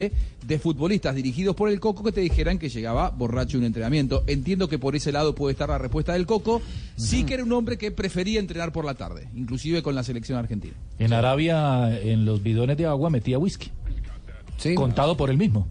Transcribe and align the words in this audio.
De 0.00 0.60
futbolistas 0.60 1.16
dirigidos 1.16 1.56
por 1.56 1.68
el 1.68 1.80
Coco 1.80 2.04
que 2.04 2.12
te 2.12 2.20
dijeran 2.20 2.60
que 2.60 2.68
llegaba 2.68 3.10
borracho 3.10 3.58
un 3.58 3.64
entrenamiento. 3.64 4.22
Entiendo 4.28 4.68
que 4.68 4.78
por 4.78 4.94
ese 4.94 5.10
lado 5.10 5.34
puede 5.34 5.54
estar 5.54 5.70
la 5.70 5.78
respuesta 5.78 6.12
del 6.12 6.24
Coco. 6.24 6.62
Sí 6.94 7.24
que 7.24 7.34
era 7.34 7.42
un 7.42 7.50
hombre 7.52 7.78
que 7.78 7.90
prefería 7.90 8.38
entrenar 8.38 8.70
por 8.70 8.84
la 8.84 8.94
tarde, 8.94 9.26
inclusive 9.34 9.82
con 9.82 9.96
la 9.96 10.04
selección 10.04 10.38
argentina. 10.38 10.74
En 11.00 11.12
Arabia, 11.12 12.00
en 12.00 12.24
los 12.24 12.44
bidones 12.44 12.76
de 12.76 12.86
agua 12.86 13.10
metía 13.10 13.40
whisky. 13.40 13.72
Contado 14.76 15.16
por 15.16 15.30
él 15.30 15.36
mismo. 15.36 15.66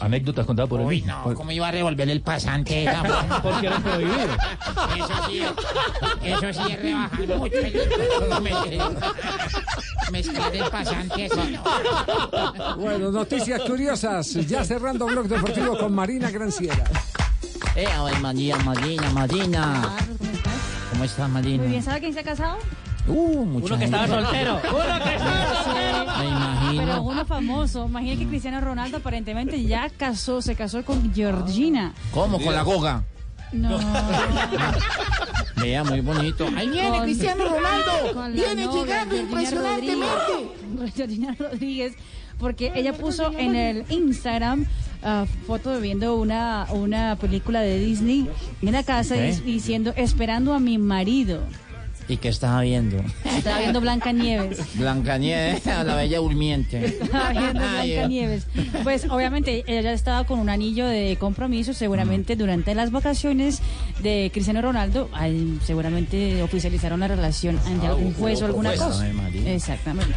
Anécdotas 0.00 0.46
contadas 0.46 0.68
por 0.68 0.80
él 0.80 0.86
Uy, 0.86 0.96
mismo. 1.02 1.22
no, 1.26 1.34
¿cómo 1.34 1.50
iba 1.52 1.68
a 1.68 1.70
revolver 1.70 2.08
el 2.08 2.20
pasante? 2.20 2.88
Porque 3.42 3.66
era 3.66 3.78
prohibido. 3.78 4.36
Eso 4.96 5.26
sí, 5.28 5.42
eso 6.22 6.52
sí 6.52 6.72
es 6.72 6.82
rebajar 6.82 7.26
mucho. 7.38 7.56
Mezclar 10.12 10.54
el 10.56 10.64
pasante 10.70 11.26
así, 11.26 11.56
no. 11.56 12.76
Bueno, 12.76 13.10
noticias 13.10 13.60
curiosas. 13.62 14.32
Ya 14.46 14.64
cerrando 14.64 15.06
Blog 15.06 15.26
Deportivo 15.28 15.76
con 15.78 15.94
Marina 15.94 16.30
Granciera. 16.30 16.84
Eh, 17.74 17.86
ay, 17.86 18.14
Marina, 18.20 18.56
Marina, 18.58 19.10
Marina. 19.10 19.96
¿Cómo 20.90 21.04
estás, 21.04 21.28
Marina? 21.28 21.62
Muy 21.62 21.72
bien, 21.72 21.82
¿sabe 21.82 22.00
quién 22.00 22.14
se 22.14 22.20
ha 22.20 22.24
casado? 22.24 22.56
Uh, 23.08 23.44
mucha 23.46 23.66
Uno 23.66 23.78
que 23.78 23.84
estaba 23.84 24.06
soltero. 24.08 24.60
Uno 24.70 25.04
que 25.04 25.14
estaba 25.14 25.64
soltero. 25.64 26.06
Me 26.18 26.24
imagino. 26.26 26.82
Pero 26.84 27.02
uno 27.02 27.24
famoso. 27.26 27.86
Imagina 27.86 28.18
que 28.18 28.26
Cristiano 28.26 28.60
Ronaldo 28.60 28.96
aparentemente 28.98 29.62
ya 29.64 29.88
casó, 29.90 30.42
se 30.42 30.54
casó 30.54 30.84
con 30.84 31.14
Georgina. 31.14 31.94
¿Cómo? 32.12 32.40
¿Con 32.40 32.54
la 32.54 32.62
goga? 32.62 33.04
No. 33.52 33.78
Vea, 35.56 35.84
muy 35.84 36.00
bonito. 36.00 36.46
Ahí 36.56 36.68
viene 36.68 36.90
Con- 36.90 37.02
Cristiano 37.02 37.44
Ronaldo. 37.44 38.30
Viene 38.32 38.64
novia, 38.66 38.82
llegando 38.82 39.14
Georgina 39.14 39.20
impresionantemente. 39.22 40.32
Rodríguez. 40.76 40.94
Georgina 40.94 41.36
Rodríguez, 41.38 41.94
porque 42.38 42.72
ella 42.74 42.92
puso 42.92 43.32
en 43.38 43.56
el 43.56 43.84
Instagram 43.88 44.66
ah, 45.02 45.24
foto 45.46 45.70
de 45.70 45.80
viendo 45.80 46.16
una, 46.16 46.66
una 46.72 47.16
película 47.16 47.60
de 47.60 47.78
Disney 47.78 48.28
en 48.62 48.72
la 48.72 48.82
casa 48.82 49.16
¿Eh? 49.16 49.40
diciendo 49.44 49.92
esperando 49.96 50.52
a 50.52 50.60
mi 50.60 50.76
marido. 50.78 51.40
¿Y 52.08 52.18
qué 52.18 52.28
estaba 52.28 52.60
viendo? 52.60 53.02
Estaba 53.24 53.58
viendo 53.58 53.80
Blanca 53.80 54.12
Nieves. 54.12 54.60
Blancanieves, 54.74 55.66
la 55.84 55.96
bella 55.96 56.18
durmiente. 56.18 56.84
Estaba 56.84 57.30
viendo 57.30 57.52
Blanca 57.60 58.06
Nieves. 58.08 58.46
Pues 58.84 59.06
obviamente 59.10 59.64
ella 59.66 59.80
ya 59.80 59.92
estaba 59.92 60.24
con 60.24 60.38
un 60.38 60.48
anillo 60.48 60.86
de 60.86 61.16
compromiso, 61.18 61.74
seguramente 61.74 62.36
durante 62.36 62.74
las 62.76 62.92
vacaciones 62.92 63.60
de 64.04 64.30
Cristiano 64.32 64.62
Ronaldo, 64.62 65.08
al- 65.12 65.58
seguramente 65.64 66.42
oficializaron 66.42 67.00
la 67.00 67.08
relación 67.08 67.58
ante 67.66 67.86
algún 67.88 68.14
juez 68.14 68.40
o 68.42 68.46
alguna 68.46 68.74
cosa. 68.76 69.04
Exactamente. 69.46 70.14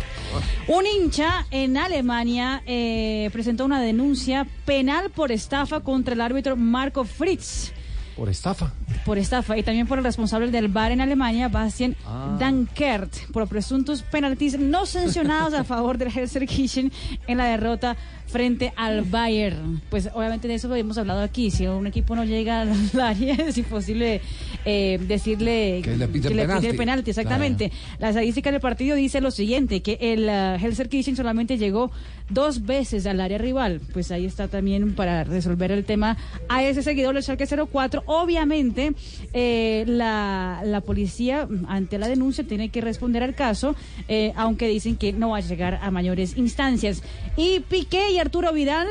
Un 0.67 0.85
hincha 0.85 1.47
en 1.49 1.75
Alemania 1.75 2.61
eh, 2.67 3.29
presentó 3.33 3.65
una 3.65 3.81
denuncia 3.81 4.45
penal 4.65 5.09
por 5.09 5.31
estafa 5.31 5.79
contra 5.79 6.13
el 6.13 6.21
árbitro 6.21 6.55
Marco 6.55 7.03
Fritz 7.03 7.71
Por 8.19 8.27
estafa. 8.27 8.73
por 9.05 9.17
estafa 9.17 9.57
y 9.57 9.63
también 9.63 9.87
por 9.87 9.97
el 9.97 10.03
responsable 10.03 10.51
del 10.51 10.67
bar 10.67 10.91
en 10.91 10.99
Alemania, 10.99 11.47
Bastian 11.47 11.95
Dankert, 12.37 13.13
por 13.31 13.47
presuntos 13.47 14.01
penaltis 14.01 14.59
no 14.59 14.85
sancionados 14.85 15.53
a 15.53 15.63
favor 15.63 15.97
del 15.97 16.09
Herzer-Kitchen 16.09 16.91
en 17.27 17.37
la 17.37 17.45
derrota 17.45 17.95
frente 18.31 18.73
al 18.75 19.03
Bayern. 19.03 19.81
Pues 19.89 20.09
obviamente 20.13 20.47
de 20.47 20.55
eso 20.55 20.67
lo 20.67 20.75
hemos 20.75 20.97
hablado 20.97 21.21
aquí. 21.21 21.51
Si 21.51 21.65
un 21.67 21.87
equipo 21.87 22.15
no 22.15 22.23
llega 22.25 22.61
al 22.61 22.71
área, 23.01 23.33
es 23.35 23.57
imposible 23.57 24.21
eh, 24.65 24.99
decirle 25.07 25.81
Que 25.83 25.97
le 25.97 26.07
piten 26.07 26.35
penalti. 26.35 26.73
penalti. 26.77 27.09
Exactamente. 27.09 27.71
La 27.99 28.09
estadística 28.09 28.51
del 28.51 28.61
partido 28.61 28.95
dice 28.95 29.21
lo 29.21 29.31
siguiente, 29.31 29.81
que 29.81 29.97
el 29.99 30.25
uh, 30.25 30.63
Herzer-Kitchen 30.63 31.15
solamente 31.15 31.57
llegó 31.57 31.91
dos 32.29 32.65
veces 32.65 33.05
al 33.07 33.19
área 33.19 33.37
rival. 33.37 33.81
Pues 33.93 34.11
ahí 34.11 34.25
está 34.25 34.47
también 34.47 34.93
para 34.93 35.23
resolver 35.23 35.71
el 35.71 35.83
tema 35.85 36.17
a 36.47 36.63
ese 36.63 36.83
seguidor 36.83 37.15
del 37.15 37.23
Schalke 37.23 37.47
04. 37.47 38.03
Obviamente, 38.05 38.93
eh, 39.33 39.83
la, 39.87 40.61
la 40.63 40.81
policía, 40.81 41.47
ante 41.67 41.97
la 41.97 42.07
denuncia, 42.07 42.43
tiene 42.45 42.69
que 42.69 42.81
responder 42.81 43.23
al 43.23 43.33
caso, 43.33 43.75
eh, 44.07 44.33
aunque 44.35 44.67
dicen 44.67 44.95
que 44.97 45.13
no 45.13 45.29
va 45.31 45.37
a 45.37 45.41
llegar 45.41 45.79
a 45.81 45.89
mayores 45.89 46.37
instancias. 46.37 47.01
Y 47.35 47.61
Piqué 47.61 48.11
y 48.11 48.18
Arturo 48.19 48.53
Vidal 48.53 48.87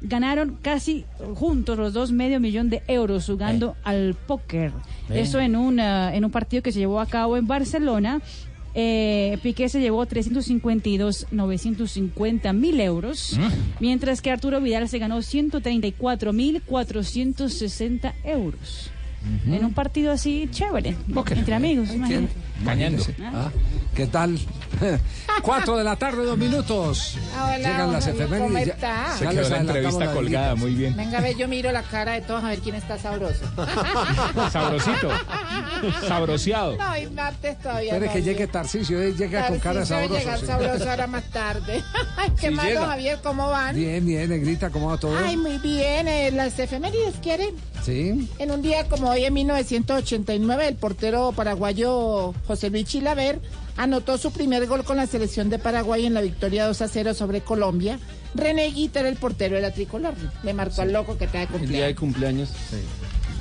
ganaron 0.00 0.58
casi 0.60 1.04
juntos 1.34 1.78
los 1.78 1.92
dos 1.92 2.12
medio 2.12 2.40
millón 2.40 2.70
de 2.70 2.82
euros 2.88 3.26
jugando 3.26 3.76
al 3.84 4.14
póker. 4.14 4.72
Eh. 5.10 5.20
Eso 5.20 5.40
en 5.40 5.56
un, 5.56 5.80
ah, 5.80 6.14
en 6.14 6.24
un 6.24 6.30
partido 6.30 6.62
que 6.62 6.72
se 6.72 6.80
llevó 6.80 7.00
a 7.00 7.06
cabo 7.06 7.36
en 7.36 7.46
Barcelona. 7.46 8.20
Eh, 8.74 9.38
Piqué 9.42 9.68
se 9.68 9.80
llevó 9.80 10.06
352, 10.06 11.26
950 11.30 12.52
mil 12.54 12.80
euros, 12.80 13.38
mientras 13.80 14.22
que 14.22 14.30
Arturo 14.30 14.62
Vidal 14.62 14.88
se 14.88 14.98
ganó 14.98 15.20
134 15.20 16.32
mil 16.32 16.62
460 16.62 18.14
euros. 18.24 18.90
En 19.46 19.64
un 19.64 19.72
partido 19.72 20.12
así 20.12 20.48
chévere, 20.50 20.96
entre 21.30 21.54
amigos, 21.54 21.90
imagínate. 21.92 22.34
Cañando. 22.64 23.04
¿Qué 23.94 24.06
tal? 24.06 24.38
Cuatro 25.42 25.76
de 25.76 25.84
la 25.84 25.96
tarde, 25.96 26.24
dos 26.24 26.38
minutos. 26.38 27.18
Hola, 27.34 27.56
Llegan 27.58 27.92
las 27.92 28.06
don 28.06 28.16
Javier, 28.16 28.28
¿cómo 28.28 28.44
efemérides. 28.58 28.74
está? 28.74 29.16
ya 29.20 29.32
les 29.32 29.50
adelantamos 29.50 30.00
las 30.00 30.08
colgada, 30.14 30.54
muy 30.54 30.74
bien. 30.74 30.96
Venga, 30.96 31.20
ve, 31.20 31.34
yo 31.36 31.46
miro 31.48 31.72
la 31.72 31.82
cara 31.82 32.12
de 32.12 32.22
todos 32.22 32.42
a 32.44 32.48
ver 32.48 32.60
quién 32.60 32.76
está 32.76 32.98
sabroso. 32.98 33.44
Sabrosito. 34.50 35.08
Sabroseado. 36.06 36.76
No, 36.76 36.96
y 36.96 37.06
martes 37.10 37.58
todavía. 37.58 37.92
Espere 37.92 38.06
no, 38.06 38.12
que 38.12 38.22
llegue 38.22 38.46
Tarcisio, 38.46 39.00
eh, 39.00 39.12
llega 39.14 39.48
con 39.48 39.58
cara 39.58 39.84
sabrosa. 39.84 40.18
llegar 40.20 40.38
sí. 40.40 40.46
sabroso 40.46 40.90
ahora 40.90 41.06
más 41.06 41.24
tarde. 41.24 41.82
Ay, 42.16 42.30
¿Qué 42.40 42.48
Sí 42.50 42.54
llega. 42.68 42.80
don 42.80 42.88
Javier? 42.88 43.18
¿Cómo 43.22 43.48
van? 43.50 43.74
Bien, 43.76 44.04
bien, 44.06 44.30
negrita, 44.30 44.70
¿cómo 44.70 44.88
va 44.88 44.96
todo? 44.98 45.16
Ay, 45.18 45.36
muy 45.36 45.58
bien. 45.58 46.08
eh, 46.08 46.30
las 46.30 46.58
efemérides 46.58 47.14
quieren. 47.22 47.54
Sí. 47.84 48.30
En 48.38 48.50
un 48.50 48.62
día 48.62 48.88
como 48.88 49.11
hoy, 49.12 49.24
en 49.24 49.34
1989, 49.34 50.68
el 50.68 50.74
portero 50.76 51.32
paraguayo 51.32 52.34
José 52.46 52.70
Luis 52.70 52.86
Chilaver 52.86 53.40
anotó 53.76 54.18
su 54.18 54.32
primer 54.32 54.66
gol 54.66 54.84
con 54.84 54.96
la 54.96 55.06
selección 55.06 55.50
de 55.50 55.58
Paraguay 55.58 56.06
en 56.06 56.14
la 56.14 56.20
victoria 56.20 56.66
2 56.66 56.82
a 56.82 56.88
0 56.88 57.14
sobre 57.14 57.40
Colombia. 57.40 57.98
René 58.34 58.70
Guita 58.70 59.00
era 59.00 59.08
el 59.08 59.16
portero 59.16 59.56
de 59.56 59.62
la 59.62 59.72
tricolor. 59.72 60.14
Le 60.42 60.54
marcó 60.54 60.82
al 60.82 60.92
loco 60.92 61.16
que 61.18 61.26
está 61.26 61.40
de 61.40 61.46
cumpleaños. 61.46 61.98
cumpleaños. 61.98 62.50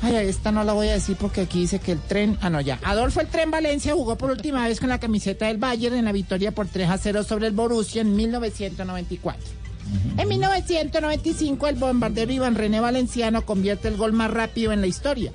Ay, 0.03 0.15
esta 0.15 0.51
no 0.51 0.63
la 0.63 0.73
voy 0.73 0.87
a 0.89 0.93
decir 0.93 1.15
porque 1.19 1.41
aquí 1.41 1.61
dice 1.61 1.79
que 1.79 1.91
el 1.91 1.99
tren. 1.99 2.37
Ah, 2.41 2.49
no, 2.49 2.59
ya. 2.59 2.79
Adolfo 2.83 3.21
el 3.21 3.27
Tren 3.27 3.51
Valencia 3.51 3.93
jugó 3.93 4.17
por 4.17 4.31
última 4.31 4.67
vez 4.67 4.79
con 4.79 4.89
la 4.89 4.99
camiseta 4.99 5.45
del 5.47 5.57
Bayern 5.57 5.95
en 5.95 6.05
la 6.05 6.11
victoria 6.11 6.51
por 6.51 6.67
3 6.67 6.89
a 6.89 6.97
0 6.97 7.23
sobre 7.23 7.47
el 7.47 7.53
Borussia 7.53 8.01
en 8.01 8.15
1994. 8.15 9.61
En 10.17 10.27
1995, 10.27 11.67
el 11.67 11.75
bombardero 11.75 12.31
Iván 12.31 12.55
René 12.55 12.79
Valenciano 12.79 13.45
convierte 13.45 13.89
el 13.89 13.97
gol 13.97 14.13
más 14.13 14.31
rápido 14.31 14.71
en 14.71 14.81
la 14.81 14.87
historia. 14.87 15.31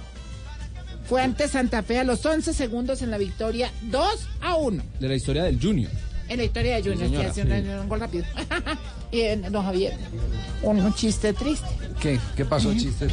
Fue 1.08 1.22
ante 1.22 1.48
Santa 1.48 1.82
Fe 1.82 2.00
a 2.00 2.04
los 2.04 2.24
11 2.24 2.52
segundos 2.52 3.00
en 3.02 3.10
la 3.10 3.18
victoria 3.18 3.70
2 3.82 4.28
a 4.40 4.56
1. 4.56 4.82
De 4.98 5.08
la 5.08 5.14
historia 5.14 5.44
del 5.44 5.60
Junior. 5.60 5.90
En 6.28 6.38
la 6.38 6.44
historia 6.44 6.76
de 6.76 6.82
Junior, 6.82 6.98
que 6.98 7.32
señora, 7.32 7.56
hace 7.56 7.70
un, 7.70 7.80
un 7.80 7.88
gol 7.88 8.00
rápido. 8.00 8.24
y 9.12 9.20
eh, 9.20 9.36
don 9.36 9.64
Javier, 9.64 9.94
un, 10.62 10.80
un 10.80 10.94
chiste 10.94 11.32
triste. 11.32 11.68
¿Qué? 12.00 12.18
¿Qué 12.36 12.44
pasó, 12.44 12.74
chiste? 12.74 13.06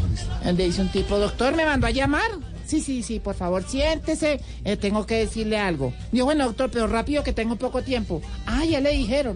Le 0.46 0.54
dice 0.66 0.82
un 0.82 0.92
tipo, 0.92 1.20
doctor, 1.20 1.56
me 1.56 1.66
mandó 1.66 1.86
a 1.86 1.92
llamar. 1.92 2.32
Sí, 2.66 2.82
sí, 2.82 3.04
sí, 3.04 3.20
por 3.20 3.36
favor, 3.36 3.64
siéntese. 3.64 4.40
Eh, 4.64 4.78
tengo 4.78 5.06
que 5.06 5.16
decirle 5.16 5.58
algo. 5.58 5.94
Dijo, 6.12 6.26
bueno, 6.26 6.46
doctor, 6.46 6.70
pero 6.72 6.88
rápido 6.88 7.24
que 7.24 7.34
tengo 7.34 7.56
poco 7.56 7.82
tiempo. 7.82 8.22
Ah, 8.46 8.64
ya 8.66 8.80
le 8.80 8.92
dijeron. 8.92 9.36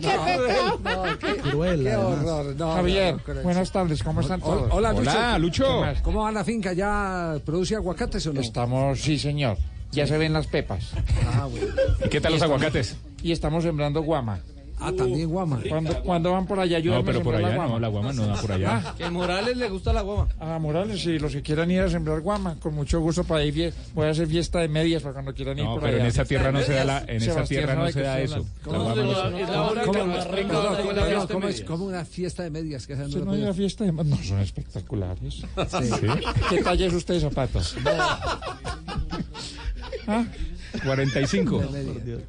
¡Qué 0.00 0.08
pecado! 0.24 0.80
Qué 1.20 1.96
horror. 1.96 2.56
no, 2.56 2.74
Javier, 2.74 3.16
no, 3.26 3.32
eso. 3.32 3.42
buenas 3.42 3.70
tardes, 3.70 4.02
¿cómo 4.02 4.20
están 4.20 4.40
todos? 4.40 4.70
hola, 4.72 4.92
Lucho. 4.92 5.10
Hola, 5.10 5.38
Lucho. 5.38 5.64
¿Qué 5.64 5.80
más? 5.80 6.00
¿Cómo 6.02 6.22
va 6.22 6.32
la 6.32 6.44
finca? 6.44 6.72
¿Ya 6.72 7.36
produce 7.44 7.76
aguacates 7.76 8.26
o 8.26 8.32
no? 8.32 8.40
Estamos, 8.40 9.00
sí, 9.00 9.18
señor. 9.18 9.58
Ya 9.92 10.06
se 10.06 10.18
ven 10.18 10.32
las 10.32 10.46
pepas. 10.46 10.92
Ah, 11.34 11.46
bueno. 11.50 11.66
¿Qué 12.10 12.20
tal 12.20 12.32
los 12.32 12.42
aguacates? 12.42 12.96
Y 13.22 13.32
estamos 13.32 13.62
sembrando 13.62 14.02
guama. 14.02 14.40
Ah, 14.80 14.92
también 14.96 15.28
guama. 15.30 15.60
¿Cuándo, 15.68 16.02
cuándo 16.02 16.32
van 16.32 16.46
por 16.46 16.58
allá? 16.60 16.76
Ayúdenme 16.78 17.00
No, 17.00 17.06
pero 17.06 17.22
por 17.22 17.34
allá 17.36 17.48
la 17.48 17.54
no, 17.54 17.60
guama. 17.62 17.78
la 17.80 17.88
guama 17.88 18.12
no 18.12 18.26
da 18.26 18.34
por 18.40 18.52
allá. 18.52 18.94
Que 18.98 19.08
Morales 19.08 19.56
le 19.56 19.68
gusta 19.68 19.92
la 19.92 20.02
guama. 20.02 20.28
A 20.40 20.58
Morales, 20.58 21.00
sí, 21.00 21.18
los 21.18 21.32
que 21.32 21.42
quieran 21.42 21.70
ir 21.70 21.80
a 21.80 21.88
sembrar 21.88 22.20
guama, 22.20 22.56
con 22.60 22.74
mucho 22.74 23.00
gusto 23.00 23.24
para 23.24 23.44
ir. 23.44 23.54
fie- 23.54 23.72
Voy 23.94 24.06
a 24.06 24.10
hacer 24.10 24.26
fiesta 24.26 24.58
de 24.58 24.68
medias 24.68 25.02
para 25.02 25.12
cuando 25.14 25.32
quieran 25.32 25.58
ir 25.58 25.64
No, 25.64 25.74
por 25.74 25.82
pero 25.84 25.94
allá. 25.94 26.02
en 26.04 26.08
esa 26.10 26.24
tierra 26.24 26.52
no 26.52 26.60
se 26.60 26.72
da 26.74 26.84
la, 26.84 26.98
en 27.06 27.16
esa 27.16 27.32
Sebastián 27.32 27.46
tierra 27.60 27.74
no 27.74 27.80
sabe 27.80 27.92
se 27.92 27.98
que 28.00 28.04
da 28.04 28.20
estoy 28.20 28.40
eso. 28.42 28.48
hablando. 28.64 28.72
La 28.72 28.78
guama 28.78 28.94
no 28.94 29.36
se- 29.38 29.42
Es 29.42 29.48
la 29.48 29.62
hora 29.62 29.80
que 29.80 29.86
¿Cómo, 29.86 29.98
perdón, 29.98 30.14
perdón, 30.26 30.94
la 30.94 31.26
¿cómo 31.26 31.48
es 31.48 31.54
medias. 31.54 31.60
como 31.68 31.84
una 31.86 32.04
fiesta 32.04 32.42
de 32.42 32.50
medias? 32.50 32.86
Que 32.86 32.92
Eso 32.94 33.18
no 33.20 33.24
no 33.26 33.32
hay 33.32 33.42
una 33.42 33.54
fiesta 33.54 33.84
de... 33.84 33.92
No, 33.92 34.16
son 34.22 34.40
espectaculares. 34.40 35.34
Sí. 35.54 36.06
¿Qué 36.50 36.62
talla 36.62 36.86
es 36.86 36.92
usted 36.94 37.14
de 37.14 37.20
zapatos? 37.20 37.76
¿Ah? 40.06 40.24
45. 40.82 41.62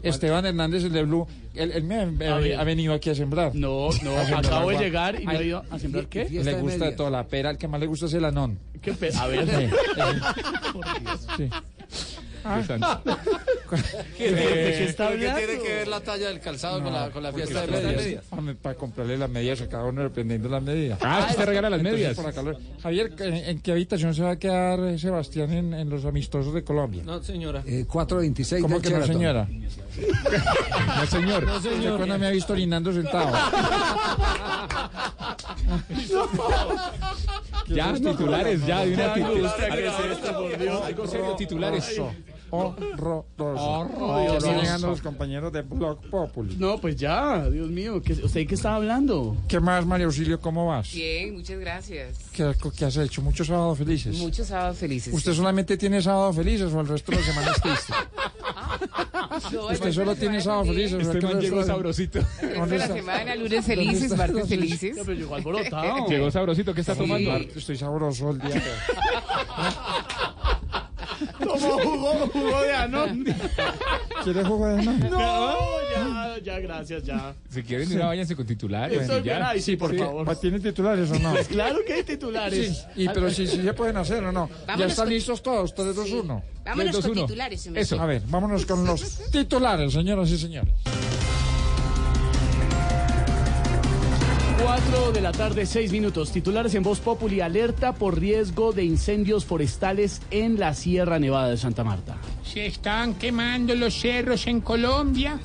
Esteban 0.04 0.46
Hernández, 0.46 0.84
el 0.84 0.92
de 0.94 1.04
Blue, 1.04 1.26
él, 1.54 1.72
él 1.72 1.84
me 1.84 1.96
ha, 2.28 2.60
ha 2.60 2.64
venido 2.64 2.94
aquí 2.94 3.10
a 3.10 3.16
sembrar. 3.16 3.56
No, 3.56 3.90
no, 4.04 4.18
acabo 4.38 4.70
de 4.72 4.78
llegar 4.78 5.20
y 5.22 5.26
Ay, 5.28 5.38
he 5.38 5.46
ido 5.48 5.64
a 5.70 5.80
sembrar 5.80 6.08
qué. 6.08 6.30
Le 6.30 6.54
gusta 6.62 6.86
de 6.86 6.92
toda 6.92 7.10
la 7.10 7.26
pera, 7.28 7.50
el 7.52 7.58
que 7.58 7.68
más 7.68 7.80
le 7.80 7.88
gusta 7.88 8.06
es 8.06 8.14
el 8.14 8.26
anón. 8.26 8.60
¿Qué 8.82 8.94
pe- 8.94 9.12
A 9.18 9.28
ver, 9.28 9.48
Sí. 9.48 9.50
¿qué- 11.38 11.50
¿de 14.20 14.26
qué 14.26 14.84
está 14.86 15.08
¿Pero 15.10 15.20
qué 15.20 15.28
hablando? 15.30 15.48
tiene 15.48 15.64
que 15.64 15.74
ver 15.74 15.88
la 15.88 16.00
talla 16.02 16.28
del 16.28 16.40
calzado 16.40 16.84
con 16.84 16.94
la, 16.94 17.10
con 17.10 17.24
la 17.24 17.32
fiesta 17.34 17.62
de 17.62 17.68
Porque 17.68 17.88
medias? 17.88 18.24
Hombre, 18.32 18.56
Para 18.56 18.76
comprarle 18.76 19.18
las 19.18 19.30
medias 19.30 19.62
a 19.62 19.70
cada 19.70 19.86
uno 19.86 20.04
dependiendo 20.04 20.48
de 20.50 20.54
las 20.56 20.64
medias. 20.64 21.00
Ah, 21.02 21.28
usted 21.30 21.46
regala 21.46 21.70
las 21.70 21.82
medias. 21.82 22.16
por. 22.16 22.58
Javier, 22.82 23.14
¿en, 23.20 23.34
en 23.36 23.60
qué 23.62 23.72
habitación 23.72 24.14
se 24.14 24.24
va 24.24 24.32
a 24.32 24.40
quedar 24.40 24.80
eh, 24.82 25.00
Sebastián 25.00 25.52
en, 25.52 25.74
en 25.74 25.90
los 25.90 26.06
amistosos 26.06 26.54
de 26.54 26.64
Colombia? 26.64 27.04
No, 27.06 27.22
señora. 27.24 27.64
Eh, 27.66 27.86
426 27.88 28.62
¿Cómo 28.62 28.82
que 28.82 28.90
no, 28.90 29.06
señora? 29.06 29.48
No, 30.98 31.06
señor. 31.08 31.44
No, 31.46 31.56
¿Usted 31.58 31.72
señor. 31.72 31.98
cuándo 31.98 32.18
me 32.20 32.28
ha 32.28 32.32
visto 32.32 32.54
orinando 32.54 32.92
sentado? 32.94 33.32
Ya, 37.68 37.94
titulares, 37.94 38.66
ya, 38.66 38.86
de 38.86 38.94
una. 38.94 39.14
Algo 40.86 41.08
serio, 41.08 41.36
titulares. 41.38 42.02
Horroroso. 42.58 43.64
Horroroso. 43.64 44.26
Ya 44.32 44.38
están 44.38 44.58
llegando 44.62 44.88
los 44.88 45.02
compañeros 45.02 45.52
de 45.54 45.62
Blog 45.62 46.02
Populi. 46.10 46.56
No, 46.58 46.78
pues 46.80 46.96
ya, 46.96 47.50
Dios 47.50 47.70
mío, 47.70 48.02
¿qué, 48.02 48.14
¿usted 48.14 48.48
qué 48.48 48.56
está 48.56 48.76
hablando? 48.76 49.36
¿Qué 49.48 49.60
más, 49.60 49.86
María 49.86 50.06
Auxilio? 50.06 50.40
¿Cómo 50.40 50.68
vas? 50.68 50.92
Bien, 50.94 51.34
muchas 51.36 51.60
gracias. 51.60 52.18
¿Qué, 52.32 52.52
qué 52.78 52.86
has 52.86 52.98
hecho? 52.98 53.22
Muchos 53.22 53.48
sábados 53.48 53.78
felices. 53.78 54.18
Muchos 54.18 54.48
sábados 54.48 54.78
felices. 54.78 55.14
¿Usted 55.14 55.34
solamente 55.34 55.78
tiene 55.78 56.02
sábados 56.02 56.36
felices 56.36 56.72
o 56.74 56.82
el 56.82 56.88
resto 56.88 57.12
de 57.12 57.18
la 57.20 57.24
semana 57.24 57.52
es 57.52 57.62
triste? 57.62 57.94
No, 59.52 59.68
¿Usted 59.68 59.92
solo 59.92 60.16
tiene 60.16 60.40
semana 60.40 60.44
sábados 60.44 60.68
también. 60.68 60.90
felices? 60.90 61.08
o 61.08 61.12
Este 61.12 61.18
es 61.18 61.26
que 61.26 61.34
man 61.34 61.42
llegó 61.42 61.64
sabrosito. 61.64 62.20
¿Dónde 62.56 62.78
la 62.78 62.88
semana, 62.88 63.36
lunes 63.36 63.52
¿Dónde 63.68 63.76
felices, 63.76 64.18
martes 64.18 64.34
¿Dónde 64.36 64.48
felices. 64.56 64.96
No, 64.98 65.04
pero 65.04 65.18
llegó 65.18 65.36
alborotado. 65.36 66.08
Llegó 66.08 66.32
sabrosito, 66.32 66.74
¿qué 66.74 66.82
está 66.82 66.94
Sí. 66.94 67.00
tomando? 67.00 67.36
Estoy 67.36 67.78
sabroso 67.78 68.30
el 68.32 68.40
día. 68.40 68.62
Tomó 71.40 71.58
jugo, 71.80 72.30
jugo 72.34 72.62
de 72.62 72.74
anón. 72.74 73.26
¿Quiere 74.24 74.44
jugo 74.44 74.68
de 74.68 74.84
nada? 74.84 75.10
No, 75.10 75.56
ya, 75.94 76.38
ya, 76.44 76.60
gracias, 76.60 77.04
ya. 77.04 77.34
Si 77.50 77.64
quieren, 77.64 77.92
una 77.94 78.08
váyanse 78.08 78.36
con 78.36 78.46
titulares. 78.46 79.02
Estoy 79.02 79.22
bien, 79.22 79.44
sí, 79.62 79.76
por 79.76 79.96
favor. 79.98 80.36
¿Tiene 80.38 80.60
titulares 80.60 81.10
o 81.12 81.20
no? 81.20 81.32
Pues 81.32 81.48
claro 81.48 81.80
que 81.86 81.94
hay 81.94 82.04
titulares. 82.04 82.86
Sí, 82.96 83.04
y, 83.04 83.08
pero 83.10 83.30
si 83.30 83.48
sí, 83.48 83.62
se 83.62 83.74
pueden 83.74 83.98
hacer 83.98 84.24
o 84.24 84.32
no. 84.32 84.50
ya 84.78 84.86
están 84.86 85.06
con- 85.06 85.14
listos 85.14 85.42
todos, 85.42 85.74
3, 85.74 85.96
2, 85.96 86.12
1. 86.12 86.44
Vámonos 86.66 87.00
con 87.00 87.14
titulares. 87.14 87.66
hombre. 87.68 87.82
Eso. 87.82 88.02
A 88.02 88.06
ver, 88.06 88.22
vámonos 88.28 88.66
con 88.66 88.86
los 88.86 89.02
titulares, 89.32 89.94
señoras 89.94 90.30
y 90.32 90.38
señores. 90.38 90.74
4 94.62 95.12
de 95.12 95.22
la 95.22 95.32
tarde, 95.32 95.66
6 95.66 95.92
minutos. 95.92 96.32
Titulares 96.32 96.74
en 96.76 96.84
Voz 96.84 97.00
Populi. 97.00 97.42
Alerta 97.42 97.94
por 97.94 98.20
riesgo 98.20 98.72
de 98.72 98.84
incendios 98.84 99.46
forestales 99.46 100.22
en 100.32 100.60
la 100.60 100.74
Sierra 100.74 101.20
Nevada 101.20 101.50
de 101.50 101.58
Santa 101.58 101.84
Marta. 101.84 102.18
Se 102.44 102.66
están 102.66 103.16
quemando 103.16 103.76
los 103.76 103.94
cerros 103.94 104.48
en 104.48 104.62
Colombia. 104.62 105.40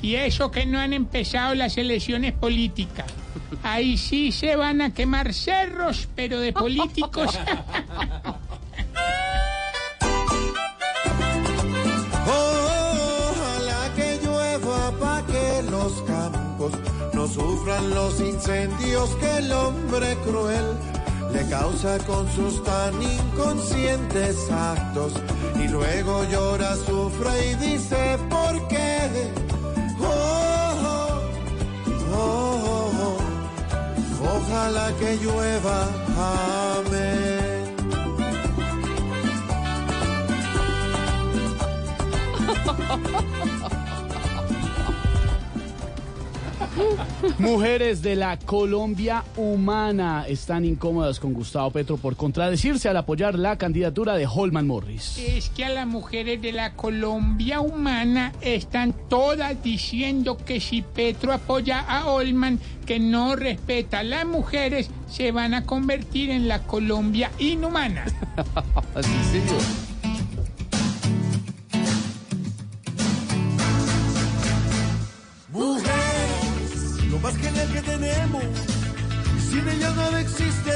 Y 0.00 0.16
eso 0.16 0.50
que 0.50 0.66
no 0.66 0.78
han 0.80 0.92
empezado 0.92 1.54
las 1.54 1.78
elecciones 1.78 2.32
políticas. 2.32 3.06
Ahí 3.62 3.96
sí 3.96 4.32
se 4.32 4.56
van 4.56 4.80
a 4.80 4.92
quemar 4.92 5.32
cerros, 5.32 6.08
pero 6.14 6.40
de 6.40 6.52
políticos. 6.52 7.38
Ojalá 12.26 13.92
que 13.94 14.18
llueva 14.24 14.90
para 14.98 15.26
que 15.26 15.62
los 15.70 16.04
no 17.12 17.26
sufran 17.26 17.90
los 17.90 18.20
incendios 18.20 19.10
que 19.16 19.38
el 19.38 19.52
hombre 19.52 20.16
cruel 20.24 20.76
le 21.32 21.48
causa 21.48 21.98
con 22.06 22.30
sus 22.32 22.62
tan 22.62 22.94
inconscientes 23.02 24.50
actos 24.50 25.14
y 25.56 25.68
luego 25.68 26.24
llora, 26.24 26.76
sufre 26.76 27.52
y 27.52 27.54
dice 27.54 28.18
por 28.28 28.68
qué. 28.68 29.32
Oh, 30.00 30.74
oh, 30.84 31.20
oh, 32.14 32.90
oh. 33.02 33.18
Ojalá 34.36 34.92
que 34.98 35.16
llueva, 35.16 35.88
amén. 36.76 37.22
Mujeres 47.38 48.02
de 48.02 48.16
la 48.16 48.38
Colombia 48.38 49.24
humana 49.36 50.24
están 50.26 50.64
incómodas 50.64 51.20
con 51.20 51.34
Gustavo 51.34 51.70
Petro 51.70 51.96
por 51.96 52.16
contradecirse 52.16 52.88
al 52.88 52.96
apoyar 52.96 53.38
la 53.38 53.58
candidatura 53.58 54.14
de 54.14 54.26
Holman 54.26 54.66
Morris. 54.66 55.18
Es 55.18 55.50
que 55.50 55.64
a 55.64 55.68
las 55.68 55.86
mujeres 55.86 56.40
de 56.40 56.52
la 56.52 56.74
Colombia 56.74 57.60
humana 57.60 58.32
están 58.40 58.94
todas 59.08 59.62
diciendo 59.62 60.36
que 60.36 60.60
si 60.60 60.82
Petro 60.82 61.32
apoya 61.32 61.80
a 61.80 62.06
Olman, 62.06 62.58
que 62.86 62.98
no 62.98 63.36
respeta 63.36 64.00
a 64.00 64.04
las 64.04 64.26
mujeres, 64.26 64.90
se 65.10 65.32
van 65.32 65.54
a 65.54 65.64
convertir 65.64 66.30
en 66.30 66.48
la 66.48 66.62
Colombia 66.62 67.30
inhumana. 67.38 68.04
Así 68.94 69.10
señor. 69.30 69.91
Más 77.22 77.36
genial 77.36 77.72
que 77.72 77.82
tenemos, 77.82 78.42
sin 79.48 79.68
ella 79.68 79.92
nada 79.94 80.20
existe. 80.20 80.72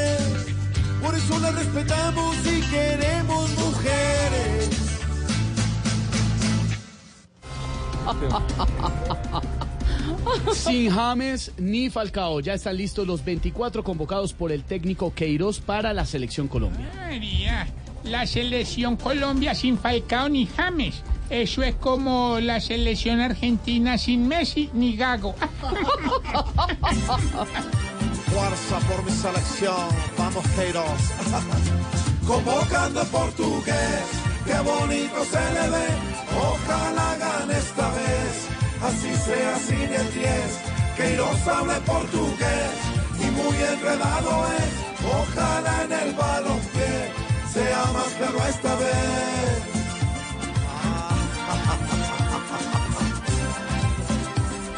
Por 1.02 1.14
eso 1.14 1.38
la 1.40 1.50
respetamos 1.50 2.36
y 2.46 2.60
queremos 2.70 3.50
mujeres. 3.58 4.86
Sin 10.52 10.90
James 10.90 11.52
ni 11.58 11.90
Falcao, 11.90 12.40
ya 12.40 12.54
están 12.54 12.76
listos 12.76 13.06
los 13.06 13.24
24 13.24 13.82
convocados 13.82 14.32
por 14.32 14.52
el 14.52 14.64
técnico 14.64 15.12
Queiroz 15.14 15.60
para 15.60 15.92
la 15.92 16.04
selección 16.04 16.48
Colombia. 16.48 16.90
María, 16.94 17.66
la 18.04 18.26
selección 18.26 18.96
Colombia 18.96 19.54
sin 19.54 19.78
Falcao 19.78 20.28
ni 20.28 20.46
James. 20.46 21.02
Eso 21.30 21.62
es 21.62 21.75
como 21.75 22.38
la 22.40 22.61
selección 22.61 23.21
argentina 23.21 23.99
sin 23.99 24.28
Messi 24.28 24.71
ni 24.73 24.97
Gago. 24.97 25.35
Fuerza 28.26 28.78
por 28.88 29.04
mi 29.04 29.11
selección, 29.11 29.88
vamos 30.16 30.47
Queiroz. 30.56 30.85
Convocando 32.26 33.04
portugués, 33.04 34.04
qué 34.45 34.59
bonito 34.61 35.25
se 35.25 35.52
le 35.54 35.71
ve. 35.71 35.87
Ojalá 36.38 37.16
gane 37.18 37.59
esta 37.59 37.88
vez, 37.90 38.49
así 38.83 39.14
sea 39.16 39.59
sin 39.59 39.92
el 39.92 40.12
10. 40.12 40.76
Queiroz 40.97 41.49
hable 41.49 41.75
portugués 41.80 42.71
y 43.21 43.26
muy 43.30 43.56
enredado 43.56 44.47
es. 44.59 44.87
Ojalá 45.04 45.85
en 45.85 45.92
el 45.92 46.14
balompié 46.14 47.12
sea 47.52 47.85
más 47.92 48.12
claro 48.14 48.38
esta 48.49 48.75
vez. 48.76 49.35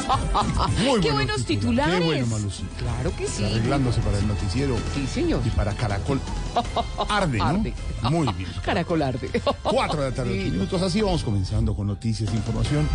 Muy 0.85 1.01
Qué 1.01 1.13
buenos 1.13 1.45
titulares. 1.45 1.99
Qué 1.99 2.05
bueno, 2.05 2.27
Malucita. 2.27 2.69
Claro 2.79 3.15
que 3.17 3.27
sí. 3.27 3.45
Arreglándose 3.45 4.01
para 4.01 4.19
el 4.19 4.27
noticiero. 4.27 4.77
Sí, 4.95 5.07
señor. 5.07 5.43
Y 5.45 5.51
para 5.51 5.75
Caracol. 5.75 6.21
Arde, 7.09 7.39
¿no? 7.39 7.45
Arde. 7.45 7.75
Muy 8.03 8.33
bien. 8.37 8.51
Caracol 8.65 9.03
arde. 9.03 9.31
Cuatro 9.63 10.03
de 10.03 10.11
la 10.11 10.15
tarde, 10.15 10.41
ocho 10.41 10.53
minutos. 10.53 10.83
Así 10.83 11.01
vamos 11.01 11.23
comenzando 11.25 11.75
con 11.75 11.87
noticias, 11.87 12.33
información, 12.35 12.89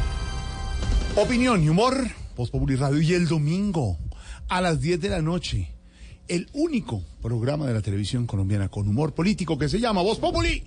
opinión 1.16 1.64
y 1.64 1.70
humor. 1.70 2.08
Voz 2.36 2.50
Populi 2.50 2.76
Radio. 2.76 3.02
Y 3.02 3.14
el 3.14 3.28
domingo, 3.28 3.98
a 4.50 4.62
las 4.62 4.82
10 4.82 5.00
de 5.02 5.10
la 5.10 5.22
noche, 5.22 5.72
el 6.28 6.50
único 6.54 7.04
programa 7.22 7.68
de 7.68 7.74
la 7.74 7.82
televisión 7.82 8.26
colombiana 8.26 8.70
con 8.70 8.88
humor 8.88 9.14
político 9.14 9.58
que 9.58 9.70
se 9.70 9.80
llama 9.80 10.02
Voz 10.02 10.20
Populi. 10.20 10.64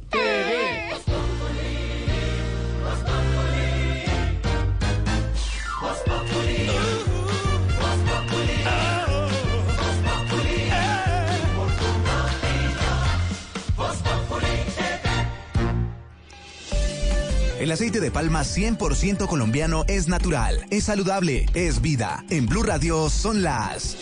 El 17.66 17.72
aceite 17.72 17.98
de 17.98 18.12
palma 18.12 18.42
100% 18.42 19.26
colombiano 19.26 19.84
es 19.88 20.06
natural, 20.06 20.64
es 20.70 20.84
saludable, 20.84 21.46
es 21.54 21.80
vida. 21.80 22.24
En 22.30 22.46
Blue 22.46 22.62
Radio 22.62 23.10
son 23.10 23.42
las... 23.42 23.96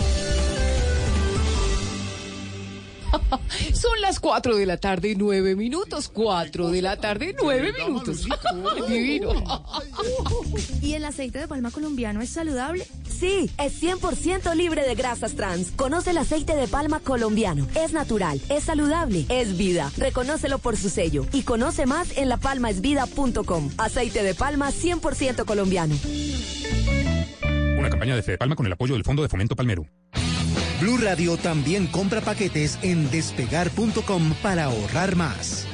Son 3.73 4.01
las 4.01 4.21
4 4.21 4.57
de 4.57 4.67
la 4.67 4.77
tarde, 4.77 5.15
9 5.17 5.57
minutos. 5.57 6.09
4 6.13 6.71
de 6.71 6.83
la 6.83 6.97
tarde, 6.97 7.35
9 7.41 7.73
minutos. 7.73 8.27
Divino. 8.89 9.31
¿Y 10.83 10.95
el 10.95 11.05
aceite 11.05 11.39
de 11.39 11.49
palma 11.49 11.71
colombiano 11.71 12.21
es 12.21 12.31
saludable? 12.31 12.87
Sí, 13.09 13.51
es 13.59 13.83
100% 13.83 14.55
libre 14.55 14.87
de 14.87 14.95
grasas 14.95 15.35
trans. 15.35 15.71
Conoce 15.73 16.11
el 16.11 16.19
aceite 16.19 16.55
de 16.57 16.69
palma 16.69 17.01
colombiano. 17.01 17.67
Es 17.75 17.93
natural, 17.93 18.41
es 18.49 18.65
saludable, 18.65 19.27
es 19.29 19.57
vida. 19.57 19.91
Reconócelo 19.97 20.59
por 20.59 20.77
su 20.77 20.91
sello 20.91 21.25
y 21.33 21.43
conoce 21.43 21.87
más 21.87 22.17
en 22.17 22.29
lapalmaesvida.com. 22.29 23.71
Aceite 23.79 24.23
de 24.23 24.35
palma 24.35 24.71
100% 24.71 25.45
colombiano. 25.45 25.95
Una 27.79 27.91
campaña 27.91 28.17
de 28.17 28.23
Fede 28.23 28.39
Palma 28.39 28.57
con 28.57 28.67
el 28.67 28.73
apoyo 28.73 28.95
del 28.95 29.05
Fondo 29.05 29.23
de 29.23 29.29
Fomento 29.29 29.55
Palmero. 29.57 29.87
Blue 30.81 30.99
Radio 30.99 31.37
también 31.37 31.87
compra 31.87 32.21
paquetes 32.21 32.79
en 32.83 33.11
despegar.com 33.11 34.35
para 34.43 34.65
ahorrar 34.65 35.17
más. 35.17 35.67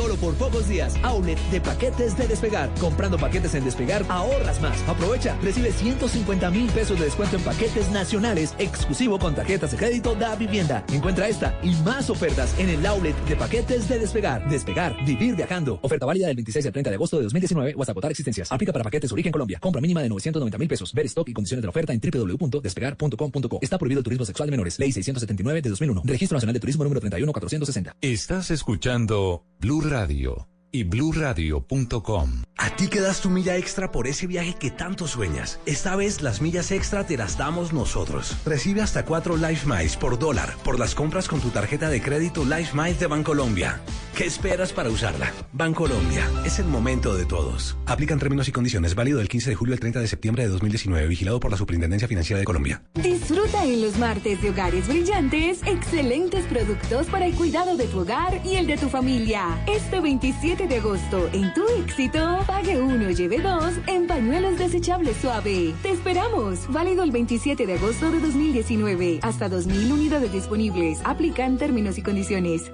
Solo 0.00 0.16
por 0.16 0.34
pocos 0.36 0.66
días, 0.66 0.94
outlet 1.02 1.38
de 1.50 1.60
paquetes 1.60 2.16
de 2.16 2.26
despegar. 2.26 2.70
Comprando 2.80 3.18
paquetes 3.18 3.54
en 3.54 3.64
despegar, 3.64 4.02
ahorras 4.08 4.58
más. 4.62 4.82
Aprovecha, 4.88 5.36
recibe 5.42 5.72
150 5.72 6.50
mil 6.50 6.70
pesos 6.70 6.98
de 6.98 7.04
descuento 7.04 7.36
en 7.36 7.42
paquetes 7.42 7.90
nacionales, 7.90 8.54
exclusivo 8.58 9.18
con 9.18 9.34
tarjetas 9.34 9.72
de 9.72 9.76
crédito 9.76 10.14
da 10.14 10.36
vivienda. 10.36 10.86
Encuentra 10.90 11.28
esta 11.28 11.54
y 11.62 11.74
más 11.82 12.08
ofertas 12.08 12.58
en 12.58 12.70
el 12.70 12.86
outlet 12.86 13.14
de 13.26 13.36
paquetes 13.36 13.90
de 13.90 13.98
despegar. 13.98 14.48
Despegar, 14.48 14.96
vivir 15.04 15.36
viajando. 15.36 15.78
Oferta 15.82 16.06
válida 16.06 16.28
del 16.28 16.36
26 16.36 16.64
al 16.64 16.72
30 16.72 16.88
de 16.88 16.96
agosto 16.96 17.18
de 17.18 17.24
2019 17.24 17.74
o 17.76 17.82
hasta 17.82 17.92
agotar 17.92 18.10
existencias. 18.10 18.50
Aplica 18.50 18.72
para 18.72 18.82
paquetes 18.82 19.12
origen 19.12 19.30
Colombia. 19.30 19.58
Compra 19.60 19.82
mínima 19.82 20.00
de 20.00 20.08
990 20.08 20.56
mil 20.56 20.68
pesos. 20.68 20.94
Ver 20.94 21.04
stock 21.04 21.28
y 21.28 21.34
condiciones 21.34 21.60
de 21.60 21.66
la 21.66 21.70
oferta 21.72 21.92
en 21.92 22.00
www.despegar.com.co. 22.00 23.58
Está 23.60 23.76
prohibido 23.76 23.98
el 23.98 24.04
turismo 24.04 24.24
sexual 24.24 24.46
de 24.46 24.52
menores. 24.52 24.78
Ley 24.78 24.92
679 24.92 25.60
de 25.60 25.68
2001. 25.68 26.02
Registro 26.06 26.36
Nacional 26.36 26.54
de 26.54 26.60
Turismo 26.60 26.84
número 26.84 27.00
31460. 27.00 27.96
Estás 28.00 28.50
escuchando 28.50 29.44
Blue 29.60 29.89
Radio 29.90 30.46
y 30.72 30.84
bluradio.com. 30.84 32.42
A 32.56 32.76
ti 32.76 32.88
que 32.88 33.00
das 33.00 33.20
tu 33.20 33.30
milla 33.30 33.56
extra 33.56 33.90
por 33.90 34.06
ese 34.06 34.26
viaje 34.26 34.54
que 34.54 34.70
tanto 34.70 35.08
sueñas. 35.08 35.58
Esta 35.64 35.96
vez 35.96 36.20
las 36.20 36.42
millas 36.42 36.70
extra 36.72 37.06
te 37.06 37.16
las 37.16 37.38
damos 37.38 37.72
nosotros. 37.72 38.36
Recibe 38.44 38.82
hasta 38.82 39.04
4 39.04 39.36
Life 39.38 39.66
Miles 39.66 39.96
por 39.96 40.18
dólar 40.18 40.54
por 40.62 40.78
las 40.78 40.94
compras 40.94 41.26
con 41.26 41.40
tu 41.40 41.48
tarjeta 41.48 41.88
de 41.88 42.02
crédito 42.02 42.44
Life 42.44 42.76
Miles 42.76 43.00
de 43.00 43.06
Bancolombia. 43.06 43.80
¿Qué 44.16 44.26
esperas 44.26 44.74
para 44.74 44.90
usarla? 44.90 45.32
Bancolombia, 45.52 46.28
es 46.44 46.58
el 46.58 46.66
momento 46.66 47.16
de 47.16 47.24
todos. 47.24 47.78
Aplican 47.86 48.18
términos 48.18 48.48
y 48.48 48.52
condiciones, 48.52 48.94
válido 48.94 49.18
del 49.18 49.28
15 49.28 49.50
de 49.50 49.56
julio 49.56 49.72
al 49.72 49.80
30 49.80 50.00
de 50.00 50.08
septiembre 50.08 50.42
de 50.42 50.50
2019, 50.50 51.08
vigilado 51.08 51.40
por 51.40 51.50
la 51.50 51.56
Superintendencia 51.56 52.06
Financiera 52.06 52.38
de 52.38 52.44
Colombia. 52.44 52.82
Disfruta 52.94 53.64
en 53.64 53.80
los 53.80 53.96
martes 53.96 54.42
de 54.42 54.50
Hogares 54.50 54.86
Brillantes 54.88 55.60
excelentes 55.64 56.44
productos 56.44 57.06
para 57.06 57.24
el 57.24 57.34
cuidado 57.34 57.78
de 57.78 57.86
tu 57.86 58.00
hogar 58.00 58.42
y 58.44 58.56
el 58.56 58.66
de 58.66 58.76
tu 58.76 58.90
familia. 58.90 59.64
Este 59.66 60.00
27 60.00 60.59
de 60.66 60.76
agosto, 60.76 61.28
en 61.32 61.52
tu 61.54 61.66
éxito, 61.82 62.44
pague 62.46 62.80
uno, 62.80 63.10
lleve 63.10 63.38
dos 63.38 63.74
en 63.86 64.06
pañuelos 64.06 64.58
desechables 64.58 65.16
suave. 65.16 65.74
Te 65.82 65.90
esperamos. 65.90 66.60
Válido 66.68 67.02
el 67.02 67.10
27 67.10 67.66
de 67.66 67.74
agosto 67.74 68.10
de 68.10 68.20
2019. 68.20 69.20
Hasta 69.22 69.48
2.000 69.48 69.92
unidades 69.92 70.32
disponibles. 70.32 71.00
Aplican 71.04 71.56
términos 71.58 71.98
y 71.98 72.02
condiciones. 72.02 72.70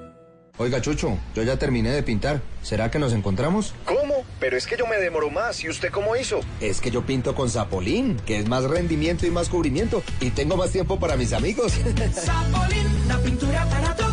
Oiga, 0.58 0.80
Chucho, 0.80 1.18
yo 1.34 1.42
ya 1.42 1.58
terminé 1.58 1.90
de 1.90 2.02
pintar. 2.02 2.40
¿Será 2.62 2.90
que 2.90 2.98
nos 2.98 3.12
encontramos? 3.12 3.74
¿Cómo? 3.84 4.24
Pero 4.40 4.56
es 4.56 4.66
que 4.66 4.76
yo 4.76 4.86
me 4.86 4.96
demoro 4.96 5.30
más. 5.30 5.62
¿Y 5.62 5.68
usted 5.68 5.90
cómo 5.90 6.16
hizo? 6.16 6.40
Es 6.60 6.80
que 6.80 6.90
yo 6.90 7.02
pinto 7.04 7.34
con 7.34 7.50
Zapolín, 7.50 8.16
que 8.24 8.38
es 8.38 8.48
más 8.48 8.64
rendimiento 8.64 9.26
y 9.26 9.30
más 9.30 9.50
cubrimiento. 9.50 10.02
Y 10.20 10.30
tengo 10.30 10.56
más 10.56 10.70
tiempo 10.70 10.98
para 10.98 11.16
mis 11.16 11.34
amigos. 11.34 11.72
Zapolín, 12.12 13.08
la 13.08 13.18
pintura 13.18 13.66
para 13.68 13.92
vida. 13.92 14.05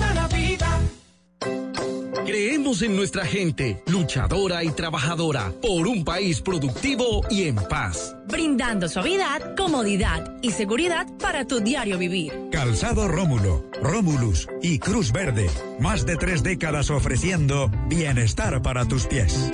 Creemos 2.26 2.82
en 2.82 2.96
nuestra 2.96 3.26
gente, 3.26 3.84
luchadora 3.88 4.64
y 4.64 4.72
trabajadora, 4.72 5.52
por 5.62 5.88
un 5.88 6.06
país 6.06 6.42
productivo 6.42 7.22
y 7.30 7.44
en 7.44 7.56
paz. 7.56 8.16
Brindando 8.28 8.88
suavidad, 8.88 9.56
comodidad 9.56 10.38
y 10.42 10.52
seguridad 10.52 11.08
para 11.20 11.46
tu 11.46 11.60
diario 11.60 11.98
vivir. 11.98 12.34
Calzado 12.52 13.08
Rómulo, 13.08 13.66
Rómulus 13.82 14.48
y 14.62 14.80
Cruz 14.80 15.12
Verde. 15.12 15.50
Más 15.80 16.06
de 16.06 16.16
tres 16.16 16.44
décadas 16.44 16.90
ofreciendo 16.90 17.70
bienestar 17.90 18.62
para 18.62 18.86
tus 18.86 19.06
pies. 19.08 19.52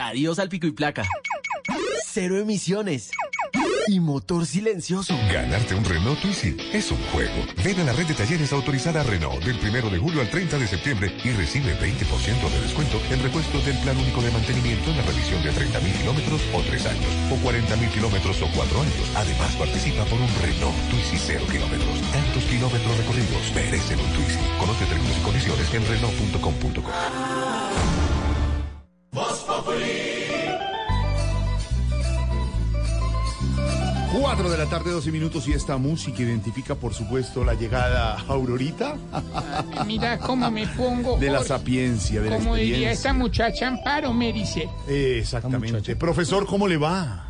adiós 0.00 0.38
al 0.38 0.48
pico 0.48 0.66
y 0.66 0.72
placa. 0.72 1.04
Cero 2.04 2.38
emisiones. 2.38 3.10
Y 3.88 4.00
motor 4.00 4.44
silencioso. 4.44 5.16
Ganarte 5.32 5.74
un 5.74 5.82
Renault 5.82 6.20
Twizy 6.20 6.54
es 6.74 6.90
un 6.90 6.98
juego. 7.10 7.40
Ven 7.64 7.80
a 7.80 7.84
la 7.84 7.94
red 7.94 8.06
de 8.06 8.12
talleres 8.12 8.52
autorizada 8.52 9.02
Renault 9.02 9.42
del 9.42 9.56
1 9.56 9.88
de 9.88 9.98
julio 9.98 10.20
al 10.20 10.28
30 10.28 10.58
de 10.58 10.66
septiembre 10.66 11.16
y 11.24 11.30
recibe 11.30 11.72
20% 11.80 12.50
de 12.52 12.60
descuento 12.60 13.00
en 13.10 13.22
repuestos 13.22 13.64
del 13.64 13.78
plan 13.78 13.96
único 13.96 14.20
de 14.20 14.30
mantenimiento 14.30 14.90
en 14.90 14.98
la 14.98 15.02
revisión 15.04 15.42
de 15.42 15.52
30.000 15.52 16.00
kilómetros 16.00 16.42
o 16.52 16.60
3 16.60 16.84
años, 16.84 17.08
o 17.32 17.36
40.000 17.40 17.90
kilómetros 17.90 18.42
o 18.42 18.48
4 18.54 18.82
años. 18.82 19.10
Además, 19.16 19.56
participa 19.56 20.04
por 20.04 20.20
un 20.20 20.28
Renault 20.42 20.76
Twizy 20.90 21.16
0 21.16 21.46
kilómetros. 21.50 22.02
Tantos 22.12 22.44
kilómetros 22.44 22.92
recorridos 22.98 23.54
merecen 23.54 23.98
un 24.00 24.12
Twizy. 24.12 24.44
Conoce 24.60 24.84
términos 24.84 25.16
y 25.16 25.22
condiciones 25.22 25.72
en 25.72 25.88
Renault.com.co. 25.88 26.92
Voz 29.12 29.38
Populi. 29.48 30.47
4 34.12 34.50
de 34.50 34.56
la 34.58 34.66
tarde, 34.66 34.90
12 34.90 35.10
minutos 35.12 35.46
y 35.48 35.52
esta 35.52 35.76
música 35.76 36.22
identifica, 36.22 36.74
por 36.74 36.94
supuesto, 36.94 37.44
la 37.44 37.54
llegada 37.54 38.14
a 38.14 38.20
Aurorita. 38.28 38.96
Mira 39.86 40.18
cómo 40.18 40.50
me 40.50 40.66
pongo. 40.68 41.18
De 41.18 41.30
la 41.30 41.44
sapiencia, 41.44 42.20
de 42.22 42.30
la 42.30 42.36
Como 42.38 42.54
diría 42.54 42.90
experiencia. 42.90 42.92
esta 42.92 43.12
muchacha 43.12 43.68
Amparo 43.68 44.12
Merice. 44.14 44.68
Eh, 44.88 45.18
Exactamente. 45.20 45.94
Profesor, 45.96 46.46
¿cómo 46.46 46.66
le 46.66 46.78
va? 46.78 47.24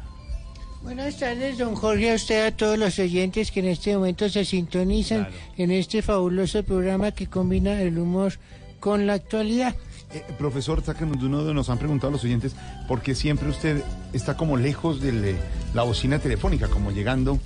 Buenas 0.83 1.19
tardes, 1.19 1.59
don 1.59 1.75
Jorge, 1.75 2.13
a 2.13 2.15
usted, 2.15 2.47
a 2.47 2.57
todos 2.57 2.79
los 2.79 2.99
oyentes 3.01 3.51
que 3.51 3.61
en 3.61 3.67
este 3.67 3.95
momento 3.97 4.29
se 4.29 4.45
sintonizan 4.45 5.29
en 5.57 5.73
este 5.73 6.01
fabuloso 6.03 6.63
programa 6.63 7.11
que 7.11 7.27
combina 7.27 7.83
el 7.83 7.99
humor 7.99 8.35
con 8.79 9.07
la 9.07 9.15
actualidad. 9.15 9.75
Eh, 10.15 10.25
profesor, 10.39 10.83
sáquenos 10.83 11.21
de 11.21 11.27
uno 11.27 11.45
de 11.45 11.53
nos 11.53 11.69
han 11.69 11.79
preguntado 11.79 12.11
los 12.11 12.25
oyentes 12.25 12.55
por 12.87 13.03
qué 13.03 13.15
siempre 13.15 13.49
usted 13.51 13.83
está 14.15 14.37
como 14.39 14.57
lejos 14.57 15.01
de 15.03 15.13
le- 15.13 15.37
la 15.75 15.83
bocina 15.83 16.19
telefónica, 16.19 16.69
como 16.69 16.91
llegando. 16.93 17.39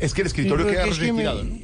Es 0.00 0.12
que 0.12 0.20
el 0.20 0.26
escritorio 0.26 0.66
Sí, 0.66 0.72
queda 0.72 0.84
que 0.84 0.90
me- 0.90 0.96
retirado, 0.96 1.44
¿no? 1.44 1.54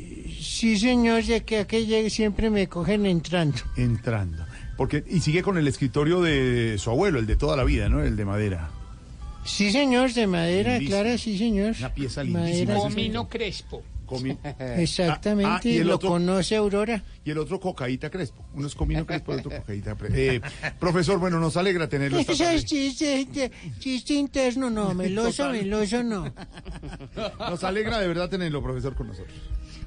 Sí, 0.41 0.79
señor, 0.79 1.23
ya 1.23 1.41
que 1.41 1.59
aquí 1.59 1.85
llegue 1.85 2.09
siempre 2.11 2.49
me 2.49 2.67
cogen 2.69 3.05
entrando. 3.07 3.59
Entrando. 3.77 4.45
Porque, 4.77 5.05
y 5.09 5.21
sigue 5.21 5.43
con 5.43 5.59
el 5.59 5.67
escritorio 5.69 6.23
de 6.23 6.77
su 6.79 6.89
abuelo, 6.91 7.19
el 7.19 7.27
de 7.27 7.37
toda 7.37 7.57
la 7.57 7.65
vida, 7.65 7.89
¿no? 7.89 8.03
El 8.03 8.17
de 8.17 8.25
madera. 8.25 8.71
Sí, 9.45 9.71
señor, 9.73 10.13
de 10.13 10.27
madera, 10.27 10.73
Lindísimo. 10.79 11.01
clara, 11.03 11.19
sí, 11.19 11.37
señor. 11.39 11.75
Una 11.79 11.93
pieza 11.95 12.23
Madera, 12.25 12.47
lindísima. 12.47 12.75
Comino 12.79 13.29
Crespo. 13.29 13.83
Comi- 14.09 14.37
Exactamente, 14.79 15.51
Ah, 15.53 15.61
ah, 15.63 15.69
y 15.69 15.77
el 15.79 15.87
lo 15.89 15.97
otro- 15.97 16.09
conoce 16.11 16.57
Aurora. 16.57 17.03
Y 17.25 17.31
el 17.31 17.39
otro 17.39 17.61
cocaíta 17.61 18.09
crespo. 18.11 18.45
Uno 18.55 18.67
es 18.67 18.75
comino 18.75 19.05
crespo, 19.07 19.33
el 19.35 19.41
otro 19.41 19.51
cocaíta 19.61 19.95
crespo. 19.95 20.17
Eh, 20.19 20.41
profesor, 20.81 21.19
bueno, 21.19 21.39
nos 21.39 21.57
alegra 21.57 21.89
tenerlo 21.89 22.19
esta 22.19 22.33
Eso 22.33 22.45
tarde. 22.45 22.57
es 22.57 22.65
chiste, 22.65 23.51
chiste, 23.79 24.15
interno, 24.15 24.71
no, 24.71 24.95
meloso, 24.95 25.51
meloso, 25.51 26.03
no. 26.03 26.33
Nos 27.39 27.63
alegra 27.65 27.99
de 28.01 28.09
verdad 28.09 28.29
tenerlo, 28.29 28.63
profesor, 28.63 28.95
con 28.95 29.09
nosotros. 29.09 29.35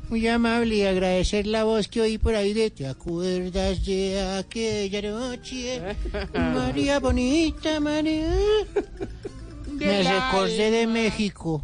Muy 0.09 0.27
amable 0.27 0.75
y 0.75 0.83
agradecer 0.83 1.47
la 1.47 1.63
voz 1.63 1.87
que 1.87 2.01
oí 2.01 2.17
por 2.17 2.35
ahí 2.35 2.51
de 2.53 2.69
¿Te 2.69 2.85
acuerdas 2.85 3.85
de 3.85 4.21
aquella 4.39 5.01
noche? 5.09 5.81
María 6.33 6.99
bonita, 6.99 7.79
María. 7.79 8.29
Me 9.71 10.03
recordé 10.03 10.69
de 10.69 10.85
México. 10.87 11.63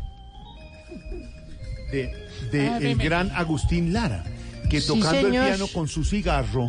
De, 1.91 2.26
de 2.51 2.67
Ah, 2.67 2.79
de 2.79 2.91
el 2.91 2.97
gran 2.97 3.31
Agustín 3.31 3.93
Lara, 3.93 4.23
que 4.69 4.81
Sí, 4.81 4.87
tocando 4.87 5.27
el 5.27 5.31
piano 5.31 5.67
con 5.73 5.87
su 5.87 6.03
cigarro 6.03 6.67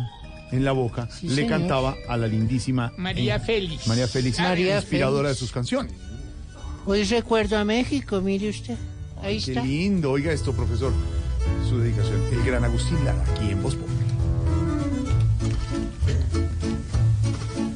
en 0.51 0.63
la 0.65 0.71
boca, 0.71 1.07
Sí, 1.11 1.27
le 1.29 1.35
señor. 1.35 1.49
cantaba 1.49 1.95
a 2.07 2.17
la 2.17 2.27
lindísima 2.27 2.91
María 2.97 3.35
eh, 3.35 3.39
Félix. 3.39 3.87
María 3.87 4.07
Félix, 4.07 4.39
María 4.39 4.77
inspiradora 4.77 5.29
Félix. 5.29 5.39
de 5.39 5.45
sus 5.45 5.51
canciones. 5.51 5.93
Hoy 6.85 7.03
recuerdo 7.03 7.57
a 7.57 7.63
México, 7.65 8.19
mire 8.21 8.49
usted. 8.49 8.75
Ahí 9.21 9.39
Qué 9.41 9.51
está. 9.51 9.63
lindo, 9.63 10.11
oiga 10.11 10.31
esto, 10.31 10.53
profesor. 10.53 10.91
Su 11.67 11.77
dedicación, 11.79 12.21
el 12.31 12.43
gran 12.43 12.63
Agustín 12.63 12.97
Lara, 13.05 13.23
aquí 13.35 13.51
en 13.51 13.61
Voz. 13.61 13.77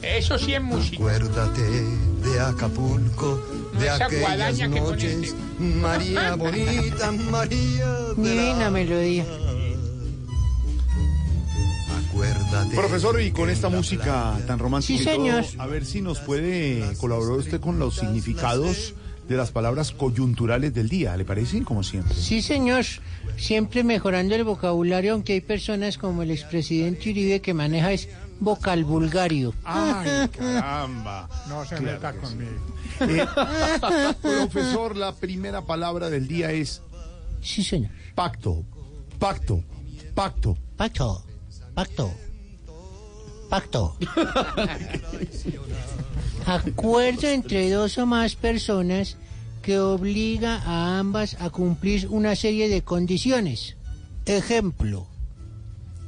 Eso 0.01 0.38
sí 0.38 0.53
es 0.53 0.62
música. 0.62 0.97
Acuérdate 0.97 1.62
de 1.62 2.39
Acapulco, 2.39 3.43
de 3.79 3.85
esa 3.85 4.05
aquellas 4.05 4.21
guadaña 4.21 4.69
que 4.69 4.81
pone 4.81 4.91
noches. 4.91 5.35
María 5.59 6.35
bonita, 6.37 7.11
María 7.11 7.87
de 7.87 8.35
la... 8.35 8.41
Divina 8.41 8.69
melodía. 8.69 9.25
Acuérdate. 12.09 12.75
Profesor, 12.75 13.21
y 13.21 13.31
con 13.31 13.49
esta 13.49 13.69
música 13.69 14.37
tan 14.45 14.59
romántica, 14.59 14.97
Sí, 14.99 15.03
todo, 15.05 15.15
señor. 15.15 15.45
a 15.57 15.67
ver 15.67 15.85
si 15.85 16.01
nos 16.01 16.19
puede 16.19 16.93
colaborar 16.97 17.37
usted 17.37 17.59
con 17.59 17.79
los 17.79 17.95
significados 17.95 18.93
de 19.27 19.37
las 19.37 19.51
palabras 19.51 19.91
coyunturales 19.91 20.73
del 20.73 20.89
día, 20.89 21.15
¿le 21.17 21.25
parece? 21.25 21.63
Como 21.63 21.81
siempre. 21.83 22.13
Sí, 22.13 22.41
señor. 22.41 22.85
Siempre 23.37 23.83
mejorando 23.83 24.35
el 24.35 24.43
vocabulario, 24.43 25.13
aunque 25.13 25.33
hay 25.33 25.41
personas 25.41 25.97
como 25.97 26.23
el 26.23 26.29
expresidente 26.31 27.09
Uribe 27.09 27.39
que 27.41 27.53
maneja 27.53 27.93
es 27.93 28.09
vocal 28.39 28.83
vulgario. 28.83 29.53
Ay, 29.63 30.27
caramba. 30.37 31.29
No 31.47 31.63
se 31.65 31.75
Claro 31.77 31.91
meta 31.93 32.13
sí. 32.13 32.19
conmigo. 32.19 32.51
Eh, 33.01 33.25
profesor, 34.21 34.95
la 34.95 35.13
primera 35.13 35.61
palabra 35.61 36.09
del 36.09 36.27
día 36.27 36.51
es 36.51 36.81
Sí, 37.41 37.63
señor. 37.63 37.91
pacto, 38.15 38.63
pacto, 39.19 39.63
pacto. 40.15 40.57
Pacto, 40.77 41.23
pacto, 41.73 42.11
pacto. 43.49 43.95
Acuerdo 46.45 47.27
entre 47.27 47.69
dos 47.69 47.97
o 47.97 48.05
más 48.05 48.35
personas 48.35 49.17
que 49.61 49.79
obliga 49.79 50.57
a 50.65 50.99
ambas 50.99 51.37
a 51.39 51.49
cumplir 51.49 52.07
una 52.09 52.35
serie 52.35 52.67
de 52.67 52.81
condiciones. 52.81 53.77
Ejemplo, 54.25 55.07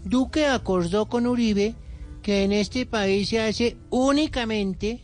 Duque 0.04 0.48
acordó 0.48 1.06
con 1.06 1.26
Uribe 1.26 1.74
que 2.26 2.44
en 2.44 2.54
este 2.54 2.88
país 2.88 3.30
se 3.30 3.40
hace 3.40 3.78
únicamente 3.92 5.00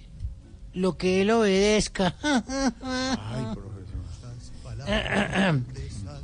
lo 0.73 0.97
que 0.97 1.21
él 1.21 1.29
obedezca. 1.29 2.15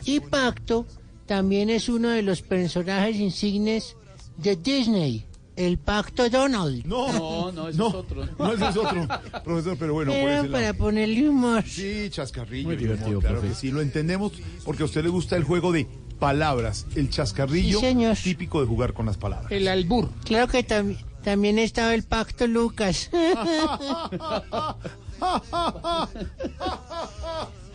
y 0.06 0.20
Pacto 0.22 0.88
también 1.28 1.70
es 1.70 1.88
uno 1.88 2.10
de 2.10 2.24
los 2.24 2.42
personajes 2.42 3.16
insignes 3.18 3.96
de 4.38 4.56
Disney, 4.56 5.24
el 5.56 5.78
Pacto 5.78 6.32
Donald. 6.32 6.84
No, 6.84 7.14
No, 7.14 7.52
no, 7.52 7.68
ese 7.68 7.78
es 7.78 7.94
otro. 7.94 8.26
No, 8.40 8.54
ese 8.54 8.68
es 8.68 8.78
otro, 8.78 9.08
profesor, 9.44 9.78
pero 9.78 9.94
bueno, 9.94 10.12
por 10.14 10.20
Era 10.20 10.40
ese 10.40 10.50
para 10.50 10.74
ponerle 10.74 11.30
humor. 11.30 11.64
Sí, 11.64 12.08
chascarrillo. 12.10 12.70
Muy 12.70 12.74
y 12.74 12.78
humor, 12.86 12.96
divertido, 12.98 13.20
claro 13.20 13.36
profe. 13.42 13.50
que 13.50 13.60
sí, 13.60 13.70
lo 13.70 13.82
entendemos 13.82 14.32
porque 14.66 14.82
a 14.82 14.88
usted 14.88 15.04
le 15.04 15.10
gusta 15.10 15.36
el 15.36 15.44
juego 15.44 15.72
de 15.72 15.86
palabras, 16.20 16.86
el 16.96 17.10
chascarrillo 17.10 17.80
Sí, 17.80 17.86
señor. 17.86 18.16
típico 18.18 18.62
de 18.62 18.68
jugar 18.68 18.94
con 18.94 19.06
las 19.06 19.18
palabras. 19.18 19.52
El 19.52 19.68
albur. 19.68 20.10
Claro 20.26 20.48
que 20.48 20.66
tam- 20.68 20.98
también 21.24 21.60
estaba 21.60 21.94
el 21.94 22.04
Pacto 22.04 22.48
Lucas. 22.48 23.10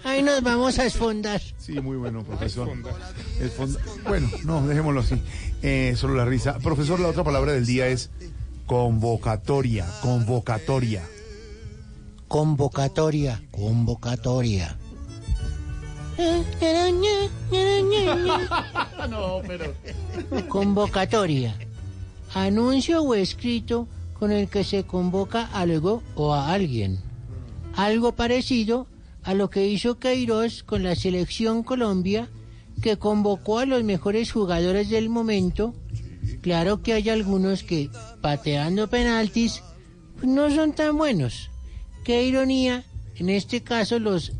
Ahí 0.05 0.23
nos 0.23 0.43
vamos 0.43 0.79
a 0.79 0.87
esfondar. 0.87 1.41
Sí, 1.59 1.81
muy 1.81 1.97
bueno, 1.97 2.25
profesor. 2.25 2.69
El 3.41 3.53
Bueno, 4.07 4.29
no, 4.45 4.67
dejémoslo 4.67 5.01
así. 5.01 5.15
Eh, 5.63 5.95
solo 5.97 6.15
la 6.15 6.25
risa. 6.25 6.59
Profesor, 6.59 6.99
la 6.99 7.09
otra 7.09 7.23
palabra 7.23 7.53
del 7.53 7.67
día 7.67 7.87
es 7.87 8.11
convocatoria, 8.67 9.87
convocatoria. 10.03 11.05
Convocatoria, 12.27 13.43
convocatoria. 13.53 14.77
Convocatoria. 20.49 21.55
Anuncio 22.35 23.03
o 23.03 23.15
escrito 23.15 23.89
con 24.19 24.33
el 24.33 24.49
que 24.49 24.65
se 24.65 24.85
convoca 24.85 25.49
algo 25.53 26.03
o 26.15 26.35
a 26.35 26.53
alguien. 26.53 26.99
Algo 27.75 28.13
parecido 28.13 28.87
a 29.23 29.35
lo 29.35 29.51
que 29.51 29.69
hizo 29.69 29.99
Queiroz 29.99 30.63
con 30.63 30.83
la 30.83 30.95
selección 30.95 31.63
Colombia, 31.63 32.29
que 32.83 32.97
convocó 32.97 33.59
a 33.59 33.67
los 33.67 33.85
mejores 33.85 34.33
jugadores 34.33 34.91
del 34.91 35.09
momento. 35.09 35.75
Claro 36.41 36.83
que 36.83 36.93
hay 36.93 37.09
algunos 37.09 37.63
que, 37.63 37.91
pateando 38.21 38.89
penaltis, 38.89 39.63
no 40.23 40.51
son 40.51 40.73
tan 40.73 40.97
buenos. 40.97 41.51
Qué 42.05 42.25
ironía, 42.25 42.85
en 43.17 43.29
este 43.29 43.63
caso 43.63 43.99
los 43.99 44.33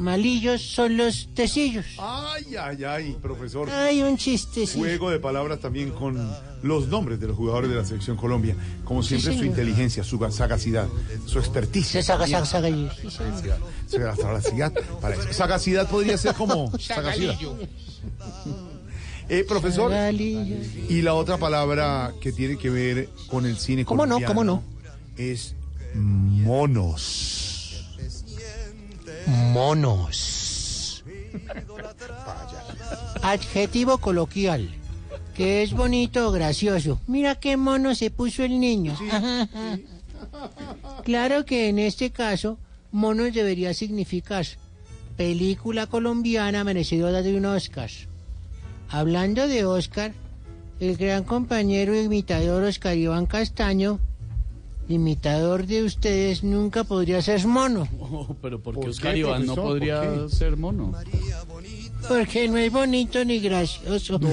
malillos 0.00 0.62
son 0.62 0.96
los 0.96 1.28
tecillos. 1.34 1.84
Ay, 1.98 2.56
ay, 2.56 2.84
ay, 2.84 3.16
profesor. 3.20 3.70
Hay 3.70 4.02
un 4.02 4.16
chiste, 4.16 4.66
sí. 4.66 4.78
Juego 4.78 5.10
de 5.10 5.18
palabras 5.18 5.60
también 5.60 5.90
con 5.90 6.18
los 6.62 6.88
nombres 6.88 7.20
de 7.20 7.28
los 7.28 7.36
jugadores 7.36 7.70
de 7.70 7.76
la 7.76 7.84
selección 7.84 8.16
Colombia. 8.16 8.56
Como 8.84 9.02
Sí, 9.02 9.20
siempre, 9.20 9.38
su 9.38 9.44
inteligencia, 9.44 10.02
su 10.02 10.18
sagacidad, 10.30 10.88
su 11.26 11.38
experticia. 11.38 12.02
Sí, 12.02 12.06
señor. 12.08 12.28
Sagacidad, 12.28 14.16
sagacidad, 14.16 14.72
para 15.00 15.14
eso. 15.14 15.32
Sagacidad 15.32 15.88
podría 15.88 16.16
ser 16.18 16.34
como 16.34 16.76
sagacidad. 16.78 17.36
Eh, 19.32 19.44
profesor, 19.44 19.92
Sagalillo. 19.92 20.56
y 20.88 21.02
la 21.02 21.14
otra 21.14 21.36
palabra 21.36 22.12
que 22.20 22.32
tiene 22.32 22.58
que 22.58 22.68
ver 22.68 23.08
con 23.28 23.46
el 23.46 23.58
cine 23.58 23.84
¿Cómo 23.84 24.04
no? 24.04 24.16
colombiano 24.16 24.34
¿Cómo 24.34 24.44
no? 24.44 24.64
Es 25.16 25.54
monos. 25.94 27.49
Monos. 29.26 31.04
Adjetivo 33.22 33.98
coloquial. 33.98 34.70
Que 35.34 35.62
es 35.62 35.72
bonito 35.72 36.28
o 36.28 36.32
gracioso. 36.32 37.00
Mira 37.06 37.34
qué 37.34 37.56
mono 37.56 37.94
se 37.94 38.10
puso 38.10 38.44
el 38.44 38.60
niño. 38.60 38.96
Claro 41.04 41.44
que 41.44 41.68
en 41.68 41.78
este 41.78 42.10
caso, 42.10 42.58
monos 42.92 43.32
debería 43.32 43.74
significar 43.74 44.46
película 45.16 45.86
colombiana 45.86 46.62
merecedora 46.62 47.22
de 47.22 47.36
un 47.36 47.46
Oscar. 47.46 47.90
Hablando 48.88 49.48
de 49.48 49.64
Oscar, 49.64 50.12
el 50.78 50.96
gran 50.96 51.24
compañero 51.24 51.94
e 51.94 52.04
imitador 52.04 52.62
Oscar 52.64 52.96
Iván 52.96 53.26
Castaño, 53.26 53.98
imitador 54.92 55.66
de 55.66 55.84
ustedes, 55.84 56.42
nunca 56.42 56.84
podría 56.84 57.22
ser 57.22 57.46
mono. 57.46 57.88
Oh, 58.00 58.34
pero 58.42 58.60
¿por 58.60 58.74
qué 58.74 58.80
¿Por 58.80 58.90
Oscar 58.90 59.14
qué, 59.14 59.20
Iván 59.20 59.46
no 59.46 59.54
podría 59.54 60.28
ser 60.28 60.56
mono? 60.56 60.92
Porque 62.08 62.48
no 62.48 62.56
es 62.56 62.72
bonito 62.72 63.24
ni 63.24 63.38
gracioso. 63.40 64.18
No, 64.18 64.28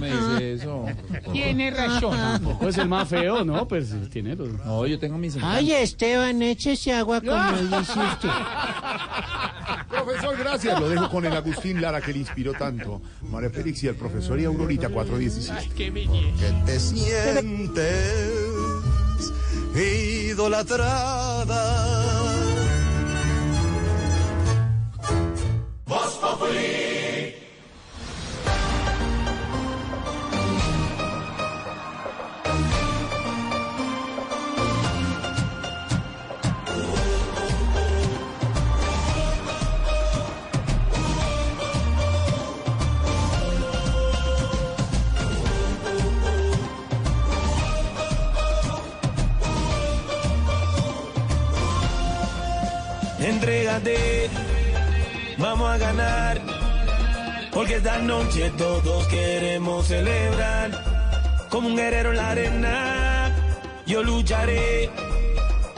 me 0.00 0.06
dice 0.06 0.29
eso. 0.60 0.86
Tiene 1.32 1.70
razón. 1.70 2.16
Tampoco 2.16 2.68
es 2.68 2.78
el 2.78 2.88
más 2.88 3.08
feo, 3.08 3.44
¿no? 3.44 3.66
Pues 3.66 3.92
tiene 4.10 4.36
los... 4.36 4.52
No, 4.64 4.86
yo 4.86 4.98
tengo 4.98 5.18
mis 5.18 5.36
Ay, 5.42 5.72
Esteban, 5.72 6.42
échese 6.42 6.92
agua 6.92 7.20
como 7.20 7.78
dice 7.78 7.98
usted. 7.98 8.28
Profesor, 9.88 10.36
gracias. 10.38 10.80
Lo 10.80 10.88
dejo 10.88 11.10
con 11.10 11.26
el 11.26 11.32
Agustín 11.32 11.80
Lara 11.80 12.00
que 12.00 12.12
le 12.12 12.20
inspiró 12.20 12.52
tanto. 12.54 13.02
María 13.30 13.50
Félix 13.50 13.82
y 13.84 13.88
el 13.88 13.96
profesor 13.96 14.40
y 14.40 14.44
Aurorita 14.44 14.88
416. 14.88 15.50
Ay, 15.50 15.70
qué 15.76 15.90
belleza. 15.90 16.64
Te 16.64 16.80
sientes 16.80 18.30
idolatrada. 19.74 22.20
Entrégate, 53.30 54.28
vamos 55.38 55.70
a 55.70 55.78
ganar. 55.78 56.40
porque 57.52 57.76
esta 57.76 57.98
noche 57.98 58.50
todos 58.56 59.06
queremos 59.06 59.86
celebrar. 59.86 60.70
Como 61.50 61.68
un 61.68 61.76
guerrero 61.76 62.10
en 62.10 62.16
la 62.16 62.30
arena, 62.30 63.30
yo 63.86 64.02
lucharé 64.02 64.90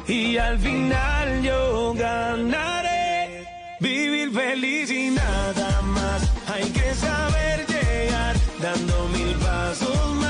y 0.06 0.36
al 0.36 0.58
final 0.58 1.42
yo 1.42 1.94
ganaré. 1.94 3.44
Vivir 3.80 4.32
feliz 4.32 4.90
y 4.90 5.10
nada 5.10 5.82
más, 5.82 6.20
hay 6.46 6.70
que 6.70 6.94
saber 6.94 7.66
llegar, 7.66 8.36
dando 8.60 9.08
mil 9.08 9.34
pasos 9.36 10.14
más, 10.14 10.21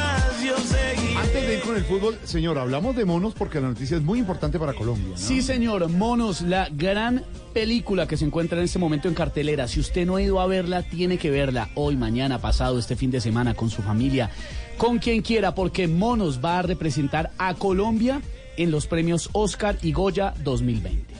con 1.72 1.78
el 1.78 1.86
fútbol, 1.86 2.18
señor, 2.24 2.58
hablamos 2.58 2.94
de 2.94 3.06
monos 3.06 3.32
porque 3.32 3.58
la 3.58 3.68
noticia 3.68 3.96
es 3.96 4.02
muy 4.02 4.18
importante 4.18 4.58
para 4.58 4.74
Colombia. 4.74 5.16
Sí, 5.16 5.40
señor, 5.40 5.88
Monos, 5.88 6.42
la 6.42 6.68
gran 6.70 7.24
película 7.54 8.06
que 8.06 8.18
se 8.18 8.26
encuentra 8.26 8.58
en 8.58 8.64
este 8.64 8.78
momento 8.78 9.08
en 9.08 9.14
cartelera. 9.14 9.66
Si 9.68 9.80
usted 9.80 10.04
no 10.04 10.16
ha 10.16 10.22
ido 10.22 10.38
a 10.40 10.46
verla, 10.46 10.82
tiene 10.82 11.16
que 11.16 11.30
verla 11.30 11.70
hoy, 11.74 11.96
mañana, 11.96 12.42
pasado, 12.42 12.78
este 12.78 12.94
fin 12.94 13.10
de 13.10 13.22
semana, 13.22 13.54
con 13.54 13.70
su 13.70 13.80
familia, 13.80 14.30
con 14.76 14.98
quien 14.98 15.22
quiera, 15.22 15.54
porque 15.54 15.88
Monos 15.88 16.44
va 16.44 16.58
a 16.58 16.62
representar 16.62 17.30
a 17.38 17.54
Colombia 17.54 18.20
en 18.58 18.70
los 18.70 18.86
premios 18.86 19.30
Oscar 19.32 19.78
y 19.80 19.92
Goya 19.92 20.34
2020. 20.44 21.14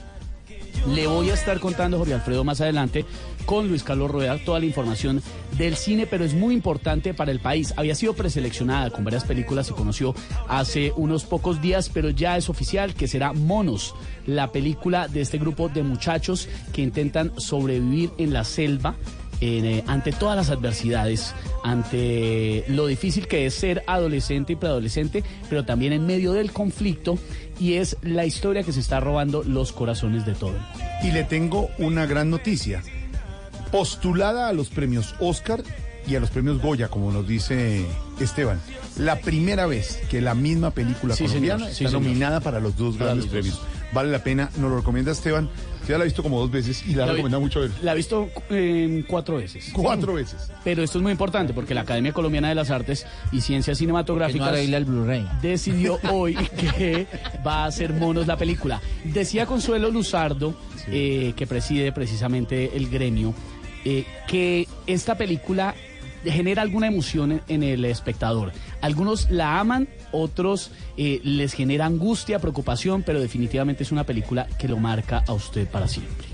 Le 0.95 1.07
voy 1.07 1.31
a 1.31 1.35
estar 1.35 1.61
contando, 1.61 1.97
Jorge 1.97 2.13
Alfredo, 2.13 2.45
más 2.45 2.61
adelante 2.61 3.07
con 3.45 3.69
Luis 3.69 3.83
Carlos 3.83 4.11
Rueda 4.11 4.39
toda 4.45 4.61
la 4.61 4.67
información 4.67 5.23
del 5.59 5.77
cine, 5.77 6.07
pero 6.07 6.25
es 6.25 6.35
muy 6.35 6.55
importante 6.55 7.15
para 7.15 7.31
el 7.31 7.41
país. 7.41 7.75
Había 7.77 7.95
sido 7.95 8.15
preseleccionada 8.15 8.91
con 8.91 9.05
varias 9.05 9.25
películas, 9.25 9.67
se 9.67 9.75
conoció 9.75 10.15
hace 10.49 10.93
unos 10.97 11.25
pocos 11.25 11.61
días, 11.61 11.89
pero 11.89 12.11
ya 12.11 12.37
es 12.37 12.49
oficial 12.49 12.95
que 12.95 13.09
será 13.09 13.33
Monos, 13.33 13.95
la 14.27 14.53
película 14.53 15.09
de 15.09 15.21
este 15.21 15.39
grupo 15.39 15.69
de 15.69 15.83
muchachos 15.83 16.49
que 16.73 16.83
intentan 16.83 17.33
sobrevivir 17.39 18.11
en 18.19 18.33
la 18.33 18.45
selva 18.45 18.97
eh, 19.45 19.83
ante 19.89 20.13
todas 20.13 20.37
las 20.37 20.51
adversidades, 20.51 21.35
ante 21.65 22.65
lo 22.69 22.87
difícil 22.87 23.27
que 23.27 23.45
es 23.47 23.55
ser 23.55 23.83
adolescente 23.89 24.53
y 24.53 24.57
preadolescente, 24.57 25.25
pero 25.51 25.65
también 25.65 25.93
en 25.93 26.07
medio 26.07 26.33
del 26.33 26.53
conflicto, 26.53 27.19
y 27.59 27.75
es 27.75 27.97
la 28.03 28.25
historia 28.25 28.63
que 28.63 28.73
se 28.73 28.79
está 28.79 29.01
robando 29.01 29.43
los 29.43 29.73
corazones 29.73 30.25
de 30.27 30.35
todo. 30.35 30.55
Y 31.03 31.11
le 31.11 31.25
tengo 31.25 31.71
una 31.79 32.07
gran 32.07 32.31
noticia. 32.31 32.85
Postulada 33.73 34.49
a 34.49 34.53
los 34.53 34.69
premios 34.69 35.15
Oscar 35.19 35.63
y 36.07 36.15
a 36.15 36.21
los 36.21 36.31
premios 36.31 36.61
Goya, 36.61 36.89
como 36.89 37.11
nos 37.11 37.27
dice 37.27 37.85
Esteban. 38.21 38.61
La 38.99 39.17
primera 39.21 39.67
vez 39.67 39.99
que 40.11 40.21
la 40.21 40.35
misma 40.35 40.71
película 40.73 41.17
Sí, 41.17 41.25
colombiana 41.25 41.59
señor. 41.65 41.75
Sí, 41.75 41.85
está 41.85 41.97
señor. 41.97 42.03
nominada 42.07 42.41
para 42.41 42.61
los 42.61 42.77
dos 42.77 42.97
Para 42.97 43.07
grandes 43.15 43.27
los 43.33 43.33
dos. 43.35 43.43
premios. 43.59 43.63
Vale 43.95 44.11
la 44.11 44.23
pena, 44.23 44.51
nos 44.59 44.71
lo 44.71 44.77
recomienda 44.79 45.13
Esteban. 45.13 45.49
Usted 45.81 45.95
ya 45.95 45.99
la 45.99 46.03
ha 46.03 46.05
visto 46.05 46.23
como 46.23 46.39
dos 46.39 46.51
veces 46.51 46.83
y 46.87 46.95
la, 46.95 47.05
ha 47.05 47.07
recomendado 47.09 47.41
mucho 47.41 47.61
ver. 47.61 47.71
La 47.83 47.93
he 47.93 47.97
visto 47.97 48.29
eh, 48.51 49.05
cuatro 49.09 49.37
veces. 49.37 49.71
Cuatro 49.73 50.15
veces. 50.15 50.51
Pero 50.65 50.83
esto 50.83 50.99
es 50.99 51.03
muy 51.03 51.13
importante 51.13 51.53
porque 51.53 51.75
la 51.75 51.81
Academia 51.83 52.13
Colombiana 52.13 52.49
de 52.49 52.55
las 52.55 52.71
Artes 52.71 53.05
y 53.33 53.41
Ciencias 53.41 53.79
Cinematográficas 53.79 54.49
arregla 54.49 54.77
el 54.79 54.85
Blu-ray? 54.85 55.27
decidió 55.43 55.99
hoy 56.11 56.35
que 56.37 57.07
va 57.47 57.65
a 57.65 57.73
ser 57.73 57.93
monos 57.93 58.27
la 58.27 58.37
película. 58.37 58.81
Decía 59.05 59.45
Consuelo 59.47 59.91
Luzardo, 59.91 60.55
eh, 60.89 61.33
que 61.37 61.47
preside 61.47 61.91
precisamente 61.93 62.77
el 62.77 62.89
gremio, 62.89 63.35
eh, 63.85 64.07
que 64.27 64.69
esta 64.87 65.17
película 65.17 65.75
genera 66.25 66.63
alguna 66.63 66.87
emoción 66.87 67.43
en, 67.49 67.63
el 67.63 67.85
espectador. 67.85 68.53
Algunos 68.81 69.31
la 69.31 69.59
aman, 69.59 69.89
otros 70.13 70.71
eh, 70.97 71.21
les 71.25 71.53
genera 71.53 71.87
angustia, 71.87 72.39
preocupación, 72.39 73.03
pero 73.03 73.21
definitivamente 73.21 73.83
es 73.83 73.93
una 73.93 74.05
película 74.05 74.47
que 74.59 74.69
lo 74.69 74.79
marca 74.79 75.25
a 75.27 75.33
usted 75.33 75.67
para 75.69 75.89
siempre. 75.89 76.29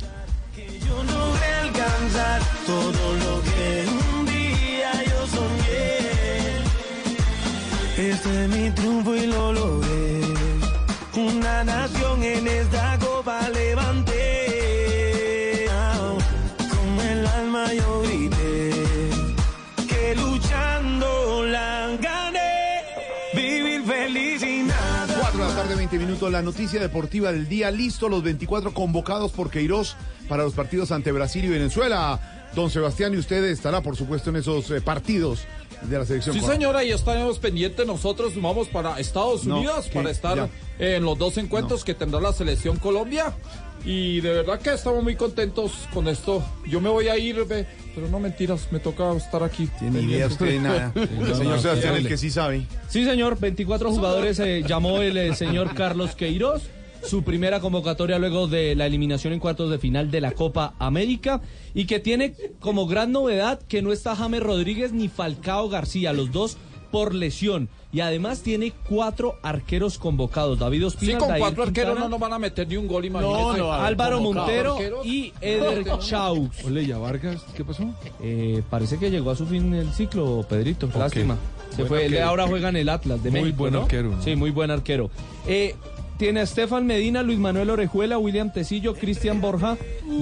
Este 7.99 8.45
es 8.45 8.49
mi 8.49 8.71
triunfo 8.71 9.17
y 9.17 9.27
lo 9.27 9.53
logré. 9.53 10.21
Una 11.17 11.65
nación 11.65 12.23
en 12.23 12.47
esta 12.47 12.97
copa 13.01 13.49
levanté. 13.49 14.08
20 25.91 26.07
minutos. 26.07 26.31
La 26.31 26.43
noticia 26.43 26.81
deportiva 26.81 27.33
del 27.33 27.49
día. 27.49 27.71
Listo 27.71 28.11
los 28.11 28.23
24 28.23 28.75
convocados 28.75 29.33
por 29.33 29.51
Queiroz 29.51 29.97
para 30.29 30.43
los 30.43 30.53
partidos 30.53 30.93
ante 30.93 31.13
Brasil 31.13 31.45
y 31.47 31.49
Venezuela. 31.49 32.21
Don 32.55 32.71
Sebastián, 32.71 33.15
y 33.15 33.17
usted 33.17 33.45
estará, 33.45 33.83
por 33.83 33.97
supuesto, 33.97 34.31
en 34.31 34.37
esos 34.37 34.71
eh, 34.71 34.81
partidos 34.81 35.41
de 35.83 35.99
la 35.99 36.05
selección. 36.05 36.35
Sí, 36.35 36.43
señora, 36.43 36.85
y 36.85 36.91
estaremos 36.91 37.39
pendientes. 37.39 37.87
Nosotros 37.87 38.33
vamos 38.41 38.69
para 38.69 38.99
Estados 38.99 39.47
Unidos 39.47 39.89
para 39.89 40.11
estar 40.11 40.37
ya. 40.37 40.49
en 40.79 41.05
los 41.05 41.17
dos 41.17 41.39
encuentros 41.39 41.85
que 41.85 41.95
tendrá 41.95 42.21
la 42.21 42.33
selección 42.33 42.77
Colombia. 42.79 43.35
Y 43.85 44.21
de 44.21 44.33
verdad 44.33 44.61
que 44.61 44.71
estamos 44.71 45.03
muy 45.03 45.17
contentos 45.17 45.89
con 45.93 46.09
esto. 46.09 46.45
Yo 46.67 46.81
me 46.81 46.89
voy 46.89 47.09
a 47.09 47.17
ir, 47.17 47.45
ve, 47.45 47.67
pero 47.95 48.09
no 48.09 48.21
mentiras, 48.21 48.69
me 48.71 48.81
toca 48.81 49.13
estar 49.13 49.43
aquí. 49.43 49.69
Ni 49.81 50.01
idea 50.01 50.27
usted 50.27 50.47
de 50.47 50.61
nada. 50.61 50.93
El 50.95 51.35
señor 51.35 51.61
Sebastián, 51.61 51.95
el 51.97 52.07
que 52.07 52.17
sí 52.17 52.31
sabe. 52.31 52.67
Sí, 52.89 53.05
señor, 53.05 53.39
24 53.39 53.91
jugadores 53.91 54.39
eh, 54.41 54.63
llamó 54.67 55.01
el 55.01 55.17
eh, 55.17 55.35
señor 55.35 55.75
Carlos 55.75 56.15
Queiroz. 56.15 56.63
Su 57.03 57.23
primera 57.23 57.61
convocatoria 57.61 58.19
luego 58.19 58.49
de 58.49 58.75
la 58.75 58.87
eliminación 58.87 59.33
en 59.33 59.39
cuartos 59.39 59.71
de 59.71 59.79
final 59.79 60.11
de 60.11 60.21
la 60.21 60.33
Copa 60.33 60.75
América 60.81 61.41
y 61.73 61.87
que 61.87 62.01
tiene 62.01 62.35
como 62.59 62.87
gran 62.87 63.13
novedad 63.13 63.61
que 63.69 63.83
no 63.83 63.93
está 63.93 64.17
James 64.17 64.43
Rodríguez 64.43 64.93
ni 64.93 65.09
Falcao 65.09 65.69
García, 65.69 66.13
los 66.13 66.33
dos 66.33 66.59
por 66.91 67.15
lesión. 67.15 67.69
Y 67.91 68.01
además 68.01 68.43
tiene 68.43 68.73
cuatro 68.89 69.37
arqueros 69.43 69.99
convocados. 69.99 70.59
David 70.59 70.81
Sí, 70.81 70.85
Ospina, 70.85 71.19
con 71.19 71.29
Dair 71.29 71.41
cuatro 71.41 71.63
arqueros 71.63 71.99
no 71.99 72.09
nos 72.09 72.21
van 72.21 72.35
a 72.35 72.39
meter 72.39 72.69
ni 72.69 72.77
un 72.77 72.87
gol, 72.87 73.05
imagínate. 73.07 73.61
Álvaro 73.63 74.17
Convocado. 74.17 74.45
Montero 74.47 74.73
Arqueros. 74.75 75.07
y 75.07 75.33
Eder 75.41 75.85
Chaus. 76.01 76.51
Ole, 76.65 76.83
¿y 76.83 76.93
a 76.93 76.99
Vargas 76.99 77.43
qué 77.57 77.65
pasó? 77.65 77.85
Eh, 78.23 78.63
parece 78.69 78.99
que 78.99 79.11
llegó 79.11 79.31
a 79.31 79.37
su 79.37 79.47
fin 79.47 79.73
el 79.73 79.91
ciclo, 79.93 80.45
Pedrito. 80.49 80.89
Lástima. 80.99 81.37
Se 81.71 81.77
Buen 81.85 81.89
fue. 81.89 82.07
Él 82.07 82.23
ahora 82.23 82.47
juega 82.47 82.69
en 82.69 82.77
el 82.77 82.89
Atlas 82.91 83.23
de 83.23 83.31
Muy 83.31 83.41
México. 83.41 83.59
buen 83.59 83.73
¿no? 83.73 83.83
arquero, 83.83 84.11
¿no? 84.11 84.23
Sí, 84.23 84.37
muy 84.37 84.51
buen 84.51 84.71
arquero. 84.71 85.11
Eh, 85.47 85.75
tiene 86.19 86.41
a 86.41 86.43
Estefan 86.43 86.85
Medina, 86.85 87.23
Luis 87.23 87.39
Manuel 87.39 87.71
Orejuela, 87.71 88.19
William 88.19 88.53
Tecillo, 88.53 88.95
Cristian 88.95 89.41
Borja, 89.41 89.79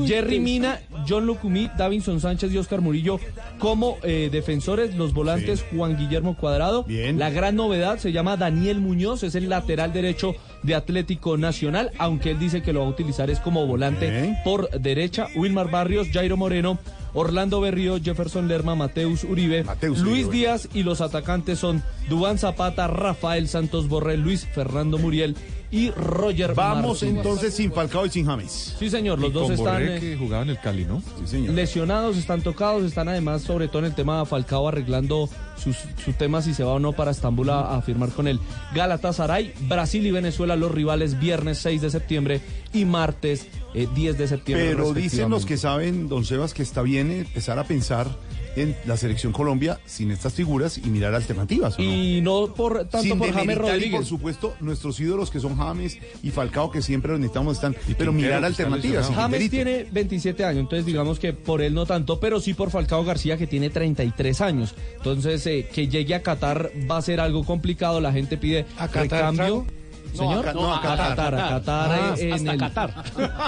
Jerry 0.06 0.38
Mina, 0.38 0.80
John 1.08 1.26
Lucumí, 1.26 1.70
Davinson 1.76 2.20
Sánchez 2.20 2.52
y 2.52 2.58
Oscar 2.58 2.82
Murillo 2.82 3.18
como 3.58 3.96
eh, 4.02 4.28
defensores. 4.30 4.94
Los 4.94 5.14
volantes 5.14 5.64
Juan 5.74 5.96
Guillermo 5.96 6.36
Cuadrado. 6.36 6.84
La 6.88 7.30
gran 7.30 7.56
novedad 7.56 7.98
se 7.98 8.12
llama 8.12 8.36
Daniel 8.36 8.80
Muñoz, 8.80 9.22
es 9.22 9.34
el 9.34 9.48
lateral 9.48 9.92
derecho 9.92 10.34
de 10.62 10.74
Atlético 10.74 11.38
Nacional, 11.38 11.90
aunque 11.98 12.32
él 12.32 12.38
dice 12.38 12.62
que 12.62 12.72
lo 12.72 12.80
va 12.80 12.86
a 12.86 12.90
utilizar 12.90 13.30
es 13.30 13.40
como 13.40 13.66
volante 13.66 14.38
por 14.44 14.68
derecha. 14.70 15.28
Wilmar 15.34 15.70
Barrios, 15.70 16.08
Jairo 16.12 16.36
Moreno. 16.36 16.78
Orlando 17.18 17.62
Berrío, 17.62 17.98
Jefferson 17.98 18.46
Lerma, 18.46 18.74
Mateus 18.74 19.24
Uribe, 19.24 19.64
Luis 19.80 20.02
Uribe. 20.02 20.30
Díaz 20.30 20.68
y 20.74 20.82
los 20.82 21.00
atacantes 21.00 21.58
son 21.58 21.82
Dubán 22.10 22.36
Zapata, 22.36 22.88
Rafael 22.88 23.48
Santos 23.48 23.88
Borrell, 23.88 24.20
Luis 24.20 24.46
Fernando 24.46 24.98
Muriel 24.98 25.34
y 25.70 25.90
Roger 25.90 26.54
Vamos 26.54 27.02
Martínez. 27.02 27.16
entonces 27.24 27.54
sin 27.54 27.72
Falcao 27.72 28.06
y 28.06 28.10
sin 28.10 28.26
James. 28.26 28.74
Sí, 28.78 28.88
señor, 28.90 29.18
los 29.18 29.32
dos 29.32 29.50
están 29.50 29.82
eh, 29.82 29.98
que 30.00 30.16
jugaba 30.16 30.42
en 30.42 30.50
el 30.50 30.60
Cali, 30.60 30.84
¿no? 30.84 31.02
Sí, 31.20 31.26
señor. 31.26 31.54
lesionados, 31.54 32.16
están 32.16 32.42
tocados, 32.42 32.84
están 32.84 33.08
además 33.08 33.42
sobre 33.42 33.68
todo 33.68 33.80
en 33.80 33.86
el 33.86 33.94
tema 33.94 34.20
de 34.20 34.26
Falcao 34.26 34.68
arreglando 34.68 35.28
sus, 35.62 35.76
su 36.04 36.12
tema 36.12 36.42
si 36.42 36.54
se 36.54 36.62
va 36.64 36.74
o 36.74 36.78
no 36.78 36.92
para 36.92 37.10
Estambul 37.10 37.50
a, 37.50 37.76
a 37.76 37.82
firmar 37.82 38.10
con 38.10 38.28
el 38.28 38.38
Galatasaray. 38.74 39.52
Brasil 39.68 40.06
y 40.06 40.10
Venezuela 40.10 40.54
los 40.56 40.70
rivales 40.70 41.18
viernes 41.18 41.58
6 41.58 41.80
de 41.82 41.90
septiembre 41.90 42.40
y 42.72 42.84
martes 42.84 43.46
eh, 43.74 43.88
10 43.94 44.18
de 44.18 44.28
septiembre. 44.28 44.68
Pero 44.70 44.94
dicen 44.94 45.30
los 45.30 45.46
que 45.46 45.56
saben, 45.56 46.08
don 46.08 46.24
Sebas, 46.24 46.54
que 46.54 46.62
está 46.62 46.82
bien 46.82 47.10
empezar 47.10 47.58
a 47.58 47.64
pensar 47.64 48.08
en 48.56 48.74
la 48.86 48.96
selección 48.96 49.32
Colombia 49.32 49.78
sin 49.86 50.10
estas 50.10 50.34
figuras 50.34 50.78
y 50.78 50.88
mirar 50.88 51.14
alternativas. 51.14 51.78
¿o 51.78 51.82
no? 51.82 51.88
Y 51.88 52.20
no 52.22 52.52
por 52.54 52.78
tanto 52.86 53.02
sin 53.02 53.18
por 53.18 53.32
James 53.32 53.56
y 53.56 53.58
Rodríguez. 53.58 53.90
por 53.92 54.04
supuesto 54.06 54.54
nuestros 54.60 54.98
ídolos 54.98 55.30
que 55.30 55.38
son 55.40 55.56
James 55.56 55.98
y 56.22 56.30
Falcao 56.30 56.70
que 56.70 56.82
siempre 56.82 57.12
los 57.12 57.20
necesitamos 57.20 57.56
están 57.56 57.76
pero 57.98 58.12
mirar 58.12 58.44
alternativas 58.44 59.06
James 59.08 59.38
Quinterito. 59.40 59.50
tiene 59.50 59.86
27 59.92 60.44
años, 60.44 60.60
entonces 60.60 60.86
digamos 60.86 61.18
que 61.18 61.32
por 61.32 61.62
él 61.62 61.74
no 61.74 61.86
tanto, 61.86 62.18
pero 62.18 62.40
sí 62.40 62.54
por 62.54 62.70
Falcao 62.70 63.04
García 63.04 63.36
que 63.36 63.46
tiene 63.46 63.70
33 63.70 64.40
años. 64.40 64.74
Entonces 64.96 65.46
eh, 65.46 65.68
que 65.72 65.88
llegue 65.88 66.14
a 66.14 66.22
Qatar 66.22 66.70
va 66.90 66.96
a 66.98 67.02
ser 67.02 67.20
algo 67.20 67.44
complicado, 67.44 68.00
la 68.00 68.12
gente 68.12 68.36
pide 68.38 68.66
¿A 68.78 68.88
Qatar 68.88 69.02
recambio. 69.02 69.36
trago? 69.36 69.66
Señor, 70.16 70.54
no, 70.54 70.72
a 70.72 70.78
a 70.78 70.82
Qatar. 70.82 71.08
Qatar, 71.08 71.34
a 71.34 71.48
Qatar, 71.48 71.90
Ah, 71.92 72.14
en 72.18 72.32
hasta 72.32 72.52
el, 72.52 72.58
Qatar. 72.58 72.94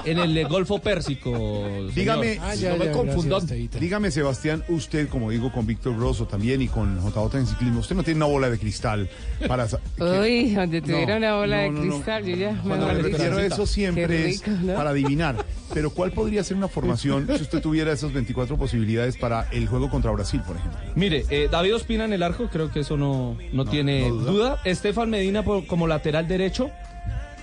en 0.05 0.19
el 0.19 0.49
Golfo 0.49 0.79
Pérsico. 0.79 1.31
señor. 1.33 1.95
Dígame, 1.95 2.39
Ah, 2.41 2.55
ya, 2.55 2.71
no 2.77 2.85
me 2.85 2.91
confundan. 2.91 3.47
Dígame, 3.81 4.11
Sebastián, 4.11 4.65
usted, 4.69 5.09
como 5.09 5.31
digo, 5.31 5.51
con 5.53 5.67
Víctor 5.67 5.97
Grosso 5.97 6.27
también 6.27 6.63
y 6.63 6.69
con 6.69 6.99
JJ 7.01 7.39
en 7.39 7.47
ciclismo, 7.47 7.81
usted 7.81 7.97
no 7.97 8.03
tiene 8.03 8.19
una 8.19 8.27
bola 8.27 8.51
de 8.51 8.59
cristal 8.59 9.09
para... 9.47 9.67
Uy, 9.99 10.55
donde 10.55 10.81
tuviera 10.83 11.13
No, 11.15 11.17
una 11.19 11.35
bola 11.37 11.57
no, 11.57 11.63
de 11.63 11.71
no, 11.71 11.85
no. 11.85 11.91
cristal, 11.95 12.25
yo 12.25 12.37
ya 12.37 12.61
Cuando 12.63 12.87
me 12.87 12.95
refiero 12.95 13.37
a 13.39 13.45
eso 13.45 13.67
siempre 13.67 14.29
es 14.31 14.43
para 14.77 14.91
adivinar. 14.91 15.37
Pero 15.75 15.91
¿cuál 15.91 16.13
podría 16.13 16.43
ser 16.43 16.57
una 16.57 16.67
formación 16.69 17.27
si 17.37 17.43
usted 17.43 17.61
tuviera 17.61 17.93
esas 17.93 18.11
24 18.13 18.57
posibilidades 18.57 19.19
para 19.19 19.49
el 19.53 19.69
juego 19.69 19.91
contra 19.91 20.11
Brasil, 20.11 20.41
por 20.47 20.57
ejemplo? 20.57 20.79
Mire, 20.95 21.27
eh, 21.29 21.49
David 21.51 21.75
Ospina 21.77 22.07
en 22.07 22.15
el 22.15 22.23
arco, 22.23 22.49
creo 22.51 22.71
que 22.71 22.81
eso 22.81 22.97
no, 22.97 23.37
no, 23.53 23.65
tiene 23.67 24.09
no 24.09 24.15
duda. 24.15 24.31
duda. 24.33 24.61
Estefan 24.65 25.11
Medina 25.11 25.43
por- 25.45 25.67
como 25.67 25.87
lateral 25.87 26.27
derecho. 26.27 26.58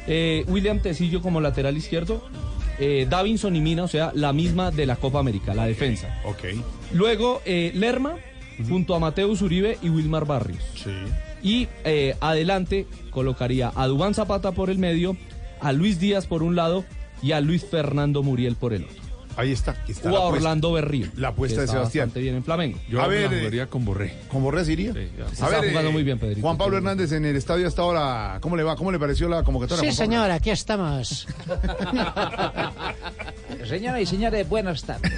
Eh, 0.07 0.43
William 0.47 0.79
Tecillo 0.79 1.21
como 1.21 1.41
lateral 1.41 1.75
izquierdo. 1.77 2.23
eh, 2.79 3.07
Davinson 3.09 3.55
y 3.55 3.61
Mina, 3.61 3.83
o 3.83 3.87
sea, 3.87 4.11
la 4.13 4.33
misma 4.33 4.69
de 4.71 4.85
la 4.85 4.97
Copa 4.97 5.19
América, 5.19 5.53
la 5.53 5.65
defensa. 5.65 6.13
Ok. 6.25 6.43
Luego, 6.93 7.41
eh, 7.45 7.71
Lerma, 7.73 8.15
junto 8.67 8.95
a 8.95 8.99
Mateus 8.99 9.41
Uribe 9.41 9.77
y 9.81 9.89
Wilmar 9.89 10.25
Barrios. 10.25 10.63
Sí. 10.75 10.91
Y 11.41 11.67
eh, 11.85 12.15
adelante 12.21 12.85
colocaría 13.11 13.71
a 13.75 13.87
Dubán 13.87 14.13
Zapata 14.13 14.51
por 14.51 14.69
el 14.69 14.77
medio, 14.77 15.15
a 15.61 15.71
Luis 15.71 15.99
Díaz 15.99 16.25
por 16.25 16.43
un 16.43 16.55
lado 16.55 16.83
y 17.21 17.31
a 17.31 17.39
Luis 17.39 17.65
Fernando 17.65 18.23
Muriel 18.23 18.55
por 18.55 18.73
el 18.73 18.83
otro. 18.83 19.04
Ahí 19.37 19.51
está. 19.51 19.71
aquí 19.71 19.91
está 19.91 20.09
O 20.09 20.11
la 20.11 20.17
a 20.17 20.21
apuesta. 20.23 20.37
Orlando 20.47 20.71
Berrío. 20.73 21.07
La 21.17 21.29
apuesta 21.29 21.61
de 21.61 21.67
Sebastián. 21.67 22.07
bastante 22.07 22.19
bien 22.21 22.35
en 22.35 22.43
Flamengo. 22.43 22.79
Yo 22.89 23.01
a 23.01 23.07
ver, 23.07 23.31
eh, 23.33 23.67
con 23.67 23.83
Borré. 23.85 24.13
¿Con 24.31 24.43
Borrés 24.43 24.69
iría? 24.69 24.93
ya. 24.93 25.25
A 25.25 25.31
Está 25.31 25.49
ver, 25.49 25.69
jugando 25.69 25.89
eh, 25.89 25.93
muy 25.93 26.03
bien, 26.03 26.19
Pedrito. 26.19 26.41
Juan 26.41 26.57
Pablo 26.57 26.77
Hernández 26.77 27.11
en 27.11 27.25
el 27.25 27.35
estadio 27.35 27.67
hasta 27.67 27.81
ahora, 27.81 28.37
¿cómo 28.41 28.55
le 28.55 28.63
va? 28.63 28.75
¿Cómo 28.75 28.91
le 28.91 28.99
pareció 28.99 29.27
la 29.27 29.43
convocatoria? 29.43 29.89
Sí, 29.91 29.95
señor, 29.95 30.31
aquí 30.31 30.49
estamos. 30.51 31.27
Señoras 33.67 34.01
y 34.01 34.05
señores, 34.05 34.47
buenas 34.47 34.83
tardes. 34.83 35.11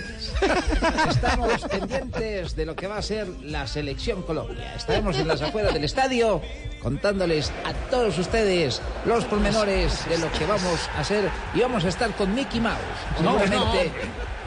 Estamos 1.09 1.61
pendientes 1.69 2.55
de 2.55 2.65
lo 2.65 2.75
que 2.75 2.87
va 2.87 2.97
a 2.97 3.01
ser 3.01 3.27
la 3.43 3.67
selección 3.67 4.21
Colombia. 4.23 4.73
Estaremos 4.75 5.17
en 5.17 5.27
las 5.27 5.41
afueras 5.41 5.73
del 5.73 5.83
estadio 5.83 6.41
contándoles 6.81 7.51
a 7.65 7.73
todos 7.89 8.17
ustedes 8.17 8.81
los 9.05 9.25
pormenores 9.25 10.07
de 10.07 10.17
lo 10.19 10.31
que 10.31 10.45
vamos 10.45 10.79
a 10.95 11.01
hacer 11.01 11.29
y 11.53 11.59
vamos 11.59 11.83
a 11.83 11.89
estar 11.89 12.11
con 12.15 12.33
Mickey 12.33 12.61
Mouse. 12.61 12.77
Seguramente 13.17 13.91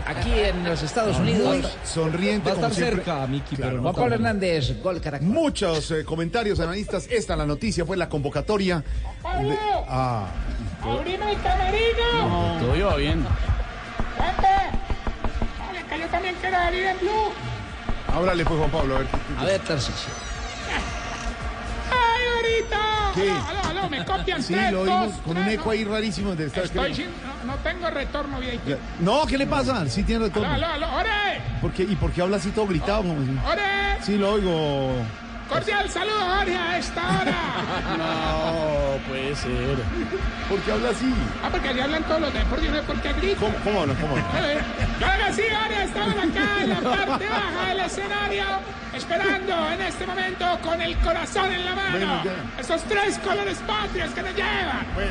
aquí 0.06 0.32
en 0.32 0.64
los 0.64 0.82
Estados 0.82 1.18
Unidos. 1.18 1.46
Muy 1.58 1.64
sonriente. 1.84 2.46
Va 2.48 2.52
a 2.52 2.54
estar 2.56 2.74
siempre. 2.74 2.96
cerca, 2.96 3.26
Miki, 3.26 3.56
pero 3.56 3.72
no 3.72 3.82
Juan 3.82 3.94
Pablo. 3.94 4.14
Hernández, 4.14 4.80
gol 4.82 5.00
Caracol. 5.00 5.26
Muchos 5.28 5.90
eh, 5.90 6.04
comentarios 6.04 6.58
analistas. 6.60 7.06
Esta 7.10 7.32
es 7.34 7.38
la 7.38 7.46
noticia, 7.46 7.84
pues 7.84 7.98
la 7.98 8.08
convocatoria. 8.08 8.78
de- 8.78 9.58
ah, 9.88 10.26
¡Abrime 10.82 11.32
el 11.32 11.40
camerino! 11.42 12.28
No, 12.28 12.60
todo 12.60 12.76
iba 12.76 12.96
bien. 12.96 13.22
¡Pepe! 14.16 14.48
Vale, 15.58 15.84
que 15.88 15.98
yo 16.00 16.06
también 16.08 16.34
quiero 16.40 16.56
salir 16.56 16.84
en 16.86 16.98
blue. 16.98 17.32
háblale 18.14 18.44
pues 18.44 18.58
Juan 18.58 18.70
Pablo, 18.70 18.96
a 18.96 18.98
ver. 18.98 19.08
A 19.38 19.44
ver. 19.44 19.60
¡Ay, 22.36 22.62
ahorita! 22.62 23.12
¿Qué? 23.14 23.30
Aló, 23.30 23.44
aló, 23.48 23.68
aló, 23.80 23.90
me 23.90 24.04
copian 24.04 24.42
Sí, 24.42 24.54
tres, 24.54 24.72
lo 24.72 24.84
dos, 24.84 24.88
oímos 24.88 25.20
con 25.20 25.36
un 25.36 25.42
tres, 25.44 25.54
eco 25.54 25.64
no. 25.66 25.70
ahí 25.72 25.84
rarísimo. 25.84 26.34
del 26.36 26.46
estadio. 26.48 26.64
Estoy 26.66 26.94
sin... 26.94 27.06
No, 27.06 27.52
no 27.52 27.58
tengo 27.62 27.90
retorno, 27.90 28.38
viejito. 28.40 28.68
Ya. 28.70 28.76
No, 29.00 29.26
¿qué 29.26 29.38
le 29.38 29.46
pasa? 29.46 29.88
Sí 29.88 30.02
tiene 30.04 30.24
Aló, 30.24 30.34
retorno. 30.34 30.52
aló, 30.54 30.66
aló, 30.66 30.96
¡ore! 30.96 31.40
¿Por 31.60 31.72
qué? 31.72 31.82
¿Y 31.82 31.96
por 31.96 32.12
qué 32.12 32.22
habla 32.22 32.36
así 32.36 32.50
todo 32.50 32.66
gritado? 32.66 33.00
¡Ore! 33.00 33.98
Sí, 34.02 34.16
lo 34.16 34.32
oigo. 34.34 34.92
Cordial 35.50 35.90
saludo, 35.90 36.20
Jorge, 36.36 36.56
a 36.56 36.78
esta 36.78 37.02
hora. 37.02 37.34
No, 37.98 38.96
puede 39.08 39.34
ser. 39.34 39.76
¿Por 40.48 40.60
qué 40.60 40.72
habla 40.72 40.90
así? 40.90 41.12
Ah, 41.42 41.48
porque 41.50 41.68
allí 41.70 41.80
hablan 41.80 42.04
todos 42.04 42.20
los 42.20 42.32
deportes, 42.32 42.70
¿no? 42.70 42.82
¿Por 42.82 43.00
qué 43.02 43.12
grito? 43.14 43.40
¿Cómo, 43.40 43.54
cómo 43.64 43.86
no? 43.86 43.94
¿Cómo 43.94 44.16
no? 44.16 44.22
Claro 44.98 45.26
que 45.26 45.32
sí, 45.34 45.42
Jorge, 45.50 45.84
estamos 45.84 46.14
acá 46.14 46.62
en 46.62 46.70
la 46.70 46.80
parte 46.80 47.26
baja 47.28 47.68
del 47.68 47.80
escenario, 47.80 48.44
esperando 48.94 49.70
en 49.72 49.80
este 49.82 50.06
momento 50.06 50.58
con 50.62 50.80
el 50.80 50.96
corazón 50.98 51.52
en 51.52 51.64
la 51.64 51.74
mano. 51.74 51.90
Bueno, 51.98 52.24
ya. 52.24 52.60
Esos 52.60 52.82
tres 52.84 53.18
colores 53.18 53.58
patrios 53.66 54.10
que 54.10 54.22
nos 54.22 54.34
llevan. 54.34 54.86
Bueno, 54.94 55.10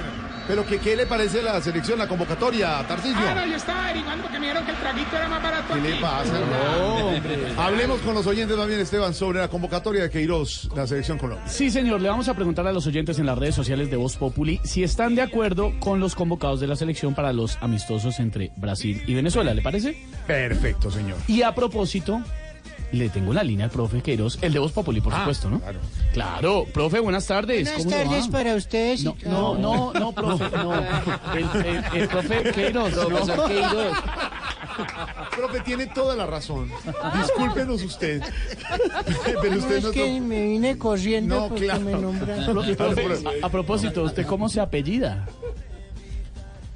pero 0.50 0.66
que, 0.66 0.80
¿qué 0.80 0.96
le 0.96 1.06
parece 1.06 1.44
la 1.44 1.62
selección, 1.62 2.00
la 2.00 2.08
convocatoria, 2.08 2.84
Tarcisio? 2.88 3.20
Ah, 3.20 3.36
no, 3.36 3.46
yo 3.46 3.56
estaba 3.56 3.84
averiguando 3.84 4.24
porque 4.24 4.40
me 4.40 4.48
dijeron 4.48 4.66
que 4.66 4.72
el 4.72 4.78
traguito 4.78 5.16
era 5.16 5.30
más 5.30 5.44
barato 5.44 5.74
¿Qué 5.76 5.80
aquí. 5.80 5.90
le 5.90 6.02
pasa? 6.02 6.40
No. 6.40 7.62
Hablemos 7.62 8.02
con 8.02 8.16
los 8.16 8.26
oyentes 8.26 8.58
también, 8.58 8.80
Esteban, 8.80 9.14
sobre 9.14 9.42
la 9.42 9.48
convocatoria 9.48 10.02
de 10.02 10.10
Queiroz, 10.10 10.68
la 10.76 10.88
selección 10.88 11.20
Colombia. 11.20 11.48
Sí, 11.48 11.70
señor, 11.70 12.02
le 12.02 12.10
vamos 12.10 12.30
a 12.30 12.34
preguntar 12.34 12.66
a 12.66 12.74
los 12.74 12.88
oyentes 12.88 13.20
en 13.20 13.28
las 13.28 13.38
redes 13.38 13.54
sociales 13.54 13.92
de 13.92 13.98
Voz 13.98 14.18
Populi 14.18 14.60
si 14.64 14.84
están 14.84 15.14
de 15.14 15.22
acuerdo 15.22 15.72
con 15.80 16.00
los 16.00 16.16
convocados 16.16 16.60
de 16.60 16.66
la 16.66 16.76
selección 16.76 17.14
para 17.14 17.32
los 17.32 17.60
amistosos 17.62 18.20
entre 18.20 18.52
Brasil 18.56 19.04
y 19.06 19.14
Venezuela, 19.14 19.54
¿le 19.54 19.62
parece? 19.62 20.04
Perfecto, 20.26 20.90
señor. 20.90 21.18
Y 21.28 21.44
a 21.44 21.54
propósito, 21.54 22.24
le 22.92 23.10
tengo 23.10 23.34
la 23.34 23.44
línea 23.44 23.66
al 23.66 23.72
profe 23.72 24.02
Queiroz, 24.02 24.38
el 24.42 24.52
de 24.54 24.60
Voz 24.60 24.72
Populi, 24.72 25.00
por 25.02 25.14
Ah, 25.14 25.20
supuesto, 25.20 25.50
¿no? 25.50 25.60
claro. 25.60 25.80
Claro, 26.14 26.66
profe, 26.74 27.00
buenas 27.00 27.28
tardes. 27.28 27.64
Buenas 27.66 27.84
¿cómo 27.84 27.90
le 27.96 28.04
va? 28.04 28.10
tardes 28.12 28.28
para 28.30 28.56
ustedes. 28.56 29.04
No, 29.04 29.16
no, 29.26 29.58
no, 29.58 29.94
no, 29.94 30.12
profe, 30.12 30.46
no. 30.58 30.74
El, 30.76 31.66
el- 31.66 31.84
el 32.02 32.08
profe 32.08 32.44
Queiroz, 32.52 32.96
no. 32.96 33.08
Profesor 33.08 33.48
Queiroz. 33.48 33.98
Profe, 35.36 35.60
tiene 35.62 35.88
toda 35.88 36.16
la 36.16 36.26
razón. 36.26 36.72
Discúlpenos 37.22 37.84
usted. 37.84 38.22
Pero 39.42 39.54
No, 39.54 39.60
usted 39.60 39.76
es 39.78 39.84
no... 39.84 39.92
que 39.92 40.22
me 40.22 40.44
vine 40.46 40.78
corriendo 40.78 41.36
No, 41.42 41.48
porque 41.50 41.66
claro. 41.66 41.82
me 41.82 41.92
profe, 42.76 43.28
a, 43.42 43.46
a 43.46 43.50
propósito, 43.50 44.04
¿usted 44.04 44.26
cómo 44.26 44.50
se 44.50 44.62
apellida? 44.62 45.28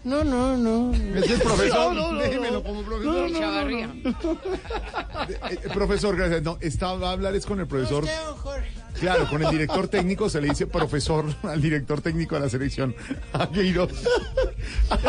No, 0.04 0.24
no, 0.24 0.58
no. 0.58 0.94
Es 1.16 1.30
el 1.32 1.40
profesor, 1.40 1.94
No, 1.96 2.02
no, 2.02 2.12
no, 2.14 2.20
déjemelo 2.20 2.54
no. 2.54 2.64
como 2.64 2.84
profesor. 2.84 3.32
No, 3.32 3.40
no, 3.40 3.66
no, 3.66 3.94
no. 3.94 4.34
Eh, 5.30 5.38
eh, 5.52 5.70
profesor, 5.74 6.16
gracias. 6.18 6.44
No, 6.44 6.58
estaba 6.60 7.10
a 7.10 7.12
hablar 7.14 7.36
es 7.36 7.46
con 7.46 7.60
el 7.60 7.68
profesor. 7.68 8.04
Usted, 8.04 8.26
don 8.26 8.36
Jorge. 8.38 8.72
Claro, 9.00 9.28
con 9.30 9.44
el 9.44 9.50
director 9.52 9.88
técnico 9.88 10.30
se 10.30 10.40
le 10.42 10.50
dice 10.50 10.68
profesor 10.68 11.26
al 11.44 11.62
director 11.62 12.02
técnico 12.02 12.36
de 12.36 12.42
la 12.42 12.50
selección. 12.50 12.96
A 13.34 13.50
Queiroz. 13.52 13.92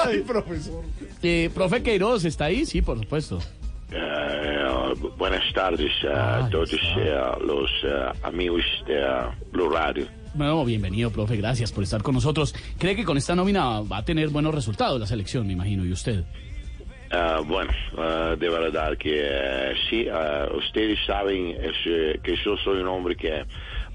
Ay, 0.04 0.20
profesor. 0.20 0.82
Eh, 1.22 1.50
profe 1.54 1.82
Queiroz, 1.82 2.24
¿está 2.24 2.46
ahí? 2.46 2.64
Sí, 2.64 2.80
por 2.80 2.98
supuesto. 2.98 3.40
Eh, 3.90 4.94
buenas 5.18 5.42
tardes 5.54 5.92
a 6.12 6.48
todos 6.50 6.72
eh, 6.72 7.14
los 7.44 7.70
eh, 7.84 8.12
amigos 8.22 8.62
de 8.86 9.04
Blue 9.52 9.68
Radio. 9.70 10.06
Bueno, 10.34 10.64
bienvenido, 10.64 11.10
profe, 11.10 11.36
gracias 11.36 11.70
por 11.70 11.84
estar 11.84 12.02
con 12.02 12.14
nosotros. 12.14 12.54
¿Cree 12.78 12.96
que 12.96 13.04
con 13.04 13.16
esta 13.16 13.36
nómina 13.36 13.80
va 13.82 13.98
a 13.98 14.04
tener 14.04 14.30
buenos 14.30 14.52
resultados 14.52 14.98
la 14.98 15.06
selección, 15.06 15.46
me 15.46 15.52
imagino, 15.52 15.84
y 15.86 15.92
usted? 15.92 16.24
Eh, 17.12 17.36
bueno, 17.46 17.70
eh, 17.96 18.36
de 18.38 18.48
verdad 18.48 18.98
que 18.98 19.12
eh, 19.14 19.74
sí, 19.88 20.06
eh, 20.08 20.48
ustedes 20.58 20.98
saben 21.06 21.54
eh, 21.56 22.18
que 22.22 22.34
yo 22.44 22.56
soy 22.64 22.80
un 22.80 22.88
hombre 22.88 23.14
que 23.14 23.44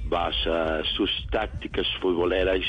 basa 0.05 0.81
sus 0.95 1.09
tácticas 1.29 1.85
futboleras 2.01 2.61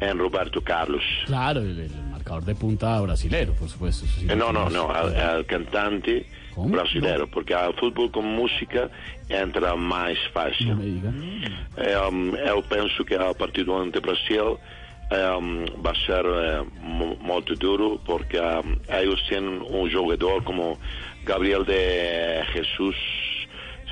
en 0.00 0.18
Roberto 0.18 0.62
Carlos. 0.62 1.02
Claro, 1.26 1.60
el, 1.60 1.78
el 1.80 1.90
marcador 2.10 2.44
de 2.44 2.54
punta 2.54 2.98
brasilero, 3.02 3.52
por 3.52 3.68
supuesto. 3.68 4.06
sí 4.06 4.26
Eh, 4.28 4.34
no, 4.34 4.52
no, 4.52 4.70
no, 4.70 4.90
al, 4.90 5.14
al 5.14 5.44
cantante 5.44 6.26
¿Cómo? 6.54 6.68
brasileño, 6.70 7.26
porque 7.28 7.54
al 7.54 7.74
fútbol 7.74 8.10
con 8.10 8.24
música 8.26 8.90
entra 9.28 9.74
más 9.76 10.18
fácil. 10.32 10.68
Eh, 11.76 11.96
um, 12.10 12.34
eu 12.36 12.62
penso 12.62 13.04
que 13.04 13.14
a 13.14 13.34
partir 13.34 13.64
do 13.64 13.72
ano 13.74 13.90
de 13.90 14.00
Brasil 14.00 14.58
eh, 15.10 15.30
um, 15.36 15.64
vai 15.82 15.94
ser 16.06 16.24
eh, 16.24 16.64
mu- 16.80 17.16
muito 17.20 17.54
duro 17.56 17.98
porque 18.04 18.38
um, 18.38 18.76
eles 18.88 19.22
têm 19.28 19.40
um 19.40 19.88
jogador 19.88 20.42
como 20.44 20.78
Gabriel 21.24 21.64
de 21.64 22.42
Jesus 22.52 22.96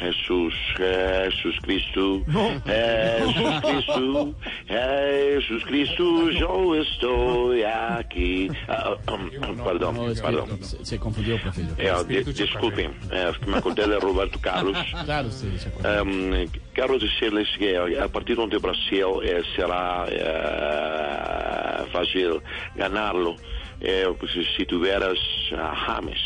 Jesus, 0.00 0.54
Jesus 0.78 1.58
Cristo, 1.60 2.22
Jesus 2.64 3.60
Cristo, 3.60 4.34
Jesus 4.66 5.64
Cristo, 5.64 6.30
yo 6.30 6.74
estoy 6.74 7.62
aquí. 7.64 8.48
Ah, 8.68 8.96
ah, 9.06 9.12
um, 9.12 9.56
perdão, 9.62 9.92
No, 9.92 10.10
es 10.10 10.20
que 10.20 10.26
perdão. 10.26 10.46
se, 10.62 10.84
se 10.84 10.98
confundió, 10.98 11.38
profe. 11.38 11.60
yo 11.62 11.72
Eh, 11.72 11.74
creo. 11.76 12.04
de- 12.04 12.32
desculpem, 12.32 12.90
eh, 13.10 13.32
me 13.46 13.56
acordei 13.58 13.86
de 13.86 13.98
Roberto 13.98 14.38
Carlos. 14.40 14.76
Claro, 15.04 15.28
usted 15.28 15.56
se 15.58 15.68
acuerda. 15.68 16.02
Um, 16.02 16.48
quero 16.74 16.98
dizer-lhes 16.98 17.48
que 17.58 17.76
a 17.98 18.08
partir 18.08 18.36
de 18.36 18.58
Brasil 18.58 19.20
eh, 19.22 19.42
será 19.54 20.06
eh, 20.08 21.84
fácil 21.92 22.40
ganarlo 22.74 23.36
eh, 23.80 24.06
pues, 24.18 24.32
si 24.56 24.64
tuvieras 24.64 25.18
a 25.56 25.74
James 25.74 26.18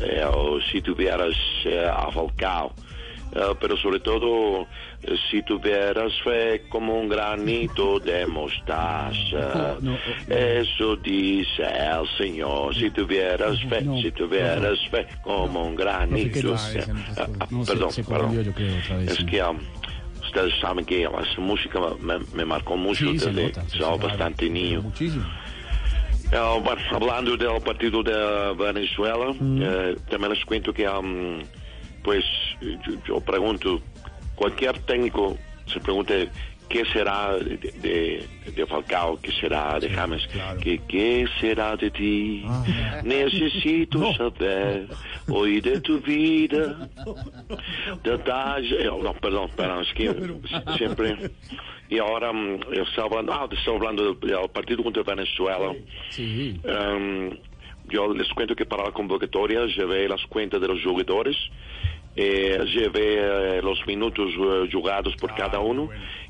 eh, 0.00 0.24
o 0.26 0.60
si 0.70 0.80
tuvieras 0.82 1.34
eh, 1.64 1.88
a 1.90 2.10
Falcao. 2.10 2.74
Eh, 3.32 3.54
pero 3.60 3.76
sobre 3.76 4.00
todo 4.00 4.62
eh, 5.02 5.16
si 5.30 5.42
tuvieras 5.42 6.12
fe 6.22 6.62
como 6.68 6.98
un 6.98 7.08
granito 7.08 7.98
de 8.00 8.26
mostaza. 8.26 9.76
No, 9.80 9.96
Eso 10.28 10.96
dice 10.96 11.62
el 11.62 12.06
Señor. 12.16 12.74
Si 12.74 12.90
tuvieras 12.90 13.60
fe, 13.68 13.84
si 14.02 14.10
tuvieras 14.12 14.78
fe 14.90 15.06
como 15.22 15.66
un 15.66 15.74
granito. 15.76 16.54
Ah, 16.56 17.26
ah, 17.40 17.46
perdón, 17.66 17.90
perdón. 18.08 18.54
Es 19.06 19.18
que 19.24 19.42
um, 19.42 19.58
ustedes 20.22 20.54
saben 20.60 20.84
que 20.84 21.02
esa 21.04 21.40
música 21.40 21.78
me, 22.00 22.18
me 22.34 22.44
marcó 22.44 22.76
mucho 22.76 23.06
Sí, 23.06 23.18
desde 23.18 23.46
estaba 23.46 23.68
claro. 23.68 23.98
bastante 23.98 24.48
niño. 24.48 24.82
Muchísimo. 24.82 25.24
Bueno, 26.30 26.80
hablando 26.92 27.36
del 27.36 27.60
partido 27.62 28.02
de 28.02 28.54
Venezuela, 28.58 29.32
eh, 29.40 29.96
también 30.10 30.32
les 30.32 30.44
cuento 30.44 30.72
que, 30.72 30.88
um, 30.88 31.38
pues, 32.06 32.24
yo, 32.62 32.92
yo 33.06 33.20
pregunto, 33.20 33.80
cualquier 34.36 34.78
técnico 34.86 35.36
se 35.66 35.80
pregunta 35.80 36.14
qué 36.68 36.84
será 36.92 37.34
de, 37.36 37.56
de- 37.58 38.26
de 38.54 38.66
Falcao, 38.66 39.18
qué 39.20 39.30
será 39.32 39.78
de 39.80 39.90
James, 39.90 40.22
¿Qué, 40.62 40.80
qué 40.88 41.26
será 41.40 41.76
de 41.76 41.90
ti. 41.90 42.44
Necesito 43.04 44.12
saber 44.16 44.86
hoy 45.28 45.60
de 45.60 45.80
tu 45.80 45.98
vida. 46.00 46.88
Detalles, 48.02 48.72
eh, 48.80 48.84
no, 48.86 49.12
perdón, 49.14 49.50
perdón, 49.56 49.82
es 49.84 49.92
que 49.94 50.14
siempre... 50.78 51.16
Y 51.88 51.98
ahora 51.98 52.32
mm, 52.32 52.60
yo 52.74 52.82
estaba 52.82 53.06
hablando, 53.20 53.32
ah, 53.32 53.48
estaba 53.52 53.76
hablando 53.76 54.14
del, 54.14 54.20
del 54.20 54.48
partido 54.52 54.82
contra 54.82 55.04
Venezuela. 55.04 55.72
Sí. 56.10 56.60
Um, 56.64 57.30
yo 57.88 58.12
les 58.12 58.28
cuento 58.32 58.56
que 58.56 58.66
para 58.66 58.82
la 58.86 58.90
convocatoria 58.90 59.64
llevé 59.66 60.08
las 60.08 60.20
cuentas 60.26 60.60
de 60.60 60.66
los 60.66 60.82
jugadores, 60.82 61.36
eh, 62.16 62.58
llevé 62.74 63.58
eh, 63.58 63.62
los 63.62 63.78
minutos 63.86 64.30
eh, 64.38 64.68
jugados 64.72 65.14
por 65.16 65.34
cada 65.34 65.58
uno 65.60 65.88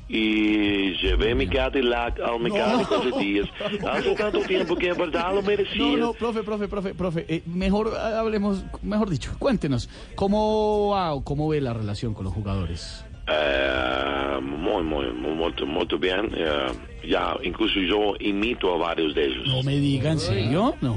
y 0.09 0.93
llevé 1.01 1.35
mi 1.35 1.47
Cadillac 1.47 2.19
al 2.19 2.39
mecánico 2.39 2.99
de 2.99 3.11
días. 3.19 3.49
Hace 3.89 4.15
tanto 4.15 4.39
tiempo 4.41 4.75
que 4.75 4.89
en 4.89 4.97
verdad 4.97 5.33
lo 5.33 5.41
merecía. 5.41 5.77
No, 5.77 5.97
no, 5.97 6.13
profe, 6.13 6.43
profe, 6.43 6.67
profe, 6.67 6.93
profe. 6.93 7.25
eh, 7.27 7.41
mejor 7.45 7.87
eh, 7.93 8.15
hablemos, 8.15 8.63
mejor 8.83 9.09
dicho, 9.09 9.31
cuéntenos, 9.39 9.89
¿cómo 10.15 11.21
cómo 11.23 11.49
ve 11.49 11.61
la 11.61 11.73
relación 11.73 12.13
con 12.13 12.25
los 12.25 12.33
jugadores? 12.33 13.03
Eh, 13.29 14.39
muy, 14.41 14.83
muy, 14.83 15.11
muy, 15.11 15.31
muy, 15.35 15.53
muy 15.65 15.85
bien. 15.99 16.31
Eh, 16.35 16.67
ya, 17.07 17.35
incluso 17.43 17.79
yo 17.79 18.13
imito 18.19 18.73
a 18.73 18.77
varios 18.77 19.13
de 19.13 19.25
ellos. 19.25 19.47
No 19.47 19.63
me 19.63 19.75
diga, 19.77 20.11
¿en 20.11 20.19
serio? 20.19 20.75
No. 20.81 20.95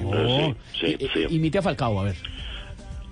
Sí, 0.81 0.97
sí, 0.99 1.09
sí. 1.13 1.27
Imite 1.31 1.59
a 1.59 1.63
Falcao, 1.63 1.99
a 2.01 2.05
ver. 2.05 2.17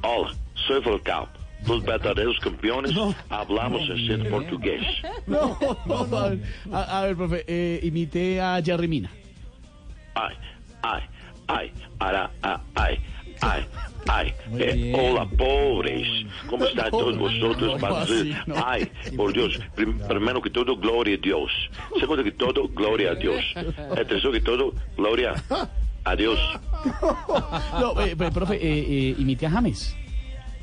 Hola, 0.03 0.33
soy 0.55 0.81
Falcao. 0.83 1.29
Los 1.67 1.83
verdaderos 1.85 2.39
campeones 2.41 2.93
hablamos 3.29 3.83
en 3.91 4.31
portugués. 4.31 4.83
No, 5.27 5.59
no, 5.87 6.17
a 6.17 6.29
ver, 6.31 6.39
a, 6.73 6.99
a 7.01 7.03
ver, 7.07 7.17
profe, 7.17 7.45
eh, 7.47 7.81
imite 7.83 8.41
a 8.41 8.63
Jerry 8.63 8.89
Mina. 8.89 9.11
Ay, 10.15 10.35
ay, 10.83 11.03
ay, 11.49 11.73
ara, 11.99 12.31
ah, 12.43 12.61
ay, 12.75 12.99
ay, 13.41 13.65
ay. 14.09 14.35
Eh, 14.59 14.93
hola, 14.97 15.27
pobres. 15.37 16.09
¿Cómo 16.49 16.65
están 16.65 16.91
todos 16.91 17.19
vosotros? 17.19 17.79
No, 18.47 18.55
no. 18.55 18.65
Ay, 18.67 18.91
por 19.15 19.33
Dios. 19.35 19.59
Prim- 19.75 19.99
primero 20.09 20.41
que 20.41 20.49
todo, 20.51 20.75
gloria 20.77 21.17
a 21.17 21.21
Dios. 21.21 21.51
Segundo 22.01 22.25
que 22.25 22.33
todo, 22.33 22.67
gloria 22.69 23.11
a 23.11 23.15
Dios. 23.15 23.45
Eh, 23.55 24.05
tercero 24.07 24.33
que 24.33 24.41
todo, 24.41 24.73
gloria 24.97 25.35
a 26.05 26.17
Dios. 26.17 26.39
No, 27.81 28.01
eh, 28.01 28.13
eh, 28.19 28.31
profe, 28.33 28.57
eh, 28.61 29.15
imite 29.19 29.45
a 29.47 29.51
James. 29.51 29.95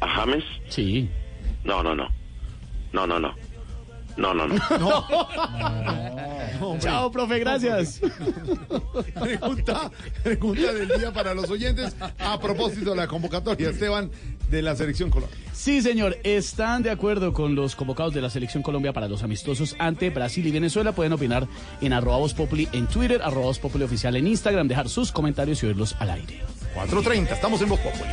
¿A 0.06 0.08
James? 0.08 0.44
Sí. 0.70 1.10
No, 1.63 1.82
no, 1.82 1.96
no. 1.96 2.08
No, 2.94 3.08
no, 3.08 3.20
no. 3.20 3.34
No, 4.18 4.34
no, 4.34 4.48
no. 4.48 4.56
Chao, 6.80 7.12
profe, 7.12 7.39
gracias. 7.39 8.00
Pregunta, 9.20 9.91
pregunta 10.24 10.72
del 10.74 10.88
día 11.00 11.12
para 11.12 11.34
los 11.34 11.50
oyentes 11.50 11.96
a 12.20 12.39
propósito 12.39 12.91
de 12.91 12.96
la 12.96 13.08
convocatoria, 13.08 13.72
Esteban, 13.72 14.10
de 14.50 14.62
la 14.62 14.74
Selección 14.76 15.10
Colombia. 15.10 15.38
Sí, 15.52 15.82
señor, 15.82 16.18
están 16.24 16.82
de 16.84 16.91
acuerdo 16.91 17.34
con 17.34 17.56
los 17.56 17.76
convocados 17.76 18.13
de 18.13 18.22
la 18.22 18.30
Selección 18.30 18.63
Colombia 18.63 18.94
para 18.94 19.10
los 19.10 19.24
amistosos 19.24 19.76
ante 19.80 20.12
Brasil 20.12 20.48
y 20.48 20.52
Venezuela. 20.52 20.94
Pueden 20.94 21.12
opinar 21.13 21.48
en 21.82 21.91
arroba 21.91 22.26
Populi 22.30 22.70
en 22.72 22.88
Twitter, 22.88 23.22
arroba 23.22 23.52
Populi 23.54 23.84
oficial 23.84 24.15
en 24.15 24.28
Instagram, 24.28 24.68
dejar 24.68 24.88
sus 24.88 25.12
comentarios 25.12 25.62
y 25.63 25.65
oírlos 25.65 25.96
al 26.00 26.12
aire. 26.12 26.41
4.30, 26.76 27.32
estamos 27.32 27.62
en 27.62 27.70
Voz 27.70 27.80
Populi. 27.80 28.12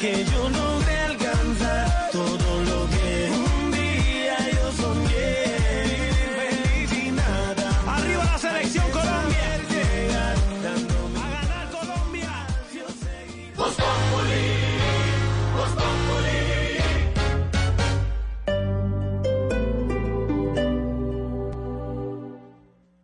Que 0.00 0.24
yo 0.24 0.48
logre 0.48 0.98
alcanzar 1.00 2.10
todo 2.12 2.55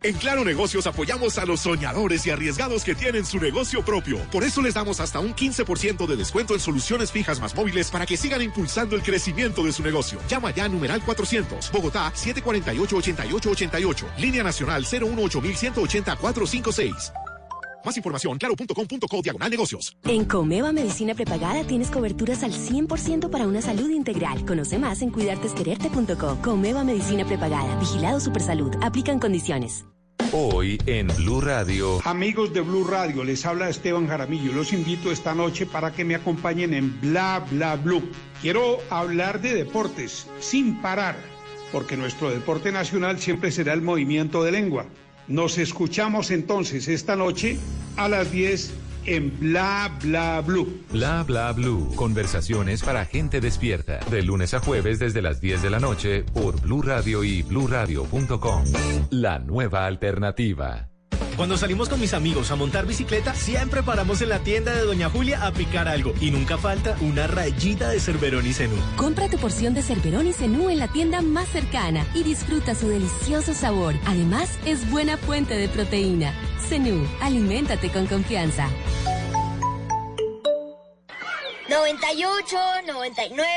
En 0.03 0.15
Claro 0.15 0.43
Negocios 0.43 0.85
apoyamos 0.85 1.37
a 1.37 1.45
los 1.45 1.61
soñadores 1.61 2.27
y 2.27 2.29
arriesgados 2.29 2.83
que 2.83 2.93
tienen 2.93 3.25
su 3.25 3.39
negocio 3.39 3.85
propio. 3.85 4.17
Por 4.31 4.43
eso 4.43 4.61
les 4.61 4.73
damos 4.73 4.99
hasta 4.99 5.21
un 5.21 5.33
15% 5.33 6.05
de 6.05 6.17
descuento 6.17 6.53
en 6.53 6.59
soluciones 6.59 7.09
fijas 7.09 7.39
más 7.39 7.55
móviles 7.55 7.89
para 7.89 8.05
que 8.05 8.17
sigan 8.17 8.41
impulsando 8.41 8.97
el 8.97 9.01
crecimiento 9.01 9.63
de 9.63 9.71
su 9.71 9.81
negocio. 9.81 10.19
Llama 10.27 10.51
ya 10.51 10.65
a 10.65 10.69
numeral 10.69 11.01
400, 11.05 11.71
Bogotá 11.71 12.11
748-8888, 12.15 14.17
línea 14.17 14.43
nacional 14.43 14.83
018-180-456. 14.83 17.13
Más 17.85 17.95
información, 17.95 18.37
claro.com.co 18.37 19.21
diagonal 19.21 19.49
negocios. 19.49 19.95
En 20.03 20.25
Comeva 20.25 20.73
Medicina 20.73 21.15
Prepagada 21.15 21.63
tienes 21.63 21.89
coberturas 21.89 22.43
al 22.43 22.51
100% 22.51 23.29
para 23.29 23.47
una 23.47 23.61
salud 23.61 23.89
integral. 23.89 24.45
Conoce 24.45 24.79
más 24.79 25.01
en 25.01 25.11
cuidartesquererte.co. 25.11 26.39
Comeva 26.41 26.83
Medicina 26.83 27.23
Prepagada. 27.25 27.79
Vigilado 27.79 28.19
Supersalud. 28.19 28.75
Aplican 28.81 29.19
condiciones. 29.19 29.85
Hoy 30.31 30.79
en 30.85 31.07
Blue 31.07 31.41
Radio. 31.41 32.01
Amigos 32.05 32.53
de 32.53 32.61
Blue 32.61 32.85
Radio, 32.85 33.23
les 33.23 33.45
habla 33.45 33.69
Esteban 33.69 34.07
Jaramillo. 34.07 34.51
Los 34.51 34.73
invito 34.73 35.11
esta 35.11 35.35
noche 35.35 35.65
para 35.65 35.91
que 35.91 36.03
me 36.03 36.15
acompañen 36.15 36.73
en 36.73 36.99
Bla 37.01 37.45
Bla 37.51 37.75
Blue. 37.75 38.09
Quiero 38.41 38.79
hablar 38.89 39.41
de 39.41 39.53
deportes 39.53 40.27
sin 40.39 40.81
parar, 40.81 41.15
porque 41.71 41.97
nuestro 41.97 42.31
deporte 42.31 42.71
nacional 42.71 43.19
siempre 43.19 43.51
será 43.51 43.73
el 43.73 43.81
movimiento 43.81 44.43
de 44.43 44.51
lengua. 44.51 44.85
Nos 45.27 45.57
escuchamos 45.57 46.31
entonces 46.31 46.87
esta 46.87 47.15
noche 47.15 47.57
a 47.95 48.09
las 48.09 48.31
10 48.31 48.73
en 49.05 49.39
Bla 49.39 49.91
Bla 50.01 50.41
Blue. 50.41 50.83
Bla 50.91 51.23
bla 51.23 51.51
blue. 51.51 51.93
Conversaciones 51.95 52.83
para 52.83 53.05
gente 53.05 53.41
despierta. 53.41 53.99
De 54.09 54.21
lunes 54.21 54.53
a 54.53 54.59
jueves 54.59 54.99
desde 54.99 55.21
las 55.21 55.41
10 55.41 55.61
de 55.61 55.69
la 55.69 55.79
noche 55.79 56.23
por 56.23 56.61
Blue 56.61 56.81
Radio 56.81 57.23
y 57.23 57.41
bluradio.com. 57.41 58.63
La 59.09 59.39
nueva 59.39 59.85
alternativa. 59.85 60.92
Cuando 61.35 61.57
salimos 61.57 61.89
con 61.89 61.99
mis 61.99 62.13
amigos 62.13 62.51
a 62.51 62.55
montar 62.55 62.85
bicicleta, 62.85 63.33
siempre 63.33 63.81
paramos 63.81 64.21
en 64.21 64.29
la 64.29 64.39
tienda 64.39 64.71
de 64.73 64.81
Doña 64.81 65.09
Julia 65.09 65.45
a 65.45 65.51
picar 65.51 65.87
algo. 65.87 66.13
Y 66.21 66.29
nunca 66.29 66.59
falta 66.59 66.95
una 67.01 67.25
rayita 67.25 67.89
de 67.89 67.99
Cerverón 67.99 68.45
y 68.45 68.53
Zenú. 68.53 68.75
Compra 68.97 69.27
tu 69.29 69.37
porción 69.37 69.73
de 69.73 69.81
Cerverón 69.81 70.27
y 70.27 70.33
Cenú 70.33 70.69
en 70.69 70.77
la 70.77 70.87
tienda 70.87 71.21
más 71.21 71.49
cercana 71.49 72.05
y 72.13 72.23
disfruta 72.23 72.75
su 72.75 72.87
delicioso 72.87 73.55
sabor. 73.55 73.95
Además, 74.05 74.59
es 74.65 74.89
buena 74.91 75.17
fuente 75.17 75.55
de 75.55 75.67
proteína. 75.69 76.33
Cenú, 76.69 77.03
aliméntate 77.19 77.89
con 77.89 78.05
confianza. 78.05 78.69
98, 81.67 82.57
99, 82.85 83.47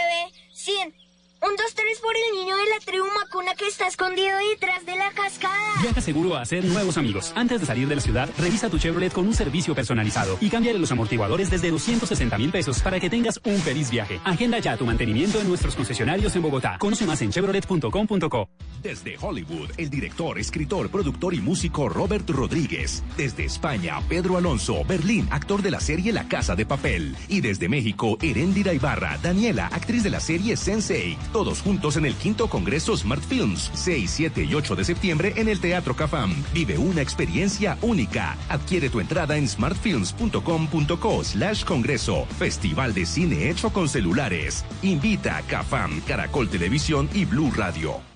100. 0.55 1.06
Un, 1.49 1.55
dos, 1.57 1.75
tres 1.75 2.01
por 2.01 2.13
el 2.17 2.39
niño 2.39 2.57
de 2.57 2.65
la 2.65 2.81
tribu 2.85 3.05
Macuna 3.15 3.55
que 3.55 3.69
está 3.69 3.87
escondido 3.87 4.37
detrás 4.53 4.85
de 4.85 4.97
la 4.97 5.13
cascada. 5.13 5.55
Viaja 5.81 6.01
seguro 6.01 6.35
a 6.35 6.41
hacer 6.41 6.65
nuevos 6.65 6.99
amigos. 6.99 7.33
Antes 7.37 7.61
de 7.61 7.67
salir 7.67 7.87
de 7.87 7.95
la 7.95 8.01
ciudad, 8.01 8.29
revisa 8.37 8.69
tu 8.69 8.79
Chevrolet 8.79 9.13
con 9.13 9.27
un 9.27 9.35
servicio 9.35 9.75
personalizado 9.75 10.39
y 10.41 10.49
cámbiale 10.49 10.79
los 10.79 10.91
amortiguadores 10.91 11.49
desde 11.49 11.71
260 11.71 12.39
mil 12.39 12.51
pesos 12.51 12.81
para 12.81 12.99
que 12.99 13.09
tengas 13.09 13.41
un 13.45 13.59
feliz 13.59 13.91
viaje. 13.91 14.21
Agenda 14.25 14.59
ya 14.59 14.77
tu 14.77 14.87
mantenimiento 14.87 15.41
en 15.41 15.49
nuestros 15.49 15.77
concesionarios 15.77 16.35
en 16.35 16.43
Bogotá. 16.43 16.79
Conoce 16.79 17.07
más 17.07 17.23
en 17.23 17.31
chevrolet.com.co. 17.31 18.49
Desde 18.83 19.17
Hollywood, 19.21 19.71
el 19.77 19.91
director, 19.91 20.39
escritor, 20.39 20.91
productor 20.91 21.35
y 21.35 21.41
músico 21.41 21.89
Robert 21.89 22.29
Rodríguez. 22.29 23.05
Desde 23.17 23.45
España, 23.45 24.01
Pedro 24.09 24.37
Alonso, 24.37 24.85
Berlín, 24.85 25.29
actor 25.31 25.63
de 25.63 25.71
la 25.71 25.81
serie 25.81 26.13
La 26.13 26.29
Casa 26.29 26.57
de 26.57 26.67
Papel. 26.67 27.17
Y 27.29 27.41
desde 27.41 27.69
México, 27.69 28.19
Erendira 28.21 28.73
Ibarra, 28.73 29.19
Daniela, 29.23 29.67
actriz 29.69 30.03
de 30.03 30.11
la 30.11 30.21
serie 30.21 30.57
Sensei. 30.57 31.17
Todos 31.37 31.61
juntos 31.61 31.99
en 31.99 32.07
el 32.07 32.15
quinto 32.15 32.49
Congreso 32.49 32.97
Smart 32.97 33.23
Films, 33.23 33.71
6, 33.75 34.11
7 34.11 34.45
y 34.45 34.55
8 34.55 34.75
de 34.75 34.85
septiembre 34.87 35.35
en 35.37 35.51
el 35.51 35.61
Teatro 35.61 35.95
Cafam. 35.95 36.35
Vive 36.55 36.79
una 36.79 37.03
experiencia 37.03 37.77
única. 37.83 38.39
Adquiere 38.49 38.89
tu 38.89 39.01
entrada 39.01 39.37
en 39.37 39.47
smartfilms.com.co 39.47 41.25
slash 41.25 41.63
congreso. 41.65 42.25
Festival 42.39 42.95
de 42.95 43.05
cine 43.05 43.51
hecho 43.51 43.71
con 43.71 43.87
celulares. 43.87 44.65
Invita 44.81 45.37
a 45.37 45.43
Cafam, 45.43 46.01
Caracol 46.09 46.49
Televisión 46.49 47.07
y 47.13 47.27
Blue 47.27 47.53
Radio. 47.55 48.16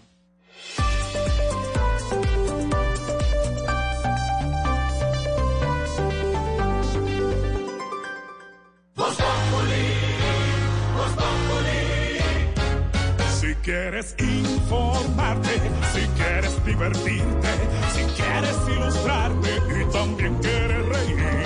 quieres 13.71 14.17
informarte, 14.19 15.61
si 15.93 16.01
quieres 16.19 16.65
divertirte, 16.65 17.49
si 17.95 18.03
quieres 18.21 18.57
ilustrarte 18.69 19.51
y 19.81 19.93
también 19.93 20.35
quieres 20.39 20.87
reír. 20.87 21.45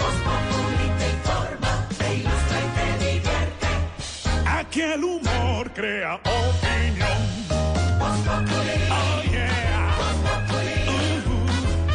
Voz 0.00 0.16
Populi 0.26 0.88
te 0.98 1.06
informa, 1.16 1.72
te 1.98 2.14
ilustra 2.14 2.58
y 2.64 2.68
te 2.76 2.86
divierte. 3.04 3.68
Aquí 4.46 4.80
el 4.80 5.04
humor 5.04 5.70
crea 5.74 6.14
opinión. 6.14 7.20
Voz 7.98 8.18
Populi. 8.24 8.76
Oh 8.90 9.22
yeah. 9.30 9.96
Voz 9.98 10.16
Populi. 10.26 10.76
Uh 10.88 11.00
-huh. 11.26 11.46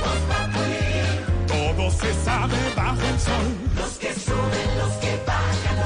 Voz 0.03 0.21
Populi. 0.29 0.85
Todo 1.47 1.83
se 1.89 2.13
sabe 2.23 2.57
bajo 2.75 3.01
el 3.01 3.19
sol. 3.19 3.47
Los 3.79 3.93
que 3.97 4.13
suben, 4.13 4.69
los 4.77 4.93
que 5.01 5.13
bajan 5.25 5.80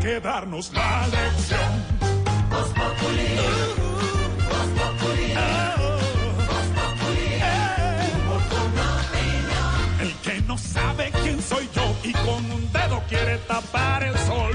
que 0.00 0.18
darnos 0.18 0.72
la 0.72 1.06
lección. 1.08 1.60
El 10.00 10.14
que 10.22 10.40
no 10.46 10.56
sabe 10.56 11.12
quién 11.22 11.42
soy 11.42 11.68
yo 11.74 11.94
y 12.02 12.12
con 12.12 12.50
un 12.50 12.72
dedo 12.72 13.02
quiere 13.08 13.38
tapar 13.46 14.02
el 14.04 14.16
sol. 14.18 14.54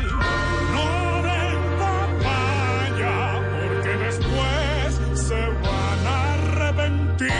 No 0.73 1.23
den 1.23 1.59
papaya 1.79 3.41
porque 3.51 3.97
después 4.05 5.27
se 5.27 5.35
van 5.35 6.07
a 6.07 6.33
arrepentir. 6.33 7.31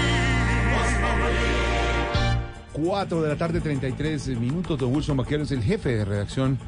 4 2.73 3.21
de 3.21 3.29
la 3.29 3.35
tarde, 3.35 3.61
33 3.61 4.27
minutos. 4.39 4.77
Don 4.77 4.93
Wilson 4.93 5.17
Vaquero 5.17 5.43
es 5.43 5.51
el 5.51 5.63
jefe 5.63 5.95
de 5.95 6.05
redacción 6.05 6.59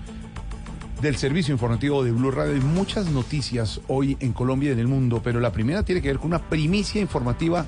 del 1.01 1.15
servicio 1.15 1.51
informativo 1.51 2.03
de 2.03 2.11
Blue 2.11 2.31
Radio. 2.31 2.53
Hay 2.55 2.61
muchas 2.61 3.09
noticias 3.11 3.81
hoy 3.87 4.17
en 4.19 4.33
Colombia 4.33 4.69
y 4.69 4.73
en 4.73 4.79
el 4.79 4.87
mundo, 4.87 5.21
pero 5.23 5.39
la 5.39 5.51
primera 5.51 5.83
tiene 5.83 6.01
que 6.01 6.07
ver 6.07 6.17
con 6.17 6.27
una 6.27 6.49
primicia 6.49 6.99
informativa 6.99 7.65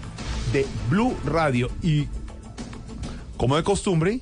de 0.51 0.65
Blue 0.89 1.15
Radio. 1.25 1.69
Y, 1.83 2.07
como 3.37 3.55
de 3.55 3.63
costumbre, 3.63 4.21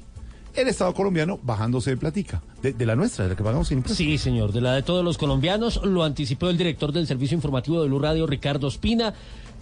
el 0.54 0.68
Estado 0.68 0.94
colombiano 0.94 1.40
bajándose 1.42 1.92
de 1.92 1.98
platica. 1.98 2.42
De, 2.62 2.86
la 2.86 2.96
nuestra, 2.96 3.24
de 3.24 3.30
la 3.30 3.38
que 3.38 3.44
pagamos 3.44 3.72
impuestos. 3.72 3.98
Sí, 3.98 4.18
señor, 4.18 4.52
de 4.52 4.60
la 4.60 4.74
de 4.74 4.82
todos 4.82 5.06
los 5.06 5.18
colombianos, 5.18 5.80
lo 5.86 6.04
anticipó 6.04 6.50
el 6.50 6.58
director 6.58 6.92
del 6.92 7.08
servicio 7.08 7.36
informativo 7.36 7.82
de 7.82 7.88
Blue 7.88 8.00
Radio, 8.00 8.28
Ricardo 8.28 8.68
Espina. 8.68 9.14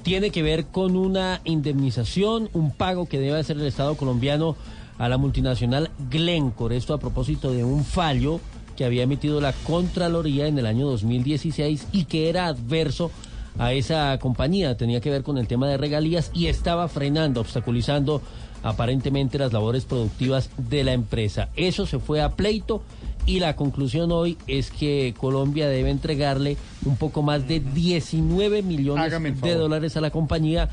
Tiene 0.01 0.31
que 0.31 0.41
ver 0.41 0.67
con 0.67 0.95
una 0.95 1.41
indemnización, 1.43 2.49
un 2.53 2.71
pago 2.71 3.07
que 3.07 3.19
debe 3.19 3.37
hacer 3.37 3.57
el 3.57 3.65
Estado 3.65 3.95
colombiano 3.95 4.55
a 4.97 5.09
la 5.09 5.17
multinacional 5.17 5.91
Glencore. 6.09 6.77
Esto 6.77 6.93
a 6.93 6.99
propósito 6.99 7.51
de 7.51 7.63
un 7.63 7.83
fallo 7.83 8.39
que 8.75 8.85
había 8.85 9.03
emitido 9.03 9.41
la 9.41 9.53
Contraloría 9.53 10.47
en 10.47 10.59
el 10.59 10.65
año 10.65 10.87
2016 10.87 11.87
y 11.91 12.05
que 12.05 12.29
era 12.29 12.47
adverso 12.47 13.11
a 13.57 13.73
esa 13.73 14.17
compañía. 14.19 14.77
Tenía 14.77 15.01
que 15.01 15.09
ver 15.09 15.23
con 15.23 15.37
el 15.37 15.47
tema 15.47 15.67
de 15.67 15.77
regalías 15.77 16.31
y 16.33 16.47
estaba 16.47 16.87
frenando, 16.87 17.41
obstaculizando 17.41 18.21
aparentemente 18.63 19.37
las 19.37 19.53
labores 19.53 19.85
productivas 19.85 20.49
de 20.57 20.83
la 20.83 20.93
empresa. 20.93 21.49
Eso 21.55 21.85
se 21.85 21.99
fue 21.99 22.21
a 22.21 22.31
pleito 22.31 22.81
y 23.25 23.39
la 23.39 23.55
conclusión 23.55 24.11
hoy 24.11 24.37
es 24.47 24.71
que 24.71 25.13
Colombia 25.17 25.67
debe 25.67 25.89
entregarle 25.89 26.57
un 26.83 26.97
poco 26.97 27.21
más 27.21 27.47
de 27.47 27.59
19 27.59 28.61
millones 28.61 29.41
de 29.41 29.55
dólares 29.55 29.97
a 29.97 30.01
la 30.01 30.11
compañía 30.11 30.69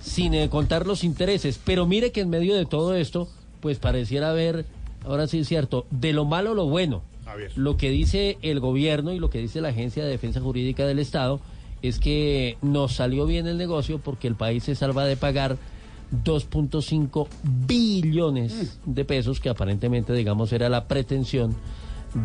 sin 0.00 0.34
eh, 0.34 0.48
contar 0.48 0.86
los 0.86 1.04
intereses. 1.04 1.60
Pero 1.64 1.86
mire 1.86 2.12
que 2.12 2.20
en 2.20 2.30
medio 2.30 2.54
de 2.54 2.66
todo 2.66 2.94
esto, 2.94 3.28
pues 3.60 3.78
pareciera 3.78 4.30
haber, 4.30 4.66
ahora 5.04 5.26
sí 5.26 5.40
es 5.40 5.48
cierto, 5.48 5.86
de 5.90 6.12
lo 6.12 6.24
malo 6.24 6.54
lo 6.54 6.66
bueno. 6.66 7.02
Lo 7.56 7.76
que 7.76 7.90
dice 7.90 8.38
el 8.42 8.60
gobierno 8.60 9.12
y 9.12 9.18
lo 9.18 9.30
que 9.30 9.38
dice 9.38 9.60
la 9.60 9.68
Agencia 9.68 10.04
de 10.04 10.10
Defensa 10.10 10.40
Jurídica 10.40 10.86
del 10.86 10.98
Estado 10.98 11.40
es 11.82 11.98
que 11.98 12.56
nos 12.62 12.94
salió 12.94 13.26
bien 13.26 13.46
el 13.46 13.58
negocio 13.58 13.98
porque 13.98 14.28
el 14.28 14.34
país 14.34 14.64
se 14.64 14.74
salva 14.74 15.04
de 15.04 15.16
pagar 15.16 15.56
2.5 16.24 17.28
billones 17.66 18.78
de 18.84 19.04
pesos 19.04 19.40
que 19.40 19.48
aparentemente 19.48 20.12
digamos 20.12 20.52
era 20.52 20.68
la 20.68 20.86
pretensión 20.86 21.54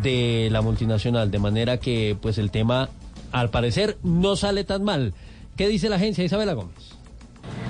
de 0.03 0.49
la 0.51 0.62
multinacional 0.62 1.32
de 1.32 1.39
manera 1.39 1.78
que 1.78 2.16
pues 2.22 2.38
el 2.38 2.51
tema 2.51 2.89
al 3.32 3.49
parecer 3.49 3.97
no 4.03 4.36
sale 4.36 4.64
tan 4.64 4.84
mal. 4.84 5.14
¿Qué 5.57 5.68
dice 5.68 5.89
la 5.89 5.97
agencia 5.97 6.24
Isabela 6.24 6.53
Gómez? 6.53 7.00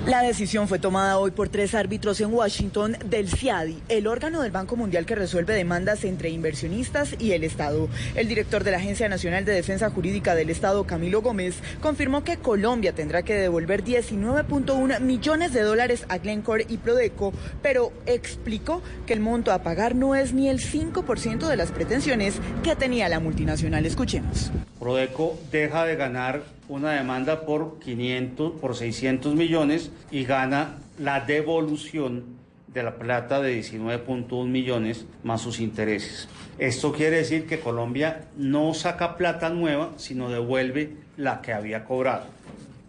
La 0.06 0.20
decisión 0.22 0.66
fue 0.66 0.80
tomada 0.80 1.16
hoy 1.18 1.30
por 1.30 1.48
tres 1.48 1.76
árbitros 1.76 2.20
en 2.20 2.34
Washington 2.34 2.96
del 3.06 3.28
CIADI, 3.28 3.84
el 3.88 4.08
órgano 4.08 4.42
del 4.42 4.50
Banco 4.50 4.74
Mundial 4.74 5.06
que 5.06 5.14
resuelve 5.14 5.54
demandas 5.54 6.02
entre 6.02 6.28
inversionistas 6.28 7.14
y 7.20 7.32
el 7.32 7.44
Estado. 7.44 7.88
El 8.16 8.26
director 8.26 8.64
de 8.64 8.72
la 8.72 8.78
Agencia 8.78 9.08
Nacional 9.08 9.44
de 9.44 9.52
Defensa 9.52 9.90
Jurídica 9.90 10.34
del 10.34 10.50
Estado, 10.50 10.84
Camilo 10.88 11.22
Gómez, 11.22 11.60
confirmó 11.80 12.24
que 12.24 12.36
Colombia 12.36 12.92
tendrá 12.92 13.22
que 13.22 13.34
devolver 13.34 13.84
19.1 13.84 14.98
millones 14.98 15.52
de 15.52 15.62
dólares 15.62 16.04
a 16.08 16.18
Glencore 16.18 16.66
y 16.68 16.78
Prodeco, 16.78 17.32
pero 17.62 17.92
explicó 18.06 18.82
que 19.06 19.12
el 19.12 19.20
monto 19.20 19.52
a 19.52 19.62
pagar 19.62 19.94
no 19.94 20.16
es 20.16 20.32
ni 20.32 20.48
el 20.48 20.58
5% 20.58 21.46
de 21.46 21.56
las 21.56 21.70
pretensiones 21.70 22.40
que 22.64 22.74
tenía 22.74 23.08
la 23.08 23.20
multinacional. 23.20 23.86
Escuchemos. 23.86 24.50
Prodeco 24.80 25.38
deja 25.52 25.84
de 25.84 25.94
ganar 25.94 26.42
una 26.68 26.92
demanda 26.92 27.44
por 27.44 27.78
500, 27.78 28.60
por 28.60 28.76
600 28.76 29.34
millones 29.34 29.90
y 30.10 30.24
gana 30.24 30.78
la 30.98 31.20
devolución 31.20 32.40
de 32.68 32.82
la 32.82 32.96
plata 32.96 33.40
de 33.40 33.60
19.1 33.60 34.46
millones 34.46 35.06
más 35.22 35.42
sus 35.42 35.60
intereses. 35.60 36.28
Esto 36.58 36.92
quiere 36.92 37.18
decir 37.18 37.46
que 37.46 37.60
Colombia 37.60 38.28
no 38.36 38.72
saca 38.74 39.16
plata 39.16 39.50
nueva, 39.50 39.92
sino 39.96 40.30
devuelve 40.30 40.94
la 41.16 41.42
que 41.42 41.52
había 41.52 41.84
cobrado. 41.84 42.26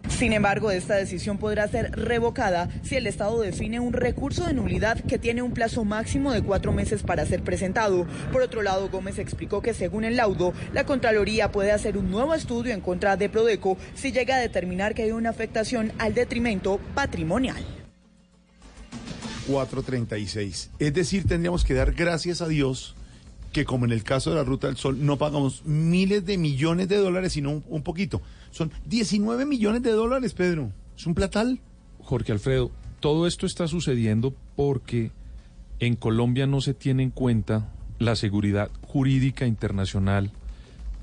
Sin 0.10 0.32
embargo, 0.32 0.72
esta 0.72 0.96
decisión 0.96 1.38
podrá 1.38 1.68
ser 1.68 1.92
revocada 1.92 2.70
si 2.82 2.96
el 2.96 3.08
Estado 3.08 3.42
define 3.42 3.80
un 3.80 3.94
recurso 3.94 4.46
de 4.46 4.54
nulidad 4.54 5.00
que 5.02 5.18
tiene 5.18 5.42
un 5.42 5.54
plazo 5.54 5.84
máximo 5.86 6.32
de 6.32 6.42
cuatro 6.42 6.72
meses 6.72 7.04
para 7.04 7.26
ser 7.26 7.44
presentado. 7.44 8.06
Por 8.32 8.42
otro 8.42 8.62
lado, 8.62 8.90
Gómez 8.90 9.20
explicó 9.20 9.62
que 9.62 9.74
según 9.74 10.04
el 10.04 10.18
laudo, 10.18 10.54
la 10.72 10.86
Contraloría 10.86 11.52
puede 11.52 11.72
hacer 11.72 11.98
un 11.98 12.12
nuevo 12.12 12.34
estudio 12.36 12.74
en 12.74 12.82
contra 12.82 13.18
de 13.18 13.30
Prodeco 13.30 13.78
si 13.96 14.12
llega 14.12 14.36
a 14.36 14.40
determinar 14.40 14.94
que 14.94 15.04
hay 15.04 15.12
una 15.12 15.30
afectación 15.30 15.92
al 15.98 16.14
detrimento 16.14 16.80
patrimonial. 16.94 17.64
436. 19.48 20.72
Es 20.80 20.94
decir, 20.94 21.28
tendríamos 21.28 21.66
que 21.66 21.74
dar 21.74 21.92
gracias 21.92 22.42
a 22.42 22.48
Dios 22.48 22.96
que 23.54 23.64
como 23.64 23.86
en 23.86 23.92
el 23.92 24.04
caso 24.04 24.32
de 24.32 24.36
la 24.36 24.44
Ruta 24.44 24.68
del 24.68 24.76
Sol 24.76 25.06
no 25.06 25.18
pagamos 25.18 25.64
miles 25.66 26.26
de 26.26 26.38
millones 26.38 26.90
de 26.90 26.98
dólares, 26.98 27.34
sino 27.34 27.52
un, 27.52 27.64
un 27.70 27.84
poquito. 27.84 28.22
Son 28.52 28.72
19 28.88 29.46
millones 29.46 29.84
de 29.84 29.92
dólares, 29.92 30.34
Pedro. 30.34 30.72
Es 30.98 31.06
un 31.06 31.16
platal. 31.16 31.62
Jorge 32.00 32.34
Alfredo, 32.34 32.72
todo 33.00 33.28
esto 33.28 33.46
está 33.46 33.68
sucediendo 33.68 34.34
porque 34.56 35.12
en 35.80 35.96
Colombia 35.96 36.48
no 36.48 36.60
se 36.62 36.74
tiene 36.74 37.04
en 37.04 37.12
cuenta 37.12 37.70
la 38.00 38.16
seguridad 38.16 38.70
jurídica 38.82 39.46
internacional 39.46 40.32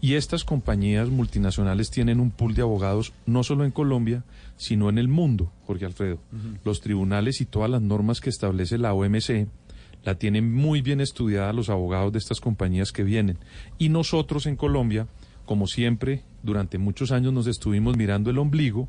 y 0.00 0.14
estas 0.14 0.44
compañías 0.44 1.08
multinacionales 1.08 1.90
tienen 1.90 2.20
un 2.20 2.30
pool 2.30 2.54
de 2.54 2.62
abogados 2.62 3.12
no 3.26 3.42
solo 3.42 3.64
en 3.64 3.70
Colombia, 3.70 4.24
sino 4.56 4.88
en 4.88 4.98
el 4.98 5.08
mundo, 5.08 5.52
Jorge 5.66 5.84
Alfredo. 5.84 6.18
Los 6.64 6.80
tribunales 6.80 7.40
y 7.40 7.46
todas 7.46 7.70
las 7.70 7.82
normas 7.82 8.20
que 8.20 8.30
establece 8.30 8.78
la 8.78 8.94
OMC 8.94 9.48
la 10.04 10.16
tienen 10.16 10.52
muy 10.52 10.82
bien 10.82 11.00
estudiada 11.00 11.52
los 11.52 11.68
abogados 11.68 12.12
de 12.12 12.18
estas 12.18 12.40
compañías 12.40 12.92
que 12.92 13.04
vienen. 13.04 13.38
Y 13.78 13.88
nosotros 13.88 14.46
en 14.46 14.56
Colombia, 14.56 15.06
como 15.44 15.66
siempre, 15.66 16.22
durante 16.42 16.78
muchos 16.78 17.12
años 17.12 17.32
nos 17.32 17.46
estuvimos 17.46 17.96
mirando 17.96 18.30
el 18.30 18.38
ombligo 18.38 18.88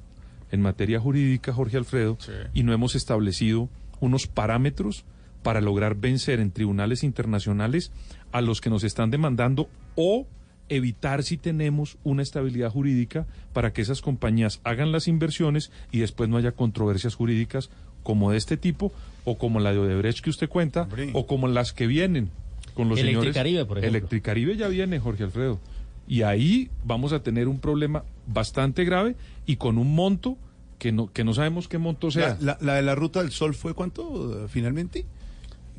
en 0.52 0.62
materia 0.62 1.00
jurídica, 1.00 1.54
Jorge 1.54 1.78
Alfredo, 1.78 2.18
y 2.54 2.64
no 2.64 2.74
hemos 2.74 2.96
establecido 2.96 3.70
unos 4.00 4.28
parámetros 4.28 5.06
para 5.44 5.62
lograr 5.62 5.96
vencer 5.96 6.40
en 6.40 6.52
tribunales 6.52 7.04
internacionales 7.04 7.92
a 8.32 8.42
los 8.42 8.62
que 8.62 8.70
nos 8.70 8.84
están 8.84 9.12
demandando 9.12 9.70
o 9.96 10.28
evitar 10.70 11.24
si 11.24 11.38
tenemos 11.38 11.98
una 12.04 12.22
estabilidad 12.22 12.70
jurídica 12.70 13.28
para 13.52 13.74
que 13.74 13.82
esas 13.82 14.02
compañías 14.02 14.62
hagan 14.64 14.92
las 14.92 15.08
inversiones 15.08 15.72
y 15.92 16.00
después 16.00 16.30
no 16.30 16.38
haya 16.38 16.54
controversias 16.54 17.16
jurídicas 17.16 17.70
como 18.04 18.32
de 18.32 18.38
este 18.38 18.56
tipo 18.58 18.94
o 19.26 19.38
como 19.38 19.60
la 19.60 19.72
de 19.74 19.80
Odebrecht 19.80 20.22
que 20.24 20.30
usted 20.30 20.50
cuenta 20.50 20.86
o 21.14 21.28
como 21.28 21.48
las 21.48 21.74
que 21.74 21.88
vienen 21.88 22.30
con 22.74 22.90
los 22.90 22.98
señores 23.00 23.24
Electricaribe, 23.24 23.66
por 23.66 23.78
ejemplo. 23.78 23.98
Electricaribe 23.98 24.56
ya 24.58 24.68
viene, 24.68 25.00
Jorge 25.00 25.24
Alfredo. 25.26 25.60
Y 26.08 26.24
ahí 26.24 26.70
vamos 26.84 27.14
a 27.14 27.22
tener 27.22 27.48
un 27.48 27.60
problema 27.60 28.04
bastante 28.28 28.84
grave 28.86 29.16
y 29.46 29.58
con 29.58 29.78
un 29.78 29.94
monto 29.96 30.38
que 30.80 30.92
no, 30.92 31.12
que 31.14 31.24
no 31.24 31.34
sabemos 31.34 31.68
qué 31.68 31.78
monto 31.78 32.10
sea. 32.12 32.38
La, 32.42 32.54
la- 32.54 32.58
la 32.62 32.74
de 32.76 32.82
la 32.82 32.96
Ruta 32.96 33.22
del 33.22 33.32
Sol 33.32 33.54
fue 33.54 33.74
cuánto 33.74 34.46
eh, 34.46 34.48
finalmente? 34.50 35.06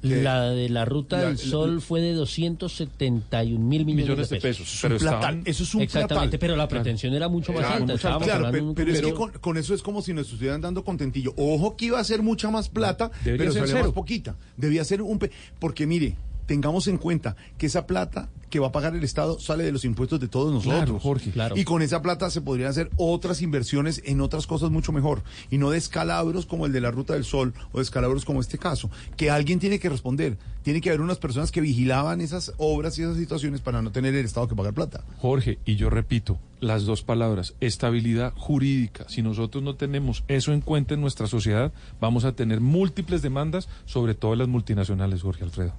La 0.02 0.50
de 0.50 0.68
la 0.68 0.84
Ruta 0.84 1.16
la- 1.18 1.22
del 1.28 1.32
la- 1.36 1.38
Sol 1.38 1.80
fue 1.80 2.00
de 2.00 2.12
271 2.14 3.58
mil 3.64 3.84
millones, 3.84 4.04
Millones 4.08 4.28
de 4.30 4.36
de 4.36 4.42
pesos. 4.42 4.66
pesos, 4.66 4.78
pero 4.82 4.96
estaban- 4.96 5.42
eso 5.44 5.62
es 5.62 5.74
un 5.74 5.82
Exactamente, 5.82 6.30
platal. 6.30 6.38
pero 6.40 6.56
la 6.56 6.66
pretensión 6.68 7.14
era 7.14 7.28
mucho 7.28 7.52
más 7.52 7.60
Claro, 7.62 7.74
alta. 7.82 7.92
mucho- 7.92 8.18
claro, 8.24 8.48
pero, 8.74 8.90
es 8.92 9.00
que 9.00 9.14
con, 9.14 9.30
con 9.32 9.56
eso 9.58 9.74
es 9.74 9.82
como 9.82 10.02
si 10.02 10.12
nos 10.12 10.26
estuvieran 10.26 10.60
dando 10.60 10.82
contentillo. 10.84 11.32
Ojo 11.36 11.76
que 11.76 11.84
iba 11.86 12.00
a 12.00 12.04
ser 12.04 12.22
mucha 12.22 12.50
más 12.50 12.68
plata, 12.68 13.10
Debería 13.24 13.38
pero 13.38 13.52
salió 13.52 13.66
cero. 13.68 13.84
más 13.84 13.92
poquita. 13.92 14.36
Debía 14.56 14.84
ser 14.84 15.02
un... 15.02 15.18
pe- 15.18 15.30
Porque 15.60 15.86
mire, 15.86 16.16
tengamos 16.46 16.88
en 16.88 16.98
cuenta 16.98 17.36
que 17.58 17.66
esa 17.66 17.86
plata 17.86 18.28
que 18.52 18.60
va 18.60 18.66
a 18.66 18.72
pagar 18.72 18.94
el 18.94 19.02
Estado 19.02 19.40
sale 19.40 19.64
de 19.64 19.72
los 19.72 19.86
impuestos 19.86 20.20
de 20.20 20.28
todos 20.28 20.52
nosotros. 20.52 20.84
Claro, 20.84 21.00
Jorge. 21.00 21.30
Claro. 21.30 21.56
Y 21.56 21.64
con 21.64 21.80
esa 21.80 22.02
plata 22.02 22.28
se 22.28 22.42
podrían 22.42 22.68
hacer 22.68 22.90
otras 22.98 23.40
inversiones 23.40 24.02
en 24.04 24.20
otras 24.20 24.46
cosas 24.46 24.70
mucho 24.70 24.92
mejor. 24.92 25.22
Y 25.50 25.56
no 25.56 25.70
descalabros 25.70 26.44
como 26.44 26.66
el 26.66 26.72
de 26.72 26.82
la 26.82 26.90
Ruta 26.90 27.14
del 27.14 27.24
Sol 27.24 27.54
o 27.72 27.78
descalabros 27.78 28.26
como 28.26 28.42
este 28.42 28.58
caso. 28.58 28.90
Que 29.16 29.30
alguien 29.30 29.58
tiene 29.58 29.78
que 29.78 29.88
responder. 29.88 30.36
Tiene 30.62 30.82
que 30.82 30.90
haber 30.90 31.00
unas 31.00 31.16
personas 31.16 31.50
que 31.50 31.62
vigilaban 31.62 32.20
esas 32.20 32.52
obras 32.58 32.98
y 32.98 33.02
esas 33.02 33.16
situaciones 33.16 33.62
para 33.62 33.80
no 33.80 33.90
tener 33.90 34.14
el 34.14 34.26
Estado 34.26 34.48
que 34.48 34.54
pagar 34.54 34.74
plata. 34.74 35.02
Jorge, 35.16 35.58
y 35.64 35.76
yo 35.76 35.88
repito 35.88 36.38
las 36.60 36.84
dos 36.84 37.02
palabras, 37.02 37.54
estabilidad 37.60 38.34
jurídica. 38.36 39.06
Si 39.08 39.22
nosotros 39.22 39.64
no 39.64 39.76
tenemos 39.76 40.24
eso 40.28 40.52
en 40.52 40.60
cuenta 40.60 40.92
en 40.92 41.00
nuestra 41.00 41.26
sociedad, 41.26 41.72
vamos 42.02 42.26
a 42.26 42.32
tener 42.32 42.60
múltiples 42.60 43.22
demandas, 43.22 43.68
sobre 43.86 44.14
todo 44.14 44.36
las 44.36 44.48
multinacionales, 44.48 45.22
Jorge 45.22 45.44
Alfredo. 45.44 45.74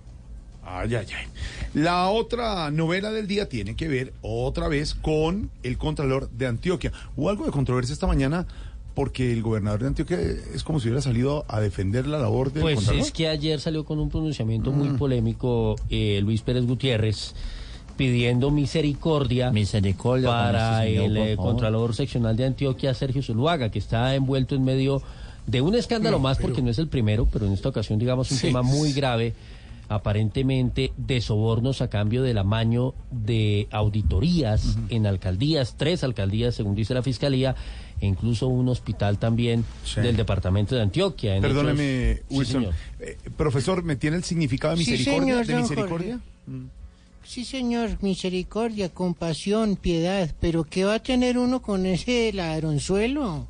Ay, 0.66 0.96
ay, 0.96 1.06
ay. 1.18 1.28
La 1.74 2.08
otra 2.10 2.72
novela 2.72 3.12
del 3.12 3.28
día 3.28 3.50
tiene 3.50 3.76
que 3.76 3.88
ver 3.88 4.14
otra 4.22 4.68
vez 4.68 4.94
con 4.94 5.50
el 5.64 5.78
Contralor 5.78 6.30
de 6.32 6.48
Antioquia. 6.48 6.92
Hubo 7.18 7.30
algo 7.30 7.46
de 7.46 7.52
controversia 7.52 7.94
esta 7.94 8.08
mañana 8.08 8.46
porque 8.96 9.34
el 9.34 9.42
gobernador 9.42 9.82
de 9.82 9.88
Antioquia 9.88 10.20
es 10.54 10.64
como 10.64 10.80
si 10.80 10.88
hubiera 10.88 11.02
salido 11.02 11.46
a 11.48 11.60
defender 11.60 12.06
la 12.08 12.20
labor 12.20 12.54
del 12.54 12.62
Pues 12.62 12.76
Contralor. 12.76 13.02
es 13.02 13.12
que 13.12 13.28
ayer 13.28 13.60
salió 13.60 13.84
con 13.86 14.00
un 14.00 14.10
pronunciamiento 14.10 14.72
muy 14.72 14.90
Mm. 14.90 14.98
polémico 14.98 15.76
eh, 15.90 16.20
Luis 16.24 16.42
Pérez 16.44 16.66
Gutiérrez 16.66 17.34
pidiendo 17.98 18.50
misericordia, 18.52 19.52
para 20.24 20.84
señor, 20.84 21.04
el 21.06 21.18
eh. 21.18 21.36
Contralor 21.38 21.94
Seccional 21.96 22.36
de 22.38 22.46
Antioquia, 22.46 22.94
Sergio 22.94 23.22
Zuluaga, 23.22 23.70
que 23.70 23.80
está 23.80 24.16
envuelto 24.16 24.56
en 24.56 24.64
medio 24.64 25.02
de 25.48 25.62
un 25.62 25.76
escándalo 25.76 26.18
No, 26.18 26.24
más, 26.24 26.38
pero- 26.38 26.50
porque 26.50 26.62
no 26.62 26.70
es 26.72 26.80
el 26.80 26.88
primero, 26.88 27.28
pero 27.32 27.46
en 27.48 27.54
esta 27.54 27.70
ocasión, 27.70 28.00
digamos, 28.00 28.32
un 28.32 28.38
Sí. 28.38 28.48
tema 28.48 28.62
muy 28.62 28.94
grave, 28.94 29.34
aparentemente 29.96 30.92
de 30.98 31.22
sobornos 31.22 31.82
a 31.82 31.90
cambio 31.90 32.24
del 32.24 32.38
amaño 32.38 32.94
de 33.12 33.68
auditorías 33.72 34.78
en 34.90 35.06
alcaldías, 35.08 35.76
tres 35.78 36.04
alcaldías, 36.04 36.56
según 36.56 36.76
dice 36.76 36.94
la 36.94 37.02
Fiscalía, 37.04 37.56
e 38.02 38.08
incluso 38.08 38.48
un 38.48 38.68
hospital 38.70 39.18
también 39.18 39.64
Sí. 39.86 40.02
del 40.02 40.16
departamento 40.18 40.76
de 40.76 40.82
Antioquia. 40.82 41.36
en 41.36 41.42
Perdóneme, 41.42 42.12
hechos- 42.12 42.24
Sí, 42.30 42.36
Wilson. 42.36 42.62
señor. 42.62 42.74
Eh, 43.00 43.18
profesor, 43.38 43.84
¿me 43.84 43.96
tiene 43.96 44.18
el 44.18 44.24
significado 44.24 44.76
de 44.76 44.84
Sí, 44.84 44.92
misericordia? 44.92 45.44
señor, 45.44 45.46
¿De 45.48 45.56
misericordia? 45.62 46.20
Sí, 47.26 47.46
señor, 47.46 47.98
misericordia, 48.02 48.90
compasión, 48.90 49.78
piedad. 49.78 50.30
Pero 50.42 50.66
¿qué 50.66 50.84
va 50.84 50.96
a 50.96 51.00
tener 51.00 51.38
uno 51.38 51.62
con 51.62 51.86
ese 51.86 52.32
ladronzuelo? 52.34 53.48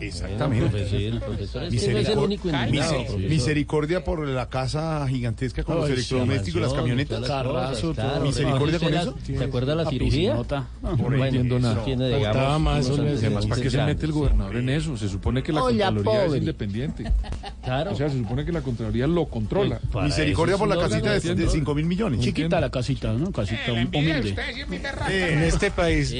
Exactamente. 0.00 0.64
Bueno, 0.66 1.20
profesor, 1.20 1.62
no 2.16 2.26
Miser-. 2.68 3.18
Misericordia 3.28 4.02
por 4.04 4.26
la 4.26 4.48
casa 4.48 5.06
gigantesca 5.08 5.62
con 5.62 5.76
los 5.76 5.88
electrodomésticos, 5.90 6.60
las 6.60 6.72
camionetas. 6.74 7.20
Misericordia 8.22 8.78
con 8.78 8.88
¿Usted 8.94 9.00
eso. 9.00 9.14
¿Se 9.38 9.44
acuerda 9.44 9.74
la 9.74 9.88
cirugía? 9.88 10.34
no 10.34 10.96
Bueno, 10.96 11.24
entiendo 11.24 11.58
nada. 11.58 11.84
tiene, 11.84 12.06
digamos, 12.08 12.26
Faltaba 12.26 12.58
más, 12.58 12.86
unos 12.86 12.98
y 13.22 13.26
además, 13.26 13.46
¿para 13.46 13.62
qué 13.62 13.70
se 13.70 13.82
mete 13.84 14.06
el 14.06 14.12
gobernador 14.12 14.56
en 14.56 14.68
eso? 14.68 14.96
Se 14.96 15.08
supone 15.08 15.42
que 15.42 15.52
la 15.52 15.62
Hola, 15.62 15.86
Contraloría 15.86 16.24
pobre. 16.24 16.36
es 16.36 16.42
independiente. 16.42 17.12
Claro. 17.62 17.92
O 17.92 17.94
sea, 17.94 18.10
se 18.10 18.18
supone 18.18 18.44
que 18.44 18.52
la 18.52 18.60
Contraloría 18.62 19.06
lo 19.06 19.26
controla. 19.26 19.80
Para 19.92 20.06
Misericordia 20.06 20.56
por 20.58 20.68
la 20.68 20.76
casita 20.76 21.12
de, 21.12 21.20
de 21.20 21.34
de 21.34 21.48
5 21.48 21.74
mil 21.74 21.86
millones. 21.86 22.20
Chiquita 22.20 22.60
la 22.60 22.70
casita, 22.70 23.12
¿no? 23.12 23.30
Casita 23.32 23.72
humilde. 23.72 24.34
En 25.08 25.42
este 25.44 25.70
país, 25.70 26.14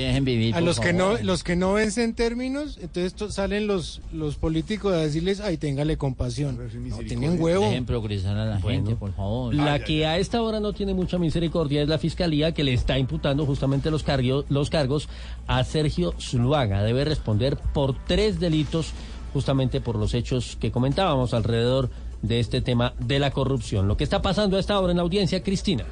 a 0.55 0.61
los 0.61 0.80
que 0.80 0.92
no 0.92 1.18
los 1.22 1.42
que 1.44 1.57
no 1.57 1.74
vencen 1.74 2.14
términos, 2.14 2.78
entonces 2.80 3.14
to- 3.14 3.30
salen 3.45 3.66
los 3.66 4.01
los 4.11 4.36
políticos 4.36 4.95
a 4.95 4.97
decirles, 4.97 5.40
ay, 5.40 5.59
téngale 5.59 5.99
compasión. 5.99 6.59
No, 6.88 6.99
tienen 6.99 7.40
huevo. 7.40 7.66
Dejen 7.66 7.84
progresar 7.84 8.38
a 8.38 8.47
la 8.47 8.61
gente, 8.61 8.97
por 8.97 9.12
favor. 9.12 9.55
La 9.55 9.84
que 9.84 10.07
a 10.07 10.16
esta 10.16 10.40
hora 10.40 10.61
no 10.61 10.72
tiene 10.72 10.95
mucha 10.95 11.18
misericordia 11.18 11.82
es 11.82 11.88
la 11.88 11.99
fiscalía 11.99 12.53
que 12.53 12.64
le 12.64 12.72
está 12.72 12.99
imputando 12.99 13.45
justamente 13.45 13.90
los, 13.90 14.03
cargos 14.03 14.47
los 14.49 14.70
cargos 14.70 15.11
a 15.47 15.62
Sergio 15.62 16.14
Zuluaga. 16.18 16.82
Debe 16.82 17.05
responder 17.05 17.59
por 17.74 17.95
tres 18.07 18.40
delitos 18.40 18.92
justamente 19.34 19.82
por 19.82 19.97
los 19.97 20.14
hechos 20.14 20.57
que 20.59 20.72
comentábamos 20.72 21.34
alrededor 21.34 21.90
de 22.22 22.40
este 22.40 22.62
tema 22.62 22.95
de 22.99 23.18
la 23.18 23.30
corrupción. 23.30 23.88
Lo 23.88 23.99
que 23.99 24.05
está 24.05 24.22
pasando 24.22 24.57
a 24.57 24.61
esta 24.61 24.80
hora 24.80 24.92
en 24.92 24.97
la 24.97 25.03
audiencia, 25.03 25.42
Cristina. 25.42 25.84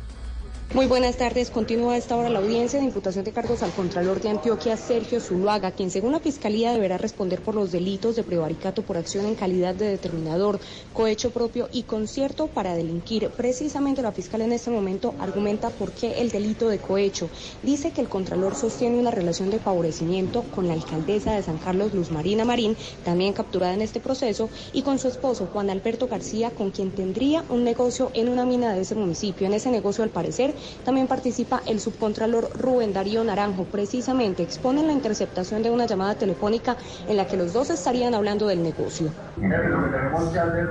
Muy 0.74 0.86
buenas 0.86 1.16
tardes. 1.18 1.50
Continúa 1.50 1.92
a 1.92 1.96
esta 1.98 2.16
hora 2.16 2.30
la 2.30 2.38
audiencia 2.38 2.78
de 2.78 2.86
imputación 2.86 3.26
de 3.26 3.32
cargos 3.32 3.62
al 3.62 3.72
Contralor 3.72 4.22
de 4.22 4.30
Antioquia, 4.30 4.78
Sergio 4.78 5.20
Zuluaga, 5.20 5.72
quien 5.72 5.90
según 5.90 6.12
la 6.12 6.18
Fiscalía 6.20 6.72
deberá 6.72 6.96
responder 6.96 7.42
por 7.42 7.54
los 7.54 7.72
delitos 7.72 8.16
de 8.16 8.22
prevaricato 8.24 8.80
por 8.80 8.96
acción 8.96 9.26
en 9.26 9.34
calidad 9.34 9.74
de 9.74 9.86
determinador, 9.88 10.60
cohecho 10.94 11.30
propio 11.30 11.68
y 11.72 11.82
concierto 11.82 12.46
para 12.46 12.74
delinquir. 12.74 13.28
Precisamente 13.36 14.00
la 14.00 14.12
fiscal 14.12 14.40
en 14.40 14.52
este 14.52 14.70
momento 14.70 15.14
argumenta 15.18 15.68
por 15.68 15.92
qué 15.92 16.22
el 16.22 16.30
delito 16.30 16.70
de 16.70 16.78
cohecho. 16.78 17.28
Dice 17.62 17.90
que 17.90 18.00
el 18.00 18.08
Contralor 18.08 18.54
sostiene 18.54 18.98
una 18.98 19.10
relación 19.10 19.50
de 19.50 19.58
favorecimiento 19.58 20.42
con 20.54 20.68
la 20.68 20.72
alcaldesa 20.72 21.34
de 21.34 21.42
San 21.42 21.58
Carlos, 21.58 21.92
Luz 21.92 22.10
Marina 22.10 22.46
Marín, 22.46 22.78
también 23.04 23.34
capturada 23.34 23.74
en 23.74 23.82
este 23.82 24.00
proceso, 24.00 24.48
y 24.72 24.80
con 24.80 24.98
su 24.98 25.08
esposo, 25.08 25.50
Juan 25.52 25.68
Alberto 25.68 26.08
García, 26.08 26.50
con 26.50 26.70
quien 26.70 26.92
tendría 26.92 27.44
un 27.50 27.62
negocio 27.62 28.10
en 28.14 28.30
una 28.30 28.46
mina 28.46 28.72
de 28.72 28.80
ese 28.80 28.94
municipio. 28.94 29.46
En 29.46 29.52
ese 29.52 29.70
negocio, 29.70 30.02
al 30.02 30.08
parecer, 30.08 30.54
también 30.84 31.06
participa 31.06 31.62
el 31.66 31.80
subcontralor 31.80 32.50
Rubén 32.58 32.92
Darío 32.92 33.24
Naranjo. 33.24 33.64
Precisamente 33.64 34.42
exponen 34.42 34.86
la 34.86 34.92
interceptación 34.92 35.62
de 35.62 35.70
una 35.70 35.86
llamada 35.86 36.14
telefónica 36.14 36.76
en 37.08 37.16
la 37.16 37.26
que 37.26 37.36
los 37.36 37.52
dos 37.52 37.70
estarían 37.70 38.14
hablando 38.14 38.46
del 38.46 38.62
negocio. 38.62 39.10
Lo 39.36 39.90
tenemos 39.90 40.28
que 40.30 40.38
hacer 40.38 40.60
es 40.60 40.70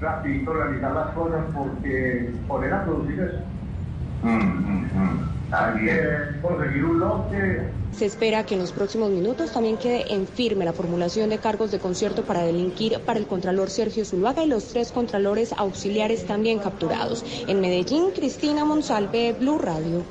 rapidito 0.00 0.52
realizar 0.52 0.92
las 0.92 1.10
cosas 1.14 1.44
porque 1.54 2.30
poner 2.48 2.72
a 2.72 2.84
producir 2.84 3.20
es 3.20 3.30
también 3.30 3.32
conseguir 3.32 3.32
un 3.32 3.32
lote 3.32 3.40
Se 7.92 8.06
espera 8.06 8.46
que 8.46 8.54
en 8.54 8.60
los 8.60 8.72
próximos 8.72 9.10
minutos 9.10 9.52
también 9.52 9.76
quede 9.76 10.12
en 10.14 10.26
firme 10.26 10.64
la 10.64 10.72
formulación 10.72 11.28
de 11.30 11.38
cargos 11.38 11.70
de 11.70 11.78
concierto 11.78 12.22
para 12.22 12.42
delinquir 12.42 13.00
para 13.00 13.18
el 13.18 13.26
Contralor 13.26 13.68
Sergio 13.68 14.04
Zuluaga 14.04 14.44
y 14.44 14.48
los 14.48 14.68
tres 14.68 14.92
Contralores 14.92 15.52
auxiliares 15.52 16.26
también 16.26 16.58
capturados. 16.58 17.24
En 17.48 17.60
Medellín, 17.60 18.12
Cristina 18.14 18.64
Monsalve, 18.64 19.34
Blue 19.38 19.58
Radio. 19.58 20.04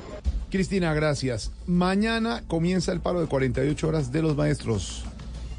Cristina, 0.50 0.92
gracias. 0.92 1.50
Mañana 1.66 2.42
comienza 2.46 2.92
el 2.92 3.00
paro 3.00 3.20
de 3.20 3.26
48 3.26 3.88
horas 3.88 4.12
de 4.12 4.22
los 4.22 4.36
maestros. 4.36 5.04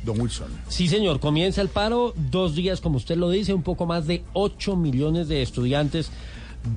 Don 0.06 0.20
Wilson. 0.20 0.48
Sí, 0.68 0.88
señor, 0.88 1.20
comienza 1.20 1.62
el 1.62 1.70
paro, 1.70 2.14
dos 2.30 2.56
días, 2.56 2.82
como 2.82 2.98
usted 2.98 3.16
lo 3.16 3.30
dice, 3.30 3.54
un 3.54 3.64
poco 3.64 3.86
más 3.86 4.06
de 4.06 4.24
8 4.34 4.76
millones 4.76 5.30
de 5.30 5.42
estudiantes 5.42 6.12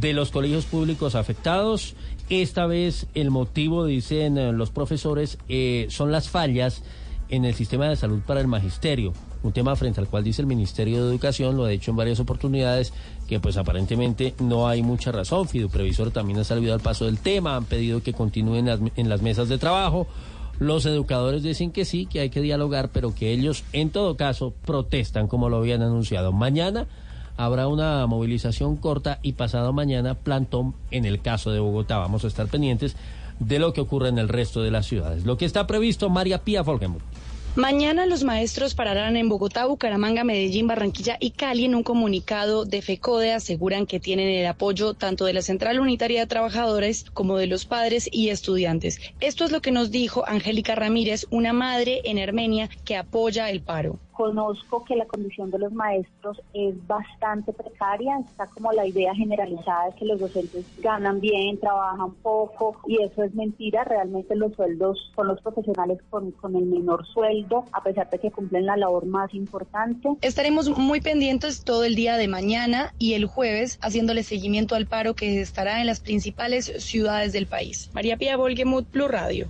de 0.00 0.12
los 0.12 0.30
colegios 0.30 0.64
públicos 0.64 1.14
afectados. 1.14 1.94
Esta 2.28 2.66
vez 2.66 3.06
el 3.14 3.30
motivo, 3.30 3.86
dicen 3.86 4.38
eh, 4.38 4.52
los 4.52 4.70
profesores, 4.70 5.38
eh, 5.48 5.86
son 5.90 6.10
las 6.10 6.28
fallas 6.28 6.82
en 7.28 7.44
el 7.44 7.54
sistema 7.54 7.88
de 7.88 7.96
salud 7.96 8.20
para 8.26 8.40
el 8.40 8.46
magisterio. 8.46 9.12
Un 9.42 9.52
tema 9.52 9.76
frente 9.76 10.00
al 10.00 10.08
cual 10.08 10.24
dice 10.24 10.42
el 10.42 10.48
Ministerio 10.48 11.04
de 11.04 11.10
Educación, 11.10 11.56
lo 11.56 11.64
ha 11.64 11.68
dicho 11.68 11.90
en 11.90 11.96
varias 11.96 12.18
oportunidades, 12.18 12.92
que 13.28 13.38
pues 13.38 13.56
aparentemente 13.56 14.34
no 14.40 14.68
hay 14.68 14.82
mucha 14.82 15.12
razón. 15.12 15.48
Fiduprevisor 15.48 16.10
también 16.10 16.40
ha 16.40 16.44
salido 16.44 16.74
al 16.74 16.80
paso 16.80 17.04
del 17.04 17.18
tema, 17.18 17.56
han 17.56 17.64
pedido 17.64 18.02
que 18.02 18.12
continúen 18.12 18.68
en 18.96 19.08
las 19.08 19.22
mesas 19.22 19.48
de 19.48 19.58
trabajo. 19.58 20.08
Los 20.58 20.86
educadores 20.86 21.42
dicen 21.42 21.70
que 21.70 21.84
sí, 21.84 22.06
que 22.06 22.20
hay 22.20 22.30
que 22.30 22.40
dialogar, 22.40 22.90
pero 22.90 23.14
que 23.14 23.32
ellos 23.32 23.62
en 23.72 23.90
todo 23.90 24.16
caso 24.16 24.54
protestan 24.64 25.28
como 25.28 25.48
lo 25.48 25.58
habían 25.58 25.82
anunciado. 25.82 26.32
Mañana 26.32 26.88
habrá 27.36 27.68
una 27.68 28.06
movilización 28.06 28.76
corta 28.76 29.18
y 29.22 29.32
pasado 29.32 29.72
mañana 29.72 30.14
plantón 30.14 30.74
en 30.90 31.04
el 31.04 31.20
caso 31.20 31.50
de 31.50 31.60
Bogotá. 31.60 31.98
Vamos 31.98 32.24
a 32.24 32.28
estar 32.28 32.46
pendientes 32.48 32.96
de 33.38 33.58
lo 33.58 33.72
que 33.72 33.80
ocurre 33.80 34.08
en 34.08 34.18
el 34.18 34.28
resto 34.28 34.62
de 34.62 34.70
las 34.70 34.86
ciudades. 34.86 35.24
Lo 35.24 35.36
que 35.36 35.44
está 35.44 35.66
previsto, 35.66 36.08
María 36.08 36.42
Pía 36.42 36.64
Folgenburg. 36.64 37.04
Mañana 37.56 38.04
los 38.04 38.22
maestros 38.22 38.74
pararán 38.74 39.16
en 39.16 39.30
Bogotá, 39.30 39.64
Bucaramanga, 39.64 40.24
Medellín, 40.24 40.66
Barranquilla 40.66 41.16
y 41.18 41.30
Cali. 41.30 41.64
En 41.64 41.74
un 41.74 41.82
comunicado 41.82 42.66
de 42.66 42.82
FECODE 42.82 43.32
aseguran 43.32 43.86
que 43.86 43.98
tienen 43.98 44.28
el 44.28 44.44
apoyo 44.46 44.92
tanto 44.92 45.24
de 45.24 45.32
la 45.32 45.40
Central 45.40 45.80
Unitaria 45.80 46.20
de 46.20 46.26
Trabajadores 46.26 47.06
como 47.14 47.38
de 47.38 47.46
los 47.46 47.64
padres 47.64 48.10
y 48.12 48.28
estudiantes. 48.28 49.00
Esto 49.20 49.46
es 49.46 49.52
lo 49.52 49.62
que 49.62 49.70
nos 49.70 49.90
dijo 49.90 50.28
Angélica 50.28 50.74
Ramírez, 50.74 51.26
una 51.30 51.54
madre 51.54 52.02
en 52.04 52.18
Armenia 52.18 52.68
que 52.84 52.94
apoya 52.94 53.48
el 53.48 53.62
paro. 53.62 53.98
Conozco 54.16 54.82
que 54.82 54.96
la 54.96 55.04
condición 55.04 55.50
de 55.50 55.58
los 55.58 55.72
maestros 55.72 56.40
es 56.54 56.74
bastante 56.86 57.52
precaria, 57.52 58.18
está 58.18 58.46
como 58.46 58.72
la 58.72 58.86
idea 58.86 59.14
generalizada 59.14 59.90
de 59.90 59.92
que 59.96 60.06
los 60.06 60.18
docentes 60.18 60.64
ganan 60.78 61.20
bien, 61.20 61.60
trabajan 61.60 62.14
poco 62.22 62.80
y 62.86 63.02
eso 63.02 63.22
es 63.24 63.34
mentira, 63.34 63.84
realmente 63.84 64.34
los 64.34 64.54
sueldos 64.54 65.12
son 65.14 65.28
los 65.28 65.40
profesionales 65.42 65.98
con, 66.08 66.30
con 66.30 66.56
el 66.56 66.64
menor 66.64 67.06
sueldo, 67.06 67.66
a 67.72 67.82
pesar 67.82 68.08
de 68.08 68.18
que 68.18 68.30
cumplen 68.30 68.64
la 68.64 68.78
labor 68.78 69.04
más 69.04 69.34
importante. 69.34 70.08
Estaremos 70.22 70.70
muy 70.78 71.02
pendientes 71.02 71.62
todo 71.62 71.84
el 71.84 71.94
día 71.94 72.16
de 72.16 72.26
mañana 72.26 72.94
y 72.98 73.12
el 73.14 73.26
jueves 73.26 73.78
haciéndole 73.82 74.22
seguimiento 74.22 74.76
al 74.76 74.86
paro 74.86 75.14
que 75.14 75.42
estará 75.42 75.82
en 75.82 75.86
las 75.86 76.00
principales 76.00 76.72
ciudades 76.78 77.34
del 77.34 77.46
país. 77.46 77.90
María 77.92 78.16
Pía 78.16 78.38
Volgemut, 78.38 78.90
Blue 78.90 79.08
Radio. 79.08 79.48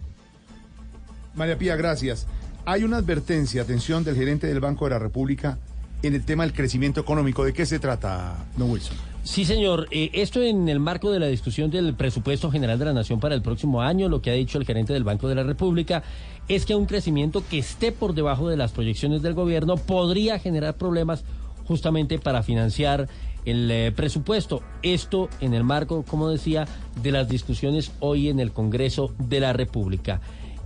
María 1.34 1.56
Pía, 1.56 1.76
gracias. 1.76 2.26
Hay 2.68 2.82
una 2.82 2.96
advertencia, 2.96 3.62
atención, 3.62 4.02
del 4.02 4.16
gerente 4.16 4.48
del 4.48 4.58
Banco 4.58 4.86
de 4.86 4.90
la 4.90 4.98
República 4.98 5.56
en 6.02 6.16
el 6.16 6.24
tema 6.24 6.42
del 6.42 6.52
crecimiento 6.52 7.00
económico. 7.00 7.44
¿De 7.44 7.52
qué 7.52 7.64
se 7.64 7.78
trata, 7.78 8.44
don 8.56 8.72
Wilson? 8.72 8.96
Sí, 9.22 9.44
señor. 9.44 9.86
Eh, 9.92 10.10
esto 10.14 10.42
en 10.42 10.68
el 10.68 10.80
marco 10.80 11.12
de 11.12 11.20
la 11.20 11.28
discusión 11.28 11.70
del 11.70 11.94
presupuesto 11.94 12.50
general 12.50 12.76
de 12.80 12.86
la 12.86 12.92
Nación 12.92 13.20
para 13.20 13.36
el 13.36 13.42
próximo 13.42 13.82
año, 13.82 14.08
lo 14.08 14.20
que 14.20 14.30
ha 14.30 14.34
dicho 14.34 14.58
el 14.58 14.64
gerente 14.64 14.92
del 14.92 15.04
Banco 15.04 15.28
de 15.28 15.36
la 15.36 15.44
República 15.44 16.02
es 16.48 16.66
que 16.66 16.74
un 16.74 16.86
crecimiento 16.86 17.44
que 17.48 17.58
esté 17.58 17.92
por 17.92 18.14
debajo 18.14 18.48
de 18.48 18.56
las 18.56 18.72
proyecciones 18.72 19.22
del 19.22 19.34
gobierno 19.34 19.76
podría 19.76 20.40
generar 20.40 20.74
problemas 20.74 21.22
justamente 21.66 22.18
para 22.18 22.42
financiar 22.42 23.08
el 23.44 23.70
eh, 23.70 23.92
presupuesto. 23.94 24.62
Esto 24.82 25.28
en 25.40 25.54
el 25.54 25.62
marco, 25.62 26.02
como 26.02 26.28
decía, 26.28 26.66
de 27.00 27.12
las 27.12 27.28
discusiones 27.28 27.92
hoy 28.00 28.28
en 28.28 28.40
el 28.40 28.50
Congreso 28.50 29.14
de 29.18 29.38
la 29.38 29.52
República. 29.52 30.20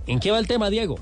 ¿En 0.07 0.19
qué 0.19 0.31
va 0.31 0.39
el 0.39 0.47
tema, 0.47 0.71
Diego? 0.71 0.97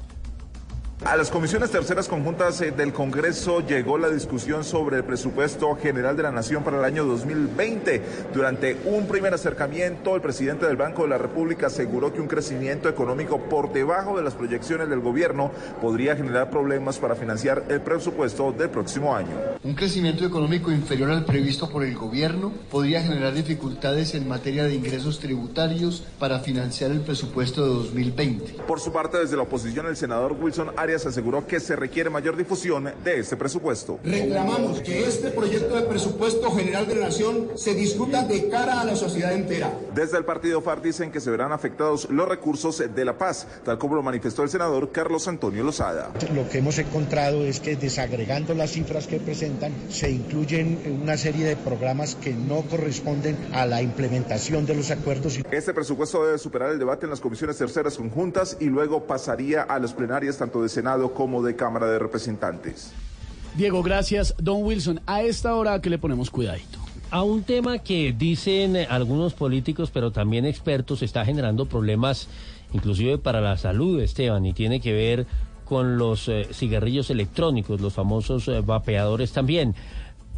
A 1.06 1.16
las 1.16 1.30
comisiones 1.30 1.72
terceras 1.72 2.10
conjuntas 2.10 2.60
eh, 2.60 2.72
del 2.72 2.92
Congreso 2.92 3.66
llegó 3.66 3.98
la 3.98 4.10
discusión 4.10 4.66
sobre 4.66 4.98
el 4.98 5.06
presupuesto 5.06 5.74
general 5.78 6.18
de 6.18 6.24
la 6.24 6.32
Nación 6.32 6.62
para 6.62 6.78
el 6.78 6.84
año 6.84 7.06
2020. 7.06 8.02
Durante 8.34 8.76
un 8.84 9.08
primer 9.08 9.34
acercamiento, 9.34 10.14
el 10.16 10.22
presidente 10.22 10.66
del 10.66 10.76
Banco 10.76 11.04
de 11.04 11.10
la 11.10 11.18
República 11.18 11.68
aseguró 11.68 12.12
que 12.12 12.20
un 12.20 12.28
crecimiento 12.28 12.90
económico 12.90 13.40
por 13.40 13.72
debajo 13.72 14.18
de 14.18 14.24
las 14.24 14.34
proyecciones 14.34 14.90
del 14.90 15.00
gobierno 15.00 15.52
podría 15.80 16.18
generar 16.18 16.50
problemas 16.50 16.98
para 16.98 17.16
financiar 17.16 17.64
el 17.70 17.80
presupuesto 17.80 18.52
del 18.52 18.70
próximo 18.70 19.16
año. 19.16 19.38
Un 19.64 19.76
crecimiento 19.76 20.26
económico 20.26 20.70
inferior 20.70 21.12
al 21.12 21.24
previsto 21.24 21.70
por 21.70 21.86
el 21.86 21.96
gobierno 21.96 22.52
podría 22.70 23.02
generar 23.02 23.34
dificultades 23.34 24.16
en 24.16 24.28
materia 24.28 24.66
de 24.66 24.76
ingresos 24.76 25.20
tributarios 25.20 26.04
para 26.20 26.40
financiar 26.40 26.92
el 26.92 27.00
presupuesto 27.00 27.64
de 27.64 27.70
2020. 27.70 28.64
Por 28.68 28.82
su 28.82 28.92
parte, 28.92 29.18
desde 29.18 29.38
la 29.38 29.44
oposición, 29.44 29.86
el 29.86 29.96
senador 29.96 30.34
Wilson 30.34 30.72
Arias 30.76 30.89
aseguró 30.96 31.46
que 31.46 31.60
se 31.60 31.76
requiere 31.76 32.10
mayor 32.10 32.38
difusión 32.38 32.92
de 33.04 33.20
este 33.20 33.38
presupuesto. 33.38 34.00
Reclamamos 34.04 34.82
que 34.82 35.04
este 35.06 35.30
proyecto 35.32 35.76
de 35.76 35.84
presupuesto 35.84 36.52
general 36.52 36.88
de 36.88 36.96
la 36.96 37.08
Nación 37.08 37.50
se 37.56 37.74
discuta 37.74 38.24
de 38.24 38.50
cara 38.50 38.82
a 38.82 38.86
la 38.86 38.96
sociedad 38.96 39.34
entera. 39.34 39.74
Desde 39.94 40.18
el 40.18 40.26
partido 40.26 40.62
FARC 40.62 40.84
dicen 40.84 41.12
que 41.12 41.20
se 41.20 41.32
verán 41.32 41.52
afectados 41.52 42.10
los 42.10 42.28
recursos 42.28 42.78
de 42.80 43.06
la 43.06 43.18
paz, 43.18 43.48
tal 43.64 43.78
como 43.78 43.96
lo 43.96 44.04
manifestó 44.04 44.44
el 44.44 44.50
senador 44.50 44.92
Carlos 44.92 45.28
Antonio 45.28 45.64
Lozada. 45.64 46.12
Lo 46.34 46.48
que 46.50 46.60
hemos 46.60 46.78
encontrado 46.78 47.46
es 47.46 47.60
que 47.60 47.76
desagregando 47.76 48.54
las 48.54 48.72
cifras 48.72 49.08
que 49.08 49.20
presentan, 49.20 49.74
se 49.90 50.10
incluyen 50.10 51.00
una 51.02 51.18
serie 51.18 51.46
de 51.46 51.56
programas 51.56 52.16
que 52.16 52.34
no 52.34 52.62
corresponden 52.62 53.38
a 53.54 53.66
la 53.66 53.82
implementación 53.82 54.66
de 54.66 54.76
los 54.76 54.92
acuerdos. 54.92 55.40
Este 55.52 55.74
presupuesto 55.74 56.26
debe 56.26 56.38
superar 56.38 56.72
el 56.72 56.80
debate 56.80 57.06
en 57.06 57.10
las 57.12 57.20
comisiones 57.20 57.58
terceras 57.58 57.98
conjuntas 57.98 58.58
y 58.60 58.66
luego 58.66 59.06
pasaría 59.06 59.64
a 59.64 59.80
las 59.80 59.94
plenarias 59.94 60.38
tanto 60.38 60.62
de 60.62 60.70
Senado 60.80 61.14
como 61.14 61.44
de 61.44 61.58
Cámara 61.58 61.88
de 61.88 62.00
Representantes. 62.00 62.94
Diego, 63.54 63.84
gracias. 63.84 64.34
Don 64.38 64.64
Wilson, 64.64 65.02
a 65.08 65.24
esta 65.24 65.54
hora 65.56 65.82
que 65.82 65.90
le 65.90 65.98
ponemos 65.98 66.30
cuidadito. 66.30 66.80
A 67.12 67.22
un 67.22 67.44
tema 67.44 67.80
que 67.80 68.16
dicen 68.18 68.78
algunos 68.90 69.34
políticos, 69.34 69.92
pero 69.94 70.12
también 70.12 70.46
expertos, 70.46 71.02
está 71.02 71.26
generando 71.26 71.66
problemas 71.66 72.30
inclusive 72.72 73.18
para 73.18 73.42
la 73.42 73.58
salud, 73.58 74.00
Esteban, 74.00 74.46
y 74.46 74.54
tiene 74.54 74.80
que 74.80 74.94
ver 74.94 75.28
con 75.66 75.98
los 75.98 76.30
eh, 76.30 76.48
cigarrillos 76.54 77.10
electrónicos, 77.10 77.82
los 77.82 77.92
famosos 77.92 78.48
eh, 78.48 78.62
vapeadores 78.62 79.34
también. 79.34 79.76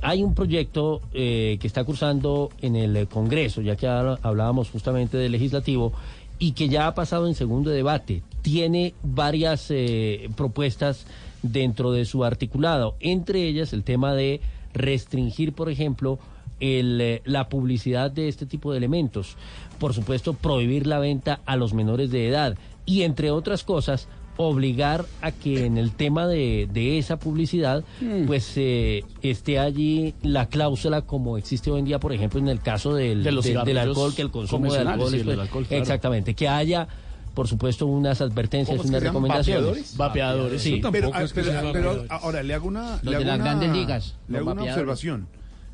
Hay 0.01 0.23
un 0.23 0.33
proyecto 0.33 1.01
eh, 1.13 1.59
que 1.61 1.67
está 1.67 1.83
cursando 1.83 2.49
en 2.61 2.75
el 2.75 3.07
Congreso, 3.07 3.61
ya 3.61 3.75
que 3.75 3.85
hablábamos 3.85 4.71
justamente 4.71 5.17
del 5.17 5.33
legislativo, 5.33 5.93
y 6.39 6.53
que 6.53 6.67
ya 6.67 6.87
ha 6.87 6.95
pasado 6.95 7.27
en 7.27 7.35
segundo 7.35 7.69
debate. 7.69 8.23
Tiene 8.41 8.93
varias 9.03 9.67
eh, 9.69 10.29
propuestas 10.35 11.05
dentro 11.43 11.91
de 11.91 12.05
su 12.05 12.23
articulado, 12.23 12.95
entre 12.99 13.47
ellas 13.47 13.73
el 13.73 13.83
tema 13.83 14.13
de 14.13 14.41
restringir, 14.73 15.53
por 15.53 15.69
ejemplo, 15.69 16.19
el, 16.59 16.99
eh, 17.01 17.21
la 17.25 17.49
publicidad 17.49 18.11
de 18.11 18.27
este 18.27 18.45
tipo 18.45 18.71
de 18.71 18.77
elementos. 18.77 19.35
Por 19.79 19.93
supuesto, 19.93 20.33
prohibir 20.33 20.85
la 20.87 20.99
venta 20.99 21.39
a 21.45 21.55
los 21.55 21.73
menores 21.73 22.11
de 22.11 22.27
edad 22.27 22.57
y, 22.85 23.01
entre 23.01 23.31
otras 23.31 23.63
cosas, 23.63 24.07
obligar 24.37 25.05
a 25.21 25.31
que 25.31 25.65
en 25.65 25.77
el 25.77 25.91
tema 25.91 26.25
de, 26.27 26.67
de 26.71 26.97
esa 26.97 27.17
publicidad, 27.19 27.83
Mm. 27.99 28.25
pues 28.25 28.53
eh, 28.55 29.03
esté 29.21 29.59
allí 29.59 30.13
la 30.23 30.47
cláusula 30.47 31.01
como 31.01 31.37
existe 31.37 31.69
hoy 31.69 31.79
en 31.79 31.85
día, 31.85 31.99
por 31.99 32.13
ejemplo, 32.13 32.39
en 32.39 32.47
el 32.47 32.59
caso 32.61 32.93
del, 32.95 33.23
De 33.23 33.31
los 33.31 33.45
del- 33.45 33.63
del 33.65 33.77
alcohol, 33.77 34.13
que 34.15 34.21
el 34.21 34.31
consumo 34.31 34.71
de 34.71 34.79
alcohol, 34.79 35.09
sí, 35.09 35.15
es, 35.17 35.21
el 35.21 35.25
pues, 35.25 35.39
alcohol, 35.39 35.65
claro. 35.67 35.81
exactamente, 35.83 36.33
que 36.33 36.47
haya 36.47 36.87
por 37.33 37.47
supuesto 37.47 37.85
unas 37.85 38.19
advertencias, 38.21 38.75
¿Cómo 38.77 38.83
es 38.83 38.89
unas 38.89 39.03
recomendaciones. 39.03 39.95
Vapeadores, 39.97 40.61
sí. 40.61 40.81
Pero, 40.91 41.11
ah, 41.13 41.25
pero- 41.33 41.71
pero 41.73 42.05
ahora 42.09 42.43
le 42.43 42.53
hago 42.53 42.67
una, 42.67 42.99
Los 43.01 43.03
le 43.05 43.11
de 43.11 43.15
hago 43.17 43.25
las 43.25 43.35
una- 43.35 43.43
grandes 43.45 43.71
ligas, 43.71 44.15
le 44.27 44.37
hago 44.39 44.51
una 44.51 44.63
observación. 44.63 45.27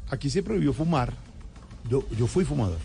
Aquí 0.09 0.29
se 0.29 0.43
prohibió 0.43 0.71
fumar. 0.73 1.13
Yo, 1.89 2.03
yo 2.17 2.27
fui 2.27 2.43
fumador. 2.45 2.77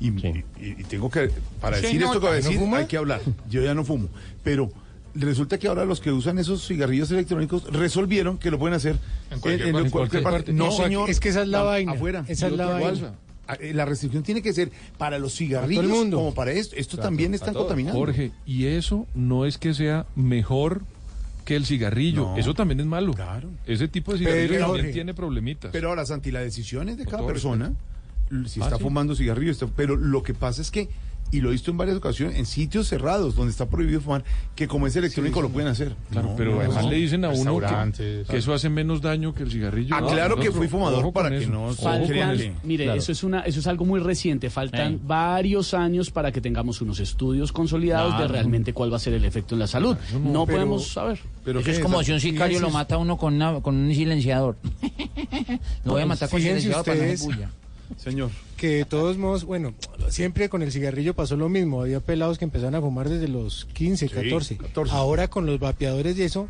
Y, 0.00 0.08
y- 0.10 0.44
y 0.60 0.84
tengo 0.84 1.10
que, 1.10 1.30
para 1.60 1.80
decir 1.80 2.00
esto 2.02 2.20
que 2.20 2.26
voy 2.26 2.28
a 2.28 2.40
nota, 2.40 2.50
¿no 2.54 2.60
decir, 2.60 2.74
hay 2.76 2.86
que 2.86 2.96
hablar. 2.96 3.20
Yo 3.50 3.62
ya 3.62 3.74
no 3.74 3.84
fumo. 3.84 4.08
Pero 4.44 4.70
resulta 5.14 5.58
que 5.58 5.66
ahora 5.66 5.84
los 5.84 6.00
que 6.00 6.12
usan 6.12 6.38
esos 6.38 6.66
cigarrillos 6.66 7.10
electrónicos 7.10 7.64
resolvieron 7.72 8.38
que 8.38 8.50
lo 8.52 8.58
pueden 8.60 8.74
hacer 8.76 8.96
En 9.30 9.40
cualquier 9.40 9.72
parte. 9.72 9.90
cualquier 9.90 10.22
parte. 10.22 10.52
No, 10.52 10.66
No, 10.66 10.70
señor. 10.72 11.10
es 11.10 11.18
que 11.18 11.30
esa 11.30 11.42
es 11.42 11.48
la 11.48 11.60
a- 11.60 11.64
vaina. 11.64 11.92
Afuera. 11.92 12.24
Esa 12.28 12.46
es 12.46 12.52
la 12.52 12.66
vaina. 12.66 13.14
Ah, 13.48 13.56
eh, 13.60 13.72
La 13.74 13.84
restricción 13.86 14.22
tiene 14.22 14.42
que 14.42 14.52
ser 14.52 14.70
para 14.98 15.18
los 15.18 15.34
cigarrillos 15.34 15.82
Para 15.82 15.88
todo 15.88 15.96
el 15.98 16.02
mundo. 16.04 16.16
como 16.18 16.34
para 16.34 16.52
esto. 16.52 16.76
Esto 16.76 16.98
también 16.98 17.32
están 17.34 17.54
contaminando. 17.54 17.98
Jorge, 17.98 18.30
y 18.46 18.66
eso 18.66 19.06
no 19.14 19.46
es 19.46 19.56
que 19.58 19.72
sea 19.74 20.06
mejor 20.14 20.82
que 21.46 21.56
el 21.56 21.64
cigarrillo. 21.64 22.22
No. 22.32 22.36
Eso 22.36 22.52
también 22.52 22.78
es 22.80 22.86
malo. 22.86 23.14
Ese 23.66 23.88
tipo 23.88 24.12
de 24.12 24.18
cigarrillo 24.18 24.48
Pero, 24.48 24.60
también 24.66 24.84
Jorge, 24.84 24.92
tiene 24.92 25.14
problemitas. 25.14 25.70
Pero 25.72 25.88
ahora, 25.88 26.04
Santi, 26.04 26.30
la 26.30 26.40
decisión 26.40 26.90
es 26.90 26.98
de 26.98 27.06
cada 27.06 27.26
persona. 27.26 27.72
Si 28.46 28.60
Ah, 28.60 28.64
está 28.64 28.76
¿sí? 28.76 28.82
fumando 28.82 29.16
cigarrillo, 29.16 29.50
está- 29.52 29.66
pero 29.74 29.96
lo 29.96 30.22
que 30.22 30.34
pasa 30.34 30.60
es 30.60 30.70
que, 30.70 30.90
y 31.30 31.40
lo 31.40 31.48
he 31.50 31.52
visto 31.52 31.70
en 31.70 31.76
varias 31.76 31.96
ocasiones, 31.96 32.36
en 32.38 32.46
sitios 32.46 32.88
cerrados 32.88 33.34
donde 33.34 33.50
está 33.50 33.66
prohibido 33.66 34.00
fumar, 34.00 34.24
que 34.54 34.66
como 34.66 34.86
es 34.86 34.96
electrónico 34.96 35.42
lo 35.42 35.50
pueden 35.50 35.68
hacer. 35.68 35.94
Claro, 36.10 36.30
No, 36.30 36.36
pero 36.36 36.52
no, 36.54 36.60
además 36.60 36.84
no. 36.84 36.90
le 36.90 36.96
dicen 36.96 37.24
a 37.24 37.28
uno 37.30 37.60
que, 37.96 38.24
eso 38.36 38.54
hace 38.54 38.68
menos 38.70 39.02
daño 39.02 39.34
que 39.34 39.42
el 39.42 39.50
cigarrillo. 39.50 39.94
Ah, 39.94 40.02
claro 40.06 40.36
que 40.36 40.50
fui 40.50 40.68
fumador 40.68 41.12
para 41.12 41.28
que 41.30 41.38
eso. 41.38 41.50
no 41.50 41.68
Faltan- 41.74 42.54
mire, 42.64 42.84
Claro. 42.84 42.98
eso 42.98 43.12
es 43.12 43.22
una, 43.22 43.40
eso 43.42 43.60
es 43.60 43.66
algo 43.66 43.84
muy 43.84 44.00
reciente. 44.00 44.50
Faltan 44.50 44.94
Eh. 44.94 44.98
varios 45.02 45.74
años 45.74 46.10
para 46.10 46.32
que 46.32 46.40
tengamos 46.40 46.80
unos 46.80 47.00
estudios 47.00 47.52
consolidados 47.52 48.18
de 48.18 48.28
realmente 48.28 48.72
cuál 48.72 48.92
va 48.92 48.96
a 48.96 49.00
ser 49.00 49.12
el 49.14 49.24
efecto 49.24 49.54
en 49.54 49.58
la 49.60 49.66
salud. 49.66 49.96
No, 50.24 50.46
pero- 50.46 50.58
podemos 50.58 50.88
saber. 50.88 51.18
Eso 51.46 51.70
es 51.70 51.78
como 51.80 52.02
si 52.02 52.12
un 52.12 52.20
sicario 52.20 52.60
lo 52.60 52.70
mata 52.70 52.94
a 52.96 52.98
uno 52.98 53.16
con, 53.16 53.34
una- 53.34 53.60
con 53.60 53.76
un 53.76 53.94
silenciador. 53.94 54.56
lo 55.84 55.92
voy 55.92 56.02
a 56.02 56.06
matar 56.06 56.28
con 56.28 56.40
silenciador 56.40 56.84
para 56.84 56.96
no 57.06 57.16
bulla. 57.24 57.50
Señor. 57.98 58.30
Que 58.56 58.68
de 58.76 58.84
todos 58.84 59.18
modos, 59.18 59.44
bueno, 59.44 59.74
siempre 60.08 60.48
con 60.48 60.62
el 60.62 60.72
cigarrillo 60.72 61.14
pasó 61.14 61.36
lo 61.36 61.48
mismo. 61.48 61.82
Había 61.82 62.00
pelados 62.00 62.38
que 62.38 62.44
empezaron 62.44 62.74
a 62.74 62.80
fumar 62.80 63.08
desde 63.08 63.28
los 63.28 63.66
15, 63.74 64.08
Sí, 64.08 64.14
14. 64.14 64.56
14. 64.56 64.94
Ahora 64.94 65.28
con 65.28 65.46
los 65.46 65.58
vapeadores 65.58 66.16
y 66.18 66.22
eso, 66.22 66.48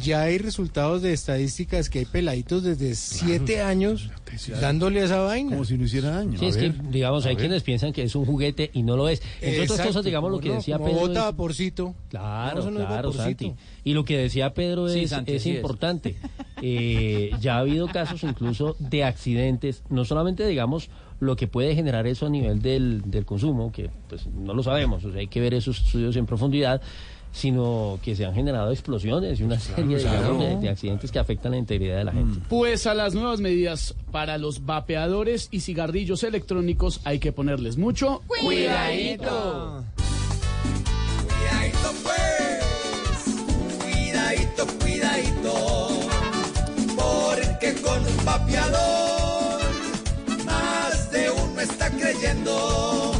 ya 0.00 0.22
hay 0.22 0.38
resultados 0.38 1.02
de 1.02 1.12
estadísticas 1.12 1.88
que 1.90 2.00
hay 2.00 2.04
peladitos 2.06 2.62
desde 2.62 2.94
7 2.94 3.60
años 3.62 4.10
dándole 4.60 5.00
a 5.02 5.04
esa 5.04 5.18
vaina. 5.20 5.50
Como 5.50 5.64
si 5.64 5.76
no 5.76 5.84
hiciera 5.84 6.10
daño. 6.10 6.38
Sí, 6.38 6.46
es 6.46 6.56
que, 6.56 6.72
digamos, 6.90 7.26
hay 7.26 7.36
quienes 7.36 7.62
piensan 7.62 7.92
que 7.92 8.02
es 8.02 8.14
un 8.14 8.24
juguete 8.24 8.70
y 8.72 8.82
no 8.82 8.96
lo 8.96 9.08
es. 9.08 9.22
Entre 9.40 9.62
otras 9.62 9.80
cosas, 9.86 10.04
digamos, 10.04 10.30
lo 10.30 10.40
que 10.40 10.48
no, 10.48 10.54
decía 10.56 10.78
Pedro. 10.78 10.92
bota 10.92 11.12
es- 11.20 11.24
vaporcito. 11.26 11.94
Claro, 12.08 12.70
No, 12.70 12.86
claro. 12.86 13.12
Santi. 13.12 13.52
Y 13.84 13.92
lo 13.94 14.04
que 14.04 14.16
decía 14.16 14.54
Pedro 14.54 14.88
Sí, 14.88 15.00
es, 15.00 15.10
Santi, 15.10 15.32
es 15.32 15.42
sí 15.42 15.50
es. 15.50 15.56
importante. 15.56 16.16
Eh, 16.62 17.30
ya 17.40 17.56
ha 17.56 17.58
habido 17.58 17.88
casos 17.88 18.22
incluso 18.22 18.76
de 18.78 19.04
accidentes, 19.04 19.82
no 19.90 20.04
solamente, 20.04 20.46
digamos, 20.46 20.88
lo 21.20 21.36
que 21.36 21.46
puede 21.46 21.74
generar 21.74 22.06
eso 22.06 22.26
a 22.26 22.30
nivel 22.30 22.62
del, 22.62 23.02
del 23.10 23.24
consumo, 23.24 23.70
que 23.72 23.90
pues 24.08 24.26
no 24.26 24.54
lo 24.54 24.62
sabemos, 24.62 25.04
o 25.04 25.10
sea, 25.12 25.20
hay 25.20 25.28
que 25.28 25.40
ver 25.40 25.54
esos 25.54 25.78
estudios 25.84 26.16
en 26.16 26.26
profundidad, 26.26 26.80
sino 27.32 27.98
que 28.04 28.14
se 28.14 28.24
han 28.26 28.34
generado 28.34 28.70
explosiones 28.70 29.40
y 29.40 29.42
una 29.42 29.58
serie 29.58 29.98
claro. 29.98 30.38
de, 30.38 30.56
de 30.58 30.68
accidentes 30.68 31.10
que 31.10 31.18
afectan 31.18 31.52
la 31.52 31.58
integridad 31.58 31.96
de 31.98 32.04
la 32.04 32.12
gente. 32.12 32.40
Pues 32.48 32.86
a 32.86 32.94
las 32.94 33.14
nuevas 33.14 33.40
medidas 33.40 33.94
para 34.10 34.38
los 34.38 34.64
vapeadores 34.66 35.48
y 35.50 35.60
cigarrillos 35.60 36.22
electrónicos 36.22 37.00
hay 37.04 37.18
que 37.18 37.32
ponerles 37.32 37.78
mucho 37.78 38.22
Cuidadito. 38.26 39.84
Cuidadito 41.26 41.92
pues, 42.02 43.36
cuidadito, 43.82 44.66
cuidadito, 44.80 45.88
porque 46.96 47.74
con 47.82 48.06
un 48.06 48.24
vapeador 48.24 49.60
más 50.44 51.10
de 51.10 51.30
uno 51.30 51.60
está 51.60 51.90
creyendo 51.90 53.11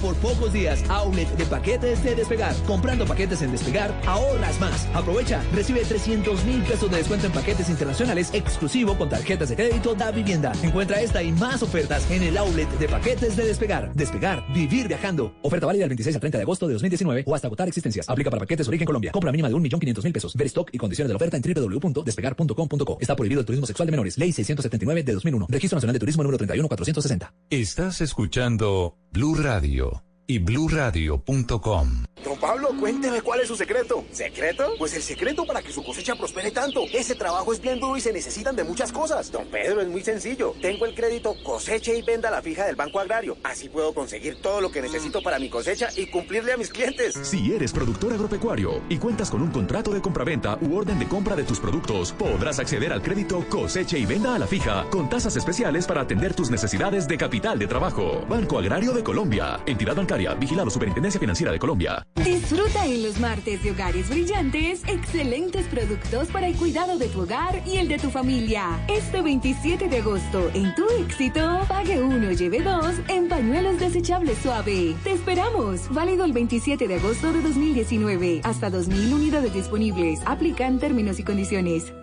Por 0.05 0.15
pocos 0.17 0.53
días, 0.53 0.83
outlet 0.87 1.27
de 1.35 1.45
paquetes 1.45 2.03
de 2.03 2.13
Despegar. 2.13 2.55
Comprando 2.67 3.07
paquetes 3.07 3.41
en 3.41 3.51
Despegar, 3.51 3.91
ahorras 4.05 4.59
más. 4.59 4.87
Aprovecha, 4.93 5.41
recibe 5.51 5.81
300 5.81 6.45
mil 6.45 6.61
pesos 6.61 6.91
de 6.91 6.97
descuento 6.97 7.25
en 7.25 7.33
paquetes 7.33 7.69
internacionales 7.69 8.29
exclusivo 8.31 8.95
con 8.95 9.09
tarjetas 9.09 9.49
de 9.49 9.55
crédito 9.55 9.95
da 9.95 10.11
vivienda. 10.11 10.51
Encuentra 10.61 11.01
esta 11.01 11.23
y 11.23 11.31
más 11.31 11.63
ofertas 11.63 12.05
en 12.11 12.21
el 12.21 12.37
outlet 12.37 12.69
de 12.77 12.87
paquetes 12.87 13.35
de 13.35 13.47
Despegar. 13.47 13.95
Despegar, 13.95 14.45
vivir 14.53 14.87
viajando. 14.87 15.33
Oferta 15.41 15.65
válida 15.65 15.83
del 15.83 15.89
26 15.89 16.17
al 16.17 16.19
30 16.19 16.37
de 16.37 16.41
agosto 16.43 16.67
de 16.67 16.73
2019 16.73 17.23
o 17.25 17.33
hasta 17.33 17.47
agotar 17.47 17.67
existencias. 17.67 18.07
Aplica 18.07 18.29
para 18.29 18.41
paquetes 18.41 18.67
origen 18.67 18.85
Colombia. 18.85 19.11
Compra 19.11 19.31
mínima 19.31 19.49
de 19.49 19.55
1.500.000 19.55 20.13
pesos. 20.13 20.35
Ver 20.35 20.45
stock 20.45 20.69
y 20.71 20.77
condiciones 20.77 21.09
de 21.09 21.13
la 21.13 21.17
oferta 21.17 21.35
en 21.37 21.41
www.despegar.com.co. 21.41 22.97
Está 23.01 23.15
prohibido 23.15 23.39
el 23.39 23.45
turismo 23.47 23.65
sexual 23.65 23.87
de 23.87 23.91
menores. 23.91 24.19
Ley 24.19 24.31
679 24.31 25.01
de 25.01 25.13
2001. 25.13 25.47
Registro 25.49 25.77
Nacional 25.77 25.93
de 25.93 25.99
Turismo 25.99 26.21
número 26.21 26.37
31460. 26.37 27.33
Estás 27.49 28.01
escuchando 28.01 28.97
Blue 29.11 29.35
Radio 29.35 29.94
y 30.27 30.39
bluradio.com. 30.39 32.14
Pablo, 32.45 32.69
cuénteme 32.79 33.23
cuál 33.23 33.39
es 33.39 33.47
su 33.47 33.55
secreto. 33.55 34.05
¿Secreto? 34.11 34.75
Pues 34.77 34.93
el 34.93 35.01
secreto 35.01 35.47
para 35.47 35.63
que 35.63 35.71
su 35.71 35.83
cosecha 35.83 36.13
prospere 36.13 36.51
tanto. 36.51 36.83
Ese 36.93 37.15
trabajo 37.15 37.51
es 37.51 37.59
bien 37.59 37.79
duro 37.79 37.97
y 37.97 38.01
se 38.01 38.13
necesitan 38.13 38.55
de 38.55 38.63
muchas 38.63 38.91
cosas. 38.91 39.31
Don 39.31 39.47
Pedro, 39.47 39.81
es 39.81 39.87
muy 39.87 40.03
sencillo. 40.03 40.53
Tengo 40.61 40.85
el 40.85 40.93
crédito 40.93 41.35
coseche 41.43 41.97
y 41.97 42.03
venda 42.03 42.29
la 42.29 42.43
fija 42.43 42.67
del 42.67 42.75
Banco 42.75 42.99
Agrario. 42.99 43.35
Así 43.43 43.67
puedo 43.67 43.95
conseguir 43.95 44.43
todo 44.43 44.61
lo 44.61 44.69
que 44.69 44.83
necesito 44.83 45.23
para 45.23 45.39
mi 45.39 45.49
cosecha 45.49 45.89
y 45.97 46.05
cumplirle 46.05 46.53
a 46.53 46.57
mis 46.57 46.69
clientes. 46.69 47.15
Si 47.23 47.51
eres 47.51 47.73
productor 47.73 48.13
agropecuario 48.13 48.79
y 48.89 48.99
cuentas 48.99 49.31
con 49.31 49.41
un 49.41 49.49
contrato 49.49 49.89
de 49.89 50.01
compraventa 50.01 50.59
u 50.61 50.77
orden 50.77 50.99
de 50.99 51.07
compra 51.07 51.35
de 51.35 51.45
tus 51.45 51.59
productos, 51.59 52.11
podrás 52.11 52.59
acceder 52.59 52.93
al 52.93 53.01
crédito 53.01 53.43
coseche 53.49 53.97
y 53.97 54.05
venda 54.05 54.35
a 54.35 54.37
la 54.37 54.45
fija 54.45 54.85
con 54.91 55.09
tasas 55.09 55.35
especiales 55.35 55.87
para 55.87 56.01
atender 56.01 56.35
tus 56.35 56.51
necesidades 56.51 57.07
de 57.07 57.17
capital 57.17 57.57
de 57.57 57.65
trabajo. 57.65 58.23
Banco 58.29 58.59
Agrario 58.59 58.93
de 58.93 59.03
Colombia, 59.03 59.61
entidad 59.65 59.95
bancaria, 59.95 60.35
vigilado 60.35 60.69
Superintendencia 60.69 61.19
Financiera 61.19 61.51
de 61.51 61.57
Colombia. 61.57 62.05
Disfruta 62.35 62.85
en 62.85 63.01
los 63.01 63.17
martes 63.17 63.63
de 63.63 63.71
Hogares 63.71 64.09
Brillantes 64.09 64.83
excelentes 64.89 65.65
productos 65.67 66.27
para 66.27 66.47
el 66.47 66.55
cuidado 66.57 66.97
de 66.97 67.07
tu 67.07 67.21
hogar 67.21 67.63
y 67.65 67.77
el 67.77 67.87
de 67.87 67.97
tu 67.97 68.09
familia. 68.09 68.77
Este 68.89 69.21
27 69.21 69.87
de 69.87 69.99
agosto, 69.99 70.51
en 70.53 70.75
tu 70.75 70.83
éxito, 71.01 71.61
pague 71.69 72.03
uno, 72.03 72.33
lleve 72.33 72.61
dos 72.61 72.93
en 73.07 73.29
pañuelos 73.29 73.79
desechables 73.79 74.37
suave. 74.39 74.95
Te 75.05 75.13
esperamos. 75.13 75.89
Válido 75.93 76.25
el 76.25 76.33
27 76.33 76.89
de 76.89 76.95
agosto 76.95 77.31
de 77.31 77.41
2019. 77.41 78.41
Hasta 78.43 78.69
2.000 78.69 79.13
unidades 79.13 79.53
disponibles. 79.53 80.19
Aplican 80.25 80.77
términos 80.77 81.19
y 81.19 81.23
condiciones. 81.23 81.93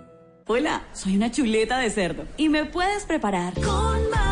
Hola, 0.46 0.88
soy 0.94 1.16
una 1.16 1.30
chuleta 1.30 1.78
de 1.78 1.90
cerdo 1.90 2.24
y 2.38 2.48
me 2.48 2.64
puedes 2.64 3.04
preparar 3.04 3.52
Con 3.54 4.10
mayonesa 4.10 4.31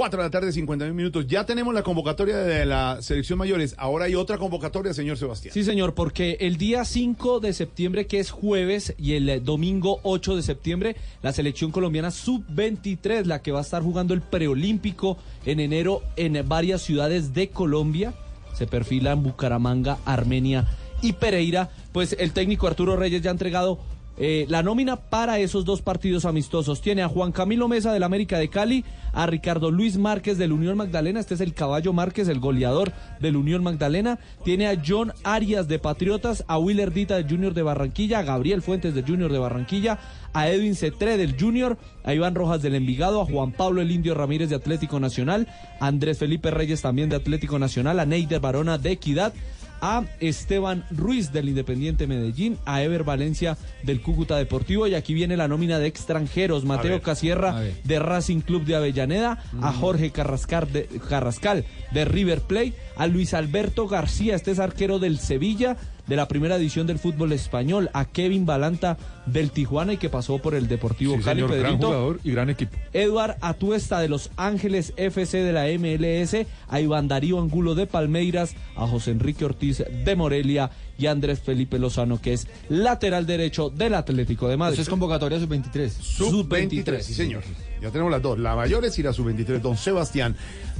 Cuatro 0.00 0.22
de 0.22 0.28
la 0.28 0.30
tarde, 0.30 0.50
51 0.50 0.94
minutos. 0.94 1.26
Ya 1.26 1.44
tenemos 1.44 1.74
la 1.74 1.82
convocatoria 1.82 2.38
de 2.38 2.64
la 2.64 3.02
selección 3.02 3.38
mayores. 3.38 3.74
Ahora 3.76 4.06
hay 4.06 4.14
otra 4.14 4.38
convocatoria, 4.38 4.94
señor 4.94 5.18
Sebastián. 5.18 5.52
Sí, 5.52 5.62
señor, 5.62 5.92
porque 5.92 6.38
el 6.40 6.56
día 6.56 6.86
5 6.86 7.38
de 7.40 7.52
septiembre, 7.52 8.06
que 8.06 8.18
es 8.18 8.30
jueves, 8.30 8.94
y 8.96 9.12
el 9.12 9.28
eh, 9.28 9.40
domingo 9.40 10.00
8 10.04 10.36
de 10.36 10.42
septiembre, 10.42 10.96
la 11.22 11.34
selección 11.34 11.70
colombiana 11.70 12.10
sub-23, 12.10 13.24
la 13.24 13.42
que 13.42 13.52
va 13.52 13.58
a 13.58 13.62
estar 13.62 13.82
jugando 13.82 14.14
el 14.14 14.22
preolímpico 14.22 15.18
en 15.44 15.60
enero 15.60 16.00
en 16.16 16.48
varias 16.48 16.80
ciudades 16.80 17.34
de 17.34 17.50
Colombia, 17.50 18.14
se 18.54 18.66
perfila 18.66 19.12
en 19.12 19.22
Bucaramanga, 19.22 19.98
Armenia 20.06 20.66
y 21.02 21.12
Pereira, 21.14 21.70
pues 21.92 22.16
el 22.18 22.32
técnico 22.32 22.66
Arturo 22.66 22.96
Reyes 22.96 23.22
ya 23.22 23.30
ha 23.30 23.32
entregado 23.32 23.78
eh, 24.22 24.44
la 24.50 24.62
nómina 24.62 24.96
para 24.96 25.38
esos 25.38 25.64
dos 25.64 25.80
partidos 25.80 26.26
amistosos. 26.26 26.82
Tiene 26.82 27.02
a 27.02 27.08
Juan 27.08 27.32
Camilo 27.32 27.68
Mesa 27.68 27.90
del 27.90 28.02
América 28.02 28.38
de 28.38 28.50
Cali, 28.50 28.84
a 29.14 29.26
Ricardo 29.26 29.70
Luis 29.70 29.96
Márquez 29.96 30.36
del 30.36 30.52
Unión 30.52 30.76
Magdalena, 30.76 31.20
este 31.20 31.32
es 31.32 31.40
el 31.40 31.54
caballo 31.54 31.94
Márquez, 31.94 32.28
el 32.28 32.38
goleador 32.38 32.92
del 33.20 33.36
Unión 33.36 33.62
Magdalena. 33.62 34.18
Tiene 34.44 34.68
a 34.68 34.80
John 34.86 35.14
Arias 35.24 35.68
de 35.68 35.78
Patriotas, 35.78 36.44
a 36.48 36.58
Willer 36.58 36.92
Dita 36.92 37.16
del 37.16 37.30
Junior 37.30 37.54
de 37.54 37.62
Barranquilla, 37.62 38.18
a 38.18 38.22
Gabriel 38.22 38.60
Fuentes 38.60 38.94
del 38.94 39.06
Junior 39.06 39.32
de 39.32 39.38
Barranquilla, 39.38 39.98
a 40.34 40.50
Edwin 40.50 40.76
Cetré 40.76 41.16
del 41.16 41.40
Junior, 41.40 41.78
a 42.04 42.12
Iván 42.12 42.34
Rojas 42.34 42.60
del 42.60 42.74
Envigado, 42.74 43.22
a 43.22 43.24
Juan 43.24 43.52
Pablo 43.52 43.80
el 43.80 43.90
Indio 43.90 44.14
Ramírez 44.14 44.50
de 44.50 44.56
Atlético 44.56 45.00
Nacional, 45.00 45.48
a 45.80 45.86
Andrés 45.86 46.18
Felipe 46.18 46.50
Reyes 46.50 46.82
también 46.82 47.08
de 47.08 47.16
Atlético 47.16 47.58
Nacional, 47.58 47.98
a 47.98 48.04
Neider 48.04 48.40
Barona 48.40 48.76
de 48.76 48.92
Equidad, 48.92 49.32
a 49.80 50.04
Esteban 50.20 50.84
Ruiz 50.90 51.32
del 51.32 51.48
Independiente 51.48 52.06
Medellín, 52.06 52.58
a 52.64 52.82
Ever 52.82 53.04
Valencia 53.04 53.56
del 53.82 54.00
Cúcuta 54.02 54.36
Deportivo 54.36 54.86
y 54.86 54.94
aquí 54.94 55.14
viene 55.14 55.36
la 55.36 55.48
nómina 55.48 55.78
de 55.78 55.86
extranjeros, 55.86 56.64
Mateo 56.64 56.92
ver, 56.92 57.02
Casierra 57.02 57.60
de 57.84 57.98
Racing 57.98 58.40
Club 58.40 58.64
de 58.64 58.76
Avellaneda, 58.76 59.42
a 59.62 59.72
Jorge 59.72 60.10
Carrascal 60.10 60.72
de, 60.72 60.86
Carrascal 61.08 61.64
de 61.92 62.04
River 62.04 62.40
Plate, 62.42 62.74
a 62.96 63.06
Luis 63.06 63.34
Alberto 63.34 63.88
García, 63.88 64.34
este 64.34 64.50
es 64.50 64.58
arquero 64.58 64.98
del 64.98 65.18
Sevilla, 65.18 65.76
de 66.06 66.16
la 66.16 66.28
primera 66.28 66.56
edición 66.56 66.86
del 66.86 66.98
fútbol 66.98 67.32
español, 67.32 67.88
a 67.92 68.04
Kevin 68.04 68.44
Balanta 68.44 68.98
del 69.26 69.50
Tijuana 69.50 69.92
y 69.92 69.96
que 69.96 70.08
pasó 70.08 70.38
por 70.38 70.54
el 70.54 70.66
Deportivo 70.68 71.16
Sí, 71.16 71.22
Cali. 71.22 71.40
señor, 71.42 71.56
gran 71.58 71.72
Pedrito. 71.72 71.86
jugador 71.88 72.20
y 72.24 72.30
gran 72.32 72.50
equipo. 72.50 72.76
Eduard 72.92 73.36
Atuesta 73.40 74.00
de 74.00 74.08
Los 74.08 74.30
Ángeles 74.36 74.92
FC 74.96 75.38
de 75.38 75.52
la 75.52 75.66
MLS, 75.78 76.46
a 76.68 76.80
Iván 76.80 77.06
Darío 77.08 77.40
Angulo 77.40 77.74
de 77.74 77.86
Palmeiras, 77.86 78.54
a 78.76 78.86
José 78.86 79.10
Enrique 79.12 79.44
Ortiz 79.44 79.82
de 80.04 80.16
Morelia 80.16 80.70
y 80.98 81.06
a 81.06 81.12
Andrés 81.12 81.40
Felipe 81.40 81.78
Lozano, 81.78 82.20
que 82.20 82.32
es 82.34 82.46
lateral 82.68 83.26
derecho 83.26 83.70
del 83.70 83.94
Atlético 83.94 84.48
de 84.48 84.56
Madrid. 84.56 84.74
Eso 84.74 84.82
es 84.82 84.88
convocatoria 84.88 85.38
sub-23. 85.38 85.88
Sub-23, 85.90 87.00
sí, 87.00 87.14
señor. 87.14 87.42
Ya 87.80 87.90
tenemos 87.90 88.10
las 88.12 88.20
dos, 88.22 88.38
la 88.38 88.54
mayores 88.56 88.98
y 88.98 89.02
la 89.02 89.12
sub-23. 89.12 89.60
Don 89.60 89.76
Sebastián, 89.78 90.36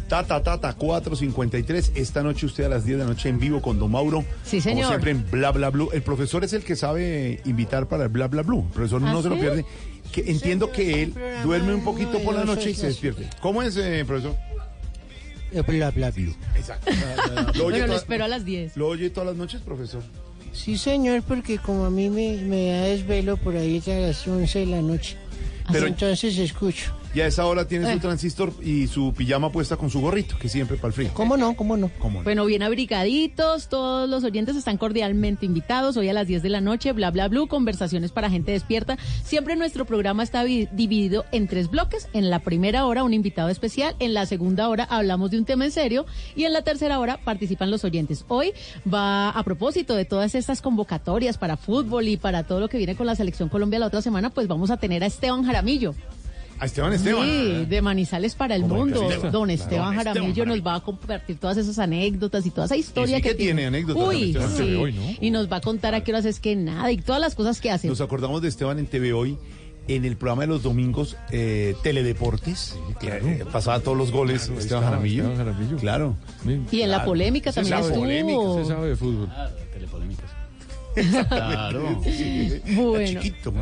Tata 0.09 0.43
Tata 0.43 0.74
453. 0.74 1.93
Esta 1.95 2.22
noche 2.22 2.45
usted 2.47 2.64
a 2.64 2.68
las 2.68 2.84
10 2.84 2.99
de 2.99 3.05
la 3.05 3.11
noche 3.11 3.28
en 3.28 3.38
vivo 3.38 3.62
con 3.62 3.78
Don 3.78 3.91
Mauro. 3.93 4.24
Sí, 4.45 4.61
señor. 4.61 4.82
Como 4.84 4.88
siempre 4.88 5.11
en 5.12 5.24
Bla 5.30 5.53
Bla 5.53 5.70
Blue. 5.70 5.88
El 5.93 6.03
profesor 6.03 6.45
es 6.45 6.53
el 6.53 6.62
que 6.64 6.76
sabe 6.76 7.41
invitar 7.47 7.86
para 7.88 8.03
el 8.05 8.09
Bla 8.11 8.26
Bla 8.31 8.43
Blue. 8.43 8.66
Profesor 8.72 9.03
¿Ah, 9.05 9.12
no 9.12 9.22
se 9.22 9.28
lo 9.28 9.35
sí? 9.35 9.41
pierde. 9.41 9.64
Que 10.12 10.31
entiendo 10.31 10.72
que 10.72 11.03
él 11.03 11.14
duerme 11.45 11.74
un 11.74 11.85
poquito 11.85 12.18
por 12.20 12.35
la 12.35 12.45
noche 12.45 12.70
y 12.70 12.74
se 12.74 12.89
es 12.89 12.95
despierte. 12.95 13.28
¿Cómo 13.41 13.62
es, 13.62 13.76
eh, 13.76 14.05
profesor? 14.07 14.35
Bla, 15.53 15.91
bla, 15.91 16.11
bla. 16.11 16.33
Exacto. 16.57 16.91
¿Lo 17.55 17.66
oye, 17.66 17.70
Bueno, 17.70 17.78
lo 17.78 17.87
toda- 17.87 17.97
espero 17.99 18.24
a 18.24 18.28
las 18.28 18.45
10. 18.45 18.76
¿Lo 18.76 18.89
oye 18.89 19.11
todas 19.11 19.28
las 19.28 19.37
noches, 19.37 19.61
profesor? 19.61 20.03
Sí, 20.53 20.76
señor, 20.78 21.22
porque 21.22 21.59
como 21.59 21.85
a 21.85 21.91
mí 21.91 22.09
me, 22.11 22.37
me 22.43 22.70
da 22.70 22.83
desvelo 22.87 23.37
por 23.37 23.57
ahí 23.57 23.83
a 23.87 23.91
las 24.09 24.26
11 24.26 24.61
de 24.61 24.66
la 24.66 24.81
noche. 24.83 25.16
Pero- 25.72 25.87
entonces 25.87 26.37
escucho. 26.39 26.93
Y 27.13 27.21
a 27.21 27.27
esa 27.27 27.45
hora 27.47 27.67
tiene 27.67 27.87
su 27.87 27.97
Eh. 27.97 28.01
transistor 28.01 28.53
y 28.63 28.87
su 28.87 29.13
pijama 29.13 29.51
puesta 29.51 29.77
con 29.77 29.91
su 29.91 30.01
gorrito, 30.01 30.37
que 30.39 30.49
siempre 30.49 30.77
para 30.77 30.89
el 30.89 30.93
frío. 30.93 31.11
¿Cómo 31.13 31.37
no? 31.37 31.57
¿Cómo 31.57 31.77
no? 31.77 31.91
¿Cómo 31.99 32.19
no? 32.21 32.25
Bueno, 32.25 32.45
bien 32.45 32.63
abrigaditos, 32.63 33.69
todos 33.69 34.09
los 34.09 34.23
oyentes 34.23 34.55
están 34.55 34.77
cordialmente 34.79 35.45
invitados. 35.45 35.97
Hoy 35.97 36.09
a 36.09 36.13
las 36.13 36.29
10 36.29 36.41
de 36.45 36.51
la 36.51 36.61
noche, 36.61 36.93
bla, 36.93 37.11
bla, 37.11 37.27
bla, 37.27 37.41
conversaciones 37.49 38.13
para 38.13 38.31
gente 38.31 38.53
despierta. 38.53 38.97
Siempre 39.25 39.57
nuestro 39.57 39.87
programa 39.87 40.23
está 40.23 40.45
vi- 40.45 40.69
dividido 40.71 41.25
en 41.33 41.49
tres 41.49 41.69
bloques. 41.69 42.07
En 42.13 42.31
la 42.31 42.39
primera 42.39 42.87
hora, 42.87 43.03
un 43.03 43.13
invitado 43.13 43.49
especial. 43.49 43.97
En 43.99 44.15
la 44.15 44.25
segunda 44.27 44.69
hora, 44.69 44.85
hablamos 44.85 45.33
de 45.33 45.39
un 45.39 45.45
tema 45.45 45.65
en 45.65 45.73
serio. 45.73 46.07
Y 46.37 46.45
en 46.45 46.53
la 46.53 46.63
tercera 46.63 47.01
hora, 47.01 47.19
participan 47.25 47.73
los 47.73 47.83
oyentes. 47.83 48.25
Hoy 48.29 48.53
va 48.93 49.31
a 49.31 49.43
propósito 49.43 49.97
de 49.97 50.05
todas 50.05 50.37
estas 50.37 50.63
convocatorias 50.63 51.39
para 51.39 51.57
fútbol 51.57 52.07
y 52.07 52.17
para 52.17 52.45
todo 52.45 52.61
lo 52.61 52.69
que 52.69 52.79
viene 52.79 52.95
con 52.95 53.07
la 53.09 53.17
Selección 53.17 53.49
Colombia 53.49 53.81
la 53.81 53.87
otra 53.87 54.01
semana, 54.03 54.31
pues 54.31 54.47
vamos 54.47 54.71
a 54.71 54.77
tener 54.77 55.03
a 55.03 55.07
Esteban 55.07 55.43
Jaramillo. 55.45 55.95
A 56.61 56.67
Esteban 56.67 56.93
Esteban. 56.93 57.25
Sí, 57.27 57.65
de 57.67 57.83
Manizales 57.83 58.35
para 58.35 58.55
el 58.55 58.65
mundo. 58.65 59.09
Esteban. 59.11 59.33
Don. 59.33 59.51
Esteban 59.51 59.95
Jaramillo 59.97 60.29
Esteban 60.29 60.49
nos 60.51 60.67
va 60.67 60.75
a 60.75 60.81
compartir 60.81 61.39
todas 61.39 61.57
esas 61.57 61.79
anécdotas 61.79 62.45
y 62.45 62.51
toda 62.51 62.67
esa 62.67 62.77
historia 62.77 63.17
sí 63.17 63.23
que, 63.23 63.31
que 63.31 63.35
tiene 63.35 63.67
anécdotas, 63.67 64.03
Uy, 64.09 64.25
Esteban. 64.33 64.51
sí. 64.51 64.57
TV 64.59 64.77
Hoy, 64.77 64.93
¿no? 64.93 65.03
Y 65.21 65.31
nos 65.31 65.51
va 65.51 65.57
a 65.57 65.61
contar 65.63 65.95
a 65.95 66.05
qué 66.05 66.13
horas 66.13 66.27
es 66.27 66.39
que 66.39 66.55
nada 66.57 66.93
y 66.93 66.99
todas 66.99 67.21
las 67.21 67.35
cosas 67.35 67.61
que 67.61 67.71
hace. 67.71 67.89
Nos 67.89 68.01
acordamos 68.03 68.43
de 68.43 68.49
Esteban 68.49 68.79
en 68.79 68.87
TV 68.87 69.13
Hoy, 69.15 69.39
en 69.89 70.05
el 70.05 70.17
programa 70.19 70.43
de 70.43 70.49
los 70.49 70.63
domingos, 70.63 71.17
eh, 71.31 71.75
Teledeportes. 71.83 72.77
que, 73.01 73.09
eh, 73.09 73.45
pasaba 73.51 73.81
todos 73.81 73.97
los 73.97 74.13
goles 74.13 74.43
Claro, 74.45 74.61
Esteban 74.61 74.83
estaba, 74.83 74.83
Jaramillo. 74.85 75.23
Esteban 75.31 75.39
Jaramillo. 75.47 75.77
Claro. 75.79 76.17
Y 76.71 76.83
en 76.83 76.91
la 76.91 77.05
polémica 77.07 77.53
también 77.53 77.75
sabe, 77.77 77.87
estuvo. 77.87 78.03
polémica, 78.05 78.39
Usted 78.39 78.65
sabe 78.75 78.89
de 78.91 78.97
fútbol. 78.97 79.29
Claro. 80.95 82.01
Bueno. 82.74 83.20
Chiquito, 83.20 83.53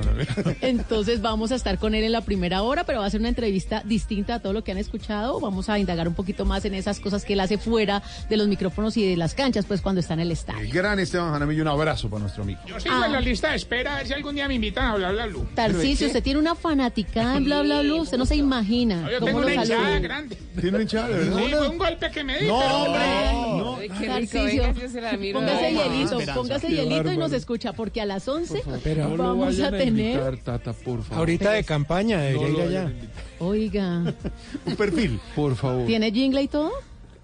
Entonces 0.61 1.21
vamos 1.21 1.53
a 1.53 1.55
estar 1.57 1.79
con 1.79 1.95
él 1.95 2.05
en 2.05 2.13
la 2.13 2.21
primera 2.23 2.63
hora, 2.63 2.85
pero 2.85 3.01
va 3.01 3.07
a 3.07 3.11
ser 3.11 3.21
una 3.21 3.29
entrevista 3.29 3.83
distinta 3.85 4.35
a 4.37 4.39
todo 4.41 4.53
lo 4.53 4.65
que 4.65 4.73
han 4.73 4.79
escuchado. 4.79 5.41
Vamos 5.41 5.69
a 5.69 5.79
indagar 5.79 6.09
un 6.09 6.15
poquito 6.15 6.45
más 6.45 6.65
en 6.65 6.75
esas 6.75 7.01
cosas 7.01 7.25
que 7.25 7.35
él 7.35 7.41
hace 7.41 7.59
fuera 7.59 8.03
de 8.29 8.37
los 8.37 8.49
micrófonos 8.49 8.97
y 8.97 9.09
de 9.09 9.17
las 9.17 9.35
canchas, 9.35 9.65
pues 9.67 9.81
cuando 9.81 10.01
está 10.01 10.15
en 10.15 10.21
el 10.21 10.33
estadio. 10.33 10.61
El 10.61 10.73
gran 10.73 10.99
Esteban 10.99 11.33
Jaramillo, 11.33 11.63
un 11.63 11.69
abrazo 11.69 12.09
para 12.09 12.21
nuestro 12.21 12.43
amigo. 12.43 12.61
Yo 12.67 12.81
sigo 12.81 13.05
en 13.05 13.13
la 13.13 13.21
lista 13.21 13.51
de 13.51 13.57
espera 13.57 13.95
a 13.95 13.99
ver 13.99 14.07
si 14.07 14.13
algún 14.15 14.35
día 14.35 14.49
me 14.49 14.55
invitan 14.55 14.85
a 14.87 14.93
hablar, 14.93 15.13
bla, 15.15 15.27
bla. 15.27 15.45
Tarcisio, 15.55 16.07
usted 16.07 16.23
tiene 16.23 16.39
una 16.41 16.55
fanaticada 16.55 17.37
en 17.37 17.45
bla 17.45 17.63
bla 17.63 17.83
bla, 17.83 17.95
usted 17.95 18.19
no 18.19 18.27
se 18.27 18.37
imagina. 18.37 19.03
No, 19.03 19.11
yo 19.11 19.21
tengo 19.21 19.39
una 19.39 19.55
hinchada 19.55 19.99
grande. 19.99 20.37
¿Tiene 20.55 20.69
una 20.71 20.83
hinchada, 20.83 21.09
de 21.09 21.25
Sí, 21.25 21.31
verdad? 21.31 21.59
fue 21.59 21.69
un 21.69 21.79
golpe 21.79 22.11
que 22.11 22.25
me 22.25 22.39
di. 22.39 22.47
No, 22.49 22.59
pero, 22.59 22.75
hombre, 22.77 23.03
no. 23.33 23.77
Ay, 23.77 23.89
qué 23.89 23.95
rico, 23.95 24.07
Tarcisio, 24.13 24.63
venga, 24.63 24.81
yo 24.81 24.89
se 24.89 25.01
la 25.01 25.13
miro. 25.17 25.39
póngase 25.41 25.73
hielito, 25.73 26.19
póngase 26.35 26.69
hielito. 26.69 27.18
Nos 27.19 27.33
escucha, 27.33 27.73
porque 27.73 28.01
a 28.01 28.07
las 28.07 28.27
11 28.29 28.63
No 28.97 29.17
lo 29.17 29.25
vamos 29.29 29.61
a 29.61 29.71
tener... 29.71 29.89
invitar, 29.89 30.37
Tata, 30.39 30.73
por 30.73 31.03
favor. 31.03 31.19
Ahorita 31.19 31.53
de 31.53 31.65
campaña, 31.65 32.21
debería 32.21 32.49
No 32.49 32.55
ir 32.55 32.61
allá. 32.63 32.93
Oiga, 33.41 34.15
Un 34.67 34.77
perfil. 34.77 35.21
Por 35.35 35.57
favor. 35.57 35.87
¿tiene 35.87 36.11
jingle 36.11 36.43
y 36.43 36.49
todo? 36.49 36.73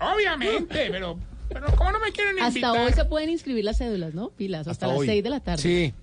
Obviamente, 0.00 0.88
pero, 0.90 1.18
pero 1.48 1.66
¿cómo 1.76 1.92
no 1.92 2.00
me 2.00 2.12
quieren 2.12 2.36
invitar? 2.38 2.70
Hasta 2.76 2.82
hoy 2.84 2.92
se 2.92 3.04
pueden 3.04 3.30
inscribir 3.30 3.64
las 3.64 3.78
cédulas, 3.78 4.12
¿no? 4.14 4.30
Pilas, 4.30 4.60
hasta, 4.60 4.70
Hasta 4.72 4.86
las 4.88 4.98
hoy. 4.98 5.06
6 5.06 5.24
de 5.24 5.30
la 5.30 5.40
tarde. 5.40 5.62
Sí, 5.62 5.94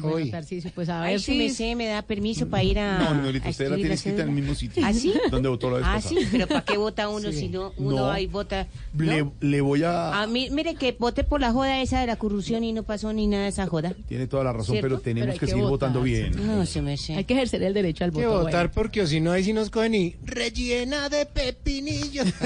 Bueno, 0.00 0.16
hoy. 0.16 0.30
Tarcisio, 0.30 0.70
pues 0.74 0.88
a 0.88 1.02
Ay, 1.02 1.12
ver 1.12 1.20
si 1.20 1.32
si... 1.32 1.38
me 1.38 1.50
sé, 1.50 1.74
me 1.76 1.86
da 1.86 2.02
permiso 2.02 2.48
para 2.48 2.62
ir 2.62 2.78
a. 2.78 2.98
No, 3.14 3.28
usted 3.48 3.68
la 3.70 3.76
tiene 3.76 3.94
escrita 3.94 4.22
en 4.22 4.28
el 4.28 4.34
mismo 4.34 4.54
sitio. 4.54 4.82
¿Ah, 4.84 4.92
sí? 4.92 5.12
Donde 5.30 5.48
votó 5.48 5.70
la 5.70 5.76
vez 5.78 5.86
Ah, 5.88 5.94
pasada. 5.96 6.20
sí, 6.20 6.26
pero 6.30 6.46
¿para 6.46 6.64
qué 6.64 6.76
vota 6.76 7.08
uno 7.08 7.32
si 7.32 7.48
no 7.48 7.72
uno 7.76 7.96
No. 7.96 8.10
ahí 8.10 8.26
vota? 8.26 8.66
¿no? 8.94 9.04
Le, 9.04 9.26
le 9.40 9.60
voy 9.60 9.82
a... 9.84 10.22
A 10.22 10.26
mí, 10.26 10.48
mire 10.50 10.74
que 10.74 10.92
vote 10.98 11.24
por 11.24 11.40
la 11.40 11.52
joda 11.52 11.80
esa 11.82 12.00
de 12.00 12.06
la 12.06 12.16
corrupción 12.16 12.64
y 12.64 12.72
no 12.72 12.82
pasó 12.82 13.12
ni 13.12 13.26
nada 13.26 13.44
de 13.44 13.48
esa 13.50 13.66
joda. 13.66 13.94
Tiene 14.08 14.26
toda 14.26 14.44
la 14.44 14.52
razón, 14.52 14.74
¿Cierto? 14.74 14.88
pero 14.88 15.00
tenemos 15.00 15.26
Pero 15.28 15.34
que, 15.34 15.46
que 15.46 15.46
seguir 15.50 15.64
votar, 15.64 15.90
votando 15.90 16.02
bien. 16.02 16.46
No, 16.46 16.64
se 16.66 16.82
me 16.82 16.96
sé. 16.96 17.14
Hay 17.14 17.24
que 17.24 17.34
ejercer 17.34 17.62
el 17.62 17.74
derecho 17.74 18.04
al 18.04 18.10
Hay 18.10 18.16
que 18.16 18.26
voto. 18.26 18.38
votar 18.44 18.52
bueno. 18.68 18.72
porque 18.74 19.02
o 19.02 19.06
si 19.06 19.20
no, 19.20 19.32
ahí 19.32 19.44
sí 19.44 19.52
nos 19.52 19.70
cogen 19.70 19.94
y 19.94 20.14
rellena 20.24 21.08
de 21.08 21.26
pepinillos. 21.26 22.26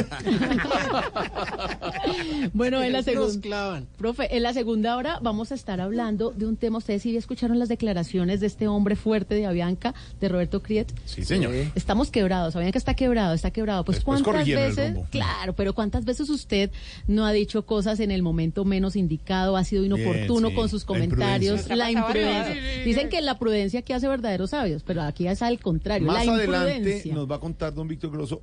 Bueno, 2.53 2.83
en 2.83 2.93
la 2.93 2.99
Nos 2.99 3.05
segunda... 3.05 3.41
clavan. 3.41 3.87
Profe, 3.99 4.37
en 4.37 4.43
la 4.43 4.53
segunda 4.53 4.97
hora 4.97 5.19
vamos 5.23 5.53
a 5.53 5.55
estar 5.55 5.81
hablando 5.81 6.31
de 6.33 6.47
un 6.47 6.57
tema. 6.57 6.79
Ustedes 6.79 7.03
sí 7.03 7.13
escucharon 7.43 7.59
las 7.59 7.69
declaraciones 7.69 8.39
de 8.39 8.47
este 8.47 8.69
hombre 8.69 8.95
fuerte 8.95 9.35
de 9.35 9.47
Avianca, 9.47 9.95
de 10.21 10.29
Roberto 10.29 10.63
Criet. 10.63 10.93
Sí, 11.07 11.25
señor. 11.25 11.53
Estamos 11.75 12.13
quebrados. 12.13 12.55
Avianca 12.55 12.79
está 12.79 12.95
quebrado, 12.95 13.35
está 13.35 13.51
quebrado. 13.51 13.85
Pues 13.85 13.97
Después 13.99 14.23
cuántas 14.23 14.47
veces, 14.47 14.95
rumbo. 14.95 15.09
claro, 15.11 15.53
pero 15.55 15.75
cuántas 15.75 16.05
veces 16.05 16.31
usted 16.31 16.71
no 17.09 17.27
ha 17.27 17.33
dicho 17.33 17.67
cosas 17.67 17.99
en 17.99 18.13
el 18.13 18.23
momento 18.23 18.65
menos 18.65 18.95
indicado, 18.95 19.57
ha 19.57 19.65
sido 19.65 19.85
inoportuno 19.85 20.51
sí. 20.51 20.55
con 20.55 20.69
sus 20.69 20.83
La 20.83 20.87
comentarios, 20.87 21.63
imprudencia. 21.63 21.77
la 21.77 21.89
Está 21.89 22.01
pasando 22.07 22.21
imprudencia. 22.31 22.85
Dicen 22.85 23.09
que 23.09 23.21
la 23.23 23.39
prudencia 23.41 23.83
que 23.83 23.95
hace 23.95 24.07
verdaderos 24.07 24.51
sabios, 24.51 24.85
pero 24.85 25.03
aquí 25.03 25.27
es 25.27 25.43
al 25.43 25.59
contrario, 25.59 26.07
Más 26.07 26.25
la 26.25 26.35
adelante 26.35 26.75
imprudencia. 26.77 27.15
nos 27.15 27.29
va 27.29 27.37
a 27.37 27.41
contar 27.41 27.75
don 27.75 27.89
Víctor 27.89 28.13
Grosso 28.13 28.41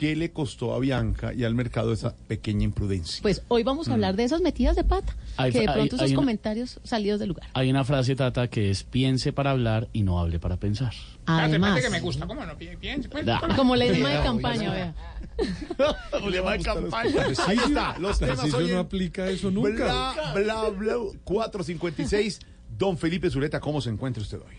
qué 0.00 0.16
le 0.16 0.30
costó 0.32 0.72
a 0.72 0.78
Bianca 0.78 1.34
y 1.34 1.44
al 1.44 1.54
mercado 1.54 1.92
esa 1.92 2.16
pequeña 2.16 2.64
imprudencia. 2.64 3.20
Pues 3.20 3.42
hoy 3.48 3.64
vamos 3.64 3.86
a 3.88 3.92
hablar 3.92 4.16
de 4.16 4.24
esas 4.24 4.40
metidas 4.40 4.74
de 4.74 4.82
pata, 4.82 5.14
Hay- 5.36 5.52
que 5.52 5.58
de 5.60 5.68
hay- 5.68 5.74
pronto 5.74 5.96
esos 5.96 6.06
hay 6.06 6.12
una- 6.12 6.16
comentarios 6.16 6.80
salidos 6.84 7.20
del 7.20 7.28
lugar. 7.28 7.46
Hay 7.52 7.68
una 7.68 7.84
frase, 7.84 8.16
Tata, 8.16 8.48
que 8.48 8.70
es 8.70 8.82
piense 8.82 9.34
para 9.34 9.50
hablar 9.50 9.88
y 9.92 10.02
no 10.02 10.18
hable 10.18 10.38
para 10.38 10.56
pensar. 10.56 10.94
Además, 11.26 11.76
espérate 11.76 11.82
que 11.82 11.90
me 11.90 12.00
gusta. 12.00 12.26
¿Cómo 12.26 12.46
no? 12.46 12.56
Pi- 12.56 12.76
Piense, 12.80 13.10
pues. 13.10 13.26
Como 13.56 13.76
lema 13.76 14.08
de 14.08 14.22
campaña, 14.22 14.72
vea. 14.72 14.94
Lema 16.30 16.52
de 16.52 16.62
campaña. 16.64 17.26
Ahí 17.46 17.58
está, 17.58 17.98
los 17.98 18.18
temas 18.18 18.54
hoy 18.54 18.68
no 18.68 18.70
en 18.70 18.76
aplica 18.78 19.28
eso 19.28 19.50
nunca. 19.50 20.14
Bla, 20.32 20.32
bla, 20.34 20.68
bla, 20.70 20.94
456. 21.24 22.40
Don 22.78 22.96
Felipe 22.96 23.28
Zuleta, 23.28 23.60
¿cómo 23.60 23.82
se 23.82 23.90
encuentra 23.90 24.22
usted 24.22 24.38
hoy? 24.38 24.54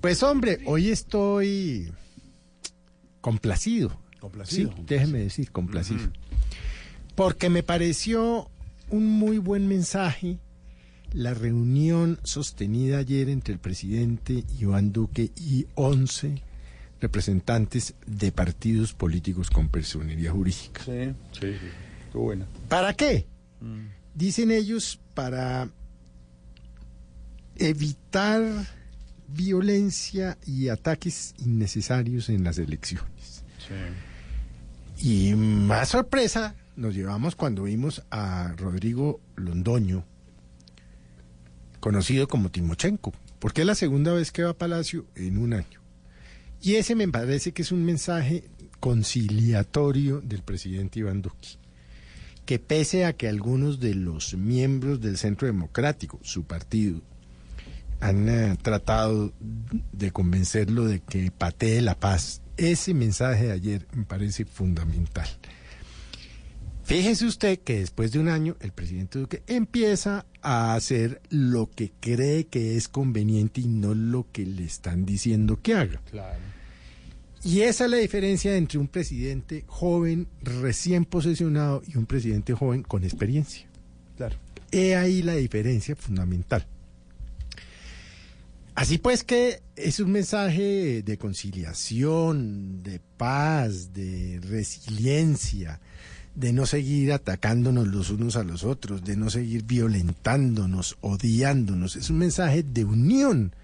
Pues 0.00 0.24
hombre, 0.24 0.58
hoy 0.66 0.88
estoy 0.90 1.92
complacido. 3.20 4.04
Complacido. 4.26 4.72
Sí, 4.74 4.82
déjeme 4.88 5.18
decir, 5.20 5.52
complacido. 5.52 6.10
Porque 7.14 7.48
me 7.48 7.62
pareció 7.62 8.50
un 8.90 9.06
muy 9.06 9.38
buen 9.38 9.68
mensaje 9.68 10.38
la 11.12 11.32
reunión 11.32 12.18
sostenida 12.24 12.98
ayer 12.98 13.28
entre 13.28 13.54
el 13.54 13.60
presidente 13.60 14.42
Iván 14.58 14.92
Duque 14.92 15.30
y 15.36 15.66
11 15.76 16.42
representantes 17.00 17.94
de 18.04 18.32
partidos 18.32 18.92
políticos 18.92 19.48
con 19.48 19.68
personería 19.68 20.32
jurídica. 20.32 20.82
Sí, 20.84 21.14
sí, 21.32 21.52
sí. 21.52 21.68
Qué 22.10 22.18
buena. 22.18 22.46
¿Para 22.68 22.94
qué? 22.94 23.26
Dicen 24.12 24.50
ellos 24.50 24.98
para 25.14 25.70
evitar 27.54 28.42
violencia 29.28 30.36
y 30.44 30.68
ataques 30.68 31.34
innecesarios 31.38 32.28
en 32.28 32.44
las 32.44 32.58
elecciones. 32.58 33.44
Y 34.98 35.34
más 35.34 35.90
sorpresa 35.90 36.54
nos 36.76 36.94
llevamos 36.94 37.36
cuando 37.36 37.64
vimos 37.64 38.02
a 38.10 38.54
Rodrigo 38.56 39.20
Londoño, 39.36 40.04
conocido 41.80 42.28
como 42.28 42.50
Timochenko, 42.50 43.12
porque 43.38 43.62
es 43.62 43.66
la 43.66 43.74
segunda 43.74 44.12
vez 44.12 44.32
que 44.32 44.42
va 44.42 44.50
a 44.50 44.58
Palacio 44.58 45.06
en 45.14 45.38
un 45.38 45.52
año. 45.52 45.80
Y 46.60 46.74
ese 46.74 46.94
me 46.94 47.08
parece 47.08 47.52
que 47.52 47.62
es 47.62 47.72
un 47.72 47.84
mensaje 47.84 48.44
conciliatorio 48.80 50.20
del 50.20 50.42
presidente 50.42 51.00
Iván 51.00 51.22
Duque, 51.22 51.58
que 52.44 52.58
pese 52.58 53.04
a 53.04 53.12
que 53.14 53.28
algunos 53.28 53.80
de 53.80 53.94
los 53.94 54.34
miembros 54.34 55.00
del 55.00 55.18
Centro 55.18 55.46
Democrático, 55.46 56.18
su 56.22 56.44
partido, 56.44 57.00
han 58.00 58.28
eh, 58.28 58.56
tratado 58.60 59.32
de 59.92 60.10
convencerlo 60.10 60.84
de 60.84 61.00
que 61.00 61.30
patee 61.30 61.80
la 61.80 61.98
paz, 61.98 62.42
ese 62.56 62.94
mensaje 62.94 63.46
de 63.46 63.52
ayer 63.52 63.86
me 63.92 64.04
parece 64.04 64.44
fundamental. 64.44 65.28
Fíjese 66.84 67.26
usted 67.26 67.58
que 67.58 67.80
después 67.80 68.12
de 68.12 68.20
un 68.20 68.28
año 68.28 68.56
el 68.60 68.70
presidente 68.70 69.18
Duque 69.18 69.42
empieza 69.48 70.24
a 70.40 70.74
hacer 70.74 71.20
lo 71.30 71.68
que 71.68 71.90
cree 71.98 72.46
que 72.46 72.76
es 72.76 72.86
conveniente 72.86 73.60
y 73.60 73.66
no 73.66 73.92
lo 73.92 74.28
que 74.30 74.46
le 74.46 74.64
están 74.64 75.04
diciendo 75.04 75.60
que 75.60 75.74
haga. 75.74 76.00
Y 77.42 77.62
esa 77.62 77.86
es 77.86 77.90
la 77.90 77.96
diferencia 77.96 78.56
entre 78.56 78.78
un 78.78 78.86
presidente 78.86 79.64
joven, 79.66 80.28
recién 80.42 81.04
posesionado, 81.04 81.82
y 81.86 81.96
un 81.96 82.06
presidente 82.06 82.54
joven 82.54 82.82
con 82.82 83.02
experiencia. 83.02 83.66
Claro. 84.16 84.36
He 84.70 84.94
ahí 84.94 85.22
la 85.22 85.34
diferencia 85.34 85.96
fundamental. 85.96 86.66
Así 88.76 88.98
pues 88.98 89.24
que 89.24 89.62
es 89.74 90.00
un 90.00 90.12
mensaje 90.12 91.02
de 91.02 91.16
conciliación, 91.16 92.82
de 92.82 93.00
paz, 93.16 93.94
de 93.94 94.38
resiliencia, 94.42 95.80
de 96.34 96.52
no 96.52 96.66
seguir 96.66 97.14
atacándonos 97.14 97.88
los 97.88 98.10
unos 98.10 98.36
a 98.36 98.44
los 98.44 98.64
otros, 98.64 99.02
de 99.02 99.16
no 99.16 99.30
seguir 99.30 99.64
violentándonos, 99.64 100.98
odiándonos. 101.00 101.96
Es 101.96 102.10
un 102.10 102.18
mensaje 102.18 102.62
de 102.62 102.84
unión. 102.84 103.56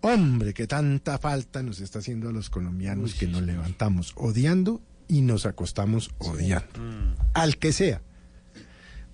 Hombre, 0.00 0.52
que 0.52 0.66
tanta 0.66 1.18
falta 1.18 1.62
nos 1.62 1.80
está 1.80 2.00
haciendo 2.00 2.28
a 2.28 2.32
los 2.32 2.50
colombianos 2.50 3.14
que 3.14 3.28
nos 3.28 3.42
levantamos 3.42 4.14
odiando 4.16 4.80
y 5.06 5.22
nos 5.22 5.46
acostamos 5.46 6.10
odiando. 6.18 6.80
Al 7.34 7.56
que 7.56 7.72
sea. 7.72 8.02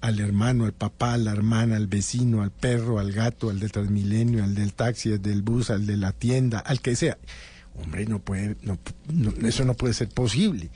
Al 0.05 0.20
hermano, 0.20 0.66
al 0.66 0.74
papá, 0.74 1.14
a 1.14 1.16
la 1.16 1.32
hermana, 1.32 1.76
al 1.76 1.86
vecino, 1.86 2.42
al 2.42 2.50
perro, 2.50 2.98
al 2.98 3.11
gato, 3.11 3.48
al 3.48 3.59
del 3.59 3.72
Transmilenio, 3.72 4.44
al 4.44 4.55
del 4.55 4.74
taxi, 4.74 5.12
al 5.12 5.22
del 5.22 5.40
bus, 5.40 5.70
al 5.70 5.86
de 5.86 5.96
la 5.96 6.12
tienda, 6.12 6.59
al 6.59 6.82
que 6.82 6.94
sea. 6.94 7.16
Hombre, 7.82 8.05
no 8.05 8.18
puede, 8.18 8.57
no, 8.61 8.78
no, 9.11 9.32
eso 9.48 9.64
no 9.64 9.72
puede 9.72 9.94
ser 9.94 10.11
posible. 10.11 10.68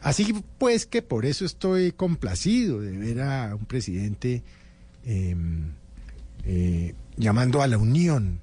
Así 0.00 0.34
pues 0.58 0.86
que 0.86 1.02
por 1.02 1.24
eso 1.24 1.44
estoy 1.44 1.92
complacido 1.92 2.80
de 2.80 2.90
ver 2.90 3.20
a 3.20 3.54
un 3.54 3.64
presidente 3.64 4.42
eh, 5.04 5.36
eh, 6.44 6.96
llamando 7.16 7.62
a 7.62 7.68
la 7.68 7.78
unión, 7.78 8.40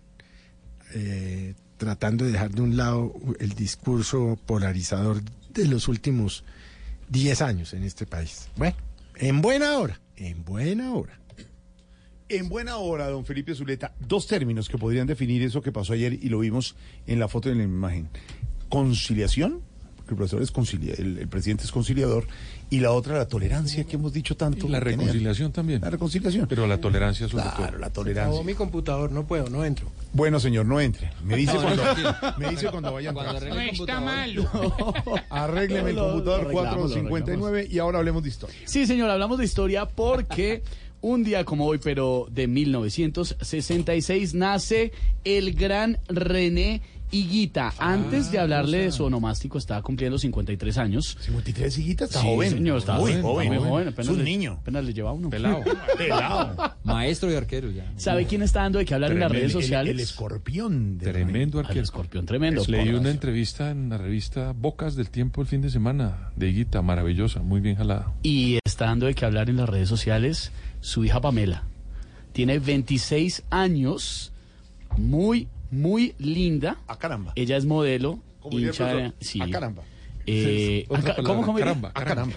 eh, 0.93 1.55
tratando 1.75 2.23
de 2.23 2.31
dejar 2.31 2.51
de 2.51 2.61
un 2.61 2.77
lado 2.77 3.13
el 3.39 3.49
discurso 3.49 4.39
polarizador 4.45 5.21
de 5.53 5.65
los 5.67 5.89
últimos 5.89 6.45
10 7.09 7.41
años 7.41 7.73
en 7.73 7.83
este 7.83 8.05
país. 8.05 8.47
Bueno, 8.55 8.77
en 9.20 9.41
buena 9.41 9.78
hora, 9.78 9.99
en 10.15 10.43
buena 10.45 10.93
hora. 10.93 11.20
En 12.30 12.47
buena 12.47 12.78
hora, 12.78 13.07
don 13.09 13.26
Felipe 13.26 13.53
Zuleta, 13.53 13.93
dos 13.99 14.28
términos 14.28 14.70
que 14.70 14.78
podrían 14.78 15.07
definir 15.07 15.43
eso 15.43 15.61
que 15.61 15.72
pasó 15.72 15.93
ayer 15.93 16.13
y 16.13 16.30
lo 16.30 16.39
vimos 16.39 16.76
en 17.05 17.20
la 17.20 17.28
foto 17.28 17.49
y 17.49 17.53
en 17.53 17.57
la 17.57 17.63
imagen. 17.65 18.07
Conciliación, 18.70 19.61
porque 19.97 20.11
el 20.11 20.15
profesor 20.15 20.41
es 20.41 20.51
concilia, 20.51 20.93
el, 20.97 21.17
el 21.17 21.28
presidente 21.28 21.65
es 21.65 21.72
conciliador, 21.72 22.28
y 22.72 22.80
la 22.80 22.91
otra, 22.91 23.17
la 23.17 23.28
tolerancia 23.28 23.84
que 23.84 23.95
hemos 23.95 24.13
dicho 24.13 24.38
tanto. 24.38 24.67
La 24.70 24.80
tener. 24.80 24.97
reconciliación 24.99 25.51
también. 25.51 25.82
La 25.82 25.89
reconciliación. 25.89 26.47
Pero 26.47 26.67
la 26.67 26.78
tolerancia 26.80 27.28
sobre 27.28 27.43
Claro, 27.43 27.67
todo. 27.72 27.78
la 27.80 27.89
tolerancia. 27.89 28.43
mi 28.43 28.53
computador, 28.53 29.11
no 29.11 29.26
puedo, 29.26 29.49
no 29.49 29.65
entro. 29.65 29.91
Bueno, 30.13 30.39
señor, 30.39 30.65
no 30.65 30.80
entre. 30.80 31.11
Me 31.24 31.36
dice 31.36 31.53
No, 31.55 31.61
cuando, 31.61 31.82
tranquilo. 31.84 32.15
me 32.38 32.49
dice 32.49 32.67
cuando 32.70 32.93
vaya 32.93 33.11
Cuando 33.13 33.34
No 33.34 33.39
está 33.59 33.65
computador. 33.70 34.03
malo. 34.03 34.49
Arrégleme 35.30 35.89
el 35.91 35.95
computador 35.97 36.41
arreglamos, 36.41 36.91
lo 36.95 37.09
459 37.09 37.67
y 37.72 37.80
ahora 37.80 37.99
hablemos 37.99 38.24
de 38.24 38.30
historia. 38.30 38.55
Sí, 38.65 38.86
señor, 38.86 39.09
hablamos 39.09 39.38
de 39.39 39.45
historia 39.45 39.88
porque 39.88 40.61
un 41.01 41.24
día 41.24 41.45
como 41.45 41.65
hoy, 41.65 41.80
pero 41.82 42.28
de 42.30 42.47
1966, 42.47 44.34
nace 44.34 44.91
el 45.24 45.53
gran 45.53 45.97
René 46.07 46.82
Higuita. 47.12 47.74
Antes 47.80 48.32
de 48.32 48.39
hablarle 48.39 48.80
de 48.80 48.91
su 48.91 49.03
onomástico, 49.03 49.57
estaba 49.57 49.82
cumpliendo 49.82 50.18
53 50.20 50.78
años. 50.78 51.18
53 51.22 51.78
higuitas, 51.80 52.10
está 52.10 52.22
Sí, 52.22 52.28
joven. 52.28 52.49
señor, 52.51 52.78
está 52.78 52.93
muy 52.99 53.12
joven, 53.14 53.22
joven. 53.24 53.47
está 53.47 53.60
muy 53.60 53.70
joven, 53.70 53.88
Es 53.88 53.93
apenas 53.93 54.12
un 54.12 54.18
le- 54.20 54.24
niño. 54.24 54.51
Apenas 54.62 54.84
le 54.86 54.93
lleva 54.93 55.12
uno. 55.14 55.30
Pelado. 55.30 55.62
Pelado. 55.97 56.76
Maestro 56.84 57.32
y 57.32 57.36
arquero 57.36 57.72
ya. 57.72 57.91
¿Sabe 57.97 58.26
quién 58.26 58.41
está 58.43 58.62
dando 58.62 58.80
de 58.80 58.86
qué 58.86 58.93
hablar 58.93 59.12
en 59.12 59.20
las 59.20 59.32
redes 59.32 59.45
el- 59.55 59.62
sociales? 59.62 59.91
El, 59.93 59.99
escorpión. 59.99 60.97
de 60.97 61.05
Tremendo 61.12 61.60
arquero. 61.60 61.82
escorpión 61.82 62.26
tremendo. 62.26 62.64
Leí 62.68 62.89
una 62.89 63.10
entrevista 63.10 63.72
en 63.72 63.89
la 63.89 63.97
revista 63.97 64.53
Bocas 64.55 64.95
del 64.95 65.10
Tiempo 65.10 65.41
el 65.41 65.47
fin 65.47 65.62
de 65.62 65.70
semana 65.70 66.32
de 66.36 66.49
Higuita, 66.49 66.82
maravillosa, 66.82 67.41
muy 67.41 67.60
bien 67.62 67.76
jalada. 67.76 68.14
Y 68.24 68.60
está 68.66 68.86
dando 68.86 69.05
de 69.07 69.16
qué 69.16 69.26
hablar 69.26 69.49
en 69.49 69.57
las 69.57 69.68
redes 69.70 69.89
sociales 69.89 70.51
su 70.82 71.03
hija 71.05 71.20
Pamela. 71.22 71.64
Tiene 72.34 72.60
26 72.60 73.43
años, 73.49 74.32
muy, 74.97 75.47
muy 75.72 76.13
linda. 76.17 76.78
A 76.88 76.97
caramba. 76.97 77.34
Ella 77.36 77.57
es 77.57 77.65
modelo. 77.65 78.20
Hincha 78.51 79.13
sí. 79.20 79.41
a 79.41 79.49
caramba. 79.49 79.84
Eh, 80.26 80.86
a 80.89 80.93
ca- 80.95 81.01
palabra, 81.01 81.24
¿Cómo, 81.24 81.41
cómo 81.43 81.57
diría? 81.57 81.65
caramba, 81.74 81.91
A 81.93 82.03
caramba. 82.03 82.36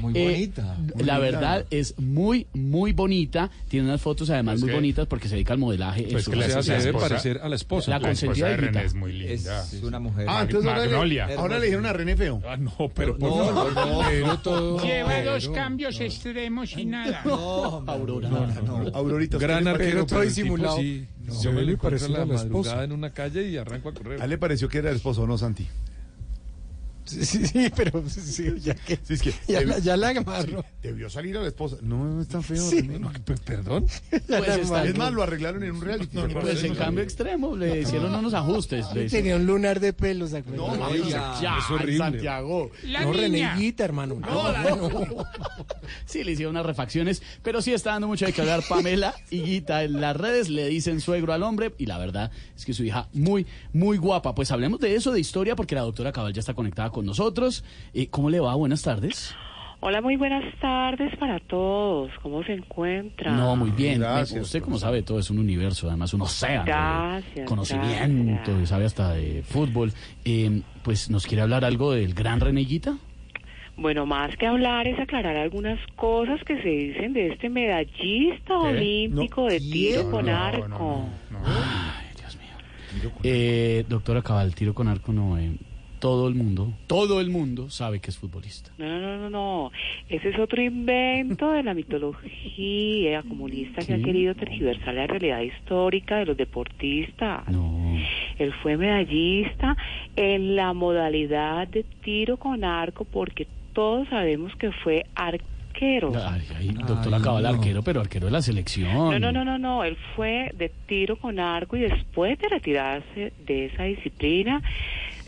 Muy 0.00 0.12
Eh, 0.16 0.24
bonita. 0.24 0.76
la 1.04 1.18
verdad 1.18 1.66
es 1.70 1.98
muy, 1.98 2.46
muy 2.54 2.92
bonita. 2.92 3.50
Tiene 3.68 3.86
unas 3.88 4.00
fotos 4.00 4.30
además 4.30 4.56
Es 4.56 4.60
muy 4.60 4.68
que- 4.70 4.74
bonitas 4.74 5.06
porque 5.06 5.28
se 5.28 5.34
dedica 5.34 5.52
al 5.52 5.58
modelaje. 5.58 6.04
en 6.04 6.10
Pues 6.12 6.24
su 6.24 6.30
que 6.30 6.36
la, 6.38 6.62
se 6.62 6.72
debe 6.78 6.92
parecer 6.98 7.40
a 7.42 7.48
la 7.48 7.56
esposa. 7.56 7.90
La 7.90 7.98
la 7.98 8.08
consentida 8.08 8.46
de 8.46 8.50
de 8.52 8.56
René 8.58 8.84
es 8.84 8.94
muy 8.94 9.12
linda. 9.12 9.62
Es 9.62 9.82
una 9.82 9.98
mujer. 10.00 10.26
Ah, 10.28 10.42
entonces 10.42 10.68
ahora 10.70 10.84
le, 10.84 10.90
Magnolia. 10.90 11.28
ahora 11.36 11.58
le 11.58 11.64
dijeron 11.66 11.86
a 11.86 11.92
René 11.92 12.16
feo. 12.16 12.42
Ah, 12.46 12.56
no, 12.56 12.72
pero 12.94 13.16
por 13.18 13.28
No, 13.30 13.44
favor. 13.44 13.72
no, 13.74 14.02
no. 14.02 14.08
Pero 14.08 14.38
todo- 14.38 14.82
Lleva 14.84 15.22
dos 15.22 15.48
cambios 15.50 16.00
extremos 16.00 16.76
y 16.76 16.84
nada. 16.84 17.22
Aurora. 17.22 18.28
Aurorita. 18.94 19.36
¿usted 19.36 19.46
Gran 19.48 19.66
arquero, 19.68 20.06
tipo 20.06 20.20
disimulado. 20.20 20.76
sí, 20.78 21.06
No, 21.24 21.42
yo 21.42 21.52
me 21.52 21.60
le 21.60 21.66
lo 21.66 21.72
encuentro 21.72 21.98
pareció 21.98 22.06
a 22.06 22.26
la 22.26 22.34
esposa. 22.34 22.44
madrugada 22.44 22.84
en 22.84 22.92
una 22.92 23.10
calle 23.12 23.48
y 23.48 23.56
arranco 23.56 23.88
a 23.88 23.94
correr. 23.94 24.20
¿A 24.20 24.24
él 24.24 24.30
le 24.30 24.38
pareció 24.38 24.68
que 24.68 24.78
era 24.78 24.90
el 24.90 24.96
esposo 24.96 25.22
o 25.22 25.26
no, 25.26 25.38
Santi? 25.38 25.66
Sí, 27.14 27.24
sí, 27.24 27.46
sí, 27.46 27.70
pero 27.76 28.02
sí, 28.08 28.52
ya 28.60 28.74
que. 28.74 28.96
Sí, 29.02 29.14
es 29.14 29.22
que 29.22 29.32
Ya, 29.48 29.60
la- 29.62 29.78
ya 29.78 29.96
la 29.96 30.08
agarró. 30.08 30.64
debió 30.82 31.08
salir 31.10 31.36
a 31.36 31.42
la 31.42 31.48
esposa. 31.48 31.76
No, 31.82 32.04
no 32.04 32.20
es 32.22 32.28
tan 32.28 32.42
feo. 32.42 32.62
Sí. 32.68 32.82
No, 32.82 33.12
pe- 33.24 33.36
perdón. 33.36 33.86
Pues 34.10 34.48
está- 34.58 34.84
Es 34.84 34.96
más, 34.96 35.12
lo 35.12 35.22
arreglaron 35.22 35.62
en 35.62 35.72
un 35.72 35.80
reality. 35.80 36.06
¿se 36.12 36.18
acuerdan? 36.20 36.42
pues 36.42 36.64
en 36.64 36.74
cambio 36.74 37.02
extremo 37.04 37.56
le 37.56 37.80
hicieron 37.82 38.14
unos 38.14 38.34
ajustes. 38.34 38.86
le 38.94 39.08
Tenía 39.08 39.36
un 39.36 39.46
lunar 39.46 39.80
de 39.80 39.92
pelos, 39.92 40.30
¿se 40.30 40.38
acuerdan? 40.38 40.66
No, 40.66 40.76
mami, 40.76 40.98
Ya, 41.08 41.58
es 41.58 41.70
horrible. 41.70 41.98
Santiago. 41.98 42.70
La 42.84 43.02
No. 43.04 43.14
Higuita, 43.14 43.84
hermano. 43.84 44.16
No, 44.20 44.50
la- 44.52 44.64
Sí, 46.06 46.24
le 46.24 46.32
hicieron 46.32 46.54
unas 46.54 46.66
refacciones, 46.66 47.22
pero 47.42 47.62
sí 47.62 47.72
está 47.72 47.90
dando 47.90 48.08
mucho 48.08 48.26
de 48.26 48.32
que 48.32 48.40
hablar 48.40 48.62
Pamela 48.68 49.14
y 49.30 49.42
Guita 49.42 49.84
en 49.84 50.00
las 50.00 50.16
redes, 50.16 50.48
le 50.48 50.66
dicen 50.68 51.00
suegro 51.00 51.32
al 51.32 51.42
hombre 51.42 51.72
y 51.78 51.86
la 51.86 51.98
verdad 51.98 52.30
es 52.56 52.64
que 52.64 52.72
su 52.74 52.84
hija 52.84 53.08
muy, 53.12 53.46
muy 53.72 53.96
guapa. 53.98 54.34
Pues 54.34 54.50
hablemos 54.50 54.80
de 54.80 54.94
eso, 54.94 55.12
de 55.12 55.20
historia, 55.20 55.56
porque 55.56 55.74
la 55.74 55.82
doctora 55.82 56.12
Cabal 56.12 56.32
ya 56.32 56.40
está 56.40 56.54
conectada 56.54 56.90
con 56.90 57.03
nosotros. 57.04 57.64
Eh, 57.92 58.08
¿Cómo 58.08 58.30
le 58.30 58.40
va? 58.40 58.54
Buenas 58.54 58.82
tardes. 58.82 59.34
Hola, 59.80 60.00
muy 60.00 60.16
buenas 60.16 60.42
tardes 60.60 61.14
para 61.18 61.38
todos. 61.40 62.10
¿Cómo 62.22 62.42
se 62.42 62.54
encuentran? 62.54 63.36
No, 63.36 63.54
muy 63.54 63.70
bien. 63.70 64.00
Gracias, 64.00 64.42
Usted, 64.46 64.62
como 64.62 64.78
sabe, 64.78 65.02
todo 65.02 65.18
es 65.18 65.28
un 65.30 65.38
universo, 65.38 65.88
además 65.88 66.14
un 66.14 66.22
océano 66.22 66.64
Gracias, 66.64 67.34
de 67.34 67.44
conocimiento, 67.44 68.50
gracias. 68.52 68.68
sabe 68.70 68.86
hasta 68.86 69.12
de 69.12 69.42
fútbol. 69.42 69.92
Eh, 70.24 70.62
pues, 70.82 71.10
¿nos 71.10 71.26
quiere 71.26 71.42
hablar 71.42 71.66
algo 71.66 71.92
del 71.92 72.14
gran 72.14 72.40
Reneguita? 72.40 72.96
Bueno, 73.76 74.06
más 74.06 74.34
que 74.36 74.46
hablar 74.46 74.86
es 74.86 74.98
aclarar 74.98 75.36
algunas 75.36 75.78
cosas 75.96 76.40
que 76.44 76.62
se 76.62 76.68
dicen 76.68 77.12
de 77.12 77.32
este 77.32 77.50
medallista 77.50 78.56
olímpico 78.56 79.46
de 79.46 79.58
tiro 79.58 80.10
con 80.10 80.26
no, 80.26 80.36
arco. 80.36 80.68
no, 80.68 81.08
no. 81.30 81.38
Ay, 81.44 82.06
Dios 82.16 82.38
mío. 82.38 83.10
Eh, 83.24 83.84
doctora 83.86 84.22
Cabal, 84.22 84.54
tiro 84.54 84.72
con 84.72 84.88
arco 84.88 85.12
no. 85.12 85.36
Todo 86.04 86.28
el 86.28 86.34
mundo, 86.34 86.70
todo 86.86 87.18
el 87.18 87.30
mundo 87.30 87.70
sabe 87.70 87.98
que 87.98 88.10
es 88.10 88.18
futbolista. 88.18 88.70
No, 88.76 88.86
no, 88.86 89.00
no, 89.00 89.16
no, 89.16 89.30
no. 89.30 89.72
Ese 90.10 90.28
es 90.28 90.38
otro 90.38 90.60
invento 90.60 91.50
de 91.52 91.62
la 91.62 91.72
mitología 91.72 93.22
comunista 93.22 93.80
que 93.86 93.94
ha 93.94 93.98
querido 94.02 94.34
tergiversar 94.34 94.92
la 94.92 95.06
realidad 95.06 95.40
histórica 95.40 96.18
de 96.18 96.26
los 96.26 96.36
deportistas. 96.36 97.48
No. 97.48 97.96
Él 98.38 98.52
fue 98.62 98.76
medallista 98.76 99.78
en 100.14 100.56
la 100.56 100.74
modalidad 100.74 101.68
de 101.68 101.84
tiro 102.02 102.36
con 102.36 102.64
arco 102.64 103.06
porque 103.06 103.46
todos 103.72 104.06
sabemos 104.10 104.54
que 104.56 104.72
fue 104.72 105.06
arquero. 105.14 106.12
Ay, 106.14 106.42
ay, 106.54 106.68
doctora 106.86 107.18
Cabal, 107.18 107.46
arquero, 107.46 107.82
pero 107.82 108.02
arquero 108.02 108.26
de 108.26 108.32
la 108.32 108.42
selección. 108.42 108.92
No, 108.92 109.18
no, 109.18 109.32
no, 109.32 109.42
no, 109.42 109.58
no. 109.58 109.84
Él 109.84 109.96
fue 110.14 110.52
de 110.54 110.70
tiro 110.86 111.16
con 111.16 111.40
arco 111.40 111.78
y 111.78 111.80
después 111.80 112.38
de 112.40 112.48
retirarse 112.50 113.32
de 113.46 113.64
esa 113.64 113.84
disciplina 113.84 114.60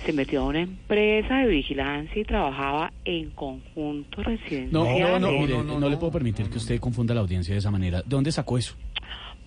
se 0.05 0.12
metió 0.12 0.42
a 0.42 0.44
una 0.44 0.61
empresa 0.61 1.38
de 1.38 1.47
vigilancia 1.47 2.20
y 2.20 2.24
trabajaba 2.24 2.92
en 3.05 3.30
conjunto 3.30 4.18
No, 4.18 4.24
residencial. 4.28 4.70
no, 4.72 5.18
no, 5.18 5.32
mire, 5.32 5.62
no, 5.64 5.88
le 5.88 5.97
puedo 5.97 6.12
permitir 6.12 6.49
que 6.51 6.59
usted 6.59 6.78
confunda 6.80 7.14
la 7.14 7.20
audiencia 7.22 7.55
de 7.55 7.59
esa 7.59 7.70
manera. 7.70 7.99
¿De 7.99 8.05
dónde 8.09 8.30
sacó 8.32 8.59
eso? 8.59 8.76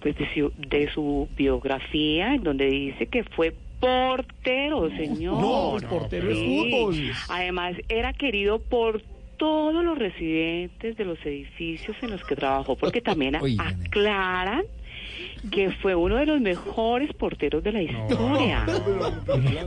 Pues 0.02 0.16
de 0.18 0.28
su, 0.34 0.52
de 0.58 0.89
su 0.93 1.28
biografía, 1.38 2.34
en 2.34 2.43
donde 2.43 2.66
dice 2.68 3.08
que 3.08 3.24
fue 3.24 3.54
portero, 3.80 4.89
señor. 4.91 5.39
No, 5.41 5.70
pues 5.72 5.84
portero 5.86 6.30
es 6.30 6.38
Sí. 6.38 6.70
fútbol. 6.72 7.12
Además, 7.30 7.76
era 7.89 8.14
querido 8.14 8.60
por 8.60 9.02
todos 9.38 9.84
los 9.86 9.97
residentes 9.97 10.97
de 10.97 11.06
los 11.06 11.18
edificios 11.26 11.95
en 12.02 12.12
los 12.12 12.24
que 12.26 12.36
trabajó, 12.36 12.76
porque 12.76 13.00
también 13.02 13.36
aclaran 13.38 14.64
que 15.51 15.72
fue 15.82 15.95
uno 15.95 16.17
de 16.17 16.26
los 16.26 16.41
mejores 16.41 17.13
porteros 17.13 17.63
de 17.63 17.72
la 17.72 17.82
historia. 17.82 18.65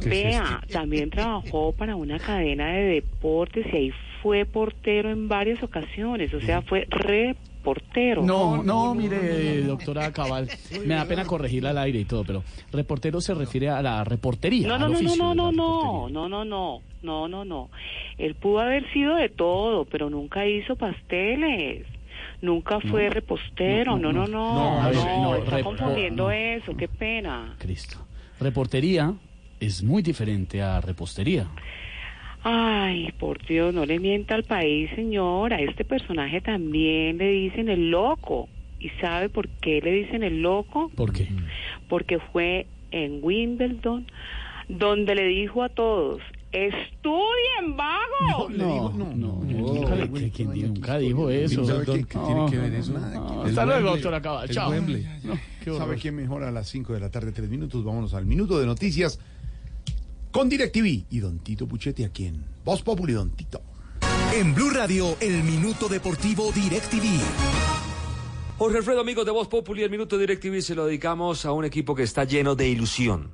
Vea, 0.04 0.62
también 0.70 1.10
trabajó 1.10 1.72
para 1.72 1.96
una 1.96 2.18
cadena 2.18 2.72
de 2.72 2.82
deportes 2.82 3.66
y 3.72 3.76
ahí 3.76 3.92
fue 4.22 4.44
portero 4.44 5.10
en 5.10 5.28
varias 5.28 5.62
ocasiones, 5.62 6.32
o 6.32 6.40
sea, 6.40 6.62
fue 6.62 6.86
reportero. 6.88 8.22
No, 8.22 8.62
no, 8.62 8.94
mire, 8.94 9.62
doctora 9.62 10.12
Cabal, 10.12 10.48
me 10.86 10.94
da 10.94 11.04
pena 11.04 11.24
corregirla 11.24 11.70
al 11.70 11.78
aire 11.78 12.00
y 12.00 12.04
todo, 12.04 12.24
pero 12.24 12.44
reportero 12.72 13.20
se 13.20 13.34
refiere 13.34 13.68
a 13.68 13.82
la 13.82 14.04
reportería. 14.04 14.68
No, 14.68 14.78
no, 14.78 14.86
al 14.86 14.92
no, 14.92 14.98
no, 15.00 15.06
oficio 15.06 15.24
no, 15.24 15.34
no, 15.34 15.52
no, 15.52 16.08
no, 16.08 16.28
no, 16.28 16.44
no, 16.44 16.82
no, 17.02 17.28
no, 17.28 17.44
no. 17.44 17.70
Él 18.18 18.34
pudo 18.36 18.60
haber 18.60 18.90
sido 18.92 19.16
de 19.16 19.28
todo, 19.28 19.84
pero 19.84 20.08
nunca 20.08 20.46
hizo 20.46 20.76
pasteles. 20.76 21.84
Nunca 22.42 22.80
fue 22.80 23.08
repostero, 23.08 23.96
no, 23.96 24.12
no, 24.12 24.26
no, 24.26 24.80
No, 24.82 24.88
ver, 24.88 24.96
no, 24.96 25.36
está 25.36 25.62
confundiendo 25.62 26.24
no. 26.24 26.30
eso, 26.32 26.76
qué 26.76 26.88
pena. 26.88 27.54
Cristo. 27.58 27.98
Reportería 28.40 29.14
es 29.60 29.82
muy 29.82 30.02
diferente 30.02 30.60
a 30.60 30.80
repostería. 30.80 31.46
Ay, 32.42 33.12
por 33.20 33.46
Dios, 33.46 33.72
no 33.72 33.86
le 33.86 34.00
mienta 34.00 34.34
al 34.34 34.42
país, 34.42 34.90
señora. 34.96 35.60
Este 35.60 35.84
personaje 35.84 36.40
también 36.40 37.18
le 37.18 37.28
dicen 37.28 37.68
el 37.68 37.90
loco. 37.90 38.48
¿Y 38.80 38.88
sabe 39.00 39.28
por 39.28 39.48
qué 39.48 39.80
le 39.80 39.92
dicen 39.92 40.24
el 40.24 40.42
loco? 40.42 40.90
¿Por 40.96 41.12
qué? 41.12 41.28
Porque 41.88 42.18
fue 42.18 42.66
en 42.90 43.20
Wimbledon 43.22 44.06
donde 44.68 45.14
le 45.14 45.28
dijo 45.28 45.62
a 45.62 45.68
todos, 45.68 46.20
estudien, 46.52 47.76
vagos. 47.76 48.50
No, 48.50 48.90
no, 48.92 49.14
no, 49.14 49.40
nunca, 49.44 49.94
le- 49.94 50.10
que- 50.10 50.30
que 50.30 50.44
nunca 50.44 50.98
dijo 50.98 51.30
eso. 51.30 51.64
¿Sabe 51.64 51.84
qué, 51.86 52.04
qué 52.04 52.18
tiene 52.18 52.50
que 52.50 52.58
ver 52.58 52.74
eso? 52.74 52.94
Hasta 53.44 53.64
luego, 53.66 53.90
doctora 53.90 54.20
Cabal. 54.22 54.48
Chao. 54.50 54.70
Wembley. 54.70 55.06
¿Sabe 55.64 55.96
quién 55.96 56.14
mejora 56.16 56.48
a 56.48 56.52
las 56.52 56.68
5 56.68 56.92
de 56.92 57.00
la 57.00 57.10
tarde, 57.10 57.32
3 57.32 57.48
minutos? 57.48 57.82
Vámonos 57.84 58.14
al 58.14 58.26
minuto 58.26 58.58
de 58.60 58.66
noticias 58.66 59.18
con 60.30 60.48
DirecTV 60.48 61.04
y 61.10 61.18
Don 61.20 61.38
Tito 61.40 61.66
Puchetti 61.66 62.04
aquí 62.04 62.26
en 62.26 62.44
Voz 62.64 62.82
Populi, 62.82 63.12
Don 63.12 63.30
Tito. 63.30 63.60
En 64.34 64.54
Blue 64.54 64.70
Radio, 64.70 65.16
el 65.20 65.42
minuto 65.44 65.88
deportivo 65.88 66.50
DirecTV. 66.52 67.04
Jorge 68.58 68.78
Alfredo, 68.78 69.00
amigos 69.00 69.24
de 69.26 69.32
Voz 69.32 69.48
Populi, 69.48 69.82
el 69.82 69.90
Minuto 69.90 70.16
DirecTV 70.16 70.60
se 70.62 70.74
lo 70.74 70.86
dedicamos 70.86 71.44
a 71.44 71.52
un 71.52 71.64
equipo 71.64 71.94
que 71.94 72.04
está 72.04 72.24
lleno 72.24 72.54
de 72.54 72.68
ilusión. 72.68 73.30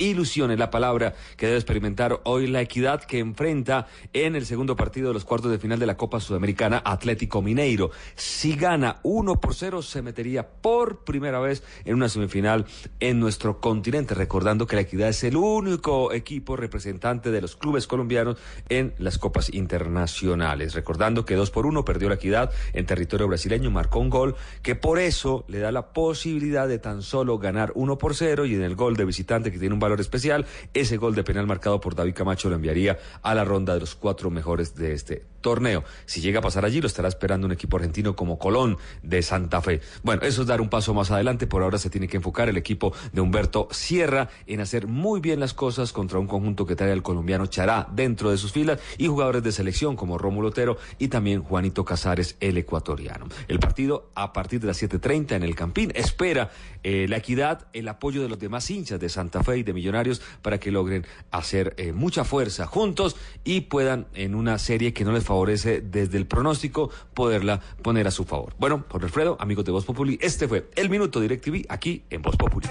Ilusión 0.00 0.50
es 0.50 0.58
la 0.58 0.70
palabra 0.70 1.14
que 1.36 1.44
debe 1.44 1.58
experimentar 1.58 2.20
hoy 2.24 2.46
la 2.46 2.62
equidad 2.62 3.04
que 3.04 3.18
enfrenta 3.18 3.86
en 4.14 4.34
el 4.34 4.46
segundo 4.46 4.74
partido 4.74 5.08
de 5.08 5.14
los 5.14 5.26
cuartos 5.26 5.50
de 5.50 5.58
final 5.58 5.78
de 5.78 5.84
la 5.84 5.98
Copa 5.98 6.20
Sudamericana 6.20 6.80
Atlético 6.82 7.42
Mineiro. 7.42 7.90
Si 8.16 8.56
gana 8.56 9.00
1 9.02 9.40
por 9.40 9.54
0, 9.54 9.82
se 9.82 10.00
metería 10.00 10.48
por 10.48 11.04
primera 11.04 11.38
vez 11.38 11.62
en 11.84 11.96
una 11.96 12.08
semifinal 12.08 12.64
en 12.98 13.20
nuestro 13.20 13.60
continente. 13.60 14.14
Recordando 14.14 14.66
que 14.66 14.76
la 14.76 14.82
equidad 14.82 15.10
es 15.10 15.22
el 15.22 15.36
único 15.36 16.14
equipo 16.14 16.56
representante 16.56 17.30
de 17.30 17.42
los 17.42 17.54
clubes 17.54 17.86
colombianos 17.86 18.38
en 18.70 18.94
las 18.96 19.18
Copas 19.18 19.52
Internacionales. 19.52 20.72
Recordando 20.72 21.26
que 21.26 21.34
2 21.34 21.50
por 21.50 21.66
1 21.66 21.84
perdió 21.84 22.08
la 22.08 22.14
equidad 22.14 22.50
en 22.72 22.86
territorio 22.86 23.28
brasileño, 23.28 23.70
marcó 23.70 23.98
un 23.98 24.08
gol 24.08 24.34
que 24.62 24.76
por 24.76 24.98
eso 24.98 25.44
le 25.46 25.58
da 25.58 25.70
la 25.72 25.92
posibilidad 25.92 26.66
de 26.66 26.78
tan 26.78 27.02
solo 27.02 27.38
ganar 27.38 27.72
1 27.74 27.98
por 27.98 28.14
0 28.14 28.46
y 28.46 28.54
en 28.54 28.62
el 28.62 28.76
gol 28.76 28.96
de 28.96 29.04
visitante 29.04 29.52
que 29.52 29.58
tiene 29.58 29.74
un 29.74 29.80
valor 29.80 29.89
especial, 29.98 30.46
ese 30.74 30.98
gol 30.98 31.16
de 31.16 31.24
penal 31.24 31.48
marcado 31.48 31.80
por 31.80 31.96
David 31.96 32.14
Camacho 32.14 32.48
lo 32.50 32.56
enviaría 32.56 32.98
a 33.22 33.34
la 33.34 33.44
ronda 33.44 33.74
de 33.74 33.80
los 33.80 33.96
cuatro 33.96 34.30
mejores 34.30 34.76
de 34.76 34.92
este 34.92 35.24
torneo. 35.40 35.84
Si 36.06 36.20
llega 36.20 36.40
a 36.40 36.42
pasar 36.42 36.64
allí, 36.64 36.80
lo 36.80 36.86
estará 36.86 37.08
esperando 37.08 37.46
un 37.46 37.52
equipo 37.52 37.76
argentino 37.76 38.16
como 38.16 38.38
Colón 38.38 38.78
de 39.02 39.22
Santa 39.22 39.60
Fe. 39.60 39.80
Bueno, 40.02 40.22
eso 40.22 40.42
es 40.42 40.48
dar 40.48 40.60
un 40.60 40.68
paso 40.68 40.94
más 40.94 41.10
adelante. 41.10 41.46
Por 41.46 41.62
ahora 41.62 41.78
se 41.78 41.90
tiene 41.90 42.08
que 42.08 42.16
enfocar 42.16 42.48
el 42.48 42.56
equipo 42.56 42.92
de 43.12 43.20
Humberto 43.20 43.68
Sierra 43.70 44.28
en 44.46 44.60
hacer 44.60 44.86
muy 44.86 45.20
bien 45.20 45.40
las 45.40 45.54
cosas 45.54 45.92
contra 45.92 46.18
un 46.18 46.26
conjunto 46.26 46.66
que 46.66 46.76
trae 46.76 46.92
al 46.92 47.02
colombiano 47.02 47.46
Chará 47.46 47.88
dentro 47.92 48.30
de 48.30 48.38
sus 48.38 48.52
filas 48.52 48.80
y 48.98 49.06
jugadores 49.06 49.42
de 49.42 49.52
selección 49.52 49.96
como 49.96 50.18
Rómulo 50.18 50.48
Otero 50.48 50.76
y 50.98 51.08
también 51.08 51.42
Juanito 51.42 51.84
Casares, 51.84 52.36
el 52.40 52.58
ecuatoriano. 52.58 53.26
El 53.48 53.58
partido 53.58 54.10
a 54.14 54.32
partir 54.32 54.60
de 54.60 54.68
las 54.68 54.82
7.30 54.82 55.36
en 55.36 55.42
el 55.42 55.54
Campín 55.54 55.92
espera 55.94 56.50
eh, 56.82 57.06
la 57.08 57.18
equidad, 57.18 57.66
el 57.72 57.88
apoyo 57.88 58.22
de 58.22 58.28
los 58.28 58.38
demás 58.38 58.70
hinchas 58.70 59.00
de 59.00 59.08
Santa 59.08 59.42
Fe 59.42 59.58
y 59.58 59.62
de 59.62 59.72
Millonarios 59.72 60.22
para 60.42 60.58
que 60.58 60.70
logren 60.70 61.06
hacer 61.30 61.74
eh, 61.76 61.92
mucha 61.92 62.24
fuerza 62.24 62.66
juntos 62.66 63.16
y 63.44 63.62
puedan 63.62 64.06
en 64.14 64.34
una 64.34 64.58
serie 64.58 64.92
que 64.92 65.04
no 65.04 65.12
les 65.12 65.24
favorece 65.30 65.80
desde 65.80 66.18
el 66.18 66.26
pronóstico 66.26 66.90
poderla 67.14 67.60
poner 67.82 68.08
a 68.08 68.10
su 68.10 68.24
favor. 68.24 68.52
Bueno, 68.58 68.82
por 68.88 69.04
Alfredo, 69.04 69.36
amigos 69.38 69.64
de 69.64 69.70
Voz 69.70 69.84
Populi, 69.84 70.18
este 70.20 70.48
fue 70.48 70.68
el 70.74 70.90
Minuto 70.90 71.20
DirecTV 71.20 71.66
aquí 71.68 72.02
en 72.10 72.20
Voz 72.20 72.36
Populi. 72.36 72.66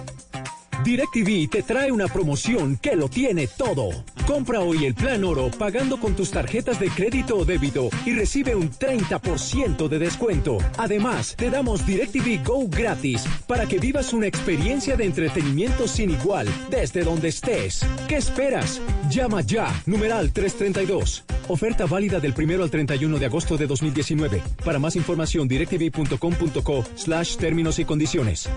DirecTV 0.84 1.50
te 1.50 1.64
trae 1.64 1.92
una 1.92 2.08
promoción 2.08 2.78
que 2.78 2.96
lo 2.96 3.10
tiene 3.10 3.48
todo. 3.48 3.90
Compra 4.26 4.62
hoy 4.62 4.86
el 4.86 4.96
plan 4.96 5.24
oro 5.24 5.52
pagando 5.52 6.00
con 6.00 6.16
tus 6.16 6.32
tarjetas 6.32 6.80
de 6.80 6.90
crédito 6.90 7.38
o 7.38 7.46
débito 7.46 7.90
y 8.06 8.14
recibe 8.14 8.56
un 8.56 8.72
30% 8.72 9.88
de 9.88 10.00
descuento. 10.00 10.58
Además, 10.78 11.36
te 11.36 11.50
damos 11.50 11.86
DirecTV 11.86 12.44
Go 12.46 12.68
gratis 12.70 13.26
para 13.48 13.66
que 13.66 13.80
vivas 13.80 14.14
una 14.14 14.28
experiencia 14.28 14.96
de 14.96 15.06
entretenimiento 15.06 15.88
sin 15.88 16.12
igual 16.12 16.48
desde 16.70 17.04
donde 17.04 17.30
estés. 17.30 17.86
¿Qué 18.08 18.16
esperas? 18.16 18.82
Llama 19.10 19.42
ya, 19.42 19.68
numeral 19.86 20.32
332. 20.32 21.26
Oferta 21.50 21.86
válida 21.88 22.20
del 22.20 22.34
1 22.38 22.64
al 22.64 22.70
31 22.70 23.20
de 23.20 23.26
agosto 23.26 23.58
de 23.58 23.68
2019. 23.68 24.42
Para 24.64 24.80
más 24.80 24.96
información, 24.96 25.48
directv.com.co 25.48 26.86
slash 26.96 27.36
términos 27.38 27.80
y 27.80 27.86
condiciones. 27.86 28.50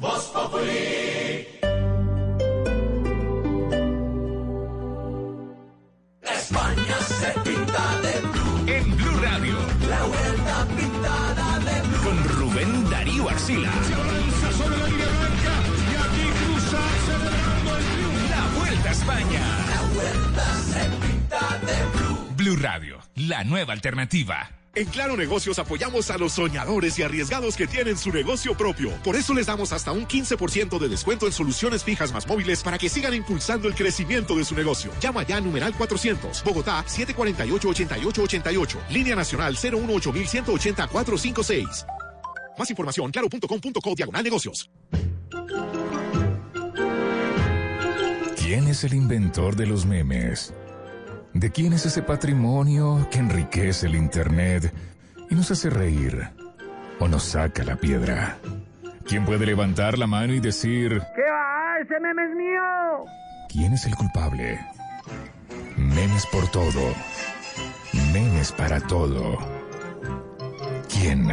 Voz 0.00 0.24
Populi. 0.32 1.46
España 6.22 6.96
se 7.06 7.30
pinta 7.44 8.00
de 8.00 8.20
blue. 8.32 8.72
En 8.72 8.96
Blue 8.96 9.20
Radio. 9.20 9.56
La 9.90 10.02
vuelta 10.04 10.66
pintada 10.74 11.58
de 11.58 11.82
blue. 11.82 12.02
Con 12.02 12.24
Rubén 12.38 12.90
Darío 12.90 13.28
Arcila. 13.28 13.70
Se 13.84 13.94
lanza 13.94 14.52
sobre 14.52 14.78
la 14.78 14.86
línea 14.86 15.06
blanca 15.06 15.54
y 15.90 15.94
aquí 16.04 16.26
cruza 16.40 16.80
celebrando 17.06 17.76
el 17.76 17.84
triunfo. 17.84 18.28
La 18.30 18.58
vuelta 18.58 18.88
a 18.88 18.92
España. 18.92 19.42
La 19.68 19.80
vuelta 19.94 20.46
se 20.70 20.82
pinta 21.06 21.42
de 21.66 21.76
blue. 21.98 22.18
Blue 22.36 22.56
Radio, 22.56 22.98
la 23.16 23.44
nueva 23.44 23.74
alternativa. 23.74 24.59
En 24.72 24.86
Claro 24.86 25.16
Negocios 25.16 25.58
apoyamos 25.58 26.10
a 26.10 26.18
los 26.18 26.34
soñadores 26.34 26.96
y 26.98 27.02
arriesgados 27.02 27.56
que 27.56 27.66
tienen 27.66 27.98
su 27.98 28.12
negocio 28.12 28.56
propio. 28.56 28.92
Por 29.02 29.16
eso 29.16 29.34
les 29.34 29.46
damos 29.46 29.72
hasta 29.72 29.90
un 29.90 30.06
15% 30.06 30.78
de 30.78 30.88
descuento 30.88 31.26
en 31.26 31.32
soluciones 31.32 31.82
fijas 31.82 32.12
más 32.12 32.28
móviles 32.28 32.62
para 32.62 32.78
que 32.78 32.88
sigan 32.88 33.14
impulsando 33.14 33.66
el 33.66 33.74
crecimiento 33.74 34.36
de 34.36 34.44
su 34.44 34.54
negocio. 34.54 34.92
Llama 35.00 35.24
ya 35.24 35.38
a 35.38 35.40
numeral 35.40 35.74
400, 35.74 36.44
Bogotá 36.44 36.84
748-8888, 36.84 38.76
línea 38.90 39.16
nacional 39.16 39.56
018-180-456. 39.56 41.86
Más 42.56 42.70
información, 42.70 43.10
claro.com.co 43.10 43.94
diagonal 43.96 44.22
negocios. 44.22 44.70
¿Quién 48.36 48.68
es 48.68 48.84
el 48.84 48.94
inventor 48.94 49.56
de 49.56 49.66
los 49.66 49.84
memes? 49.86 50.54
¿De 51.34 51.50
quién 51.50 51.72
es 51.72 51.86
ese 51.86 52.02
patrimonio 52.02 53.08
que 53.10 53.18
enriquece 53.18 53.86
el 53.86 53.94
Internet 53.94 54.72
y 55.30 55.34
nos 55.34 55.50
hace 55.50 55.70
reír 55.70 56.28
o 56.98 57.06
nos 57.06 57.22
saca 57.22 57.62
la 57.62 57.76
piedra? 57.76 58.38
¿Quién 59.06 59.24
puede 59.24 59.46
levantar 59.46 59.96
la 59.96 60.06
mano 60.06 60.34
y 60.34 60.40
decir, 60.40 60.90
¿Qué 61.14 61.22
va? 61.22 61.78
¡Ese 61.82 62.00
meme 62.00 62.24
es 62.24 62.36
mío! 62.36 63.04
¿quién 63.48 63.72
es 63.72 63.86
el 63.86 63.94
culpable? 63.96 64.60
Memes 65.76 66.26
por 66.26 66.48
todo. 66.50 66.94
Memes 68.12 68.52
para 68.52 68.80
todo. 68.80 69.38
¿Quién? 70.88 71.28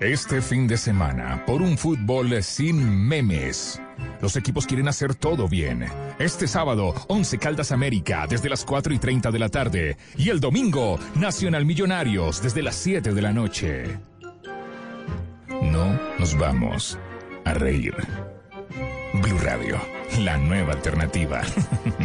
Este 0.00 0.40
fin 0.40 0.66
de 0.66 0.76
semana, 0.76 1.42
por 1.46 1.62
un 1.62 1.76
fútbol 1.76 2.42
sin 2.42 3.06
memes. 3.08 3.80
Los 4.20 4.36
equipos 4.36 4.66
quieren 4.66 4.88
hacer 4.88 5.14
todo 5.14 5.48
bien. 5.48 5.86
Este 6.18 6.46
sábado, 6.46 6.94
11 7.08 7.38
Caldas 7.38 7.72
América 7.72 8.26
desde 8.28 8.48
las 8.48 8.64
4 8.64 8.94
y 8.94 8.98
30 8.98 9.30
de 9.30 9.38
la 9.38 9.48
tarde. 9.48 9.96
Y 10.16 10.30
el 10.30 10.40
domingo, 10.40 10.98
Nacional 11.14 11.64
Millonarios 11.64 12.42
desde 12.42 12.62
las 12.62 12.76
7 12.76 13.12
de 13.12 13.22
la 13.22 13.32
noche. 13.32 13.98
No 15.62 15.98
nos 16.18 16.36
vamos 16.38 16.98
a 17.44 17.54
reír. 17.54 17.94
Blue 19.14 19.38
Radio, 19.38 19.80
la 20.20 20.36
nueva 20.36 20.72
alternativa. 20.72 21.42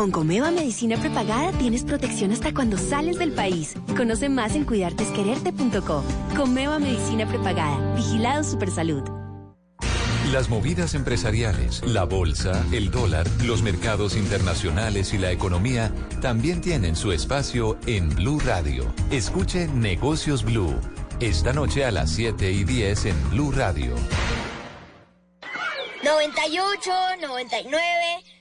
Con 0.00 0.12
Comeva 0.12 0.50
Medicina 0.50 0.96
Prepagada 0.96 1.52
tienes 1.58 1.84
protección 1.84 2.32
hasta 2.32 2.54
cuando 2.54 2.78
sales 2.78 3.18
del 3.18 3.32
país. 3.32 3.74
Conoce 3.98 4.30
más 4.30 4.54
en 4.54 4.64
cuidartesquererte.co. 4.64 6.02
Comeva 6.34 6.78
Medicina 6.78 7.28
Prepagada. 7.28 7.94
Vigilado 7.96 8.42
Supersalud. 8.42 9.02
Las 10.32 10.48
movidas 10.48 10.94
empresariales, 10.94 11.82
la 11.84 12.04
bolsa, 12.04 12.64
el 12.72 12.90
dólar, 12.90 13.26
los 13.44 13.62
mercados 13.62 14.16
internacionales 14.16 15.12
y 15.12 15.18
la 15.18 15.32
economía 15.32 15.92
también 16.22 16.62
tienen 16.62 16.96
su 16.96 17.12
espacio 17.12 17.76
en 17.84 18.08
Blue 18.08 18.40
Radio. 18.40 18.90
Escuche 19.10 19.68
Negocios 19.68 20.44
Blue. 20.44 20.74
Esta 21.20 21.52
noche 21.52 21.84
a 21.84 21.90
las 21.90 22.10
7 22.12 22.50
y 22.50 22.64
10 22.64 23.04
en 23.04 23.30
Blue 23.32 23.52
Radio. 23.52 23.94
98, 26.02 26.90
99, 27.20 27.80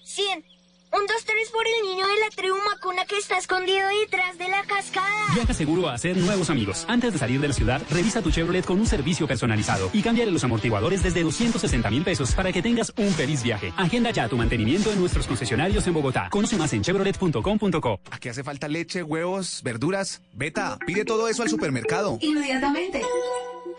100. 0.06 0.59
Un, 0.91 1.06
dos, 1.06 1.24
tres 1.24 1.49
por 1.52 1.64
el 1.68 1.88
niño 1.88 2.07
de 2.07 2.20
la 2.20 2.30
tribu 2.36 2.56
Macuna 2.66 3.06
que 3.06 3.18
está 3.18 3.38
escondido 3.38 3.88
detrás 4.02 4.38
de 4.40 4.48
la 4.48 4.64
cascada. 4.64 5.07
Viaja 5.36 5.53
seguro 5.53 5.88
a 5.88 5.94
hacer 5.94 6.18
nuevos 6.18 6.49
amigos. 6.49 6.86
Antes 6.88 7.14
de 7.14 7.20
salir 7.20 7.40
de 7.40 7.48
la 7.48 7.53
ciudad, 7.53 7.82
revisa 7.91 8.24
tu 8.24 8.32
Chevrolet 8.32 8.66
con 8.66 8.80
un 8.80 8.88
servicio 8.88 9.28
personalizado 9.28 9.91
y 9.94 10.02
cámbiale 10.02 10.32
los 10.32 10.44
amortiguadores 10.44 11.03
desde 11.03 11.22
260 11.22 11.90
mil 11.91 12.03
pesos 12.03 12.34
para 12.34 12.52
que 12.52 12.64
tengas 12.64 12.91
un 12.98 13.11
feliz 13.11 13.44
viaje. 13.44 13.72
Agenda 13.78 14.10
ya 14.10 14.28
tu 14.28 14.38
mantenimiento 14.38 14.91
en 14.91 14.99
nuestros 14.99 15.28
concesionarios 15.28 15.86
en 15.86 15.94
Bogotá. 15.94 16.28
Conoce 16.32 16.57
más 16.57 16.74
en 16.74 16.82
chevrolet.com.co. 16.82 17.99
¿A 18.10 18.20
qué 18.20 18.32
hace 18.32 18.44
falta 18.44 18.68
leche, 18.68 19.03
huevos, 19.03 19.61
verduras? 19.64 20.22
Beta, 20.34 20.80
pide 20.88 21.06
todo 21.06 21.28
eso 21.28 21.44
al 21.44 21.49
supermercado. 21.49 22.18
Inmediatamente. 22.22 23.03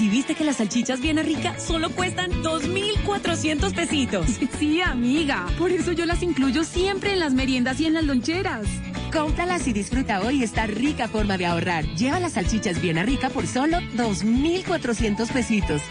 Si 0.00 0.08
viste 0.08 0.34
que 0.34 0.44
las 0.44 0.56
salchichas 0.56 0.98
bien 1.02 1.18
ricas 1.18 1.62
solo 1.62 1.90
cuestan 1.90 2.30
2.400 2.42 3.74
pesitos. 3.74 4.26
Sí, 4.58 4.80
amiga. 4.80 5.46
Por 5.58 5.70
eso 5.70 5.92
yo 5.92 6.06
las 6.06 6.22
incluyo 6.22 6.64
siempre 6.64 7.12
en 7.12 7.18
las 7.18 7.34
meriendas 7.34 7.78
y 7.80 7.86
en 7.86 7.92
las 7.92 8.04
loncheras. 8.04 8.66
Cómpralas 9.12 9.66
y 9.68 9.74
disfruta 9.74 10.20
hoy 10.20 10.42
esta 10.42 10.66
rica 10.66 11.06
forma 11.06 11.36
de 11.36 11.44
ahorrar. 11.44 11.84
Lleva 11.96 12.18
las 12.18 12.32
salchichas 12.32 12.80
bien 12.80 12.96
rica 13.04 13.28
por 13.28 13.46
solo 13.46 13.76
2.400 13.96 15.30
pesitos. 15.30 15.82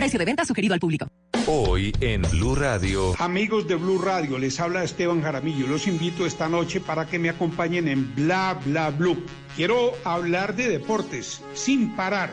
Precio 0.00 0.18
de 0.18 0.24
venta 0.24 0.46
sugerido 0.46 0.72
al 0.72 0.80
público. 0.80 1.08
Hoy 1.46 1.92
en 2.00 2.22
Blue 2.22 2.54
Radio. 2.54 3.14
Amigos 3.18 3.68
de 3.68 3.74
Blue 3.74 4.00
Radio, 4.00 4.38
les 4.38 4.58
habla 4.58 4.82
Esteban 4.82 5.20
Jaramillo. 5.20 5.66
Los 5.66 5.86
invito 5.86 6.24
esta 6.24 6.48
noche 6.48 6.80
para 6.80 7.04
que 7.04 7.18
me 7.18 7.28
acompañen 7.28 7.86
en 7.86 8.14
Bla 8.14 8.58
Bla 8.64 8.88
Blue. 8.88 9.22
Quiero 9.56 9.92
hablar 10.04 10.56
de 10.56 10.70
deportes 10.70 11.42
sin 11.52 11.94
parar, 11.96 12.30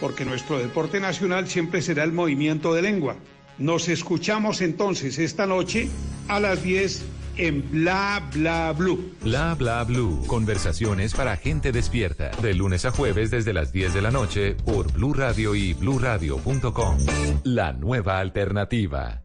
porque 0.00 0.24
nuestro 0.24 0.58
deporte 0.58 0.98
nacional 0.98 1.46
siempre 1.46 1.82
será 1.82 2.02
el 2.02 2.10
movimiento 2.10 2.74
de 2.74 2.82
lengua. 2.82 3.14
Nos 3.58 3.88
escuchamos 3.88 4.60
entonces 4.60 5.20
esta 5.20 5.46
noche 5.46 5.88
a 6.26 6.40
las 6.40 6.64
10 6.64 7.04
en 7.36 7.70
Bla 7.70 8.22
Bla 8.32 8.72
Blue. 8.72 9.14
Bla 9.22 9.54
Bla 9.54 9.84
Blue. 9.84 10.24
Conversaciones 10.26 11.14
para 11.14 11.36
gente 11.36 11.72
despierta. 11.72 12.30
De 12.42 12.54
lunes 12.54 12.84
a 12.84 12.90
jueves 12.90 13.30
desde 13.30 13.52
las 13.52 13.72
10 13.72 13.94
de 13.94 14.02
la 14.02 14.10
noche 14.10 14.54
por 14.54 14.92
Blue 14.92 15.14
Radio 15.14 15.54
y 15.54 15.74
bluradio.com. 15.74 16.98
La 17.44 17.72
nueva 17.72 18.18
alternativa. 18.20 19.23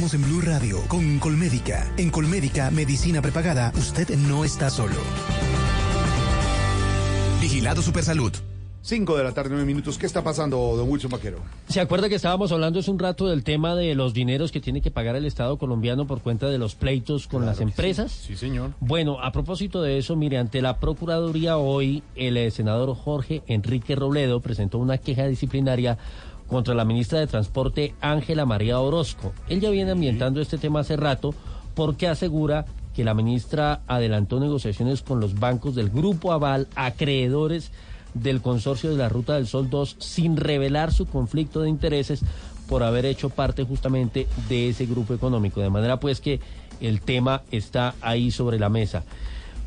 Estamos 0.00 0.14
en 0.14 0.32
Blue 0.32 0.40
Radio 0.40 0.80
con 0.88 1.18
Colmédica. 1.18 1.92
En 1.98 2.08
Colmédica, 2.08 2.70
medicina 2.70 3.20
prepagada, 3.20 3.70
usted 3.76 4.08
no 4.16 4.46
está 4.46 4.70
solo. 4.70 4.94
Vigilado 7.38 7.82
Supersalud. 7.82 8.32
5 8.82 9.14
de 9.18 9.24
la 9.24 9.32
tarde, 9.32 9.50
9 9.50 9.66
minutos. 9.66 9.98
¿Qué 9.98 10.06
está 10.06 10.24
pasando, 10.24 10.56
don 10.74 10.88
Wilson 10.88 11.10
Vaquero? 11.10 11.40
¿Se 11.68 11.80
acuerda 11.80 12.08
que 12.08 12.14
estábamos 12.14 12.50
hablando 12.50 12.80
hace 12.80 12.90
un 12.90 12.98
rato 12.98 13.28
del 13.28 13.44
tema 13.44 13.74
de 13.74 13.94
los 13.94 14.14
dineros 14.14 14.52
que 14.52 14.60
tiene 14.60 14.80
que 14.80 14.90
pagar 14.90 15.16
el 15.16 15.26
Estado 15.26 15.58
colombiano 15.58 16.06
por 16.06 16.22
cuenta 16.22 16.48
de 16.48 16.56
los 16.56 16.76
pleitos 16.76 17.26
con 17.26 17.44
las 17.44 17.60
empresas? 17.60 18.10
Sí, 18.10 18.36
señor. 18.36 18.70
Bueno, 18.80 19.20
a 19.22 19.32
propósito 19.32 19.82
de 19.82 19.98
eso, 19.98 20.16
mire, 20.16 20.38
ante 20.38 20.62
la 20.62 20.78
Procuraduría 20.80 21.58
hoy, 21.58 22.02
el 22.16 22.38
eh, 22.38 22.50
senador 22.50 22.94
Jorge 22.96 23.42
Enrique 23.48 23.96
Robledo 23.96 24.40
presentó 24.40 24.78
una 24.78 24.96
queja 24.96 25.26
disciplinaria 25.26 25.98
contra 26.50 26.74
la 26.74 26.84
ministra 26.84 27.20
de 27.20 27.28
Transporte 27.28 27.94
Ángela 28.00 28.44
María 28.44 28.80
Orozco. 28.80 29.32
Él 29.48 29.60
ya 29.60 29.70
viene 29.70 29.92
ambientando 29.92 30.40
este 30.40 30.58
tema 30.58 30.80
hace 30.80 30.96
rato 30.96 31.32
porque 31.74 32.08
asegura 32.08 32.66
que 32.94 33.04
la 33.04 33.14
ministra 33.14 33.82
adelantó 33.86 34.40
negociaciones 34.40 35.02
con 35.02 35.20
los 35.20 35.38
bancos 35.38 35.76
del 35.76 35.90
Grupo 35.90 36.32
Aval, 36.32 36.66
acreedores 36.74 37.70
del 38.14 38.42
consorcio 38.42 38.90
de 38.90 38.96
la 38.96 39.08
Ruta 39.08 39.34
del 39.34 39.46
Sol 39.46 39.70
2, 39.70 39.96
sin 40.00 40.36
revelar 40.36 40.92
su 40.92 41.06
conflicto 41.06 41.62
de 41.62 41.70
intereses 41.70 42.22
por 42.68 42.82
haber 42.82 43.06
hecho 43.06 43.30
parte 43.30 43.62
justamente 43.62 44.26
de 44.48 44.70
ese 44.70 44.86
grupo 44.86 45.14
económico. 45.14 45.60
De 45.60 45.70
manera 45.70 46.00
pues 46.00 46.20
que 46.20 46.40
el 46.80 47.00
tema 47.00 47.42
está 47.52 47.94
ahí 48.00 48.32
sobre 48.32 48.58
la 48.58 48.68
mesa. 48.68 49.04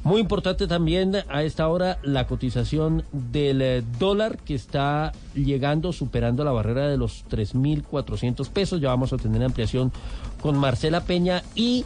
Muy 0.03 0.19
importante 0.19 0.67
también 0.67 1.15
a 1.29 1.43
esta 1.43 1.67
hora 1.69 1.97
la 2.03 2.27
cotización 2.27 3.05
del 3.13 3.61
eh, 3.61 3.83
dólar 3.99 4.37
que 4.37 4.53
está 4.53 5.13
llegando, 5.33 5.93
superando 5.93 6.43
la 6.43 6.51
barrera 6.51 6.89
de 6.89 6.97
los 6.97 7.23
3.400 7.29 8.49
pesos. 8.49 8.81
Ya 8.81 8.89
vamos 8.89 9.13
a 9.13 9.17
tener 9.17 9.41
ampliación 9.41 9.93
con 10.41 10.57
Marcela 10.57 11.05
Peña 11.05 11.41
y 11.55 11.85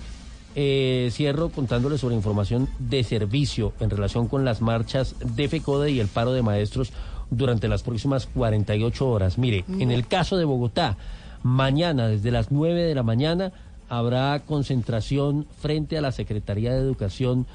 eh, 0.56 1.10
cierro 1.12 1.50
contándole 1.50 2.00
sobre 2.00 2.16
información 2.16 2.68
de 2.80 3.04
servicio 3.04 3.74
en 3.80 3.92
relación 3.92 4.28
con 4.28 4.44
las 4.44 4.62
marchas 4.62 5.16
de 5.36 5.48
FECODE 5.48 5.92
y 5.92 6.00
el 6.00 6.08
paro 6.08 6.34
de 6.34 6.42
maestros 6.42 6.92
durante 7.30 7.68
las 7.68 7.84
próximas 7.84 8.26
48 8.26 9.08
horas. 9.08 9.38
Mire, 9.38 9.64
en 9.78 9.92
el 9.92 10.08
caso 10.08 10.38
de 10.38 10.46
Bogotá, 10.46 10.98
mañana 11.44 12.08
desde 12.08 12.32
las 12.32 12.52
9 12.52 12.82
de 12.82 12.96
la 12.96 13.04
mañana 13.04 13.52
habrá 13.90 14.40
concentración 14.40 15.46
frente 15.62 16.00
a 16.00 16.02
la 16.02 16.12
Secretaría 16.12 16.74
de 16.74 16.80
Educación 16.80 17.46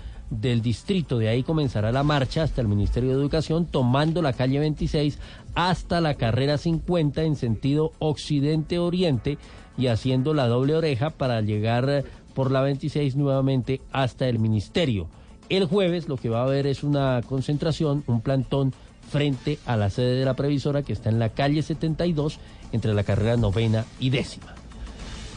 del 0.40 0.62
distrito. 0.62 1.18
De 1.18 1.28
ahí 1.28 1.42
comenzará 1.42 1.92
la 1.92 2.02
marcha 2.02 2.42
hasta 2.42 2.60
el 2.60 2.68
Ministerio 2.68 3.10
de 3.10 3.16
Educación, 3.16 3.66
tomando 3.66 4.22
la 4.22 4.32
calle 4.32 4.59
26 4.59 5.18
hasta 5.54 6.00
la 6.00 6.14
carrera 6.14 6.59
50 6.59 7.22
en 7.22 7.36
sentido 7.36 7.92
occidente-oriente 7.98 9.38
y 9.76 9.88
haciendo 9.88 10.34
la 10.34 10.48
doble 10.48 10.74
oreja 10.74 11.10
para 11.10 11.40
llegar 11.40 11.88
eh, 11.88 12.04
por 12.34 12.50
la 12.50 12.62
26 12.62 13.16
nuevamente 13.16 13.80
hasta 13.92 14.28
el 14.28 14.38
Ministerio. 14.38 15.09
El 15.48 15.66
jueves 15.66 16.09
lo 16.09 16.16
que 16.16 16.30
va 16.30 16.40
a 16.40 16.44
haber 16.44 16.66
es 16.66 16.82
una 16.82 17.20
concentración, 17.26 18.02
un 18.06 18.22
plantón 18.22 18.72
frente 19.10 19.59
a 19.66 19.76
la 19.76 19.90
sede 19.90 20.14
de 20.14 20.24
la 20.24 20.34
previsora 20.34 20.82
que 20.82 20.94
está 20.94 21.10
en 21.10 21.18
la 21.18 21.28
calle 21.28 21.62
72 21.62 22.38
entre 22.72 22.94
la 22.94 23.04
carrera 23.04 23.36
novena 23.36 23.84
y 24.00 24.09
décima. 24.09 24.54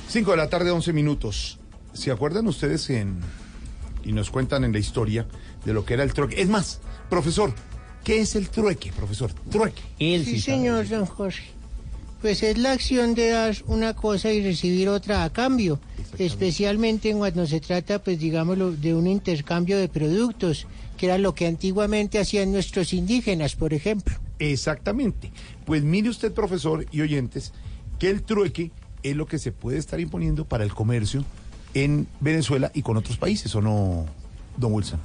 5 0.07 0.31
de 0.31 0.37
la 0.37 0.49
tarde, 0.49 0.71
11 0.71 0.93
minutos. 0.93 1.59
¿Se 1.91 2.11
acuerdan 2.11 2.47
ustedes 2.47 2.89
en 2.89 3.19
y 4.05 4.13
nos 4.13 4.29
cuentan 4.29 4.63
en 4.63 4.71
la 4.71 4.79
historia 4.79 5.27
de 5.65 5.73
lo 5.73 5.83
que 5.83 5.95
era 5.95 6.03
el 6.03 6.13
trueque. 6.13 6.41
Es 6.41 6.47
más, 6.47 6.79
profesor, 7.09 7.53
¿qué 8.03 8.21
es 8.21 8.35
el 8.35 8.49
trueque, 8.49 8.91
profesor? 8.93 9.31
Trueque. 9.49 9.81
sí, 9.99 10.39
señor 10.39 10.87
don 10.87 11.05
Jorge. 11.05 11.55
Pues 12.21 12.41
es 12.43 12.57
la 12.57 12.71
acción 12.71 13.13
de 13.13 13.29
dar 13.29 13.55
una 13.67 13.95
cosa 13.95 14.31
y 14.31 14.41
recibir 14.41 14.89
otra 14.89 15.23
a 15.23 15.29
cambio, 15.31 15.79
especialmente 16.17 17.13
cuando 17.13 17.45
se 17.45 17.59
trata, 17.59 17.99
pues 17.99 18.17
digámoslo, 18.19 18.71
de 18.71 18.95
un 18.95 19.05
intercambio 19.05 19.77
de 19.77 19.89
productos, 19.89 20.65
que 20.97 21.07
era 21.07 21.17
lo 21.17 21.35
que 21.35 21.45
antiguamente 21.45 22.17
hacían 22.17 22.51
nuestros 22.51 22.93
indígenas, 22.93 23.55
por 23.55 23.73
ejemplo. 23.73 24.15
Exactamente. 24.39 25.31
Pues 25.65 25.83
mire 25.83 26.09
usted, 26.09 26.31
profesor 26.31 26.85
y 26.91 27.01
oyentes, 27.01 27.53
que 27.99 28.09
el 28.09 28.23
trueque 28.23 28.71
es 29.03 29.15
lo 29.15 29.27
que 29.27 29.37
se 29.37 29.51
puede 29.51 29.77
estar 29.77 29.99
imponiendo 29.99 30.45
para 30.45 30.63
el 30.63 30.73
comercio 30.73 31.25
en 31.75 32.07
Venezuela 32.19 32.71
y 32.73 32.81
con 32.81 32.97
otros 32.97 33.17
países, 33.17 33.53
¿o 33.55 33.61
no, 33.61 34.05
don 34.57 34.73
Wilson? 34.73 34.99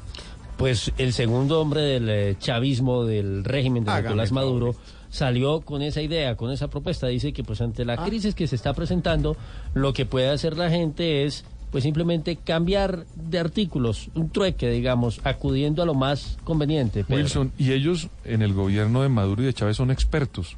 Pues 0.57 0.93
el 0.99 1.13
segundo 1.13 1.61
hombre 1.61 1.81
del 1.83 2.09
eh, 2.09 2.37
chavismo 2.39 3.05
del 3.05 3.45
régimen 3.45 3.85
de 3.85 4.03
Nicolás 4.03 4.31
Maduro 4.33 4.75
salió 5.11 5.63
con 5.63 5.83
esa 5.83 6.01
idea, 6.03 6.37
con 6.37 6.51
esa 6.53 6.69
propuesta. 6.69 7.07
Dice 7.09 7.33
que 7.33 7.43
pues 7.43 7.61
ante 7.61 7.85
la 7.85 7.95
Ah. 7.95 8.05
crisis 8.07 8.35
que 8.35 8.47
se 8.47 8.57
está 8.57 8.73
presentando, 8.75 9.37
lo 9.75 9.93
que 9.93 10.07
puede 10.07 10.29
hacer 10.31 10.57
la 10.57 10.71
gente 10.71 11.25
es 11.25 11.45
pues 11.73 11.85
simplemente 11.85 12.35
cambiar 12.37 13.07
de 13.15 13.39
artículos, 13.39 14.11
un 14.15 14.29
trueque, 14.31 14.69
digamos, 14.71 15.21
acudiendo 15.25 15.83
a 15.83 15.87
lo 15.87 15.95
más 15.95 16.37
conveniente. 16.45 17.05
Pedro. 17.05 17.23
Wilson, 17.23 17.53
y 17.59 17.73
ellos 17.73 18.09
en 18.25 18.43
el 18.43 18.53
gobierno 18.55 19.03
de 19.03 19.09
Maduro 19.09 19.43
y 19.43 19.47
de 19.47 19.55
Chávez 19.55 19.77
son 19.77 19.93
expertos, 19.93 20.57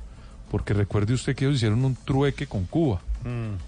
porque 0.51 0.73
recuerde 0.73 1.13
usted 1.13 1.37
que 1.37 1.45
ellos 1.45 1.57
hicieron 1.57 1.85
un 1.85 1.97
trueque 1.97 2.47
con 2.47 2.65
Cuba, 2.65 3.03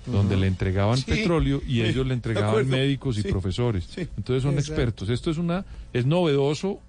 donde 0.07 0.35
Ujú. 0.35 0.41
le 0.41 0.47
entregaban 0.49 0.97
Sí, 0.99 1.05
petróleo 1.11 1.61
y 1.67 1.75
sí, 1.75 1.83
ellos 1.83 2.07
le 2.07 2.15
entregaban 2.15 2.69
médicos 2.69 3.19
y 3.19 3.23
Sí, 3.23 3.29
profesores. 3.29 3.85
sí, 3.85 4.09
Entonces 4.17 4.43
son 4.43 4.55
exacto. 4.55 4.73
expertos. 4.73 5.09
Esto 5.11 5.31
es 5.31 5.39
una 5.39 5.65
es 5.93 6.07
novedoso, 6.07 6.81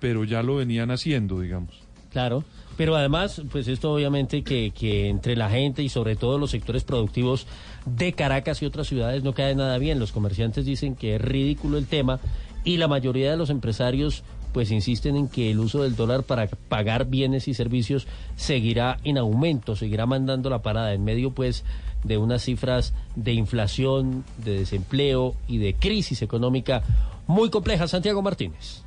pero 0.00 0.24
ya 0.24 0.42
lo 0.42 0.56
venían 0.56 0.90
haciendo, 0.90 1.40
digamos. 1.40 1.74
Claro, 2.10 2.42
pero 2.76 2.96
además, 2.96 3.42
pues 3.50 3.68
esto 3.68 3.92
obviamente 3.92 4.42
que, 4.42 4.70
que 4.70 5.08
entre 5.08 5.36
la 5.36 5.50
gente 5.50 5.82
y 5.82 5.88
sobre 5.88 6.16
todo 6.16 6.38
los 6.38 6.50
sectores 6.52 6.84
productivos 6.84 7.46
de 7.84 8.12
Caracas 8.12 8.62
y 8.62 8.66
otras 8.66 8.86
ciudades 8.86 9.22
no 9.24 9.34
cae 9.34 9.54
nada 9.54 9.78
bien. 9.78 9.98
Los 9.98 10.12
comerciantes 10.12 10.64
dicen 10.64 10.94
que 10.96 11.16
es 11.16 11.20
ridículo 11.20 11.76
el 11.78 11.86
tema 11.86 12.18
y 12.64 12.76
la 12.78 12.88
mayoría 12.88 13.30
de 13.30 13.36
los 13.36 13.50
empresarios 13.50 14.22
pues 14.52 14.70
insisten 14.70 15.16
en 15.16 15.28
que 15.28 15.50
el 15.50 15.58
uso 15.58 15.82
del 15.82 15.96
dólar 15.96 16.22
para 16.22 16.46
pagar 16.46 17.06
bienes 17.06 17.48
y 17.48 17.54
servicios 17.54 18.06
seguirá 18.36 18.98
en 19.04 19.18
aumento, 19.18 19.76
seguirá 19.76 20.06
mandando 20.06 20.50
la 20.50 20.62
parada 20.62 20.92
en 20.94 21.04
medio 21.04 21.32
pues 21.32 21.64
de 22.04 22.18
unas 22.18 22.42
cifras 22.42 22.94
de 23.16 23.32
inflación, 23.32 24.24
de 24.44 24.60
desempleo 24.60 25.34
y 25.46 25.58
de 25.58 25.74
crisis 25.74 26.22
económica 26.22 26.82
muy 27.26 27.50
complejas. 27.50 27.90
Santiago 27.90 28.22
Martínez. 28.22 28.82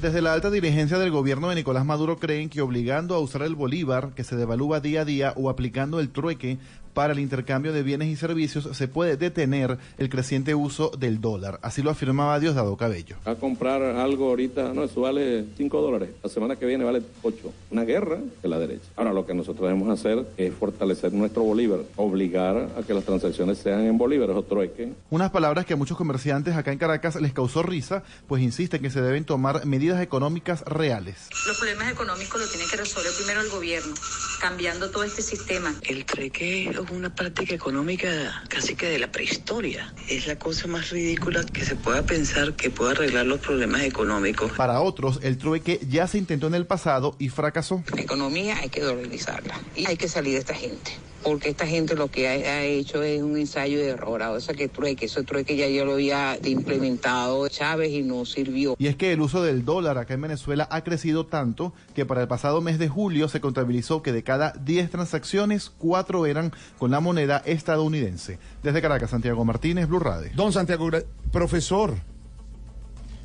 Desde 0.00 0.22
la 0.22 0.32
alta 0.32 0.48
dirigencia 0.48 0.96
del 0.98 1.10
gobierno 1.10 1.48
de 1.48 1.56
Nicolás 1.56 1.84
Maduro 1.84 2.18
creen 2.18 2.48
que 2.48 2.60
obligando 2.60 3.16
a 3.16 3.18
usar 3.18 3.42
el 3.42 3.56
bolívar, 3.56 4.10
que 4.14 4.22
se 4.22 4.36
devalúa 4.36 4.78
día 4.78 5.00
a 5.00 5.04
día, 5.04 5.32
o 5.34 5.50
aplicando 5.50 5.98
el 5.98 6.10
trueque 6.10 6.58
para 6.94 7.12
el 7.12 7.18
intercambio 7.18 7.72
de 7.72 7.82
bienes 7.82 8.08
y 8.08 8.16
servicios, 8.16 8.68
se 8.72 8.88
puede 8.88 9.16
detener 9.16 9.78
el 9.98 10.08
creciente 10.08 10.54
uso 10.54 10.90
del 10.98 11.20
dólar. 11.20 11.58
Así 11.62 11.82
lo 11.82 11.90
afirmaba 11.90 12.38
Diosdado 12.40 12.76
Cabello. 12.76 13.16
A 13.24 13.34
comprar 13.34 13.82
algo 13.82 14.28
ahorita, 14.28 14.72
no, 14.74 14.84
eso 14.84 15.00
vale 15.00 15.44
5 15.56 15.80
dólares. 15.80 16.10
La 16.22 16.28
semana 16.28 16.56
que 16.56 16.66
viene 16.66 16.84
vale 16.84 17.02
8. 17.22 17.52
Una 17.70 17.84
guerra 17.84 18.18
de 18.42 18.48
la 18.48 18.58
derecha. 18.58 18.86
Ahora 18.96 19.12
lo 19.12 19.26
que 19.26 19.34
nosotros 19.34 19.68
debemos 19.68 19.88
hacer 19.88 20.26
es 20.36 20.52
fortalecer 20.54 21.12
nuestro 21.12 21.42
bolívar, 21.42 21.80
obligar 21.96 22.68
a 22.76 22.82
que 22.82 22.94
las 22.94 23.04
transacciones 23.04 23.58
sean 23.58 23.80
en 23.86 23.98
bolívares 23.98 24.36
o 24.36 24.42
trueque. 24.42 24.92
Unas 25.10 25.30
palabras 25.30 25.66
que 25.66 25.74
a 25.74 25.76
muchos 25.76 25.96
comerciantes 25.96 26.56
acá 26.56 26.72
en 26.72 26.78
Caracas 26.78 27.20
les 27.20 27.32
causó 27.32 27.62
risa, 27.62 28.02
pues 28.26 28.42
insisten 28.42 28.82
que 28.82 28.90
se 28.90 29.00
deben 29.00 29.24
tomar 29.24 29.66
medidas 29.66 30.00
económicas 30.02 30.62
reales. 30.62 31.28
Los 31.46 31.58
problemas 31.58 31.92
económicos 31.92 32.40
los 32.40 32.50
tiene 32.50 32.66
que 32.70 32.76
resolver 32.76 33.12
primero 33.16 33.40
el 33.40 33.50
gobierno, 33.50 33.94
cambiando 34.40 34.90
todo 34.90 35.04
este 35.04 35.22
sistema. 35.22 35.74
El 35.82 36.04
treque 36.04 36.68
es 36.70 36.76
una 36.90 37.14
práctica 37.14 37.54
económica 37.54 38.42
casi 38.48 38.74
que 38.74 38.86
de 38.86 38.98
la 38.98 39.10
prehistoria. 39.10 39.92
Es 40.08 40.26
la 40.26 40.38
cosa 40.38 40.66
más 40.66 40.90
ridícula 40.90 41.44
que 41.44 41.64
se 41.64 41.76
pueda 41.76 42.02
pensar 42.02 42.54
que 42.54 42.70
pueda 42.70 42.92
arreglar 42.92 43.26
los 43.26 43.40
problemas 43.40 43.82
económicos. 43.82 44.52
Para 44.52 44.80
otros, 44.80 45.20
el 45.22 45.38
trueque 45.38 45.80
ya 45.88 46.06
se 46.06 46.18
intentó 46.18 46.46
en 46.46 46.54
el 46.54 46.66
pasado 46.66 47.16
y 47.18 47.28
fracasó. 47.28 47.82
La 47.94 48.02
economía 48.02 48.58
hay 48.58 48.68
que 48.68 48.80
dolarizarla 48.80 49.60
y 49.74 49.86
hay 49.86 49.96
que 49.96 50.08
salir 50.08 50.34
de 50.34 50.40
esta 50.40 50.54
gente. 50.54 50.92
Porque 51.22 51.48
esta 51.48 51.66
gente 51.66 51.96
lo 51.96 52.08
que 52.08 52.28
ha, 52.28 52.30
ha 52.30 52.62
hecho 52.62 53.02
es 53.02 53.20
un 53.20 53.36
ensayo 53.36 53.78
de 53.78 53.88
error. 53.88 54.22
O 54.22 54.40
sea, 54.40 54.54
que 54.54 54.68
trueque, 54.68 55.06
ese 55.06 55.24
trueque 55.24 55.56
ya 55.56 55.66
yo 55.66 55.84
lo 55.84 55.94
había 55.94 56.38
implementado 56.44 57.48
Chávez 57.48 57.90
y 57.90 58.02
no 58.02 58.24
sirvió. 58.24 58.76
Y 58.78 58.86
es 58.86 58.96
que 58.96 59.12
el 59.12 59.20
uso 59.20 59.42
del 59.42 59.64
dólar 59.64 59.98
acá 59.98 60.14
en 60.14 60.20
Venezuela 60.20 60.68
ha 60.70 60.84
crecido 60.84 61.26
tanto 61.26 61.72
que 61.94 62.06
para 62.06 62.22
el 62.22 62.28
pasado 62.28 62.60
mes 62.60 62.78
de 62.78 62.88
julio 62.88 63.28
se 63.28 63.40
contabilizó 63.40 64.00
que 64.00 64.12
de 64.12 64.22
cada 64.22 64.52
10 64.52 64.90
transacciones, 64.90 65.70
4 65.78 66.26
eran 66.26 66.52
con 66.78 66.90
la 66.90 67.00
moneda 67.00 67.42
estadounidense. 67.44 68.38
Desde 68.62 68.80
Caracas, 68.80 69.10
Santiago 69.10 69.44
Martínez, 69.44 69.88
Blue 69.88 69.98
Radio. 69.98 70.30
Don 70.34 70.52
Santiago, 70.52 70.88
profesor. 71.32 71.94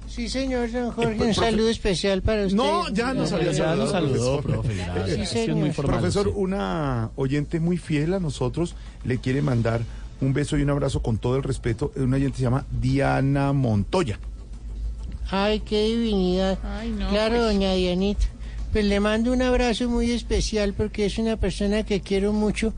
Sí, 0.07 0.29
señor 0.29 0.71
don 0.71 0.91
Jorge, 0.91 1.11
Eh, 1.11 1.21
un 1.21 1.29
profe- 1.29 1.33
saludo 1.33 1.69
especial 1.69 2.21
para 2.21 2.43
usted. 2.45 2.55
No, 2.55 2.87
ya 2.89 3.13
nos 3.15 3.31
había 3.31 3.51
Ya 3.51 3.75
nos 3.75 3.89
saludó, 3.91 4.41
profesor. 4.41 4.43
profe, 4.43 4.75
gracias. 4.75 5.05
Sí, 5.05 5.11
Es 5.11 5.17
que 5.17 5.23
es 5.23 5.45
señor. 5.45 5.55
muy 5.57 5.71
formal, 5.71 5.97
Profesor, 5.99 6.25
sí. 6.27 6.31
una 6.35 7.09
oyente 7.15 7.59
muy 7.59 7.77
fiel 7.77 8.13
a 8.13 8.19
nosotros 8.19 8.75
le 9.05 9.17
quiere 9.17 9.41
mandar 9.41 9.81
un 10.21 10.33
beso 10.33 10.55
y 10.57 10.61
un 10.61 10.69
abrazo 10.69 11.01
con 11.01 11.17
todo 11.17 11.35
el 11.35 11.43
respeto. 11.43 11.91
Una 11.95 12.17
oyente 12.17 12.37
se 12.37 12.43
llama 12.43 12.65
Diana 12.79 13.53
Montoya. 13.53 14.19
Ay, 15.31 15.61
qué 15.61 15.83
divinidad. 15.85 16.59
claro, 17.09 17.41
doña 17.43 17.73
Dianita. 17.73 18.25
Pues 18.71 18.85
le 18.85 18.99
mando 18.99 19.31
un 19.31 19.41
abrazo 19.41 19.89
muy 19.89 20.11
especial 20.11 20.73
porque 20.73 21.05
es 21.05 21.17
una 21.17 21.37
persona 21.37 21.83
que 21.83 22.01
quiero 22.01 22.33
mucho 22.33 22.73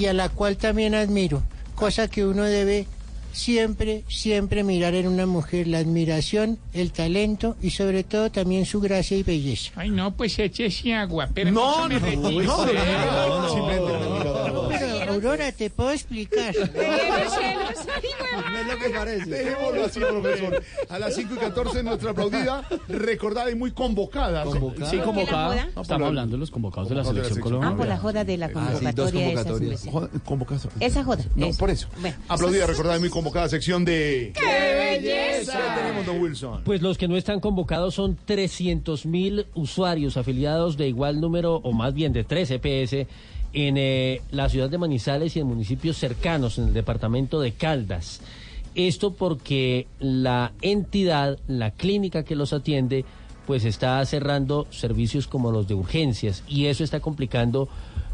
y 0.00 0.06
a 0.06 0.14
la 0.14 0.30
cual 0.30 0.56
también 0.56 0.94
admiro. 0.94 1.42
Cosa 1.74 2.08
que 2.08 2.24
uno 2.24 2.44
debe 2.44 2.86
siempre, 3.32 4.02
siempre 4.08 4.64
mirar 4.64 4.94
en 4.94 5.06
una 5.06 5.26
mujer. 5.26 5.66
La 5.66 5.78
admiración, 5.78 6.58
el 6.72 6.90
talento 6.92 7.56
y 7.62 7.70
sobre 7.70 8.02
todo 8.02 8.30
también 8.30 8.64
su 8.66 8.80
gracia 8.80 9.16
y 9.16 9.22
belleza. 9.22 9.72
Ay, 9.76 9.90
no, 9.90 10.12
pues 10.16 10.38
échese 10.38 10.94
agua. 10.94 11.28
Pero 11.34 11.50
No, 11.52 11.86
me 11.88 11.94
no, 12.00 12.06
retiro. 12.06 12.30
no, 12.42 12.66
no, 12.66 12.72
no, 12.72 13.40
no, 13.42 13.48
Simplemente 13.50 13.92
Pero, 14.70 14.99
Aurora, 15.14 15.52
te 15.52 15.70
puedo 15.70 15.90
explicar. 15.90 16.54
No 18.50 18.58
es 18.60 18.66
lo 18.66 18.78
que 18.78 18.90
parece. 18.90 19.30
Dejémoslo 19.30 19.84
así, 19.84 20.00
profesor. 20.00 20.62
A 20.88 20.98
las 20.98 21.14
5 21.14 21.34
y 21.34 21.38
14 21.38 21.82
nuestra 21.82 22.10
aplaudida, 22.10 22.62
recordada 22.88 23.50
y 23.50 23.54
muy 23.54 23.70
convocada. 23.72 24.44
Sí, 24.90 24.98
convocada. 24.98 25.62
Ah, 25.62 25.68
por 25.74 25.82
Estamos 25.82 26.00
la- 26.00 26.06
hablando 26.08 26.36
de 26.36 26.40
los 26.40 26.50
convocados 26.50 26.88
de 26.88 26.94
la 26.96 27.02
la 27.02 27.08
selección 27.08 27.40
colombiana. 27.40 27.74
Ah, 27.74 27.76
por 27.76 27.86
la 27.88 27.98
joda 27.98 28.24
de 28.24 28.36
la 28.36 28.50
convocatoria 28.50 29.30
esa, 29.32 29.44
su 29.54 29.60
merced. 29.60 29.90
Joda- 29.90 30.08
convocada. 30.24 30.60
Esa 30.80 31.04
joda. 31.04 31.24
No, 31.36 31.46
eso. 31.46 31.58
por 31.58 31.70
eso. 31.70 31.88
Bueno, 32.00 32.16
Aplaudida, 32.28 32.66
recordada 32.66 32.96
y 32.96 33.00
muy 33.00 33.10
convocada 33.10 33.48
sección 33.48 33.84
de... 33.84 34.32
¡Qué 34.34 34.98
belleza! 35.00 35.52
¿Qué 35.52 35.80
tenemos, 35.82 36.06
don 36.06 36.20
Wilson? 36.20 36.62
Pues 36.64 36.82
los 36.82 36.98
que 36.98 37.08
no 37.08 37.16
están 37.16 37.40
convocados 37.40 37.94
son 37.94 38.16
300 38.24 39.06
mil 39.06 39.46
usuarios 39.54 40.16
afiliados 40.16 40.76
de 40.76 40.88
igual 40.88 41.20
número, 41.20 41.56
o 41.56 41.72
más 41.72 41.94
bien 41.94 42.12
de 42.12 42.24
3 42.24 42.50
EPS, 42.52 43.06
en 43.52 43.76
eh, 43.76 44.22
la 44.30 44.48
ciudad 44.48 44.70
de 44.70 44.78
Manizales 44.78 45.36
y 45.36 45.40
en 45.40 45.46
municipios 45.46 45.96
cercanos, 45.96 46.58
en 46.58 46.68
el 46.68 46.74
departamento 46.74 47.40
de 47.40 47.52
Caldas. 47.52 48.20
Esto 48.74 49.12
porque 49.12 49.88
la 49.98 50.52
entidad, 50.62 51.38
la 51.48 51.72
clínica 51.72 52.22
que 52.22 52.36
los 52.36 52.52
atiende, 52.52 53.04
pues 53.46 53.64
está 53.64 54.04
cerrando 54.04 54.66
servicios 54.70 55.26
como 55.26 55.50
los 55.50 55.66
de 55.66 55.74
urgencias 55.74 56.44
y 56.46 56.66
eso 56.66 56.84
está 56.84 57.00
complicando 57.00 57.68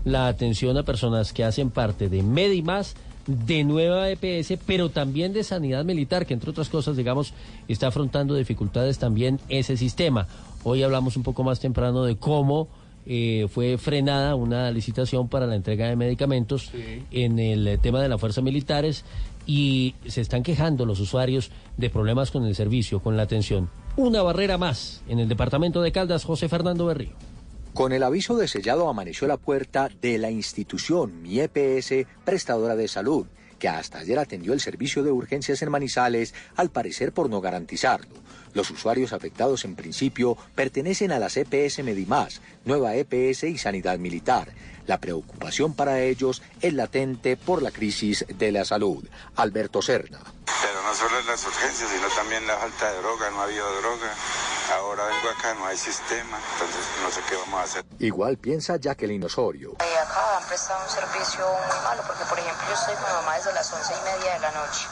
la 0.04 0.28
atención 0.28 0.78
a 0.78 0.84
personas 0.84 1.32
que 1.32 1.44
hacen 1.44 1.70
parte 1.70 2.08
de 2.08 2.22
Medimás, 2.22 2.94
de 3.26 3.64
Nueva 3.64 4.08
EPS, 4.08 4.54
pero 4.64 4.88
también 4.88 5.32
de 5.32 5.44
Sanidad 5.44 5.84
Militar, 5.84 6.26
que 6.26 6.32
entre 6.32 6.50
otras 6.50 6.68
cosas, 6.68 6.96
digamos, 6.96 7.34
está 7.68 7.88
afrontando 7.88 8.34
dificultades 8.34 8.98
también 8.98 9.40
ese 9.48 9.76
sistema. 9.76 10.28
Hoy 10.62 10.82
hablamos 10.82 11.16
un 11.16 11.22
poco 11.22 11.42
más 11.44 11.60
temprano 11.60 12.04
de 12.04 12.16
cómo 12.16 12.68
eh, 13.06 13.46
fue 13.48 13.78
frenada 13.78 14.34
una 14.34 14.70
licitación 14.70 15.28
para 15.28 15.46
la 15.46 15.54
entrega 15.54 15.88
de 15.88 15.96
medicamentos 15.96 16.72
en 17.10 17.38
el 17.38 17.66
eh, 17.68 17.78
tema 17.78 18.02
de 18.02 18.08
las 18.08 18.20
fuerzas 18.20 18.42
militares 18.42 19.04
y 19.46 19.94
se 20.06 20.20
están 20.20 20.42
quejando 20.42 20.84
los 20.84 20.98
usuarios 20.98 21.50
de 21.76 21.88
problemas 21.88 22.30
con 22.30 22.44
el 22.44 22.54
servicio, 22.56 23.00
con 23.00 23.16
la 23.16 23.22
atención. 23.22 23.70
Una 23.96 24.22
barrera 24.22 24.58
más 24.58 25.02
en 25.08 25.20
el 25.20 25.28
departamento 25.28 25.82
de 25.82 25.92
Caldas, 25.92 26.24
José 26.24 26.48
Fernando 26.48 26.86
Berrío. 26.86 27.12
Con 27.72 27.92
el 27.92 28.02
aviso 28.02 28.36
de 28.36 28.48
sellado 28.48 28.88
amaneció 28.88 29.28
la 29.28 29.36
puerta 29.36 29.88
de 30.00 30.18
la 30.18 30.30
institución 30.30 31.22
Mi 31.22 31.40
EPS, 31.40 32.06
prestadora 32.24 32.74
de 32.74 32.88
salud, 32.88 33.26
que 33.58 33.68
hasta 33.68 33.98
ayer 33.98 34.18
atendió 34.18 34.52
el 34.52 34.60
servicio 34.60 35.02
de 35.02 35.10
urgencias 35.10 35.62
en 35.62 35.70
Manizales, 35.70 36.34
al 36.56 36.70
parecer 36.70 37.12
por 37.12 37.30
no 37.30 37.40
garantizarlo. 37.40 38.14
Los 38.54 38.70
usuarios 38.70 39.12
afectados 39.12 39.64
en 39.66 39.76
principio 39.76 40.36
pertenecen 40.54 41.12
a 41.12 41.18
las 41.18 41.36
EPS 41.36 41.84
Medimás, 41.84 42.40
Nueva 42.66 42.96
EPS 42.96 43.44
y 43.44 43.58
Sanidad 43.58 43.96
Militar. 43.96 44.48
La 44.88 44.98
preocupación 44.98 45.74
para 45.74 46.00
ellos 46.00 46.42
es 46.60 46.74
latente 46.74 47.36
por 47.36 47.62
la 47.62 47.70
crisis 47.70 48.26
de 48.28 48.50
la 48.50 48.64
salud. 48.64 49.06
Alberto 49.36 49.82
Serna. 49.82 50.18
Pero 50.44 50.82
no 50.82 50.92
solo 50.92 51.22
las 51.22 51.46
urgencias, 51.46 51.88
sino 51.88 52.08
también 52.16 52.44
la 52.44 52.56
falta 52.56 52.90
de 52.90 52.98
droga, 52.98 53.30
no 53.30 53.40
ha 53.40 53.44
habido 53.44 53.66
droga. 53.80 54.12
Ahora 54.74 55.04
vengo 55.06 55.28
acá, 55.38 55.54
no 55.54 55.66
hay 55.66 55.76
sistema, 55.76 56.40
entonces 56.54 56.84
no 57.04 57.10
sé 57.12 57.20
qué 57.28 57.36
vamos 57.36 57.60
a 57.60 57.62
hacer. 57.62 57.84
Igual 58.00 58.36
piensa 58.36 58.76
Jacqueline 58.78 59.22
Osorio. 59.22 59.76
Eh, 59.78 59.98
acá 59.98 60.38
han 60.38 60.48
prestado 60.48 60.82
un 60.82 60.90
servicio 60.90 61.46
muy 61.68 61.84
malo, 61.84 62.02
porque 62.04 62.24
por 62.24 62.36
ejemplo 62.36 62.66
yo 62.68 62.74
estoy 62.74 62.94
con 62.96 63.04
mi 63.04 63.12
mamá 63.12 63.36
desde 63.36 63.52
las 63.52 63.72
once 63.72 63.92
y 63.94 64.04
media 64.04 64.34
de 64.34 64.40
la 64.40 64.50
noche 64.50 64.86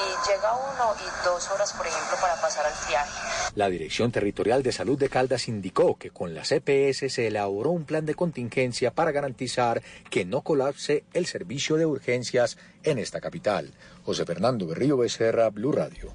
y 0.00 0.30
llega 0.30 0.54
uno 0.54 0.94
y 0.98 1.24
dos 1.24 1.50
horas, 1.50 1.72
por 1.72 1.86
ejemplo, 1.86 2.16
para 2.20 2.40
pasar 2.40 2.64
al 2.66 2.72
triaje. 2.86 3.10
La 3.54 3.68
Dirección 3.68 4.12
Territorial 4.12 4.62
de 4.62 4.72
Salud 4.72 4.98
de 4.98 5.08
Caldas 5.08 5.48
indicó 5.48 5.96
que 5.96 6.10
con 6.10 6.34
las 6.34 6.52
EPS 6.52 7.09
se 7.10 7.26
elaboró 7.26 7.70
un 7.70 7.84
plan 7.84 8.06
de 8.06 8.14
contingencia 8.14 8.92
para 8.92 9.12
garantizar 9.12 9.82
que 10.08 10.24
no 10.24 10.40
colapse 10.40 11.04
el 11.12 11.26
servicio 11.26 11.76
de 11.76 11.84
urgencias 11.86 12.56
en 12.84 12.98
esta 12.98 13.20
capital. 13.20 13.70
José 14.04 14.24
Fernando 14.24 14.66
Berrío 14.66 14.96
Becerra, 14.96 15.50
Blue 15.50 15.72
Radio. 15.72 16.12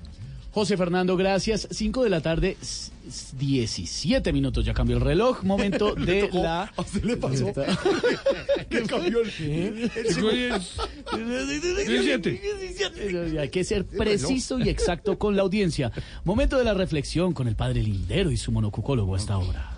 José 0.52 0.78
Fernando, 0.78 1.18
gracias. 1.18 1.68
5 1.70 2.06
de 2.06 2.10
la 2.10 2.22
tarde, 2.22 2.56
s- 2.62 2.90
s- 3.06 3.36
17 3.38 4.32
minutos. 4.32 4.64
Ya 4.64 4.74
cambió 4.74 4.96
el 4.96 5.04
reloj. 5.04 5.44
Momento 5.44 5.94
de 5.96 6.24
tocó. 6.28 6.44
la. 6.44 6.72
¿A 6.78 6.82
usted 6.82 7.04
le 7.04 7.18
pasó? 7.18 7.52
¿Qué 8.70 8.84
cambió 8.84 9.20
el... 9.22 9.92
el? 11.12 13.40
Hay 13.40 13.50
que 13.50 13.64
ser 13.66 13.86
preciso 13.86 14.58
y 14.60 14.70
exacto 14.70 15.20
con 15.20 15.36
la 15.36 15.42
audiencia. 15.42 15.92
Momento 16.24 16.58
de 16.58 16.64
la 16.64 16.74
reflexión 16.74 17.34
con 17.34 17.50
el 17.50 17.58
padre 17.58 17.84
Lindero 17.84 18.32
y 18.32 18.38
su 18.38 18.54
monocucólogo 18.54 19.14
hasta 19.16 19.34
ahora. 19.34 19.75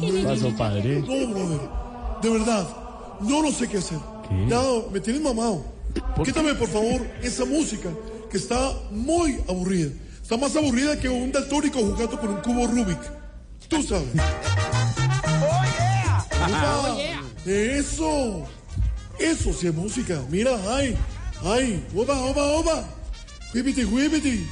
¿Qué 0.00 0.22
pasó, 0.24 0.56
padre? 0.56 1.00
No, 1.00 1.28
brother. 1.28 1.60
De 2.22 2.30
verdad, 2.30 2.68
yo 3.22 3.42
no 3.42 3.50
sé 3.52 3.68
qué 3.68 3.78
hacer. 3.78 3.98
Ya, 4.48 4.60
me 4.92 5.00
tienes 5.00 5.22
mamado. 5.22 5.64
Quítame, 6.24 6.54
por 6.54 6.68
favor, 6.68 7.06
esa 7.22 7.44
música 7.44 7.90
que 8.30 8.36
está 8.36 8.72
muy 8.90 9.38
aburrida. 9.48 9.90
Está 10.22 10.36
más 10.36 10.54
aburrida 10.56 10.98
que 10.98 11.08
un 11.08 11.32
daltónico 11.32 11.78
jugando 11.78 12.20
con 12.20 12.28
un 12.30 12.40
cubo 12.40 12.66
Rubik. 12.66 12.98
Tú 13.68 13.82
sabes. 13.82 14.08
Upa, 16.46 16.96
Eso. 17.46 18.46
Eso 19.18 19.52
sí 19.52 19.66
es 19.66 19.74
música. 19.74 20.22
Mira, 20.30 20.52
ay, 20.68 20.96
ay, 21.44 21.84
oba, 21.94 22.18
oba, 22.20 22.44
oba. 22.58 22.88
Whippity, 23.54 23.84
whippity. 23.84 24.46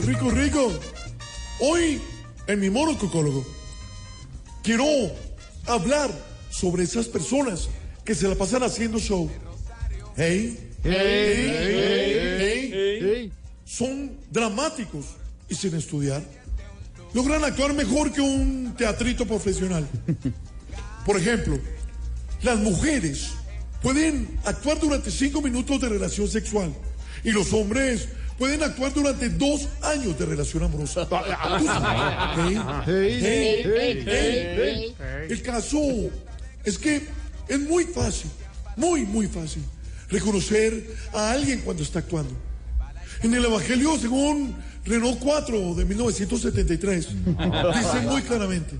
Rico, 0.00 0.30
rico. 0.30 0.72
Hoy, 1.60 2.00
en 2.46 2.60
mi 2.60 2.70
monococólogo, 2.70 3.44
quiero 4.62 4.84
hablar 5.66 6.10
sobre 6.50 6.84
esas 6.84 7.06
personas 7.06 7.68
que 8.04 8.14
se 8.14 8.28
la 8.28 8.34
pasan 8.34 8.62
haciendo 8.62 8.98
show. 8.98 9.30
Hey, 10.16 10.58
hey, 10.82 10.92
hey, 10.92 12.70
hey, 12.72 13.00
hey. 13.02 13.32
Son 13.64 14.12
dramáticos 14.30 15.06
y 15.48 15.54
sin 15.54 15.74
estudiar. 15.74 16.22
Logran 17.12 17.44
actuar 17.44 17.74
mejor 17.74 18.12
que 18.12 18.20
un 18.20 18.74
teatrito 18.76 19.26
profesional. 19.26 19.86
Por 21.06 21.16
ejemplo, 21.16 21.58
las 22.42 22.58
mujeres 22.58 23.30
pueden 23.82 24.38
actuar 24.44 24.78
durante 24.78 25.10
cinco 25.10 25.40
minutos 25.42 25.80
de 25.80 25.88
relación 25.88 26.28
sexual 26.28 26.72
y 27.24 27.30
los 27.32 27.52
hombres 27.52 28.08
pueden 28.38 28.62
actuar 28.62 28.92
durante 28.94 29.28
dos 29.28 29.68
años 29.82 30.18
de 30.18 30.26
relación 30.26 30.62
amorosa. 30.62 31.06
Hey, 32.86 33.62
hey, 33.66 34.04
hey, 34.06 34.94
El 35.28 35.42
caso 35.42 35.78
es 36.64 36.78
que 36.78 37.02
es 37.48 37.60
muy 37.60 37.84
fácil, 37.84 38.30
muy, 38.76 39.04
muy 39.04 39.26
fácil 39.26 39.62
reconocer 40.08 40.96
a 41.12 41.32
alguien 41.32 41.60
cuando 41.60 41.82
está 41.82 41.98
actuando. 42.00 42.34
En 43.22 43.34
el 43.34 43.44
Evangelio, 43.44 43.98
según 43.98 44.56
Renault 44.86 45.18
4 45.18 45.74
de 45.74 45.84
1973, 45.84 47.08
dice 47.74 48.00
muy 48.04 48.22
claramente: 48.22 48.76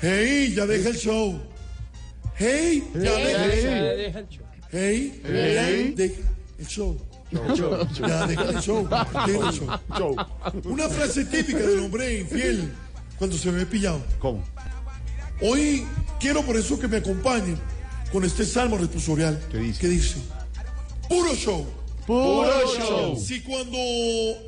Hey, 0.00 0.52
ya 0.56 0.66
deja 0.66 0.88
el 0.88 0.96
show. 0.96 1.40
Hey, 2.44 2.82
ya 2.94 3.12
deja 3.14 4.18
el 4.18 4.28
show. 4.28 4.46
Hey, 4.72 5.22
ya 5.22 5.30
deja 5.94 6.28
el 6.58 6.66
show. 6.66 6.98
Ya 7.30 8.26
deja 8.26 8.42
el 8.42 8.60
show. 8.60 8.88
Deja 9.26 9.48
el 9.48 9.54
show. 9.54 10.16
Una 10.64 10.88
frase 10.88 11.24
típica 11.24 11.60
del 11.60 11.78
hombre 11.78 12.18
infiel 12.18 12.72
cuando 13.16 13.36
se 13.36 13.48
ve 13.52 13.64
pillado. 13.64 14.02
¿Cómo? 14.18 14.42
Hoy 15.40 15.86
quiero 16.18 16.42
por 16.42 16.56
eso 16.56 16.80
que 16.80 16.88
me 16.88 16.96
acompañen 16.96 17.56
con 18.10 18.24
este 18.24 18.44
salmo 18.44 18.76
responsorial 18.76 19.40
¿Qué 19.50 19.58
dice? 19.58 19.80
que 19.80 19.88
dice, 19.88 20.16
puro 21.08 21.36
show. 21.36 21.64
Puro 22.08 22.50
show. 22.76 23.16
Si 23.16 23.40
cuando 23.42 23.78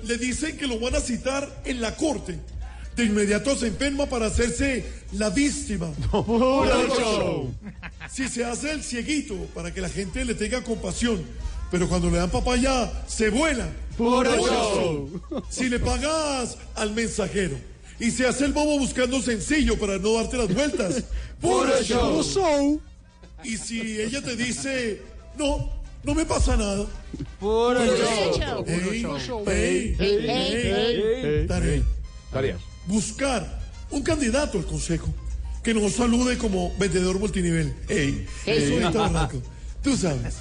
le 0.03 0.19
dicen 0.19 0.57
que 0.57 0.67
lo 0.67 0.81
van 0.81 0.97
a 0.97 1.01
citar 1.01 1.63
en 1.65 1.81
la 1.81 1.95
corte, 1.95 2.41
de 2.97 3.05
inmediato 3.05 3.57
se 3.57 3.69
enferma 3.69 4.07
para 4.07 4.27
hacerse 4.27 4.85
la 5.13 5.31
víctima. 5.31 5.93
Puro 6.11 6.89
show. 6.97 7.55
Si 8.11 8.29
se 8.29 8.45
hace 8.45 8.73
el 8.73 8.83
cieguito 8.83 9.35
para 9.55 9.73
que 9.73 9.81
la 9.81 9.89
gente 9.89 10.25
le 10.25 10.35
tenga 10.35 10.63
compasión, 10.63 11.25
pero 11.71 11.89
cuando 11.89 12.11
le 12.11 12.19
dan 12.19 12.31
papaya 12.31 12.93
se 13.07 13.31
vuela. 13.31 13.69
Puro 13.97 14.37
show. 14.37 15.21
Si 15.49 15.69
le 15.69 15.79
pagas 15.81 16.57
al 16.75 16.93
mensajero 16.93 17.57
y 17.99 18.11
se 18.11 18.27
hace 18.27 18.45
el 18.45 18.53
bobo 18.53 18.79
buscando 18.79 19.21
sencillo 19.23 19.79
para 19.79 19.99
no 19.99 20.15
darte 20.15 20.37
las 20.37 20.53
vueltas. 20.53 21.05
Puro 21.41 21.83
show. 21.83 22.81
Y 23.43 23.57
si 23.57 24.01
ella 24.01 24.23
te 24.23 24.37
dice, 24.37 25.03
no, 25.37 25.71
no 26.03 26.15
me 26.15 26.25
pasa 26.25 26.57
nada. 26.57 26.87
Puro 27.39 27.81
show. 29.19 29.45
Ey. 29.47 29.97
Tarea. 31.47 31.83
Tarea. 32.33 32.59
Buscar 32.87 33.61
un 33.91 34.03
candidato 34.03 34.59
al 34.59 34.67
consejo 34.67 35.09
que 35.63 35.73
nos 35.73 35.93
salude 35.93 36.37
como 36.37 36.73
vendedor 36.79 37.19
multinivel. 37.19 37.75
Ey, 37.89 38.27
ey, 38.45 38.79
blanco. 38.91 39.41
Tú 39.85 39.97
sabes. 39.99 40.37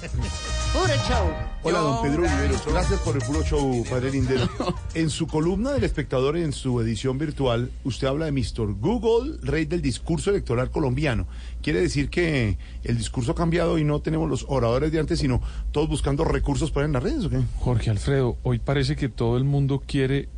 Puro 0.72 0.94
show. 1.06 1.30
Hola, 1.62 1.78
don 1.80 2.02
Pedro 2.02 2.22
Viveros. 2.22 2.64
Gracias 2.66 2.98
por 3.00 3.14
el 3.14 3.22
puro 3.22 3.42
show, 3.42 3.84
padre 3.88 4.10
Lindero. 4.10 4.48
En 4.94 5.10
su 5.10 5.26
columna 5.26 5.72
del 5.72 5.84
espectador, 5.84 6.38
en 6.38 6.52
su 6.52 6.80
edición 6.80 7.18
virtual, 7.18 7.70
usted 7.84 8.06
habla 8.06 8.24
de 8.24 8.32
Mr. 8.32 8.72
Google, 8.80 9.36
rey 9.42 9.66
del 9.66 9.82
discurso 9.82 10.30
electoral 10.30 10.70
colombiano. 10.70 11.26
Quiere 11.62 11.82
decir 11.82 12.08
que 12.08 12.56
el 12.84 12.96
discurso 12.96 13.32
ha 13.32 13.34
cambiado 13.34 13.78
y 13.78 13.84
no 13.84 14.00
tenemos 14.00 14.30
los 14.30 14.46
oradores 14.48 14.92
de 14.92 15.00
antes, 15.00 15.18
sino 15.18 15.42
todos 15.72 15.90
buscando 15.90 16.24
recursos 16.24 16.70
para 16.70 16.86
en 16.86 16.92
las 16.92 17.02
redes, 17.02 17.26
¿o 17.26 17.30
qué? 17.30 17.42
Jorge 17.58 17.90
Alfredo, 17.90 18.38
hoy 18.44 18.58
parece 18.60 18.96
que 18.96 19.10
todo 19.10 19.36
el 19.36 19.44
mundo 19.44 19.82
quiere 19.86 20.30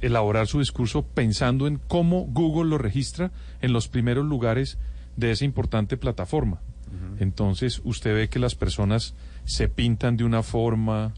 elaborar 0.00 0.46
su 0.46 0.58
discurso 0.60 1.02
pensando 1.02 1.66
en 1.66 1.80
cómo 1.88 2.24
Google 2.26 2.70
lo 2.70 2.78
registra 2.78 3.30
en 3.60 3.72
los 3.72 3.88
primeros 3.88 4.24
lugares 4.26 4.78
de 5.16 5.30
esa 5.30 5.44
importante 5.44 5.96
plataforma. 5.96 6.60
Entonces 7.20 7.80
usted 7.84 8.14
ve 8.14 8.28
que 8.28 8.38
las 8.38 8.54
personas 8.54 9.14
se 9.44 9.68
pintan 9.68 10.16
de 10.16 10.24
una 10.24 10.42
forma, 10.42 11.12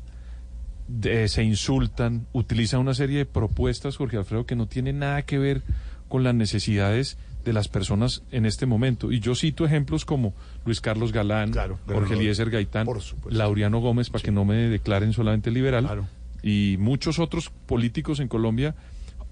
de- 0.89 1.28
se 1.28 1.43
insultan, 1.44 2.27
utilizan 2.32 2.81
una 2.81 2.94
serie 2.94 3.19
de 3.19 3.27
propuestas, 3.27 3.97
Jorge 3.97 4.16
Alfredo, 4.16 4.47
que 4.47 4.57
no 4.57 4.66
tienen 4.66 4.98
nada 4.98 5.23
que 5.23 5.39
ver 5.39 5.62
con 6.09 6.24
las 6.24 6.35
necesidades 6.35 7.19
de 7.44 7.52
las 7.52 7.69
personas 7.69 8.23
en 8.32 8.47
este 8.47 8.66
momento. 8.66 9.12
Y 9.12 9.20
yo 9.20 9.35
cito 9.35 9.65
ejemplos 9.65 10.05
como 10.05 10.35
Luis 10.66 10.81
Carlos 10.81 11.12
Galán, 11.12 11.52
Claro, 11.52 11.78
Jorge 11.86 12.01
Galán. 12.02 12.19
Eliezer 12.19 12.51
Gaitán. 12.51 12.86
Laureano 13.31 13.81
Gómez, 13.81 14.11
para 14.11 14.23
que 14.23 14.31
no 14.32 14.44
me 14.44 14.55
declaren 14.57 15.12
solamente 15.12 15.51
liberal, 15.51 15.85
Claro. 15.85 16.07
Y 16.43 16.77
muchos 16.79 17.19
otros 17.19 17.51
políticos 17.67 18.21
en 18.21 18.29
Colombia. 18.29 18.75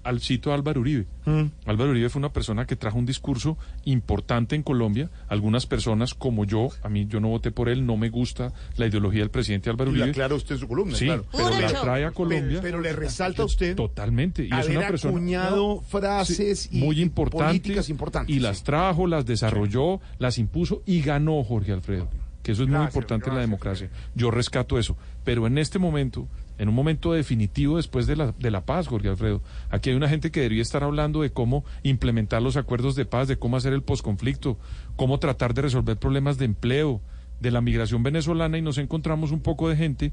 Al 0.01 0.21
cito 0.21 0.53
a 0.53 0.55
Álvaro 0.55 0.79
Uribe. 0.79 1.07
Mm. 1.25 1.43
Álvaro 1.65 1.91
Uribe 1.91 2.07
fue 2.07 2.19
una 2.21 2.31
persona 2.31 2.65
que 2.65 2.77
trajo 2.77 2.97
un 2.97 3.05
discurso 3.05 3.57
importante 3.83 4.55
en 4.55 4.63
Colombia. 4.63 5.09
Algunas 5.27 5.65
personas, 5.65 6.13
como 6.13 6.45
yo, 6.45 6.69
a 6.83 6.89
mí 6.89 7.05
yo 7.07 7.19
no 7.19 7.27
voté 7.27 7.51
por 7.51 7.67
él, 7.67 7.85
no 7.85 7.97
me 7.97 8.09
gusta 8.09 8.53
la 8.77 8.87
ideología 8.87 9.19
del 9.19 9.29
presidente 9.29 9.69
Álvaro 9.69 9.91
Y 9.91 9.95
Uribe. 9.95 10.11
aclara 10.11 10.35
usted 10.35 10.55
en 10.55 10.61
su 10.61 10.67
columna, 10.69 10.95
Sí, 10.95 11.03
claro. 11.05 11.25
pero 11.33 11.49
la 11.59 11.81
trae 11.81 12.05
a 12.05 12.11
Colombia. 12.11 12.47
Pero, 12.47 12.61
pero 12.61 12.79
le 12.81 12.93
resalta 12.93 13.41
a 13.41 13.45
usted 13.45 13.75
Totalmente. 13.75 14.45
Y 14.45 14.49
es 14.57 14.69
una 14.69 14.87
persona 14.87 15.11
acuñado 15.11 15.81
frases 15.81 16.69
y, 16.71 16.79
muy 16.79 16.99
y 16.99 17.01
importantes. 17.01 17.47
políticas 17.47 17.89
importantes. 17.89 18.33
Y 18.33 18.39
las 18.39 18.63
trajo, 18.63 19.05
las 19.05 19.25
desarrolló, 19.25 19.99
las 20.17 20.37
impuso 20.37 20.81
y 20.85 21.01
ganó 21.01 21.43
Jorge 21.43 21.73
Alfredo. 21.73 22.09
Que 22.41 22.53
eso 22.53 22.63
es 22.63 22.69
muy 22.69 22.75
Gracias, 22.77 22.95
importante 22.95 23.29
en 23.29 23.35
la 23.35 23.41
democracia. 23.41 23.89
Yo 24.15 24.31
rescato 24.31 24.79
eso. 24.79 24.95
Pero 25.25 25.45
en 25.45 25.57
este 25.57 25.77
momento, 25.77 26.25
en 26.59 26.69
un 26.69 26.75
momento 26.75 27.13
definitivo 27.13 27.77
después 27.77 28.05
de 28.05 28.15
la, 28.15 28.33
de 28.37 28.51
la 28.51 28.65
paz, 28.65 28.87
Jorge 28.87 29.07
Alfredo, 29.09 29.41
aquí 29.69 29.89
hay 29.89 29.95
una 29.95 30.09
gente 30.09 30.29
que 30.29 30.41
debería 30.41 30.61
estar 30.61 30.83
hablando 30.83 31.21
de 31.21 31.31
cómo 31.31 31.63
implementar 31.83 32.41
los 32.41 32.57
acuerdos 32.57 32.95
de 32.95 33.05
paz, 33.05 33.27
de 33.27 33.39
cómo 33.39 33.57
hacer 33.57 33.73
el 33.73 33.81
posconflicto, 33.81 34.57
cómo 34.95 35.19
tratar 35.19 35.53
de 35.53 35.63
resolver 35.63 35.97
problemas 35.97 36.37
de 36.37 36.45
empleo, 36.45 37.01
de 37.39 37.51
la 37.51 37.61
migración 37.61 38.03
venezolana 38.03 38.57
y 38.57 38.61
nos 38.61 38.77
encontramos 38.77 39.31
un 39.31 39.39
poco 39.39 39.69
de 39.69 39.77
gente 39.77 40.11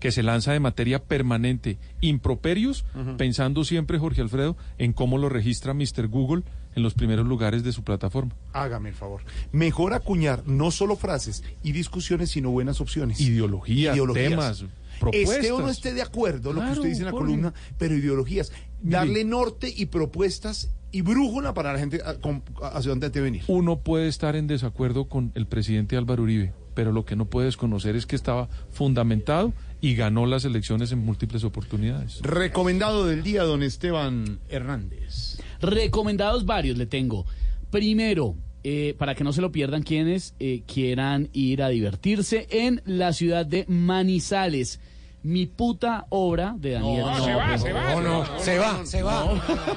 que 0.00 0.12
se 0.12 0.22
lanza 0.22 0.52
de 0.52 0.60
materia 0.60 1.02
permanente, 1.02 1.78
improperios, 2.00 2.84
pensando 3.16 3.64
siempre, 3.64 3.98
Jorge 3.98 4.20
Alfredo, 4.20 4.56
en 4.78 4.92
cómo 4.92 5.18
lo 5.18 5.28
registra 5.28 5.74
Mr. 5.74 6.06
Google 6.08 6.42
en 6.76 6.82
los 6.84 6.94
primeros 6.94 7.26
lugares 7.26 7.64
de 7.64 7.72
su 7.72 7.82
plataforma. 7.82 8.32
Hágame 8.52 8.90
el 8.90 8.94
favor. 8.94 9.22
Mejor 9.50 9.94
acuñar 9.94 10.46
no 10.46 10.70
solo 10.70 10.94
frases 10.96 11.42
y 11.64 11.72
discusiones, 11.72 12.30
sino 12.30 12.50
buenas 12.50 12.80
opciones. 12.80 13.20
Ideologías, 13.20 13.96
Ideologías. 13.96 14.30
temas, 14.30 14.64
propuestas. 14.98 15.36
Esté 15.36 15.52
o 15.52 15.60
no 15.60 15.68
esté 15.68 15.94
de 15.94 16.02
acuerdo 16.02 16.52
lo 16.52 16.60
que 16.62 16.72
usted 16.72 16.88
dice 16.88 17.00
en 17.00 17.06
la 17.06 17.12
columna, 17.12 17.54
pero 17.78 17.96
ideologías. 17.96 18.52
Mire. 18.80 18.96
Darle 18.96 19.24
norte 19.24 19.72
y 19.74 19.86
propuestas 19.86 20.70
y 20.90 21.02
brújula 21.02 21.54
para 21.54 21.72
la 21.72 21.78
gente 21.78 22.00
hacia 22.02 22.90
dónde 22.90 23.10
debe 23.10 23.24
venir. 23.24 23.42
Uno 23.48 23.80
puede 23.80 24.08
estar 24.08 24.36
en 24.36 24.46
desacuerdo 24.46 25.08
con 25.08 25.32
el 25.34 25.46
presidente 25.46 25.96
Álvaro 25.96 26.22
Uribe, 26.22 26.52
pero 26.74 26.92
lo 26.92 27.04
que 27.04 27.16
no 27.16 27.26
puede 27.26 27.46
desconocer 27.46 27.96
es 27.96 28.06
que 28.06 28.16
estaba 28.16 28.48
fundamentado 28.70 29.52
y 29.80 29.94
ganó 29.94 30.26
las 30.26 30.44
elecciones 30.44 30.92
en 30.92 31.00
múltiples 31.00 31.44
oportunidades. 31.44 32.20
Recomendado 32.22 33.06
del 33.06 33.22
día, 33.22 33.44
don 33.44 33.62
Esteban 33.62 34.40
Hernández. 34.48 35.38
Recomendados 35.60 36.46
varios 36.46 36.78
le 36.78 36.86
tengo. 36.86 37.26
Primero, 37.70 38.34
eh, 38.64 38.94
para 38.98 39.14
que 39.14 39.24
no 39.24 39.32
se 39.32 39.40
lo 39.40 39.52
pierdan 39.52 39.82
quienes 39.82 40.34
eh, 40.40 40.62
quieran 40.66 41.28
ir 41.32 41.62
a 41.62 41.68
divertirse 41.68 42.48
en 42.50 42.82
la 42.84 43.12
ciudad 43.12 43.46
de 43.46 43.64
Manizales. 43.68 44.80
Mi 45.22 45.46
puta 45.46 46.06
obra 46.10 46.54
de 46.56 46.72
Daniel. 46.72 47.04
No, 47.06 47.24
se 47.24 47.34
va, 47.34 47.58
se 47.58 47.72
va. 47.72 47.90
No, 47.94 48.00
no, 48.00 48.38
se 48.40 48.58
va, 48.58 48.86
se 48.86 49.02
va. 49.02 49.24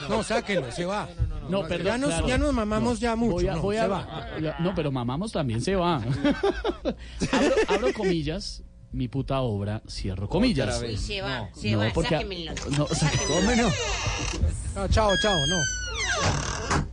No, 0.07 0.23
sáquenlo, 0.23 0.71
se 0.71 0.85
va. 0.85 1.09
No, 1.49 1.67
perdón. 1.67 1.85
Ya 1.87 1.97
nos, 1.97 2.09
claro. 2.09 2.27
ya 2.27 2.37
nos 2.37 2.53
mamamos 2.53 2.99
ya 2.99 3.15
mucho. 3.15 3.33
Voy 3.33 3.47
a, 3.47 3.55
no, 3.55 3.61
voy 3.61 3.75
se 3.75 3.81
a- 3.81 3.87
va. 3.87 4.35
no, 4.59 4.73
pero 4.75 4.91
mamamos 4.91 5.31
también 5.31 5.59
se 5.61 5.75
va. 5.75 5.95
abro, 7.31 7.55
abro 7.67 7.93
comillas, 7.93 8.63
mi 8.91 9.07
puta 9.07 9.41
obra, 9.41 9.81
cierro 9.89 10.29
comillas. 10.29 10.81
Uy, 10.81 10.95
se 10.95 11.21
va, 11.21 11.49
se 11.53 11.71
No, 11.71 11.79
va, 11.79 11.89
porque- 11.93 12.09
sáquenmelo. 12.09 12.53
no, 12.77 12.87
sáquenmelo. 12.91 13.33
¿Cómo 13.35 13.51
no? 13.55 14.81
No, 14.81 14.87
chao, 14.89 15.09
chao, 15.21 15.35
no. 15.47 16.90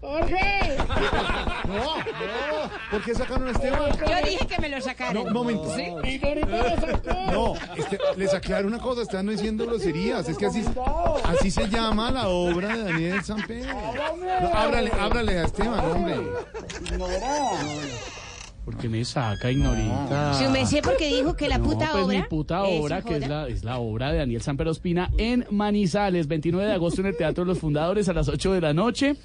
¡Jorge! 0.00 0.76
No, 1.68 1.74
no. 1.74 2.70
¿Por 2.90 3.02
qué 3.04 3.14
sacaron 3.14 3.48
a 3.48 3.50
Esteban? 3.50 3.90
Yo 3.98 4.28
dije 4.30 4.46
que 4.46 4.60
me 4.60 4.68
lo 4.70 4.80
sacaran. 4.80 5.14
No, 5.14 5.22
un 5.24 5.32
momento. 5.32 5.68
¿Y 5.78 6.24
ahorita 6.24 6.46
lo 6.46 6.80
sacó? 6.80 7.32
No, 7.32 7.54
este, 7.76 7.98
les 8.16 8.32
aclaro 8.34 8.66
una 8.66 8.78
cosa, 8.78 9.02
están 9.02 9.26
diciendo 9.26 9.66
groserías. 9.66 10.28
Es 10.28 10.36
que 10.38 10.46
así, 10.46 10.64
así 11.24 11.50
se 11.50 11.68
llama 11.68 12.10
la 12.10 12.28
obra 12.28 12.76
de 12.76 12.84
Daniel 12.84 13.22
Samper. 13.22 13.66
No, 13.66 14.48
ábrale, 14.54 14.90
ábrale 14.98 15.38
a 15.38 15.44
Esteban, 15.44 15.80
hombre. 15.80 16.16
Porque 18.64 18.88
me 18.88 19.04
saca, 19.04 19.50
ignorita. 19.50 20.34
Su 20.34 20.50
merced 20.50 20.82
porque 20.82 21.06
dijo 21.08 21.34
que 21.34 21.48
la 21.48 21.58
No, 21.58 21.64
puta 21.64 21.88
pues 21.92 22.04
obra. 22.04 22.16
mi 22.18 22.22
puta 22.24 22.68
¿Eso 22.68 22.82
obra, 22.84 23.02
que 23.02 23.16
es 23.16 23.28
la, 23.28 23.48
es 23.48 23.64
la 23.64 23.78
obra 23.78 24.12
de 24.12 24.18
Daniel 24.18 24.42
Samper 24.42 24.68
Ospina 24.68 25.10
en 25.18 25.46
Manizales, 25.50 26.26
29 26.28 26.66
de 26.68 26.74
agosto 26.74 27.00
en 27.00 27.08
el 27.08 27.16
Teatro 27.16 27.44
de 27.44 27.48
los 27.48 27.58
Fundadores 27.58 28.08
a 28.08 28.12
las 28.12 28.28
8 28.28 28.52
de 28.52 28.60
la 28.60 28.72
noche. 28.74 29.16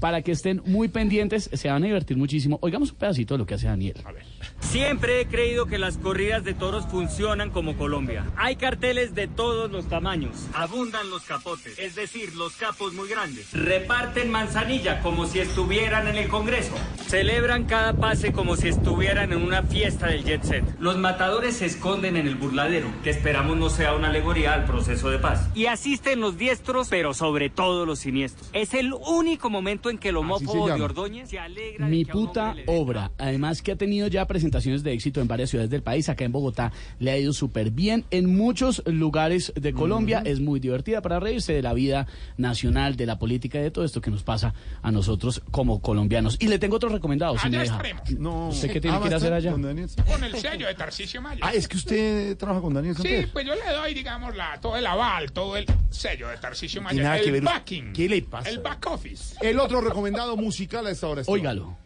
Para 0.00 0.22
que 0.22 0.32
estén 0.32 0.62
muy 0.64 0.88
pendientes, 0.88 1.50
se 1.52 1.68
van 1.68 1.82
a 1.82 1.86
divertir 1.86 2.16
muchísimo. 2.16 2.58
Oigamos 2.62 2.90
un 2.90 2.96
pedacito 2.96 3.34
de 3.34 3.38
lo 3.38 3.46
que 3.46 3.54
hace 3.54 3.66
Daniel. 3.66 3.96
A 4.04 4.12
ver. 4.12 4.24
Siempre 4.60 5.20
he 5.20 5.26
creído 5.26 5.66
que 5.66 5.78
las 5.78 5.98
corridas 5.98 6.42
de 6.42 6.54
toros 6.54 6.86
funcionan 6.86 7.50
como 7.50 7.76
Colombia. 7.76 8.24
Hay 8.36 8.56
carteles 8.56 9.14
de 9.14 9.28
todos 9.28 9.70
los 9.70 9.88
tamaños. 9.88 10.46
Abundan 10.54 11.10
los 11.10 11.22
capotes, 11.22 11.78
es 11.78 11.94
decir, 11.96 12.34
los 12.34 12.54
capos 12.56 12.94
muy 12.94 13.08
grandes. 13.08 13.52
Reparten 13.52 14.30
manzanilla 14.30 15.00
como 15.02 15.26
si 15.26 15.40
estuvieran 15.40 16.08
en 16.08 16.16
el 16.16 16.28
Congreso. 16.28 16.72
Celebran 17.06 17.64
cada 17.64 17.94
pase 17.94 18.32
como 18.32 18.56
si 18.56 18.68
estuvieran 18.68 19.32
en 19.32 19.42
una 19.42 19.62
fiesta 19.64 20.06
del 20.06 20.24
jet 20.24 20.44
set. 20.44 20.64
Los 20.78 20.96
matadores 20.96 21.56
se 21.56 21.66
esconden 21.66 22.16
en 22.16 22.26
el 22.26 22.36
burladero, 22.36 22.88
que 23.02 23.10
esperamos 23.10 23.56
no 23.56 23.68
sea 23.68 23.94
una 23.94 24.08
alegoría 24.08 24.54
al 24.54 24.64
proceso 24.64 25.10
de 25.10 25.18
paz. 25.18 25.48
Y 25.54 25.66
asisten 25.66 26.20
los 26.20 26.38
diestros, 26.38 26.88
pero 26.88 27.12
sobre 27.12 27.50
todo 27.50 27.84
los 27.84 27.98
siniestros. 27.98 28.48
Es 28.52 28.72
el 28.72 28.94
único 28.94 29.50
momento 29.50 29.89
en 29.90 29.98
que 29.98 30.08
el 30.10 30.16
homófobo 30.16 30.68
de. 30.68 30.80
Ordóñez 30.80 31.28
se 31.28 31.38
alegra 31.38 31.86
Mi 31.86 31.98
de 32.00 32.04
que 32.06 32.12
puta 32.12 32.54
obra. 32.66 33.10
Además 33.18 33.60
que 33.62 33.72
ha 33.72 33.76
tenido 33.76 34.08
ya 34.08 34.26
presentaciones 34.26 34.82
de 34.82 34.92
éxito 34.92 35.20
en 35.20 35.28
varias 35.28 35.50
ciudades 35.50 35.70
del 35.70 35.82
país. 35.82 36.08
Acá 36.08 36.24
en 36.24 36.32
Bogotá 36.32 36.72
le 36.98 37.10
ha 37.10 37.18
ido 37.18 37.32
súper 37.32 37.70
bien. 37.70 38.04
En 38.10 38.34
muchos 38.34 38.82
lugares 38.86 39.52
de 39.56 39.72
Colombia 39.72 40.22
es 40.24 40.40
muy 40.40 40.60
divertida 40.60 41.00
para 41.02 41.20
reírse 41.20 41.52
de 41.52 41.62
la 41.62 41.74
vida 41.74 42.06
nacional, 42.36 42.96
de 42.96 43.06
la 43.06 43.18
política 43.18 43.58
y 43.58 43.62
de 43.62 43.70
todo 43.70 43.84
esto 43.84 44.00
que 44.00 44.10
nos 44.10 44.22
pasa 44.22 44.54
a 44.82 44.90
nosotros 44.90 45.42
como 45.50 45.80
colombianos. 45.80 46.36
Y 46.40 46.48
le 46.48 46.58
tengo 46.58 46.76
otro 46.76 46.88
recomendado, 46.88 47.38
si 47.38 47.48
me 47.48 47.58
deja. 47.58 47.80
No. 48.18 48.48
¿Usted 48.48 48.72
qué 48.72 48.80
tiene 48.80 48.96
Ah, 48.96 49.00
que 49.00 49.08
ir 49.08 49.14
a 49.14 49.16
hacer 49.18 49.30
¿va 49.32 49.36
a 49.36 49.38
allá? 49.38 49.52
con 49.52 50.24
el 50.24 50.34
sello 50.36 50.66
de 50.66 50.74
Tarcisio 50.74 51.20
Maya. 51.22 51.40
Ah, 51.42 51.52
es 51.54 51.68
que 51.68 51.76
usted 51.76 52.36
trabaja 52.36 52.60
con 52.60 52.74
Daniel 52.74 52.96
Sí, 52.96 53.26
pues 53.32 53.46
yo 53.46 53.54
le 53.54 53.72
doy, 53.72 53.94
digamos, 53.94 54.34
la, 54.36 54.58
todo 54.60 54.76
el 54.76 54.86
aval, 54.86 55.32
todo 55.32 55.56
el 55.56 55.66
sello 55.90 56.28
de 56.28 56.36
Tarcisio 56.36 56.82
Maya. 56.82 57.02
nada 57.02 57.18
el 57.18 57.24
que 57.24 57.30
ver- 57.32 57.42
backing. 57.42 57.92
¿Qué 57.92 58.08
le 58.08 58.22
pasa? 58.22 58.48
El 58.50 58.58
back 58.60 58.86
office. 58.86 59.34
El 59.40 59.58
otro 59.58 59.79
recomendado 59.80 60.36
musical 60.36 60.86
a 60.86 60.90
esta 60.90 61.06
hora. 61.08 61.20
Esteban. 61.22 61.40
Óigalo. 61.40 61.76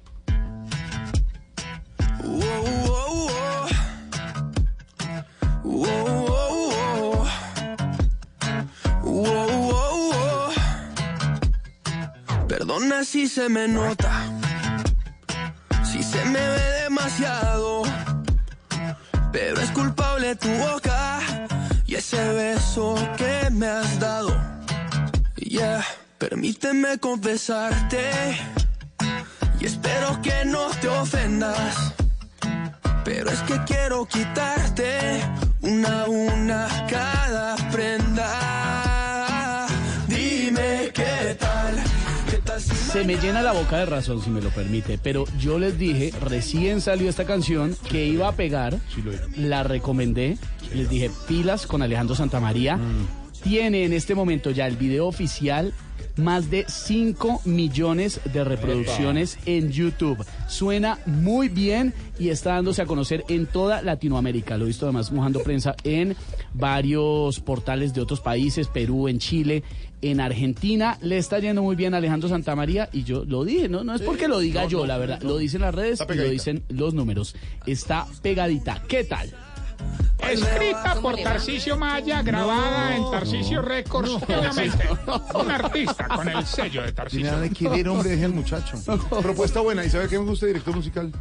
Perdona 12.49 13.05
si 13.05 13.27
se 13.27 13.49
me 13.49 13.67
nota, 13.69 14.11
si 15.85 16.03
se 16.03 16.25
me 16.25 16.41
ve 16.41 16.83
demasiado, 16.85 17.83
pero 19.33 19.61
es 19.61 19.71
culpable 19.71 20.37
tu 20.37 20.49
boca 20.49 21.21
y 21.87 21.97
ese 21.97 22.33
beso 22.33 22.95
que 23.17 23.51
me 23.51 23.67
has 23.67 23.99
dado. 23.99 24.31
Yeah, 25.37 25.85
permíteme 26.19 26.99
confesarte 26.99 28.11
y 29.61 29.67
espero 29.67 30.21
que 30.23 30.45
no 30.47 30.69
te 30.81 30.89
ofendas. 30.89 31.95
Pero 33.05 33.31
es 33.31 33.41
que 33.41 33.61
quiero 33.67 34.07
quitarte 34.07 35.21
una 35.61 36.03
a 36.03 36.09
una 36.09 36.87
cada 36.89 37.57
prenda. 37.71 39.67
Dime 40.09 40.91
qué 40.95 41.37
tal, 41.39 41.75
qué 42.31 42.39
tal 42.39 42.61
si 42.61 42.75
Se 42.75 43.05
me 43.05 43.17
llena 43.17 43.43
la 43.43 43.53
boca 43.53 43.79
de 43.79 43.87
razón, 43.87 44.23
si 44.23 44.31
me 44.31 44.41
lo 44.41 44.51
permite, 44.51 44.99
pero 44.99 45.25
yo 45.39 45.59
les 45.59 45.79
dije, 45.79 46.13
recién 46.21 46.81
salió 46.81 47.11
esta 47.11 47.25
canción, 47.25 47.77
que 47.91 48.07
iba 48.07 48.29
a 48.29 48.33
pegar, 48.33 48.79
la 49.37 49.63
recomendé, 49.63 50.39
les 50.75 50.89
dije, 50.89 51.11
pilas 51.29 51.67
con 51.67 51.83
Alejandro 51.83 52.15
Santamaría, 52.15 52.79
tiene 53.43 53.85
en 53.85 53.93
este 53.93 54.15
momento 54.15 54.51
ya 54.51 54.67
el 54.67 54.77
video 54.77 55.07
oficial 55.07 55.75
más 56.17 56.51
de 56.51 56.65
5 56.69 57.43
millones 57.45 58.21
de 58.33 58.45
reproducciones 58.45 59.39
en 59.47 59.71
YouTube. 59.71 60.25
Suena 60.49 60.99
muy 61.07 61.49
bien 61.49 61.95
y 62.19 62.29
está 62.29 62.55
dándose 62.55 62.83
a 62.83 62.87
conocer 62.87 63.25
en 63.29 63.47
toda 63.47 63.83
Latinoamérica. 63.83 64.57
Lo 64.57 64.65
he 64.65 64.69
visto 64.69 64.87
además 64.87 65.11
mojando 65.13 65.41
prensa 65.43 65.75
en 65.85 66.17
varios 66.53 67.41
portales 67.41 67.95
de 67.95 68.01
otros 68.01 68.21
países, 68.21 68.69
Perú, 68.69 69.09
en 69.09 69.19
Chile, 69.19 69.63
en 70.03 70.21
Argentina. 70.21 70.99
Le 71.03 71.19
está 71.19 71.39
yendo 71.39 71.63
muy 71.63 71.77
bien 71.77 71.95
a 71.95 71.97
Alejandro 71.99 72.29
Santamaría 72.29 72.89
y 72.93 73.05
yo 73.05 73.25
lo 73.25 73.45
dije, 73.45 73.69
no, 73.69 73.85
no 73.85 73.95
es 73.95 74.03
porque 74.03 74.29
lo 74.29 74.39
diga 74.39 74.65
No, 74.65 74.69
yo, 74.69 74.79
no, 74.81 74.87
la 74.87 74.99
verdad, 74.99 75.21
no. 75.23 75.31
lo 75.31 75.39
dicen 75.39 75.63
las 75.63 75.75
redes 75.75 76.01
y 76.09 76.15
lo 76.15 76.25
dicen 76.29 76.63
los 76.69 76.95
números. 76.95 77.35
Está 77.67 78.07
pegadita. 78.23 78.83
¿Qué 78.87 79.05
tal? 79.05 79.31
Escrita 80.31 80.95
por 81.01 81.17
Tarcisio 81.17 81.77
Maya, 81.77 82.23
grabada 82.23 82.97
en 82.97 83.11
Tarcisio 83.11 83.63
Records, 83.63 84.11
obviamente. 84.11 84.89
Un 85.35 85.51
artista 85.51 86.09
con 86.09 86.29
el 86.29 86.45
sello 86.47 86.83
de 86.83 86.93
Tarcisio. 86.93 87.27
nada 87.27 87.41
de 87.41 87.51
querer, 87.51 87.89
hombre, 87.89 88.11
deje 88.11 88.25
al 88.25 88.33
muchacho. 88.35 88.79
Propuesta 89.23 89.61
buena. 89.61 89.85
¿Y 89.85 89.91
sabe 89.91 90.09
qué 90.09 90.19
me 90.19 90.25
gusta, 90.25 90.47
director 90.47 90.75
musical? 90.75 91.13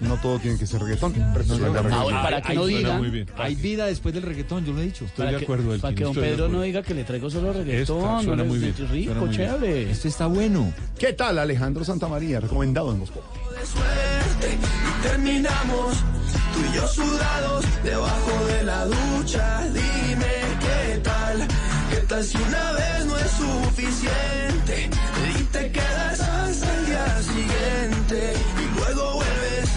No 0.00 0.16
todo 0.18 0.38
tiene 0.38 0.58
que 0.58 0.66
ser 0.66 0.80
reggaetón. 0.80 1.14
Es. 1.14 1.50
Ahora, 1.92 2.22
para 2.22 2.42
que 2.42 2.54
no 2.54 2.66
digan, 2.66 3.26
Hay 3.36 3.54
vida 3.56 3.86
después 3.86 4.14
del 4.14 4.22
reggaetón, 4.22 4.64
yo 4.64 4.72
lo 4.72 4.80
he 4.80 4.84
dicho. 4.84 5.06
para 5.16 5.36
que, 5.38 5.46
para 5.80 5.94
que 5.94 6.04
don 6.04 6.14
Pedro 6.14 6.48
no 6.48 6.62
diga 6.62 6.82
que 6.82 6.94
le 6.94 7.04
traigo 7.04 7.28
solo 7.30 7.52
reggaetón. 7.52 7.98
Esta, 7.98 8.22
suena 8.22 8.42
no 8.44 8.48
muy 8.48 8.56
es 8.64 8.76
bien, 8.76 8.88
rico, 8.90 9.12
suena 9.12 9.20
muy 9.26 9.36
bien. 9.36 9.50
chévere. 9.50 9.90
Este 9.90 10.08
está 10.08 10.26
bueno. 10.26 10.72
¿Qué 10.98 11.12
tal, 11.14 11.38
Alejandro 11.38 11.84
Santamaría? 11.84 12.40
Recomendado 12.40 12.92
en 12.92 13.00
Moscú. 13.00 13.20
suerte 13.64 14.58
y 14.58 15.02
terminamos 15.08 15.96
tú 16.54 16.60
y 16.72 16.76
yo 16.76 16.86
sudados 16.86 17.64
debajo 17.82 18.44
de 18.46 18.62
la 18.64 18.84
ducha. 18.84 19.60
Dime 19.72 20.34
qué 20.60 20.98
tal, 20.98 21.48
qué 21.90 21.96
tal 22.08 22.24
si 22.24 22.36
una 22.36 22.72
vez 22.72 23.06
no 23.06 23.18
es 23.18 23.30
suficiente 23.30 24.90
y 25.38 25.42
te 25.44 25.72
quedas 25.72 26.20
hasta 26.20 26.74
el 26.76 26.86
día 26.86 27.22
siguiente 27.22 28.34
y 28.62 28.78
luego 28.78 29.14
vuelves 29.14 29.68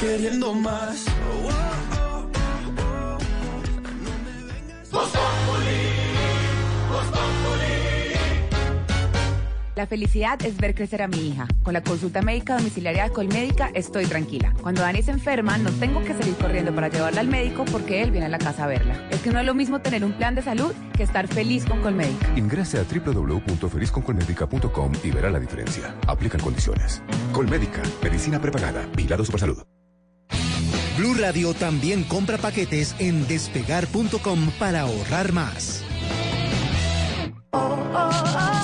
queriendo 0.00 0.54
más. 0.54 0.96
Oh, 1.32 1.89
La 9.80 9.86
felicidad 9.86 10.38
es 10.44 10.58
ver 10.58 10.74
crecer 10.74 11.00
a 11.00 11.08
mi 11.08 11.28
hija. 11.28 11.48
Con 11.62 11.72
la 11.72 11.82
consulta 11.82 12.20
médica 12.20 12.58
domiciliaria 12.58 13.04
de 13.04 13.12
Colmédica 13.12 13.70
estoy 13.72 14.04
tranquila. 14.04 14.52
Cuando 14.60 14.82
Dani 14.82 15.02
se 15.02 15.10
enferma, 15.10 15.56
no 15.56 15.70
tengo 15.70 16.02
que 16.02 16.12
salir 16.12 16.34
corriendo 16.34 16.74
para 16.74 16.88
llevarla 16.88 17.22
al 17.22 17.28
médico 17.28 17.64
porque 17.64 18.02
él 18.02 18.10
viene 18.10 18.26
a 18.26 18.28
la 18.28 18.36
casa 18.36 18.64
a 18.64 18.66
verla. 18.66 19.08
Es 19.10 19.22
que 19.22 19.30
no 19.30 19.40
es 19.40 19.46
lo 19.46 19.54
mismo 19.54 19.80
tener 19.80 20.04
un 20.04 20.12
plan 20.12 20.34
de 20.34 20.42
salud 20.42 20.74
que 20.94 21.02
estar 21.02 21.26
feliz 21.28 21.64
con 21.64 21.80
Colmédica. 21.80 22.28
Ingrese 22.36 22.78
a 22.78 22.84
www.felizconcolmedica.com 22.84 24.92
y 25.02 25.10
verá 25.12 25.30
la 25.30 25.40
diferencia. 25.40 25.94
Aplican 26.06 26.42
condiciones. 26.42 27.02
Colmédica, 27.32 27.80
medicina 28.02 28.38
prepagada, 28.38 28.86
vigilado 28.94 29.24
Supersalud. 29.24 29.62
Blue 30.98 31.14
Radio 31.14 31.54
también 31.54 32.04
compra 32.04 32.36
paquetes 32.36 32.94
en 32.98 33.26
despegar.com 33.26 34.50
para 34.58 34.82
ahorrar 34.82 35.32
más. 35.32 35.82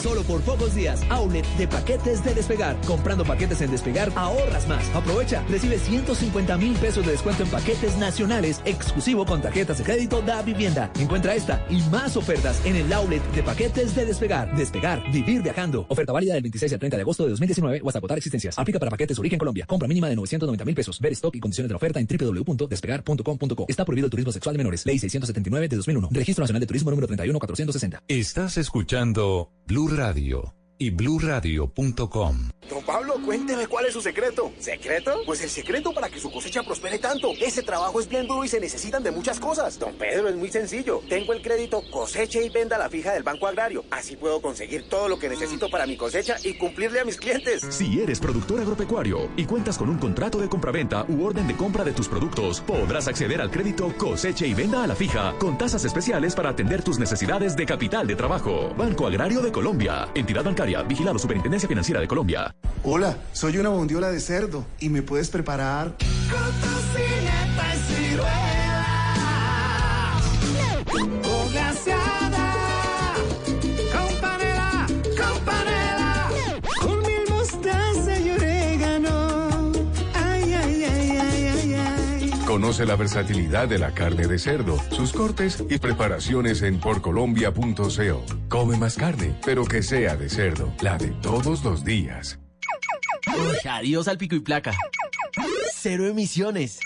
Solo 0.03 0.23
por 0.23 0.41
pocos 0.43 0.75
días, 0.75 1.03
outlet 1.11 1.45
de 1.59 1.67
paquetes 1.67 2.23
de 2.25 2.35
Despegar. 2.35 2.77
Comprando 2.87 3.25
paquetes 3.25 3.61
en 3.61 3.71
Despegar, 3.71 4.13
ahorras 4.15 4.69
más. 4.69 4.89
Aprovecha, 4.95 5.43
recibe 5.49 5.79
150 5.79 6.57
mil 6.59 6.77
pesos 6.77 7.05
de 7.05 7.13
descuento 7.13 7.43
en 7.43 7.49
paquetes 7.51 7.97
nacionales, 7.97 8.61
exclusivo 8.65 9.27
con 9.27 9.43
tarjetas 9.43 9.79
de 9.79 9.85
crédito 9.85 10.23
da 10.23 10.43
vivienda. 10.43 10.93
Encuentra 11.01 11.35
esta 11.35 11.67
y 11.69 11.81
más 11.91 12.17
ofertas 12.17 12.65
en 12.65 12.77
el 12.77 12.93
outlet 12.93 13.23
de 13.33 13.43
paquetes 13.43 13.95
de 13.97 14.07
Despegar. 14.07 14.55
Despegar, 14.57 15.03
vivir 15.11 15.43
viajando. 15.43 15.87
Oferta 15.89 16.13
válida 16.13 16.35
del 16.35 16.43
26 16.43 16.75
al 16.75 16.79
30 16.79 16.97
de 16.97 17.03
agosto 17.03 17.25
de 17.25 17.31
2019 17.31 17.81
o 17.83 17.89
hasta 17.89 17.99
agotar 17.99 18.19
existencias. 18.19 18.57
Aplica 18.59 18.79
para 18.79 18.91
paquetes 18.91 19.19
origen 19.19 19.39
Colombia. 19.39 19.67
Compra 19.67 19.89
mínima 19.89 20.09
de 20.09 20.15
990 20.15 20.65
mil 20.65 20.75
pesos. 20.77 21.01
Ver 21.01 21.13
stock 21.13 21.35
y 21.35 21.41
condiciones 21.41 21.69
de 21.69 21.73
la 21.73 21.79
oferta 21.79 21.99
en 21.99 22.07
www.despegar.com.co. 22.07 23.67
Está 23.69 23.85
prohibido 23.85 24.07
el 24.07 24.11
turismo 24.11 24.31
sexual 24.31 24.55
de 24.55 24.59
menores. 24.59 24.87
Ley 24.87 24.99
679 24.99 25.69
de 25.69 25.77
2001. 25.77 26.09
Registro 26.13 26.43
Nacional 26.43 26.61
de 26.61 26.67
Turismo 26.67 26.91
número 26.91 27.09
31460. 27.09 28.03
Estás 28.07 28.57
escuchando 28.57 28.76
Blue 29.67 29.97
Radio, 29.97 30.55
y 30.79 30.91
bluradio.com. 30.91 32.51
Don 32.69 32.83
Pablo, 32.83 33.15
cuénteme 33.25 33.69
cuál 33.69 33.87
es 33.87 33.93
su 33.93 34.01
secreto. 34.01 34.53
¿Secreto? 34.59 35.21
Pues 35.25 35.41
el 35.43 35.51
secreto 35.51 35.93
para 35.95 36.09
que 36.09 36.19
su 36.19 36.31
cosecha 36.33 36.65
prospere 36.65 36.99
tanto. 36.99 37.33
Ese 37.41 37.63
trabajo 37.63 38.01
es 38.01 38.09
bien 38.09 38.27
duro 38.27 38.45
y 38.45 38.49
se 38.49 38.59
necesitan 38.59 39.03
de 39.05 39.13
muchas 39.13 39.39
cosas. 39.39 39.79
Don 39.79 39.95
Pedro, 39.95 40.29
es 40.29 40.35
muy 40.35 40.51
sencillo. 40.51 41.01
Tengo 41.09 41.33
el 41.33 41.43
crédito 41.43 41.83
coseche 41.93 42.45
y 42.45 42.49
venda 42.49 42.77
la 42.77 42.89
fija 42.89 43.13
del 43.13 43.23
Banco 43.23 43.47
Agrario. 43.47 43.85
Así 43.91 44.17
puedo 44.17 44.43
conseguir 44.43 44.89
todo 44.89 45.09
lo 45.09 45.19
que 45.19 45.29
necesito 45.29 45.71
para 45.71 45.87
mi 45.87 45.97
cosecha 45.97 46.37
y 46.43 46.59
cumplirle 46.59 47.01
a 47.01 47.05
mis 47.05 47.17
clientes. 47.17 47.65
Si 47.71 48.01
eres 48.01 48.19
productor 48.19 48.61
agropecuario 48.61 49.29
y 49.37 49.45
cuentas 49.45 49.79
con 49.79 49.89
un 49.89 49.99
contrato 49.99 50.39
de 50.39 50.49
compraventa 50.49 51.05
u 51.09 51.25
orden 51.25 51.47
de 51.47 51.57
compra 51.57 51.85
de 51.85 51.93
tus 51.93 52.09
productos, 52.09 52.61
podrás 52.63 53.07
acceder 53.07 53.41
al 53.41 53.51
crédito 53.51 53.97
coseche 53.97 54.47
y 54.47 54.55
venda 54.55 54.83
a 54.83 54.87
la 54.89 54.97
fija 54.97 55.35
con 55.39 55.57
tasas 55.57 55.85
especiales 55.85 56.35
para 56.35 56.51
atender 56.51 56.83
tus 56.83 56.99
necesidades 56.99 57.55
de 57.55 57.65
capital 57.65 58.09
de 58.09 58.17
trabajo. 58.17 58.75
Banco 58.77 59.07
Agrario 59.07 59.41
de 59.41 59.53
Colombia. 59.53 60.09
Entidad 60.15 60.43
bancaria. 60.43 60.66
Vigilado 60.67 61.19
Superintendencia 61.19 61.69
Financiera 61.69 62.01
de 62.01 62.09
Colombia. 62.09 62.55
Hola, 62.83 63.17
soy 63.33 63.59
una 63.59 63.69
bondiola 63.69 64.11
de 64.11 64.21
cerdo 64.21 64.65
y 64.81 64.89
me 64.89 65.03
puedes 65.03 65.29
preparar. 65.31 65.95
Conoce 82.57 82.87
la 82.87 82.97
versatilidad 82.97 83.69
de 83.69 83.79
la 83.79 83.93
carne 83.93 84.27
de 84.27 84.39
cerdo, 84.39 84.83
sus 84.91 85.13
cortes 85.13 85.63
y 85.69 85.77
preparaciones 85.77 86.63
en 86.63 86.81
porcolombia.co. 86.81 88.25
Come 88.49 88.79
más 88.79 88.97
carne, 88.97 89.39
pero 89.45 89.67
que 89.67 89.83
sea 89.83 90.17
de 90.17 90.31
cerdo, 90.31 90.73
la 90.81 90.97
de 90.97 91.09
todos 91.21 91.63
los 91.63 91.85
días. 91.85 92.39
Adiós 93.69 94.09
al 94.09 94.17
pico 94.17 94.37
y 94.37 94.41
placa. 94.41 94.73
Cero 95.75 96.07
emisiones. 96.07 96.81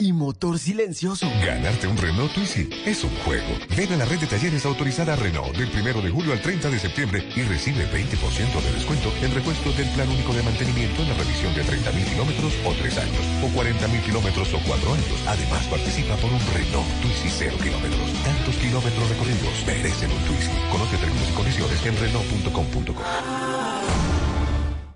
Y 0.00 0.14
motor 0.14 0.58
silencioso. 0.58 1.30
Ganarte 1.44 1.86
un 1.86 1.94
Renault 1.96 2.32
Twizy 2.32 2.68
es 2.86 3.04
un 3.04 3.14
juego. 3.18 3.52
Ven 3.76 3.92
a 3.92 3.96
la 3.96 4.06
red 4.06 4.18
de 4.18 4.26
talleres 4.26 4.64
autorizada 4.64 5.14
Renault 5.14 5.54
del 5.54 5.68
1 5.68 6.00
de 6.00 6.10
julio 6.10 6.32
al 6.32 6.40
30 6.40 6.70
de 6.70 6.78
septiembre 6.78 7.28
y 7.36 7.42
recibe 7.42 7.84
20% 7.84 8.62
de 8.62 8.72
descuento 8.72 9.12
en 9.20 9.34
repuestos 9.34 9.76
del 9.76 9.90
plan 9.90 10.08
único 10.08 10.32
de 10.32 10.42
mantenimiento 10.42 11.02
en 11.02 11.10
la 11.10 11.16
revisión 11.16 11.54
de 11.54 11.64
30.000 11.64 12.12
kilómetros 12.12 12.54
o 12.64 12.72
3 12.72 12.96
años, 12.96 13.20
o 13.44 13.48
40.000 13.52 14.02
kilómetros 14.02 14.54
o 14.54 14.60
4 14.66 14.94
años. 14.94 15.20
Además, 15.26 15.66
participa 15.66 16.16
por 16.16 16.32
un 16.32 16.40
Renault 16.54 16.88
Twizy 17.02 17.28
0 17.28 17.58
kilómetros. 17.62 18.10
Tantos 18.24 18.56
kilómetros 18.56 19.06
recorridos 19.06 19.66
merecen 19.66 20.10
un 20.10 20.24
Twizy. 20.24 20.48
Conoce 20.72 20.96
términos 20.96 21.28
y 21.28 21.32
condiciones 21.34 21.84
en 21.84 21.94
Renault.com.co. 22.00 23.04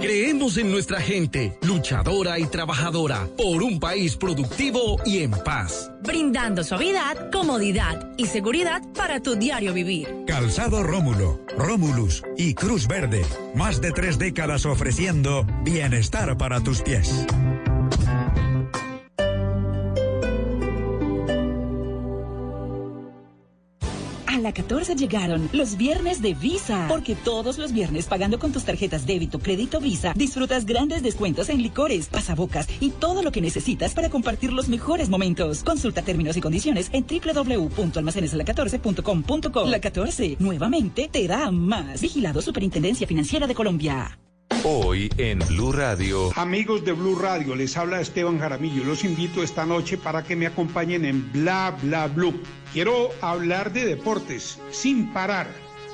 Creemos 0.00 0.56
en 0.56 0.70
nuestra 0.70 1.00
gente, 1.00 1.56
luchadora 1.62 2.38
y 2.38 2.46
trabajadora, 2.46 3.28
por 3.36 3.62
un 3.62 3.78
país 3.80 4.16
productivo 4.16 4.96
y 5.04 5.18
en 5.18 5.30
paz. 5.30 5.90
brindando 6.02 6.62
suavidad, 6.64 7.30
comodidad 7.30 8.10
y 8.16 8.26
seguridad 8.26 8.82
para 8.94 9.20
tu 9.20 9.36
diario 9.36 9.72
vivir. 9.72 10.08
Calzado 10.26 10.82
Rómulo, 10.82 11.40
Rómulus 11.56 12.22
y 12.36 12.54
Cruz 12.54 12.86
Verde. 12.86 13.24
Más 13.54 13.80
de 13.80 13.92
tres 13.92 14.18
décadas 14.18 14.66
ofreciendo 14.66 15.46
bienestar 15.64 16.36
para 16.36 16.60
tus 16.60 16.82
pies. 16.82 17.26
La 24.46 24.52
14 24.52 24.94
llegaron 24.94 25.50
los 25.52 25.76
viernes 25.76 26.22
de 26.22 26.32
Visa, 26.32 26.86
porque 26.88 27.16
todos 27.16 27.58
los 27.58 27.72
viernes 27.72 28.06
pagando 28.06 28.38
con 28.38 28.52
tus 28.52 28.64
tarjetas 28.64 29.04
débito, 29.04 29.40
crédito 29.40 29.80
Visa, 29.80 30.12
disfrutas 30.14 30.66
grandes 30.66 31.02
descuentos 31.02 31.48
en 31.48 31.60
licores, 31.60 32.06
pasabocas 32.06 32.68
y 32.78 32.90
todo 32.90 33.24
lo 33.24 33.32
que 33.32 33.40
necesitas 33.40 33.92
para 33.92 34.08
compartir 34.08 34.52
los 34.52 34.68
mejores 34.68 35.08
momentos. 35.08 35.64
Consulta 35.64 36.02
términos 36.02 36.36
y 36.36 36.40
condiciones 36.40 36.90
en 36.92 37.04
www.almacenesla14.com.co. 37.08 39.66
La 39.66 39.80
14, 39.80 40.36
nuevamente 40.38 41.08
te 41.10 41.26
da 41.26 41.50
más. 41.50 42.00
Vigilado 42.00 42.40
Superintendencia 42.40 43.08
Financiera 43.08 43.48
de 43.48 43.54
Colombia. 43.56 44.16
Hoy 44.68 45.08
en 45.16 45.38
Blue 45.46 45.70
Radio. 45.70 46.32
Amigos 46.34 46.84
de 46.84 46.90
Blue 46.90 47.14
Radio, 47.14 47.54
les 47.54 47.76
habla 47.76 48.00
Esteban 48.00 48.40
Jaramillo. 48.40 48.82
Los 48.82 49.04
invito 49.04 49.44
esta 49.44 49.64
noche 49.64 49.96
para 49.96 50.24
que 50.24 50.34
me 50.34 50.48
acompañen 50.48 51.04
en 51.04 51.30
Bla 51.30 51.78
Bla 51.80 52.08
Blue. 52.08 52.34
Quiero 52.72 53.10
hablar 53.20 53.72
de 53.72 53.84
deportes 53.84 54.58
sin 54.72 55.12
parar, 55.12 55.46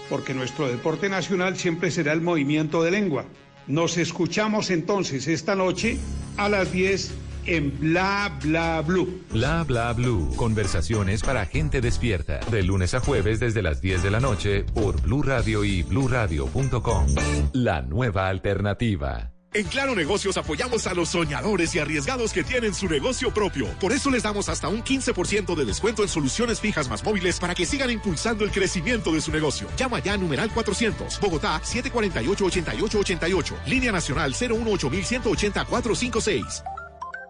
porque 0.08 0.32
nuestro 0.32 0.68
deporte 0.68 1.10
nacional 1.10 1.58
siempre 1.58 1.90
será 1.90 2.14
el 2.14 2.22
movimiento 2.22 2.82
de 2.82 2.92
lengua. 2.92 3.26
Nos 3.66 3.98
escuchamos 3.98 4.70
entonces 4.70 5.28
esta 5.28 5.54
noche 5.54 5.98
a 6.38 6.48
las 6.48 6.72
10 6.72 7.12
en 7.46 7.78
Bla 7.78 8.36
Bla 8.42 8.82
Blue. 8.82 9.22
Bla 9.30 9.64
bla 9.64 9.92
blue. 9.92 10.34
Conversaciones 10.36 11.22
para 11.22 11.46
gente 11.46 11.80
despierta. 11.80 12.40
De 12.50 12.62
lunes 12.62 12.94
a 12.94 13.00
jueves 13.00 13.40
desde 13.40 13.62
las 13.62 13.80
10 13.80 14.02
de 14.02 14.10
la 14.10 14.20
noche 14.20 14.64
por 14.74 15.00
Blue 15.00 15.22
Radio 15.22 15.64
y 15.64 15.82
bluradio.com. 15.82 17.06
La 17.52 17.82
nueva 17.82 18.28
alternativa. 18.28 19.32
En 19.54 19.66
Claro 19.66 19.94
Negocios 19.94 20.38
apoyamos 20.38 20.86
a 20.86 20.94
los 20.94 21.10
soñadores 21.10 21.74
y 21.74 21.78
arriesgados 21.78 22.32
que 22.32 22.42
tienen 22.42 22.72
su 22.72 22.88
negocio 22.88 23.34
propio. 23.34 23.66
Por 23.80 23.92
eso 23.92 24.10
les 24.10 24.22
damos 24.22 24.48
hasta 24.48 24.68
un 24.68 24.82
15% 24.82 25.54
de 25.54 25.66
descuento 25.66 26.02
en 26.02 26.08
soluciones 26.08 26.58
fijas 26.58 26.88
más 26.88 27.04
móviles 27.04 27.38
para 27.38 27.54
que 27.54 27.66
sigan 27.66 27.90
impulsando 27.90 28.44
el 28.44 28.50
crecimiento 28.50 29.12
de 29.12 29.20
su 29.20 29.30
negocio. 29.30 29.68
Llama 29.76 29.98
ya 29.98 30.14
a 30.14 30.16
numeral 30.16 30.50
400, 30.54 31.20
Bogotá 31.20 31.60
748-8888, 31.64 33.56
línea 33.66 33.92
nacional 33.92 34.32
018-180-456. 34.32 36.62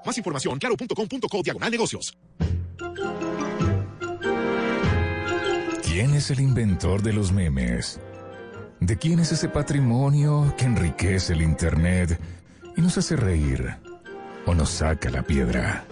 Más 0.05 0.19
información, 0.19 0.59
claro.com.co 0.59 1.43
diagonal 1.43 1.71
negocios. 1.71 2.17
¿Quién 5.83 6.15
es 6.15 6.31
el 6.31 6.41
inventor 6.41 7.03
de 7.03 7.13
los 7.13 7.33
memes? 7.33 8.01
¿De 8.81 8.97
quién 8.97 9.21
es 9.21 9.31
ese 9.33 9.49
patrimonio 9.49 10.55
que 10.57 10.65
enriquece 10.65 11.35
el 11.35 11.43
Internet 11.43 12.19
y 12.77 12.81
nos 12.81 12.99
hace 12.99 13.15
reír 13.15 13.77
o 14.47 14.55
nos 14.55 14.71
saca 14.71 15.11
la 15.11 15.23
piedra? 15.23 15.85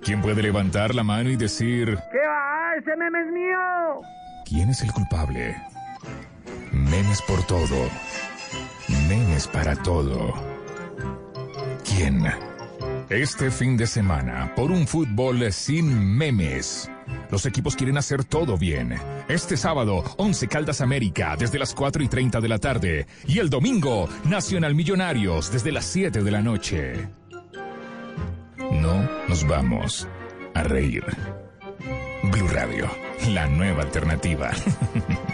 ¿Quién 0.00 0.22
puede 0.22 0.42
levantar 0.42 0.94
la 0.94 1.02
mano 1.02 1.30
y 1.30 1.36
decir, 1.36 1.98
¿Qué 2.10 2.18
va? 2.18 2.76
¡Ese 2.78 2.96
meme 2.96 3.20
es 3.20 3.32
mío! 3.32 4.02
¿quién 4.52 4.68
es 4.70 4.82
el 4.82 4.92
culpable? 4.92 5.56
Memes 6.72 7.22
por 7.22 7.42
todo. 7.46 7.88
Memes 9.08 9.48
para 9.48 9.74
todo. 9.76 10.34
¿Quién? 11.84 12.24
Este 13.10 13.50
fin 13.50 13.76
de 13.76 13.86
semana, 13.86 14.52
por 14.54 14.70
un 14.70 14.86
fútbol 14.86 15.52
sin 15.52 16.16
memes. 16.16 16.90
Los 17.30 17.44
equipos 17.46 17.76
quieren 17.76 17.98
hacer 17.98 18.24
todo 18.24 18.56
bien. 18.56 18.94
Este 19.28 19.56
sábado, 19.56 20.02
11 20.16 20.48
Caldas 20.48 20.80
América, 20.80 21.36
desde 21.38 21.58
las 21.58 21.74
4 21.74 22.02
y 22.02 22.08
30 22.08 22.40
de 22.40 22.48
la 22.48 22.58
tarde. 22.58 23.06
Y 23.26 23.38
el 23.38 23.50
domingo, 23.50 24.08
Nacional 24.24 24.74
Millonarios, 24.74 25.52
desde 25.52 25.72
las 25.72 25.84
7 25.86 26.22
de 26.22 26.30
la 26.30 26.40
noche. 26.40 27.08
No 28.58 29.08
nos 29.28 29.46
vamos 29.46 30.08
a 30.54 30.62
reír. 30.62 31.04
Blue 32.24 32.48
Radio, 32.48 32.88
la 33.28 33.46
nueva 33.46 33.82
alternativa. 33.82 34.50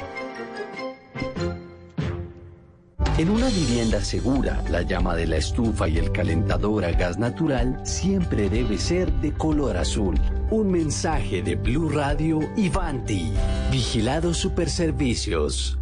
En 3.19 3.31
una 3.31 3.49
vivienda 3.49 4.01
segura, 4.01 4.63
la 4.71 4.83
llama 4.83 5.17
de 5.17 5.27
la 5.27 5.39
estufa 5.39 5.89
y 5.89 5.99
el 5.99 6.13
calentador 6.13 6.85
a 6.85 6.93
gas 6.93 7.19
natural 7.19 7.81
siempre 7.83 8.49
debe 8.49 8.79
ser 8.79 9.13
de 9.15 9.33
color 9.33 9.77
azul. 9.77 10.15
Un 10.53 10.71
mensaje 10.71 11.43
de 11.43 11.57
Blue 11.57 11.89
Radio 11.89 12.39
y 12.57 12.69
Vanti. 12.69 13.33
Vigilado 13.73 14.33
Superservicios. 14.33 15.81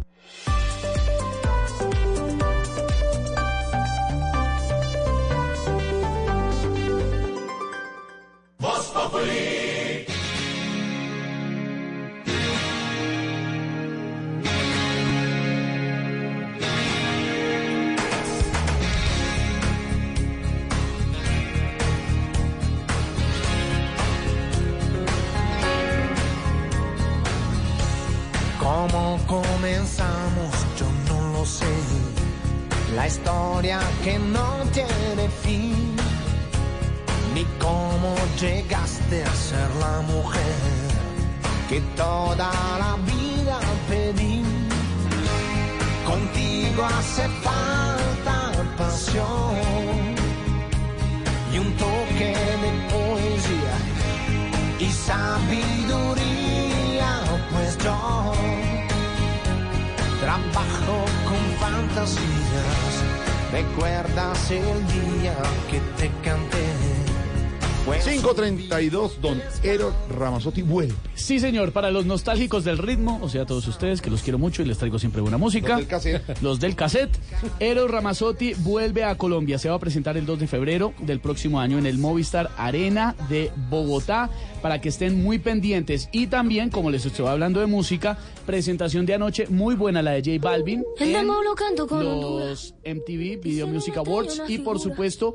532, 69.07 69.21
don 69.21 69.41
Ero 69.63 69.93
Ramazotti 70.09 70.61
vuelve. 70.61 70.93
Sí, 71.15 71.39
señor, 71.39 71.71
para 71.71 71.91
los 71.91 72.05
nostálgicos 72.05 72.63
del 72.63 72.77
ritmo, 72.77 73.19
o 73.21 73.29
sea, 73.29 73.45
todos 73.45 73.67
ustedes 73.67 74.01
que 74.01 74.09
los 74.09 74.21
quiero 74.21 74.37
mucho 74.37 74.61
y 74.61 74.65
les 74.65 74.77
traigo 74.77 74.99
siempre 74.99 75.21
buena 75.21 75.37
música. 75.37 75.69
Los 75.69 75.79
del 75.79 75.87
cassette. 75.87 76.41
Los 76.41 76.59
del 76.59 76.75
cassette. 76.75 77.17
Eros 77.59 77.89
Ramazzotti 77.89 78.53
vuelve 78.55 79.03
a 79.03 79.15
Colombia. 79.15 79.57
Se 79.57 79.69
va 79.69 79.75
a 79.75 79.79
presentar 79.79 80.17
el 80.17 80.25
2 80.25 80.39
de 80.39 80.47
febrero 80.47 80.93
del 80.99 81.19
próximo 81.19 81.59
año 81.59 81.77
en 81.77 81.85
el 81.85 81.97
Movistar 81.97 82.49
Arena 82.57 83.15
de 83.29 83.51
Bogotá 83.69 84.29
para 84.61 84.81
que 84.81 84.89
estén 84.89 85.21
muy 85.21 85.39
pendientes. 85.39 86.09
Y 86.11 86.27
también, 86.27 86.69
como 86.69 86.89
les 86.89 87.05
estoy 87.05 87.27
hablando 87.27 87.59
de 87.59 87.65
música, 87.65 88.17
presentación 88.45 89.05
de 89.05 89.13
anoche 89.13 89.47
muy 89.47 89.75
buena 89.75 90.01
la 90.01 90.11
de 90.11 90.37
J 90.37 90.49
Balvin. 90.49 90.83
El 90.99 91.07
en 91.07 91.13
demo 91.13 91.41
lo 91.43 91.55
canto 91.55 91.87
con 91.87 92.03
los 92.03 92.73
MTV 92.85 93.41
Video 93.41 93.67
Music 93.67 93.97
Awards 93.97 94.43
y 94.47 94.59
por 94.59 94.79
supuesto 94.79 95.33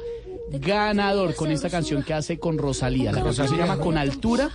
ganador 0.50 1.34
con 1.34 1.50
esta 1.50 1.70
canción 1.70 2.02
que 2.02 2.14
hace 2.14 2.38
con 2.38 2.58
Rosalía. 2.58 3.12
La 3.12 3.22
canción 3.22 3.48
se 3.48 3.56
llama 3.56 3.78
Con 3.78 3.96
Altura. 3.96 4.50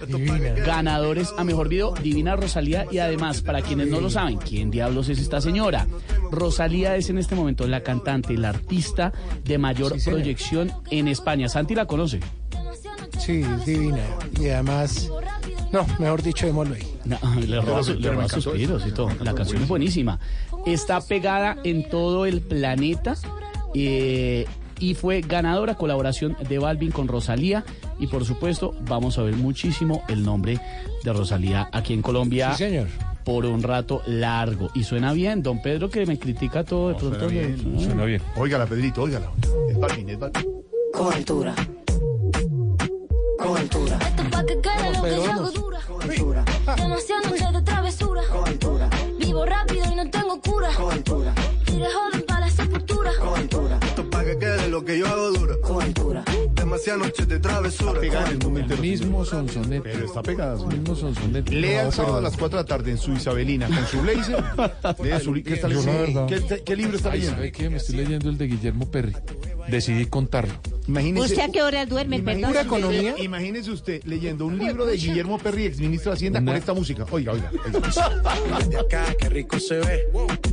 Ganadores 0.65 1.33
a 1.37 1.43
mejor 1.43 1.69
video, 1.69 1.93
Divina 2.01 2.35
Rosalía. 2.35 2.85
Y 2.91 2.99
además, 2.99 3.41
para 3.41 3.61
quienes 3.61 3.87
no 3.87 3.99
lo 4.01 4.09
saben, 4.09 4.37
¿quién 4.37 4.69
diablos 4.71 5.09
es 5.09 5.19
esta 5.19 5.41
señora? 5.41 5.87
Rosalía 6.31 6.95
es 6.95 7.09
en 7.09 7.17
este 7.17 7.35
momento 7.35 7.67
la 7.67 7.81
cantante, 7.83 8.37
la 8.37 8.49
artista 8.49 9.11
de 9.43 9.57
mayor 9.57 9.99
Sí, 9.99 10.09
proyección 10.09 10.71
en 10.91 11.07
España. 11.07 11.49
Santi 11.49 11.73
la 11.75 11.85
conoce. 11.85 12.19
Sí, 13.19 13.41
es 13.41 13.65
divina. 13.65 13.99
Y 14.39 14.49
además, 14.49 15.09
no, 15.71 15.85
mejor 15.99 16.21
dicho, 16.21 16.45
ahí. 16.45 16.53
No, 17.05 17.17
le 17.47 17.59
roba, 17.61 17.83
su- 17.83 17.95
le 17.95 18.11
roba 18.11 18.29
suspiros 18.29 18.85
y 18.87 18.91
todo. 18.91 19.09
La 19.21 19.33
canción 19.33 19.63
es 19.63 19.67
buenísima. 19.67 20.19
Está 20.65 21.01
pegada 21.01 21.57
en 21.63 21.89
todo 21.89 22.25
el 22.25 22.41
planeta 22.41 23.15
eh, 23.73 24.45
y 24.79 24.93
fue 24.93 25.21
ganadora 25.21 25.75
colaboración 25.75 26.35
de 26.47 26.59
Balvin 26.59 26.91
con 26.91 27.07
Rosalía. 27.07 27.63
Y 27.99 28.07
por 28.07 28.25
supuesto, 28.25 28.75
vamos 28.87 29.17
a 29.17 29.23
ver 29.23 29.35
muchísimo 29.35 30.03
el 30.07 30.23
nombre 30.23 30.59
de 31.03 31.13
Rosalía 31.13 31.69
aquí 31.71 31.93
en 31.93 32.01
Colombia. 32.01 32.51
Sí, 32.53 32.63
señor. 32.65 32.87
Por 33.25 33.45
un 33.45 33.61
rato 33.63 34.01
largo. 34.05 34.69
Y 34.73 34.83
suena 34.83 35.11
bien, 35.13 35.43
don 35.43 35.61
Pedro, 35.61 35.89
que 35.89 36.05
me 36.05 36.17
critica 36.17 36.63
todo 36.63 36.89
de 36.89 36.95
pronto. 36.95 37.19
suena 37.19 37.33
bien, 37.33 37.75
le- 37.77 37.83
suena 37.83 38.05
bien. 38.05 38.21
Óigala, 38.37 38.65
Pedrito, 38.65 39.01
óigala. 39.03 39.29
Es 39.69 39.77
Balvin, 39.79 40.09
es 40.09 40.19
Balvin. 40.19 40.45
Con 40.93 41.13
altura. 41.13 41.53
Con 43.37 43.57
altura. 43.57 43.99
Esto 44.01 44.23
pa' 44.31 44.45
que 44.45 44.59
quede 44.61 44.93
lo 44.97 45.03
que 45.03 45.15
yo 45.15 45.31
hago 45.31 45.51
dura. 45.51 45.79
Con 45.87 46.01
altura. 46.01 46.45
Demasiadas 46.77 47.25
noches 47.29 47.53
de 47.53 47.61
travesura. 47.61 48.21
Con 48.31 48.47
altura. 48.47 48.89
Vivo 49.19 49.45
rápido 49.45 49.85
y 49.91 49.95
no 49.95 50.09
tengo 50.09 50.41
cura. 50.41 50.69
Con 50.75 50.91
altura. 50.91 51.33
Tire 51.65 51.85
joven 51.85 52.23
para 52.27 52.39
la 52.41 52.49
sepultura. 52.49 53.11
Con 53.19 53.37
lo 54.77 54.85
que 54.85 54.99
yo 54.99 55.07
hago 55.07 55.31
dura. 55.31 55.55
Con 55.61 55.81
altura. 55.81 56.23
Demasiadas 56.53 57.01
noches 57.01 57.27
de 57.27 57.39
travesura. 57.39 57.99
Mismo 58.79 59.25
sonsonete. 59.25 59.89
Pero 59.91 60.05
está 60.05 60.21
pegada. 60.21 60.55
Mismo 60.67 60.95
sonsonete. 60.95 61.51
Lea 61.51 61.87
el 61.87 61.91
sábado 61.91 62.17
a 62.17 62.21
las 62.21 62.37
4 62.37 62.57
de 62.57 62.63
la 62.63 62.67
tarde 62.67 62.91
en 62.91 62.97
su 62.99 63.13
Isabelina 63.13 63.67
con 63.67 63.87
su 63.87 64.01
blazer. 64.01 64.43
Lea 65.03 65.19
su 65.19 65.33
¿Qué 65.33 65.53
está 65.55 65.67
leyendo? 65.67 66.27
¿Qué, 66.27 66.63
qué 66.63 66.75
libro 66.75 66.97
está 66.97 67.11
leyendo? 67.11 67.35
¿sabe 67.37 67.51
qué? 67.51 67.69
Me 67.69 67.77
estoy 67.77 67.95
leyendo 67.95 68.29
el 68.29 68.37
de 68.37 68.47
Guillermo 68.47 68.91
Perry. 68.91 69.15
Decidí 69.67 70.05
contarlo. 70.05 70.53
Imagínese, 70.87 71.33
¿Usted 71.33 71.49
a 71.49 71.51
qué 71.51 71.61
hora 71.63 71.85
duerme, 71.85 72.21
perdón? 72.21 72.51
imagínese 72.51 72.87
usted, 72.87 73.17
imagínese 73.17 73.71
usted 73.71 74.03
leyendo 74.05 74.45
un 74.45 74.57
libro 74.57 74.85
de 74.85 74.95
Guillermo 74.95 75.37
Perry, 75.37 75.65
exministro 75.65 76.11
de 76.11 76.15
Hacienda, 76.15 76.39
con 76.39 76.55
esta 76.55 76.73
música. 76.73 77.05
Oiga, 77.11 77.33
oiga. 77.33 77.51
oiga. 77.65 78.65
De 78.69 78.79
acá, 78.79 79.05
qué 79.19 79.27
rico 79.27 79.59
se 79.59 79.79
ve. 79.79 80.07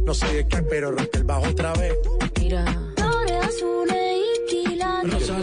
No 0.04 0.14
sé 0.14 0.26
de 0.32 0.48
qué, 0.48 0.62
pero 0.62 0.90
rompe 0.90 1.18
el 1.18 1.24
bajo 1.24 1.46
otra 1.48 1.72
vez. 1.74 1.92
Mira. 2.40 2.64
Flores 2.96 3.44
azules. 3.44 4.13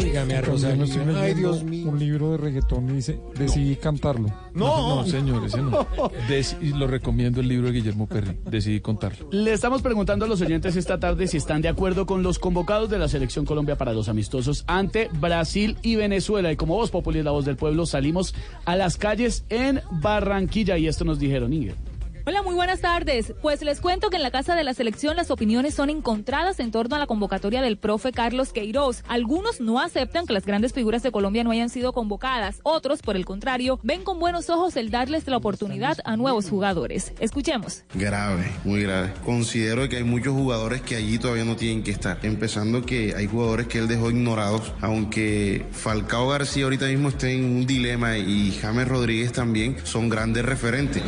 Dígame 0.01 0.35
a 0.35 0.41
Rosalía. 0.41 0.75
no 0.77 0.83
estoy 0.85 0.99
leyendo 1.05 1.19
Ay, 1.19 1.33
Dios 1.33 1.63
mío. 1.63 1.89
un 1.89 1.99
libro 1.99 2.31
de 2.31 2.37
reggaetón 2.37 2.89
y 2.89 2.93
dice, 2.93 3.19
decidí 3.37 3.75
cantarlo. 3.75 4.29
No. 4.53 5.01
No, 5.03 5.05
señor, 5.07 5.45
ese 5.45 5.61
no. 5.61 5.71
Deci- 6.29 6.57
y 6.61 6.69
lo 6.69 6.87
recomiendo 6.87 7.41
el 7.41 7.47
libro 7.47 7.67
de 7.67 7.73
Guillermo 7.73 8.07
Perry. 8.07 8.37
Decidí 8.49 8.79
contarlo. 8.81 9.27
Le 9.31 9.53
estamos 9.53 9.81
preguntando 9.81 10.25
a 10.25 10.27
los 10.27 10.41
oyentes 10.41 10.75
esta 10.75 10.99
tarde 10.99 11.27
si 11.27 11.37
están 11.37 11.61
de 11.61 11.69
acuerdo 11.69 12.05
con 12.05 12.23
los 12.23 12.39
convocados 12.39 12.89
de 12.89 12.97
la 12.99 13.07
Selección 13.07 13.45
Colombia 13.45 13.77
para 13.77 13.93
los 13.93 14.09
amistosos 14.09 14.63
ante 14.67 15.09
Brasil 15.19 15.77
y 15.81 15.95
Venezuela. 15.95 16.51
Y 16.51 16.55
como 16.55 16.75
Voz 16.75 16.89
Populi 16.91 17.19
es 17.19 17.25
la 17.25 17.31
voz 17.31 17.45
del 17.45 17.55
pueblo, 17.55 17.85
salimos 17.85 18.33
a 18.65 18.75
las 18.75 18.97
calles 18.97 19.45
en 19.49 19.81
Barranquilla 19.91 20.77
y 20.77 20.87
esto 20.87 21.05
nos 21.05 21.19
dijeron, 21.19 21.53
Ingrid. 21.53 21.73
Hola, 22.23 22.43
muy 22.43 22.53
buenas 22.53 22.81
tardes. 22.81 23.33
Pues 23.41 23.63
les 23.63 23.81
cuento 23.81 24.11
que 24.11 24.17
en 24.17 24.21
la 24.21 24.29
Casa 24.29 24.53
de 24.53 24.63
la 24.63 24.75
Selección 24.75 25.15
las 25.15 25.31
opiniones 25.31 25.73
son 25.73 25.89
encontradas 25.89 26.59
en 26.59 26.69
torno 26.69 26.95
a 26.95 26.99
la 26.99 27.07
convocatoria 27.07 27.63
del 27.63 27.77
profe 27.77 28.11
Carlos 28.11 28.53
Queiroz. 28.53 29.03
Algunos 29.07 29.59
no 29.59 29.79
aceptan 29.79 30.27
que 30.27 30.33
las 30.33 30.45
grandes 30.45 30.71
figuras 30.71 31.01
de 31.01 31.11
Colombia 31.11 31.43
no 31.43 31.49
hayan 31.49 31.69
sido 31.69 31.93
convocadas. 31.93 32.59
Otros, 32.61 33.01
por 33.01 33.15
el 33.15 33.25
contrario, 33.25 33.79
ven 33.81 34.03
con 34.03 34.19
buenos 34.19 34.51
ojos 34.51 34.75
el 34.75 34.91
darles 34.91 35.25
la 35.27 35.37
oportunidad 35.37 35.97
a 36.05 36.15
nuevos 36.15 36.47
jugadores. 36.47 37.11
Escuchemos. 37.19 37.85
Grave, 37.95 38.51
muy 38.65 38.83
grave. 38.83 39.13
Considero 39.25 39.89
que 39.89 39.97
hay 39.97 40.03
muchos 40.03 40.33
jugadores 40.33 40.81
que 40.81 40.97
allí 40.97 41.17
todavía 41.17 41.43
no 41.43 41.55
tienen 41.55 41.81
que 41.81 41.89
estar. 41.89 42.19
Empezando 42.21 42.85
que 42.85 43.15
hay 43.17 43.25
jugadores 43.25 43.65
que 43.65 43.79
él 43.79 43.87
dejó 43.87 44.11
ignorados, 44.11 44.73
aunque 44.81 45.65
Falcao 45.71 46.29
García 46.29 46.65
ahorita 46.65 46.85
mismo 46.85 47.09
esté 47.09 47.33
en 47.33 47.45
un 47.45 47.65
dilema 47.65 48.19
y 48.19 48.51
James 48.61 48.87
Rodríguez 48.87 49.31
también 49.31 49.77
son 49.85 50.07
grandes 50.07 50.45
referentes. 50.45 51.01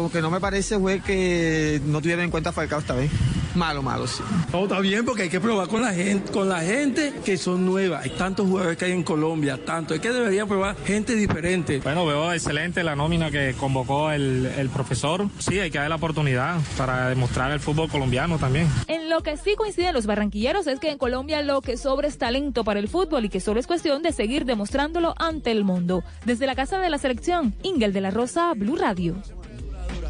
Lo 0.00 0.10
que 0.10 0.22
no 0.22 0.30
me 0.30 0.40
parece 0.40 0.78
fue 0.78 1.00
que 1.00 1.80
no 1.84 2.00
tuvieron 2.00 2.24
en 2.24 2.30
cuenta 2.30 2.50
a 2.50 2.52
Falcao 2.52 2.78
esta 2.80 2.94
vez. 2.94 3.10
Malo, 3.54 3.82
malo, 3.82 4.06
sí. 4.06 4.22
No, 4.50 4.62
está 4.62 4.80
bien 4.80 5.04
porque 5.04 5.24
hay 5.24 5.28
que 5.28 5.40
probar 5.40 5.68
con 5.68 5.82
la 5.82 5.92
gente, 5.92 6.32
con 6.32 6.48
la 6.48 6.60
gente 6.60 7.12
que 7.22 7.36
son 7.36 7.66
nuevas. 7.66 8.02
Hay 8.02 8.10
tantos 8.10 8.46
jugadores 8.46 8.78
que 8.78 8.86
hay 8.86 8.92
en 8.92 9.02
Colombia, 9.02 9.62
tanto. 9.62 9.94
Es 9.94 10.00
que 10.00 10.10
deberían 10.10 10.48
probar 10.48 10.74
gente 10.86 11.14
diferente. 11.14 11.78
Bueno, 11.80 12.06
veo 12.06 12.32
excelente 12.32 12.82
la 12.82 12.96
nómina 12.96 13.30
que 13.30 13.54
convocó 13.58 14.10
el, 14.10 14.46
el 14.56 14.70
profesor. 14.70 15.28
Sí, 15.38 15.58
hay 15.58 15.70
que 15.70 15.78
dar 15.78 15.90
la 15.90 15.96
oportunidad 15.96 16.56
para 16.78 17.10
demostrar 17.10 17.52
el 17.52 17.60
fútbol 17.60 17.90
colombiano 17.90 18.38
también. 18.38 18.68
En 18.88 19.10
lo 19.10 19.22
que 19.22 19.36
sí 19.36 19.54
coinciden 19.54 19.92
los 19.92 20.06
barranquilleros 20.06 20.66
es 20.66 20.80
que 20.80 20.90
en 20.90 20.96
Colombia 20.96 21.42
lo 21.42 21.60
que 21.60 21.76
sobra 21.76 22.08
es 22.08 22.16
talento 22.16 22.64
para 22.64 22.80
el 22.80 22.88
fútbol 22.88 23.26
y 23.26 23.28
que 23.28 23.40
solo 23.40 23.60
es 23.60 23.66
cuestión 23.66 24.02
de 24.02 24.12
seguir 24.12 24.46
demostrándolo 24.46 25.14
ante 25.18 25.50
el 25.50 25.64
mundo. 25.64 26.02
Desde 26.24 26.46
la 26.46 26.54
Casa 26.54 26.78
de 26.78 26.88
la 26.88 26.96
Selección, 26.96 27.54
Ingel 27.62 27.92
de 27.92 28.00
la 28.00 28.10
Rosa, 28.10 28.54
Blue 28.54 28.76
Radio. 28.76 29.16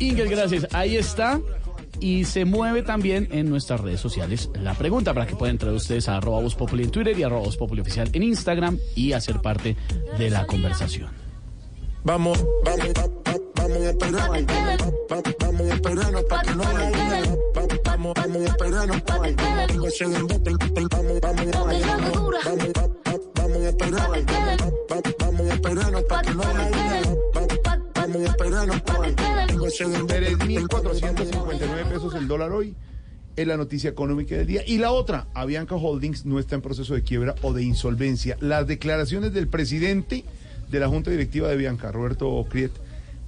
Ingrid, 0.08 0.30
gracias. 0.30 0.66
Ahí 0.72 0.96
está. 0.96 1.40
Y 2.00 2.24
se 2.24 2.44
mueve 2.44 2.82
también 2.82 3.28
en 3.30 3.48
nuestras 3.48 3.80
redes 3.80 4.00
sociales 4.00 4.50
la 4.60 4.74
pregunta 4.74 5.14
para 5.14 5.26
que 5.26 5.36
puedan 5.36 5.54
entrar 5.54 5.72
ustedes 5.72 6.08
a 6.08 6.16
arroba 6.16 6.40
Voz 6.40 6.54
Populi 6.56 6.82
en 6.84 6.90
Twitter 6.90 7.16
y 7.18 7.22
arroba 7.22 7.42
Voz 7.42 7.56
Populi 7.56 7.80
oficial 7.80 8.08
en 8.12 8.22
Instagram 8.24 8.78
y 8.96 9.12
hacer 9.12 9.40
parte 9.40 9.76
de 10.18 10.30
la 10.30 10.46
conversación. 10.46 11.10
Vamos, 12.04 12.44
vamos, 12.64 12.88
va- 12.98 13.06
va- 13.06 13.38
vamos 13.54 13.78
a 13.78 13.90
esperar. 13.90 14.30
Va- 14.30 15.22
Vamos 15.38 15.70
a 15.70 15.74
esperarnos 15.74 16.24
para 16.24 16.42
que 16.42 16.54
no 16.56 16.62
haya 16.64 16.90
luna. 16.90 17.20
Va- 17.56 17.66
Vamos, 17.84 18.14
vamos 18.16 18.36
a 18.42 18.46
esperarnos 18.46 19.02
para 19.02 19.22
que 19.22 19.34
Vamos, 19.36 21.20
vamos. 21.20 21.20
Vamos, 21.22 21.46
va- 22.76 22.86
va- 22.86 23.20
vamos 23.36 23.58
a 23.58 23.68
esperar. 23.68 24.10
Va- 24.10 24.16
va- 24.90 25.02
Vamos 25.20 25.40
a 25.50 25.54
esperarnos 25.54 26.02
para 26.04 26.22
que 26.22 26.34
no 26.34 26.42
embote, 28.14 28.48
el- 29.08 30.38
3.459 30.38 31.84
pesos 31.90 32.14
el 32.14 32.28
dólar 32.28 32.52
hoy. 32.52 32.74
Es 33.34 33.46
la 33.46 33.56
noticia 33.56 33.88
económica 33.88 34.34
del 34.36 34.46
día. 34.46 34.62
Y 34.66 34.76
la 34.76 34.92
otra, 34.92 35.26
Avianca 35.32 35.74
Holdings 35.74 36.26
no 36.26 36.38
está 36.38 36.54
en 36.54 36.60
proceso 36.60 36.92
de 36.94 37.02
quiebra 37.02 37.34
o 37.40 37.54
de 37.54 37.62
insolvencia. 37.62 38.36
Las 38.40 38.66
declaraciones 38.66 39.32
del 39.32 39.48
presidente 39.48 40.24
de 40.70 40.80
la 40.80 40.88
Junta 40.88 41.10
Directiva 41.10 41.48
de 41.48 41.54
Avianca, 41.54 41.90
Roberto 41.92 42.44
Criet, 42.50 42.72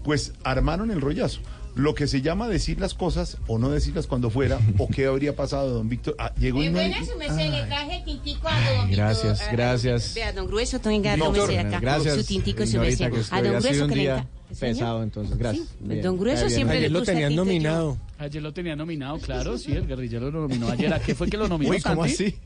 pues 0.03 0.33
armaron 0.45 0.91
el 0.91 1.01
rollazo. 1.01 1.41
Lo 1.75 1.95
que 1.95 2.07
se 2.07 2.21
llama 2.21 2.49
decir 2.49 2.79
las 2.79 2.93
cosas 2.95 3.39
o 3.49 3.59
no 3.59 3.71
decirlas 3.71 4.07
cuando 4.07 4.29
fuera, 4.31 4.59
o 4.79 4.89
qué 4.89 5.07
habría 5.07 5.35
pasado, 5.35 5.71
don 5.71 5.89
Víctor. 5.89 6.15
Ah, 6.19 6.33
llegó 6.39 6.63
y 6.63 6.67
no- 6.67 6.73
buena 6.73 6.99
su 7.05 7.17
merced, 7.17 7.51
le 7.51 7.65
traje 7.65 8.03
tintico 8.05 8.47
a 8.47 8.61
don 8.77 8.91
Gracias, 8.91 9.41
gracias. 9.51 10.15
Vea, 10.15 10.33
don 10.35 10.47
Grueso, 10.47 10.79
tenga 10.81 11.17
No, 11.17 11.31
acá. 11.33 11.81
gracias, 11.81 12.15
Su 12.17 12.25
tintico, 12.25 12.67
su 12.67 12.79
merced. 12.79 13.11
A 13.31 13.43
don 13.43 13.53
Grueso 13.59 13.85
un 13.85 13.91
que 13.91 13.97
le 13.97 14.25
pesado, 14.59 15.03
entonces, 15.03 15.37
gracias. 15.37 15.69
Sí, 15.89 16.01
don 16.01 16.19
Grueso 16.19 16.49
siempre 16.49 16.79
Ayer 16.79 16.91
le 16.91 16.99
lo 16.99 17.05
tenían 17.05 17.35
nominado. 17.35 17.99
Ayer 18.19 18.43
lo 18.43 18.53
tenía 18.53 18.77
nominado, 18.77 19.19
claro, 19.19 19.59
sí, 19.59 19.73
el 19.73 19.87
guerrillero 19.87 20.31
lo 20.31 20.43
nominó 20.43 20.69
ayer. 20.69 20.93
¿A 20.93 21.01
qué 21.01 21.15
fue 21.15 21.29
que 21.29 21.37
lo 21.37 21.49
nominó? 21.49 21.71
Uy, 21.71 21.81
¿cómo 21.81 22.07
Santi? 22.07 22.25
así? 22.25 22.39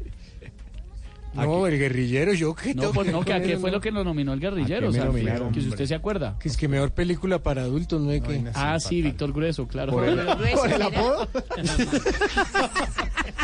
No, 1.34 1.66
el 1.66 1.78
guerrillero, 1.78 2.32
yo 2.32 2.54
qué 2.54 2.74
No, 2.74 2.90
pues 2.92 3.10
no, 3.12 3.24
que 3.24 3.32
a 3.32 3.40
qué 3.42 3.58
fue 3.58 3.70
lo 3.70 3.80
que 3.80 3.90
lo 3.90 4.02
nominó 4.04 4.32
el 4.32 4.38
¿A 4.38 4.42
guerrillero, 4.42 4.92
Santi? 4.92 5.06
nominaron, 5.06 5.52
que 5.52 5.60
si 5.60 5.68
usted 5.68 5.86
se 5.86 5.94
acuerda. 5.94 6.36
Que 6.40 6.48
es 6.48 6.56
que 6.56 6.68
mejor 6.68 6.90
película 6.92 7.42
para 7.42 7.62
adultos, 7.62 8.00
¿no 8.00 8.10
hay 8.10 8.20
que? 8.20 8.44
Ah, 8.54 8.78
sí, 8.80 9.02
Víctor 9.02 9.32
Grueso, 9.32 9.68
claro. 9.68 9.92
Por 9.92 10.04
el, 10.04 10.18
por 10.54 10.82
apodo. 10.82 11.28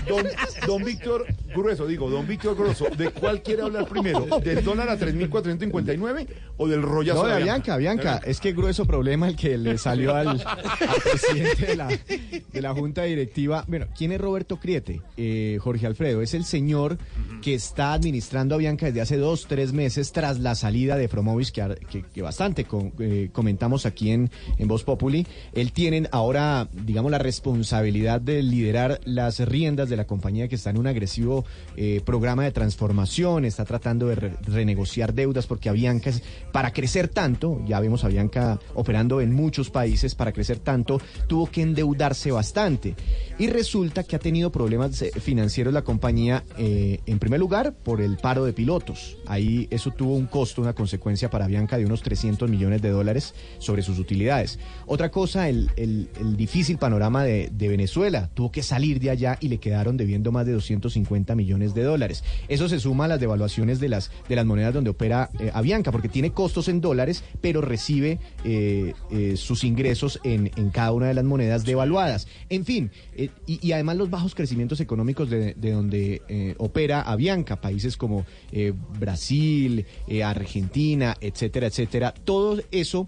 Don, 0.09 0.27
don 0.67 0.85
Víctor 0.85 1.27
Grueso, 1.55 1.87
digo, 1.87 2.11
don 2.11 2.27
Víctor 2.27 2.55
Grueso, 2.57 2.87
¿de 2.97 3.11
cuál 3.11 3.43
quiere 3.43 3.63
hablar 3.63 3.87
primero? 3.89 4.27
¿Del 4.41 4.63
dólar 4.63 4.91
a 4.91 4.99
3.459 4.99 6.27
o 6.59 6.69
del 6.69 6.83
rollazo 6.83 7.23
No, 7.23 7.29
de 7.29 7.35
Avianca, 7.35 7.75
Avianca. 7.75 8.21
Es 8.25 8.41
que 8.41 8.53
grueso 8.53 8.85
problema 8.87 9.29
el 9.29 9.37
que 9.37 9.57
le 9.57 9.79
salió 9.79 10.15
al, 10.15 10.29
al 10.29 11.01
presidente 11.03 11.67
de 11.67 11.77
la, 11.77 11.89
de 11.89 12.63
la 12.63 12.75
Junta 12.75 13.05
Directiva. 13.05 13.65
Bueno, 13.67 13.87
¿quién 13.97 14.13
es 14.13 14.21
Roberto 14.21 14.59
Criete? 14.59 15.01
Eh, 15.17 15.59
Jorge 15.61 15.87
Alfredo. 15.87 16.21
Es 16.21 16.35
el 16.35 16.45
señor 16.45 16.99
que 17.41 17.55
está 17.55 17.74
administrando 17.79 18.55
Avianca 18.55 18.87
desde 18.87 19.01
hace 19.01 19.17
dos, 19.17 19.47
tres 19.49 19.73
meses 19.73 20.13
tras 20.13 20.39
la 20.39 20.55
salida 20.55 20.97
de 20.97 21.09
Fromovis, 21.09 21.53
que, 21.53 22.23
bastante 22.23 22.67
eh, 22.99 23.31
comentamos 23.33 23.87
aquí 23.87 24.11
en, 24.11 24.31
en 24.59 24.69
Voz 24.69 24.85
Populi. 24.85 25.27
Él 25.53 25.73
tiene 25.73 26.09
ahora, 26.13 26.69
digamos, 26.73 27.11
la 27.11 27.19
responsabilidad 27.19 28.21
de 28.21 28.43
liderar 28.43 29.01
las 29.05 29.41
riendas 29.41 29.89
de 29.89 29.97
la 29.97 30.07
compañía 30.07 30.49
que 30.49 30.55
está 30.55 30.71
en 30.71 30.79
un 30.79 30.87
agresivo 30.87 31.45
eh, 31.77 32.01
programa 32.05 32.45
de 32.45 32.53
transformación, 32.53 33.45
está 33.45 33.65
tratando 33.65 34.09
de 34.09 34.15
re- 34.15 34.33
renegociar 34.43 35.15
deudas 35.15 35.47
porque 35.47 35.69
Avianca 35.69 36.11
es, 36.11 36.23
para 36.53 36.73
crecer 36.73 37.09
tanto, 37.09 37.61
ya 37.67 37.81
vemos 37.81 38.05
a 38.05 38.07
Avianca 38.07 38.61
operando 38.75 39.21
en 39.21 39.33
muchos 39.35 39.71
países, 39.71 40.15
para 40.15 40.33
crecer 40.33 40.59
tanto 40.59 41.01
tuvo 41.27 41.51
que 41.51 41.63
endeudarse 41.63 42.31
bastante. 42.31 42.95
Y 43.39 43.49
resulta 43.49 44.05
que 44.05 44.17
ha 44.17 44.19
tenido 44.21 44.53
problemas 44.53 45.03
eh, 45.03 45.11
financieros 45.21 45.75
la 45.75 45.83
compañía, 45.83 46.45
en 46.57 47.19
primer 47.19 47.41
lugar, 47.41 47.64
por 47.73 48.01
el 48.01 48.17
paro 48.17 48.45
de 48.45 48.53
pilotos. 48.53 49.17
Ahí 49.27 49.69
eso 49.71 49.91
tuvo 49.91 50.15
un 50.15 50.27
costo, 50.27 50.63
una 50.63 50.75
consecuencia 50.75 51.31
para 51.31 51.45
Avianca 51.45 51.79
de 51.79 51.87
unos 51.87 52.03
300 52.03 52.49
millones 52.51 52.83
de 52.83 52.91
dólares 52.91 53.35
sobre 53.59 53.83
sus 53.83 53.99
utilidades. 53.99 54.59
Otra 54.87 55.11
cosa, 55.11 55.49
el, 55.49 55.71
el- 55.77 56.09
difícil 56.37 56.79
panorama 56.79 57.25
de, 57.25 57.51
Venezuela. 57.65 58.31
Tuvo 58.35 58.53
que 58.53 58.63
salir 58.63 59.01
de 59.01 59.11
allá 59.11 59.39
y 59.41 59.49
le 59.49 59.59
quedaron 59.59 59.97
debiendo 59.97 60.31
más 60.33 60.45
de 60.47 60.53
250 60.53 61.35
millones 61.35 61.75
de 61.75 61.83
dólares. 61.83 62.23
Eso 62.49 62.69
se 62.69 62.79
suma 62.79 63.07
a 63.07 63.09
las 63.09 63.21
devaluaciones 63.21 63.81
de 63.81 63.89
las, 63.89 64.11
de 64.29 64.37
las 64.37 64.45
monedas 64.45 64.75
donde 64.75 64.91
opera 64.91 65.31
eh, 65.41 65.51
Avianca, 65.55 65.91
porque 65.91 66.09
tiene 66.09 66.33
costos 66.33 66.69
en 66.69 66.81
dólares, 66.81 67.25
pero 67.41 67.61
recibe 67.63 68.19
eh, 68.45 68.93
eh, 69.11 69.37
sus 69.37 69.65
ingresos 69.65 70.21
en, 70.25 70.51
en 70.57 70.71
cada 70.71 70.93
una 70.93 71.07
de 71.09 71.15
las 71.15 71.25
monedas 71.25 71.65
devaluadas. 71.65 72.27
En 72.51 72.65
fin, 72.65 72.91
eh, 73.17 73.31
y, 73.47 73.73
además 73.73 73.97
los 73.97 74.11
bajos 74.11 74.35
crecimientos 74.35 74.81
económicos 74.81 75.31
de, 75.31 75.55
de 75.55 75.71
donde 75.73 76.55
opera 76.59 77.01
Avianca, 77.01 77.54
países 77.61 77.97
como 77.97 78.27
eh, 78.53 78.73
Brasil, 78.99 79.87
eh, 80.07 80.23
Argentina, 80.23 81.17
etcétera, 81.21 81.67
etcétera. 81.67 82.13
Todo 82.13 82.61
eso 82.71 83.07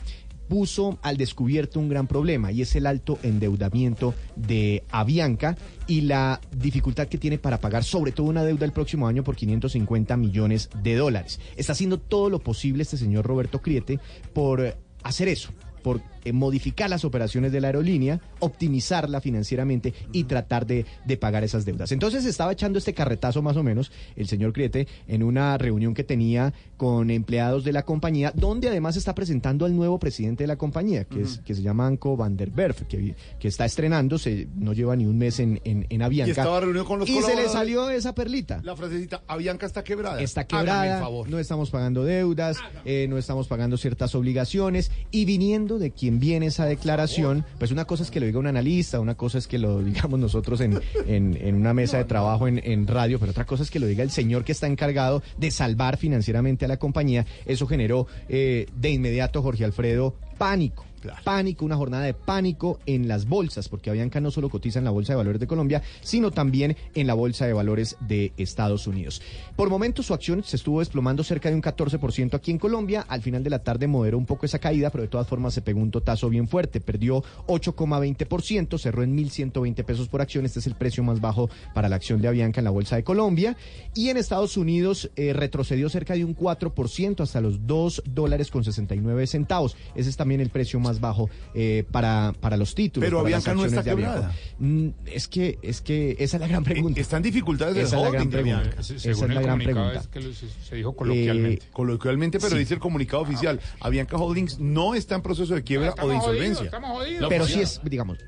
puso 0.48 0.98
al 1.02 1.16
descubierto 1.16 1.80
un 1.80 1.88
gran 1.88 2.06
problema 2.06 2.52
y 2.52 2.62
es 2.62 2.76
el 2.76 2.86
alto 2.86 3.18
endeudamiento 3.22 4.14
de 4.36 4.84
Avianca 4.90 5.56
y 5.86 6.02
la 6.02 6.40
dificultad 6.56 7.08
que 7.08 7.18
tiene 7.18 7.38
para 7.38 7.60
pagar 7.60 7.84
sobre 7.84 8.12
todo 8.12 8.26
una 8.28 8.44
deuda 8.44 8.64
el 8.64 8.72
próximo 8.72 9.08
año 9.08 9.24
por 9.24 9.36
550 9.36 10.16
millones 10.16 10.70
de 10.82 10.94
dólares. 10.94 11.40
Está 11.56 11.72
haciendo 11.72 11.98
todo 11.98 12.30
lo 12.30 12.38
posible 12.38 12.82
este 12.82 12.96
señor 12.96 13.26
Roberto 13.26 13.60
Criete 13.60 13.98
por 14.32 14.76
hacer 15.02 15.28
eso, 15.28 15.50
por 15.86 16.00
eh, 16.24 16.32
modificar 16.32 16.90
las 16.90 17.04
operaciones 17.04 17.52
de 17.52 17.60
la 17.60 17.68
aerolínea, 17.68 18.20
optimizarla 18.40 19.20
financieramente 19.20 19.94
y 20.10 20.24
tratar 20.24 20.66
de, 20.66 20.84
de 21.04 21.16
pagar 21.16 21.44
esas 21.44 21.64
deudas. 21.64 21.92
Entonces 21.92 22.24
estaba 22.24 22.50
echando 22.50 22.80
este 22.80 22.92
carretazo 22.92 23.40
más 23.40 23.56
o 23.56 23.62
menos 23.62 23.92
el 24.16 24.26
señor 24.26 24.52
Criete 24.52 24.88
en 25.06 25.22
una 25.22 25.56
reunión 25.58 25.94
que 25.94 26.02
tenía 26.02 26.52
con 26.76 27.12
empleados 27.12 27.62
de 27.62 27.72
la 27.72 27.84
compañía, 27.84 28.32
donde 28.34 28.68
además 28.68 28.96
está 28.96 29.14
presentando 29.14 29.64
al 29.64 29.76
nuevo 29.76 30.00
presidente 30.00 30.42
de 30.42 30.48
la 30.48 30.56
compañía, 30.56 31.04
que, 31.04 31.20
es, 31.20 31.38
que 31.46 31.54
se 31.54 31.62
llama 31.62 31.86
Anko 31.86 32.16
van 32.16 32.36
der 32.36 32.50
que, 32.88 33.14
que 33.38 33.46
está 33.46 33.64
estrenándose, 33.64 34.48
no 34.56 34.72
lleva 34.72 34.96
ni 34.96 35.06
un 35.06 35.16
mes 35.18 35.38
en, 35.38 35.60
en, 35.62 35.86
en 35.88 36.02
Avianca. 36.02 36.30
Y 36.30 36.32
estaba 36.32 36.58
reunido 36.58 36.84
con 36.84 36.98
los 36.98 37.08
Y 37.08 37.22
se 37.22 37.36
le 37.36 37.48
salió 37.48 37.90
esa 37.90 38.12
perlita. 38.12 38.60
La 38.64 38.74
frasecita, 38.74 39.22
Avianca 39.28 39.66
está 39.66 39.84
quebrada. 39.84 40.20
Está 40.20 40.48
quebrada, 40.48 40.98
favor. 40.98 41.28
no 41.28 41.38
estamos 41.38 41.70
pagando 41.70 42.02
deudas, 42.02 42.58
eh, 42.84 43.06
no 43.08 43.18
estamos 43.18 43.46
pagando 43.46 43.76
ciertas 43.76 44.16
obligaciones 44.16 44.90
y 45.12 45.24
viniendo 45.26 45.75
de 45.78 45.90
quien 45.90 46.18
viene 46.20 46.46
esa 46.46 46.64
declaración, 46.66 47.44
pues 47.58 47.70
una 47.70 47.84
cosa 47.84 48.02
es 48.02 48.10
que 48.10 48.20
lo 48.20 48.26
diga 48.26 48.38
un 48.38 48.46
analista, 48.46 49.00
una 49.00 49.14
cosa 49.14 49.38
es 49.38 49.46
que 49.46 49.58
lo 49.58 49.82
digamos 49.84 50.18
nosotros 50.20 50.60
en, 50.60 50.80
en- 51.06 51.36
en 51.40 51.54
una 51.54 51.72
mesa 51.74 51.98
de 51.98 52.04
trabajo 52.04 52.48
en, 52.48 52.60
en 52.64 52.86
radio, 52.86 53.18
pero 53.18 53.30
otra 53.30 53.44
cosa 53.46 53.62
es 53.62 53.70
que 53.70 53.78
lo 53.80 53.86
diga 53.86 54.02
el 54.02 54.10
señor 54.10 54.44
que 54.44 54.52
está 54.52 54.66
encargado 54.66 55.22
de 55.38 55.50
salvar 55.50 55.96
financieramente 55.96 56.64
a 56.64 56.68
la 56.68 56.76
compañía. 56.78 57.26
Eso 57.44 57.66
generó 57.66 58.06
eh, 58.28 58.66
de 58.76 58.90
inmediato, 58.90 59.42
Jorge 59.42 59.64
Alfredo, 59.64 60.14
pánico. 60.38 60.84
Pánico, 61.24 61.64
una 61.64 61.76
jornada 61.76 62.04
de 62.04 62.14
pánico 62.14 62.78
en 62.86 63.08
las 63.08 63.26
bolsas, 63.26 63.68
porque 63.68 63.90
Avianca 63.90 64.20
no 64.20 64.30
solo 64.30 64.48
cotiza 64.48 64.78
en 64.78 64.84
la 64.84 64.90
Bolsa 64.90 65.12
de 65.12 65.18
Valores 65.18 65.40
de 65.40 65.46
Colombia, 65.46 65.82
sino 66.00 66.30
también 66.30 66.76
en 66.94 67.06
la 67.06 67.14
Bolsa 67.14 67.46
de 67.46 67.52
Valores 67.52 67.96
de 68.00 68.32
Estados 68.36 68.86
Unidos. 68.86 69.22
Por 69.56 69.70
momentos 69.70 70.06
su 70.06 70.14
acción 70.14 70.42
se 70.44 70.56
estuvo 70.56 70.80
desplomando 70.80 71.24
cerca 71.24 71.48
de 71.48 71.54
un 71.54 71.62
14% 71.62 72.34
aquí 72.34 72.50
en 72.50 72.58
Colombia. 72.58 73.04
Al 73.08 73.22
final 73.22 73.42
de 73.42 73.50
la 73.50 73.62
tarde 73.62 73.86
moderó 73.86 74.18
un 74.18 74.26
poco 74.26 74.46
esa 74.46 74.58
caída, 74.58 74.90
pero 74.90 75.02
de 75.02 75.08
todas 75.08 75.26
formas 75.26 75.54
se 75.54 75.62
pegó 75.62 75.80
un 75.80 75.90
totazo 75.90 76.28
bien 76.28 76.48
fuerte. 76.48 76.80
Perdió 76.80 77.22
8,20%, 77.46 78.78
cerró 78.78 79.02
en 79.02 79.16
1.120 79.16 79.84
pesos 79.84 80.08
por 80.08 80.20
acción. 80.20 80.44
Este 80.44 80.58
es 80.58 80.66
el 80.66 80.74
precio 80.74 81.02
más 81.02 81.20
bajo 81.20 81.48
para 81.74 81.88
la 81.88 81.96
acción 81.96 82.20
de 82.20 82.28
Avianca 82.28 82.60
en 82.60 82.64
la 82.64 82.70
Bolsa 82.70 82.96
de 82.96 83.04
Colombia. 83.04 83.56
Y 83.94 84.08
en 84.08 84.16
Estados 84.16 84.56
Unidos 84.56 85.10
eh, 85.16 85.32
retrocedió 85.32 85.88
cerca 85.88 86.14
de 86.14 86.24
un 86.24 86.36
4% 86.36 87.20
hasta 87.20 87.40
los 87.40 87.66
2 87.66 88.02
dólares 88.06 88.50
con 88.50 88.64
69 88.64 89.26
centavos. 89.26 89.76
Ese 89.94 90.10
es 90.10 90.16
también 90.16 90.40
el 90.40 90.50
precio 90.50 90.80
más 90.80 90.95
bajo 91.00 91.28
eh, 91.54 91.84
para, 91.90 92.32
para 92.40 92.56
los 92.56 92.74
títulos. 92.74 93.06
Pero 93.06 93.20
Avianca 93.20 93.54
no 93.54 93.64
está 93.64 93.82
de 93.82 93.90
quebrada. 93.90 94.32
Mm, 94.58 94.88
Es 95.06 95.28
que, 95.28 95.58
es 95.62 95.80
que 95.80 96.16
esa 96.18 96.36
es 96.36 96.40
la 96.40 96.48
gran 96.48 96.64
pregunta. 96.64 97.00
Están 97.00 97.22
dificultades 97.22 97.76
Esa 97.76 97.96
es 97.96 98.02
la 98.02 98.10
gran 98.10 98.30
de 98.30 98.42
pregunta. 98.42 98.70
Esa 98.80 98.94
es 99.10 99.20
la 99.20 99.40
gran 99.40 99.58
pregunta. 99.58 100.02
que 100.12 100.20
lo- 100.20 100.32
se 100.32 100.76
dijo 100.76 100.94
coloquialmente. 100.96 101.64
Eh, 101.64 101.68
coloquialmente, 101.72 102.38
pero 102.38 102.52
sí. 102.52 102.58
dice 102.58 102.74
el 102.74 102.80
comunicado 102.80 103.22
oficial. 103.22 103.60
Avianca 103.80 104.16
Holdings 104.16 104.58
no 104.58 104.94
está 104.94 105.14
en 105.14 105.22
proceso 105.22 105.54
de 105.54 105.62
quiebra 105.62 105.94
o 106.02 106.08
de 106.08 106.14
insolvencia. 106.16 106.64
estamos 106.64 106.90
jodidos. 106.98 107.28
Pero 107.28 107.46
sí 107.46 107.60
es, 107.60 107.80
digamos. 107.84 108.18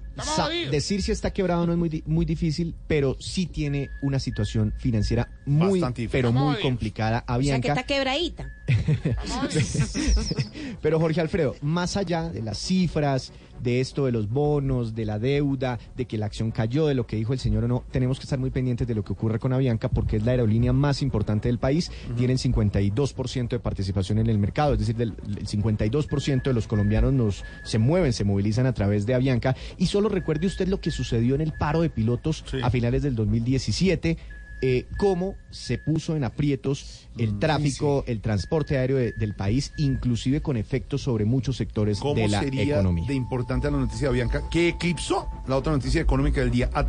Decir 0.70 1.02
si 1.02 1.12
está 1.12 1.32
quebrado 1.32 1.66
no 1.66 1.72
es 1.72 1.78
muy, 1.78 2.02
muy 2.06 2.24
difícil, 2.24 2.74
pero 2.86 3.16
sí 3.20 3.46
tiene 3.46 3.90
una 4.02 4.18
situación 4.18 4.74
financiera 4.78 5.28
muy, 5.46 5.80
Bastante 5.80 6.08
pero 6.08 6.32
muy 6.32 6.56
complicada. 6.56 7.18
O 7.18 7.20
sea 7.20 7.26
que 7.26 7.32
Avianca. 7.32 7.68
está 7.68 7.82
quebradita. 7.84 8.52
Pero 10.82 11.00
Jorge 11.00 11.20
Alfredo, 11.20 11.56
más 11.62 11.96
allá 11.96 12.28
de 12.28 12.42
las 12.42 12.58
cifras, 12.58 13.32
de 13.62 13.80
esto 13.80 14.06
de 14.06 14.12
los 14.12 14.28
bonos, 14.28 14.94
de 14.94 15.04
la 15.04 15.18
deuda, 15.18 15.78
de 15.96 16.06
que 16.06 16.18
la 16.18 16.26
acción 16.26 16.50
cayó, 16.50 16.86
de 16.86 16.94
lo 16.94 17.06
que 17.06 17.16
dijo 17.16 17.32
el 17.32 17.38
señor 17.38 17.64
o 17.64 17.68
no, 17.68 17.84
tenemos 17.90 18.18
que 18.18 18.24
estar 18.24 18.38
muy 18.38 18.50
pendientes 18.50 18.86
de 18.86 18.94
lo 18.94 19.04
que 19.04 19.12
ocurre 19.12 19.38
con 19.38 19.52
Avianca 19.52 19.88
porque 19.88 20.16
es 20.16 20.24
la 20.24 20.32
aerolínea 20.32 20.72
más 20.72 21.02
importante 21.02 21.48
del 21.48 21.58
país. 21.58 21.90
Tienen 22.16 22.36
52% 22.36 23.48
de 23.48 23.58
participación 23.58 24.18
en 24.18 24.28
el 24.28 24.38
mercado, 24.38 24.74
es 24.74 24.80
decir, 24.80 24.96
del, 24.96 25.14
el 25.26 25.46
52% 25.46 26.42
de 26.42 26.52
los 26.52 26.66
colombianos 26.66 27.12
nos 27.12 27.44
se 27.64 27.78
mueven, 27.78 28.12
se 28.12 28.24
movilizan 28.24 28.66
a 28.66 28.72
través 28.72 29.06
de 29.06 29.14
Avianca. 29.14 29.56
Y 29.76 29.86
solo 29.86 30.07
recuerde 30.08 30.46
usted 30.46 30.68
lo 30.68 30.80
que 30.80 30.90
sucedió 30.90 31.34
en 31.34 31.40
el 31.40 31.52
paro 31.52 31.82
de 31.82 31.90
pilotos 31.90 32.44
a 32.62 32.70
finales 32.70 33.02
del 33.02 33.14
2017 33.14 34.16
eh, 34.60 34.86
cómo 34.96 35.36
se 35.50 35.78
puso 35.78 36.16
en 36.16 36.24
aprietos 36.24 37.06
el 37.16 37.38
tráfico, 37.38 38.02
el 38.08 38.20
transporte 38.20 38.76
aéreo 38.76 38.96
de- 38.96 39.12
del 39.12 39.36
país, 39.36 39.72
inclusive 39.76 40.42
con 40.42 40.56
efectos 40.56 41.00
sobre 41.02 41.24
muchos 41.24 41.56
sectores 41.56 42.00
¿Cómo 42.00 42.16
de 42.16 42.26
la 42.26 42.40
sería 42.40 42.74
economía. 42.74 43.06
de 43.06 43.14
importante 43.14 43.70
la 43.70 43.76
noticia 43.78 44.08
de 44.08 44.08
Avianca 44.08 44.42
que 44.50 44.70
eclipsó 44.70 45.28
la 45.46 45.56
otra 45.56 45.70
noticia 45.70 46.00
económica 46.00 46.40
del 46.40 46.50
día? 46.50 46.70
A 46.74 46.84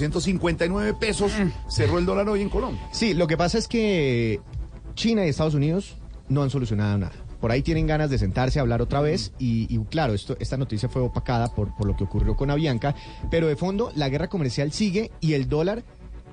3.459 0.00 0.98
pesos 0.98 1.32
cerró 1.68 1.98
el 1.98 2.06
dólar 2.06 2.28
hoy 2.28 2.42
en 2.42 2.48
Colombia. 2.48 2.82
Sí, 2.92 3.14
lo 3.14 3.26
que 3.28 3.36
pasa 3.36 3.58
es 3.58 3.68
que 3.68 4.40
China 4.94 5.24
y 5.24 5.28
Estados 5.28 5.54
Unidos 5.54 5.96
no 6.28 6.42
han 6.42 6.50
solucionado 6.50 6.98
nada. 6.98 7.12
Por 7.40 7.52
ahí 7.52 7.62
tienen 7.62 7.86
ganas 7.86 8.10
de 8.10 8.18
sentarse 8.18 8.58
a 8.58 8.62
hablar 8.62 8.82
otra 8.82 9.00
vez 9.00 9.32
y, 9.38 9.66
y 9.74 9.78
claro, 9.84 10.14
esto, 10.14 10.36
esta 10.40 10.56
noticia 10.56 10.88
fue 10.88 11.02
opacada 11.02 11.48
por, 11.54 11.74
por 11.76 11.86
lo 11.86 11.96
que 11.96 12.04
ocurrió 12.04 12.36
con 12.36 12.50
Avianca, 12.50 12.94
pero 13.30 13.46
de 13.46 13.56
fondo 13.56 13.92
la 13.94 14.08
guerra 14.08 14.28
comercial 14.28 14.72
sigue 14.72 15.10
y 15.20 15.34
el 15.34 15.48
dólar 15.48 15.84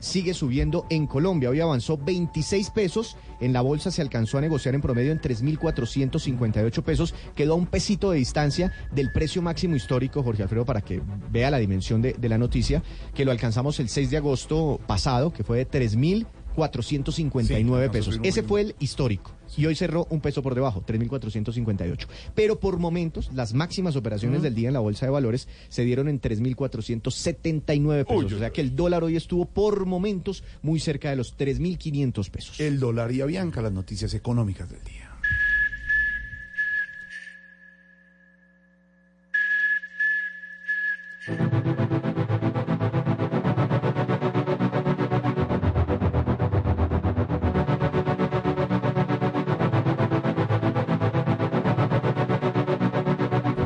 sigue 0.04 0.34
subiendo 0.34 0.86
en 0.90 1.08
Colombia. 1.08 1.50
Hoy 1.50 1.62
avanzó 1.62 1.98
26 1.98 2.70
pesos, 2.72 3.16
en 3.40 3.54
la 3.54 3.62
bolsa 3.62 3.90
se 3.90 4.02
alcanzó 4.02 4.38
a 4.38 4.42
negociar 4.42 4.76
en 4.76 4.82
promedio 4.82 5.12
en 5.12 5.22
3.458 5.22 6.84
pesos, 6.84 7.16
quedó 7.36 7.54
a 7.54 7.56
un 7.56 7.68
pesito 7.68 8.12
de 8.12 8.18
distancia 8.18 8.74
del 8.92 9.12
precio 9.12 9.42
máximo 9.42 9.76
histórico, 9.76 10.22
Jorge 10.22 10.44
Alfredo, 10.44 10.66
para 10.66 10.82
que 10.82 11.02
vea 11.32 11.50
la 11.50 11.58
dimensión 11.58 12.02
de, 12.02 12.14
de 12.14 12.30
la 12.30 12.38
noticia, 12.38 12.84
que 13.16 13.24
lo 13.24 13.32
alcanzamos 13.32 13.80
el 13.80 13.88
6 13.88 14.12
de 14.12 14.18
agosto 14.18 14.80
pasado, 14.86 15.32
que 15.32 15.44
fue 15.44 15.58
de 15.60 15.66
3.459 16.56 17.84
Sí, 17.84 17.90
pesos. 17.90 18.20
Ese 18.24 18.44
fue 18.44 18.62
el 18.62 18.76
histórico. 18.80 19.32
Y 19.56 19.66
hoy 19.66 19.76
cerró 19.76 20.08
un 20.10 20.20
peso 20.20 20.42
por 20.42 20.56
debajo, 20.56 20.84
3.458. 20.86 22.08
Pero 22.34 22.60
por 22.60 22.80
momentos, 22.80 23.30
las 23.34 23.54
máximas 23.54 23.96
operaciones 23.96 24.42
del 24.42 24.56
día 24.56 24.70
en 24.70 24.74
la 24.74 24.80
Bolsa 24.80 25.06
de 25.06 25.12
Valores 25.12 25.48
se 25.70 25.84
dieron 25.84 26.08
en 26.08 26.20
3.479 26.20 28.06
pesos. 28.06 28.24
Uy, 28.24 28.34
o 28.34 28.40
sea 28.40 28.52
que 28.52 28.62
el 28.62 28.76
dólar 28.76 29.04
hoy 29.04 29.16
estuvo 29.16 29.46
por 29.46 29.86
momentos 29.86 30.44
muy 30.62 30.80
cerca 30.80 31.10
de 31.10 31.16
los 31.18 31.38
3.500 31.38 32.30
pesos. 32.32 32.60
El 32.60 32.80
dólar 32.80 33.12
y 33.12 33.22
Avianca, 33.22 33.62
las 33.62 33.74
noticias 33.74 34.14
económicas 34.14 34.70
del 34.70 34.84
día. 34.84 35.03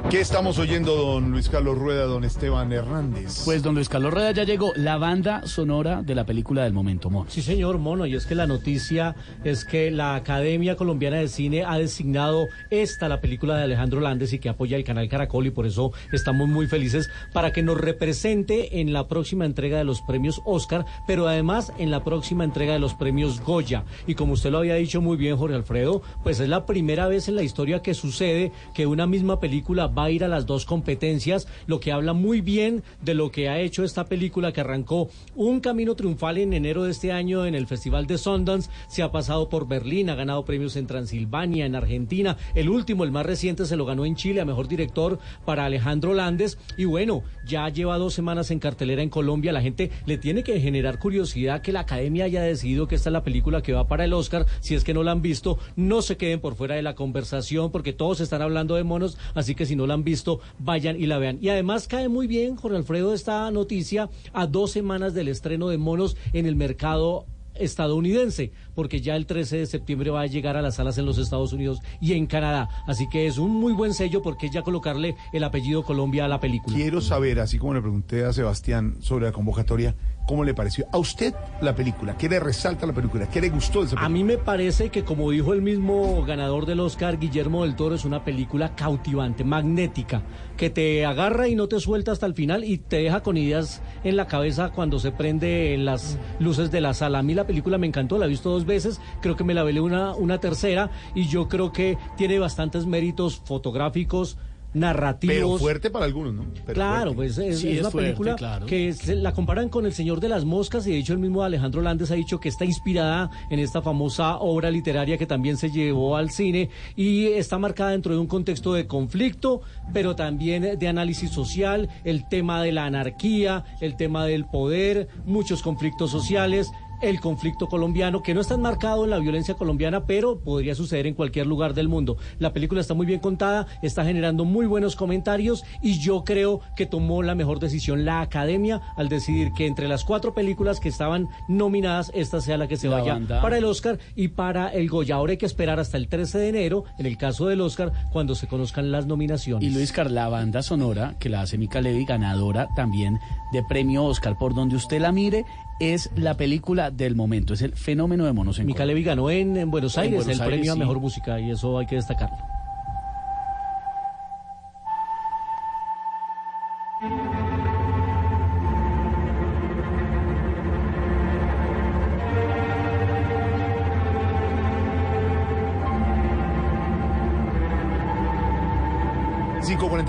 ¿Qué 0.09 0.21
estamos 0.21 0.57
oyendo, 0.57 0.95
don 0.95 1.31
Luis 1.31 1.49
Carlos 1.49 1.77
Rueda, 1.77 2.05
don 2.05 2.23
Esteban 2.23 2.71
Hernández? 2.71 3.41
Pues 3.43 3.61
don 3.61 3.75
Luis 3.75 3.89
Carlos 3.89 4.13
Rueda 4.13 4.31
ya 4.31 4.45
llegó, 4.45 4.71
la 4.77 4.97
banda 4.97 5.45
sonora 5.45 6.01
de 6.01 6.15
la 6.15 6.25
película 6.25 6.63
del 6.63 6.71
momento, 6.71 7.09
Mono. 7.09 7.29
Sí, 7.29 7.41
señor 7.41 7.77
Mono, 7.77 8.05
y 8.05 8.15
es 8.15 8.25
que 8.25 8.33
la 8.33 8.47
noticia 8.47 9.17
es 9.43 9.65
que 9.65 9.91
la 9.91 10.15
Academia 10.15 10.77
Colombiana 10.77 11.17
de 11.17 11.27
Cine 11.27 11.65
ha 11.65 11.77
designado 11.77 12.47
esta, 12.69 13.09
la 13.09 13.19
película 13.19 13.57
de 13.57 13.63
Alejandro 13.63 13.99
Landes, 13.99 14.31
y 14.31 14.39
que 14.39 14.47
apoya 14.47 14.77
el 14.77 14.85
canal 14.85 15.09
Caracol, 15.09 15.47
y 15.47 15.51
por 15.51 15.65
eso 15.65 15.91
estamos 16.13 16.47
muy 16.47 16.67
felices, 16.67 17.09
para 17.33 17.51
que 17.51 17.61
nos 17.61 17.77
represente 17.77 18.79
en 18.79 18.93
la 18.93 19.09
próxima 19.09 19.43
entrega 19.43 19.77
de 19.77 19.83
los 19.83 20.01
premios 20.01 20.41
Oscar, 20.45 20.85
pero 21.05 21.27
además 21.27 21.73
en 21.79 21.91
la 21.91 22.05
próxima 22.05 22.45
entrega 22.45 22.71
de 22.71 22.79
los 22.79 22.93
premios 22.93 23.41
Goya. 23.41 23.83
Y 24.07 24.15
como 24.15 24.33
usted 24.33 24.51
lo 24.51 24.59
había 24.59 24.75
dicho 24.75 25.01
muy 25.01 25.17
bien, 25.17 25.35
Jorge 25.35 25.57
Alfredo, 25.57 26.01
pues 26.23 26.39
es 26.39 26.47
la 26.47 26.65
primera 26.65 27.07
vez 27.09 27.27
en 27.27 27.35
la 27.35 27.43
historia 27.43 27.81
que 27.81 27.93
sucede 27.93 28.53
que 28.73 28.87
una 28.87 29.05
misma 29.05 29.41
película 29.41 29.87
va 29.97 30.06
ir 30.09 30.23
a 30.23 30.27
las 30.27 30.45
dos 30.45 30.65
competencias, 30.65 31.47
lo 31.67 31.79
que 31.79 31.91
habla 31.91 32.13
muy 32.13 32.41
bien 32.41 32.83
de 33.01 33.13
lo 33.13 33.31
que 33.31 33.49
ha 33.49 33.59
hecho 33.59 33.83
esta 33.83 34.05
película 34.05 34.51
que 34.51 34.61
arrancó 34.61 35.09
un 35.35 35.59
camino 35.59 35.95
triunfal 35.95 36.37
en 36.37 36.53
enero 36.53 36.83
de 36.83 36.91
este 36.91 37.11
año 37.11 37.45
en 37.45 37.55
el 37.55 37.67
Festival 37.67 38.07
de 38.07 38.17
Sundance, 38.17 38.69
se 38.87 39.03
ha 39.03 39.11
pasado 39.11 39.49
por 39.49 39.67
Berlín, 39.67 40.09
ha 40.09 40.15
ganado 40.15 40.45
premios 40.45 40.75
en 40.75 40.87
Transilvania, 40.87 41.65
en 41.65 41.75
Argentina, 41.75 42.37
el 42.55 42.69
último, 42.69 43.03
el 43.03 43.11
más 43.11 43.25
reciente, 43.25 43.65
se 43.65 43.75
lo 43.75 43.85
ganó 43.85 44.05
en 44.05 44.15
Chile 44.15 44.41
a 44.41 44.45
Mejor 44.45 44.67
Director 44.67 45.19
para 45.45 45.65
Alejandro 45.65 46.13
Landes, 46.13 46.57
y 46.77 46.85
bueno, 46.85 47.23
ya 47.45 47.67
lleva 47.69 47.97
dos 47.97 48.13
semanas 48.13 48.51
en 48.51 48.59
cartelera 48.59 49.01
en 49.01 49.09
Colombia, 49.09 49.51
la 49.51 49.61
gente 49.61 49.91
le 50.05 50.17
tiene 50.17 50.43
que 50.43 50.59
generar 50.59 50.99
curiosidad 50.99 51.61
que 51.61 51.71
la 51.71 51.81
Academia 51.81 52.25
haya 52.25 52.41
decidido 52.41 52.87
que 52.87 52.95
esta 52.95 53.09
es 53.09 53.13
la 53.13 53.23
película 53.23 53.61
que 53.61 53.73
va 53.73 53.87
para 53.87 54.05
el 54.05 54.13
Oscar, 54.13 54.45
si 54.59 54.75
es 54.75 54.83
que 54.83 54.93
no 54.93 55.03
la 55.03 55.11
han 55.11 55.21
visto, 55.21 55.57
no 55.75 56.01
se 56.01 56.17
queden 56.17 56.39
por 56.39 56.55
fuera 56.55 56.75
de 56.75 56.81
la 56.81 56.95
conversación, 56.95 57.71
porque 57.71 57.93
todos 57.93 58.19
están 58.19 58.41
hablando 58.41 58.75
de 58.75 58.83
monos, 58.83 59.17
así 59.33 59.55
que 59.55 59.65
si 59.65 59.75
no 59.75 59.86
la 59.87 59.93
han 59.95 60.03
visto, 60.03 60.39
vayan 60.59 60.99
y 60.99 61.07
la 61.07 61.17
vean. 61.17 61.39
Y 61.41 61.49
además 61.49 61.87
cae 61.87 62.09
muy 62.09 62.27
bien, 62.27 62.55
Jorge 62.55 62.77
Alfredo, 62.77 63.13
esta 63.13 63.49
noticia 63.51 64.09
a 64.33 64.45
dos 64.45 64.71
semanas 64.71 65.13
del 65.13 65.27
estreno 65.27 65.69
de 65.69 65.77
monos 65.77 66.17
en 66.33 66.45
el 66.45 66.55
mercado 66.55 67.25
estadounidense, 67.55 68.51
porque 68.77 69.01
ya 69.01 69.15
el 69.15 69.25
13 69.25 69.57
de 69.57 69.65
septiembre 69.65 70.11
va 70.11 70.21
a 70.21 70.27
llegar 70.27 70.55
a 70.55 70.61
las 70.61 70.75
salas 70.75 70.99
en 70.99 71.07
los 71.07 71.17
Estados 71.17 71.51
Unidos 71.51 71.79
y 71.99 72.13
en 72.13 72.27
Canadá. 72.27 72.69
Así 72.85 73.09
que 73.09 73.25
es 73.25 73.39
un 73.39 73.49
muy 73.55 73.73
buen 73.73 73.95
sello 73.95 74.21
porque 74.21 74.45
es 74.45 74.51
ya 74.51 74.61
colocarle 74.61 75.15
el 75.33 75.43
apellido 75.43 75.81
Colombia 75.83 76.25
a 76.25 76.27
la 76.27 76.39
película. 76.39 76.75
Quiero 76.75 77.01
saber, 77.01 77.39
así 77.39 77.57
como 77.57 77.73
le 77.73 77.81
pregunté 77.81 78.23
a 78.23 78.33
Sebastián 78.33 78.97
sobre 79.01 79.25
la 79.25 79.31
convocatoria, 79.31 79.95
¿cómo 80.27 80.43
le 80.43 80.53
pareció 80.53 80.85
a 80.91 80.99
usted 80.99 81.33
la 81.59 81.73
película? 81.73 82.15
¿Qué 82.19 82.29
le 82.29 82.39
resalta 82.39 82.85
la 82.85 82.93
película? 82.93 83.27
¿Qué 83.27 83.41
le 83.41 83.49
gustó 83.49 83.79
de 83.79 83.87
esa 83.87 83.95
A 83.95 84.01
película? 84.01 84.09
mí 84.09 84.23
me 84.23 84.37
parece 84.37 84.89
que, 84.89 85.03
como 85.03 85.31
dijo 85.31 85.53
el 85.53 85.63
mismo 85.63 86.23
ganador 86.23 86.67
del 86.67 86.79
Oscar, 86.81 87.17
Guillermo 87.17 87.63
del 87.63 87.75
Toro, 87.75 87.95
es 87.95 88.05
una 88.05 88.23
película 88.23 88.75
cautivante, 88.75 89.43
magnética, 89.43 90.21
que 90.55 90.69
te 90.69 91.03
agarra 91.03 91.47
y 91.47 91.55
no 91.55 91.67
te 91.67 91.79
suelta 91.79 92.11
hasta 92.11 92.27
el 92.27 92.35
final 92.35 92.63
y 92.63 92.77
te 92.77 92.97
deja 92.97 93.21
con 93.23 93.37
ideas 93.37 93.81
en 94.03 94.17
la 94.17 94.27
cabeza 94.27 94.69
cuando 94.69 94.99
se 94.99 95.11
prende 95.11 95.73
en 95.73 95.85
las 95.85 96.19
luces 96.39 96.69
de 96.69 96.81
la 96.81 96.93
sala. 96.93 97.19
A 97.19 97.23
mí 97.23 97.33
la 97.33 97.47
película 97.47 97.77
me 97.79 97.87
encantó, 97.87 98.17
la 98.19 98.25
he 98.25 98.29
visto 98.29 98.49
dos 98.51 98.65
veces, 98.67 99.01
creo 99.21 99.35
que 99.35 99.43
me 99.43 99.55
la 99.55 99.63
velé 99.63 99.81
una, 99.81 100.13
una 100.13 100.39
tercera 100.39 100.91
y 101.15 101.27
yo 101.27 101.47
creo 101.47 101.71
que 101.71 101.97
tiene 102.17 102.37
bastantes 102.37 102.85
méritos 102.85 103.41
fotográficos, 103.43 104.37
narrativos. 104.73 105.35
Pero 105.35 105.57
fuerte 105.57 105.89
para 105.89 106.05
algunos, 106.05 106.33
¿no? 106.33 106.45
Pero 106.65 106.73
claro, 106.73 107.13
fuerte. 107.13 107.15
pues 107.15 107.37
es, 107.37 107.59
Sí, 107.59 107.69
es 107.69 107.73
es 107.75 107.79
una 107.81 107.91
fuerte, 107.91 108.07
película 108.09 108.35
claro. 108.35 108.65
que 108.65 108.93
se 108.93 109.15
la 109.15 109.33
comparan 109.33 109.69
con 109.69 109.85
El 109.85 109.93
Señor 109.93 110.19
de 110.19 110.29
las 110.29 110.45
Moscas 110.45 110.85
y 110.87 110.91
de 110.91 110.97
hecho 110.99 111.13
el 111.13 111.19
mismo 111.19 111.43
Alejandro 111.43 111.81
Landes 111.81 112.11
ha 112.11 112.15
dicho 112.15 112.39
que 112.39 112.49
está 112.49 112.65
inspirada 112.65 113.29
en 113.49 113.59
esta 113.59 113.81
famosa 113.81 114.37
obra 114.37 114.69
literaria 114.69 115.17
que 115.17 115.25
también 115.25 115.57
se 115.57 115.71
llevó 115.71 116.15
al 116.17 116.29
cine 116.31 116.69
y 116.95 117.27
está 117.27 117.57
marcada 117.57 117.91
dentro 117.91 118.13
de 118.13 118.19
un 118.19 118.27
contexto 118.27 118.73
de 118.73 118.87
conflicto, 118.87 119.61
pero 119.93 120.15
también 120.15 120.77
de 120.77 120.87
análisis 120.87 121.31
social, 121.31 121.89
el 122.03 122.27
tema 122.27 122.61
de 122.61 122.71
la 122.71 122.85
anarquía, 122.85 123.63
el 123.81 123.95
tema 123.95 124.25
del 124.25 124.45
poder, 124.45 125.07
muchos 125.25 125.61
conflictos 125.61 126.11
sociales 126.11 126.71
el 127.01 127.19
conflicto 127.19 127.67
colombiano, 127.67 128.21
que 128.23 128.33
no 128.33 128.41
está 128.41 128.55
enmarcado 128.55 129.03
en 129.03 129.09
la 129.11 129.19
violencia 129.19 129.55
colombiana, 129.55 130.05
pero 130.05 130.39
podría 130.39 130.75
suceder 130.75 131.07
en 131.07 131.13
cualquier 131.13 131.47
lugar 131.47 131.73
del 131.73 131.87
mundo. 131.87 132.17
La 132.39 132.53
película 132.53 132.81
está 132.81 132.93
muy 132.93 133.05
bien 133.05 133.19
contada, 133.19 133.67
está 133.81 134.03
generando 134.05 134.45
muy 134.45 134.65
buenos 134.65 134.95
comentarios 134.95 135.63
y 135.81 135.99
yo 135.99 136.23
creo 136.23 136.61
que 136.75 136.85
tomó 136.85 137.23
la 137.23 137.35
mejor 137.35 137.59
decisión 137.59 138.05
la 138.05 138.21
academia 138.21 138.81
al 138.95 139.09
decidir 139.09 139.51
que 139.53 139.67
entre 139.67 139.87
las 139.87 140.03
cuatro 140.03 140.33
películas 140.33 140.79
que 140.79 140.89
estaban 140.89 141.27
nominadas, 141.47 142.11
esta 142.13 142.41
sea 142.41 142.57
la 142.57 142.67
que 142.67 142.77
se 142.77 142.87
La 142.89 142.97
vaya 142.97 143.13
banda. 143.13 143.41
para 143.41 143.57
el 143.57 143.65
Oscar 143.65 143.99
y 144.15 144.29
para 144.29 144.69
el 144.69 144.89
Goya. 144.89 145.15
Ahora 145.15 145.31
hay 145.31 145.37
que 145.37 145.45
esperar 145.45 145.79
hasta 145.79 145.97
el 145.97 146.07
13 146.07 146.37
de 146.39 146.49
enero, 146.49 146.83
en 146.97 147.05
el 147.05 147.17
caso 147.17 147.47
del 147.47 147.61
Oscar, 147.61 147.91
cuando 148.11 148.35
se 148.35 148.47
conozcan 148.47 148.91
las 148.91 149.05
nominaciones. 149.05 149.67
Y 149.67 149.73
Luis 149.73 149.91
Carlos, 149.91 150.13
la 150.13 150.29
banda 150.29 150.61
sonora 150.63 151.15
que 151.19 151.29
la 151.29 151.41
hace 151.41 151.57
Mika 151.57 151.81
Levy, 151.81 152.05
ganadora 152.05 152.67
también 152.75 153.19
de 153.51 153.63
premio 153.63 154.03
Oscar, 154.05 154.37
por 154.37 154.53
donde 154.55 154.75
usted 154.75 154.99
la 155.01 155.11
mire, 155.11 155.45
es 155.79 156.09
la 156.15 156.35
película 156.35 156.91
del 156.91 157.15
momento, 157.15 157.53
es 157.53 157.61
el 157.61 157.73
fenómeno 157.73 158.25
de 158.25 158.33
monos 158.33 158.59
en 158.59 158.65
ganó 159.03 159.29
en, 159.29 159.57
en 159.57 159.71
Buenos 159.71 159.97
En 159.97 160.03
Aires 160.03 160.25
Buenos 160.25 160.39
el 160.39 160.47
premio 160.47 160.73
a 160.73 160.75
mejor 160.75 160.99
música 160.99 161.39
y 161.39 161.51
eso 161.51 161.77
hay 161.77 161.85
que 161.85 161.95
destacarlo. 161.95 162.56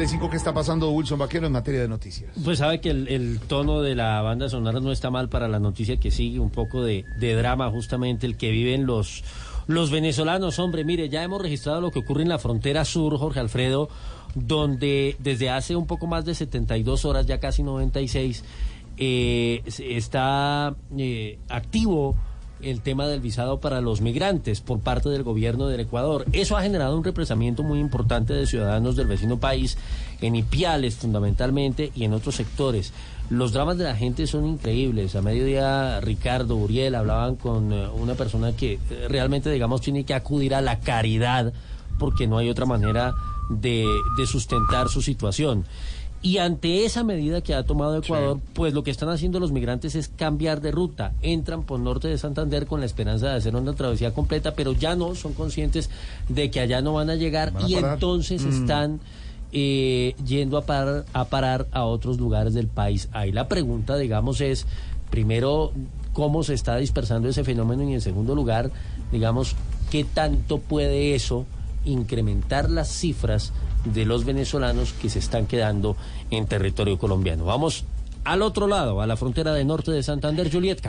Cinco 0.07 0.27
5.45, 0.27 0.31
¿qué 0.31 0.37
está 0.37 0.55
pasando 0.55 0.91
Wilson 0.93 1.19
Vaquero 1.19 1.47
en 1.47 1.53
materia 1.53 1.81
de 1.81 1.89
noticias? 1.89 2.31
Pues 2.45 2.59
sabe 2.59 2.81
que 2.81 2.91
el, 2.91 3.41
tono 3.49 3.83
de 3.83 3.97
la 3.97 4.23
banda 4.23 4.49
sonora 4.49 4.79
no 4.79 4.93
está 4.93 5.11
mal 5.11 5.29
para 5.29 5.49
la 5.49 5.59
noticia 5.59 5.99
que 5.99 6.13
sigue, 6.13 6.39
un 6.39 6.51
poco 6.51 6.85
de, 6.85 7.05
drama 7.19 7.69
justamente 7.71 8.25
el 8.25 8.37
que 8.37 8.53
viven 8.53 8.87
los, 8.87 9.25
los 9.67 9.91
venezolanos. 9.91 10.61
Hombre, 10.61 10.85
mire, 10.85 11.09
ya 11.09 11.25
hemos 11.25 11.43
registrado 11.43 11.81
lo 11.81 11.91
que 11.91 11.99
ocurre 11.99 12.23
en 12.23 12.29
la 12.29 12.39
frontera 12.39 12.85
sur, 12.85 13.19
Jorge 13.19 13.41
Alfredo, 13.41 13.89
donde 14.37 15.17
desde 15.19 15.51
hace 15.51 15.75
un 15.75 15.89
poco 15.89 16.07
más 16.07 16.25
de 16.25 16.37
72 16.37 17.05
horas, 17.05 17.27
ya 17.27 17.41
casi 17.41 17.65
96, 17.65 18.45
eh, 18.99 19.63
está 19.67 20.77
eh, 20.97 21.41
activo 21.49 22.15
el 22.63 22.81
tema 22.81 23.07
del 23.07 23.21
visado 23.21 23.61
para 23.61 23.81
los 23.81 24.01
migrantes 24.01 24.61
por 24.61 24.81
parte 24.81 25.09
del 25.09 25.23
gobierno 25.23 25.67
del 25.69 25.81
Ecuador. 25.81 26.25
Eso 26.33 26.57
ha 26.57 26.63
generado 26.63 26.97
un 26.97 27.05
represamiento 27.05 27.63
muy 27.63 27.79
importante 27.79 28.33
de 28.33 28.47
ciudadanos 28.47 28.97
del 28.97 29.07
vecino 29.07 29.39
país, 29.39 29.79
en 30.21 30.37
Ipiales 30.37 30.97
fundamentalmente 30.97 31.93
y 31.95 32.05
en 32.05 32.13
otros 32.13 32.37
sectores. 32.37 32.93
Los 33.31 33.53
dramas 33.53 33.77
de 33.77 33.85
la 33.85 33.95
gente 33.95 34.27
son 34.27 34.47
increíbles. 34.47 35.15
A 35.15 35.23
mediodía 35.23 36.01
Ricardo, 36.01 36.57
Uriel 36.57 36.95
hablaban 36.95 37.37
con 37.37 37.73
eh, 37.73 37.87
una 37.89 38.15
persona 38.15 38.53
que 38.53 38.75
eh, 38.91 39.07
realmente, 39.09 39.51
digamos, 39.51 39.83
tiene 39.83 40.05
que 40.05 40.15
acudir 40.15 40.55
a 40.55 40.63
la 40.63 40.81
caridad 40.81 41.53
porque 41.99 42.27
no 42.27 42.39
hay 42.39 42.49
otra 42.49 42.65
manera 42.65 43.15
de, 43.51 43.87
de 44.17 44.27
sustentar 44.27 44.89
su 44.89 45.03
situación. 45.03 45.65
Y 46.21 46.39
ante 46.39 46.85
esa 46.85 47.05
medida 47.05 47.43
que 47.43 47.55
ha 47.55 47.63
tomado 47.63 47.97
Ecuador, 47.97 48.41
pues 48.53 48.75
lo 48.75 48.83
que 48.83 48.91
están 48.91 49.09
haciendo 49.09 49.39
los 49.39 49.53
migrantes 49.53 49.95
es 49.95 50.09
cambiar 50.09 50.61
de 50.61 50.73
ruta. 50.73 51.13
Entran 51.23 51.63
por 51.63 51.79
norte 51.79 52.09
de 52.09 52.19
Santander 52.19 52.67
con 52.67 52.81
la 52.81 52.87
esperanza 52.87 53.29
de 53.29 53.37
hacer 53.37 53.55
una 53.55 53.73
travesía 53.75 54.13
completa, 54.13 54.55
pero 54.55 54.73
ya 54.73 54.97
no, 54.97 55.15
son 55.15 55.33
conscientes 55.33 55.91
de 56.29 56.51
que 56.51 56.59
allá 56.59 56.83
no 56.83 56.95
van 56.95 57.11
a 57.11 57.15
llegar 57.15 57.53
Van 57.53 57.65
a 57.65 57.69
y 57.69 57.75
parar. 57.75 57.95
entonces 57.95 58.43
Mm. 58.45 58.49
están 58.49 59.01
eh, 59.53 60.15
yendo 60.27 60.59
a 60.59 60.63
parar, 60.67 61.05
a 61.13 61.25
parar 61.27 61.69
a 61.71 61.85
otros 61.85 62.19
lugares 62.19 62.53
del 62.53 62.67
país. 62.67 63.09
Ahí 63.13 63.31
la 63.31 63.47
pregunta, 63.47 63.97
digamos, 63.97 64.41
es, 64.41 64.67
primero, 65.11 65.73
cómo 66.13 66.43
se 66.43 66.55
está 66.55 66.77
dispersando 66.79 67.29
ese 67.29 67.45
fenómeno 67.45 67.89
y 67.89 67.95
en 67.95 68.01
segundo 68.01 68.35
lugar, 68.35 68.73
digamos, 69.13 69.55
qué 69.91 70.03
tanto 70.05 70.59
puede 70.59 71.15
eso 71.15 71.47
incrementar 71.85 72.69
las 72.69 72.89
cifras 72.89 73.53
de 73.85 74.05
los 74.05 74.25
venezolanos 74.25 74.93
que 74.93 75.11
se 75.11 75.19
están 75.19 75.47
quedando 75.47 75.97
en 76.31 76.47
territorio 76.47 76.99
colombiano. 76.99 77.45
Vamos 77.45 77.85
al 78.25 78.43
otro 78.43 78.67
lado, 78.67 79.01
a 79.01 79.07
la 79.07 79.17
frontera 79.17 79.55
de 79.55 79.65
norte 79.65 79.91
de 79.91 80.03
Santander, 80.03 80.53
Juliet. 80.53 80.81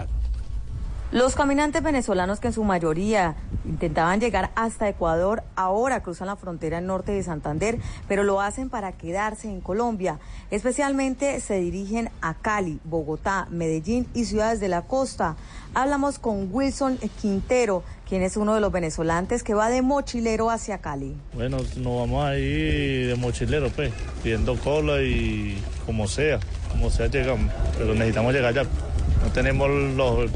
Los 1.11 1.33
caminantes 1.33 1.81
venezolanos 1.81 2.39
que 2.39 2.49
en 2.49 2.53
su 2.53 2.63
mayoría 2.63 3.35
intentaban 3.65 4.19
llegar 4.19 4.51
hasta 4.53 4.87
Ecuador 4.87 5.41
ahora 5.55 6.03
cruzan 6.03 6.27
la 6.27 6.35
frontera 6.35 6.81
norte 6.81 7.11
de 7.11 7.23
Santander, 7.23 7.79
pero 8.07 8.23
lo 8.23 8.41
hacen 8.41 8.69
para 8.69 8.91
quedarse 8.91 9.49
en 9.49 9.59
Colombia. 9.59 10.19
Especialmente 10.51 11.39
se 11.39 11.59
dirigen 11.59 12.11
a 12.21 12.35
Cali, 12.35 12.79
Bogotá, 12.83 13.47
Medellín 13.49 14.05
y 14.13 14.25
ciudades 14.25 14.59
de 14.59 14.67
la 14.67 14.83
costa. 14.83 15.35
Hablamos 15.73 16.19
con 16.19 16.49
Wilson 16.51 16.99
Quintero, 17.19 17.81
quien 18.07 18.21
es 18.21 18.37
uno 18.37 18.53
de 18.53 18.61
los 18.61 18.71
venezolanos 18.71 19.41
que 19.41 19.55
va 19.55 19.69
de 19.69 19.81
mochilero 19.81 20.51
hacia 20.51 20.77
Cali. 20.77 21.17
Bueno, 21.33 21.57
nos 21.77 21.99
vamos 22.01 22.23
a 22.23 22.37
ir 22.37 23.07
de 23.07 23.15
mochilero, 23.15 23.71
pues, 23.71 23.91
pidiendo 24.21 24.55
cola 24.59 25.01
y 25.01 25.59
como 25.87 26.07
sea, 26.07 26.39
como 26.69 26.91
sea 26.91 27.07
llegamos, 27.07 27.51
pero 27.79 27.95
necesitamos 27.95 28.31
llegar 28.31 28.53
ya. 28.53 28.63
No 29.23 29.31
tenemos 29.33 29.69
los 29.69 30.29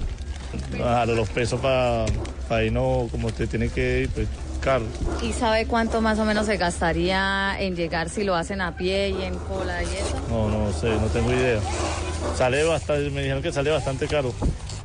los 1.08 1.30
pesos 1.30 1.60
para 1.62 2.64
irnos 2.64 3.10
como 3.12 3.28
usted 3.28 3.50
tiene 3.50 3.70
que 3.70 4.02
ir, 4.02 4.10
pues 4.10 4.28
caro. 4.62 4.86
¿Y 5.22 5.34
sabe 5.34 5.66
cuánto 5.68 6.02
más 6.02 6.20
o 6.20 6.26
menos 6.26 6.46
se 6.46 6.58
gastaría 6.58 7.60
en 7.60 7.76
llegar 7.76 8.10
si 8.10 8.24
lo 8.24 8.36
hacen 8.36 8.62
a 8.62 8.76
pie 8.78 9.10
y 9.10 9.22
en 9.24 9.36
cola 9.36 9.84
y 9.84 9.88
eso? 9.88 10.18
No, 10.30 10.50
no 10.50 10.72
sé, 10.72 10.90
no 10.90 11.08
tengo 11.08 11.32
idea. 11.32 11.60
Sale 12.36 12.64
bastante, 12.64 13.10
me 13.10 13.22
dijeron 13.22 13.44
que 13.44 13.52
sale 13.52 13.70
bastante 13.72 14.08
caro. 14.08 14.34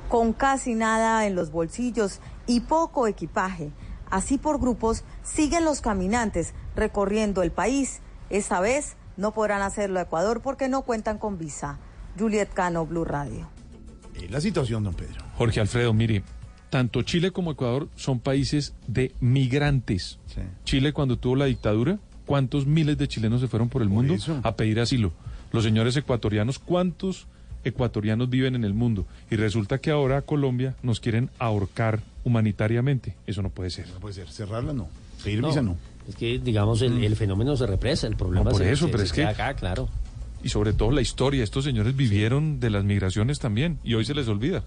Con 0.08 0.32
casi 0.32 0.74
nada 0.74 1.26
en 1.26 1.34
los 1.34 1.50
bolsillos 1.50 2.20
y 2.46 2.60
poco 2.60 3.06
equipaje. 3.06 3.70
Así 4.10 4.38
por 4.38 4.58
grupos 4.58 5.04
siguen 5.22 5.64
los 5.64 5.80
caminantes 5.80 6.54
recorriendo 6.74 7.42
el 7.42 7.52
país. 7.52 8.00
Esta 8.30 8.60
vez 8.60 8.96
no 9.16 9.32
podrán 9.32 9.62
hacerlo 9.62 9.98
a 9.98 10.02
Ecuador 10.02 10.40
porque 10.40 10.68
no 10.68 10.82
cuentan 10.82 11.18
con 11.18 11.38
visa. 11.38 11.78
Juliet 12.18 12.52
Cano, 12.52 12.86
Blue 12.86 13.04
Radio. 13.04 13.48
La 14.30 14.40
situación, 14.40 14.82
don 14.82 14.94
Pedro. 14.94 15.27
Jorge 15.38 15.60
Alfredo, 15.60 15.92
mire, 15.94 16.22
tanto 16.68 17.02
Chile 17.02 17.30
como 17.30 17.52
Ecuador 17.52 17.88
son 17.96 18.18
países 18.20 18.74
de 18.86 19.12
migrantes. 19.20 20.18
Chile 20.64 20.92
cuando 20.92 21.16
tuvo 21.16 21.36
la 21.36 21.44
dictadura, 21.46 21.98
¿cuántos 22.26 22.66
miles 22.66 22.98
de 22.98 23.08
chilenos 23.08 23.40
se 23.40 23.48
fueron 23.48 23.68
por 23.68 23.80
el 23.82 23.88
mundo 23.88 24.16
a 24.42 24.56
pedir 24.56 24.80
asilo? 24.80 25.12
Los 25.52 25.64
señores 25.64 25.96
ecuatorianos, 25.96 26.58
¿cuántos 26.58 27.26
ecuatorianos 27.64 28.28
viven 28.28 28.54
en 28.54 28.64
el 28.64 28.74
mundo? 28.74 29.06
Y 29.30 29.36
resulta 29.36 29.78
que 29.78 29.90
ahora 29.90 30.22
Colombia 30.22 30.74
nos 30.82 31.00
quieren 31.00 31.30
ahorcar 31.38 32.00
humanitariamente. 32.24 33.14
Eso 33.26 33.40
no 33.42 33.48
puede 33.50 33.70
ser. 33.70 33.88
No 33.88 34.00
puede 34.00 34.14
ser. 34.14 34.28
Cerrarla 34.28 34.72
no. 34.72 34.88
Pedir 35.24 35.42
visa 35.42 35.62
no. 35.62 35.76
Es 36.08 36.16
que, 36.16 36.38
digamos, 36.38 36.80
el, 36.82 37.02
el 37.04 37.16
fenómeno 37.16 37.56
se 37.56 37.66
represa, 37.66 38.06
el 38.06 38.16
problema 38.16 38.44
No, 38.44 38.50
por 38.50 38.60
se- 38.62 38.72
eso, 38.72 38.86
se- 38.86 38.90
pero 38.92 38.98
se 39.00 39.04
es 39.06 39.12
que- 39.12 39.24
acá, 39.24 39.54
claro. 39.54 39.88
Y 40.42 40.50
sobre 40.50 40.72
todo 40.72 40.90
la 40.90 41.00
historia. 41.00 41.42
Estos 41.42 41.64
señores 41.64 41.96
vivieron 41.96 42.60
de 42.60 42.70
las 42.70 42.84
migraciones 42.84 43.38
también 43.38 43.78
y 43.82 43.94
hoy 43.94 44.04
se 44.04 44.14
les 44.14 44.28
olvida. 44.28 44.62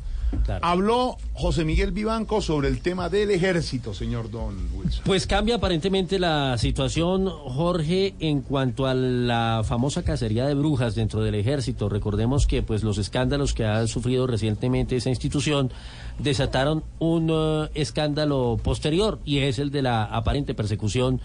Habló 0.61 1.17
José 1.33 1.65
Miguel 1.65 1.91
Vivanco 1.91 2.41
sobre 2.41 2.69
el 2.69 2.81
tema 2.81 3.09
del 3.09 3.31
ejército, 3.31 3.93
señor 3.93 4.31
Don 4.31 4.55
Wilson. 4.73 5.03
Pues 5.05 5.27
cambia 5.27 5.55
aparentemente 5.55 6.19
la 6.19 6.57
situación, 6.57 7.27
Jorge, 7.27 8.15
en 8.19 8.41
cuanto 8.41 8.85
a 8.85 8.93
la 8.93 9.63
famosa 9.65 10.03
cacería 10.03 10.45
de 10.45 10.53
brujas 10.53 10.95
dentro 10.95 11.21
del 11.21 11.35
ejército. 11.35 11.89
Recordemos 11.89 12.47
que 12.47 12.63
pues 12.63 12.83
los 12.83 12.97
escándalos 12.97 13.53
que 13.53 13.65
ha 13.65 13.85
sufrido 13.87 14.27
recientemente 14.27 14.95
esa 14.95 15.09
institución 15.09 15.71
desataron 16.19 16.83
un 16.99 17.29
eh, 17.31 17.69
escándalo 17.73 18.59
posterior 18.63 19.19
y 19.25 19.39
es 19.39 19.59
el 19.59 19.71
de 19.71 19.81
la 19.81 20.03
aparente 20.03 20.53
persecución 20.53 21.19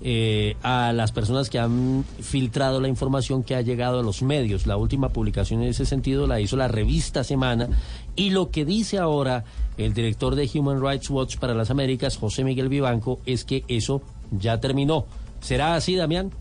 eh, 0.00 0.56
a 0.62 0.92
las 0.92 1.10
personas 1.10 1.50
que 1.50 1.58
han 1.58 2.04
filtrado 2.20 2.80
la 2.80 2.88
información 2.88 3.42
que 3.42 3.56
ha 3.56 3.62
llegado 3.62 4.00
a 4.00 4.02
los 4.02 4.22
medios. 4.22 4.66
La 4.66 4.76
última 4.76 5.08
publicación 5.08 5.62
en 5.62 5.68
ese 5.68 5.86
sentido 5.86 6.26
la 6.26 6.40
hizo 6.40 6.56
la 6.56 6.68
revista 6.68 7.24
Semana 7.24 7.68
y 8.14 8.30
lo 8.30 8.50
que 8.50 8.64
dice 8.64 8.98
ahora 8.98 9.44
el 9.76 9.94
director 9.94 10.34
de 10.34 10.48
Human 10.54 10.80
Rights 10.80 11.10
Watch 11.10 11.38
para 11.38 11.54
las 11.54 11.70
Américas, 11.70 12.16
José 12.16 12.44
Miguel 12.44 12.68
Vivanco, 12.68 13.20
es 13.26 13.44
que 13.44 13.64
eso 13.68 14.02
ya 14.30 14.60
terminó. 14.60 15.06
¿Será 15.40 15.74
así, 15.74 15.96
Damián? 15.96 16.32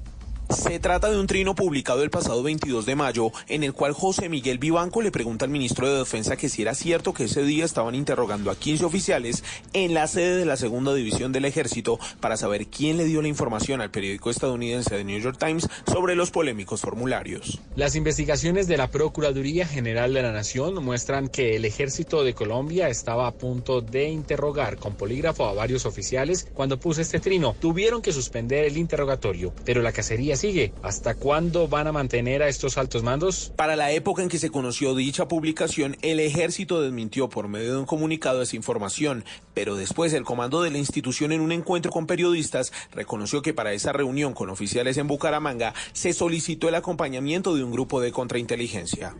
Se 0.49 0.79
trata 0.79 1.11
de 1.11 1.19
un 1.19 1.27
trino 1.27 1.55
publicado 1.55 2.03
el 2.03 2.09
pasado 2.09 2.41
22 2.41 2.85
de 2.85 2.95
mayo, 2.95 3.31
en 3.49 3.63
el 3.63 3.73
cual 3.73 3.91
José 3.91 4.29
Miguel 4.29 4.59
Vivanco 4.59 5.01
le 5.01 5.11
pregunta 5.11 5.43
al 5.43 5.51
ministro 5.51 5.89
de 5.89 5.97
Defensa 5.97 6.37
que 6.37 6.47
si 6.47 6.61
era 6.61 6.73
cierto 6.73 7.13
que 7.13 7.25
ese 7.25 7.43
día 7.43 7.65
estaban 7.65 7.95
interrogando 7.95 8.49
a 8.49 8.55
15 8.55 8.85
oficiales 8.85 9.43
en 9.73 9.93
la 9.93 10.07
sede 10.07 10.37
de 10.37 10.45
la 10.45 10.55
segunda 10.55 10.93
división 10.93 11.33
del 11.33 11.43
ejército 11.43 11.99
para 12.21 12.37
saber 12.37 12.67
quién 12.67 12.95
le 12.95 13.03
dio 13.03 13.21
la 13.21 13.27
información 13.27 13.81
al 13.81 13.91
periódico 13.91 14.29
estadounidense 14.29 14.91
The 14.91 15.03
New 15.03 15.19
York 15.19 15.37
Times 15.37 15.67
sobre 15.85 16.15
los 16.15 16.31
polémicos 16.31 16.79
formularios. 16.79 17.59
Las 17.75 17.97
investigaciones 17.97 18.67
de 18.67 18.77
la 18.77 18.89
Procuraduría 18.89 19.67
General 19.67 20.13
de 20.13 20.21
la 20.21 20.31
Nación 20.31 20.81
muestran 20.81 21.27
que 21.27 21.57
el 21.57 21.65
ejército 21.65 22.23
de 22.23 22.33
Colombia 22.33 22.87
estaba 22.87 23.27
a 23.27 23.33
punto 23.33 23.81
de 23.81 24.07
interrogar 24.07 24.77
con 24.77 24.95
polígrafo 24.95 25.45
a 25.45 25.53
varios 25.53 25.85
oficiales 25.85 26.47
cuando 26.53 26.79
puso 26.79 27.01
este 27.01 27.19
trino. 27.19 27.53
Tuvieron 27.59 28.01
que 28.01 28.13
suspender 28.13 28.63
el 28.63 28.77
interrogatorio, 28.77 29.53
pero 29.65 29.81
la 29.81 29.91
cacería 29.91 30.36
sigue. 30.37 30.73
¿Hasta 30.83 31.15
cuándo 31.15 31.67
van 31.67 31.87
a 31.87 31.91
mantener 31.91 32.43
a 32.43 32.47
estos 32.47 32.77
altos 32.77 33.03
mandos? 33.03 33.51
Para 33.55 33.75
la 33.75 33.91
época 33.91 34.23
en 34.23 34.29
que 34.29 34.39
se 34.39 34.49
conoció 34.49 34.95
dicha 34.95 35.27
publicación, 35.27 35.97
el 36.01 36.19
ejército 36.19 36.81
desmintió 36.81 37.29
por 37.29 37.47
medio 37.47 37.73
de 37.73 37.79
un 37.79 37.85
comunicado 37.85 38.41
esa 38.41 38.55
información, 38.55 39.25
pero 39.53 39.75
después 39.75 40.13
el 40.13 40.23
comando 40.23 40.61
de 40.61 40.71
la 40.71 40.77
institución 40.77 41.31
en 41.31 41.41
un 41.41 41.51
encuentro 41.51 41.91
con 41.91 42.07
periodistas 42.07 42.71
reconoció 42.91 43.41
que 43.41 43.53
para 43.53 43.73
esa 43.73 43.91
reunión 43.91 44.33
con 44.33 44.49
oficiales 44.49 44.97
en 44.97 45.07
Bucaramanga 45.07 45.73
se 45.93 46.13
solicitó 46.13 46.69
el 46.69 46.75
acompañamiento 46.75 47.55
de 47.55 47.63
un 47.63 47.71
grupo 47.71 48.01
de 48.01 48.11
contrainteligencia. 48.11 49.15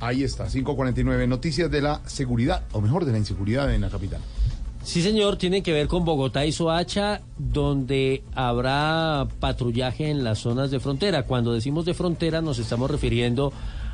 Ahí 0.00 0.22
está, 0.22 0.46
549. 0.46 1.26
Noticias 1.26 1.70
de 1.70 1.82
la 1.82 2.00
seguridad, 2.06 2.64
o 2.72 2.80
mejor, 2.80 3.04
de 3.04 3.12
la 3.12 3.18
inseguridad 3.18 3.72
en 3.74 3.82
la 3.82 3.90
capital. 3.90 4.20
Sí, 4.84 5.00
señor, 5.02 5.36
tiene 5.36 5.62
que 5.62 5.72
ver 5.72 5.88
con 5.88 6.04
Bogotá 6.04 6.44
y 6.44 6.52
Soacha, 6.52 7.22
donde 7.38 8.22
habrá 8.34 9.26
patrullaje 9.40 10.10
en 10.10 10.22
las 10.24 10.40
zonas 10.40 10.70
de 10.70 10.78
frontera. 10.78 11.22
Cuando 11.24 11.52
decimos 11.54 11.86
de 11.86 11.94
frontera 11.94 12.42
nos 12.42 12.58
estamos 12.58 12.90
refiriendo 12.90 13.52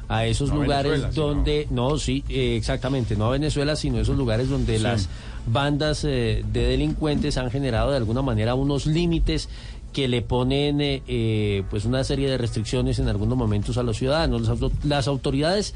a 0.08 0.26
esos 0.26 0.48
No 0.48 0.56
a 0.56 0.64
lugares 0.64 0.90
Venezuela, 0.90 1.12
sino- 1.14 1.26
donde, 1.26 1.66
no, 1.70 1.96
sí, 1.96 2.24
eh, 2.28 2.56
exactamente, 2.56 3.14
no 3.16 3.26
a 3.26 3.30
Venezuela, 3.30 3.76
sino 3.76 3.98
esos 4.00 4.16
lugares 4.16 4.48
donde 4.48 4.78
Sí. 4.78 4.82
las 4.82 5.08
bandas 5.46 6.04
eh, 6.04 6.44
de 6.52 6.64
delincuentes 6.66 7.36
han 7.38 7.50
generado 7.52 7.92
de 7.92 7.96
alguna 7.96 8.20
manera 8.22 8.56
unos 8.56 8.86
límites 8.86 9.48
que 9.92 10.08
le 10.08 10.22
ponen 10.22 10.80
eh, 10.80 11.02
eh, 11.06 11.62
pues 11.70 11.84
una 11.84 12.02
serie 12.02 12.28
de 12.28 12.36
restricciones 12.38 12.98
en 12.98 13.08
algunos 13.08 13.38
momentos 13.38 13.78
a 13.78 13.84
los 13.84 13.96
ciudadanos. 13.96 14.40
Las, 14.42 14.50
auto- 14.50 14.72
las 14.82 15.06
autoridades, 15.06 15.74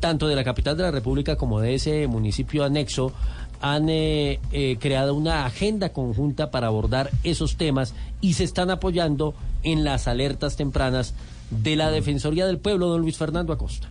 tanto 0.00 0.26
de 0.26 0.34
la 0.36 0.42
capital 0.44 0.76
de 0.76 0.82
la 0.82 0.90
República 0.90 1.36
como 1.36 1.60
de 1.60 1.74
ese 1.74 2.06
municipio 2.08 2.64
anexo, 2.64 3.12
han 3.60 3.88
eh, 3.88 4.40
eh, 4.52 4.76
creado 4.80 5.14
una 5.14 5.46
agenda 5.46 5.92
conjunta 5.92 6.50
para 6.50 6.68
abordar 6.68 7.10
esos 7.24 7.56
temas 7.56 7.94
y 8.20 8.34
se 8.34 8.44
están 8.44 8.70
apoyando 8.70 9.34
en 9.62 9.84
las 9.84 10.08
alertas 10.08 10.56
tempranas 10.56 11.14
de 11.50 11.76
la 11.76 11.90
Defensoría 11.90 12.46
del 12.46 12.58
Pueblo, 12.58 12.88
don 12.88 13.02
Luis 13.02 13.16
Fernando 13.16 13.52
Acosta. 13.52 13.88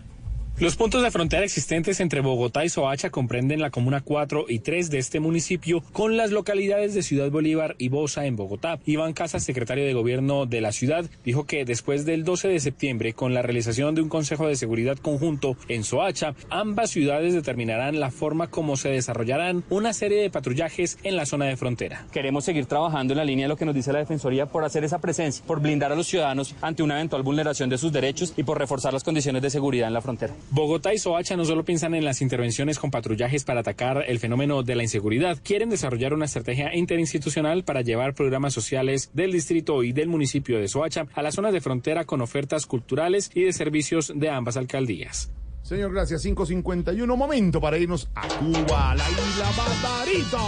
Los 0.58 0.74
puntos 0.74 1.02
de 1.02 1.10
frontera 1.10 1.44
existentes 1.44 2.00
entre 2.00 2.22
Bogotá 2.22 2.64
y 2.64 2.70
Soacha 2.70 3.10
comprenden 3.10 3.60
la 3.60 3.68
comuna 3.68 4.00
4 4.00 4.46
y 4.48 4.60
3 4.60 4.88
de 4.88 4.96
este 4.96 5.20
municipio, 5.20 5.82
con 5.92 6.16
las 6.16 6.30
localidades 6.30 6.94
de 6.94 7.02
Ciudad 7.02 7.30
Bolívar 7.30 7.74
y 7.76 7.90
Bosa 7.90 8.24
en 8.24 8.36
Bogotá. 8.36 8.78
Iván 8.86 9.12
Casas, 9.12 9.44
secretario 9.44 9.84
de 9.84 9.92
Gobierno 9.92 10.46
de 10.46 10.62
la 10.62 10.72
ciudad, 10.72 11.04
dijo 11.26 11.44
que 11.44 11.66
después 11.66 12.06
del 12.06 12.24
12 12.24 12.48
de 12.48 12.60
septiembre, 12.60 13.12
con 13.12 13.34
la 13.34 13.42
realización 13.42 13.94
de 13.94 14.00
un 14.00 14.08
Consejo 14.08 14.48
de 14.48 14.56
Seguridad 14.56 14.96
conjunto 14.96 15.58
en 15.68 15.84
Soacha, 15.84 16.34
ambas 16.48 16.88
ciudades 16.88 17.34
determinarán 17.34 18.00
la 18.00 18.10
forma 18.10 18.46
como 18.46 18.78
se 18.78 18.88
desarrollarán 18.88 19.62
una 19.68 19.92
serie 19.92 20.22
de 20.22 20.30
patrullajes 20.30 20.96
en 21.02 21.16
la 21.16 21.26
zona 21.26 21.44
de 21.44 21.58
frontera. 21.58 22.06
Queremos 22.12 22.46
seguir 22.46 22.64
trabajando 22.64 23.12
en 23.12 23.18
la 23.18 23.26
línea 23.26 23.44
de 23.44 23.50
lo 23.50 23.56
que 23.58 23.66
nos 23.66 23.74
dice 23.74 23.92
la 23.92 23.98
Defensoría 23.98 24.46
por 24.46 24.64
hacer 24.64 24.84
esa 24.84 25.02
presencia, 25.02 25.44
por 25.46 25.60
blindar 25.60 25.92
a 25.92 25.96
los 25.96 26.06
ciudadanos 26.06 26.54
ante 26.62 26.82
una 26.82 26.94
eventual 26.94 27.22
vulneración 27.22 27.68
de 27.68 27.76
sus 27.76 27.92
derechos 27.92 28.32
y 28.38 28.42
por 28.42 28.58
reforzar 28.58 28.94
las 28.94 29.04
condiciones 29.04 29.42
de 29.42 29.50
seguridad 29.50 29.88
en 29.88 29.92
la 29.92 30.00
frontera. 30.00 30.34
Bogotá 30.50 30.94
y 30.94 30.98
Soacha 30.98 31.36
no 31.36 31.44
solo 31.44 31.64
piensan 31.64 31.94
en 31.94 32.04
las 32.04 32.22
intervenciones 32.22 32.78
con 32.78 32.90
patrullajes 32.90 33.44
para 33.44 33.60
atacar 33.60 34.04
el 34.06 34.20
fenómeno 34.20 34.62
de 34.62 34.76
la 34.76 34.84
inseguridad, 34.84 35.38
quieren 35.42 35.70
desarrollar 35.70 36.14
una 36.14 36.26
estrategia 36.26 36.74
interinstitucional 36.74 37.64
para 37.64 37.82
llevar 37.82 38.14
programas 38.14 38.54
sociales 38.54 39.10
del 39.12 39.32
distrito 39.32 39.82
y 39.82 39.92
del 39.92 40.08
municipio 40.08 40.58
de 40.58 40.68
Soacha 40.68 41.06
a 41.14 41.22
las 41.22 41.34
zonas 41.34 41.52
de 41.52 41.60
frontera 41.60 42.04
con 42.04 42.20
ofertas 42.20 42.66
culturales 42.66 43.30
y 43.34 43.42
de 43.42 43.52
servicios 43.52 44.12
de 44.14 44.30
ambas 44.30 44.56
alcaldías. 44.56 45.30
Señor, 45.62 45.92
gracias. 45.92 46.22
551. 46.22 47.16
Momento 47.16 47.60
para 47.60 47.76
irnos 47.76 48.08
a 48.14 48.28
Cuba, 48.28 48.92
a 48.92 48.94
la 48.94 49.10
isla 49.10 49.50
Barbarito. 49.56 50.38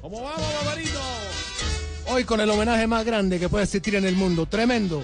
¿Cómo 0.00 0.22
vamos, 0.22 0.54
Barbarito? 0.54 1.25
Hoy 2.08 2.24
con 2.24 2.40
el 2.40 2.48
homenaje 2.50 2.86
más 2.86 3.04
grande 3.04 3.38
que 3.38 3.48
puede 3.48 3.64
existir 3.64 3.96
en 3.96 4.04
el 4.04 4.14
mundo. 4.16 4.46
Tremendo. 4.46 5.02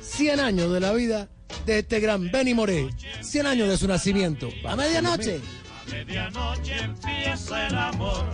100 0.00 0.40
años 0.40 0.72
de 0.72 0.80
la 0.80 0.92
vida 0.92 1.28
de 1.66 1.80
este 1.80 2.00
gran 2.00 2.30
Benny 2.30 2.54
Moré. 2.54 2.88
100 3.20 3.46
años 3.46 3.68
de 3.68 3.76
su 3.76 3.86
nacimiento. 3.86 4.48
A 4.66 4.74
medianoche. 4.74 5.40
A 5.86 5.90
medianoche 5.90 6.76
empieza 6.78 7.66
el 7.66 7.74
amor. 7.76 8.24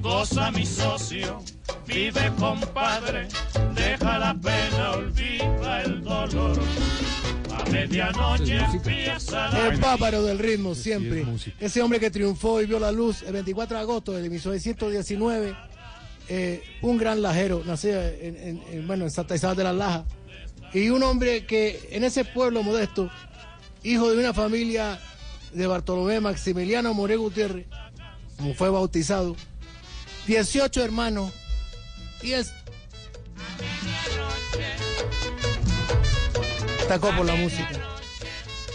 Goza 0.00 0.52
mi 0.52 0.64
socio, 0.64 1.42
vive 1.84 2.32
compadre, 2.38 3.26
deja 3.74 4.18
la 4.18 4.34
pena, 4.34 4.92
olvida 4.92 5.82
el 5.82 6.04
dolor. 6.04 6.60
A 7.52 7.70
medianoche 7.70 8.56
empieza 8.56 9.68
El 9.68 9.80
páparo 9.80 10.22
del 10.22 10.38
ritmo, 10.38 10.76
siempre. 10.76 11.26
Ese 11.58 11.82
hombre 11.82 11.98
que 11.98 12.12
triunfó 12.12 12.62
y 12.62 12.66
vio 12.66 12.78
la 12.78 12.92
luz 12.92 13.22
el 13.22 13.32
24 13.32 13.76
de 13.76 13.82
agosto 13.82 14.12
de 14.12 14.22
1919. 14.22 15.56
Eh, 16.28 16.62
un 16.82 16.96
gran 16.98 17.22
lajero, 17.22 17.62
nació 17.64 18.00
en, 18.02 18.36
en- 18.36 18.62
en, 18.70 18.86
bueno, 18.86 19.04
en 19.04 19.10
Santa 19.10 19.34
Isabel 19.34 19.56
de 19.56 19.64
las 19.64 19.74
Lajas. 19.74 20.04
Y 20.72 20.90
un 20.90 21.02
hombre 21.02 21.46
que 21.46 21.88
en 21.92 22.04
ese 22.04 22.24
pueblo 22.24 22.62
modesto, 22.62 23.10
hijo 23.82 24.10
de 24.10 24.18
una 24.18 24.34
familia 24.34 24.98
de 25.52 25.66
Bartolomé 25.66 26.20
Maximiliano 26.20 26.92
More 26.92 27.16
Gutiérrez, 27.16 27.66
como 28.36 28.54
fue 28.54 28.68
bautizado, 28.70 29.36
18 30.26 30.82
hermanos, 30.84 31.32
y 32.22 32.32
es 32.32 32.52
destacó 36.78 37.10
por 37.16 37.26
la 37.26 37.34
música. 37.36 37.70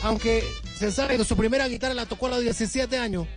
Aunque 0.04 0.44
se 0.78 0.92
sabe 0.92 1.18
que 1.18 1.26
su 1.26 1.36
primera 1.38 1.68
guitarra 1.68 1.94
la 1.94 2.06
tocó 2.06 2.28
a 2.28 2.30
los 2.32 2.42
17 2.42 2.98
años, 2.98 3.28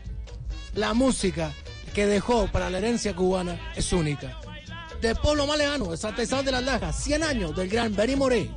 la 0.75 0.95
música 0.95 1.53
que 1.95 2.07
dejó 2.07 2.49
para 2.49 2.69
la 2.71 2.79
herencia 2.79 3.15
cubana 3.15 3.59
es 3.75 3.93
única. 3.93 4.39
De 5.01 5.15
pueblo 5.15 5.47
más 5.47 5.57
lejano, 5.59 5.87
de 5.91 5.97
Santa 5.97 6.23
Isabel 6.23 6.45
de 6.47 6.53
las 6.53 6.63
Lajas, 6.65 6.97
100 7.03 7.23
años 7.23 7.55
del 7.57 7.69
gran 7.69 7.95
Benny 7.95 8.17
Moré. 8.17 8.51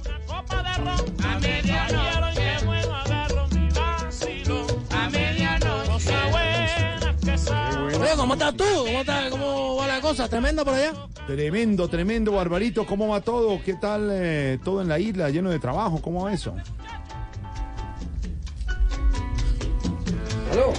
Oye, 7.99 8.11
¿cómo 8.15 8.33
estás 8.33 8.55
tú? 8.55 8.63
¿Cómo, 8.85 8.99
está- 9.01 9.29
¿Cómo 9.29 9.75
va 9.77 9.87
la 9.87 10.01
cosa? 10.01 10.27
¿Tremendo 10.29 10.63
por 10.63 10.73
allá? 10.75 10.93
Tremendo, 11.25 11.87
tremendo, 11.89 12.31
Barbarito. 12.33 12.85
¿Cómo 12.85 13.07
va 13.07 13.21
todo? 13.21 13.59
¿Qué 13.63 13.73
tal 13.73 14.09
eh, 14.11 14.59
todo 14.63 14.81
en 14.81 14.87
la 14.87 14.99
isla? 14.99 15.29
Lleno 15.29 15.49
de 15.49 15.59
trabajo. 15.59 16.01
¿Cómo 16.01 16.23
va 16.23 16.33
eso? 16.33 16.53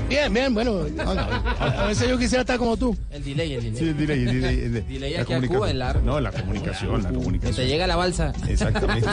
Bien, 0.09 0.33
bien, 0.33 0.55
bueno. 0.55 0.81
A, 1.05 1.65
a 1.85 1.87
veces 1.87 2.09
yo 2.09 2.19
quisiera 2.19 2.41
estar 2.43 2.59
como 2.59 2.77
tú. 2.77 2.97
El 3.11 3.23
delay, 3.25 3.55
el 3.55 3.63
delay. 3.65 3.79
Sí, 3.79 3.89
el 3.89 3.97
delay, 3.97 4.19
el 4.21 4.27
delay, 4.41 4.55
el 4.61 4.73
delay. 4.73 4.93
Delay 4.95 5.13
La 5.15 5.21
aquí 5.23 5.33
a 5.33 5.37
comunicación. 5.37 5.59
Cuba 5.59 5.71
es 5.71 5.77
largo. 5.77 6.05
No, 6.07 6.21
la 6.21 6.33
comunicación, 6.33 7.03
la 7.03 7.09
Que 7.11 7.15
comunicación. 7.17 7.57
te 7.57 7.67
llega 7.69 7.87
la 7.87 7.97
balsa. 7.97 8.33
Exactamente. 8.49 9.09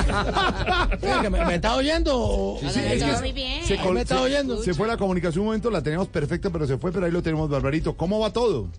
Que 1.22 1.30
¿Me, 1.30 1.45
me 1.45 1.56
estás 1.56 1.73
oyendo? 1.77 2.11
o- 2.18 2.60
Sí, 2.61 2.68
es 2.68 2.73
que 2.73 2.82
se, 2.99 3.84
¿Me 3.91 4.06
se- 4.06 4.14
oyendo? 4.15 4.61
se 4.64 4.73
fue 4.73 4.88
la 4.88 4.98
comunicación 4.98 5.41
un 5.41 5.45
momento, 5.48 5.69
la 5.69 5.82
teníamos 5.84 6.07
perfecta, 6.07 6.49
pero 6.49 6.65
se 6.68 6.77
fue, 6.77 6.91
pero 6.91 7.06
ahí 7.06 7.11
lo 7.11 7.22
tenemos, 7.22 7.49
Barbarito. 7.49 7.95
¿Cómo 7.98 8.19
va 8.19 8.32
todo? 8.32 8.69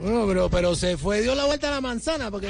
Bueno, 0.00 0.24
pero, 0.26 0.48
pero 0.50 0.74
se 0.74 0.96
fue, 0.96 1.20
dio 1.22 1.34
la 1.34 1.44
vuelta 1.44 1.68
a 1.68 1.72
la 1.72 1.80
manzana 1.80 2.30
porque... 2.30 2.48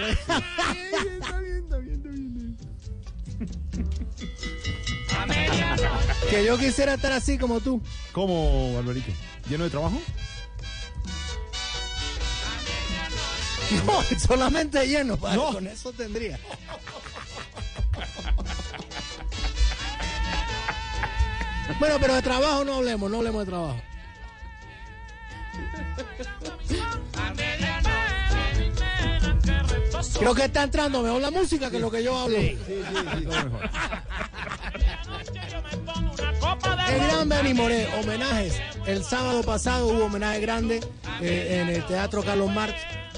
que 6.28 6.44
yo 6.44 6.58
quisiera 6.58 6.94
estar 6.94 7.12
así 7.12 7.38
como 7.38 7.60
tú. 7.60 7.80
¿Cómo, 8.12 8.74
Barbarito? 8.74 9.12
¿Lleno 9.48 9.64
de 9.64 9.70
trabajo? 9.70 10.00
No, 13.86 14.02
solamente 14.18 14.86
lleno, 14.86 15.16
padre, 15.16 15.40
con 15.52 15.66
eso 15.66 15.92
tendría. 15.92 16.38
Bueno, 21.78 21.96
pero 22.00 22.14
de 22.14 22.22
trabajo 22.22 22.64
no 22.64 22.74
hablemos, 22.74 23.10
no 23.10 23.18
hablemos 23.18 23.46
de 23.46 23.50
trabajo. 23.50 23.80
Creo 30.18 30.34
que 30.34 30.44
está 30.44 30.62
entrando 30.62 31.02
mejor 31.02 31.20
la 31.20 31.30
música 31.30 31.70
que 31.70 31.78
lo 31.78 31.90
que 31.90 32.02
yo 32.02 32.16
hablo. 32.16 32.36
El 36.88 37.06
gran 37.06 37.28
Benny 37.28 37.54
Moré, 37.54 37.88
homenajes. 38.00 38.54
El 38.86 39.04
sábado 39.04 39.42
pasado 39.42 39.88
hubo 39.88 40.04
homenaje 40.06 40.40
grande 40.40 40.80
eh, 41.20 41.60
en 41.60 41.68
el 41.68 41.84
Teatro 41.86 42.22
Carlos 42.22 42.50
Marx. 42.50 42.74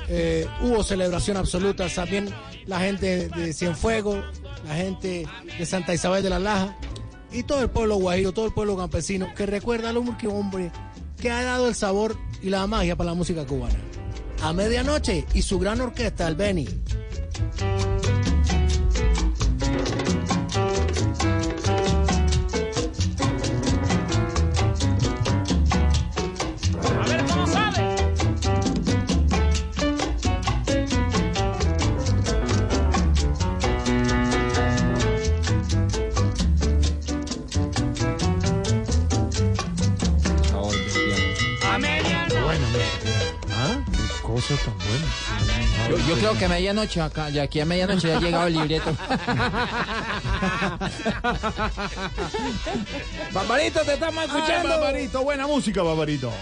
Eh, 0.08 0.46
hubo 0.60 0.82
celebración 0.82 1.36
absoluta. 1.36 1.88
También 1.88 2.28
la 2.66 2.80
gente 2.80 3.28
de 3.28 3.52
Cienfuegos, 3.52 4.24
la 4.66 4.74
gente 4.74 5.26
de 5.58 5.66
Santa 5.66 5.94
Isabel 5.94 6.22
de 6.22 6.30
la 6.30 6.38
Laja 6.38 6.76
y 7.30 7.44
todo 7.44 7.62
el 7.62 7.70
pueblo 7.70 7.96
guajiro, 7.96 8.32
todo 8.32 8.46
el 8.46 8.52
pueblo 8.52 8.76
campesino 8.76 9.32
que 9.34 9.46
recuerda 9.46 9.90
al 9.90 9.96
hombre, 9.96 10.28
hombre 10.28 10.70
que 11.20 11.30
ha 11.30 11.42
dado 11.42 11.68
el 11.68 11.74
sabor 11.74 12.16
y 12.42 12.50
la 12.50 12.66
magia 12.66 12.96
para 12.96 13.10
la 13.10 13.14
música 13.14 13.46
cubana. 13.46 13.78
A 14.42 14.52
medianoche 14.52 15.24
y 15.34 15.42
su 15.42 15.58
gran 15.60 15.80
orquesta, 15.80 16.26
el 16.26 16.34
Benny. 16.34 16.66
Qué 44.48 44.54
cosa 44.54 44.64
tan 44.64 44.74
buena. 44.78 45.06
Yo, 45.90 45.96
yo 46.08 46.14
creo 46.18 46.34
que 46.38 46.44
a 46.44 46.48
medianoche, 46.48 47.00
acá, 47.00 47.28
ya 47.30 47.42
aquí 47.44 47.60
a 47.60 47.64
medianoche 47.66 48.08
ya 48.08 48.16
ha 48.16 48.20
llegado 48.20 48.46
el 48.48 48.54
libreto. 48.54 48.96
Barbarito, 53.32 53.80
te 53.80 53.94
estamos 53.94 54.24
Ay, 54.30 54.62
Barbarito, 54.68 55.22
buena 55.22 55.46
música, 55.46 55.82
Barbarito. 55.82 56.32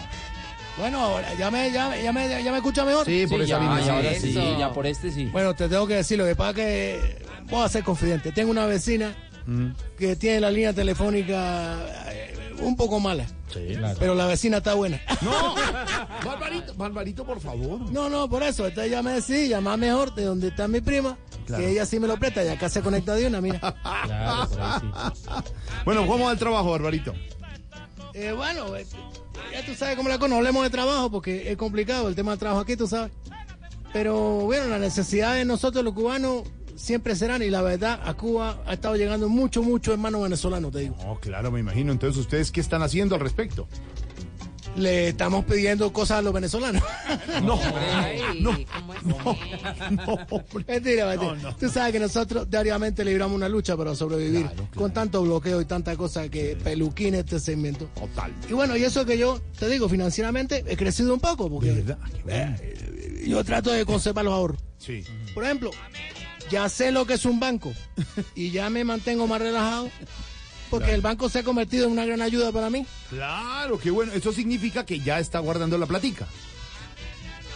Bueno, 0.79 1.01
ahora 1.01 1.35
ya 1.35 1.51
me, 1.51 1.71
ya, 1.73 1.89
me- 1.91 2.03
ya 2.03 2.13
me, 2.13 2.29
ya 2.43 2.51
me 2.53 2.57
escucha 2.59 2.85
mejor. 2.85 3.05
Sí, 3.05 3.27
por 3.27 3.39
Sí, 3.39 3.45
esa 3.45 3.53
ya, 3.53 3.59
línea. 3.61 3.81
ya, 3.81 3.93
ahora 3.97 4.15
sí. 4.15 4.33
sí, 4.33 4.55
ya 4.59 4.73
por 4.73 4.87
este 4.87 5.11
sí. 5.11 5.27
Bueno, 5.27 5.55
te 5.55 5.69
tengo 5.69 5.87
que 5.87 5.95
decir, 5.97 6.17
lo 6.19 6.25
que 6.25 6.35
pasa 6.37 6.55
que 6.55 7.23
voy 7.51 7.65
a 7.65 7.69
ser 7.69 7.85
confidente. 7.85 8.33
Tengo 8.33 8.51
una 8.51 8.67
vecina 8.67 9.13
que 9.99 10.17
tiene 10.17 10.41
la 10.41 10.51
línea 10.51 10.73
telefónica 10.73 11.77
eh, 12.09 12.30
un 12.61 12.77
poco 12.77 13.01
mala. 13.01 13.27
Sí, 13.53 13.77
Pero 13.99 14.15
la 14.15 14.27
vecina 14.27 14.59
está 14.59 14.75
buena. 14.75 15.01
No, 15.23 15.55
Barbarito, 16.25 16.75
Barbarito, 16.75 17.25
por 17.25 17.41
favor. 17.41 17.91
No, 17.91 18.09
no, 18.09 18.29
por 18.29 18.43
eso. 18.43 18.67
Entonces 18.67 18.91
ya 18.93 19.03
me 19.03 19.13
decía, 19.13 19.47
llama 19.47 19.77
mejor 19.77 20.15
de 20.15 20.25
donde 20.25 20.49
está 20.49 20.69
mi 20.69 20.81
prima, 20.81 21.17
Claro. 21.47 21.65
que 21.65 21.71
ella 21.71 21.85
sí 21.87 21.99
me 21.99 22.07
lo 22.07 22.17
presta 22.19 22.45
y 22.45 22.49
acá 22.49 22.69
se 22.69 22.81
conecta 22.81 23.15
de 23.15 23.27
una, 23.27 23.41
mira. 23.41 23.59
Claro, 24.05 24.49
por 24.51 24.61
ahí 24.61 24.81
sí. 25.15 25.31
Bueno, 25.85 26.07
¿cómo 26.07 26.27
va 26.27 26.33
el 26.33 26.39
trabajo, 26.39 26.71
Barbarito? 26.71 27.13
Eh, 28.15 28.33
bueno, 28.33 28.77
eh, 28.77 28.87
ya 29.53 29.65
tú 29.65 29.75
sabes 29.75 29.97
cómo 29.97 30.09
la 30.09 30.19
conozco. 30.19 30.29
No 30.29 30.37
hablemos 30.37 30.63
de 30.63 30.71
trabajo 30.71 31.11
porque 31.11 31.51
es 31.51 31.57
complicado 31.57 32.09
el 32.09 32.15
tema 32.15 32.33
del 32.33 32.39
trabajo 32.41 32.61
aquí, 32.61 32.77
tú 32.77 32.87
sabes. 32.87 33.11
Pero 33.93 34.15
bueno, 34.45 34.69
las 34.69 34.81
necesidades 34.81 35.39
de 35.39 35.45
nosotros 35.45 35.83
los 35.85 35.95
cubanos 35.95 36.43
siempre 36.81 37.15
serán 37.15 37.43
y 37.43 37.51
la 37.51 37.63
verdad 37.63 38.01
a 38.05 38.15
Cuba 38.15 38.63
ha 38.67 38.73
estado 38.75 38.97
llegando 38.97 39.29
mucho, 39.29 39.63
mucho 39.63 39.93
hermano 39.93 40.21
venezolano, 40.23 40.71
te 40.71 40.81
digo. 40.81 40.97
No, 41.05 41.19
claro, 41.21 41.51
me 41.51 41.61
imagino. 41.61 41.93
Entonces, 41.93 42.19
¿ustedes 42.21 42.51
qué 42.51 42.61
están 42.61 42.83
haciendo 42.83 43.15
al 43.15 43.21
respecto? 43.21 43.69
Le 44.77 45.09
estamos 45.09 45.45
pidiendo 45.47 45.93
cosas 45.93 46.19
a 46.19 46.23
los 46.23 46.33
venezolanos. 46.33 46.83
No, 47.43 47.59
no, 48.41 48.57
no. 49.05 49.37
Mentira, 50.67 51.07
mentira. 51.07 51.57
Tú 51.59 51.69
sabes 51.69 51.93
que 51.93 52.01
nosotros 52.01 52.49
diariamente 52.51 53.05
libramos 53.05 53.35
una 53.37 53.49
lucha 53.49 53.77
para 53.77 53.95
sobrevivir 53.95 54.47
con 54.75 54.93
tanto 54.93 55.23
bloqueo 55.23 55.61
y 55.61 55.65
tanta 55.65 55.97
cosa 55.97 56.29
que 56.29 56.57
peluquín 56.57 57.15
este 57.15 57.41
segmento. 57.41 57.87
Total. 57.95 58.33
Y 58.49 58.53
bueno, 58.53 58.77
y 58.77 58.85
eso 58.85 59.05
que 59.05 59.17
yo 59.19 59.41
te 59.59 59.69
digo, 59.69 59.89
financieramente 59.89 60.65
he 60.67 60.77
crecido 60.77 61.15
un 61.15 61.21
poco 61.21 61.49
porque 61.51 61.69
¿De 61.73 61.83
verdad? 61.83 61.99
Qué 62.13 62.23
bueno. 62.23 62.57
eh, 62.61 63.25
yo 63.27 63.45
trato 63.45 63.71
de 63.71 63.85
conservar 63.85 64.25
los 64.25 64.35
ahorros. 64.35 64.61
Sí. 64.79 65.03
Por 65.35 65.45
ejemplo, 65.45 65.71
ya 66.51 66.69
sé 66.69 66.93
lo 66.93 67.07
que 67.07 67.15
es 67.15 67.25
un 67.25 67.41
banco 67.41 67.73
y 68.35 68.51
ya 68.51 68.71
me 68.71 68.85
mantengo 68.85 69.27
más 69.27 69.41
relajado 69.41 69.91
porque 70.71 70.95
el 70.95 71.01
banco 71.01 71.29
se 71.29 71.41
ha 71.41 71.43
convertido 71.43 71.87
en 71.87 71.93
una 71.93 72.05
gran 72.05 72.23
ayuda 72.23 72.53
para 72.53 72.71
mí. 72.71 72.87
Claro, 73.09 73.79
qué 73.79 73.91
bueno. 73.91 74.13
Eso 74.13 74.33
significa 74.33 74.87
que 74.87 75.01
ya 75.01 75.19
está 75.19 75.41
guardando 75.41 75.77
la 75.77 75.87
platica. 75.87 76.29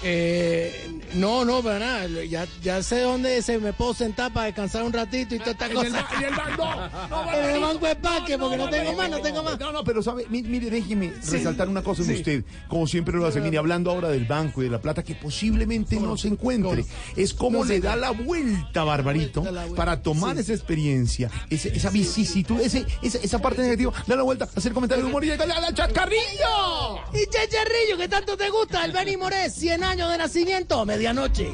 Eh, 0.06 1.00
no, 1.14 1.44
no, 1.44 1.62
para 1.62 1.78
nada. 1.78 2.06
Ya, 2.24 2.46
ya 2.62 2.82
sé 2.82 3.00
dónde 3.00 3.40
se 3.42 3.58
me 3.58 3.72
puedo 3.72 3.94
sentar 3.94 4.32
para 4.32 4.46
descansar 4.46 4.82
un 4.82 4.92
ratito 4.92 5.34
y 5.34 5.38
toda 5.38 5.52
esta 5.52 5.70
cosa. 5.70 5.86
en 5.88 6.24
el 6.24 6.34
ba- 6.34 6.56
no, 6.58 7.08
no, 7.08 7.32
En 7.38 7.50
el 7.54 7.60
banco 7.60 7.86
de 7.86 7.96
parque, 7.96 8.36
porque 8.38 8.56
no 8.56 8.68
tengo 8.68 8.92
más, 8.94 9.08
no 9.10 9.20
tengo 9.20 9.42
más. 9.42 9.58
No, 9.58 9.72
no, 9.72 9.82
pero 9.84 10.02
sabe, 10.02 10.26
mi- 10.28 10.42
mire, 10.42 10.68
déjeme 10.70 11.12
Sí. 11.22 11.30
resaltar 11.32 11.68
una 11.68 11.82
cosa 11.82 12.02
en 12.02 12.08
Sí. 12.08 12.14
usted, 12.16 12.44
como 12.68 12.86
siempre 12.86 13.16
lo 13.16 13.26
hace, 13.26 13.40
mire, 13.40 13.56
hablando 13.58 13.90
ahora 13.90 14.08
del 14.08 14.24
banco 14.26 14.60
y 14.60 14.66
de 14.66 14.70
la 14.70 14.80
plata 14.80 15.02
que 15.02 15.14
posiblemente 15.14 15.98
no 15.98 16.16
se 16.18 16.28
encuentre, 16.28 16.84
es 17.16 17.32
como 17.32 17.64
le 17.64 17.80
da 17.80 17.96
la 17.96 18.10
vuelta, 18.10 18.84
Barbarito, 18.84 19.40
vuelta, 19.40 19.60
vuelta. 19.62 19.76
para 19.76 20.02
tomar 20.02 20.34
Sí. 20.36 20.42
esa 20.42 20.52
experiencia, 20.52 21.30
ese- 21.48 21.74
esa 21.74 21.88
vicisitud, 21.90 22.60
ese, 22.60 22.84
esa, 23.02 23.18
esa 23.18 23.38
parte 23.38 23.62
negativa, 23.62 23.92
dar 24.06 24.18
la 24.18 24.24
vuelta, 24.24 24.48
hacer 24.54 24.72
comentarios 24.72 25.06
de 25.06 25.10
humor 25.10 25.24
y 25.24 25.28
llegarle 25.28 25.54
a 25.54 25.60
la 25.60 25.72
chascarrillo. 25.72 26.98
Y 27.14 27.24
Checharrillo, 27.30 27.96
que 27.96 28.08
tanto 28.08 28.36
te 28.36 28.50
gusta, 28.50 28.84
el 28.84 28.92
Benny 28.92 29.16
Moré, 29.16 29.48
100 29.50 29.82
años 29.84 29.93
año 29.94 30.08
de 30.08 30.18
nacimiento, 30.18 30.84
medianoche. 30.84 31.52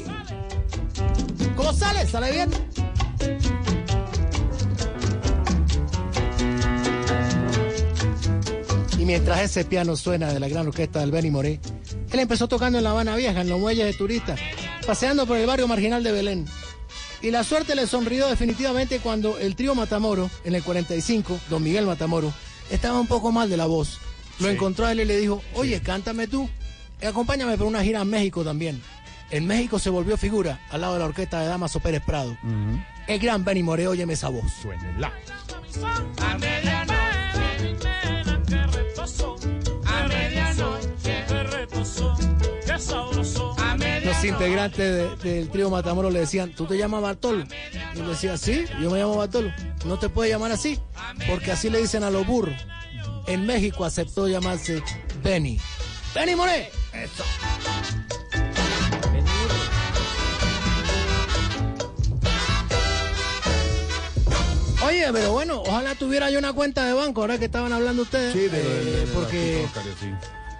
González, 1.54 2.08
sale 2.08 2.28
Sale 2.28 2.32
bien. 2.32 2.50
Y 8.98 9.04
mientras 9.04 9.42
ese 9.42 9.66
piano 9.66 9.94
suena 9.94 10.32
de 10.32 10.40
la 10.40 10.48
gran 10.48 10.66
orquesta 10.66 11.00
del 11.00 11.10
Benny 11.10 11.30
Moré, 11.30 11.60
él 12.10 12.18
empezó 12.18 12.48
tocando 12.48 12.78
en 12.78 12.84
La 12.84 12.92
Habana 12.92 13.14
Vieja, 13.14 13.42
en 13.42 13.50
los 13.50 13.60
muelles 13.60 13.84
de 13.84 13.92
turistas, 13.92 14.40
paseando 14.86 15.26
por 15.26 15.36
el 15.36 15.46
barrio 15.46 15.68
marginal 15.68 16.02
de 16.02 16.12
Belén. 16.12 16.46
Y 17.20 17.30
la 17.30 17.44
suerte 17.44 17.74
le 17.74 17.86
sonrió 17.86 18.26
definitivamente 18.26 19.00
cuando 19.00 19.38
el 19.38 19.54
trío 19.54 19.74
Matamoro, 19.74 20.30
en 20.44 20.54
el 20.54 20.62
45, 20.62 21.38
don 21.50 21.62
Miguel 21.62 21.84
Matamoro, 21.84 22.32
estaba 22.70 23.00
un 23.00 23.06
poco 23.06 23.32
mal 23.32 23.50
de 23.50 23.58
la 23.58 23.66
voz. 23.66 23.98
Lo 24.38 24.48
encontró 24.48 24.86
a 24.86 24.92
él 24.92 25.00
y 25.00 25.04
le 25.04 25.18
dijo, 25.18 25.42
oye, 25.52 25.82
cántame 25.82 26.26
tú 26.26 26.48
acompáñame 27.06 27.56
por 27.56 27.66
una 27.66 27.82
gira 27.82 28.01
a 28.01 28.05
México 28.05 28.44
también. 28.44 28.82
En 29.31 29.47
México 29.47 29.78
se 29.78 29.90
volvió 29.90 30.16
figura 30.16 30.60
al 30.70 30.81
lado 30.81 30.94
de 30.94 30.98
la 31.01 31.05
orquesta 31.06 31.40
de 31.40 31.47
Damaso 31.47 31.78
Pérez 31.81 32.02
Prado. 32.05 32.36
El 33.06 33.18
gran 33.20 33.44
Benny 33.44 33.62
Moré, 33.62 33.86
óyeme 33.89 34.14
esa 34.14 34.28
voz. 34.28 34.44
Suénela. 34.60 35.12
A 43.59 43.77
Los 44.05 44.24
integrantes 44.24 44.78
de- 45.22 45.31
del 45.35 45.48
trío 45.51 45.70
Matamoro 45.70 46.10
le 46.10 46.20
decían, 46.20 46.51
¿tú 46.52 46.66
te 46.66 46.77
llamas 46.77 47.02
Bartolo? 47.02 47.44
Y 47.94 47.98
él 48.01 48.06
decía, 48.09 48.36
sí, 48.36 48.64
yo 48.81 48.90
me 48.90 48.98
llamo 48.98 49.16
Bartolo. 49.16 49.52
No 49.85 49.98
te 49.98 50.09
puedes 50.09 50.32
llamar 50.32 50.52
así, 50.52 50.78
porque 51.28 51.52
así 51.52 51.70
le 51.70 51.81
dicen 51.81 52.02
a 52.02 52.10
los 52.10 52.27
burros. 52.27 52.55
En 53.27 53.47
México 53.47 53.85
aceptó 53.85 54.28
llamarse 54.28 54.82
Benny. 55.22 55.59
¡Benny 56.14 56.35
Moré! 56.35 56.70
Eso. 56.92 57.24
Oye, 64.86 65.06
pero 65.12 65.32
bueno, 65.32 65.60
ojalá 65.60 65.94
tuviera 65.94 66.30
yo 66.30 66.38
una 66.38 66.52
cuenta 66.54 66.86
de 66.86 66.94
banco, 66.94 67.20
ahora 67.20 67.38
que 67.38 67.44
estaban 67.44 67.72
hablando 67.72 68.02
ustedes. 68.02 68.32
Sí, 68.32 68.38
de, 68.40 68.48
de- 68.48 68.62
de- 68.62 68.84
de- 68.84 69.02
Eh, 69.02 69.08
porque 69.14 69.62
Oscar, 69.66 69.82
sí. 70.00 70.06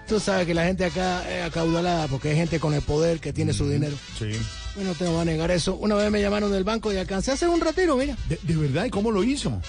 tú 0.07 0.21
sabes 0.21 0.47
que 0.47 0.53
la 0.55 0.65
gente 0.67 0.85
acá 0.85 1.23
es 1.29 1.45
acaudalada, 1.45 2.07
porque 2.07 2.31
hay 2.31 2.37
gente 2.37 2.61
con 2.61 2.75
el 2.75 2.83
poder 2.83 3.19
que 3.19 3.33
tiene 3.33 3.55
su 3.55 3.69
dinero. 3.69 3.97
Sí. 4.19 4.31
Bueno, 4.77 4.95
te 4.95 5.05
voy 5.07 5.21
a 5.23 5.25
negar 5.25 5.51
eso. 5.51 5.75
Una 5.77 5.95
vez 5.95 6.11
me 6.11 6.21
llamaron 6.21 6.53
del 6.53 6.65
banco 6.65 6.93
y 6.93 6.97
alcancé 6.99 7.31
a 7.31 7.35
hacer 7.35 7.49
un 7.49 7.61
retiro, 7.61 7.97
mira. 7.97 8.15
¿De, 8.29 8.39
de 8.43 8.57
verdad? 8.57 8.85
¿Y 8.85 8.91
cómo 8.91 9.11
lo 9.11 9.25
hizo? 9.25 9.61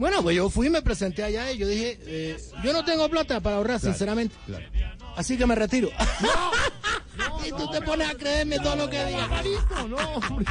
Bueno, 0.00 0.22
pues 0.22 0.34
yo 0.34 0.48
fui 0.48 0.68
y 0.68 0.70
me 0.70 0.80
presenté 0.80 1.22
allá 1.22 1.52
y 1.52 1.58
yo 1.58 1.68
dije, 1.68 1.98
eh, 2.06 2.36
yo 2.64 2.72
no 2.72 2.82
tengo 2.86 3.06
plata 3.10 3.38
para 3.40 3.56
ahorrar, 3.56 3.78
Claro, 3.78 3.92
sinceramente. 3.94 4.34
Así 5.14 5.36
que 5.36 5.44
me 5.44 5.54
retiro. 5.54 5.90
y 7.46 7.50
tú 7.50 7.70
te 7.70 7.82
pones 7.82 8.08
a 8.08 8.14
creerme 8.14 8.58
todo 8.60 8.76
lo 8.76 8.88
que 8.88 9.04
digas. 9.04 9.28
No, 9.90 9.96
hombre. 9.96 10.46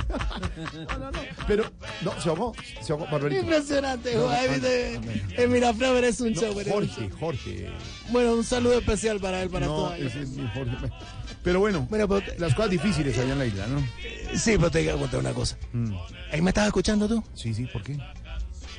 No, 0.87 0.97
no, 0.99 1.11
no. 1.11 1.19
Pero, 1.47 1.63
no, 2.01 2.21
se 2.21 2.29
ahogó, 2.29 2.53
se 2.79 2.91
ahogó, 2.93 3.07
Barbarito. 3.07 3.41
Impresionante, 3.41 4.13
No, 4.13 4.29
no, 4.29 4.53
viste, 4.53 4.99
no, 5.03 5.41
El 5.43 5.49
Miraflores 5.49 6.13
es 6.15 6.21
un 6.21 6.33
no, 6.33 6.41
show. 6.41 6.59
eres 6.59 6.71
Jorge. 6.71 7.09
Jorge. 7.19 7.69
Bueno, 8.09 8.33
un 8.35 8.43
saludo 8.43 8.77
especial 8.77 9.19
para 9.19 9.41
él, 9.41 9.49
para 9.49 9.65
no, 9.65 9.73
todos. 9.73 9.97
ese 9.97 10.21
es 10.21 10.29
mi 10.29 10.47
Jorge. 10.49 10.77
Pero 11.43 11.59
bueno, 11.59 11.87
las 12.37 12.53
cosas 12.53 12.69
difíciles 12.69 13.17
allá 13.17 13.33
en 13.33 13.39
la 13.39 13.45
isla, 13.47 13.65
¿no? 13.65 13.79
Sí, 14.37 14.57
pero 14.57 14.69
te 14.69 14.83
quiero 14.83 14.99
contar 14.99 15.21
una 15.21 15.33
cosa. 15.33 15.57
¿Ahí 16.31 16.39
me 16.43 16.51
estás 16.51 16.67
escuchando 16.67 17.07
tú? 17.07 17.23
Sí, 17.33 17.51
sí, 17.55 17.65
¿por 17.65 17.81
qué? 17.81 17.97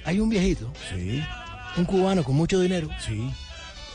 Hay 0.05 0.18
un 0.20 0.28
viejito, 0.28 0.72
Sí, 0.89 1.22
un 1.77 1.85
cubano 1.85 2.24
con 2.24 2.35
mucho 2.35 2.60
dinero, 2.60 2.89
sí. 3.05 3.31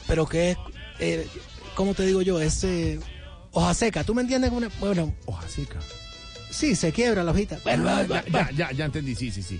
pero 0.07 0.25
que 0.27 0.51
es, 0.51 0.57
eh, 0.99 1.27
¿cómo 1.75 1.93
te 1.93 2.05
digo 2.05 2.21
yo? 2.21 2.39
Es 2.39 2.63
eh, 2.63 2.99
hoja 3.51 3.73
seca. 3.73 4.03
¿Tú 4.03 4.13
me 4.13 4.21
entiendes? 4.21 4.51
Una- 4.51 4.69
Bueno, 4.79 5.13
Hoja 5.25 5.47
seca. 5.49 5.79
sí, 6.51 6.75
se 6.75 6.91
quiebra 6.91 7.23
la 7.23 7.31
hojita. 7.31 7.59
Bueno, 7.63 7.89
Ah, 7.89 8.01
ya, 8.01 8.07
bueno. 8.07 8.23
ya, 8.31 8.51
ya, 8.51 8.71
ya 8.71 8.85
entendí, 8.85 9.15
sí, 9.15 9.31
sí, 9.31 9.41
sí. 9.41 9.59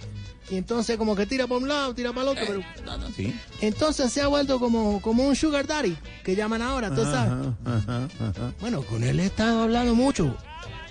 Y 0.52 0.58
entonces 0.58 0.96
como 0.98 1.16
que 1.16 1.26
tira 1.26 1.48
por 1.48 1.60
un 1.62 1.68
lado, 1.68 1.96
tira 1.96 2.14
para 2.14 2.22
el 2.32 2.38
otro, 2.38 2.44
pero... 2.48 2.62
Sí. 3.16 3.34
Entonces 3.62 4.14
se 4.14 4.22
ha 4.22 4.28
vuelto 4.28 4.60
como, 4.60 5.02
como 5.02 5.24
un 5.24 5.36
sugar 5.36 5.66
daddy, 5.66 5.98
que 6.24 6.36
llaman 6.36 6.62
ahora, 6.62 6.94
¿tú 6.94 7.02
sabes? 7.04 7.48
Ajá, 7.66 8.08
ajá. 8.20 8.54
Bueno, 8.62 8.84
con 8.84 9.04
él 9.04 9.20
he 9.20 9.26
estado 9.26 9.64
hablando 9.64 9.96
mucho 9.96 10.38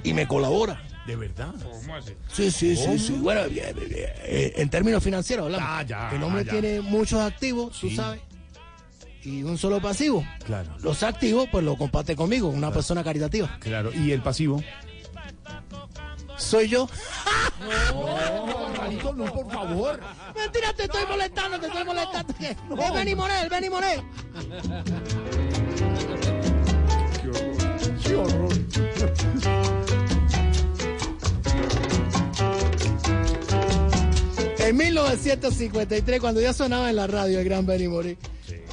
y 0.03 0.13
me 0.13 0.27
colabora. 0.27 0.83
¿De 1.07 1.17
verdad? 1.17 1.53
¿Cómo 1.63 1.95
así? 1.97 2.13
Sí, 2.33 2.51
sí, 2.51 2.77
sí, 2.77 2.99
sí. 2.99 3.13
Bueno, 3.21 3.43
eh, 3.51 4.53
en 4.57 4.71
términos 4.71 5.03
financieros 5.03 5.45
hablamos. 5.47 5.69
Ah, 5.71 5.83
ya, 5.83 6.11
El 6.15 6.23
hombre 6.23 6.45
ya. 6.45 6.53
tiene 6.53 6.81
muchos 6.81 7.21
activos, 7.21 7.79
tú 7.79 7.91
sabes, 7.91 8.21
y 9.23 9.43
un 9.43 9.59
solo 9.59 9.81
pasivo. 9.83 10.27
Claro, 10.47 10.71
Los 10.83 11.03
activos, 11.03 11.49
pues 11.53 11.65
lo 11.65 11.77
comparte 11.77 12.17
conmigo, 12.17 12.49
una 12.49 12.71
persona 12.71 13.05
caritativa. 13.05 13.59
claro. 13.61 13.93
¿Y 13.93 14.13
el 14.13 14.23
pasivo? 14.23 14.63
Soy 16.37 16.69
yo. 16.69 16.89
Barbarito, 17.95 19.13
no, 19.13 19.25
por 19.27 19.51
favor. 19.53 20.01
Mentira, 20.35 20.73
te 20.73 20.85
estoy 20.85 21.07
molestando, 21.07 21.61
te 21.61 21.67
estoy 21.67 21.85
molestando. 21.85 22.35
¿Qué? 22.39 22.51
Es 22.51 22.93
Benny 22.95 23.15
Moré, 23.15 23.41
el 23.43 23.49
Benny 23.49 23.71
Moré. 23.71 24.03
Qué 28.03 28.17
horror. 28.17 28.49
En 34.65 34.79
1953, 34.79 36.21
cuando 36.21 36.41
ya 36.41 36.55
sonaba 36.55 36.89
en 36.89 36.97
la 36.97 37.07
radio 37.07 37.39
el 37.39 37.45
gran 37.45 37.67
Benny 37.67 37.87
Moré, 37.87 38.17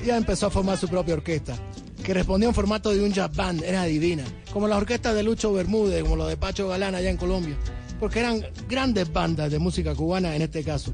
ya 0.06 0.16
empezó 0.16 0.48
a 0.48 0.50
formar 0.50 0.78
su 0.78 0.88
propia 0.88 1.16
orquesta, 1.16 1.54
que 2.02 2.14
respondía 2.14 2.48
en 2.48 2.56
formato 2.56 2.92
de 2.92 3.04
un 3.04 3.12
jazz 3.12 3.36
band, 3.36 3.62
era 3.62 3.84
divina, 3.84 4.24
como 4.54 4.70
las 4.70 4.78
orquestas 4.78 5.14
de 5.16 5.22
Lucho 5.22 5.52
Bermúdez, 5.52 6.02
como 6.04 6.16
los 6.16 6.30
de 6.30 6.38
Pacho 6.38 6.70
Galán 6.70 6.96
allá 6.96 7.10
en 7.10 7.18
Colombia, 7.18 7.58
porque 8.00 8.20
eran 8.20 8.42
grandes 8.70 9.12
bandas 9.12 9.52
de 9.52 9.60
música 9.60 9.94
cubana 9.94 10.34
en 10.34 10.44
este 10.44 10.64
caso. 10.64 10.94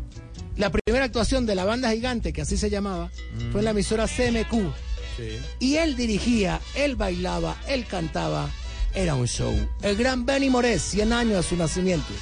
La 0.56 0.72
primera 0.72 1.06
actuación 1.06 1.46
de 1.46 1.54
la 1.54 1.64
banda 1.64 1.92
gigante, 1.92 2.34
que 2.34 2.42
así 2.42 2.58
se 2.58 2.72
llamaba, 2.72 3.12
fue 3.52 3.62
en 3.62 3.66
la 3.66 3.72
emisora 3.72 4.08
CMQ. 4.08 4.74
Y 5.60 5.76
él 5.76 5.96
dirigía, 5.96 6.60
él 6.74 6.96
bailaba, 6.96 7.56
él 7.68 7.86
cantaba, 7.86 8.50
era 8.96 9.14
un 9.14 9.28
show. 9.28 9.54
El 9.84 9.96
gran 9.96 10.26
Benny 10.26 10.50
Moré, 10.50 10.80
100 10.80 11.14
años 11.14 11.36
de 11.36 11.44
su 11.44 11.56
nacimiento. 11.56 12.14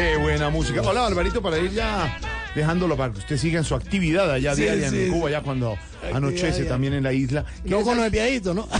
Qué 0.00 0.16
buena 0.16 0.48
música. 0.48 0.80
Hola, 0.80 1.02
Barbarito, 1.02 1.42
para 1.42 1.58
ir 1.58 1.72
ya 1.72 2.18
dejándolo 2.54 2.96
para 2.96 3.12
que 3.12 3.18
usted 3.18 3.36
siga 3.36 3.58
en 3.58 3.64
su 3.66 3.74
actividad 3.74 4.30
allá 4.32 4.54
Sí, 4.54 4.62
diaria 4.62 4.88
sí, 4.88 5.02
en 5.02 5.12
Cuba, 5.12 5.30
ya 5.30 5.42
cuando 5.42 5.76
anochece 6.14 6.46
diaria. 6.46 6.68
también 6.70 6.94
en 6.94 7.02
la 7.02 7.12
isla. 7.12 7.44
No 7.66 7.82
con 7.82 8.00
el 8.00 8.10
viejito, 8.10 8.54
¿no? 8.54 8.66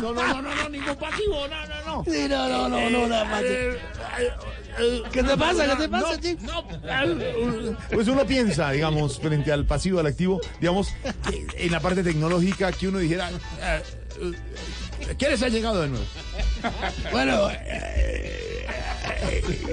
No, 0.00 0.12
no, 0.14 0.26
no, 0.26 0.42
no, 0.42 0.54
no, 0.54 0.68
ningún 0.70 0.96
pasivo, 0.96 1.46
no, 1.46 1.66
no, 1.66 2.02
no. 2.02 2.04
Sí, 2.10 2.26
no, 2.28 2.48
no, 2.48 2.68
no, 2.68 2.90
no, 2.90 3.06
nada 3.06 3.24
más. 3.26 3.42
¿Qué 5.12 5.22
te 5.22 5.36
pasa? 5.36 5.68
¿Qué 5.68 5.82
te 5.82 5.88
pasa, 5.88 6.20
chico? 6.20 6.64
Pues 7.92 8.08
uno 8.08 8.24
piensa, 8.26 8.70
digamos, 8.72 9.20
frente 9.20 9.52
al 9.52 9.66
pasivo, 9.66 10.00
al 10.00 10.06
activo, 10.06 10.40
digamos, 10.60 10.88
en 11.56 11.70
la 11.70 11.78
parte 11.78 12.02
tecnológica 12.02 12.72
que 12.72 12.88
uno 12.88 12.98
dijera, 12.98 13.30
eh, 13.62 13.82
eh, 14.20 15.14
¿qué 15.16 15.28
les 15.28 15.42
ha 15.42 15.48
llegado 15.48 15.82
de 15.82 15.88
nuevo? 15.90 16.04
Bueno, 17.12 17.48
eh, 17.50 17.60
eh, 17.66 18.53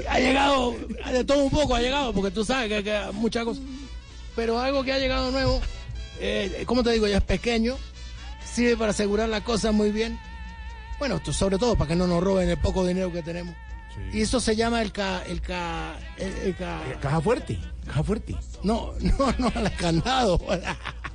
ha 0.09 0.19
llegado, 0.19 0.75
de 1.11 1.23
todo 1.23 1.43
un 1.43 1.49
poco 1.51 1.75
ha 1.75 1.81
llegado, 1.81 2.13
porque 2.13 2.31
tú 2.31 2.43
sabes 2.43 2.69
que, 2.69 2.83
que 2.83 3.01
muchas 3.13 3.45
cosas. 3.45 3.63
Pero 4.35 4.59
algo 4.59 4.83
que 4.83 4.93
ha 4.93 4.99
llegado 4.99 5.31
nuevo, 5.31 5.61
eh, 6.19 6.63
¿cómo 6.65 6.83
te 6.83 6.91
digo? 6.91 7.07
Ya 7.07 7.17
es 7.17 7.23
pequeño, 7.23 7.77
sirve 8.45 8.77
para 8.77 8.91
asegurar 8.91 9.29
las 9.29 9.41
cosas 9.43 9.73
muy 9.73 9.91
bien. 9.91 10.19
Bueno, 10.99 11.15
esto 11.17 11.33
sobre 11.33 11.57
todo 11.57 11.75
para 11.75 11.89
que 11.89 11.95
no 11.95 12.07
nos 12.07 12.23
roben 12.23 12.49
el 12.49 12.57
poco 12.57 12.85
dinero 12.85 13.11
que 13.11 13.23
tenemos. 13.23 13.55
Y 14.13 14.21
eso 14.21 14.39
se 14.39 14.55
llama 14.55 14.81
el 14.81 14.91
ca, 14.93 15.21
el 15.27 15.41
ca, 15.41 15.99
el, 16.17 16.31
el 16.47 16.55
ca- 16.55 16.81
Caja 17.01 17.19
fuerte, 17.19 17.59
caja 17.85 18.03
fuerte. 18.03 18.35
no, 18.63 18.93
no, 18.99 19.33
no, 19.37 19.51
el 19.55 19.75
candado. 19.75 20.39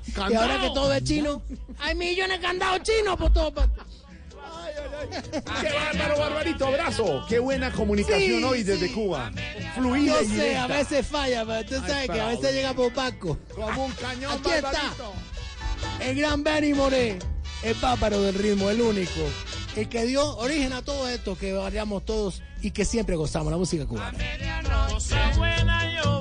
Y 0.08 0.20
ahora 0.20 0.30
que 0.30 0.34
Candado. 0.68 0.72
todo 0.72 0.92
es 0.94 1.02
chino, 1.04 1.42
hay 1.80 1.94
millones 1.96 2.40
de 2.40 2.46
candados 2.46 2.80
chinos 2.84 3.16
por 3.16 3.32
todas 3.32 3.50
partes. 3.52 3.84
¡Qué 5.60 5.72
bárbaro, 5.72 6.18
Barbarito! 6.18 6.66
¡Abrazo! 6.66 7.24
¡Qué 7.28 7.38
buena 7.38 7.72
comunicación 7.72 8.38
Sí, 8.40 8.44
hoy 8.44 8.62
desde 8.62 8.88
sí. 8.88 8.94
Cuba! 8.94 9.30
Fluida 9.74 10.12
Yo 10.14 10.22
y 10.22 10.26
sé, 10.26 10.32
directa. 10.34 10.64
a 10.64 10.66
veces 10.66 11.06
falla, 11.06 11.44
pero 11.46 11.64
tú 11.68 11.74
Ay, 11.82 11.90
sabes 11.90 12.10
que 12.10 12.20
a 12.20 12.26
veces 12.28 12.54
llega 12.54 12.74
por 12.74 12.92
Paco. 12.92 13.38
Como 13.54 13.86
un 13.86 13.92
cañón, 13.92 14.32
Aquí 14.32 14.50
está. 14.50 14.70
Barbarito. 14.70 15.12
El 16.00 16.16
gran 16.18 16.42
Benny 16.44 16.74
Moré, 16.74 17.18
el 17.62 17.74
páparo 17.76 18.20
del 18.22 18.34
ritmo, 18.34 18.70
el 18.70 18.80
único, 18.80 19.20
el 19.76 19.88
que 19.88 20.04
dio 20.06 20.36
origen 20.36 20.72
a 20.72 20.82
todo 20.82 21.08
esto 21.08 21.36
que 21.38 21.52
variamos 21.52 22.04
todos 22.04 22.42
y 22.62 22.70
que 22.70 22.84
siempre 22.84 23.16
gozamos, 23.16 23.50
la 23.50 23.58
música 23.58 23.86
cubana. 23.86 24.18
Buena 25.36 26.02
yo 26.02 26.20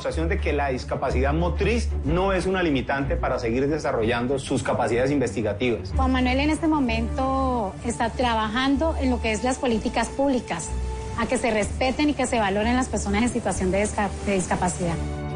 Demostración 0.00 0.30
de 0.30 0.38
que 0.40 0.54
la 0.54 0.68
discapacidad 0.68 1.34
motriz 1.34 1.90
no 2.06 2.32
es 2.32 2.46
una 2.46 2.62
limitante 2.62 3.16
para 3.16 3.38
seguir 3.38 3.68
desarrollando 3.68 4.38
sus 4.38 4.62
capacidades 4.62 5.10
investigativas. 5.10 5.92
Juan 5.94 6.10
Manuel 6.12 6.40
en 6.40 6.48
este 6.48 6.66
momento 6.68 7.74
está 7.84 8.08
trabajando 8.08 8.96
en 8.98 9.10
lo 9.10 9.20
que 9.20 9.32
es 9.32 9.44
las 9.44 9.58
políticas 9.58 10.08
públicas, 10.08 10.70
a 11.18 11.26
que 11.26 11.36
se 11.36 11.50
respeten 11.50 12.08
y 12.08 12.14
que 12.14 12.24
se 12.26 12.38
valoren 12.38 12.76
las 12.76 12.88
personas 12.88 13.24
en 13.24 13.28
situación 13.28 13.70
de, 13.70 13.82
disca- 13.84 14.08
de 14.24 14.36
discapacidad. 14.36 14.94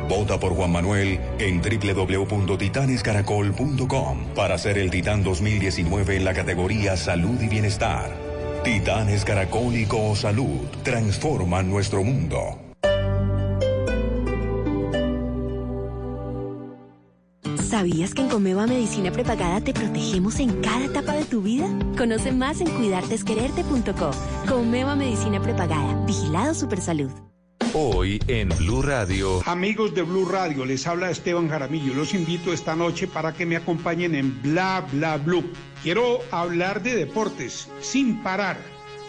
Vota 0.09 0.41
por 0.41 0.55
Juan 0.55 0.73
Manuel 0.73 1.20
en 1.39 1.61
www.titanescaracol.com 1.61 4.19
para 4.35 4.57
ser 4.57 4.78
el 4.78 4.91
Titán 4.91 5.23
2019 5.23 6.16
en 6.16 6.24
la 6.24 6.32
categoría 6.32 6.97
Salud 6.97 7.39
y 7.43 7.49
Bienestar. 7.49 8.11
Titanes 8.65 9.27
Caracol 9.27 9.77
y 9.77 9.86
Salud 10.15 10.62
transforman 10.82 11.69
nuestro 11.69 12.03
mundo. 12.03 12.64
¿Sabías 17.95 18.12
que 18.12 18.23
en 18.23 18.29
Comeva 18.29 18.66
Medicina 18.66 19.12
Prepagada 19.12 19.61
te 19.61 19.73
protegemos 19.73 20.41
en 20.41 20.61
cada 20.62 20.85
etapa 20.85 21.12
de 21.12 21.25
tu 21.27 21.43
vida? 21.43 21.69
Conoce 21.97 22.33
más 22.33 22.61
en 22.61 22.69
cuidartesquererte.co. 22.69 24.11
Comeva 24.49 24.97
Medicina 24.97 25.41
Prepagada. 25.41 26.05
Vigilado 26.05 26.55
Supersalud. 26.55 27.12
Hoy 27.73 28.21
en 28.27 28.49
Blue 28.49 28.83
Radio. 28.83 29.41
Amigos 29.47 29.95
de 29.95 30.03
Blue 30.03 30.29
Radio, 30.29 30.65
les 30.65 30.85
habla 30.89 31.09
Esteban 31.09 31.49
Jaramillo. 31.49 31.95
Los 31.95 32.15
invito 32.15 32.53
esta 32.53 32.75
noche 32.75 33.07
para 33.07 33.33
que 33.33 33.47
me 33.47 33.55
acompañen 33.55 34.16
en 34.16 34.43
Bla 34.43 34.85
Bla 34.91 35.16
Blue. 35.16 35.45
Quiero 35.85 36.19
hablar 36.33 36.83
de 36.83 36.97
deportes 36.97 37.69
sin 37.81 38.25
parar, 38.25 38.57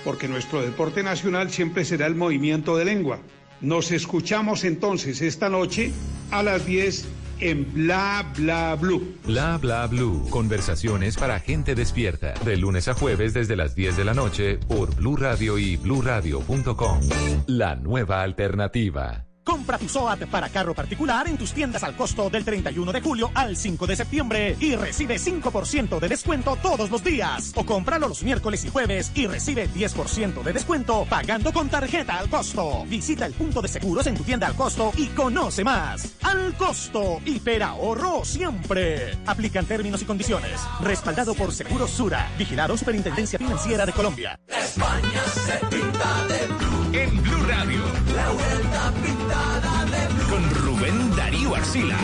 porque 0.04 0.28
nuestro 0.28 0.62
deporte 0.62 1.02
nacional 1.02 1.50
siempre 1.50 1.86
será 1.86 2.06
el 2.06 2.14
movimiento 2.14 2.78
de 2.78 2.86
lengua. 2.86 3.20
Nos 3.62 3.90
escuchamos 3.92 4.64
entonces 4.64 5.24
esta 5.24 5.50
noche 5.50 5.92
a 6.30 6.44
las 6.44 6.68
10 6.68 7.08
en 7.40 7.72
Bla 7.74 8.26
Bla 8.36 8.76
Blue. 8.76 9.18
Bla 9.26 9.58
bla 9.58 9.88
blue. 9.88 10.28
Conversaciones 10.30 11.18
para 11.18 11.40
gente 11.40 11.76
despierta. 11.76 12.34
De 12.46 12.58
lunes 12.58 12.88
a 12.88 12.94
jueves 12.94 13.34
desde 13.34 13.56
las 13.56 13.76
10 13.76 13.98
de 13.98 14.06
la 14.06 14.14
noche 14.14 14.58
por 14.58 14.96
Blue 14.96 15.18
Radio 15.18 15.58
y 15.58 15.78
bluradio.com. 15.78 17.00
La 17.48 17.76
nueva 17.76 18.22
alternativa. 18.22 19.26
Compra 19.46 19.78
tu 19.78 19.88
SOAT 19.88 20.26
para 20.26 20.50
carro 20.50 20.74
particular 20.74 21.28
en 21.28 21.38
tus 21.38 21.54
tiendas 21.54 21.84
al 21.84 21.96
costo 21.96 22.32
del 22.32 22.44
31 22.44 22.92
de 22.92 23.00
julio 23.00 23.30
al 23.36 23.56
5 23.56 23.86
de 23.86 23.96
septiembre 23.96 24.58
y 24.60 24.76
recibe 24.76 25.18
5% 25.18 26.00
de 26.00 26.10
descuento 26.10 26.58
todos 26.64 26.90
los 26.90 27.04
días. 27.04 27.52
O 27.56 27.64
cómpralo 27.64 28.08
los 28.08 28.24
miércoles 28.24 28.66
y 28.66 28.70
jueves 28.70 29.12
y 29.14 29.28
recibe 29.28 29.70
10% 29.70 30.42
de 30.42 30.52
descuento 30.52 31.06
pagando 31.08 31.54
con 31.54 31.70
tarjeta 31.70 32.18
al 32.18 32.28
costo. 32.28 32.86
Visita 32.88 33.28
el 33.28 33.34
punto 33.34 33.62
de 33.62 33.68
seguros 33.68 34.08
en 34.08 34.16
tu 34.16 34.24
tienda 34.24 34.48
al 34.48 34.56
costo 34.56 34.92
y 34.98 35.06
conoce 35.10 35.64
más. 35.64 36.16
Al 36.24 36.56
costo, 36.56 37.22
hiperahorro 37.24 38.26
siempre. 38.26 39.16
Aplican 39.28 39.68
términos 39.68 40.02
y 40.02 40.06
condiciones. 40.06 40.60
Respaldado 40.82 41.36
por 41.36 41.52
Seguros 41.54 41.92
Sura. 41.92 42.32
Vigilado 42.36 42.76
Superintendencia 42.76 43.38
Financiera 43.38 43.86
de 43.86 43.94
Colombia. 43.94 44.40
España 44.48 45.24
se 45.36 45.66
pinta 45.68 46.26
de. 46.30 46.65
En 46.98 47.22
Blue 47.22 47.44
Radio. 47.46 47.84
La 48.16 48.30
vuelta 48.30 48.94
pintada 49.04 49.86
de 49.86 50.14
blue. 50.14 50.30
Con 50.30 50.50
Rubén 50.64 51.16
Darío 51.16 51.54
Arcila. 51.54 51.98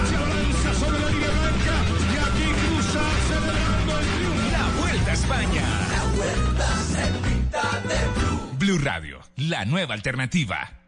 La 4.52 4.82
Vuelta 4.82 5.12
a 5.12 5.14
España. 5.14 5.64
La 5.92 6.04
vuelta 6.18 6.68
se 6.84 7.08
pinta 7.26 7.82
de 7.88 8.20
blue. 8.20 8.58
Blue 8.60 8.80
Radio, 8.84 9.22
la 9.38 9.64
nueva 9.64 9.94
alternativa. 9.94 10.81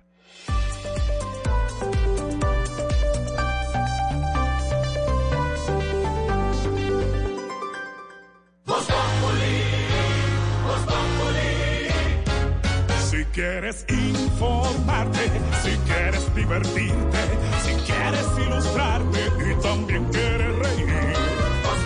Quieres 13.33 13.83
informarte, 13.89 15.31
si 15.63 15.71
quieres 15.87 16.33
divertirte, 16.35 17.17
si 17.63 17.73
quieres 17.91 18.27
ilustrarte 18.37 19.19
y 19.39 19.61
también 19.61 20.05
quieres 20.05 20.55
reír. 20.59 21.15
Voz 21.63 21.79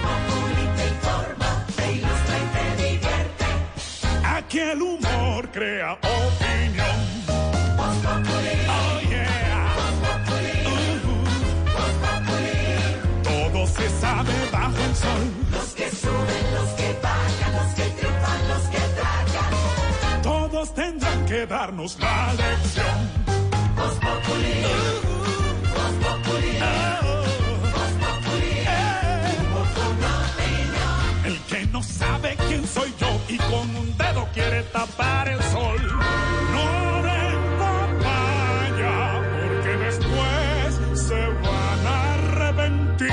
te 0.76 0.88
informa, 0.88 1.66
te 1.76 1.92
ilustra 1.94 2.38
y 2.38 2.48
te 2.54 2.84
divierte. 2.84 3.46
Aquí 4.26 4.60
el 4.60 4.82
humor 4.82 5.50
crea 5.52 5.94
opinión. 5.94 6.98
Voz. 7.78 7.96
Oh 8.68 9.00
yeah. 9.10 9.74
Voz. 9.78 9.96
Voz 11.74 11.94
Populi. 12.04 12.58
Todo 13.24 13.66
se 13.68 13.90
sabe 14.02 14.34
bajo 14.52 14.84
el 14.84 14.96
sol. 14.96 15.47
Darnos 21.48 22.00
la 22.00 22.34
lección. 22.34 23.28
Populi. 23.76 24.58
El 31.26 31.40
que 31.42 31.66
no 31.68 31.84
sabe 31.84 32.38
quién 32.48 32.66
soy 32.66 32.94
yo 33.00 33.22
y 33.28 33.38
con 33.38 33.88
tapar 34.72 35.28
el 35.28 35.42
sol. 35.44 35.82
No 36.54 37.04
den 37.04 37.40
papaya, 37.60 39.22
porque 39.34 39.78
después 39.86 41.00
se 41.08 41.28
van 41.28 41.88
a 41.88 42.14
arrepentir. 42.14 43.12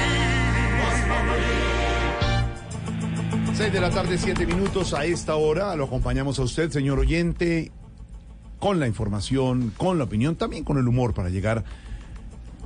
6 3.55 3.73
de 3.73 3.81
la 3.81 3.91
tarde, 3.91 4.19
7 4.19 4.47
minutos. 4.47 4.95
A 4.95 5.05
esta 5.05 5.37
hora 5.37 5.77
lo 5.77 5.85
acompañamos 5.85 6.39
a 6.39 6.43
usted, 6.43 6.71
señor 6.71 6.99
oyente, 6.99 7.71
con 8.65 8.81
la 8.81 8.87
información, 8.87 9.75
con 9.77 9.99
la 9.99 10.05
opinión, 10.05 10.37
también 10.37 10.65
con 10.65 10.79
el 10.79 10.89
humor 10.89 11.13
para 11.13 11.29
llegar 11.29 11.67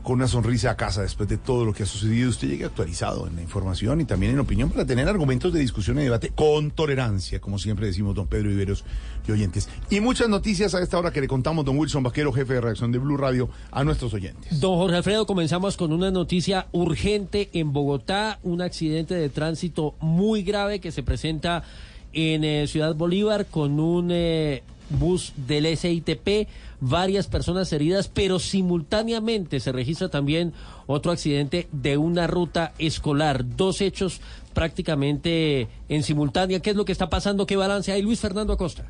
con 0.04 0.12
una 0.14 0.28
sonrisa 0.28 0.70
a 0.70 0.76
casa 0.76 1.02
después 1.02 1.28
de 1.28 1.38
todo 1.38 1.64
lo 1.64 1.72
que 1.72 1.82
ha 1.82 1.86
sucedido. 1.86 2.30
Usted 2.30 2.46
llegue 2.46 2.66
actualizado 2.66 3.26
en 3.26 3.34
la 3.34 3.42
información 3.42 4.00
y 4.00 4.04
también 4.04 4.30
en 4.30 4.38
opinión 4.38 4.70
para 4.70 4.86
tener 4.86 5.08
argumentos 5.08 5.52
de 5.52 5.58
discusión 5.58 5.98
y 5.98 6.04
debate 6.04 6.28
con 6.28 6.70
tolerancia, 6.70 7.40
como 7.40 7.58
siempre 7.58 7.88
decimos 7.88 8.14
don 8.14 8.28
Pedro 8.28 8.48
Iberos 8.48 8.84
y 9.26 9.32
oyentes. 9.32 9.68
Y 9.90 9.98
muchas 9.98 10.28
noticias 10.28 10.72
a 10.76 10.80
esta 10.80 11.00
hora 11.00 11.10
que 11.10 11.20
le 11.20 11.26
contamos 11.26 11.64
don 11.64 11.76
Wilson 11.76 12.04
Vaquero, 12.04 12.32
jefe 12.32 12.54
de 12.54 12.60
reacción 12.60 12.92
de 12.92 12.98
Blue 12.98 13.16
Radio, 13.16 13.50
a 13.72 13.82
nuestros 13.82 14.14
oyentes. 14.14 14.60
Don 14.60 14.76
Jorge 14.76 14.98
Alfredo, 14.98 15.26
comenzamos 15.26 15.76
con 15.76 15.92
una 15.92 16.12
noticia 16.12 16.68
urgente 16.70 17.50
en 17.54 17.72
Bogotá, 17.72 18.38
un 18.44 18.62
accidente 18.62 19.16
de 19.16 19.30
tránsito 19.30 19.96
muy 19.98 20.44
grave 20.44 20.78
que 20.78 20.92
se 20.92 21.02
presenta 21.02 21.64
en 22.12 22.44
eh, 22.44 22.68
Ciudad 22.68 22.94
Bolívar 22.94 23.46
con 23.46 23.80
un 23.80 24.10
eh, 24.12 24.62
bus 24.90 25.32
del 25.36 25.76
SITP, 25.76 26.48
varias 26.80 27.26
personas 27.26 27.72
heridas, 27.72 28.08
pero 28.08 28.38
simultáneamente 28.38 29.60
se 29.60 29.72
registra 29.72 30.08
también 30.08 30.52
otro 30.86 31.12
accidente 31.12 31.68
de 31.72 31.96
una 31.96 32.26
ruta 32.26 32.72
escolar, 32.78 33.44
dos 33.56 33.80
hechos 33.80 34.20
prácticamente 34.54 35.68
en 35.88 36.02
simultánea. 36.02 36.60
¿Qué 36.60 36.70
es 36.70 36.76
lo 36.76 36.84
que 36.84 36.92
está 36.92 37.08
pasando? 37.08 37.46
¿Qué 37.46 37.56
balance 37.56 37.92
hay? 37.92 38.02
Luis 38.02 38.20
Fernando 38.20 38.52
Acosta. 38.52 38.86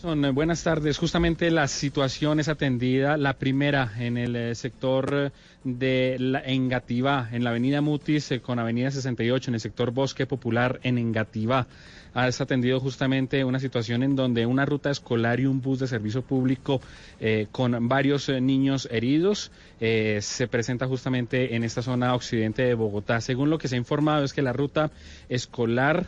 Son, 0.00 0.24
eh, 0.24 0.30
buenas 0.30 0.62
tardes. 0.62 0.96
Justamente 0.96 1.50
la 1.50 1.68
situación 1.68 2.40
es 2.40 2.48
atendida, 2.48 3.18
la 3.18 3.34
primera 3.34 3.92
en 3.98 4.16
el 4.16 4.34
eh, 4.34 4.54
sector 4.54 5.12
eh, 5.12 5.30
de 5.64 6.16
la 6.18 6.40
Engativá, 6.40 7.28
en 7.32 7.44
la 7.44 7.50
avenida 7.50 7.82
Mutis 7.82 8.32
con 8.40 8.58
avenida 8.58 8.90
68, 8.90 9.50
en 9.50 9.54
el 9.56 9.60
sector 9.60 9.90
Bosque 9.90 10.24
Popular 10.24 10.80
en 10.84 10.96
Engativá. 10.96 11.66
Ha 12.12 12.26
atendido 12.26 12.80
justamente 12.80 13.44
una 13.44 13.60
situación 13.60 14.02
en 14.02 14.16
donde 14.16 14.46
una 14.46 14.64
ruta 14.64 14.90
escolar 14.90 15.38
y 15.38 15.46
un 15.46 15.60
bus 15.60 15.78
de 15.78 15.86
servicio 15.86 16.22
público 16.22 16.80
eh, 17.20 17.46
con 17.52 17.88
varios 17.88 18.28
eh, 18.28 18.40
niños 18.40 18.88
heridos 18.90 19.52
eh, 19.80 20.18
se 20.20 20.48
presenta 20.48 20.86
justamente 20.86 21.54
en 21.54 21.62
esta 21.62 21.82
zona 21.82 22.14
occidente 22.14 22.62
de 22.62 22.74
Bogotá. 22.74 23.20
Según 23.20 23.50
lo 23.50 23.58
que 23.58 23.68
se 23.68 23.76
ha 23.76 23.78
informado 23.78 24.24
es 24.24 24.32
que 24.32 24.42
la 24.42 24.52
ruta 24.52 24.90
escolar 25.28 26.06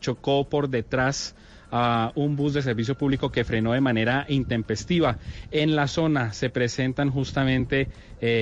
chocó 0.00 0.48
por 0.48 0.68
detrás 0.68 1.34
a 1.70 2.12
un 2.14 2.36
bus 2.36 2.54
de 2.54 2.62
servicio 2.62 2.96
público 2.96 3.32
que 3.32 3.44
frenó 3.44 3.72
de 3.72 3.80
manera 3.80 4.26
intempestiva. 4.28 5.18
En 5.50 5.74
la 5.74 5.88
zona 5.88 6.32
se 6.32 6.50
presentan 6.50 7.10
justamente 7.10 7.88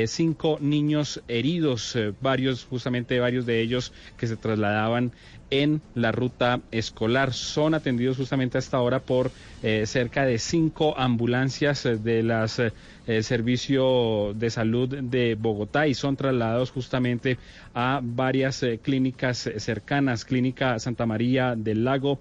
cinco 0.06 0.58
niños 0.60 1.22
heridos, 1.28 1.96
varios, 2.20 2.64
justamente 2.64 3.18
varios 3.20 3.46
de 3.46 3.60
ellos 3.60 3.92
que 4.16 4.26
se 4.26 4.36
trasladaban 4.36 5.12
en 5.52 5.82
la 5.94 6.12
ruta 6.12 6.62
escolar. 6.70 7.34
Son 7.34 7.74
atendidos 7.74 8.16
justamente 8.16 8.56
hasta 8.58 8.78
ahora 8.78 9.00
por 9.00 9.30
eh, 9.62 9.86
cerca 9.86 10.24
de 10.24 10.38
cinco 10.38 10.98
ambulancias 10.98 11.86
eh, 11.86 11.96
de 11.96 12.24
las 12.24 12.58
eh, 12.58 13.22
Servicio 13.22 14.32
de 14.34 14.50
Salud 14.50 14.88
de 14.88 15.36
Bogotá 15.36 15.86
y 15.86 15.94
son 15.94 16.16
trasladados 16.16 16.70
justamente 16.72 17.38
a 17.74 18.00
varias 18.02 18.64
clínicas 18.82 19.50
cercanas, 19.56 20.24
Clínica 20.24 20.78
Santa 20.78 21.06
María 21.06 21.54
del 21.56 21.84
Lago, 21.84 22.20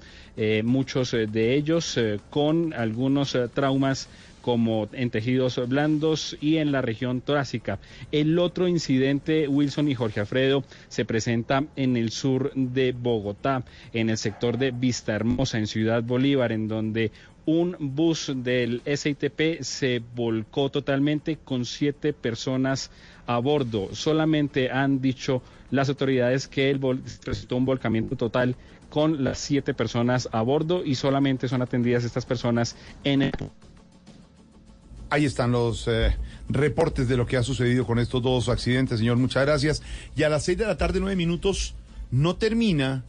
muchos 0.63 1.11
de 1.11 1.53
ellos 1.53 1.99
con 2.31 2.73
algunos 2.73 3.37
traumas 3.53 4.09
como 4.41 4.89
en 4.91 5.09
tejidos 5.09 5.59
blandos 5.67 6.37
y 6.41 6.57
en 6.57 6.71
la 6.71 6.81
región 6.81 7.21
torácica. 7.21 7.79
El 8.11 8.37
otro 8.39 8.67
incidente, 8.67 9.47
Wilson 9.47 9.87
y 9.87 9.95
Jorge 9.95 10.19
Alfredo, 10.19 10.63
se 10.89 11.05
presenta 11.05 11.63
en 11.75 11.95
el 11.95 12.11
sur 12.11 12.51
de 12.55 12.91
Bogotá, 12.91 13.63
en 13.93 14.09
el 14.09 14.17
sector 14.17 14.57
de 14.57 14.71
Vista 14.71 15.13
Hermosa, 15.13 15.57
en 15.57 15.67
Ciudad 15.67 16.03
Bolívar, 16.03 16.51
en 16.51 16.67
donde 16.67 17.11
un 17.45 17.75
bus 17.79 18.31
del 18.35 18.81
SITP 18.85 19.61
se 19.61 20.01
volcó 20.15 20.69
totalmente 20.69 21.37
con 21.37 21.65
siete 21.65 22.13
personas 22.13 22.91
a 23.25 23.39
bordo. 23.39 23.89
Solamente 23.93 24.69
han 24.69 25.01
dicho 25.01 25.41
las 25.71 25.89
autoridades 25.89 26.47
que 26.47 26.69
el 26.69 26.79
resultó 27.23 27.55
un 27.55 27.65
volcamiento 27.65 28.15
total 28.15 28.55
con 28.89 29.23
las 29.23 29.39
siete 29.39 29.73
personas 29.73 30.29
a 30.31 30.41
bordo 30.41 30.83
y 30.85 30.95
solamente 30.95 31.47
son 31.47 31.61
atendidas 31.61 32.03
estas 32.03 32.25
personas 32.25 32.75
en 33.03 33.21
el 33.23 33.31
Ahí 35.09 35.25
están 35.25 35.51
los 35.51 35.89
eh, 35.89 36.15
reportes 36.47 37.09
de 37.09 37.17
lo 37.17 37.25
que 37.25 37.35
ha 37.35 37.43
sucedido 37.43 37.85
con 37.85 37.99
estos 37.99 38.21
dos 38.21 38.47
accidentes, 38.47 38.99
señor. 38.99 39.17
Muchas 39.17 39.45
gracias. 39.45 39.83
Y 40.15 40.23
a 40.23 40.29
las 40.29 40.45
seis 40.45 40.57
de 40.57 40.65
la 40.65 40.77
tarde, 40.77 41.01
nueve 41.01 41.17
minutos, 41.17 41.75
no 42.11 42.37
termina 42.37 43.03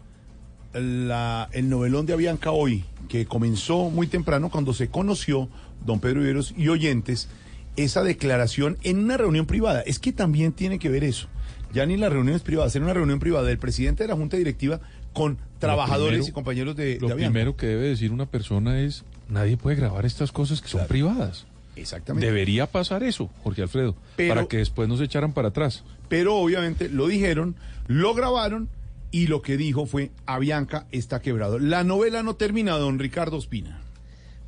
la, 0.75 1.49
el 1.53 1.69
novelón 1.69 2.07
de 2.07 2.13
Avianca 2.15 2.51
hoy, 2.51 2.85
que 3.09 3.27
comenzó 3.27 3.91
muy 3.91 4.07
temprano 4.07 4.51
cuando 4.51 4.73
se 4.75 4.89
conoció, 4.89 5.49
don 5.85 6.01
Pedro 6.01 6.23
Iberos 6.23 6.55
y 6.57 6.69
oyentes, 6.69 7.29
esa 7.77 8.03
declaración 8.03 8.79
en 8.83 8.99
una 8.99 9.17
reunión 9.17 9.47
privada. 9.47 9.81
Es 9.83 9.99
que 9.99 10.13
también 10.13 10.53
tiene 10.53 10.79
que 10.79 10.89
ver 10.89 11.05
eso. 11.05 11.29
Ya 11.73 11.87
ni 11.87 11.97
las 11.97 12.13
reuniones 12.13 12.43
privadas, 12.43 12.77
en 12.77 12.83
una 12.83 12.93
reunión 12.93 13.19
privada 13.19 13.47
del 13.47 13.59
presidente 13.59 14.05
de 14.05 14.09
la 14.09 14.17
Junta 14.17 14.37
Directiva 14.37 14.81
con 15.15 15.39
trabajadores 15.59 16.29
y 16.29 16.33
compañeros 16.33 16.77
de, 16.77 16.99
Lo 17.01 17.09
de 17.09 17.15
primero 17.15 17.57
que 17.57 17.67
debe 17.67 17.89
decir 17.89 18.13
una 18.13 18.27
persona 18.27 18.81
es, 18.81 19.05
nadie 19.29 19.57
puede 19.57 19.77
grabar 19.77 20.05
estas 20.05 20.33
cosas 20.33 20.61
que 20.61 20.69
son 20.69 20.87
privadas. 20.87 21.47
Exactamente. 21.77 22.27
Debería 22.27 22.67
pasar 22.67 23.03
eso, 23.03 23.31
Jorge 23.43 23.63
Alfredo, 23.63 23.97
Pero- 24.17 24.35
para 24.35 24.47
que 24.47 24.59
después 24.59 24.89
nos 24.89 25.01
echaran 25.01 25.33
para 25.33 25.49
atrás. 25.49 25.85
Pero 26.09 26.37
obviamente 26.37 26.91
lo 26.91 27.07
dijeron, 27.07 27.57
lo 27.87 28.13
grabaron 28.15 28.69
y 29.13 29.27
lo 29.27 29.43
que 29.43 29.57
dijo 29.57 29.87
fue 29.87 30.11
Avianca 30.27 30.87
está 30.91 31.21
quebrado. 31.21 31.59
La 31.59 31.85
novela 31.85 32.25
no 32.25 32.35
termina, 32.35 32.73
don 32.73 32.99
Ricardo 32.99 33.37
Espina. 33.37 33.81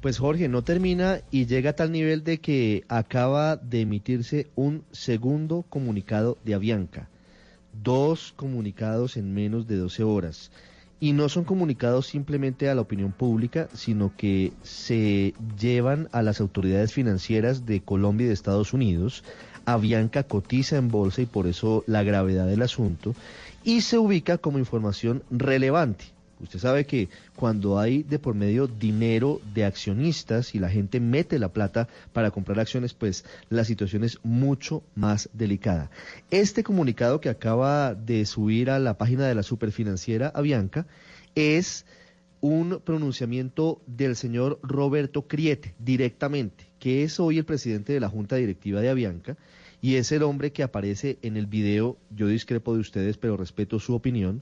Pues 0.01 0.19
Jorge, 0.19 0.49
no 0.49 0.65
termina 0.65 1.21
y 1.31 1.47
llega 1.47 1.71
a 1.71 1.77
tal 1.77 1.93
nivel 1.93 2.25
de 2.25 2.39
que 2.39 2.85
acaba 2.89 3.57
de 3.57 3.83
emitirse 3.83 4.49
un 4.55 4.85
segundo 4.91 5.65
comunicado 5.69 6.39
de 6.45 6.55
Avianca. 6.55 7.09
Dos 7.83 8.33
comunicados 8.37 9.17
en 9.17 9.35
menos 9.35 9.67
de 9.67 9.77
12 9.77 10.03
horas. 10.03 10.51
Y 10.99 11.13
no 11.13 11.29
son 11.29 11.45
comunicados 11.45 12.07
simplemente 12.07 12.71
a 12.71 12.75
la 12.75 12.81
opinión 12.81 13.13
pública, 13.13 13.69
sino 13.75 14.17
que 14.17 14.53
se 14.63 15.35
llevan 15.59 16.09
a 16.13 16.23
las 16.23 16.41
autoridades 16.41 16.93
financieras 16.93 17.67
de 17.67 17.83
Colombia 17.83 18.25
y 18.25 18.29
de 18.29 18.35
Estados 18.35 18.73
Unidos. 18.73 19.25
Avianca 19.67 20.23
cotiza 20.23 20.77
en 20.77 20.89
bolsa 20.89 21.23
y 21.23 21.27
por 21.27 21.47
eso 21.47 21.85
la 21.87 22.03
gravedad 22.03 22.47
del 22.47 22.63
asunto. 22.63 23.15
Y 23.65 23.81
se 23.81 23.99
ubica 23.99 24.39
como 24.39 24.59
información 24.59 25.23
relevante. 25.31 26.05
Usted 26.41 26.59
sabe 26.59 26.85
que 26.85 27.09
cuando 27.37 27.79
hay 27.79 28.03
de 28.03 28.19
por 28.19 28.35
medio 28.35 28.67
dinero 28.67 29.41
de 29.55 29.65
accionistas 29.65 30.55
y 30.55 30.59
la 30.59 30.69
gente 30.69 31.01
mete 31.01 31.39
la 31.39 31.49
plata 31.49 31.89
para 32.13 32.31
comprar 32.31 32.61
acciones, 32.61 32.93
pues 32.93 33.25
la 33.49 33.65
situación 33.65 34.05
es 34.05 34.19
mucho 34.23 34.83
más 34.95 35.31
delicada. 35.33 35.91
Este 36.31 36.63
comunicado 36.63 37.21
que 37.21 37.31
acaba 37.31 37.95
de 37.95 38.27
subir 38.27 38.69
a 38.69 38.79
la 38.79 38.99
página 38.99 39.27
de 39.27 39.35
la 39.35 39.43
superfinanciera 39.43 40.31
Avianca 40.35 40.87
es 41.35 41.87
un 42.43 42.83
pronunciamiento 42.85 43.81
del 43.87 44.15
señor 44.15 44.59
Roberto 44.63 45.27
Criete 45.27 45.75
directamente, 45.79 46.67
que 46.79 47.05
es 47.05 47.19
hoy 47.19 47.39
el 47.39 47.47
presidente 47.47 47.95
de 47.95 48.01
la 48.01 48.11
Junta 48.11 48.37
Directiva 48.37 48.83
de 48.83 48.91
Avianca 48.91 49.39
y 49.85 49.97
es 49.97 50.13
el 50.13 50.23
hombre 50.23 50.51
que 50.51 50.63
aparece 50.63 51.19
en 51.21 51.37
el 51.37 51.45
video. 51.45 51.99
Yo 52.09 52.27
discrepo 52.27 52.73
de 52.73 52.81
ustedes, 52.81 53.19
pero 53.19 53.37
respeto 53.37 53.79
su 53.79 53.95
opinión. 53.95 54.41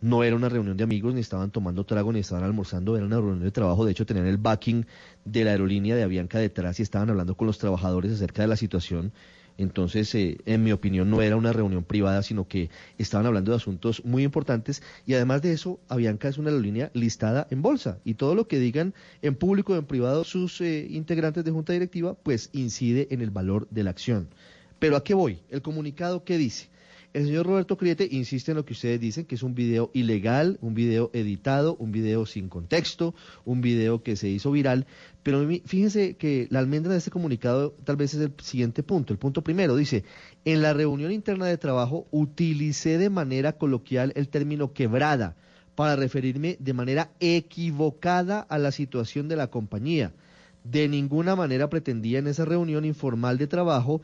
No 0.00 0.24
era 0.24 0.34
una 0.34 0.48
reunión 0.48 0.76
de 0.76 0.82
amigos, 0.82 1.14
ni 1.14 1.20
estaban 1.20 1.52
tomando 1.52 1.84
trago, 1.84 2.12
ni 2.12 2.18
estaban 2.18 2.42
almorzando, 2.42 2.96
era 2.96 3.06
una 3.06 3.18
reunión 3.18 3.44
de 3.44 3.52
trabajo. 3.52 3.84
De 3.84 3.92
hecho, 3.92 4.04
tenían 4.04 4.26
el 4.26 4.38
backing 4.38 4.84
de 5.24 5.44
la 5.44 5.52
aerolínea 5.52 5.94
de 5.94 6.02
Avianca 6.02 6.40
detrás 6.40 6.80
y 6.80 6.82
estaban 6.82 7.08
hablando 7.08 7.36
con 7.36 7.46
los 7.46 7.58
trabajadores 7.58 8.10
acerca 8.10 8.42
de 8.42 8.48
la 8.48 8.56
situación. 8.56 9.12
Entonces, 9.58 10.12
eh, 10.16 10.38
en 10.44 10.64
mi 10.64 10.72
opinión, 10.72 11.08
no 11.08 11.22
era 11.22 11.36
una 11.36 11.52
reunión 11.52 11.84
privada, 11.84 12.24
sino 12.24 12.48
que 12.48 12.68
estaban 12.98 13.26
hablando 13.26 13.52
de 13.52 13.58
asuntos 13.58 14.04
muy 14.04 14.24
importantes. 14.24 14.82
Y 15.06 15.14
además 15.14 15.40
de 15.40 15.52
eso, 15.52 15.78
Avianca 15.88 16.26
es 16.26 16.36
una 16.36 16.50
aerolínea 16.50 16.90
listada 16.94 17.46
en 17.52 17.62
bolsa. 17.62 18.00
Y 18.04 18.14
todo 18.14 18.34
lo 18.34 18.48
que 18.48 18.58
digan 18.58 18.92
en 19.22 19.36
público 19.36 19.74
o 19.74 19.76
en 19.76 19.84
privado 19.84 20.24
sus 20.24 20.60
eh, 20.60 20.84
integrantes 20.90 21.44
de 21.44 21.52
junta 21.52 21.72
directiva, 21.72 22.14
pues 22.14 22.50
incide 22.52 23.06
en 23.12 23.20
el 23.20 23.30
valor 23.30 23.68
de 23.70 23.84
la 23.84 23.90
acción. 23.90 24.26
Pero 24.80 24.96
¿a 24.96 25.04
qué 25.04 25.12
voy? 25.12 25.42
El 25.50 25.60
comunicado, 25.60 26.24
¿qué 26.24 26.38
dice? 26.38 26.68
El 27.12 27.26
señor 27.26 27.44
Roberto 27.44 27.76
Criete 27.76 28.08
insiste 28.10 28.52
en 28.52 28.56
lo 28.56 28.64
que 28.64 28.72
ustedes 28.72 28.98
dicen, 28.98 29.26
que 29.26 29.34
es 29.34 29.42
un 29.42 29.54
video 29.54 29.90
ilegal, 29.92 30.58
un 30.62 30.74
video 30.74 31.10
editado, 31.12 31.76
un 31.76 31.92
video 31.92 32.24
sin 32.24 32.48
contexto, 32.48 33.14
un 33.44 33.60
video 33.60 34.02
que 34.02 34.16
se 34.16 34.28
hizo 34.28 34.50
viral. 34.52 34.86
Pero 35.22 35.46
fíjense 35.66 36.16
que 36.16 36.46
la 36.50 36.60
almendra 36.60 36.92
de 36.92 36.98
este 36.98 37.10
comunicado 37.10 37.76
tal 37.84 37.96
vez 37.96 38.14
es 38.14 38.20
el 38.20 38.32
siguiente 38.40 38.82
punto. 38.82 39.12
El 39.12 39.18
punto 39.18 39.42
primero 39.42 39.76
dice, 39.76 40.04
en 40.46 40.62
la 40.62 40.72
reunión 40.72 41.12
interna 41.12 41.46
de 41.46 41.58
trabajo 41.58 42.06
utilicé 42.10 42.96
de 42.96 43.10
manera 43.10 43.52
coloquial 43.52 44.12
el 44.16 44.28
término 44.28 44.72
quebrada 44.72 45.36
para 45.74 45.96
referirme 45.96 46.56
de 46.58 46.72
manera 46.72 47.10
equivocada 47.20 48.40
a 48.40 48.56
la 48.56 48.72
situación 48.72 49.28
de 49.28 49.36
la 49.36 49.48
compañía. 49.48 50.14
De 50.64 50.88
ninguna 50.88 51.36
manera 51.36 51.70
pretendía 51.70 52.18
en 52.18 52.26
esa 52.26 52.44
reunión 52.44 52.84
informal 52.84 53.38
de 53.38 53.46
trabajo 53.46 54.02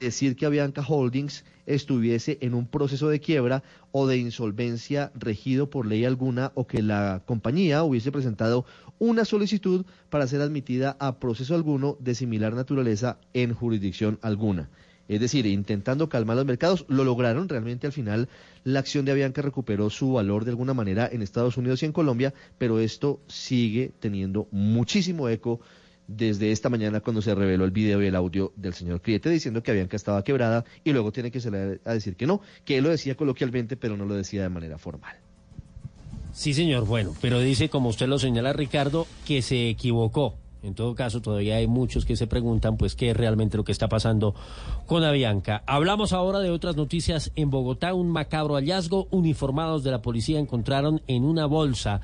decir 0.00 0.36
que 0.36 0.46
Avianca 0.46 0.84
Holdings 0.86 1.44
estuviese 1.66 2.38
en 2.40 2.54
un 2.54 2.66
proceso 2.66 3.08
de 3.08 3.20
quiebra 3.20 3.62
o 3.92 4.06
de 4.06 4.18
insolvencia 4.18 5.12
regido 5.14 5.70
por 5.70 5.86
ley 5.86 6.04
alguna 6.04 6.52
o 6.54 6.66
que 6.66 6.82
la 6.82 7.22
compañía 7.26 7.82
hubiese 7.82 8.12
presentado 8.12 8.66
una 8.98 9.24
solicitud 9.24 9.86
para 10.10 10.26
ser 10.26 10.40
admitida 10.40 10.96
a 11.00 11.18
proceso 11.18 11.54
alguno 11.54 11.96
de 12.00 12.14
similar 12.14 12.54
naturaleza 12.54 13.18
en 13.32 13.54
jurisdicción 13.54 14.18
alguna. 14.22 14.70
Es 15.06 15.20
decir, 15.20 15.44
intentando 15.44 16.08
calmar 16.08 16.36
los 16.36 16.46
mercados, 16.46 16.86
lo 16.88 17.04
lograron. 17.04 17.48
Realmente 17.48 17.86
al 17.86 17.92
final 17.92 18.28
la 18.62 18.80
acción 18.80 19.04
de 19.04 19.12
Avianca 19.12 19.42
recuperó 19.42 19.90
su 19.90 20.12
valor 20.14 20.44
de 20.44 20.52
alguna 20.52 20.72
manera 20.72 21.08
en 21.12 21.20
Estados 21.20 21.58
Unidos 21.58 21.82
y 21.82 21.86
en 21.86 21.92
Colombia, 21.92 22.32
pero 22.56 22.78
esto 22.78 23.20
sigue 23.26 23.92
teniendo 24.00 24.48
muchísimo 24.50 25.28
eco 25.28 25.60
desde 26.06 26.52
esta 26.52 26.68
mañana 26.68 27.00
cuando 27.00 27.22
se 27.22 27.34
reveló 27.34 27.64
el 27.64 27.70
video 27.70 28.02
y 28.02 28.06
el 28.06 28.14
audio 28.14 28.52
del 28.56 28.74
señor 28.74 29.00
Criete 29.00 29.30
diciendo 29.30 29.62
que 29.62 29.70
Avianca 29.70 29.96
estaba 29.96 30.22
quebrada 30.22 30.64
y 30.84 30.92
luego 30.92 31.12
tiene 31.12 31.30
que 31.30 31.40
salir 31.40 31.80
a 31.84 31.92
decir 31.92 32.16
que 32.16 32.26
no, 32.26 32.40
que 32.64 32.78
él 32.78 32.84
lo 32.84 32.90
decía 32.90 33.16
coloquialmente, 33.16 33.76
pero 33.76 33.96
no 33.96 34.04
lo 34.04 34.14
decía 34.14 34.42
de 34.42 34.48
manera 34.48 34.78
formal. 34.78 35.16
Sí, 36.32 36.52
señor, 36.52 36.84
bueno, 36.84 37.14
pero 37.20 37.38
dice, 37.38 37.68
como 37.68 37.88
usted 37.88 38.08
lo 38.08 38.18
señala, 38.18 38.52
Ricardo, 38.52 39.06
que 39.24 39.40
se 39.40 39.68
equivocó. 39.68 40.34
En 40.64 40.74
todo 40.74 40.94
caso, 40.94 41.20
todavía 41.20 41.56
hay 41.56 41.68
muchos 41.68 42.06
que 42.06 42.16
se 42.16 42.26
preguntan, 42.26 42.76
pues, 42.76 42.96
qué 42.96 43.10
es 43.10 43.16
realmente 43.16 43.56
lo 43.56 43.64
que 43.64 43.70
está 43.70 43.86
pasando 43.86 44.34
con 44.86 45.04
Avianca. 45.04 45.62
Hablamos 45.66 46.12
ahora 46.12 46.40
de 46.40 46.50
otras 46.50 46.74
noticias. 46.74 47.30
En 47.36 47.50
Bogotá, 47.50 47.92
un 47.94 48.08
macabro 48.08 48.54
hallazgo. 48.54 49.06
Uniformados 49.10 49.84
de 49.84 49.90
la 49.90 50.00
policía 50.00 50.40
encontraron 50.40 51.02
en 51.06 51.24
una 51.24 51.46
bolsa 51.46 52.00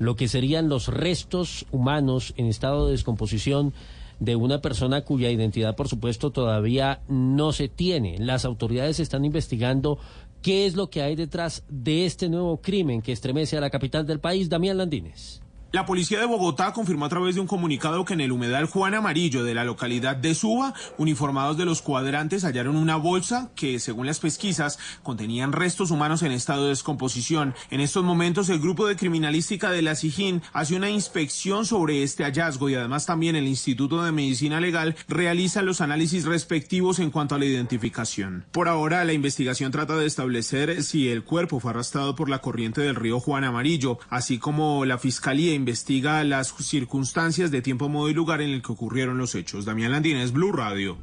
lo 0.00 0.16
que 0.16 0.28
serían 0.28 0.70
los 0.70 0.88
restos 0.88 1.66
humanos 1.70 2.32
en 2.38 2.46
estado 2.46 2.86
de 2.86 2.92
descomposición 2.92 3.74
de 4.18 4.34
una 4.34 4.62
persona 4.62 5.02
cuya 5.02 5.30
identidad, 5.30 5.76
por 5.76 5.88
supuesto, 5.88 6.30
todavía 6.30 7.02
no 7.06 7.52
se 7.52 7.68
tiene. 7.68 8.18
Las 8.18 8.46
autoridades 8.46 8.98
están 8.98 9.26
investigando 9.26 9.98
qué 10.40 10.64
es 10.64 10.74
lo 10.74 10.88
que 10.88 11.02
hay 11.02 11.16
detrás 11.16 11.64
de 11.68 12.06
este 12.06 12.30
nuevo 12.30 12.62
crimen 12.62 13.02
que 13.02 13.12
estremece 13.12 13.58
a 13.58 13.60
la 13.60 13.68
capital 13.68 14.06
del 14.06 14.20
país, 14.20 14.48
Damián 14.48 14.78
Landines. 14.78 15.42
La 15.72 15.86
policía 15.86 16.18
de 16.18 16.26
Bogotá 16.26 16.72
confirmó 16.72 17.04
a 17.04 17.08
través 17.08 17.36
de 17.36 17.40
un 17.40 17.46
comunicado 17.46 18.04
que 18.04 18.14
en 18.14 18.20
el 18.20 18.32
humedal 18.32 18.66
Juan 18.66 18.92
Amarillo 18.92 19.44
de 19.44 19.54
la 19.54 19.62
localidad 19.62 20.16
de 20.16 20.34
Suba, 20.34 20.74
uniformados 20.98 21.56
de 21.58 21.64
los 21.64 21.80
cuadrantes 21.80 22.42
hallaron 22.42 22.74
una 22.74 22.96
bolsa 22.96 23.52
que, 23.54 23.78
según 23.78 24.06
las 24.06 24.18
pesquisas, 24.18 24.80
contenían 25.04 25.52
restos 25.52 25.92
humanos 25.92 26.24
en 26.24 26.32
estado 26.32 26.64
de 26.64 26.70
descomposición. 26.70 27.54
En 27.70 27.78
estos 27.80 28.02
momentos, 28.02 28.48
el 28.48 28.58
grupo 28.58 28.88
de 28.88 28.96
criminalística 28.96 29.70
de 29.70 29.82
la 29.82 29.94
SIJIN 29.94 30.42
hace 30.52 30.74
una 30.74 30.90
inspección 30.90 31.64
sobre 31.64 32.02
este 32.02 32.24
hallazgo 32.24 32.68
y 32.68 32.74
además 32.74 33.06
también 33.06 33.36
el 33.36 33.46
Instituto 33.46 34.02
de 34.02 34.10
Medicina 34.10 34.60
Legal 34.60 34.96
realiza 35.06 35.62
los 35.62 35.80
análisis 35.80 36.24
respectivos 36.24 36.98
en 36.98 37.12
cuanto 37.12 37.36
a 37.36 37.38
la 37.38 37.44
identificación. 37.44 38.44
Por 38.50 38.68
ahora, 38.68 39.04
la 39.04 39.12
investigación 39.12 39.70
trata 39.70 39.96
de 39.96 40.06
establecer 40.06 40.82
si 40.82 41.10
el 41.10 41.22
cuerpo 41.22 41.60
fue 41.60 41.70
arrastrado 41.70 42.16
por 42.16 42.28
la 42.28 42.40
corriente 42.40 42.80
del 42.80 42.96
río 42.96 43.20
Juan 43.20 43.44
Amarillo, 43.44 44.00
así 44.08 44.40
como 44.40 44.84
la 44.84 44.98
Fiscalía 44.98 45.59
investiga 45.60 46.24
las 46.24 46.48
circunstancias 46.48 47.50
de 47.50 47.62
tiempo, 47.62 47.88
modo 47.88 48.08
y 48.08 48.14
lugar 48.14 48.40
en 48.40 48.50
el 48.50 48.62
que 48.62 48.72
ocurrieron 48.72 49.18
los 49.18 49.34
hechos. 49.34 49.64
Damián 49.64 49.92
Landines, 49.92 50.32
Blue 50.32 50.52
Radio. 50.52 50.96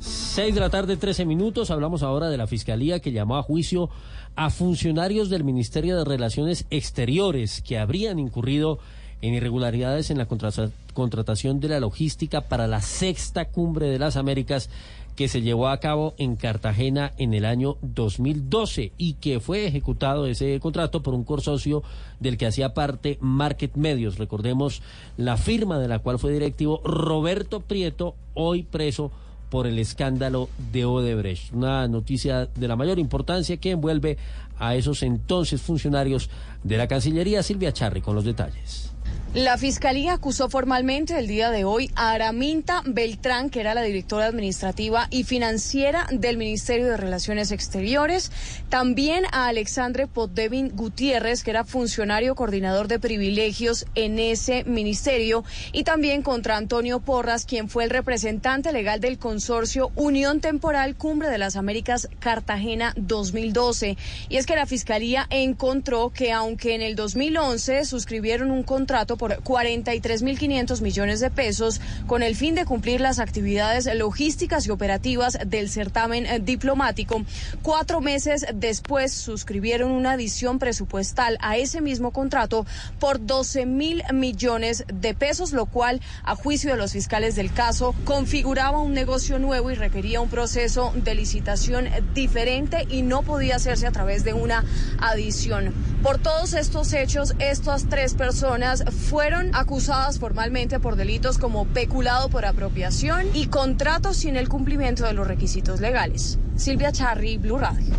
6 0.00 0.54
de 0.54 0.60
la 0.60 0.70
tarde, 0.70 0.96
13 0.96 1.24
minutos. 1.24 1.70
Hablamos 1.70 2.02
ahora 2.02 2.28
de 2.28 2.36
la 2.36 2.46
Fiscalía 2.46 3.00
que 3.00 3.10
llamó 3.10 3.38
a 3.38 3.42
juicio 3.42 3.88
a 4.36 4.50
funcionarios 4.50 5.30
del 5.30 5.42
Ministerio 5.42 5.96
de 5.96 6.04
Relaciones 6.04 6.66
Exteriores 6.70 7.62
que 7.62 7.78
habrían 7.78 8.18
incurrido 8.18 8.78
en 9.20 9.34
irregularidades 9.34 10.10
en 10.10 10.18
la 10.18 10.28
contratación 10.28 11.60
de 11.60 11.68
la 11.68 11.80
logística 11.80 12.42
para 12.42 12.68
la 12.68 12.80
sexta 12.82 13.46
cumbre 13.46 13.88
de 13.88 13.98
las 13.98 14.16
Américas 14.16 14.70
que 15.18 15.26
se 15.26 15.42
llevó 15.42 15.66
a 15.66 15.80
cabo 15.80 16.14
en 16.16 16.36
Cartagena 16.36 17.12
en 17.18 17.34
el 17.34 17.44
año 17.44 17.76
2012 17.82 18.92
y 18.96 19.14
que 19.14 19.40
fue 19.40 19.66
ejecutado 19.66 20.28
ese 20.28 20.60
contrato 20.60 21.02
por 21.02 21.12
un 21.12 21.24
consorcio 21.24 21.82
del 22.20 22.38
que 22.38 22.46
hacía 22.46 22.72
parte 22.72 23.18
Market 23.20 23.74
Medios. 23.74 24.16
Recordemos 24.16 24.80
la 25.16 25.36
firma 25.36 25.80
de 25.80 25.88
la 25.88 25.98
cual 25.98 26.20
fue 26.20 26.32
directivo 26.32 26.80
Roberto 26.84 27.58
Prieto, 27.58 28.14
hoy 28.34 28.62
preso 28.62 29.10
por 29.50 29.66
el 29.66 29.80
escándalo 29.80 30.48
de 30.70 30.84
Odebrecht. 30.84 31.52
Una 31.52 31.88
noticia 31.88 32.46
de 32.46 32.68
la 32.68 32.76
mayor 32.76 33.00
importancia 33.00 33.56
que 33.56 33.72
envuelve 33.72 34.18
a 34.56 34.76
esos 34.76 35.02
entonces 35.02 35.60
funcionarios 35.60 36.30
de 36.62 36.76
la 36.76 36.86
Cancillería. 36.86 37.42
Silvia 37.42 37.72
Charri 37.72 38.02
con 38.02 38.14
los 38.14 38.24
detalles. 38.24 38.87
La 39.34 39.58
Fiscalía 39.58 40.14
acusó 40.14 40.48
formalmente 40.48 41.18
el 41.18 41.26
día 41.26 41.50
de 41.50 41.64
hoy 41.64 41.90
a 41.96 42.12
Araminta 42.12 42.80
Beltrán, 42.86 43.50
que 43.50 43.60
era 43.60 43.74
la 43.74 43.82
directora 43.82 44.24
administrativa 44.24 45.06
y 45.10 45.24
financiera 45.24 46.06
del 46.10 46.38
Ministerio 46.38 46.86
de 46.86 46.96
Relaciones 46.96 47.52
Exteriores, 47.52 48.32
también 48.70 49.26
a 49.30 49.48
Alexandre 49.48 50.06
Poddevin 50.06 50.70
Gutiérrez, 50.74 51.44
que 51.44 51.50
era 51.50 51.64
funcionario 51.64 52.34
coordinador 52.34 52.88
de 52.88 52.98
privilegios 52.98 53.84
en 53.94 54.18
ese 54.18 54.64
ministerio, 54.64 55.44
y 55.72 55.84
también 55.84 56.22
contra 56.22 56.56
Antonio 56.56 57.00
Porras, 57.00 57.44
quien 57.44 57.68
fue 57.68 57.84
el 57.84 57.90
representante 57.90 58.72
legal 58.72 58.98
del 58.98 59.18
consorcio 59.18 59.92
Unión 59.94 60.40
Temporal 60.40 60.96
Cumbre 60.96 61.28
de 61.28 61.36
las 61.36 61.56
Américas 61.56 62.08
Cartagena 62.18 62.94
2012. 62.96 63.98
Y 64.30 64.38
es 64.38 64.46
que 64.46 64.56
la 64.56 64.64
Fiscalía 64.64 65.26
encontró 65.28 66.08
que 66.14 66.32
aunque 66.32 66.74
en 66.74 66.80
el 66.80 66.96
2011 66.96 67.84
suscribieron 67.84 68.50
un 68.50 68.62
contrato 68.62 69.17
por 69.18 69.42
43.500 69.42 70.80
millones 70.80 71.20
de 71.20 71.30
pesos 71.30 71.80
con 72.06 72.22
el 72.22 72.36
fin 72.36 72.54
de 72.54 72.64
cumplir 72.64 73.00
las 73.00 73.18
actividades 73.18 73.88
logísticas 73.94 74.66
y 74.66 74.70
operativas 74.70 75.38
del 75.44 75.68
certamen 75.68 76.24
eh, 76.24 76.40
diplomático. 76.40 77.22
Cuatro 77.62 78.00
meses 78.00 78.46
después 78.54 79.12
suscribieron 79.12 79.90
una 79.90 80.12
adición 80.12 80.58
presupuestal 80.58 81.36
a 81.40 81.56
ese 81.56 81.80
mismo 81.80 82.12
contrato 82.12 82.64
por 82.98 83.24
12 83.24 83.66
mil 83.66 84.02
millones 84.12 84.84
de 84.92 85.14
pesos, 85.14 85.52
lo 85.52 85.66
cual, 85.66 86.00
a 86.22 86.34
juicio 86.34 86.70
de 86.70 86.76
los 86.76 86.92
fiscales 86.92 87.34
del 87.34 87.52
caso, 87.52 87.94
configuraba 88.04 88.80
un 88.80 88.94
negocio 88.94 89.38
nuevo 89.38 89.70
y 89.70 89.74
requería 89.74 90.20
un 90.20 90.28
proceso 90.28 90.92
de 90.94 91.14
licitación 91.14 91.88
diferente 92.14 92.86
y 92.88 93.02
no 93.02 93.22
podía 93.22 93.56
hacerse 93.56 93.86
a 93.86 93.92
través 93.92 94.24
de 94.24 94.32
una 94.32 94.64
adición. 95.00 95.74
Por 96.02 96.18
todos 96.18 96.54
estos 96.54 96.92
hechos, 96.92 97.34
estas 97.38 97.88
tres 97.88 98.14
personas 98.14 98.84
fueron 99.08 99.54
acusadas 99.54 100.18
formalmente 100.18 100.80
por 100.80 100.94
delitos 100.94 101.38
como 101.38 101.64
peculado 101.64 102.28
por 102.28 102.44
apropiación 102.44 103.26
y 103.32 103.46
contratos 103.46 104.18
sin 104.18 104.36
el 104.36 104.50
cumplimiento 104.50 105.06
de 105.06 105.14
los 105.14 105.26
requisitos 105.26 105.80
legales. 105.80 106.38
Silvia 106.56 106.92
Charri, 106.92 107.38
Blue 107.38 107.56
Radio. 107.56 107.94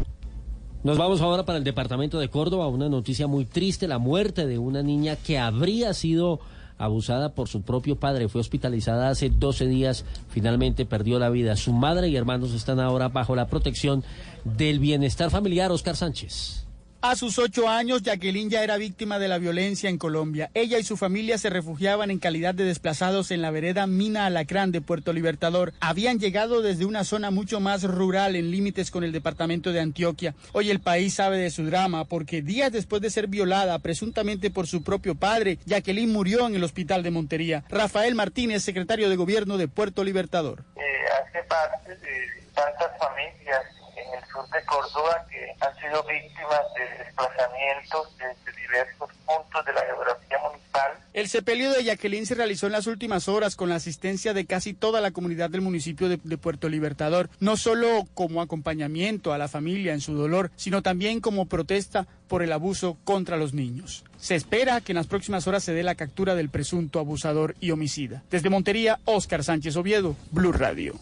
Nos 0.83 0.99
vamos 0.99 1.19
ahora 1.21 1.45
para 1.45 1.57
el 1.57 1.63
departamento 1.63 2.19
de 2.19 2.29
Córdoba, 2.29 2.67
una 2.67 2.89
noticia 2.89 3.25
muy 3.25 3.45
triste, 3.45 3.87
la 3.87 3.97
muerte 3.97 4.45
de 4.45 4.59
una 4.59 4.83
niña 4.83 5.15
que 5.15 5.39
habría 5.39 5.95
sido 5.95 6.41
abusada 6.77 7.33
por 7.33 7.47
su 7.47 7.63
propio 7.63 7.95
padre. 7.95 8.29
Fue 8.29 8.39
hospitalizada 8.39 9.09
hace 9.09 9.31
12 9.31 9.65
días, 9.65 10.05
finalmente 10.29 10.85
perdió 10.85 11.17
la 11.17 11.31
vida. 11.31 11.55
Su 11.55 11.73
madre 11.73 12.07
y 12.07 12.15
hermanos 12.17 12.53
están 12.53 12.79
ahora 12.79 13.09
bajo 13.09 13.35
la 13.35 13.47
protección 13.47 14.03
del 14.43 14.77
bienestar 14.77 15.31
familiar. 15.31 15.71
Oscar 15.71 15.95
Sánchez. 15.95 16.68
A 17.01 17.15
sus 17.15 17.39
ocho 17.39 17.69
años, 17.69 18.03
Jacqueline 18.03 18.49
ya 18.49 18.61
era 18.61 18.75
víctima 18.75 19.19
de 19.19 19.29
la 19.29 19.37
violencia 19.37 19.89
en 19.89 19.97
Colombia. 19.97 20.51
Ella 20.53 20.77
y 20.79 20.83
su 20.83 20.97
familia 20.97 21.37
se 21.37 21.49
refugiaban 21.49 22.11
en 22.11 22.19
calidad 22.19 22.53
de 22.53 22.65
desplazados 22.65 23.31
en 23.31 23.41
la 23.41 23.51
vereda 23.51 23.87
Mina 23.87 24.25
Alacrán 24.25 24.73
de 24.73 24.81
Puerto 24.81 25.13
Libertador. 25.13 25.71
Habían 25.79 26.19
llegado 26.19 26.61
desde 26.61 26.83
una 26.83 27.05
zona 27.05 27.31
mucho 27.31 27.61
más 27.61 27.83
rural 27.83 28.35
en 28.35 28.51
límites 28.51 28.91
con 28.91 29.05
el 29.05 29.13
departamento 29.13 29.71
de 29.71 29.79
Antioquia. 29.79 30.35
Hoy 30.51 30.71
el 30.71 30.81
país 30.81 31.13
sabe 31.13 31.37
de 31.37 31.51
su 31.51 31.65
drama 31.65 32.03
porque 32.03 32.41
días 32.41 32.73
después 32.73 33.01
de 33.01 33.09
ser 33.09 33.27
violada 33.27 33.79
presuntamente 33.79 34.51
por 34.51 34.67
su 34.67 34.83
propio 34.83 35.15
padre, 35.15 35.57
Jacqueline 35.65 36.11
murió 36.11 36.47
en 36.47 36.55
el 36.55 36.65
hospital 36.65 37.01
de 37.01 37.11
Montería. 37.11 37.63
Rafael 37.69 38.13
Martínez, 38.13 38.61
secretario 38.61 39.09
de 39.09 39.15
gobierno 39.15 39.57
de 39.57 39.69
Puerto 39.69 40.03
Libertador. 40.03 40.65
Eh, 40.75 40.81
hace 41.23 41.47
parte 41.47 41.95
de 41.95 42.43
tantas 42.53 42.97
familias 42.99 43.61
en 43.95 44.19
el 44.19 44.25
sur 44.29 44.45
de 44.49 44.58
Córdoba 44.69 45.25
que 45.29 45.55
han 45.59 45.75
sido 45.77 46.03
víctimas 46.03 46.61
de 46.75 47.03
desplazamientos 47.03 48.07
desde 48.17 48.61
diversos 48.61 49.09
puntos 49.25 49.65
de 49.65 49.73
la 49.73 49.81
geografía 49.81 50.37
municipal. 50.43 50.91
El 51.13 51.27
sepelio 51.27 51.71
de 51.71 51.83
Jacqueline 51.83 52.25
se 52.25 52.35
realizó 52.35 52.67
en 52.67 52.73
las 52.73 52.87
últimas 52.87 53.27
horas 53.27 53.55
con 53.55 53.69
la 53.69 53.75
asistencia 53.75 54.33
de 54.33 54.45
casi 54.45 54.73
toda 54.73 55.01
la 55.01 55.11
comunidad 55.11 55.49
del 55.49 55.61
municipio 55.61 56.07
de, 56.07 56.19
de, 56.23 56.37
Puerto 56.37 56.69
Libertador, 56.69 57.29
no 57.39 57.57
solo 57.57 58.07
como 58.13 58.41
acompañamiento 58.41 59.33
a 59.33 59.37
la 59.37 59.47
familia 59.47 59.93
en 59.93 60.01
su 60.01 60.13
dolor, 60.13 60.51
sino 60.55 60.81
también 60.81 61.19
como 61.19 61.47
protesta 61.47 62.05
por 62.27 62.43
el 62.43 62.53
abuso 62.53 62.97
contra 63.03 63.37
los 63.37 63.53
niños. 63.53 64.05
Se 64.17 64.35
espera 64.35 64.81
que 64.81 64.91
en 64.91 64.97
las 64.97 65.07
próximas 65.07 65.47
horas 65.47 65.63
se 65.63 65.73
dé 65.73 65.83
la 65.83 65.95
captura 65.95 66.35
del 66.35 66.49
presunto 66.49 66.99
abusador 66.99 67.55
y 67.59 67.71
homicida. 67.71 68.23
Desde 68.29 68.49
Montería, 68.49 68.99
Óscar 69.05 69.43
Sánchez 69.43 69.75
Oviedo, 69.75 70.15
Blue 70.31 70.51
Radio. 70.51 70.93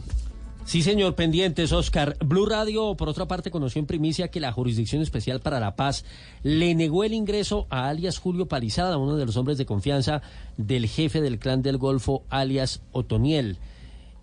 Sí, 0.67 0.83
señor, 0.83 1.15
pendientes, 1.15 1.71
Oscar. 1.71 2.17
Blue 2.19 2.45
Radio, 2.45 2.95
por 2.95 3.07
otra 3.07 3.25
parte, 3.25 3.51
conoció 3.51 3.79
en 3.79 3.85
primicia 3.85 4.27
que 4.27 4.41
la 4.41 4.51
Jurisdicción 4.51 5.01
Especial 5.01 5.39
para 5.39 5.61
la 5.61 5.77
Paz 5.77 6.03
le 6.43 6.75
negó 6.75 7.05
el 7.05 7.13
ingreso 7.13 7.67
a 7.69 7.87
alias 7.87 8.17
Julio 8.17 8.49
Palizada, 8.49 8.97
uno 8.97 9.15
de 9.15 9.25
los 9.25 9.37
hombres 9.37 9.57
de 9.57 9.65
confianza 9.65 10.21
del 10.57 10.87
jefe 10.87 11.21
del 11.21 11.39
clan 11.39 11.61
del 11.61 11.77
Golfo, 11.77 12.25
alias 12.27 12.81
Otoniel. 12.91 13.59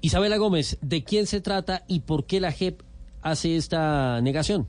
Isabela 0.03 0.37
Gómez, 0.37 0.77
¿de 0.83 1.03
quién 1.03 1.27
se 1.27 1.41
trata 1.41 1.83
y 1.89 2.01
por 2.01 2.27
qué 2.27 2.41
la 2.41 2.53
JEP 2.53 2.83
hace 3.23 3.57
esta 3.57 4.21
negación? 4.21 4.67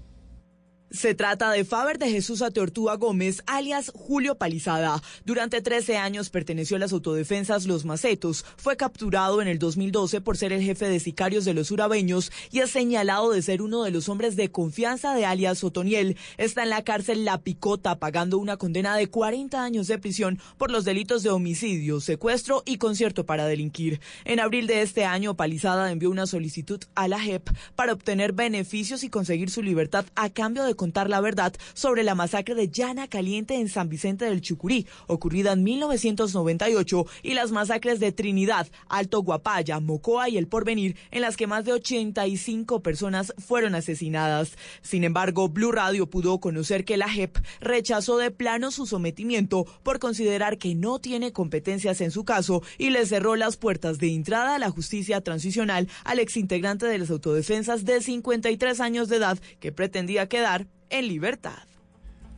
Se 0.91 1.15
trata 1.15 1.51
de 1.51 1.65
Faber 1.65 1.97
de 1.97 2.11
Jesús 2.11 2.43
Ateortúa 2.43 2.95
Gómez, 2.95 3.41
alias 3.47 3.91
Julio 3.93 4.35
Palizada. 4.35 5.01
Durante 5.25 5.61
13 5.61 5.97
años 5.97 6.29
perteneció 6.29 6.77
a 6.77 6.79
las 6.79 6.93
autodefensas 6.93 7.65
Los 7.65 7.85
Macetos. 7.85 8.45
Fue 8.55 8.77
capturado 8.77 9.41
en 9.41 9.47
el 9.47 9.57
2012 9.57 10.21
por 10.21 10.37
ser 10.37 10.53
el 10.53 10.61
jefe 10.61 10.87
de 10.87 10.99
sicarios 10.99 11.43
de 11.43 11.55
los 11.55 11.71
urabeños 11.71 12.31
y 12.51 12.59
es 12.59 12.69
señalado 12.69 13.31
de 13.31 13.41
ser 13.41 13.63
uno 13.63 13.83
de 13.83 13.89
los 13.89 14.09
hombres 14.09 14.35
de 14.35 14.51
confianza 14.51 15.15
de 15.15 15.25
alias 15.25 15.63
Otoniel. 15.63 16.17
Está 16.37 16.61
en 16.61 16.69
la 16.69 16.83
cárcel 16.83 17.25
La 17.25 17.41
Picota 17.41 17.97
pagando 17.97 18.37
una 18.37 18.57
condena 18.57 18.95
de 18.95 19.07
40 19.07 19.63
años 19.63 19.87
de 19.87 19.97
prisión 19.97 20.39
por 20.57 20.69
los 20.69 20.85
delitos 20.85 21.23
de 21.23 21.31
homicidio, 21.31 21.99
secuestro 21.99 22.61
y 22.63 22.77
concierto 22.77 23.25
para 23.25 23.47
delinquir. 23.47 23.99
En 24.23 24.39
abril 24.39 24.67
de 24.67 24.83
este 24.83 25.03
año, 25.03 25.35
Palizada 25.35 25.91
envió 25.91 26.11
una 26.11 26.27
solicitud 26.27 26.81
a 26.93 27.07
la 27.07 27.19
JEP 27.19 27.49
para 27.75 27.93
obtener 27.93 28.33
beneficios 28.33 29.03
y 29.03 29.09
conseguir 29.09 29.49
su 29.49 29.63
libertad 29.63 30.05
a 30.15 30.29
cambio 30.29 30.63
de 30.63 30.74
contar 30.75 31.09
la 31.09 31.21
verdad 31.21 31.53
sobre 31.73 32.03
la 32.03 32.15
masacre 32.15 32.55
de 32.55 32.69
Llana 32.69 33.07
Caliente 33.07 33.55
en 33.55 33.69
San 33.69 33.89
Vicente 33.89 34.25
del 34.25 34.41
Chucurí, 34.41 34.87
ocurrida 35.07 35.53
en 35.53 35.63
1998, 35.63 37.05
y 37.23 37.33
las 37.33 37.51
masacres 37.51 37.99
de 37.99 38.11
Trinidad, 38.11 38.67
Alto 38.87 39.21
Guapaya, 39.21 39.79
Mocoa 39.79 40.29
y 40.29 40.37
El 40.37 40.47
Porvenir, 40.47 40.95
en 41.11 41.21
las 41.21 41.37
que 41.37 41.47
más 41.47 41.65
de 41.65 41.73
85 41.73 42.81
personas 42.81 43.33
fueron 43.37 43.75
asesinadas. 43.75 44.57
Sin 44.81 45.03
embargo, 45.03 45.49
Blue 45.49 45.71
Radio 45.71 46.09
pudo 46.09 46.39
conocer 46.39 46.85
que 46.85 46.97
la 46.97 47.09
JEP 47.09 47.37
rechazó 47.61 48.17
de 48.17 48.31
plano 48.31 48.71
su 48.71 48.85
sometimiento 48.85 49.65
por 49.83 49.99
considerar 49.99 50.57
que 50.57 50.75
no 50.75 50.99
tiene 50.99 51.33
competencias 51.33 52.01
en 52.01 52.11
su 52.11 52.25
caso 52.25 52.63
y 52.77 52.89
le 52.89 53.05
cerró 53.05 53.35
las 53.35 53.57
puertas 53.57 53.97
de 53.97 54.13
entrada 54.13 54.55
a 54.55 54.59
la 54.59 54.69
justicia 54.69 55.21
transicional 55.21 55.87
al 56.03 56.19
exintegrante 56.19 56.85
de 56.85 56.97
las 56.97 57.09
autodefensas 57.09 57.85
de 57.85 58.01
53 58.01 58.79
años 58.79 59.09
de 59.09 59.17
edad 59.17 59.39
que 59.59 59.71
pretendía 59.71 60.27
quedar 60.27 60.67
en 60.89 61.07
libertad. 61.07 61.57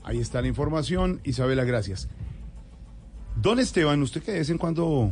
Ahí 0.04 0.20
está 0.20 0.42
la 0.42 0.48
información. 0.48 1.20
Isabela, 1.24 1.64
gracias. 1.64 2.08
Don 3.36 3.60
Esteban, 3.60 4.02
usted 4.02 4.24
que 4.24 4.32
de 4.32 4.40
vez 4.40 4.50
en 4.50 4.58
cuando 4.58 5.12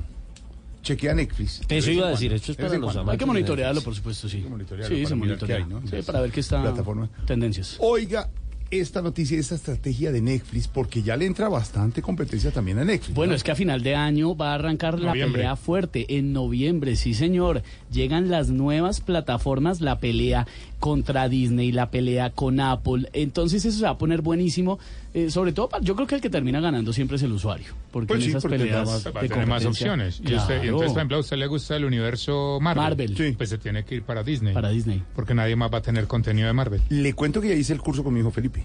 chequea 0.82 1.14
Netflix. 1.14 1.62
Eso 1.68 1.92
iba 1.92 2.08
a 2.08 2.12
decir, 2.12 2.32
esto 2.34 2.52
es 2.52 2.58
para 2.58 2.78
los 2.78 2.96
Hay 3.08 3.18
que 3.18 3.26
monitorearlo, 3.26 3.82
por 3.82 3.94
supuesto, 3.96 4.30
sí. 4.30 4.46
monitorearlo 4.50 4.96
Sí, 4.96 5.04
para 5.04 5.10
se 5.10 5.16
monitorea. 5.16 5.58
hay, 5.58 5.66
¿no? 5.66 5.82
Sí, 5.88 5.98
para 6.06 6.22
ver 6.22 6.32
qué 6.32 6.40
está 6.40 6.62
plataformas. 6.62 7.10
tendencias. 7.26 7.78
Oiga, 7.80 8.30
esta 8.72 9.02
noticia, 9.02 9.40
esta 9.40 9.56
estrategia 9.56 10.12
de 10.12 10.22
Netflix, 10.22 10.68
porque 10.68 11.04
ya 11.04 11.16
le 11.16 11.26
entra 11.26 11.50
bastante 11.50 12.02
competencia 12.02 12.52
también 12.52 12.80
a 12.80 12.86
Netflix. 12.86 13.14
Bueno, 13.14 13.32
¿no? 13.32 13.36
es 13.36 13.44
que 13.44 13.52
a 13.52 13.56
final 13.56 13.84
de 13.84 13.96
año 13.96 14.36
va 14.36 14.52
a 14.52 14.56
arrancar 14.56 15.00
la 15.00 15.14
pelea 15.14 15.56
fuerte. 15.56 16.18
En 16.18 16.34
noviembre, 16.34 16.96
sí 16.96 17.14
señor. 17.14 17.64
Llegan 17.92 18.30
las 18.30 18.50
nuevas 18.50 19.02
plataformas, 19.02 19.82
la 19.82 20.00
pelea 20.00 20.48
contra 20.80 21.30
Disney, 21.30 21.72
la 21.72 21.92
pelea 21.92 22.32
con 22.32 22.60
Apple. 22.60 23.10
Entonces 23.14 23.66
eso 23.66 23.80
se 23.80 23.86
va 23.86 23.92
a 23.92 23.98
poner 23.98 24.22
buenísimo. 24.22 24.80
Eh, 25.16 25.32
sobre 25.32 25.54
todo, 25.54 25.70
para- 25.70 25.84
yo 25.84 25.96
creo 25.96 26.06
que 26.08 26.16
el 26.16 26.22
que 26.22 26.30
termina 26.30 26.60
ganando 26.60 26.92
siempre 26.92 27.16
es 27.18 27.24
el 27.24 27.32
usuario. 27.32 27.68
Porque 27.92 28.08
Pues 28.08 28.20
en 28.20 28.24
sí, 28.24 28.30
esas 28.32 28.42
porque 28.42 28.58
peleas 28.58 28.88
va 28.88 29.20
a 29.20 29.22
de 29.24 29.30
tener 29.30 29.48
más 29.48 29.66
opciones. 29.66 30.20
Y, 30.24 30.36
usted- 30.36 30.64
y 30.64 30.68
entonces, 30.68 30.92
por 30.92 30.98
ejemplo, 30.98 31.18
a 31.18 31.20
usted 31.22 31.38
le 31.38 31.48
gusta 31.48 31.76
el 31.78 31.86
universo 31.86 32.60
Marvel. 32.62 32.84
Marvel. 33.08 33.36
Pues 33.38 33.50
se 33.50 33.58
tiene 33.58 33.86
que 33.86 33.96
ir 33.96 34.04
para 34.04 34.24
Disney. 34.24 34.54
Para 34.54 34.70
Disney. 34.70 35.02
Porque 35.16 35.34
nadie 35.34 35.56
más 35.56 35.74
va 35.74 35.78
a 35.78 35.82
tener 35.82 36.06
contenido 36.08 36.48
de 36.48 36.54
Marvel. 36.54 36.82
Le 36.90 37.14
cuento 37.14 37.40
que 37.40 37.48
ya 37.48 37.56
hice 37.56 37.72
el 37.74 37.80
curso 37.80 38.04
con 38.04 38.14
mi 38.14 38.20
hijo 38.20 38.30
Felipe. 38.32 38.64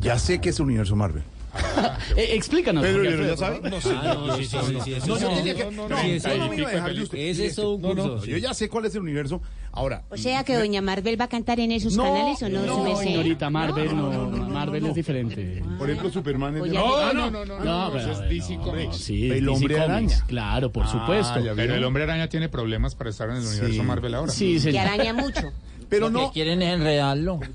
Ya 0.00 0.18
sé 0.18 0.40
que 0.40 0.48
es 0.48 0.58
el 0.58 0.64
universo 0.66 0.96
Marvel. 0.96 1.22
Eh, 2.16 2.30
explícanos. 2.34 2.82
Pedro, 2.82 3.26
¿ya 3.26 3.36
sabe? 3.36 3.60
No 3.70 3.80
sé. 3.80 3.90
Ah, 3.94 4.14
no, 4.26 4.36
sí, 4.36 4.44
sí, 4.44 4.56
sí, 4.66 4.76
sí, 4.84 4.94
eso 4.94 5.06
No, 5.06 5.18
yo 5.18 5.30
no. 5.30 5.36
tenía 5.36 5.54
que- 5.54 5.70
No, 5.70 5.86
ese- 5.98 7.46
es 7.46 7.54
todo 7.56 7.74
un 7.74 7.82
curso, 7.82 8.24
Yo 8.24 8.36
ya 8.38 8.52
sé 8.54 8.68
cuál 8.68 8.86
es 8.86 8.94
el 8.94 9.02
universo. 9.02 9.40
Ahora. 9.74 10.02
O 10.10 10.16
sea 10.18 10.44
que 10.44 10.54
Doña 10.54 10.82
Marvel 10.82 11.18
va 11.18 11.24
a 11.24 11.28
cantar 11.28 11.58
en 11.60 11.72
esos 11.72 11.96
canales 11.96 12.42
o 12.42 12.48
no, 12.50 12.66
no? 12.84 12.96
Señorita 12.96 13.48
Marvel, 13.48 13.96
no, 13.96 14.28
Marvel 14.48 14.86
es 14.86 14.94
diferente. 14.94 15.62
Por 15.78 15.88
ejemplo, 15.88 16.10
Superman 16.10 16.56
es 16.56 16.72
No, 16.72 17.12
no, 17.12 17.30
no, 17.30 17.44
no, 17.44 17.96
es 17.96 18.20
DC 18.28 18.56
no, 18.56 18.62
Comics. 18.64 18.96
sí, 18.96 19.30
El 19.30 19.48
Hombre 19.48 19.80
Araña. 19.80 20.24
Claro, 20.26 20.70
por 20.70 20.84
Ah, 20.84 20.88
supuesto. 20.88 21.40
Pero 21.56 21.74
el 21.74 21.84
hombre 21.84 22.02
araña 22.04 22.28
tiene 22.28 22.48
problemas 22.48 22.94
para 22.94 23.10
estar 23.10 23.30
en 23.30 23.36
el 23.36 23.46
universo 23.46 23.82
Marvel 23.84 24.14
ahora. 24.14 24.32
Sí, 24.32 24.54
Que 24.54 24.60
señor. 24.60 24.86
araña 24.86 25.12
mucho. 25.14 25.52
Pero 25.92 26.08
Lo 26.08 26.20
no. 26.20 26.28
que 26.28 26.32
quieren 26.32 26.62
es 26.62 26.72
enredarlo. 26.72 27.38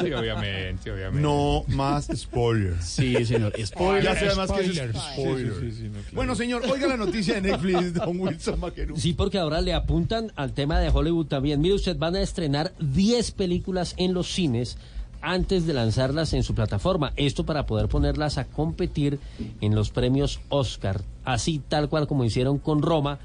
Sí, 0.00 0.10
obviamente, 0.12 0.90
obviamente. 0.90 1.20
No 1.20 1.64
más 1.68 2.08
spoilers. 2.14 2.84
Sí, 2.84 3.24
señor. 3.26 3.52
Spoiler. 3.64 4.02
Ya 4.04 4.18
que 4.18 4.26
es 4.26 4.32
Spoilers. 4.34 4.96
spoiler. 4.96 5.52
Sí, 5.60 5.70
sí, 5.70 5.72
sí, 5.76 5.82
no, 5.84 5.92
claro. 5.92 6.08
Bueno, 6.12 6.34
señor, 6.34 6.62
oiga 6.70 6.86
la 6.88 6.96
noticia 6.96 7.34
de 7.34 7.42
Netflix, 7.42 7.94
don 7.94 8.18
Wilson 8.18 8.58
Maquerú. 8.60 8.96
Sí, 8.96 9.12
porque 9.12 9.38
ahora 9.38 9.60
le 9.60 9.74
apuntan 9.74 10.32
al 10.34 10.52
tema 10.52 10.78
de 10.80 10.88
Hollywood 10.88 11.26
también. 11.26 11.60
Mire, 11.60 11.74
usted 11.74 11.96
van 11.98 12.16
a 12.16 12.20
estrenar 12.22 12.72
10 12.80 13.32
películas 13.32 13.94
en 13.98 14.14
los 14.14 14.28
cines 14.32 14.78
antes 15.20 15.66
de 15.66 15.74
lanzarlas 15.74 16.32
en 16.32 16.42
su 16.42 16.54
plataforma. 16.54 17.12
Esto 17.16 17.44
para 17.44 17.66
poder 17.66 17.88
ponerlas 17.88 18.38
a 18.38 18.44
competir 18.46 19.20
en 19.60 19.74
los 19.74 19.90
premios 19.90 20.40
Oscar, 20.48 21.02
así 21.24 21.60
tal 21.68 21.88
cual 21.90 22.06
como 22.08 22.24
hicieron 22.24 22.58
con 22.58 22.80
Roma 22.82 23.18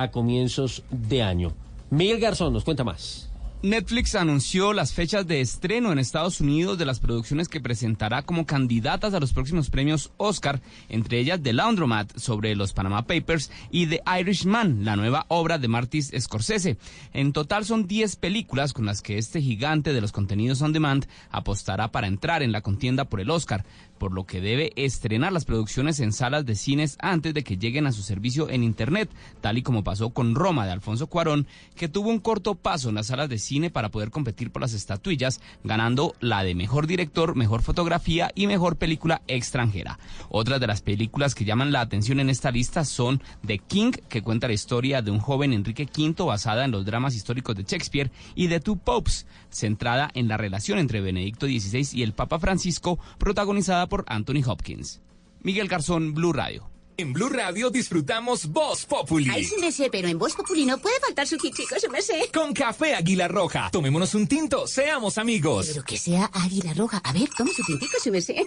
a 0.00 0.10
comienzos 0.10 0.82
de 0.90 1.22
año. 1.22 1.52
Miguel 1.90 2.20
Garzón 2.20 2.52
nos 2.52 2.64
cuenta 2.64 2.84
más. 2.84 3.30
Netflix 3.62 4.14
anunció 4.14 4.72
las 4.72 4.94
fechas 4.94 5.26
de 5.26 5.42
estreno 5.42 5.92
en 5.92 5.98
Estados 5.98 6.40
Unidos 6.40 6.78
de 6.78 6.86
las 6.86 6.98
producciones 6.98 7.46
que 7.46 7.60
presentará 7.60 8.22
como 8.22 8.46
candidatas 8.46 9.12
a 9.12 9.20
los 9.20 9.34
próximos 9.34 9.68
premios 9.68 10.12
Oscar, 10.16 10.62
entre 10.88 11.18
ellas 11.18 11.42
The 11.42 11.52
Laundromat 11.52 12.16
sobre 12.16 12.54
los 12.56 12.72
Panama 12.72 13.02
Papers 13.02 13.50
y 13.70 13.86
The 13.86 14.00
Irishman, 14.18 14.86
la 14.86 14.96
nueva 14.96 15.26
obra 15.28 15.58
de 15.58 15.68
Martin 15.68 16.02
Scorsese. 16.02 16.78
En 17.12 17.34
total 17.34 17.66
son 17.66 17.86
10 17.86 18.16
películas 18.16 18.72
con 18.72 18.86
las 18.86 19.02
que 19.02 19.18
este 19.18 19.42
gigante 19.42 19.92
de 19.92 20.00
los 20.00 20.12
contenidos 20.12 20.62
on 20.62 20.72
demand 20.72 21.06
apostará 21.30 21.92
para 21.92 22.06
entrar 22.06 22.42
en 22.42 22.52
la 22.52 22.62
contienda 22.62 23.04
por 23.04 23.20
el 23.20 23.28
Oscar, 23.28 23.66
por 24.00 24.12
lo 24.12 24.24
que 24.24 24.40
debe 24.40 24.72
estrenar 24.76 25.30
las 25.30 25.44
producciones 25.44 26.00
en 26.00 26.14
salas 26.14 26.46
de 26.46 26.54
cines 26.54 26.96
antes 27.00 27.34
de 27.34 27.44
que 27.44 27.58
lleguen 27.58 27.86
a 27.86 27.92
su 27.92 28.02
servicio 28.02 28.48
en 28.48 28.64
Internet, 28.64 29.10
tal 29.42 29.58
y 29.58 29.62
como 29.62 29.84
pasó 29.84 30.08
con 30.08 30.34
Roma 30.34 30.64
de 30.64 30.72
Alfonso 30.72 31.06
Cuarón, 31.06 31.46
que 31.76 31.86
tuvo 31.86 32.08
un 32.08 32.18
corto 32.18 32.54
paso 32.54 32.88
en 32.88 32.94
las 32.94 33.08
salas 33.08 33.28
de 33.28 33.38
cine 33.38 33.68
para 33.68 33.90
poder 33.90 34.10
competir 34.10 34.50
por 34.50 34.62
las 34.62 34.72
estatuillas, 34.72 35.42
ganando 35.64 36.14
la 36.18 36.42
de 36.42 36.54
mejor 36.54 36.86
director, 36.86 37.36
mejor 37.36 37.60
fotografía 37.60 38.32
y 38.34 38.46
mejor 38.46 38.76
película 38.76 39.20
extranjera. 39.28 39.98
Otras 40.30 40.60
de 40.60 40.66
las 40.66 40.80
películas 40.80 41.34
que 41.34 41.44
llaman 41.44 41.70
la 41.70 41.82
atención 41.82 42.20
en 42.20 42.30
esta 42.30 42.50
lista 42.50 42.86
son 42.86 43.22
The 43.46 43.58
King, 43.58 43.92
que 44.08 44.22
cuenta 44.22 44.46
la 44.46 44.54
historia 44.54 45.02
de 45.02 45.10
un 45.10 45.20
joven 45.20 45.52
Enrique 45.52 45.86
V 45.94 46.24
basada 46.24 46.64
en 46.64 46.70
los 46.70 46.86
dramas 46.86 47.14
históricos 47.14 47.54
de 47.54 47.64
Shakespeare, 47.64 48.10
y 48.34 48.48
The 48.48 48.60
Two 48.60 48.76
Popes, 48.76 49.26
centrada 49.50 50.10
en 50.14 50.26
la 50.26 50.38
relación 50.38 50.78
entre 50.78 51.02
Benedicto 51.02 51.44
XVI 51.44 51.86
y 51.92 52.02
el 52.02 52.14
Papa 52.14 52.38
Francisco, 52.38 52.98
protagonizada 53.18 53.89
por 53.90 54.04
Anthony 54.08 54.42
Hopkins. 54.46 55.02
Miguel 55.42 55.68
Garzón, 55.68 56.14
Blue 56.14 56.32
Radio. 56.32 56.70
En 56.96 57.12
Blue 57.14 57.30
Radio 57.30 57.70
disfrutamos 57.70 58.46
Voz 58.46 58.84
Populi. 58.84 59.30
Ay, 59.30 59.44
su 59.44 59.58
merced, 59.58 59.88
pero 59.90 60.08
en 60.08 60.18
Voz 60.18 60.34
Populi 60.34 60.66
no 60.66 60.76
puede 60.78 61.00
faltar 61.00 61.26
su 61.26 61.36
chico, 61.38 61.62
su 61.80 61.90
merced. 61.90 62.30
Con 62.32 62.52
café 62.52 62.94
Águila 62.94 63.26
Roja. 63.26 63.70
Tomémonos 63.70 64.14
un 64.14 64.26
tinto, 64.26 64.66
seamos 64.66 65.16
amigos. 65.18 65.68
Pero 65.72 65.82
que 65.82 65.96
sea 65.96 66.30
águila 66.32 66.74
roja. 66.74 66.98
A 67.04 67.12
ver, 67.12 67.28
tome 67.36 67.52
su 67.52 67.62
tintico, 67.64 67.98
su 68.02 68.10
merced. 68.10 68.42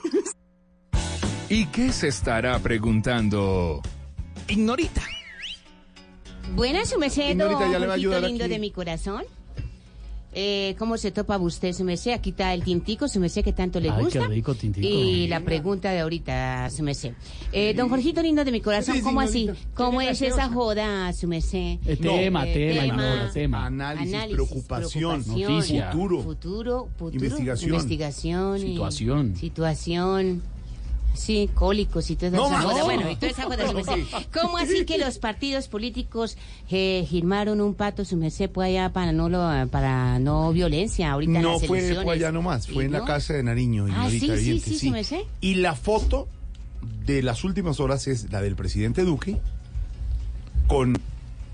¿Y 1.49 1.65
qué 1.67 1.91
se 1.91 2.07
estará 2.09 2.59
preguntando? 2.59 3.81
Ignorita. 4.47 5.01
Buenas, 6.55 6.89
su 6.89 6.99
merced, 6.99 7.35
don 7.35 7.59
ya 7.72 7.80
le 7.80 7.88
va 7.88 7.93
a 7.93 7.95
ayudar 7.95 8.22
lindo 8.22 8.43
aquí. 8.43 8.53
de 8.53 8.59
mi 8.59 8.72
corazón. 8.72 9.23
Eh, 10.35 10.75
¿Cómo 10.79 10.97
se 10.97 11.11
topa 11.11 11.37
usted, 11.37 11.73
su 11.73 11.83
merced? 11.83 12.11
Aquí 12.11 12.31
está 12.31 12.53
el 12.53 12.63
tintico, 12.63 13.07
su 13.07 13.19
merced, 13.19 13.43
que 13.43 13.53
tanto 13.53 13.79
le 13.79 13.89
Ay, 13.89 14.03
gusta. 14.03 14.19
qué 14.21 14.27
rico 14.27 14.55
tintico. 14.55 14.87
Y 14.87 15.27
la 15.27 15.39
pregunta 15.41 15.91
de 15.91 15.99
ahorita, 15.99 16.69
su 16.71 16.81
merced. 16.83 17.13
Eh, 17.51 17.73
don 17.75 17.89
Jorgito 17.89 18.21
lindo 18.21 18.43
de 18.43 18.51
mi 18.51 18.59
corazón, 18.61 18.95
Sí, 18.95 19.01
¿cómo 19.01 19.21
así? 19.21 19.41
señorita. 19.45 19.65
¿Cómo 19.75 20.01
es 20.01 20.21
esa 20.21 20.49
joda, 20.49 21.13
su 21.13 21.27
merced? 21.27 21.77
Eh, 21.85 21.97
tema, 21.97 22.47
Eh, 22.47 22.53
tema, 22.53 22.81
tema. 22.81 22.85
Ignorita, 22.85 23.31
tema. 23.33 23.65
Análisis, 23.67 24.13
Análisis, 24.13 24.33
preocupación, 24.35 25.23
preocupación, 25.23 25.51
noticia. 25.53 25.91
futuro. 25.91 26.21
Futuro, 26.23 26.89
futuro, 26.97 27.25
Investigación. 27.25 27.69
investigación, 27.69 28.57
y- 28.57 28.61
Situación. 28.71 29.35
situación, 29.35 30.41
sí, 31.14 31.50
cólicos 31.53 32.09
y 32.09 32.16
toda 32.16 32.32
No, 32.32 32.45
esa 32.48 32.56
más. 32.56 32.64
joda. 32.66 32.77
No. 32.80 32.85
Bueno, 32.85 33.09
y 33.11 33.16
toda 33.16 33.32
esa 33.32 33.43
joda, 33.43 33.67
su 33.67 33.74
merced. 33.74 34.03
¿Cómo 34.33 34.58
así 34.58 34.85
que 34.85 34.98
los 34.98 35.17
partidos 35.19 35.67
políticos 35.67 36.38
eh, 36.69 37.06
firmaron 37.09 37.61
un 37.61 37.74
pato, 37.75 38.03
su 38.06 38.17
merced, 38.17 38.50
pues 38.50 38.67
allá 38.69 38.92
para 38.92 39.11
no 39.11 39.30
lo, 39.30 39.67
para 39.69 40.19
no 40.19 40.51
violencia 40.51 41.11
ahorita 41.11 41.38
en 41.38 41.42
No 41.42 41.53
las 41.53 41.66
fue, 41.67 41.95
fue 42.03 42.14
allá 42.16 42.32
nomás, 42.32 42.67
fue 42.67 42.83
¿Y 42.83 42.85
en 42.88 42.92
la 42.93 43.00
no? 43.00 43.06
casa 43.06 43.33
de 43.33 43.43
Nariño. 43.43 43.88
Ah, 43.92 44.08
sí, 44.09 44.19
sí, 44.19 44.30
evidente, 44.32 44.69
sí, 44.69 44.80
su 44.88 44.92
merced. 44.92 45.22
Y 45.42 45.56
la 45.56 45.75
foto 45.75 46.27
de 47.06 47.22
las 47.24 47.43
últimas 47.43 47.80
horas 47.80 48.08
es 48.08 48.32
la 48.32 48.42
del 48.42 48.56
presidente 48.56 49.03
Duque 49.03 49.38
con 50.67 50.98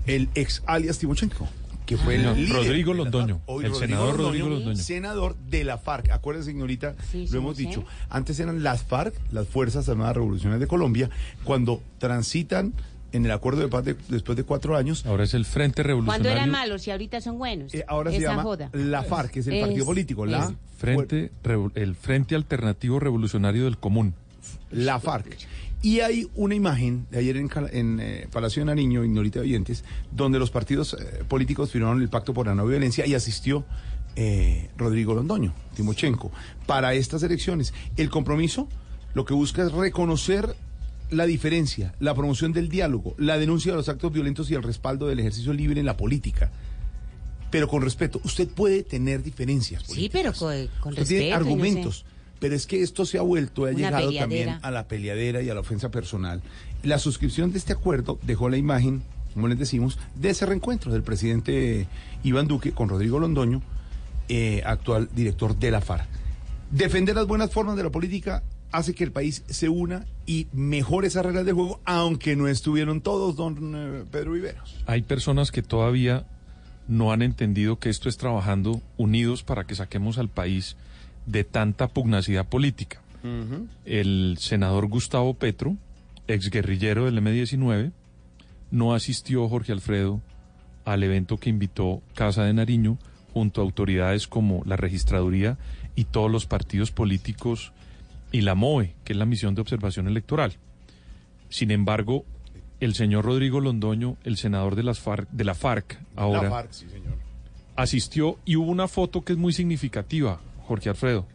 el 0.06 0.28
ex 0.34 0.62
alias 0.66 0.98
Timochenko, 0.98 1.46
que 1.90 1.96
fue 1.96 2.14
el 2.14 2.22
No, 2.22 2.34
líder 2.34 2.54
Rodrigo 2.54 2.94
la 2.94 3.02
Londoño, 3.02 3.40
el 3.64 3.74
senador 3.74 4.16
Rodrigo 4.16 4.48
Londoño. 4.48 4.76
senador 4.76 5.34
de 5.48 5.64
la 5.64 5.76
FARC. 5.76 6.10
Acuérdense, 6.12 6.52
señorita, 6.52 6.94
Sí, 7.10 7.22
lo 7.24 7.26
sí, 7.28 7.36
hemos 7.36 7.56
sí. 7.56 7.66
dicho. 7.66 7.84
Antes 8.08 8.38
eran 8.38 8.62
las 8.62 8.84
FARC, 8.84 9.12
las 9.32 9.48
Fuerzas 9.48 9.88
Armadas 9.88 10.14
Revolucionarias 10.14 10.60
de 10.60 10.68
Colombia, 10.68 11.10
cuando 11.42 11.82
transitan 11.98 12.74
en 13.10 13.24
el 13.24 13.32
acuerdo 13.32 13.60
de 13.62 13.66
paz 13.66 13.84
de- 13.84 13.96
después 14.08 14.36
de 14.36 14.44
cuatro 14.44 14.76
años. 14.76 15.04
Ahora 15.04 15.24
es 15.24 15.34
el 15.34 15.44
Frente 15.44 15.82
Cuando 15.82 15.88
Revolucionario. 15.88 16.30
eran 16.30 16.50
malos 16.52 16.86
y 16.86 16.92
ahorita 16.92 17.20
son 17.20 17.38
buenos. 17.38 17.74
Eh, 17.74 17.84
ahora 17.88 18.12
se 18.12 18.20
llama 18.20 18.44
joda. 18.44 18.70
la 18.72 19.02
FARC, 19.02 19.32
que 19.32 19.40
es 19.40 19.48
el 19.48 19.58
partido 19.60 19.80
Es- 19.82 19.86
político. 19.86 20.26
La, 20.26 20.44
es- 20.44 20.52
Frente, 20.78 21.32
Revo- 21.42 21.72
el 21.74 21.96
Frente 21.96 22.36
Alternativo 22.36 23.00
Revolucionario 23.00 23.64
del 23.64 23.78
Común. 23.78 24.14
la 24.70 25.00
FARC. 25.00 25.36
Y 25.82 26.00
hay 26.00 26.28
una 26.34 26.54
imagen 26.54 27.06
de 27.10 27.18
ayer 27.18 27.36
en, 27.38 27.50
en 27.72 28.00
eh, 28.00 28.28
Palacio 28.30 28.60
de 28.60 28.66
Nariño, 28.66 29.02
Ignorita 29.02 29.40
Oyentes, 29.40 29.82
donde 30.12 30.38
los 30.38 30.50
partidos 30.50 30.94
eh, 30.94 31.24
políticos 31.26 31.70
firmaron 31.70 32.02
el 32.02 32.10
pacto 32.10 32.34
por 32.34 32.46
la 32.46 32.54
no 32.54 32.66
violencia 32.66 33.06
y 33.06 33.14
asistió 33.14 33.64
eh, 34.14 34.68
Rodrigo 34.76 35.14
Londoño, 35.14 35.54
Timochenko, 35.74 36.30
para 36.66 36.92
estas 36.92 37.22
elecciones. 37.22 37.72
El 37.96 38.10
compromiso 38.10 38.68
lo 39.14 39.24
que 39.24 39.32
busca 39.32 39.62
es 39.62 39.72
reconocer 39.72 40.54
la 41.10 41.26
diferencia, 41.26 41.94
la 41.98 42.14
promoción 42.14 42.52
del 42.52 42.68
diálogo, 42.68 43.14
la 43.18 43.38
denuncia 43.38 43.72
de 43.72 43.78
los 43.78 43.88
actos 43.88 44.12
violentos 44.12 44.50
y 44.50 44.54
el 44.54 44.62
respaldo 44.62 45.06
del 45.08 45.18
ejercicio 45.18 45.52
libre 45.54 45.80
en 45.80 45.86
la 45.86 45.96
política. 45.96 46.52
Pero 47.50 47.66
con 47.66 47.82
respeto, 47.82 48.20
usted 48.22 48.48
puede 48.48 48.84
tener 48.84 49.22
diferencias. 49.22 49.84
Sí, 49.86 50.08
pero 50.12 50.32
con, 50.32 50.54
con 50.80 50.92
Usted 50.92 51.00
respeto. 51.02 51.06
tiene 51.06 51.32
argumentos. 51.34 52.04
Pero 52.40 52.54
es 52.54 52.66
que 52.66 52.82
esto 52.82 53.04
se 53.04 53.18
ha 53.18 53.22
vuelto, 53.22 53.66
ha 53.66 53.68
Una 53.70 53.76
llegado 53.76 54.06
peleadera. 54.08 54.20
también 54.22 54.58
a 54.62 54.70
la 54.70 54.88
peleadera 54.88 55.42
y 55.42 55.50
a 55.50 55.54
la 55.54 55.60
ofensa 55.60 55.90
personal. 55.90 56.42
La 56.82 56.98
suscripción 56.98 57.52
de 57.52 57.58
este 57.58 57.72
acuerdo 57.72 58.18
dejó 58.22 58.48
la 58.48 58.56
imagen, 58.56 59.02
como 59.34 59.46
les 59.46 59.58
decimos, 59.58 59.98
de 60.16 60.30
ese 60.30 60.46
reencuentro 60.46 60.90
del 60.92 61.02
presidente 61.02 61.86
Iván 62.24 62.48
Duque 62.48 62.72
con 62.72 62.88
Rodrigo 62.88 63.20
Londoño, 63.20 63.62
eh, 64.28 64.62
actual 64.64 65.08
director 65.14 65.56
de 65.56 65.70
la 65.70 65.80
FARC. 65.80 66.06
Defender 66.70 67.14
las 67.14 67.26
buenas 67.26 67.50
formas 67.50 67.76
de 67.76 67.82
la 67.82 67.90
política 67.90 68.42
hace 68.72 68.94
que 68.94 69.04
el 69.04 69.12
país 69.12 69.42
se 69.48 69.68
una 69.68 70.06
y 70.26 70.46
mejore 70.52 71.08
esas 71.08 71.26
reglas 71.26 71.44
de 71.44 71.52
juego, 71.52 71.80
aunque 71.84 72.36
no 72.36 72.46
estuvieron 72.48 73.00
todos, 73.00 73.36
don 73.36 73.74
eh, 73.74 74.04
Pedro 74.10 74.32
Viveros. 74.32 74.76
Hay 74.86 75.02
personas 75.02 75.50
que 75.50 75.62
todavía 75.62 76.24
no 76.86 77.12
han 77.12 77.22
entendido 77.22 77.78
que 77.78 77.88
esto 77.90 78.08
es 78.08 78.16
trabajando 78.16 78.80
unidos 78.96 79.42
para 79.42 79.64
que 79.64 79.74
saquemos 79.74 80.18
al 80.18 80.28
país 80.28 80.76
de 81.26 81.44
tanta 81.44 81.88
pugnacidad 81.88 82.48
política. 82.48 83.02
El 83.84 84.36
senador 84.38 84.86
Gustavo 84.88 85.34
Petro, 85.34 85.76
exguerrillero 86.26 87.04
del 87.04 87.18
M-19, 87.18 87.92
no 88.70 88.94
asistió 88.94 89.46
Jorge 89.48 89.72
Alfredo 89.72 90.22
al 90.84 91.02
evento 91.02 91.36
que 91.36 91.50
invitó 91.50 92.02
Casa 92.14 92.44
de 92.44 92.54
Nariño 92.54 92.98
junto 93.34 93.60
a 93.60 93.64
autoridades 93.64 94.26
como 94.26 94.62
la 94.64 94.76
registraduría 94.76 95.58
y 95.94 96.04
todos 96.04 96.30
los 96.30 96.46
partidos 96.46 96.90
políticos 96.92 97.72
y 98.32 98.40
la 98.42 98.54
MOE, 98.54 98.94
que 99.04 99.12
es 99.12 99.18
la 99.18 99.26
misión 99.26 99.54
de 99.54 99.60
observación 99.60 100.08
electoral. 100.08 100.54
Sin 101.48 101.70
embargo, 101.70 102.24
el 102.80 102.94
señor 102.94 103.24
Rodrigo 103.24 103.60
Londoño, 103.60 104.16
el 104.24 104.36
senador 104.36 104.76
de, 104.76 104.82
las 104.82 105.00
FARC, 105.00 105.28
de 105.30 105.44
la 105.44 105.54
FARC, 105.54 106.00
ahora 106.16 106.44
La 106.44 106.50
FARC, 106.50 106.72
sí, 106.72 106.88
señor. 106.88 107.14
asistió 107.76 108.38
y 108.44 108.56
hubo 108.56 108.70
una 108.70 108.88
foto 108.88 109.22
que 109.22 109.32
es 109.32 109.38
muy 109.38 109.52
significativa, 109.52 110.40
Jorge 110.70 110.88
Alfredo. 110.88 111.26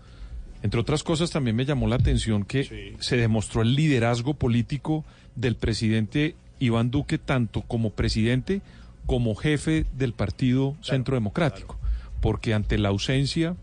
Entre 0.63 0.79
otras 0.79 1.03
cosas, 1.03 1.29
también 1.29 1.57
me 1.57 1.65
llamó 1.65 1.87
la 1.87 1.97
atención 1.97 2.45
que 2.45 2.95
se 2.99 3.17
demostró 3.17 3.63
el 3.63 3.75
liderazgo 3.75 4.33
político 4.33 5.03
del 5.35 5.57
presidente 5.57 6.35
Iván 6.59 6.89
Duque, 6.89 7.17
tanto 7.17 7.61
como 7.63 7.89
presidente 7.89 8.61
como 9.05 9.35
jefe 9.35 9.85
del 9.97 10.13
Partido 10.13 10.77
Centro 10.81 11.15
Democrático, 11.15 11.77
porque 12.21 12.53
ante 12.53 12.77
la 12.77 12.89
ausencia 12.89 13.57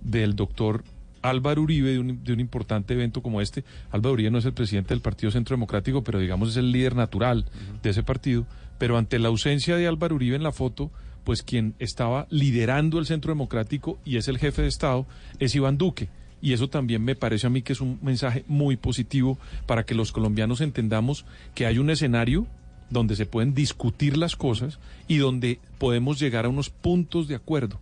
del 0.00 0.36
doctor 0.36 0.84
Álvaro 1.22 1.62
Uribe 1.62 1.90
de 1.90 1.98
un, 1.98 2.22
de 2.22 2.32
un 2.32 2.38
importante 2.38 2.94
evento 2.94 3.20
como 3.20 3.40
este, 3.40 3.64
Álvaro 3.90 4.12
Uribe 4.12 4.30
no 4.30 4.38
es 4.38 4.44
el 4.44 4.52
presidente 4.52 4.90
del 4.90 5.00
Partido 5.00 5.32
Centro 5.32 5.56
Democrático, 5.56 6.04
pero 6.04 6.20
digamos 6.20 6.50
es 6.50 6.56
el 6.56 6.70
líder 6.70 6.94
natural 6.94 7.46
de 7.82 7.90
ese 7.90 8.04
partido, 8.04 8.46
pero 8.78 8.96
ante 8.96 9.18
la 9.18 9.26
ausencia 9.26 9.74
de 9.74 9.88
Álvaro 9.88 10.14
Uribe 10.14 10.36
en 10.36 10.44
la 10.44 10.52
foto, 10.52 10.92
pues 11.26 11.42
quien 11.42 11.74
estaba 11.80 12.28
liderando 12.30 13.00
el 13.00 13.06
Centro 13.06 13.32
Democrático 13.32 13.98
y 14.04 14.16
es 14.16 14.28
el 14.28 14.38
jefe 14.38 14.62
de 14.62 14.68
Estado 14.68 15.06
es 15.40 15.56
Iván 15.56 15.76
Duque. 15.76 16.08
Y 16.40 16.52
eso 16.52 16.68
también 16.68 17.02
me 17.02 17.16
parece 17.16 17.48
a 17.48 17.50
mí 17.50 17.62
que 17.62 17.72
es 17.72 17.80
un 17.80 17.98
mensaje 18.00 18.44
muy 18.46 18.76
positivo 18.76 19.36
para 19.66 19.84
que 19.84 19.96
los 19.96 20.12
colombianos 20.12 20.60
entendamos 20.60 21.26
que 21.56 21.66
hay 21.66 21.78
un 21.78 21.90
escenario 21.90 22.46
donde 22.90 23.16
se 23.16 23.26
pueden 23.26 23.54
discutir 23.54 24.16
las 24.16 24.36
cosas 24.36 24.78
y 25.08 25.16
donde 25.16 25.58
podemos 25.78 26.20
llegar 26.20 26.44
a 26.44 26.48
unos 26.48 26.70
puntos 26.70 27.26
de 27.26 27.34
acuerdo. 27.34 27.80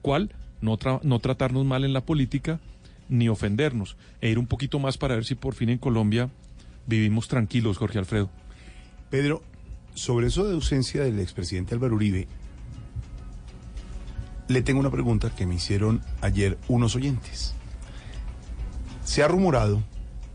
¿Cuál? 0.00 0.30
No, 0.62 0.78
no 1.02 1.18
tratarnos 1.18 1.66
mal 1.66 1.84
en 1.84 1.92
la 1.92 2.06
política 2.06 2.60
ni 3.10 3.28
ofendernos 3.28 3.98
e 4.22 4.30
ir 4.30 4.38
un 4.38 4.46
poquito 4.46 4.78
más 4.78 4.96
para 4.96 5.16
ver 5.16 5.26
si 5.26 5.34
por 5.34 5.52
fin 5.52 5.68
en 5.68 5.76
Colombia 5.76 6.30
vivimos 6.86 7.28
tranquilos, 7.28 7.76
Jorge 7.76 7.98
Alfredo. 7.98 8.30
Pedro, 9.10 9.42
sobre 9.92 10.28
eso 10.28 10.48
de 10.48 10.54
ausencia 10.54 11.04
del 11.04 11.18
expresidente 11.20 11.74
Álvaro 11.74 11.96
Uribe, 11.96 12.26
le 14.50 14.62
tengo 14.62 14.80
una 14.80 14.90
pregunta 14.90 15.30
que 15.30 15.46
me 15.46 15.54
hicieron 15.54 16.02
ayer 16.20 16.58
unos 16.66 16.96
oyentes. 16.96 17.54
Se 19.04 19.22
ha 19.22 19.28
rumorado, 19.28 19.80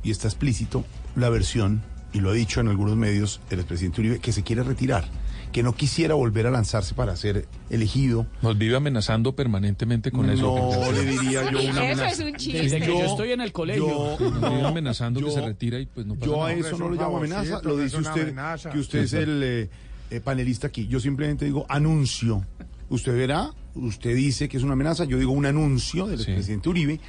y 0.03 0.11
está 0.11 0.27
explícito, 0.30 0.85
la 1.16 1.30
versión, 1.30 1.84
y 2.14 2.22
lo 2.22 2.30
ha 2.30 2.34
dicho 2.34 2.61
en 2.61 2.69
algunos 2.69 2.95
medios 2.95 3.42
el 3.50 3.60
expresidente 3.60 4.00
Uribe, 4.00 4.19
que 4.19 4.32
se 4.32 4.42
quiere 4.42 4.64
retirar, 4.64 5.03
que 5.52 5.64
no 5.64 5.74
quisiera 5.76 6.14
volver 6.16 6.48
a 6.48 6.52
lanzarse 6.52 6.94
para 6.95 7.14
ser 7.18 7.45
elegido. 7.69 8.26
Nos 8.42 8.58
vive 8.58 8.77
amenazando 8.77 9.35
permanentemente 9.35 10.11
con 10.11 10.30
eso. 10.30 10.44
No, 10.72 10.92
le 10.94 11.03
diría 11.06 11.44
yo 11.52 11.60
una 11.60 11.61
Eso 11.61 11.80
amenaza. 11.82 12.08
es 12.10 12.19
un 12.19 12.35
chiste. 12.35 12.61
Desde 12.61 12.80
que 12.80 12.88
yo 12.88 13.00
Yo- 13.00 13.06
estoy 13.06 13.32
en 13.34 13.42
el 13.42 13.52
colegio. 13.52 14.18
yo- 14.18 14.30
Nos 14.32 14.50
vive 14.50 14.66
amenazando 14.68 15.19
que 15.19 15.32
se 15.32 15.42
retira 15.42 15.77
y 15.80 15.88
pues 15.88 16.06
no 16.06 16.16
pasa 16.16 16.26
Yo 16.26 16.44
a 16.44 16.50
nada. 16.53 16.60
eso 16.68 16.77
no 16.77 16.88
lo 16.90 16.95
llamo 16.95 17.18
amenaza, 17.18 17.60
lo 17.64 17.77
dice 17.77 17.98
usted, 17.98 18.22
amenaza. 18.24 18.69
que 18.69 18.80
usted 18.80 19.00
es 19.00 19.14
el 19.14 19.42
eh, 19.44 19.69
eh, 20.10 20.19
panelista 20.22 20.68
aquí. 20.68 20.88
Yo 20.88 21.02
simplemente 21.02 21.44
digo 21.44 21.66
anuncio. 21.68 22.45
Usted 22.90 23.16
verá, 23.16 23.52
usted 23.74 24.16
dice 24.16 24.48
que 24.48 24.58
es 24.58 24.64
una 24.64 24.74
amenaza, 24.74 25.06
yo 25.06 25.18
digo 25.18 25.32
un 25.32 25.46
anuncio 25.46 26.08
del 26.08 26.18
Sí. 26.20 26.26
expresidente 26.32 26.70
Uribe 26.70 27.00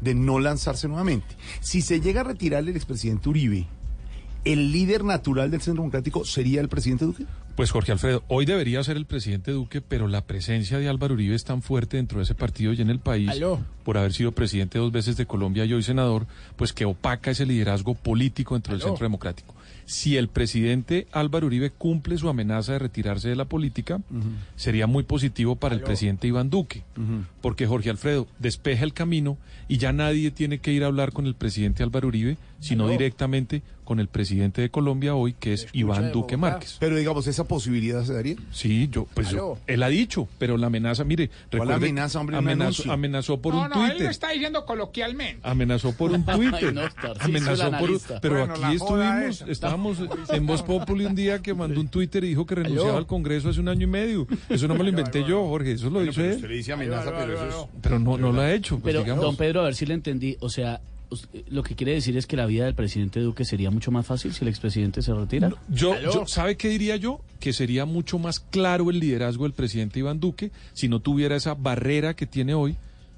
de 0.00 0.14
no 0.14 0.38
lanzarse 0.38 0.86
nuevamente. 0.88 1.34
Si 1.60 1.82
se 1.82 2.00
llega 2.00 2.20
a 2.20 2.24
retirar 2.24 2.62
el 2.62 2.68
expresidente 2.76 3.28
Uribe, 3.28 3.66
¿el 4.44 4.72
líder 4.72 5.04
natural 5.04 5.50
del 5.50 5.60
Centro 5.60 5.82
Democrático 5.82 6.24
sería 6.24 6.60
el 6.60 6.68
presidente 6.68 7.04
Duque? 7.04 7.24
Pues 7.56 7.70
Jorge 7.70 7.92
Alfredo, 7.92 8.24
hoy 8.26 8.46
debería 8.46 8.82
ser 8.82 8.96
el 8.96 9.06
presidente 9.06 9.52
Duque, 9.52 9.80
pero 9.80 10.08
la 10.08 10.26
presencia 10.26 10.78
de 10.78 10.88
Álvaro 10.88 11.14
Uribe 11.14 11.36
es 11.36 11.44
tan 11.44 11.62
fuerte 11.62 11.96
dentro 11.98 12.18
de 12.18 12.24
ese 12.24 12.34
partido 12.34 12.72
y 12.72 12.80
en 12.82 12.90
el 12.90 12.98
país, 12.98 13.30
Aló. 13.30 13.60
por 13.84 13.96
haber 13.96 14.12
sido 14.12 14.32
presidente 14.32 14.78
dos 14.78 14.90
veces 14.90 15.16
de 15.16 15.24
Colombia 15.26 15.64
y 15.64 15.72
hoy 15.72 15.82
senador, 15.84 16.26
pues 16.56 16.72
que 16.72 16.84
opaca 16.84 17.30
ese 17.30 17.46
liderazgo 17.46 17.94
político 17.94 18.54
dentro 18.54 18.72
del. 18.74 18.82
Centro 18.82 19.04
Democrático. 19.04 19.54
Si 19.86 20.16
el 20.16 20.28
presidente 20.28 21.06
Álvaro 21.12 21.46
Uribe 21.46 21.70
cumple 21.70 22.16
su 22.16 22.28
amenaza 22.28 22.72
de 22.72 22.78
retirarse 22.78 23.28
de 23.28 23.36
la 23.36 23.44
política, 23.44 24.00
sería 24.56 24.86
muy 24.86 25.02
positivo 25.02 25.56
para 25.56 25.74
el 25.74 25.82
presidente 25.82 26.26
Iván 26.26 26.50
Duque, 26.50 26.84
porque 27.40 27.66
Jorge 27.66 27.90
Alfredo 27.90 28.26
despeja 28.38 28.84
el 28.84 28.94
camino 28.94 29.36
y 29.68 29.78
ya 29.78 29.92
nadie 29.92 30.30
tiene 30.30 30.58
que 30.58 30.72
ir 30.72 30.84
a 30.84 30.86
hablar 30.86 31.12
con 31.12 31.26
el 31.26 31.34
presidente 31.34 31.82
Álvaro 31.82 32.08
Uribe, 32.08 32.38
sino 32.60 32.88
directamente 32.88 33.62
con 33.84 34.00
el 34.00 34.08
presidente 34.08 34.60
de 34.62 34.70
Colombia 34.70 35.14
hoy, 35.14 35.34
que 35.34 35.52
es 35.52 35.66
Iván 35.72 36.10
Duque. 36.12 36.36
Márquez. 36.36 36.76
Pero 36.80 36.96
digamos, 36.96 37.26
¿esa 37.26 37.44
posibilidad 37.46 38.02
se 38.04 38.14
daría? 38.14 38.36
Sí, 38.50 38.88
yo, 38.90 39.06
pues 39.14 39.30
yo- 39.30 39.58
él 39.66 39.82
ha 39.82 39.88
dicho, 39.88 40.26
pero 40.38 40.56
la 40.56 40.68
amenaza, 40.68 41.04
mire, 41.04 41.28
¿Cuál 41.28 41.68
recuerde- 41.68 41.74
amenaza, 41.74 42.20
hombre? 42.20 42.38
Un 42.38 42.44
amenazó, 42.44 42.64
anuncio. 42.64 42.92
amenazó 42.92 43.40
por 43.40 43.54
no, 43.54 43.62
un 43.62 43.68
no, 43.70 43.74
él 43.76 43.80
lo 43.82 43.88
Twitter. 43.94 44.10
está 44.10 44.30
diciendo 44.30 44.64
coloquialmente. 44.64 45.40
Amenazó 45.42 45.92
por 45.96 46.10
un 46.12 46.24
Twitter. 46.26 46.72
no, 46.74 46.80
Tarcisio, 46.90 47.24
amenazó 47.24 47.52
el 47.52 47.58
por 47.58 47.68
un, 47.68 47.74
analista. 47.96 48.20
pero 48.20 48.38
Bueno, 48.38 48.56
la 48.56 48.68
aquí 48.68 48.78
joda 48.78 49.08
estuvimos, 49.26 49.40
esa. 49.42 49.50
estábamos 49.52 49.98
en 50.30 50.46
Voz 50.46 50.62
Populi 50.62 51.04
un 51.04 51.14
día 51.14 51.40
que 51.42 51.54
mandó 51.54 51.80
un 51.80 51.88
Twitter 51.88 52.24
y 52.24 52.28
dijo 52.28 52.46
que 52.46 52.54
renunciaba 52.54 52.98
al 52.98 53.06
Congreso 53.06 53.50
hace 53.50 53.60
un 53.60 53.68
año 53.68 53.84
y 53.84 53.90
medio. 53.90 54.26
Eso 54.48 54.66
no 54.68 54.74
me 54.74 54.82
lo 54.84 54.88
inventé 54.90 55.24
yo, 55.24 55.46
Jorge, 55.48 55.72
eso 55.72 55.90
lo 55.90 56.00
dice 56.00 56.10
Usted 56.32 56.44
él. 56.44 56.50
le 56.50 56.56
dice 56.56 56.72
amenaza, 56.72 57.12
pero 57.16 57.32
eso 57.34 57.48
es... 57.48 57.80
Pero 57.82 57.98
no, 57.98 58.16
no 58.18 58.32
lo 58.32 58.40
ha 58.40 58.52
hecho, 58.52 58.78
pues 58.78 58.92
Pero, 58.92 59.00
digamos. 59.04 59.24
don 59.24 59.36
Pedro, 59.36 59.60
a 59.60 59.64
ver 59.64 59.74
si 59.74 59.84
le 59.86 59.94
entendí. 59.94 60.36
O 60.40 60.48
sea, 60.48 60.80
lo 61.48 61.62
que 61.62 61.74
quiere 61.76 61.92
decir 61.92 62.16
es 62.16 62.26
que 62.26 62.36
la 62.36 62.46
vida 62.46 62.64
del 62.64 62.74
presidente 62.74 63.20
Duque 63.20 63.44
sería 63.44 63.70
mucho 63.70 63.90
más 63.90 64.06
fácil 64.06 64.32
si 64.32 64.44
el 64.44 64.48
expresidente 64.48 65.02
se 65.02 65.14
retira. 65.14 65.50
Yo, 65.68 65.94
yo- 66.00 66.26
¿sabe 66.26 66.56
qué 66.56 66.68
diría 66.68 66.96
yo? 66.96 67.20
Que 67.40 67.52
sería 67.52 67.84
mucho 67.84 68.18
más 68.18 68.40
claro 68.40 68.90
el 68.90 68.98
liderazgo 68.98 69.44
del 69.44 69.52
presidente 69.52 69.98
Iván 70.00 70.18
Duque 70.20 70.50
si 70.72 70.88
no 70.88 71.00
tuviera 71.00 71.36
esa 71.36 71.54
barrera 71.54 72.14
que 72.14 72.26
tiene 72.26 72.54
hoy 72.54 72.76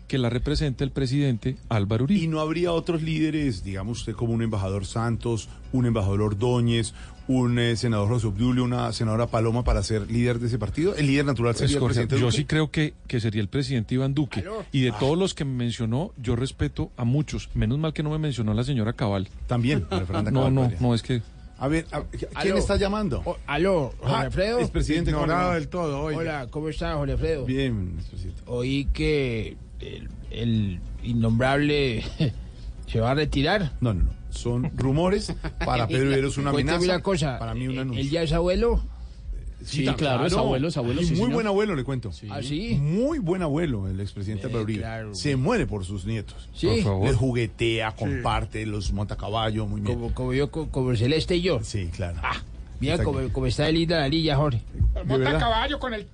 que 0.09 0.19
la 0.19 0.31
representa 0.31 0.85
el 0.85 0.93
presidente 0.93 1.57
Álvaro 1.69 2.05
Uribe. 2.05 2.21
¿Y 2.23 2.29
no 2.29 2.39
habría 2.41 2.73
otros 2.73 3.03
líderes, 3.03 3.65
digamos 3.65 4.01
usted, 4.01 4.13
como 4.13 4.33
un 4.35 4.43
embajador 4.43 4.87
Santos, 4.87 5.49
un 5.73 5.85
embajador 5.87 6.23
Ordóñez, 6.23 6.95
un 7.29 7.59
eh, 7.59 7.75
senador 7.77 8.09
José 8.09 8.29
Obdulio, 8.29 8.63
una 8.65 8.93
senadora 8.93 9.27
Paloma 9.27 9.65
para 9.65 9.83
ser 9.83 10.11
líder 10.11 10.39
de 10.39 10.47
ese 10.47 10.59
partido? 10.59 10.95
¿El 10.95 11.07
líder 11.09 11.25
natural 11.27 11.57
sería 11.57 11.79
el 11.79 11.85
presidente 11.85 12.17
yo 12.19 12.27
Duque? 12.27 12.37
sí 12.37 12.45
creo 12.45 12.71
que, 12.71 12.95
que 13.09 13.19
sería 13.21 13.41
el 13.43 13.49
presidente 13.49 13.95
Iván 13.97 14.15
Duque. 14.15 14.41
Aló. 14.41 14.65
Y 14.73 14.83
de 14.83 14.91
Ah. 14.91 14.97
todos 15.01 15.19
los 15.19 15.35
que 15.35 15.45
me 15.45 15.53
mencionó, 15.55 16.13
yo 16.17 16.37
respeto 16.37 16.91
a 16.97 17.05
muchos. 17.05 17.49
Menos 17.55 17.79
mal 17.79 17.93
que 17.93 18.03
no 18.03 18.11
me 18.11 18.19
mencionó 18.19 18.55
la 18.55 18.63
señora 18.65 18.93
Cabal. 18.93 19.29
También, 19.47 19.87
María 19.91 20.07
Fernanda 20.07 20.31
No, 20.31 20.41
Cabal 20.41 20.55
no, 20.55 20.61
podría. 20.63 20.81
no, 20.81 20.95
es 20.95 21.03
que 21.03 21.23
A 21.59 21.69
ver, 21.69 21.87
a- 21.91 22.03
¿quién 22.05 22.29
Aló. 22.35 22.59
está 22.59 22.77
llamando? 22.77 23.23
O- 23.25 23.39
aló, 23.47 23.93
Jorge 23.99 24.15
Ah, 24.15 24.21
Alfredo. 24.21 24.61
expresidente, 24.61 25.11
¿cómo 25.13 25.27
le 25.27 25.33
Ignorado 25.33 25.55
del 25.55 25.69
todo. 25.69 26.03
Hola, 26.05 26.47
¿cómo 26.51 26.69
está, 26.69 26.95
Jorge 26.95 27.13
Alfredo? 27.13 27.45
Bien, 27.47 27.95
expresidente. 27.99 28.43
Oí 28.47 28.85
que 28.93 29.57
el, 29.81 30.09
el 30.31 30.81
innombrable 31.03 32.05
se 32.87 33.01
va 33.01 33.11
a 33.11 33.15
retirar. 33.15 33.73
No, 33.81 33.95
no, 33.95 34.05
no. 34.05 34.16
Son 34.37 34.71
rumores. 34.77 35.33
Para 35.65 35.87
Pedro 35.89 36.05
Rivero 36.11 36.29
es 36.29 36.37
una 36.39 36.51
amenaza. 36.51 36.81
una 36.85 37.03
cosa. 37.03 37.39
Para 37.39 37.55
mí 37.55 37.67
un 37.69 37.79
anuncio. 37.79 38.03
¿Él 38.03 38.11
ya 38.11 38.23
es 38.23 38.33
abuelo? 38.33 38.83
Sí, 39.65 39.85
ta- 39.85 39.95
claro, 39.97 40.27
es 40.27 40.33
abuelo, 40.35 40.69
es 40.69 40.77
abuelo, 40.77 41.01
Y 41.01 41.07
sí, 41.07 41.11
muy 41.13 41.21
señor. 41.23 41.33
buen 41.35 41.47
abuelo, 41.49 41.75
le 41.75 41.83
cuento. 41.83 42.11
¿Ah, 42.31 42.41
sí? 42.43 42.75
Muy 42.81 43.19
buen 43.19 43.43
abuelo, 43.43 43.89
el 43.89 43.99
expresidente 44.01 44.47
Eh, 44.47 44.51
Pedro 44.51 44.63
Uribe. 44.63 44.79
claro. 44.81 45.15
Se 45.15 45.35
muere 45.35 45.67
por 45.67 45.85
sus 45.85 46.05
nietos. 46.05 46.49
Sí. 46.55 46.67
Por 46.69 46.83
favor. 46.83 47.09
Les 47.09 47.17
juguetea, 47.17 47.91
comparte, 47.93 48.65
los 48.67 48.93
monta 48.93 49.15
a 49.15 49.17
caballo, 49.17 49.67
muy 49.67 49.81
bien. 49.81 49.95
Como, 49.99 50.15
como 50.15 50.33
yo, 50.35 50.51
co- 50.53 50.69
como 50.71 50.91
el 50.93 50.99
Celeste 50.99 51.37
y 51.37 51.43
yo. 51.43 51.59
Sí, 51.65 51.89
claro. 51.97 52.19
Ah, 52.23 52.37
mira 52.79 52.93
Está 52.95 53.05
cómo, 53.05 53.19
cómo 53.33 53.47
está 53.47 53.65
de 53.65 53.73
linda 53.73 53.99
la 53.99 54.09
niña, 54.09 54.37
Jorge. 54.37 54.61
Monta 54.95 55.17
verdad? 55.17 55.37
a 55.37 55.39
caballo 55.41 55.79
con 55.81 55.95
el. 55.95 56.07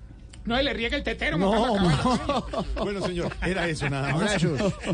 No 0.44 0.60
le 0.60 0.72
riega 0.72 0.96
el 0.96 1.02
tetero, 1.04 1.36
No, 1.38 1.78
no. 1.78 2.44
Bueno, 2.82 3.06
señor, 3.06 3.32
era 3.46 3.68
eso 3.68 3.88
nada 3.90 4.12
más. 4.14 4.42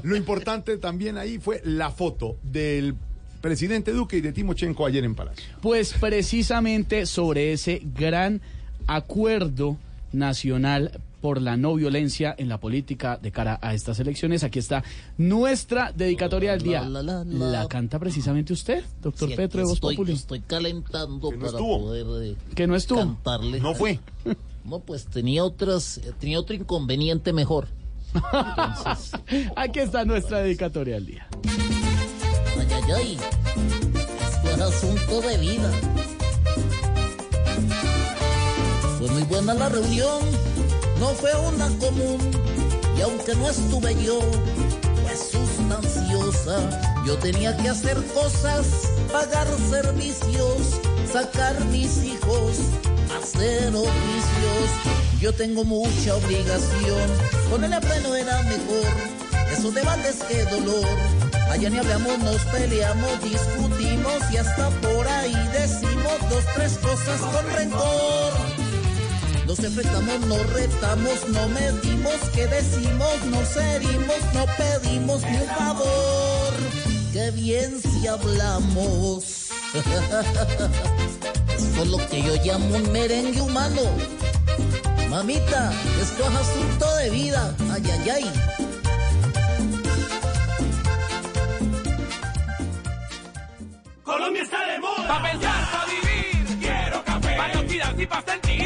Lo 0.02 0.16
importante 0.16 0.76
también 0.78 1.16
ahí 1.16 1.38
fue 1.38 1.60
la 1.64 1.90
foto 1.90 2.36
del 2.42 2.94
presidente 3.40 3.92
Duque 3.92 4.18
y 4.18 4.20
de 4.20 4.32
Timochenko 4.32 4.86
ayer 4.86 5.04
en 5.04 5.14
Palacio. 5.14 5.44
Pues 5.62 5.94
precisamente 5.98 7.06
sobre 7.06 7.52
ese 7.52 7.80
gran 7.94 8.40
acuerdo 8.86 9.76
nacional 10.12 11.00
por 11.20 11.42
la 11.42 11.56
no 11.56 11.74
violencia 11.74 12.32
en 12.38 12.48
la 12.48 12.58
política 12.58 13.18
de 13.20 13.32
cara 13.32 13.58
a 13.60 13.74
estas 13.74 13.98
elecciones. 13.98 14.44
Aquí 14.44 14.60
está 14.60 14.84
nuestra 15.16 15.90
dedicatoria 15.92 16.52
del 16.52 16.62
día. 16.62 16.82
La, 16.82 17.02
la, 17.02 17.24
la, 17.24 17.24
La, 17.24 17.46
la. 17.62 17.68
canta 17.68 17.98
precisamente 17.98 18.52
usted, 18.52 18.84
doctor 19.02 19.28
Sí, 19.28 19.34
Petro 19.34 19.58
de 19.60 19.64
Voz 19.64 19.74
estoy, 19.74 19.96
Populi. 19.96 20.12
estoy 20.12 20.40
calentando 20.40 21.32
no 21.32 21.36
para 21.38 21.50
estuvo. 21.50 21.78
poder 21.80 22.06
eh, 22.24 22.36
Que 22.54 22.66
no 22.68 22.76
estuvo. 22.76 23.00
cantarle. 23.00 23.60
No 23.60 23.74
fue. 23.74 23.98
No, 24.64 24.80
pues 24.80 25.06
tenía 25.06 25.44
otras, 25.44 25.96
eh, 25.96 26.12
tenía 26.20 26.38
otro 26.38 26.54
inconveniente 26.54 27.32
mejor. 27.32 27.68
Entonces, 28.14 29.12
Aquí 29.56 29.78
está 29.78 30.04
nuestra 30.04 30.40
dedicatoria 30.40 30.96
del 30.96 31.06
día. 31.06 31.26
Ay, 32.74 32.82
ay, 32.84 32.92
ay. 32.96 33.18
Esto 34.30 34.50
es 34.50 34.60
asunto 34.60 35.20
de 35.20 35.36
vida. 35.38 35.70
Fue 38.98 39.08
muy 39.08 39.22
buena 39.22 39.54
la 39.54 39.68
reunión, 39.68 40.20
no 40.98 41.08
fue 41.08 41.32
una 41.34 41.68
común. 41.78 42.18
Y 42.96 43.00
aunque 43.02 43.34
no 43.36 43.48
estuve 43.48 43.94
yo, 44.02 44.20
fue 45.02 45.16
sustanciosa. 45.16 46.68
Yo 47.06 47.16
tenía 47.18 47.56
que 47.56 47.68
hacer 47.68 47.96
cosas, 48.12 48.66
pagar 49.12 49.46
servicios, 49.70 50.80
sacar 51.10 51.58
mis 51.66 52.04
hijos, 52.04 52.58
hacer 53.20 53.74
oficios. 53.74 54.98
Yo 55.20 55.32
tengo 55.32 55.64
mucha 55.64 56.16
obligación, 56.16 57.10
con 57.50 57.64
el 57.64 57.80
pleno 57.80 58.14
era 58.14 58.42
mejor. 58.42 59.27
Eso 59.52 59.70
de 59.70 59.82
baldes 59.82 60.16
que 60.28 60.44
dolor. 60.44 60.86
Allá 61.50 61.70
ni 61.70 61.78
hablamos, 61.78 62.18
nos 62.18 62.42
peleamos, 62.46 63.22
discutimos 63.22 64.22
y 64.32 64.36
hasta 64.36 64.68
por 64.80 65.08
ahí 65.08 65.34
decimos 65.52 66.18
dos, 66.30 66.44
tres 66.54 66.78
cosas 66.78 67.20
con 67.20 67.52
rencor. 67.54 68.32
Nos 69.46 69.58
enfrentamos, 69.60 70.20
nos 70.26 70.52
retamos, 70.52 71.28
no 71.28 71.48
medimos, 71.48 72.16
que 72.34 72.46
decimos, 72.46 73.24
nos 73.30 73.56
herimos, 73.56 74.16
no 74.34 74.44
pedimos 74.58 75.22
ni 75.22 75.38
un 75.38 75.48
favor. 75.56 76.52
Qué 77.14 77.30
bien 77.30 77.80
si 77.80 78.06
hablamos. 78.06 79.48
Esto 81.58 81.82
es 81.82 81.88
lo 81.88 81.98
que 82.08 82.22
yo 82.22 82.34
llamo 82.44 82.76
un 82.76 82.92
merengue 82.92 83.40
humano. 83.40 83.80
Mamita, 85.08 85.72
esto 86.00 86.22
es 86.22 86.36
asunto 86.36 86.96
de 86.96 87.10
vida. 87.10 87.54
Ay, 87.72 87.82
ay, 87.90 88.10
ay. 88.10 88.67
Colombia 94.08 94.42
está 94.42 94.64
de 94.64 94.78
moda. 94.78 95.06
Pa' 95.06 95.22
pensar, 95.22 95.70
pa' 95.70 95.84
vivir. 95.84 96.58
Quiero 96.60 97.04
café. 97.04 97.36
Para 97.36 97.52
no 97.52 98.02
y 98.02 98.06
pa' 98.06 98.22
sentir. 98.22 98.57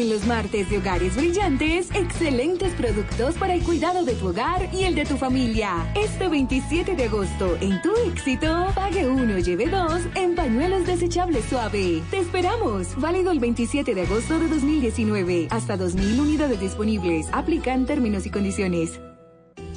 En 0.00 0.10
los 0.10 0.26
martes 0.26 0.68
de 0.68 0.78
Hogares 0.78 1.16
Brillantes 1.16 1.88
excelentes 1.94 2.72
productos 2.74 3.34
para 3.36 3.54
el 3.54 3.62
cuidado 3.62 4.04
de 4.04 4.14
tu 4.14 4.28
hogar 4.28 4.68
y 4.72 4.84
el 4.84 4.94
de 4.94 5.04
tu 5.06 5.16
familia. 5.16 5.90
Este 5.94 6.28
27 6.28 6.94
de 6.94 7.04
agosto, 7.04 7.56
en 7.60 7.80
tu 7.80 7.94
éxito, 8.06 8.66
pague 8.74 9.08
uno, 9.08 9.38
lleve 9.38 9.68
dos 9.68 10.02
en 10.14 10.34
pañuelos 10.34 10.86
desechables 10.86 11.46
suave. 11.46 12.02
Te 12.10 12.18
esperamos. 12.18 12.88
Válido 13.00 13.30
el 13.30 13.40
27 13.40 13.94
de 13.94 14.02
agosto 14.02 14.38
de 14.38 14.48
2019. 14.48 15.48
Hasta 15.50 15.78
2.000 15.78 16.20
unidades 16.20 16.60
disponibles. 16.60 17.28
Aplican 17.32 17.86
términos 17.86 18.26
y 18.26 18.30
condiciones. 18.30 19.00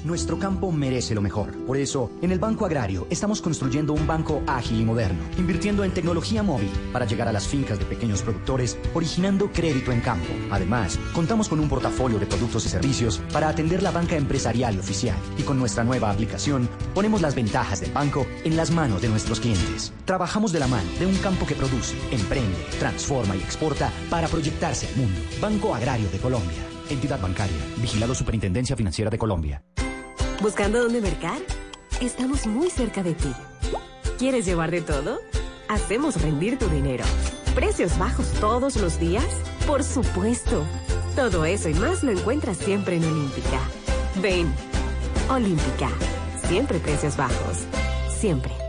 Nuestro 0.05 0.39
campo 0.39 0.71
merece 0.71 1.13
lo 1.13 1.21
mejor. 1.21 1.51
Por 1.65 1.75
eso, 1.75 2.09
en 2.21 2.31
el 2.31 2.39
Banco 2.39 2.65
Agrario 2.65 3.05
estamos 3.09 3.41
construyendo 3.41 3.91
un 3.93 4.07
banco 4.07 4.41
ágil 4.47 4.79
y 4.79 4.85
moderno, 4.85 5.19
invirtiendo 5.37 5.83
en 5.83 5.93
tecnología 5.93 6.41
móvil 6.41 6.71
para 6.93 7.05
llegar 7.05 7.27
a 7.27 7.33
las 7.33 7.47
fincas 7.47 7.77
de 7.79 7.85
pequeños 7.85 8.21
productores, 8.21 8.77
originando 8.93 9.51
crédito 9.51 9.91
en 9.91 9.99
campo. 9.99 10.27
Además, 10.51 10.97
contamos 11.13 11.49
con 11.49 11.59
un 11.59 11.67
portafolio 11.67 12.17
de 12.17 12.27
productos 12.27 12.65
y 12.65 12.69
servicios 12.69 13.21
para 13.33 13.49
atender 13.49 13.83
la 13.83 13.91
banca 13.91 14.15
empresarial 14.15 14.75
y 14.75 14.79
oficial. 14.79 15.17
Y 15.37 15.43
con 15.43 15.59
nuestra 15.59 15.83
nueva 15.83 16.11
aplicación, 16.11 16.69
ponemos 16.93 17.21
las 17.21 17.35
ventajas 17.35 17.81
del 17.81 17.91
banco 17.91 18.25
en 18.45 18.55
las 18.55 18.71
manos 18.71 19.01
de 19.01 19.09
nuestros 19.09 19.41
clientes. 19.41 19.91
Trabajamos 20.05 20.53
de 20.53 20.59
la 20.59 20.67
mano 20.67 20.89
de 20.97 21.07
un 21.07 21.15
campo 21.17 21.45
que 21.45 21.55
produce, 21.55 21.95
emprende, 22.11 22.57
transforma 22.79 23.35
y 23.35 23.39
exporta 23.39 23.91
para 24.09 24.29
proyectarse 24.29 24.87
al 24.87 24.95
mundo. 24.95 25.19
Banco 25.41 25.75
Agrario 25.75 26.09
de 26.09 26.19
Colombia. 26.19 26.65
Entidad 26.89 27.21
bancaria. 27.21 27.57
Vigilado 27.81 28.15
Superintendencia 28.15 28.75
Financiera 28.75 29.11
de 29.11 29.17
Colombia. 29.17 29.61
¿Buscando 30.41 30.81
dónde 30.81 31.01
mercar? 31.01 31.37
Estamos 31.99 32.47
muy 32.47 32.69
cerca 32.69 33.03
de 33.03 33.13
ti. 33.13 33.33
¿Quieres 34.17 34.45
llevar 34.45 34.71
de 34.71 34.81
todo? 34.81 35.19
Hacemos 35.67 36.21
rendir 36.21 36.57
tu 36.57 36.69
dinero. 36.69 37.03
¿Precios 37.55 37.97
bajos 37.97 38.31
todos 38.39 38.77
los 38.77 38.99
días? 38.99 39.27
Por 39.67 39.83
supuesto. 39.83 40.63
Todo 41.13 41.43
eso 41.43 41.67
y 41.67 41.73
más 41.73 42.03
lo 42.03 42.11
encuentras 42.11 42.57
siempre 42.57 42.95
en 42.95 43.03
Olímpica. 43.03 43.59
Ven. 44.21 44.53
Olímpica. 45.29 45.89
Siempre 46.47 46.79
precios 46.79 47.17
bajos. 47.17 47.65
Siempre. 48.17 48.68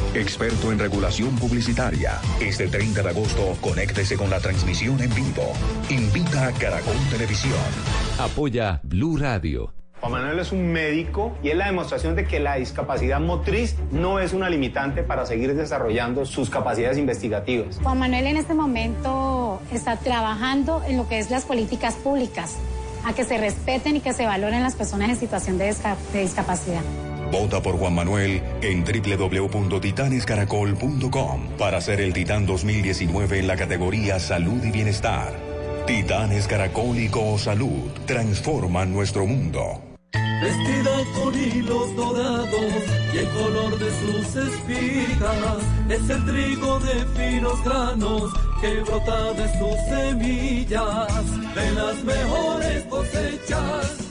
experto 0.13 0.71
en 0.71 0.79
regulación 0.79 1.35
publicitaria. 1.37 2.19
Este 2.39 2.67
30 2.67 3.03
de 3.03 3.09
agosto, 3.09 3.57
conéctese 3.61 4.17
con 4.17 4.29
la 4.29 4.39
transmisión 4.39 5.01
en 5.01 5.13
vivo. 5.13 5.53
Invita 5.89 6.47
a 6.47 6.51
Caracol 6.51 6.97
Televisión. 7.09 7.53
Apoya 8.19 8.79
Blue 8.83 9.17
Radio. 9.17 9.73
Juan 10.01 10.13
Manuel 10.13 10.39
es 10.39 10.51
un 10.51 10.71
médico 10.71 11.37
y 11.43 11.49
es 11.49 11.55
la 11.55 11.67
demostración 11.67 12.15
de 12.15 12.25
que 12.25 12.39
la 12.39 12.55
discapacidad 12.55 13.19
motriz 13.19 13.75
no 13.91 14.19
es 14.19 14.33
una 14.33 14.49
limitante 14.49 15.03
para 15.03 15.27
seguir 15.27 15.55
desarrollando 15.55 16.25
sus 16.25 16.49
capacidades 16.49 16.97
investigativas. 16.97 17.79
Juan 17.83 17.99
Manuel 17.99 18.25
en 18.25 18.37
este 18.37 18.55
momento 18.55 19.61
está 19.71 19.97
trabajando 19.97 20.81
en 20.87 20.97
lo 20.97 21.07
que 21.07 21.19
es 21.19 21.29
las 21.29 21.45
políticas 21.45 21.93
públicas, 21.93 22.57
a 23.05 23.13
que 23.13 23.23
se 23.23 23.37
respeten 23.37 23.95
y 23.95 23.99
que 23.99 24.13
se 24.13 24.25
valoren 24.25 24.63
las 24.63 24.75
personas 24.75 25.09
en 25.09 25.17
situación 25.17 25.59
de, 25.59 25.75
de 26.13 26.19
discapacidad. 26.19 26.81
Vota 27.31 27.61
por 27.61 27.77
Juan 27.77 27.93
Manuel 27.95 28.41
en 28.61 28.83
www.titanescaracol.com 28.83 31.47
para 31.57 31.79
ser 31.79 32.01
el 32.01 32.11
Titán 32.13 32.45
2019 32.45 33.39
en 33.39 33.47
la 33.47 33.55
categoría 33.55 34.19
Salud 34.19 34.61
y 34.65 34.71
Bienestar. 34.71 35.31
Titanes 35.87 36.45
Caracol 36.47 36.97
y 36.97 37.09
Salud 37.37 37.89
transforman 38.05 38.93
nuestro 38.93 39.25
mundo. 39.25 39.81
Vestida 40.11 40.91
con 41.15 41.33
hilos 41.33 41.95
dorados 41.95 42.83
y 43.13 43.17
el 43.17 43.29
color 43.29 43.79
de 43.79 43.89
sus 44.01 44.35
espigas 44.35 45.63
es 45.87 46.09
el 46.09 46.25
trigo 46.25 46.79
de 46.79 47.05
finos 47.15 47.63
granos 47.63 48.33
que 48.59 48.81
brota 48.81 49.31
de 49.33 49.47
sus 49.57 49.77
semillas. 49.89 51.07
De 51.55 51.71
las 51.71 52.03
mejores 52.03 52.83
cosechas 52.85 54.10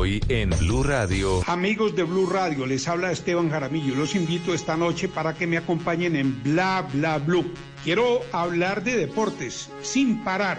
Hoy 0.00 0.18
en 0.30 0.48
Blue 0.48 0.82
Radio. 0.82 1.42
Amigos 1.46 1.94
de 1.94 2.04
Blue 2.04 2.24
Radio, 2.24 2.64
les 2.64 2.88
habla 2.88 3.12
Esteban 3.12 3.50
Jaramillo. 3.50 3.94
Los 3.94 4.14
invito 4.14 4.54
esta 4.54 4.74
noche 4.74 5.08
para 5.08 5.34
que 5.34 5.46
me 5.46 5.58
acompañen 5.58 6.16
en 6.16 6.42
Bla 6.42 6.88
Bla 6.90 7.18
Blue. 7.18 7.52
Quiero 7.84 8.22
hablar 8.32 8.82
de 8.82 8.96
deportes 8.96 9.68
sin 9.82 10.24
parar, 10.24 10.56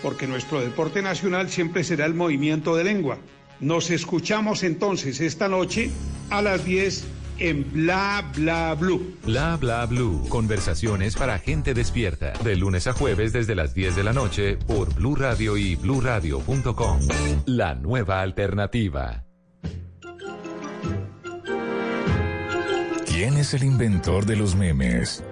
porque 0.00 0.26
nuestro 0.26 0.62
deporte 0.62 1.02
nacional 1.02 1.50
siempre 1.50 1.84
será 1.84 2.06
el 2.06 2.14
movimiento 2.14 2.76
de 2.76 2.84
lengua. 2.84 3.18
Nos 3.60 3.90
escuchamos 3.90 4.62
entonces 4.62 5.20
esta 5.20 5.48
noche 5.48 5.90
a 6.30 6.40
las 6.40 6.64
10 6.64 7.04
en 7.38 7.70
Bla 7.72 8.24
Bla 8.34 8.74
Blue. 8.74 9.16
Bla 9.24 9.56
bla 9.56 9.86
blue. 9.86 10.26
Conversaciones 10.28 11.16
para 11.16 11.38
gente 11.38 11.74
despierta. 11.74 12.32
De 12.44 12.56
lunes 12.56 12.86
a 12.86 12.92
jueves 12.92 13.32
desde 13.32 13.54
las 13.54 13.74
10 13.74 13.96
de 13.96 14.04
la 14.04 14.12
noche 14.12 14.56
por 14.56 14.94
Blue 14.94 15.14
Radio 15.14 15.56
y 15.56 15.76
bluradio.com. 15.76 17.00
La 17.46 17.74
nueva 17.74 18.20
alternativa. 18.22 19.24
¿Quién 23.06 23.36
es 23.36 23.54
el 23.54 23.64
inventor 23.64 24.26
de 24.26 24.36
los 24.36 24.54
memes? 24.54 25.24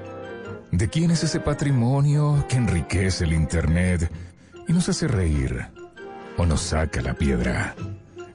¿De 0.72 0.88
quién 0.88 1.10
es 1.12 1.22
ese 1.22 1.40
patrimonio 1.40 2.44
que 2.48 2.56
enriquece 2.56 3.24
el 3.24 3.32
Internet 3.32 4.10
y 4.66 4.72
nos 4.72 4.88
hace 4.88 5.06
reír 5.06 5.68
o 6.36 6.44
nos 6.44 6.60
saca 6.62 7.00
la 7.00 7.14
piedra? 7.14 7.76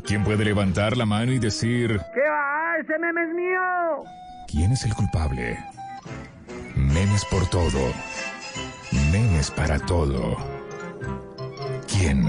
¿Quién 0.06 0.24
puede 0.24 0.46
levantar 0.46 0.96
la 0.96 1.06
mano 1.06 1.34
y 1.34 1.40
decir, 1.40 2.00
¿Qué 2.14 2.22
va? 2.22 2.61
¡Ese 2.82 2.98
meme 2.98 3.22
es 3.22 3.34
mío! 3.36 4.04
¿quién 4.48 4.72
es 4.72 4.84
el 4.86 4.96
culpable? 4.96 5.56
Memes 6.76 7.24
por 7.26 7.48
todo. 7.50 7.94
Memes 9.12 9.52
para 9.52 9.78
todo. 9.78 10.36
¿Quién? 11.88 12.28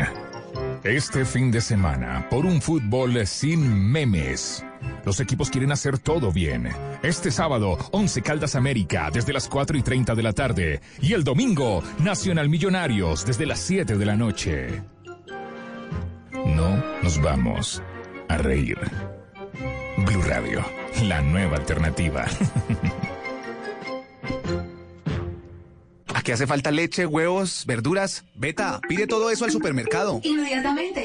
Este 0.85 1.25
fin 1.25 1.51
de 1.51 1.63
semana, 1.63 2.27
por 2.29 2.45
un 2.45 2.61
fútbol 2.61 3.27
sin 3.27 3.91
memes. 3.91 4.63
Los 5.07 5.21
equipos 5.21 5.49
quieren 5.49 5.73
hacer 5.73 5.99
todo 5.99 6.31
bien. 6.31 6.69
Este 7.03 7.31
sábado, 7.31 7.79
11 7.93 8.21
Caldas 8.21 8.55
América, 8.55 9.11
desde 9.11 9.33
las 9.33 9.49
4 9.49 9.79
y 9.79 9.83
30 9.83 10.15
de 10.15 10.23
la 10.23 10.35
tarde. 10.35 10.81
Y 11.01 11.15
el 11.15 11.25
domingo, 11.25 11.83
Nacional 12.01 12.51
Millonarios, 12.51 13.25
desde 13.25 13.47
las 13.47 13.59
7 13.61 13.97
de 13.97 14.05
la 14.05 14.17
noche. 14.17 14.83
No 16.45 16.77
nos 17.03 17.23
vamos 17.23 17.83
a 18.29 18.37
reír. 18.37 18.79
Blue 20.05 20.23
Radio, 20.23 20.65
la 21.05 21.21
nueva 21.21 21.57
alternativa. 21.57 22.27
¿A 26.15 26.23
qué 26.23 26.33
hace 26.33 26.47
falta 26.47 26.71
leche, 26.71 27.07
huevos, 27.07 27.65
verduras? 27.67 28.25
Beta, 28.35 28.81
pide 28.89 29.07
todo 29.07 29.31
eso 29.31 29.45
al 29.45 29.51
supermercado. 29.51 30.21
Inmediatamente. 30.23 31.05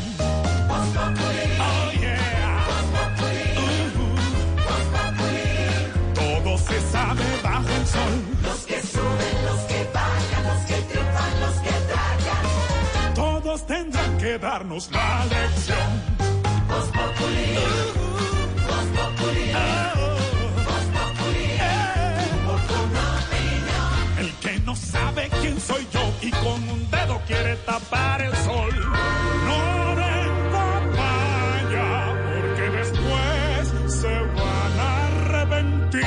Que 14.31 14.37
darnos 14.37 14.89
la 14.91 15.25
lección. 15.25 15.77
El 24.19 24.31
que 24.35 24.59
no 24.65 24.75
sabe 24.75 25.29
quién 25.41 25.59
soy 25.59 25.85
yo 25.91 26.13
y 26.21 26.31
con 26.31 26.69
un 26.69 26.89
dedo 26.89 27.21
quiere 27.27 27.57
tapar 27.57 28.21
el 28.21 28.33
sol. 28.37 28.73
No 29.47 29.95
den 29.95 30.33
papaya, 30.53 31.89
porque 32.31 32.69
después 32.77 33.93
se 34.01 34.07
van 34.07 34.79
a 34.79 35.07
arrepentir. 35.07 36.05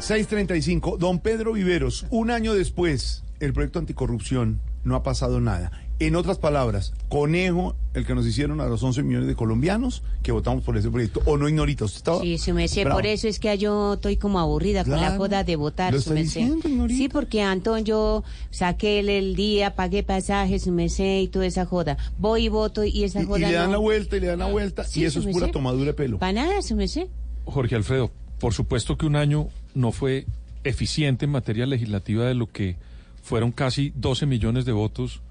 635. 0.00 0.98
Don 0.98 1.20
Pedro 1.20 1.52
Viveros, 1.52 2.04
un 2.10 2.30
año 2.30 2.52
después, 2.52 3.24
el 3.40 3.54
proyecto 3.54 3.78
anticorrupción 3.78 4.60
no 4.84 4.96
ha 4.96 5.02
pasado 5.02 5.40
nada. 5.40 5.70
En 5.98 6.16
otras 6.16 6.38
palabras, 6.38 6.92
conejo, 7.08 7.76
el 7.94 8.04
que 8.04 8.14
nos 8.16 8.26
hicieron 8.26 8.60
a 8.60 8.66
los 8.66 8.82
11 8.82 9.04
millones 9.04 9.28
de 9.28 9.36
colombianos 9.36 10.02
que 10.24 10.32
votamos 10.32 10.64
por 10.64 10.76
ese 10.76 10.90
proyecto. 10.90 11.20
O 11.26 11.36
no 11.36 11.48
ignorita, 11.48 11.84
usted 11.84 11.98
estaba. 11.98 12.20
Sí, 12.22 12.38
su 12.38 12.52
merced, 12.54 12.88
por 12.88 13.06
eso 13.06 13.28
es 13.28 13.38
que 13.38 13.56
yo 13.56 13.94
estoy 13.94 14.16
como 14.16 14.40
aburrida 14.40 14.82
con 14.84 15.00
la 15.00 15.16
joda 15.16 15.44
de 15.44 15.54
votar, 15.54 15.92
lo 15.92 16.00
su 16.00 16.10
está 16.10 16.14
merced. 16.14 16.40
diciendo, 16.40 16.68
ignorita. 16.68 16.98
Sí, 16.98 17.08
porque 17.08 17.42
Antón, 17.42 17.84
yo 17.84 18.24
saqué 18.50 18.98
el, 18.98 19.10
el 19.10 19.36
día, 19.36 19.76
pagué 19.76 20.02
pasaje, 20.02 20.58
su 20.58 20.72
merced 20.72 21.20
y 21.20 21.28
toda 21.28 21.46
esa 21.46 21.66
joda. 21.66 21.96
Voy 22.18 22.46
y 22.46 22.48
voto 22.48 22.82
y 22.82 23.04
esa 23.04 23.20
Y, 23.20 23.22
y 23.22 23.26
joda 23.26 23.38
le 23.38 23.52
dan 23.52 23.66
no. 23.66 23.72
la 23.72 23.78
vuelta 23.78 24.16
y 24.16 24.20
le 24.20 24.26
dan 24.26 24.38
la 24.40 24.46
vuelta. 24.46 24.82
Sí, 24.82 25.02
y 25.02 25.04
eso 25.04 25.20
es 25.20 25.26
pura 25.26 25.36
merced. 25.46 25.52
tomadura 25.52 25.86
de 25.86 25.94
pelo. 25.94 26.18
Para 26.18 26.32
nada, 26.32 26.62
su 26.62 26.74
merced. 26.74 27.06
Jorge 27.44 27.76
Alfredo, 27.76 28.10
por 28.40 28.54
supuesto 28.54 28.96
que 28.98 29.06
un 29.06 29.14
año 29.14 29.46
no 29.76 29.92
fue 29.92 30.26
eficiente 30.64 31.26
en 31.26 31.30
materia 31.30 31.66
legislativa 31.66 32.24
de 32.24 32.34
lo 32.34 32.48
que 32.50 32.76
fueron 33.22 33.52
casi 33.52 33.92
12 33.96 34.26
millones 34.26 34.64
de 34.64 34.72
votos 34.72 35.22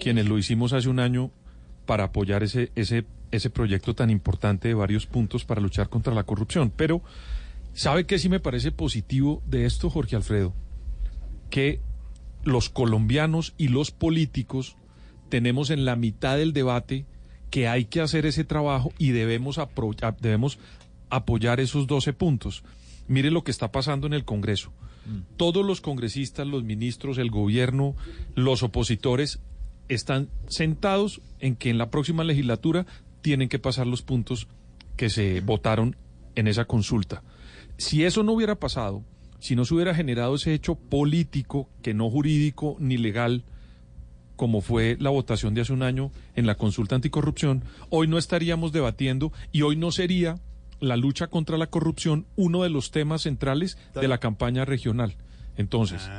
quienes 0.00 0.26
lo 0.26 0.38
hicimos 0.38 0.72
hace 0.72 0.88
un 0.88 0.98
año 0.98 1.30
para 1.84 2.04
apoyar 2.04 2.42
ese, 2.42 2.72
ese 2.74 3.04
ese 3.36 3.50
proyecto 3.50 3.94
tan 3.94 4.10
importante 4.10 4.68
de 4.68 4.74
varios 4.74 5.06
puntos 5.06 5.44
para 5.44 5.60
luchar 5.60 5.88
contra 5.88 6.14
la 6.14 6.24
corrupción. 6.24 6.72
Pero, 6.74 7.02
¿sabe 7.72 8.06
qué 8.06 8.18
sí 8.18 8.28
me 8.28 8.40
parece 8.40 8.72
positivo 8.72 9.42
de 9.46 9.66
esto, 9.66 9.90
Jorge 9.90 10.16
Alfredo? 10.16 10.54
Que 11.50 11.80
los 12.44 12.68
colombianos 12.68 13.54
y 13.56 13.68
los 13.68 13.90
políticos 13.90 14.76
tenemos 15.28 15.70
en 15.70 15.84
la 15.84 15.96
mitad 15.96 16.36
del 16.36 16.52
debate 16.52 17.06
que 17.50 17.68
hay 17.68 17.86
que 17.86 18.00
hacer 18.00 18.26
ese 18.26 18.44
trabajo 18.44 18.92
y 18.98 19.10
debemos, 19.10 19.60
debemos 20.20 20.58
apoyar 21.10 21.60
esos 21.60 21.86
12 21.86 22.12
puntos. 22.12 22.62
Mire 23.08 23.30
lo 23.30 23.44
que 23.44 23.50
está 23.50 23.72
pasando 23.72 24.06
en 24.06 24.12
el 24.12 24.24
Congreso. 24.24 24.72
Todos 25.36 25.64
los 25.64 25.80
congresistas, 25.80 26.46
los 26.46 26.64
ministros, 26.64 27.18
el 27.18 27.30
gobierno, 27.30 27.94
los 28.34 28.62
opositores 28.62 29.40
están 29.88 30.28
sentados 30.48 31.20
en 31.40 31.56
que 31.56 31.70
en 31.70 31.78
la 31.78 31.90
próxima 31.90 32.24
legislatura 32.24 32.86
tienen 33.22 33.48
que 33.48 33.58
pasar 33.58 33.86
los 33.86 34.02
puntos 34.02 34.48
que 34.96 35.10
se 35.10 35.40
votaron 35.40 35.96
en 36.34 36.48
esa 36.48 36.64
consulta. 36.64 37.22
Si 37.76 38.04
eso 38.04 38.22
no 38.22 38.32
hubiera 38.32 38.54
pasado, 38.54 39.02
si 39.40 39.56
no 39.56 39.64
se 39.64 39.74
hubiera 39.74 39.94
generado 39.94 40.36
ese 40.36 40.54
hecho 40.54 40.74
político, 40.74 41.68
que 41.82 41.94
no 41.94 42.08
jurídico 42.10 42.76
ni 42.78 42.96
legal, 42.96 43.44
como 44.36 44.60
fue 44.60 44.96
la 44.98 45.10
votación 45.10 45.54
de 45.54 45.60
hace 45.60 45.72
un 45.72 45.82
año 45.82 46.10
en 46.34 46.46
la 46.46 46.56
consulta 46.56 46.94
anticorrupción, 46.94 47.64
hoy 47.90 48.08
no 48.08 48.18
estaríamos 48.18 48.72
debatiendo 48.72 49.32
y 49.52 49.62
hoy 49.62 49.76
no 49.76 49.90
sería 49.90 50.40
la 50.80 50.96
lucha 50.96 51.26
contra 51.28 51.58
la 51.58 51.66
corrupción 51.66 52.26
uno 52.36 52.62
de 52.62 52.70
los 52.70 52.90
temas 52.90 53.22
centrales 53.22 53.78
de 53.94 54.08
la 54.08 54.18
campaña 54.18 54.64
regional. 54.64 55.16
Entonces, 55.56 56.10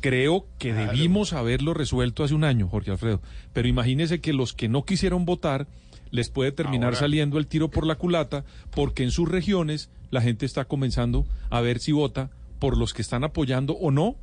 creo 0.00 0.46
que 0.58 0.72
debimos 0.72 1.32
haberlo 1.32 1.74
resuelto 1.74 2.24
hace 2.24 2.34
un 2.34 2.44
año, 2.44 2.68
Jorge 2.68 2.92
Alfredo. 2.92 3.20
Pero 3.52 3.68
imagínese 3.68 4.20
que 4.20 4.32
los 4.32 4.52
que 4.52 4.68
no 4.68 4.84
quisieron 4.84 5.24
votar 5.24 5.66
les 6.10 6.28
puede 6.28 6.52
terminar 6.52 6.88
Ahora. 6.88 6.98
saliendo 6.98 7.38
el 7.38 7.46
tiro 7.46 7.68
por 7.68 7.86
la 7.86 7.94
culata 7.96 8.44
porque 8.70 9.04
en 9.04 9.10
sus 9.10 9.28
regiones 9.28 9.90
la 10.10 10.20
gente 10.20 10.44
está 10.44 10.64
comenzando 10.64 11.24
a 11.50 11.60
ver 11.60 11.78
si 11.78 11.92
vota 11.92 12.30
por 12.58 12.76
los 12.76 12.94
que 12.94 13.02
están 13.02 13.24
apoyando 13.24 13.74
o 13.74 13.90
no 13.90 14.16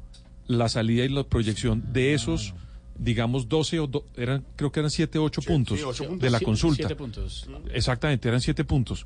la 0.48 0.70
salida 0.70 1.06
y 1.06 1.10
la 1.10 1.24
proyección 1.24 1.84
de 1.94 2.14
esos 2.14 2.54
digamos 3.00 3.48
12 3.48 3.80
o 3.80 3.88
do- 3.88 4.06
eran 4.16 4.44
creo 4.56 4.72
que 4.72 4.80
eran 4.80 4.90
7 4.92 5.18
o 5.20 5.24
8 5.24 5.42
puntos 5.42 5.78
sí, 5.80 5.84
ocho 5.86 6.04
puntos. 6.06 6.22
de 6.22 6.30
la 6.30 6.40
consulta. 6.40 6.88
puntos. 6.96 7.48
Exactamente, 7.74 8.28
eran 8.28 8.42
7 8.42 8.64
puntos. 8.64 9.06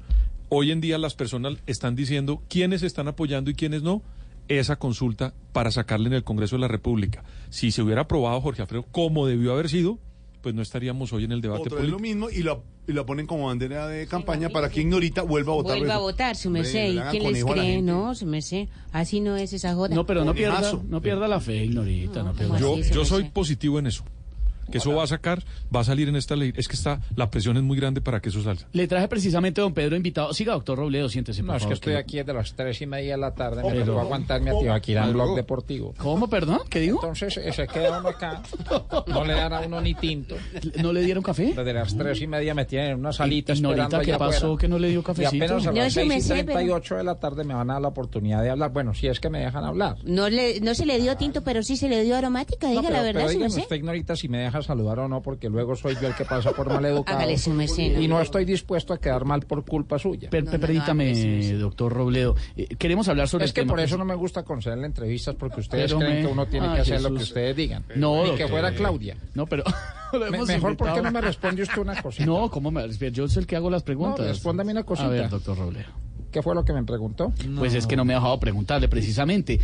Hoy 0.50 0.72
en 0.72 0.82
día 0.82 0.98
las 0.98 1.14
personas 1.16 1.58
están 1.68 1.96
diciendo 1.96 2.42
quiénes 2.50 2.84
están 2.84 3.08
apoyando 3.08 3.50
y 3.52 3.54
quiénes 3.56 3.84
no 3.84 4.02
esa 4.48 4.78
consulta 4.78 5.34
para 5.54 5.72
sacarle 5.72 6.08
en 6.08 6.14
el 6.14 6.24
Congreso 6.24 6.56
de 6.58 6.62
la 6.62 6.68
República. 6.68 7.24
Si 7.50 7.72
se 7.72 7.82
hubiera 7.82 8.02
aprobado 8.02 8.42
Jorge 8.42 8.62
Alfredo 8.62 8.84
como 8.92 9.26
debió 9.28 9.54
haber 9.54 9.70
sido, 9.70 9.98
pues 10.42 10.56
no 10.56 10.62
estaríamos 10.62 11.14
hoy 11.14 11.26
en 11.26 11.32
el 11.32 11.42
debate 11.42 11.64
Otra 11.64 11.82
vez 11.82 11.90
lo 11.90 11.98
político. 11.98 12.26
mismo 12.26 12.30
y 12.30 12.44
lo, 12.44 12.64
y 12.88 12.94
lo 12.94 13.06
ponen 13.06 13.28
como 13.28 13.48
bandera 13.48 13.88
de 13.88 14.08
campaña 14.08 14.50
para 14.50 14.70
que 14.70 14.82
Ignorita 14.82 15.22
vuelva 15.22 15.54
a 15.54 15.56
votar. 15.56 15.78
Vuelva 15.78 15.96
a 15.96 16.00
votar, 16.00 16.36
su 16.36 16.50
merced. 16.50 16.94
¿Y 16.94 17.00
quién 17.12 17.32
les 17.32 17.46
cree? 17.46 17.82
No, 17.82 18.16
su 18.16 18.26
merced. 18.26 18.68
Así 18.92 19.20
no 19.20 19.38
es 19.38 19.54
esa 19.54 19.74
joda. 19.76 19.96
No, 19.96 20.06
pero 20.06 20.26
no 20.26 20.34
pierda, 20.34 20.74
no 20.88 21.02
pierda 21.02 21.28
la 21.28 21.40
fe, 21.40 21.66
Ignorita. 21.66 22.24
No, 22.24 22.34
pierda 22.34 22.58
Yo, 22.58 22.78
yo 22.78 23.06
soy 23.06 23.26
positivo 23.26 23.80
en 23.80 23.88
eso. 23.88 24.04
Que 24.72 24.78
eso 24.80 24.94
va 24.96 25.04
a 25.04 25.08
sacar, 25.08 25.44
va 25.74 25.82
a 25.82 25.84
salir 25.84 26.08
en 26.10 26.16
esta 26.16 26.36
ley. 26.36 26.54
Es 26.56 26.68
que 26.68 26.76
está, 26.76 27.02
la 27.16 27.30
presión 27.30 27.58
es 27.58 27.64
muy 27.64 27.78
grande 27.78 28.02
para 28.02 28.20
que 28.22 28.30
eso 28.30 28.42
salga. 28.42 28.68
Le 28.74 28.88
traje 28.88 29.08
precisamente 29.08 29.62
a 29.62 29.64
don 29.64 29.74
Pedro 29.74 29.96
invitado. 29.96 30.34
Siga, 30.34 30.54
doctor 30.54 30.78
Robledo, 30.78 31.10
siéntese, 31.10 31.42
por 31.42 31.48
No, 31.52 31.54
es 31.56 31.60
que 31.60 31.64
favor, 31.66 31.74
estoy 31.74 31.94
que- 31.94 32.00
aquí 32.00 32.18
desde 32.18 32.34
las 32.34 32.54
tres 32.54 32.82
y 32.82 32.86
media 32.86 33.14
de 33.16 33.22
la 33.22 33.34
tarde. 33.36 33.64
Me 33.64 33.70
Pero- 33.72 33.86
tocó 33.86 34.00
aguantarme 34.02 34.52
a 34.52 34.60
Tibaquirá 34.60 35.06
en 35.06 35.14
blog 35.14 35.36
deportivo. 35.36 35.94
¿Cómo, 35.98 36.28
perdón? 36.30 36.60
¿Qué 36.70 36.80
dijo? 36.80 36.98
Entonces 37.02 37.34
se 37.56 37.68
queda 37.68 38.00
uno 38.00 38.10
acá. 38.10 38.42
No 39.08 39.26
le 39.26 39.34
dan 39.34 39.54
a 39.54 39.62
uno 39.62 39.82
ni 39.82 39.94
tinto. 39.94 40.36
¿No 40.82 40.94
le 40.94 41.02
dieron 41.02 41.24
café? 41.24 41.54
Desde 41.56 41.74
las 41.74 41.96
tres 41.96 42.22
y 42.22 42.28
media 42.28 42.54
me 42.54 42.66
tienen 42.66 42.92
en 42.92 43.00
una 43.00 43.12
salita 43.12 43.54
Ignorita, 43.54 43.84
esperando 43.84 44.06
¿qué 44.06 44.18
pasó 44.18 44.46
afuera. 44.48 44.58
que 44.62 44.68
no 44.68 44.80
le 44.80 44.90
dio 44.90 45.00
Y 45.00 45.04
cafecito? 45.04 45.46
apenas 45.46 45.68
a 45.68 45.72
No, 45.72 45.78
las 45.78 45.86
me 45.86 45.92
seis 45.92 46.14
y 46.16 46.22
sé, 46.22 46.34
treinta 46.44 46.64
y 46.64 46.70
ocho 46.70 46.96
de 46.96 47.04
la 47.04 47.16
tarde 47.20 47.44
me 47.44 47.54
van 47.54 47.70
a 47.70 47.74
dar 47.74 47.82
la 47.82 47.88
oportunidad 47.90 48.42
de 48.44 48.50
hablar. 48.50 48.72
Bueno, 48.72 48.94
si 48.94 49.08
es 49.08 49.20
que 49.20 49.30
me 49.30 49.40
dejan 49.40 49.64
hablar. 49.64 49.98
No, 50.04 50.30
le, 50.30 50.60
no 50.62 50.74
se 50.76 50.86
le 50.86 51.00
dio 51.00 51.16
tinto, 51.18 51.44
pero 51.44 51.64
sí 51.64 51.76
se 51.78 51.90
le 51.90 52.04
dio 52.04 52.16
aromática, 52.16 52.68
diga 52.70 52.82
No, 52.82 52.88
pero, 52.88 52.98
la 53.00 53.04
verdad, 53.04 53.22
pero 53.22 53.30
dígame 53.32 53.46
merced. 53.46 53.62
usted, 53.64 53.76
Ignorita, 53.76 54.16
si 54.16 54.28
me 54.30 54.40
deja 54.40 54.61
saludar 54.64 55.00
o 55.00 55.08
no, 55.08 55.22
porque 55.22 55.50
luego 55.50 55.76
soy 55.76 55.96
yo 56.02 56.08
el 56.08 56.16
que 56.16 56.26
pasa 56.26 56.52
por 56.52 56.68
maleducado. 56.70 57.20
¿no? 57.20 58.02
Y 58.02 58.08
no 58.08 58.22
estoy 58.22 58.46
dispuesto 58.46 58.94
a 58.94 58.98
quedar 58.98 59.26
mal 59.26 59.42
por 59.42 59.64
culpa 59.66 60.00
suya. 60.00 60.30
Per- 60.30 60.46
per- 60.46 60.60
permítame, 60.60 61.14
doctor 61.54 61.94
Robledo. 61.94 62.36
Eh, 62.56 62.68
queremos 62.78 63.08
hablar 63.08 63.28
sobre 63.28 63.46
es 63.46 63.52
el 63.52 63.56
que 63.56 63.62
tema. 63.62 63.74
por 63.74 63.80
eso 63.80 63.98
no 63.98 64.06
me 64.06 64.16
gusta 64.16 64.44
concederle 64.44 64.86
entrevistas 64.88 65.36
porque 65.36 65.60
ustedes 65.62 65.86
Pero 65.92 66.00
creen 66.00 66.16
me- 66.16 66.22
que 66.22 66.28
uno 66.28 66.46
tiene 66.48 66.68
Ay, 66.68 66.76
que 66.76 66.82
hacer 66.82 67.02
lo 67.02 67.10
que 67.10 67.16
Jesús. 67.16 67.30
ustedes 67.30 67.56
digan. 67.56 67.86
No, 67.96 68.24
Ni 68.24 68.36
que 68.36 68.48
fuera 68.48 68.74
Claudia. 68.74 69.18
No, 69.34 69.46
pero... 69.46 69.64
Me- 70.14 70.30
mejor 70.30 70.76
porque 70.76 70.90
invitado. 70.90 71.04
no 71.04 71.12
me 71.12 71.22
responde 71.22 71.62
usted 71.64 71.78
una 71.78 72.02
cosita. 72.02 72.26
No, 72.26 72.50
¿cómo 72.52 72.70
me 72.70 72.86
Yo 73.12 73.28
soy 73.30 73.42
el 73.42 73.48
que 73.48 73.56
hago 73.56 73.70
las 73.70 73.84
preguntas. 73.84 74.20
No, 74.20 74.28
respóndame 74.28 74.74
una 74.74 74.84
cosita. 74.84 75.08
A 75.08 75.12
ver, 75.12 75.30
doctor 75.30 75.58
Robledo. 75.58 75.88
¿Qué 76.32 76.42
fue 76.42 76.54
lo 76.56 76.64
que 76.66 76.74
me 76.74 76.84
preguntó? 76.84 77.32
Pues 77.58 77.74
es 77.74 77.88
que 77.88 77.96
no 77.98 78.04
me 78.06 78.14
ha 78.14 78.18
dejado 78.18 78.40
preguntarle 78.40 78.88
precisamente. 78.90 79.60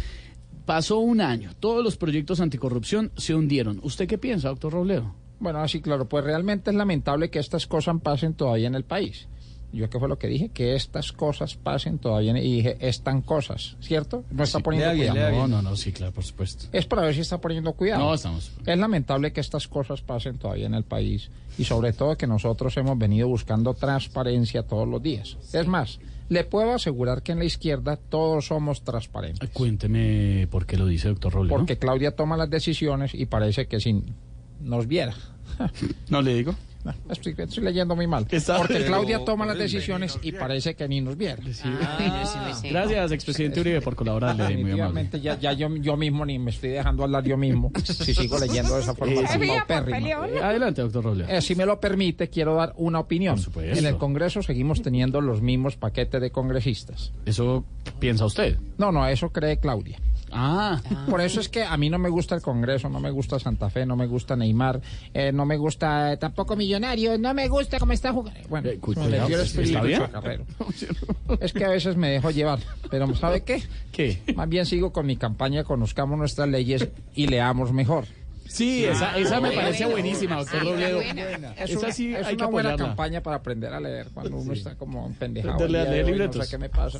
Pasó 0.68 1.00
un 1.00 1.22
año, 1.22 1.52
todos 1.62 1.82
los 1.84 1.96
proyectos 1.98 2.42
anticorrupción 2.42 3.12
se 3.16 3.34
hundieron. 3.34 3.80
¿Usted 3.84 4.06
qué 4.08 4.18
piensa, 4.18 4.50
doctor 4.50 4.74
Robledo? 4.74 5.16
Bueno, 5.40 5.60
así 5.60 5.80
claro, 5.82 6.10
pues 6.10 6.26
realmente 6.26 6.72
es 6.72 6.76
lamentable 6.76 7.30
que 7.30 7.40
estas 7.40 7.66
cosas 7.68 7.96
pasen 8.04 8.34
todavía 8.34 8.68
en 8.68 8.76
el 8.76 8.84
país. 8.84 9.28
Yo 9.72 9.90
qué 9.90 9.98
fue 9.98 10.10
lo 10.10 10.18
que 10.20 10.28
dije, 10.28 10.50
que 10.50 10.76
estas 10.76 11.14
cosas 11.14 11.56
pasen 11.56 12.00
todavía 12.00 12.32
en- 12.32 12.38
y 12.38 12.56
dije, 12.58 12.78
están 12.82 13.22
cosas, 13.22 13.78
¿cierto? 13.80 14.26
No 14.30 14.44
está 14.44 14.60
poniendo 14.60 14.90
cuidado. 15.14 15.32
No, 15.32 15.48
no, 15.48 15.62
no, 15.62 15.76
sí, 15.78 15.92
claro, 15.94 16.12
por 16.14 16.24
supuesto. 16.26 16.66
Es 16.74 16.86
para 16.86 17.02
ver 17.04 17.14
si 17.16 17.22
está 17.22 17.40
poniendo 17.40 17.72
cuidado. 17.74 18.04
No, 18.04 18.14
estamos- 18.14 18.52
Es 18.66 18.78
lamentable 18.78 19.32
que 19.32 19.40
estas 19.42 19.68
cosas 19.70 20.02
pasen 20.02 20.38
todavía 20.38 20.66
en 20.66 20.74
el 20.74 20.84
país 20.84 21.30
y 21.58 21.64
sobre 21.64 21.94
todo 21.94 22.18
que 22.18 22.28
nosotros 22.28 22.76
hemos 22.78 22.98
venido 22.98 23.28
buscando 23.30 23.74
transparencia 23.74 24.64
todos 24.64 24.88
los 24.88 25.02
días. 25.02 25.38
Es 25.54 25.66
más, 25.68 26.00
le 26.30 26.44
puedo 26.44 26.74
asegurar 26.74 27.24
que 27.24 27.32
en 27.32 27.40
la 27.40 27.46
izquierda 27.46 27.98
todos 27.98 28.48
somos 28.48 28.84
transparentes. 28.84 29.50
Cuénteme 29.52 30.48
por 30.50 30.66
qué 30.66 30.78
lo 30.78 30.86
dice, 30.86 31.08
doctor 31.10 31.34
Robledo. 31.34 31.56
Porque 31.56 31.78
Claudia 31.78 32.16
toma 32.16 32.38
las 32.38 32.50
decisiones 32.50 33.14
y 33.14 33.26
parece 33.26 33.68
que 33.68 33.80
si 33.80 34.04
nos 34.62 34.88
viera. 34.88 35.14
No 36.10 36.22
le 36.22 36.36
digo. 36.36 36.56
Estoy, 37.10 37.36
estoy 37.38 37.64
leyendo 37.64 37.96
muy 37.96 38.08
mal. 38.08 38.26
Porque 38.58 38.86
Claudia 38.86 39.24
toma 39.26 39.46
las 39.46 39.58
decisiones 39.58 40.18
y 40.22 40.32
parece 40.32 40.76
que 40.76 40.88
ni 40.88 41.02
nos 41.02 41.18
viera. 41.18 41.42
Gracias, 42.70 43.12
expresidente 43.12 43.60
Uribe, 43.62 43.82
por 43.82 43.96
colaborarle. 43.96 44.44
Muy 44.44 44.50
amable. 44.50 44.64
Definitivamente 44.68 45.22
ya, 45.22 45.40
ya 45.40 45.54
yo, 45.54 45.76
yo 45.78 45.98
mismo 45.98 46.26
ni 46.26 46.40
me 46.40 46.52
estoy 46.52 46.70
dejando 46.72 47.04
hablar 47.04 47.24
yo 47.24 47.38
mismo 47.38 47.72
si 47.84 48.14
sigo 48.14 48.38
leyendo 48.40 48.76
de 48.76 48.82
esa 48.82 48.94
forma 48.94 49.14
Eh, 49.22 49.26
sí. 49.28 50.38
Adelante, 50.42 50.82
doctor 50.82 51.04
Robledo. 51.04 51.30
Eh, 51.30 51.42
si 51.42 51.56
me 51.56 51.66
lo 51.66 51.80
permite, 51.80 52.30
quiero 52.30 52.56
dar 52.56 52.74
una 52.78 53.00
opinión. 53.00 53.40
En 53.56 53.86
el 53.86 53.98
Congreso 53.98 54.42
seguimos 54.42 54.82
teniendo 54.82 55.22
los 55.22 55.42
mismos 55.42 55.76
paquetes 55.76 56.22
de 56.22 56.32
congresistas. 56.32 57.12
¿Eso 57.26 57.66
piensa 58.00 58.26
usted? 58.26 58.58
No, 58.78 58.92
no, 58.92 59.08
eso 59.08 59.30
cree 59.30 59.58
Claudia. 59.58 60.00
Ah. 60.32 60.82
Por 61.10 61.22
eso 61.22 61.40
es 61.40 61.50
que 61.50 61.64
a 61.64 61.76
mí 61.78 61.90
no 61.90 61.98
me 62.00 62.10
gusta 62.10 62.36
el 62.36 62.42
Congreso, 62.42 62.90
no 62.90 63.00
me 63.00 63.12
gusta 63.12 63.40
Santa 63.40 63.70
Fe, 63.70 63.86
no 63.86 63.96
me 63.96 64.08
gusta 64.08 64.36
Neymar, 64.36 64.82
eh, 65.14 65.32
no 65.32 65.46
me 65.46 65.58
gusta 65.58 66.14
eh, 66.14 66.18
tampoco 66.18 66.56
Millonarios, 66.56 67.20
no 67.20 67.34
me 67.34 67.48
gusta 67.48 67.80
cómo 67.80 67.94
está 67.94 68.12
jugando. 68.12 68.40
Bueno, 68.50 68.70
cu- 68.82 68.94
me. 68.96 70.46
Es 71.40 71.54
que 71.54 71.66
a 71.66 71.70
veces 71.70 71.96
me 71.96 72.10
dejo 72.10 72.32
llevar, 72.32 72.60
pero 72.90 73.14
¿sabe 73.16 73.42
qué? 73.42 73.64
¿Qué? 73.92 74.22
Más 74.36 74.48
bien 74.50 74.66
sigo 74.66 74.92
con 74.92 75.06
mi 75.06 75.18
campaña 75.18 75.64
Conozcamos 75.64 76.18
nuestras 76.18 76.48
leyes 76.50 76.88
y 77.16 77.28
leamos 77.28 77.72
mejor. 77.72 78.06
Sí, 78.50 78.85
esa, 78.85 79.17
esa 79.17 79.40
me 79.42 79.51
parece 79.51 79.85
buenísima, 79.85 80.38
doctor 80.38 80.64
Robledo. 80.64 81.01
Es 81.01 81.69
Esa 81.72 81.80
una, 81.80 81.92
sí 81.92 82.14
es 82.16 82.26
hay 82.26 82.35
que 82.35 82.43
una 82.43 82.51
buena 82.51 82.69
apoyarla. 82.69 82.88
campaña 82.95 83.22
para 83.24 83.35
aprender 83.38 83.74
a 83.74 83.80
leer 83.80 84.08
cuando 84.14 84.38
uno 84.38 84.53
está 84.53 84.76
como 84.76 85.11
pendejado. 85.14 85.53
Aprenderle 85.56 85.80
a 85.80 85.82
el 85.84 85.88
día 85.88 85.95
de 85.95 86.03
leer 86.03 86.06
hoy, 86.06 86.11
libretos. 86.11 86.35
No 86.38 86.43
sé 86.43 86.50
qué 86.51 86.58
me 86.58 86.69
pasa. 86.69 87.00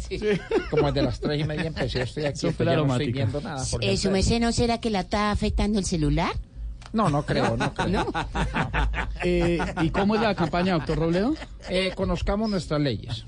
Como 0.70 0.92
desde 0.92 1.02
las 1.08 1.20
tres 1.20 1.42
y 1.42 1.44
media 1.46 1.66
empecé, 1.66 2.02
estoy 2.02 2.26
aquí, 2.26 2.48
pues 2.56 2.70
ya 2.70 2.76
no 2.76 2.92
estoy 2.92 3.12
viendo 3.12 3.42
nada. 3.42 3.64
por 3.70 3.84
Eh, 3.84 3.98
¿Su 3.98 4.12
merced 4.12 4.40
no 4.40 4.52
será 4.52 4.80
que 4.80 4.90
la 4.90 5.02
está 5.02 5.32
afectando 5.32 5.80
el 5.80 5.86
celular? 5.86 6.32
No, 6.94 7.10
no 7.10 7.24
creo, 7.24 7.56
no 7.58 7.74
creo. 7.74 8.06
Eh, 9.24 9.60
¿Y 9.82 9.90
cómo 9.90 10.16
es 10.16 10.22
la 10.22 10.36
campaña, 10.36 10.74
doctor 10.74 10.98
Robledo? 11.00 11.34
Eh, 11.70 11.92
conozcamos 11.96 12.50
nuestras 12.50 12.80
leyes, 12.80 13.26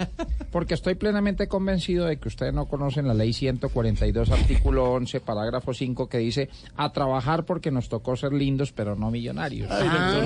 porque 0.52 0.74
estoy 0.76 0.96
plenamente 0.96 1.48
convencido 1.48 2.06
de 2.06 2.18
que 2.18 2.28
ustedes 2.28 2.54
no 2.54 2.68
conocen 2.68 3.08
la 3.08 3.14
ley 3.14 3.34
142, 3.34 4.30
artículo 4.32 4.94
11, 4.94 5.20
parágrafo 5.20 5.74
5, 5.74 6.08
que 6.08 6.20
dice 6.20 6.50
a 6.78 6.92
trabajar 6.94 7.44
porque 7.46 7.70
nos 7.72 7.90
tocó 7.90 8.16
ser 8.16 8.32
lindos, 8.34 8.72
pero 8.72 8.96
no 8.96 9.12
millonarios. 9.12 9.70
Ay, 9.72 9.88
Ah. 9.92 10.22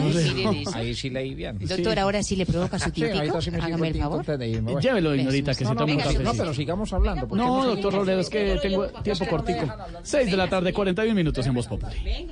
Ahí 0.75 0.93
sí 0.93 1.09
leí 1.09 1.33
bien. 1.33 1.57
Doctor, 1.59 1.97
ahora 1.99 2.21
sí 2.23 2.35
le 2.35 2.45
provoca 2.45 2.77
su 2.77 2.85
Sí, 2.85 2.91
tintico. 2.91 3.17
ahorita 3.19 3.41
sí 3.41 3.51
Hágame 3.59 3.87
el 3.89 3.95
favor. 3.99 4.23
irme. 4.41 4.61
Bueno. 4.61 4.79
Llévelo, 4.79 5.15
ignorita, 5.15 5.55
que 5.55 5.63
No, 5.63 5.69
se 5.69 5.73
no, 5.75 5.79
tome 5.81 5.93
un 5.95 6.23
no, 6.23 6.33
pero 6.33 6.53
sigamos 6.53 6.93
hablando. 6.93 7.27
¿por 7.27 7.37
qué 7.37 7.43
No, 7.43 7.65
doctor 7.65 7.93
Robledo, 7.93 8.19
es 8.19 8.29
que 8.29 8.59
tengo 8.61 8.87
tiempo 8.87 9.25
cortico. 9.27 9.65
6 10.03 10.29
de 10.31 10.37
la 10.37 10.47
tarde, 10.49 10.73
41 10.73 11.15
minutos 11.15 11.45
en 11.47 11.53
Voz 11.53 11.67
Populi. 11.67 12.29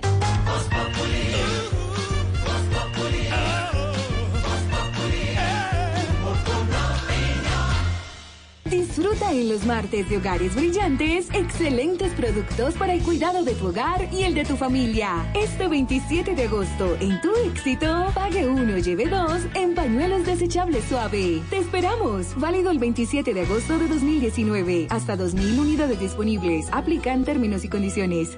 Disfruta 8.71 9.31
en 9.31 9.49
los 9.49 9.65
martes 9.65 10.09
de 10.09 10.17
Hogares 10.17 10.55
Brillantes 10.55 11.29
excelentes 11.33 12.13
productos 12.13 12.73
para 12.75 12.93
el 12.93 13.01
cuidado 13.01 13.43
de 13.43 13.53
tu 13.53 13.67
hogar 13.67 14.07
y 14.13 14.23
el 14.23 14.33
de 14.33 14.45
tu 14.45 14.55
familia. 14.55 15.29
Este 15.33 15.67
27 15.67 16.35
de 16.35 16.43
agosto, 16.43 16.97
en 16.99 17.19
tu 17.21 17.29
éxito, 17.47 18.11
pague 18.13 18.47
uno, 18.47 18.77
lleve 18.77 19.07
dos 19.07 19.41
en 19.55 19.75
pañuelos 19.75 20.25
desechables 20.25 20.83
suave. 20.85 21.41
Te 21.49 21.57
esperamos. 21.57 22.37
Válido 22.37 22.69
el 22.69 22.79
27 22.79 23.33
de 23.33 23.41
agosto 23.41 23.77
de 23.77 23.87
2019. 23.87 24.87
Hasta 24.89 25.17
2.000 25.17 25.59
unidades 25.59 25.99
disponibles. 25.99 26.67
Aplican 26.71 27.23
términos 27.23 27.63
y 27.63 27.69
condiciones. 27.69 28.37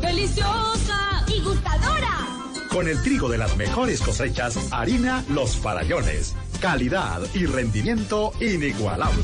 deliciosa 0.01 1.25
y 1.29 1.41
gustadora. 1.45 2.35
Con 2.73 2.89
el 2.89 3.01
trigo 3.05 3.29
de 3.29 3.39
las 3.39 3.57
mejores 3.57 4.01
cosechas, 4.01 4.59
harina 4.73 5.25
Los 5.29 5.57
Farallones. 5.57 6.35
Calidad 6.65 7.21
y 7.35 7.45
rendimiento 7.45 8.33
inigualable. 8.41 9.23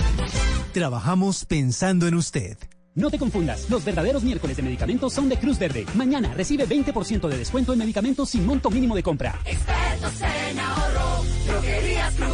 Trabajamos 0.75 1.47
pensando 1.47 2.07
en 2.07 2.15
usted. 2.15 2.59
No 2.95 3.09
te 3.09 3.19
confundas, 3.19 3.71
los 3.71 3.83
verdaderos 3.83 4.23
miércoles 4.23 4.59
de 4.59 4.63
medicamentos 4.63 5.15
son 5.15 5.31
de 5.31 5.39
Cruz 5.39 5.59
Verde. 5.59 5.87
Mañana 5.95 6.35
recibe 6.35 6.69
20% 6.69 7.29
de 7.29 7.39
descuento 7.39 7.73
en 7.73 7.79
medicamentos 7.79 8.29
sin 8.29 8.45
monto 8.45 8.69
mínimo 8.69 8.95
de 8.95 9.03
compra. 9.03 9.41
Expertos 9.47 10.21
en 10.21 10.59
ahorro, 10.61 11.25
droguerías 11.47 12.13
Cruz 12.13 12.29
Verde. 12.29 12.30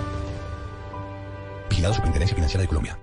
Vigilado 1.71 1.95
Superintendencia 1.95 2.35
Financiera 2.35 2.63
de 2.63 2.67
Colombia. 2.67 2.99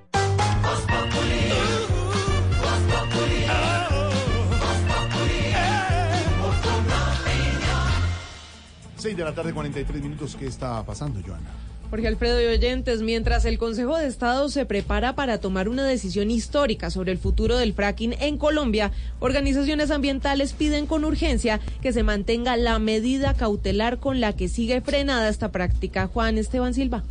Seis 9.05 9.15
de 9.15 9.23
la 9.23 9.35
tarde, 9.35 9.53
43 9.53 10.01
minutos. 10.01 10.35
¿Qué 10.35 10.47
está 10.47 10.83
pasando, 10.83 11.21
Joana? 11.23 11.51
Jorge 11.91 12.07
Alfredo 12.07 12.41
y 12.41 12.45
oyentes, 12.45 13.03
mientras 13.03 13.45
el 13.45 13.59
Consejo 13.59 13.95
de 13.95 14.07
Estado 14.07 14.49
se 14.49 14.65
prepara 14.65 15.13
para 15.13 15.37
tomar 15.37 15.69
una 15.69 15.83
decisión 15.83 16.31
histórica 16.31 16.89
sobre 16.89 17.11
el 17.11 17.19
futuro 17.19 17.55
del 17.57 17.75
fracking 17.75 18.15
en 18.19 18.39
Colombia, 18.39 18.91
organizaciones 19.19 19.91
ambientales 19.91 20.53
piden 20.53 20.87
con 20.87 21.05
urgencia 21.05 21.59
que 21.83 21.93
se 21.93 22.01
mantenga 22.01 22.57
la 22.57 22.79
medida 22.79 23.35
cautelar 23.35 23.99
con 23.99 24.21
la 24.21 24.33
que 24.33 24.47
sigue 24.47 24.81
frenada 24.81 25.29
esta 25.29 25.51
práctica. 25.51 26.07
Juan 26.07 26.39
Esteban 26.39 26.73
Silva. 26.73 27.03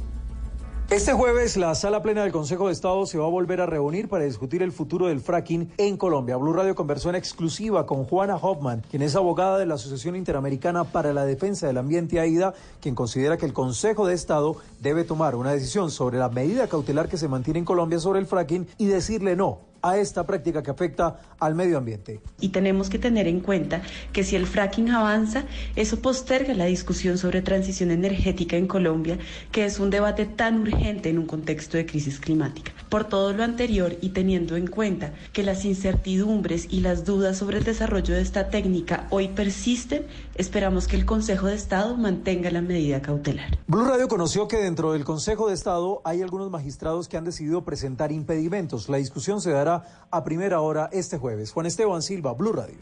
Este 0.90 1.14
jueves 1.14 1.56
la 1.56 1.74
sala 1.74 2.02
plena 2.02 2.22
del 2.22 2.30
Consejo 2.30 2.66
de 2.66 2.74
Estado 2.74 3.06
se 3.06 3.16
va 3.16 3.24
a 3.24 3.30
volver 3.30 3.62
a 3.62 3.66
reunir 3.66 4.06
para 4.06 4.24
discutir 4.24 4.62
el 4.62 4.70
futuro 4.70 5.06
del 5.06 5.20
fracking 5.20 5.72
en 5.78 5.96
Colombia. 5.96 6.36
Blue 6.36 6.52
Radio 6.52 6.74
conversó 6.74 7.08
en 7.08 7.16
exclusiva 7.16 7.86
con 7.86 8.04
Juana 8.04 8.36
Hoffman, 8.36 8.82
quien 8.90 9.00
es 9.00 9.16
abogada 9.16 9.58
de 9.58 9.64
la 9.64 9.74
Asociación 9.74 10.14
Interamericana 10.14 10.84
para 10.84 11.14
la 11.14 11.24
Defensa 11.24 11.66
del 11.66 11.78
Ambiente 11.78 12.20
AIDA, 12.20 12.52
quien 12.82 12.94
considera 12.94 13.38
que 13.38 13.46
el 13.46 13.54
Consejo 13.54 14.06
de 14.06 14.12
Estado 14.12 14.56
debe 14.80 15.04
tomar 15.04 15.36
una 15.36 15.52
decisión 15.52 15.90
sobre 15.90 16.18
la 16.18 16.28
medida 16.28 16.68
cautelar 16.68 17.08
que 17.08 17.16
se 17.16 17.28
mantiene 17.28 17.60
en 17.60 17.64
Colombia 17.64 17.98
sobre 17.98 18.20
el 18.20 18.26
fracking 18.26 18.68
y 18.76 18.84
decirle 18.84 19.36
no 19.36 19.60
a 19.84 19.98
esta 19.98 20.24
práctica 20.24 20.62
que 20.62 20.70
afecta 20.70 21.20
al 21.38 21.54
medio 21.54 21.76
ambiente. 21.76 22.20
Y 22.40 22.48
tenemos 22.48 22.88
que 22.88 22.98
tener 22.98 23.28
en 23.28 23.40
cuenta 23.40 23.82
que 24.14 24.24
si 24.24 24.34
el 24.34 24.46
fracking 24.46 24.90
avanza, 24.90 25.44
eso 25.76 26.00
posterga 26.00 26.54
la 26.54 26.64
discusión 26.64 27.18
sobre 27.18 27.42
transición 27.42 27.90
energética 27.90 28.56
en 28.56 28.66
Colombia, 28.66 29.18
que 29.52 29.66
es 29.66 29.78
un 29.78 29.90
debate 29.90 30.24
tan 30.24 30.62
urgente 30.62 31.10
en 31.10 31.18
un 31.18 31.26
contexto 31.26 31.76
de 31.76 31.84
crisis 31.84 32.18
climática. 32.18 32.72
Por 32.88 33.04
todo 33.04 33.34
lo 33.34 33.44
anterior 33.44 33.98
y 34.00 34.08
teniendo 34.10 34.56
en 34.56 34.68
cuenta 34.68 35.12
que 35.34 35.42
las 35.42 35.66
incertidumbres 35.66 36.66
y 36.70 36.80
las 36.80 37.04
dudas 37.04 37.36
sobre 37.36 37.58
el 37.58 37.64
desarrollo 37.64 38.14
de 38.14 38.22
esta 38.22 38.48
técnica 38.48 39.06
hoy 39.10 39.28
persisten, 39.28 40.06
esperamos 40.36 40.88
que 40.88 40.96
el 40.96 41.04
Consejo 41.04 41.46
de 41.46 41.54
Estado 41.54 41.96
mantenga 41.96 42.50
la 42.50 42.62
medida 42.62 43.02
cautelar. 43.02 43.58
Blue 43.66 43.84
Radio 43.84 44.08
conoció 44.08 44.48
que 44.48 44.56
dentro 44.56 44.92
del 44.92 45.04
Consejo 45.04 45.48
de 45.48 45.54
Estado 45.54 46.00
hay 46.04 46.22
algunos 46.22 46.50
magistrados 46.50 47.08
que 47.08 47.16
han 47.16 47.24
decidido 47.24 47.64
presentar 47.64 48.12
impedimentos. 48.12 48.88
La 48.88 48.96
discusión 48.96 49.40
se 49.40 49.50
dará 49.50 50.06
a 50.10 50.24
primera 50.24 50.60
hora 50.60 50.88
este 50.92 51.18
jueves. 51.18 51.52
Juan 51.52 51.66
Esteban 51.66 52.02
Silva, 52.02 52.32
Blue 52.34 52.52
Radio. 52.52 52.78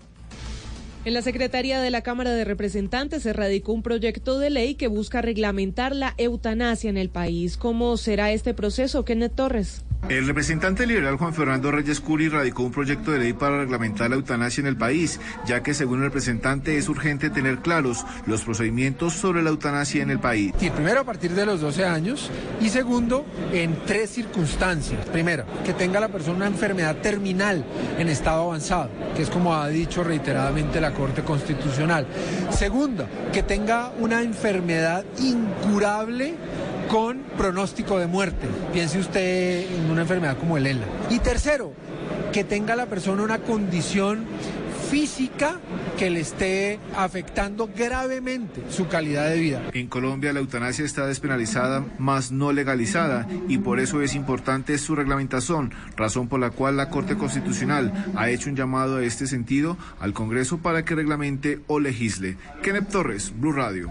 En 1.04 1.14
la 1.14 1.22
Secretaría 1.22 1.80
de 1.80 1.90
la 1.90 2.02
Cámara 2.02 2.30
de 2.30 2.44
Representantes 2.44 3.24
se 3.24 3.32
radicó 3.32 3.72
un 3.72 3.82
proyecto 3.82 4.38
de 4.38 4.50
ley 4.50 4.76
que 4.76 4.86
busca 4.86 5.20
reglamentar 5.20 5.96
la 5.96 6.14
eutanasia 6.16 6.90
en 6.90 6.96
el 6.96 7.08
país. 7.08 7.56
¿Cómo 7.56 7.96
será 7.96 8.30
este 8.30 8.54
proceso, 8.54 9.04
Kenneth 9.04 9.34
Torres? 9.34 9.82
El 10.08 10.26
representante 10.26 10.84
liberal 10.84 11.16
Juan 11.16 11.32
Fernando 11.32 11.70
Reyes 11.70 12.00
Curi 12.00 12.28
radicó 12.28 12.64
un 12.64 12.72
proyecto 12.72 13.12
de 13.12 13.20
ley 13.20 13.32
para 13.32 13.58
reglamentar 13.58 14.10
la 14.10 14.16
eutanasia 14.16 14.60
en 14.60 14.66
el 14.66 14.76
país, 14.76 15.20
ya 15.46 15.62
que 15.62 15.74
según 15.74 15.98
el 15.98 16.06
representante 16.06 16.76
es 16.76 16.88
urgente 16.88 17.30
tener 17.30 17.58
claros 17.58 18.04
los 18.26 18.42
procedimientos 18.42 19.12
sobre 19.14 19.42
la 19.42 19.50
eutanasia 19.50 20.02
en 20.02 20.10
el 20.10 20.18
país. 20.18 20.52
Y 20.60 20.70
primero 20.70 21.00
a 21.00 21.04
partir 21.04 21.30
de 21.32 21.46
los 21.46 21.60
12 21.60 21.84
años 21.84 22.30
y 22.60 22.68
segundo 22.68 23.24
en 23.52 23.78
tres 23.86 24.10
circunstancias. 24.10 25.06
Primero, 25.06 25.44
que 25.64 25.72
tenga 25.72 26.00
la 26.00 26.08
persona 26.08 26.36
una 26.36 26.46
enfermedad 26.46 26.96
terminal 26.96 27.64
en 27.96 28.08
estado 28.08 28.42
avanzado, 28.42 28.90
que 29.14 29.22
es 29.22 29.30
como 29.30 29.54
ha 29.54 29.68
dicho 29.68 30.02
reiteradamente 30.02 30.80
la 30.80 30.92
Corte 30.92 31.22
Constitucional. 31.22 32.06
Segundo, 32.50 33.06
que 33.32 33.44
tenga 33.44 33.92
una 33.98 34.20
enfermedad 34.20 35.04
incurable 35.20 36.34
con 36.88 37.18
pronóstico 37.36 37.98
de 37.98 38.06
muerte. 38.06 38.46
Piense 38.72 38.98
usted 38.98 39.66
en 39.72 39.90
una 39.90 40.02
enfermedad 40.02 40.38
como 40.38 40.56
el 40.56 40.66
ELA. 40.66 40.86
Y 41.10 41.18
tercero, 41.18 41.72
que 42.32 42.44
tenga 42.44 42.76
la 42.76 42.86
persona 42.86 43.22
una 43.22 43.38
condición 43.38 44.26
física 44.92 45.58
que 45.98 46.10
le 46.10 46.20
esté 46.20 46.78
afectando 46.94 47.70
gravemente 47.74 48.62
su 48.68 48.88
calidad 48.88 49.30
de 49.30 49.38
vida. 49.38 49.62
En 49.72 49.86
Colombia 49.86 50.34
la 50.34 50.40
eutanasia 50.40 50.84
está 50.84 51.06
despenalizada, 51.06 51.82
más 51.98 52.30
no 52.30 52.52
legalizada, 52.52 53.26
y 53.48 53.56
por 53.56 53.80
eso 53.80 54.02
es 54.02 54.14
importante 54.14 54.76
su 54.76 54.94
reglamentación, 54.94 55.72
razón 55.96 56.28
por 56.28 56.40
la 56.40 56.50
cual 56.50 56.76
la 56.76 56.90
Corte 56.90 57.16
Constitucional 57.16 58.12
ha 58.16 58.28
hecho 58.28 58.50
un 58.50 58.56
llamado 58.56 58.98
a 58.98 59.02
este 59.02 59.26
sentido 59.26 59.78
al 59.98 60.12
Congreso 60.12 60.58
para 60.58 60.84
que 60.84 60.94
reglamente 60.94 61.60
o 61.68 61.80
legisle. 61.80 62.36
Kenneth 62.62 62.90
Torres, 62.90 63.32
Blue 63.34 63.52
Radio. 63.52 63.88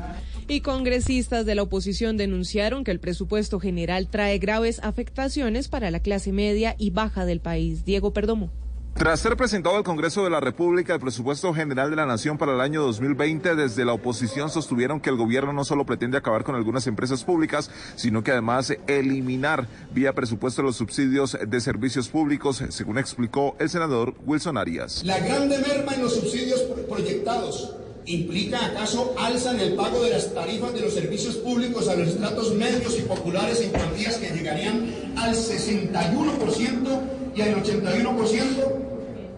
Y 0.51 0.59
congresistas 0.59 1.45
de 1.45 1.55
la 1.55 1.61
oposición 1.61 2.17
denunciaron 2.17 2.83
que 2.83 2.91
el 2.91 2.99
presupuesto 2.99 3.57
general 3.57 4.09
trae 4.09 4.37
graves 4.37 4.81
afectaciones 4.83 5.69
para 5.69 5.91
la 5.91 6.01
clase 6.01 6.33
media 6.33 6.75
y 6.77 6.89
baja 6.89 7.23
del 7.23 7.39
país. 7.39 7.85
Diego 7.85 8.11
Perdomo. 8.11 8.51
Tras 8.93 9.21
ser 9.21 9.37
presentado 9.37 9.77
al 9.77 9.85
Congreso 9.85 10.25
de 10.25 10.29
la 10.29 10.41
República 10.41 10.93
el 10.93 10.99
presupuesto 10.99 11.53
general 11.53 11.89
de 11.89 11.95
la 11.95 12.05
Nación 12.05 12.37
para 12.37 12.53
el 12.53 12.59
año 12.59 12.81
2020, 12.81 13.55
desde 13.55 13.85
la 13.85 13.93
oposición 13.93 14.49
sostuvieron 14.49 14.99
que 14.99 15.09
el 15.09 15.15
gobierno 15.15 15.53
no 15.53 15.63
solo 15.63 15.85
pretende 15.85 16.17
acabar 16.17 16.43
con 16.43 16.55
algunas 16.55 16.85
empresas 16.85 17.23
públicas, 17.23 17.71
sino 17.95 18.21
que 18.21 18.31
además 18.31 18.73
eliminar 18.87 19.69
vía 19.93 20.11
presupuesto 20.11 20.63
los 20.63 20.75
subsidios 20.75 21.37
de 21.47 21.61
servicios 21.61 22.09
públicos, 22.09 22.61
según 22.71 22.97
explicó 22.97 23.55
el 23.57 23.69
senador 23.69 24.15
Wilson 24.25 24.57
Arias. 24.57 25.01
La 25.05 25.17
grande 25.17 25.59
merma 25.59 25.93
en 25.93 26.01
los 26.01 26.13
subsidios 26.13 26.59
proyectados 26.89 27.73
¿Implica 28.05 28.65
acaso 28.65 29.13
alza 29.17 29.51
en 29.51 29.59
el 29.59 29.73
pago 29.75 30.03
de 30.03 30.09
las 30.09 30.33
tarifas 30.33 30.73
de 30.73 30.81
los 30.81 30.93
servicios 30.93 31.35
públicos 31.35 31.87
a 31.87 31.95
los 31.95 32.09
estratos 32.09 32.53
medios 32.55 32.97
y 32.97 33.03
populares 33.03 33.61
en 33.61 33.69
cuantías 33.69 34.17
que 34.17 34.31
llegarían 34.31 35.13
al 35.17 35.35
61% 35.35 37.01
y 37.35 37.41
al 37.41 37.63
81%? 37.63 38.91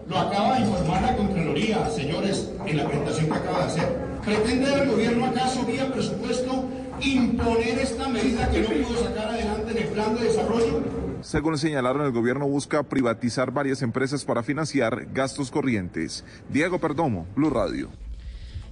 Lo 0.08 0.18
acaba 0.18 0.54
de 0.54 0.66
informar 0.66 1.02
la 1.02 1.16
Contraloría, 1.16 1.90
señores, 1.90 2.50
en 2.66 2.76
la 2.76 2.86
presentación 2.86 3.26
que 3.26 3.34
acaba 3.34 3.58
de 3.60 3.64
hacer. 3.64 3.96
¿Pretende 4.24 4.72
el 4.72 4.90
gobierno 4.90 5.26
acaso 5.26 5.64
vía 5.64 5.90
presupuesto 5.92 6.64
imponer 7.00 7.78
esta 7.78 8.08
medida 8.08 8.50
que 8.50 8.60
no 8.60 8.68
pudo 8.68 9.02
sacar 9.02 9.28
adelante 9.28 9.72
en 9.72 9.78
el 9.78 9.88
plan 9.88 10.14
de 10.14 10.24
desarrollo? 10.24 10.82
Según 11.20 11.56
señalaron, 11.58 12.04
el 12.04 12.12
gobierno 12.12 12.46
busca 12.46 12.82
privatizar 12.82 13.50
varias 13.50 13.82
empresas 13.82 14.24
para 14.24 14.42
financiar 14.42 15.06
gastos 15.12 15.50
corrientes. 15.50 16.24
Diego 16.50 16.78
Perdomo, 16.78 17.26
Blue 17.34 17.50
Radio. 17.50 17.90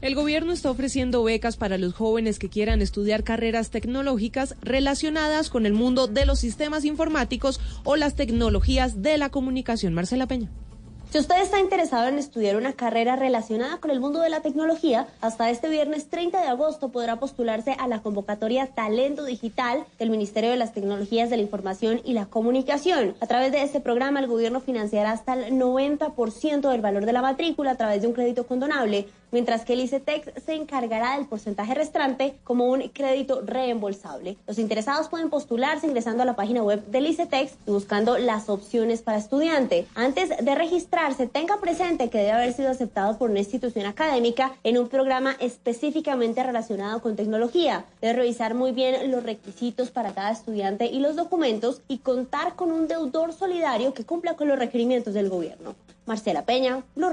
El 0.03 0.17
gobierno 0.17 0.53
está 0.53 0.69
ofreciendo 0.69 1.23
becas 1.23 1.57
para 1.57 1.79
los 1.79 1.95
jóvenes 1.95 2.41
que 2.41 2.49
quieran 2.49 2.83
estudiar 2.83 3.23
carreras 3.23 3.71
tecnológicas 3.71 4.57
relacionadas 4.61 5.49
con 5.49 5.65
el 5.65 5.75
mundo 5.75 6.09
de 6.09 6.27
los 6.27 6.41
sistemas 6.41 6.85
informáticos 6.85 7.61
o 7.85 7.95
las 7.95 8.17
tecnologías 8.17 9.01
de 9.01 9.17
la 9.17 9.29
comunicación. 9.29 9.95
Marcela 9.95 10.27
Peña. 10.27 10.51
Si 11.13 11.19
usted 11.19 11.41
está 11.43 11.61
interesado 11.61 12.09
en 12.09 12.19
estudiar 12.19 12.57
una 12.57 12.73
carrera 12.73 13.17
relacionada 13.17 13.79
con 13.79 13.91
el 13.91 14.01
mundo 14.01 14.21
de 14.21 14.31
la 14.31 14.41
tecnología, 14.41 15.07
hasta 15.21 15.51
este 15.51 15.69
viernes 15.69 16.09
30 16.09 16.41
de 16.41 16.49
agosto 16.49 16.89
podrá 16.89 17.21
postularse 17.21 17.77
a 17.79 17.87
la 17.87 18.01
convocatoria 18.01 18.67
Talento 18.67 19.25
Digital 19.25 19.85
del 19.99 20.09
Ministerio 20.09 20.51
de 20.51 20.57
las 20.57 20.73
Tecnologías 20.73 21.29
de 21.29 21.37
la 21.37 21.43
Información 21.43 22.01
y 22.03 22.15
la 22.15 22.27
Comunicación. 22.27 23.15
A 23.21 23.27
través 23.27 23.53
de 23.53 23.63
este 23.63 23.79
programa, 23.79 24.21
el 24.21 24.27
gobierno 24.27 24.61
financiará 24.61 25.13
hasta 25.13 25.35
el 25.35 25.53
90% 25.53 26.71
del 26.71 26.81
valor 26.81 27.05
de 27.05 27.13
la 27.13 27.21
matrícula 27.21 27.73
a 27.73 27.77
través 27.77 28.01
de 28.01 28.09
un 28.09 28.15
crédito 28.15 28.47
condonable, 28.47 29.07
mientras 29.33 29.65
que 29.65 29.73
el 29.73 29.81
ICETEX 29.81 30.45
se 30.45 30.55
encargará 30.55 31.17
del 31.17 31.27
porcentaje 31.27 31.75
restante 31.75 32.35
como 32.45 32.67
un 32.67 32.83
crédito 32.89 33.41
reembolsable. 33.41 34.37
Los 34.47 34.59
interesados 34.59 35.09
pueden 35.09 35.31
postularse 35.31 35.89
ingresando 35.89 36.23
a 36.23 36.27
la 36.27 36.37
página 36.37 36.63
web 36.63 36.85
del 36.87 37.07
ICETEX 37.09 37.55
y 37.67 37.71
buscando 37.73 38.19
las 38.19 38.49
opciones 38.49 39.03
para 39.03 39.19
estudiante. 39.19 39.87
Antes 39.95 40.29
de 40.29 40.55
registrar 40.55 40.93
tenga 41.33 41.59
presente 41.59 42.11
que 42.11 42.19
debe 42.19 42.33
haber 42.33 42.53
sido 42.53 42.71
aceptado 42.71 43.19
por 43.19 43.31
una 43.31 43.41
institución 43.41 43.87
académica 43.87 44.53
en 44.63 44.79
un 44.79 44.89
programa 44.89 45.35
específicamente 45.41 46.43
relacionado 46.43 47.01
con 47.01 47.17
tecnología. 47.17 47.85
Debe 48.01 48.13
revisar 48.15 48.55
muy 48.55 48.73
bien 48.73 49.11
los 49.11 49.23
requisitos 49.23 49.91
para 49.91 50.13
cada 50.13 50.31
estudiante 50.31 50.87
y 50.87 51.01
los 51.01 51.17
documentos 51.17 51.81
y 51.89 51.99
contar 51.99 52.55
con 52.55 52.71
un 52.71 52.89
deudor 52.89 53.33
solidario 53.33 53.95
que 53.95 54.05
cumpla 54.05 54.35
con 54.35 54.49
los 54.49 54.59
requerimientos 54.59 55.15
del 55.15 55.29
gobierno. 55.29 55.75
Marcela 56.07 56.45
Peña, 56.45 56.83
Blue. 56.95 57.09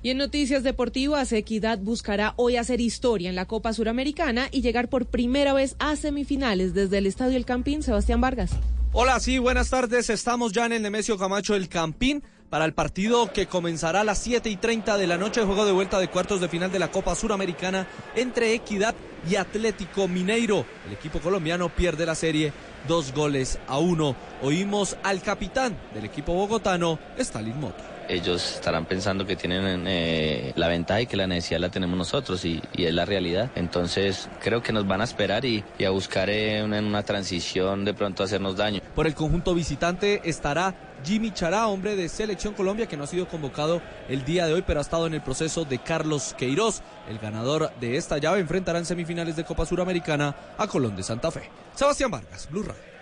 Y 0.00 0.10
en 0.10 0.18
noticias 0.18 0.62
deportivas, 0.62 1.32
Equidad 1.32 1.78
buscará 1.78 2.34
hoy 2.36 2.56
hacer 2.56 2.80
historia 2.80 3.30
en 3.30 3.34
la 3.34 3.46
Copa 3.46 3.72
Suramericana 3.72 4.48
y 4.52 4.60
llegar 4.60 4.88
por 4.88 5.06
primera 5.06 5.52
vez 5.52 5.74
a 5.80 5.96
semifinales 5.96 6.72
desde 6.72 6.98
el 6.98 7.06
Estadio 7.06 7.36
El 7.36 7.44
Campín. 7.44 7.82
Sebastián 7.82 8.20
Vargas. 8.20 8.52
Hola, 8.92 9.18
sí, 9.18 9.38
buenas 9.38 9.70
tardes. 9.70 10.08
Estamos 10.08 10.52
ya 10.52 10.66
en 10.66 10.72
el 10.72 10.82
Nemesio 10.82 11.18
Camacho 11.18 11.56
El 11.56 11.68
Campín 11.68 12.22
para 12.48 12.64
el 12.64 12.74
partido 12.74 13.32
que 13.32 13.46
comenzará 13.46 14.02
a 14.02 14.04
las 14.04 14.18
7 14.18 14.48
y 14.48 14.56
30 14.56 14.96
de 14.98 15.06
la 15.08 15.18
noche, 15.18 15.42
juego 15.42 15.66
de 15.66 15.72
vuelta 15.72 15.98
de 15.98 16.08
cuartos 16.08 16.40
de 16.40 16.48
final 16.48 16.70
de 16.70 16.78
la 16.78 16.92
Copa 16.92 17.16
Suramericana 17.16 17.88
entre 18.14 18.54
Equidad 18.54 18.94
y 19.28 19.34
Atlético 19.34 20.06
Mineiro. 20.06 20.64
El 20.86 20.92
equipo 20.92 21.18
colombiano 21.18 21.70
pierde 21.70 22.06
la 22.06 22.14
serie 22.14 22.52
dos 22.86 23.12
goles 23.12 23.58
a 23.66 23.78
uno. 23.78 24.14
Oímos 24.42 24.96
al 25.02 25.22
capitán 25.22 25.76
del 25.92 26.04
equipo 26.04 26.34
bogotano, 26.34 27.00
Stalin 27.18 27.58
Moto 27.58 27.97
ellos 28.08 28.54
estarán 28.54 28.86
pensando 28.86 29.26
que 29.26 29.36
tienen 29.36 29.84
eh, 29.86 30.52
la 30.56 30.68
ventaja 30.68 31.02
y 31.02 31.06
que 31.06 31.16
la 31.16 31.26
necesidad 31.26 31.60
la 31.60 31.70
tenemos 31.70 31.96
nosotros 31.96 32.44
y, 32.44 32.62
es 32.74 32.94
la 32.94 33.04
realidad. 33.04 33.50
Entonces 33.54 34.28
creo 34.40 34.62
que 34.62 34.72
nos 34.72 34.86
van 34.86 35.00
a 35.00 35.04
esperar 35.04 35.44
y, 35.44 35.64
a 35.84 35.90
buscar 35.90 36.30
en 36.30 36.72
una 36.72 37.02
transición 37.02 37.84
de 37.84 37.94
pronto 37.94 38.22
hacernos 38.22 38.56
daño. 38.56 38.80
Por 38.94 39.06
el 39.06 39.14
conjunto 39.14 39.54
visitante 39.54 40.20
estará 40.24 40.74
Jimmy 41.04 41.30
Chará, 41.32 41.68
hombre 41.68 41.96
de 41.96 42.08
Selección 42.08 42.54
Colombia, 42.54 42.86
que 42.86 42.96
no 42.96 43.04
ha 43.04 43.06
sido 43.06 43.28
convocado 43.28 43.80
el 44.08 44.24
día 44.24 44.46
de 44.46 44.54
hoy, 44.54 44.64
pero 44.66 44.80
ha 44.80 44.82
estado 44.82 45.06
en 45.06 45.14
el 45.14 45.22
proceso 45.22 45.64
de 45.64 45.78
Carlos 45.78 46.34
Queiroz. 46.36 46.82
El 47.08 47.18
ganador 47.18 47.72
de 47.80 47.96
esta 47.96 48.18
llave 48.18 48.40
enfrentará 48.40 48.78
en 48.78 48.86
semifinales 48.86 49.36
de 49.36 49.44
Copa 49.44 49.66
Suramericana 49.66 50.34
a 50.56 50.66
Colón 50.66 50.96
de 50.96 51.02
Santa 51.02 51.30
Fe. 51.30 51.50
Sebastián 51.74 52.10
Vargas, 52.10 52.48
Blue 52.50 52.62
Radio. 52.62 52.97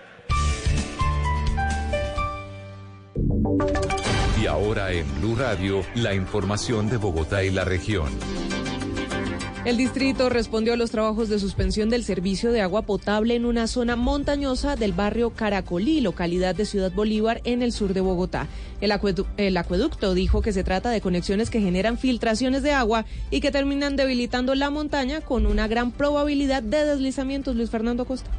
Y 4.47 4.49
ahora 4.49 4.93
en 4.93 5.05
Blue 5.19 5.35
Radio, 5.35 5.83
la 5.97 6.15
información 6.15 6.89
de 6.89 6.99
Bogotá 6.99 7.43
y 7.43 7.51
la 7.51 7.65
región. 7.65 8.13
El 9.65 9.77
distrito 9.77 10.29
respondió 10.29 10.73
a 10.73 10.77
los 10.77 10.93
trabajos 10.93 11.29
de 11.29 11.41
suspensión 11.41 11.91
del 11.91 12.05
servicio 12.05 12.53
de 12.53 12.61
agua 12.61 12.83
potable 12.83 13.35
en 13.35 13.45
una 13.45 13.67
zona 13.67 13.97
montañosa 13.97 14.77
del 14.77 14.93
barrio 14.93 15.31
Caracolí, 15.31 16.01
localidad 16.01 16.55
de 16.55 16.65
Ciudad 16.65 16.93
Bolívar, 16.93 17.41
en 17.43 17.61
el 17.61 17.73
sur 17.73 17.93
de 17.93 18.01
Bogotá. 18.01 18.47
El, 18.81 18.93
el, 19.37 19.57
acueducto 19.57 20.15
dijo 20.15 20.43
que 20.43 20.53
se 20.53 20.63
trata 20.63 20.91
de 20.91 21.01
conexiones 21.01 21.51
que 21.51 21.61
generan 21.61 21.99
filtraciones 21.99 22.63
de 22.63 22.71
agua 22.71 23.05
y 23.33 23.41
que 23.41 23.51
terminan 23.51 23.97
debilitando 23.97 24.55
la 24.55 24.71
montaña 24.71 25.23
con 25.23 25.47
una 25.47 25.67
gran 25.67 25.91
probabilidad 25.91 26.63
de 26.63 26.85
deslizamientos. 26.85 27.57
Luis 27.57 27.71
Fernando 27.71 28.05
Costa. 28.05 28.31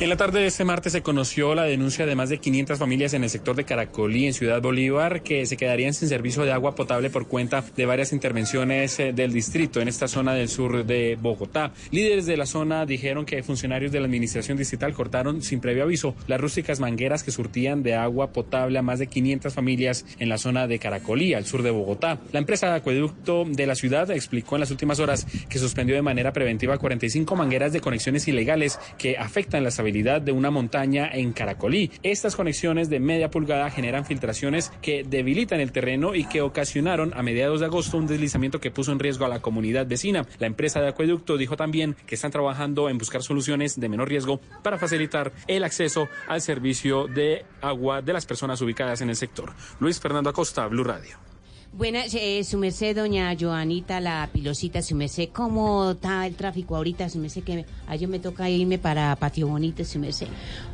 En 0.00 0.08
la 0.08 0.16
tarde 0.16 0.40
de 0.40 0.46
este 0.46 0.64
martes 0.64 0.94
se 0.94 1.02
conoció 1.02 1.54
la 1.54 1.64
denuncia 1.64 2.06
de 2.06 2.14
más 2.14 2.30
de 2.30 2.38
500 2.38 2.78
familias 2.78 3.12
en 3.12 3.22
el 3.22 3.28
sector 3.28 3.54
de 3.54 3.64
Caracolí, 3.64 4.26
en 4.26 4.32
Ciudad 4.32 4.62
Bolívar, 4.62 5.22
que 5.22 5.44
se 5.44 5.58
quedarían 5.58 5.92
sin 5.92 6.08
servicio 6.08 6.42
de 6.42 6.52
agua 6.52 6.74
potable 6.74 7.10
por 7.10 7.28
cuenta 7.28 7.62
de 7.76 7.84
varias 7.84 8.14
intervenciones 8.14 8.98
eh, 8.98 9.12
del 9.12 9.34
distrito 9.34 9.78
en 9.78 9.88
esta 9.88 10.08
zona 10.08 10.32
del 10.32 10.48
sur 10.48 10.86
de 10.86 11.18
Bogotá. 11.20 11.72
Líderes 11.90 12.24
de 12.24 12.38
la 12.38 12.46
zona 12.46 12.86
dijeron 12.86 13.26
que 13.26 13.42
funcionarios 13.42 13.92
de 13.92 14.00
la 14.00 14.06
administración 14.06 14.56
distrital 14.56 14.94
cortaron 14.94 15.42
sin 15.42 15.60
previo 15.60 15.82
aviso 15.82 16.14
las 16.28 16.40
rústicas 16.40 16.80
mangueras 16.80 17.22
que 17.22 17.30
surtían 17.30 17.82
de 17.82 17.94
agua 17.94 18.32
potable 18.32 18.78
a 18.78 18.82
más 18.82 19.00
de 19.00 19.06
500 19.06 19.52
familias 19.52 20.06
en 20.18 20.30
la 20.30 20.38
zona 20.38 20.66
de 20.66 20.78
Caracolí, 20.78 21.34
al 21.34 21.44
sur 21.44 21.62
de 21.62 21.72
Bogotá. 21.72 22.18
La 22.32 22.38
empresa 22.38 22.70
de 22.70 22.76
acueducto 22.76 23.44
de 23.44 23.66
la 23.66 23.74
ciudad 23.74 24.10
explicó 24.10 24.56
en 24.56 24.60
las 24.60 24.70
últimas 24.70 24.98
horas 24.98 25.26
que 25.50 25.58
suspendió 25.58 25.94
de 25.94 26.00
manera 26.00 26.32
preventiva 26.32 26.78
45 26.78 27.36
mangueras 27.36 27.74
de 27.74 27.82
conexiones 27.82 28.26
ilegales 28.28 28.78
que 28.96 29.18
afectan 29.18 29.62
la 29.62 29.68
estabilidad 29.68 29.89
de 29.92 30.32
una 30.32 30.50
montaña 30.50 31.10
en 31.12 31.32
Caracolí. 31.32 31.90
Estas 32.04 32.36
conexiones 32.36 32.88
de 32.88 33.00
media 33.00 33.30
pulgada 33.30 33.70
generan 33.70 34.06
filtraciones 34.06 34.72
que 34.80 35.02
debilitan 35.02 35.58
el 35.58 35.72
terreno 35.72 36.14
y 36.14 36.24
que 36.24 36.42
ocasionaron 36.42 37.12
a 37.14 37.22
mediados 37.22 37.58
de 37.58 37.66
agosto 37.66 37.96
un 37.96 38.06
deslizamiento 38.06 38.60
que 38.60 38.70
puso 38.70 38.92
en 38.92 39.00
riesgo 39.00 39.24
a 39.24 39.28
la 39.28 39.40
comunidad 39.40 39.86
vecina. 39.86 40.26
La 40.38 40.46
empresa 40.46 40.80
de 40.80 40.88
acueducto 40.88 41.36
dijo 41.36 41.56
también 41.56 41.96
que 42.06 42.14
están 42.14 42.30
trabajando 42.30 42.88
en 42.88 42.98
buscar 42.98 43.22
soluciones 43.22 43.80
de 43.80 43.88
menor 43.88 44.08
riesgo 44.08 44.40
para 44.62 44.78
facilitar 44.78 45.32
el 45.48 45.64
acceso 45.64 46.08
al 46.28 46.40
servicio 46.40 47.08
de 47.08 47.44
agua 47.60 48.00
de 48.00 48.12
las 48.12 48.26
personas 48.26 48.60
ubicadas 48.60 49.00
en 49.00 49.10
el 49.10 49.16
sector. 49.16 49.52
Luis 49.80 49.98
Fernando 49.98 50.30
Acosta, 50.30 50.66
Blue 50.68 50.84
Radio. 50.84 51.29
Buenas, 51.72 52.12
eh, 52.14 52.42
su 52.42 52.58
merced, 52.58 52.96
doña 52.96 53.32
Joanita, 53.38 54.00
la 54.00 54.28
pilosita, 54.32 54.82
su 54.82 54.96
merced, 54.96 55.28
¿cómo 55.32 55.92
está 55.92 56.26
el 56.26 56.34
tráfico 56.34 56.74
ahorita? 56.74 57.08
Su 57.08 57.18
merced, 57.18 57.44
que 57.44 57.64
a 57.86 57.94
yo 57.94 58.08
me 58.08 58.18
toca 58.18 58.50
irme 58.50 58.76
para 58.76 59.14
Patio 59.14 59.46
Bonito, 59.46 59.84
su 59.84 60.00
merced. 60.00 60.26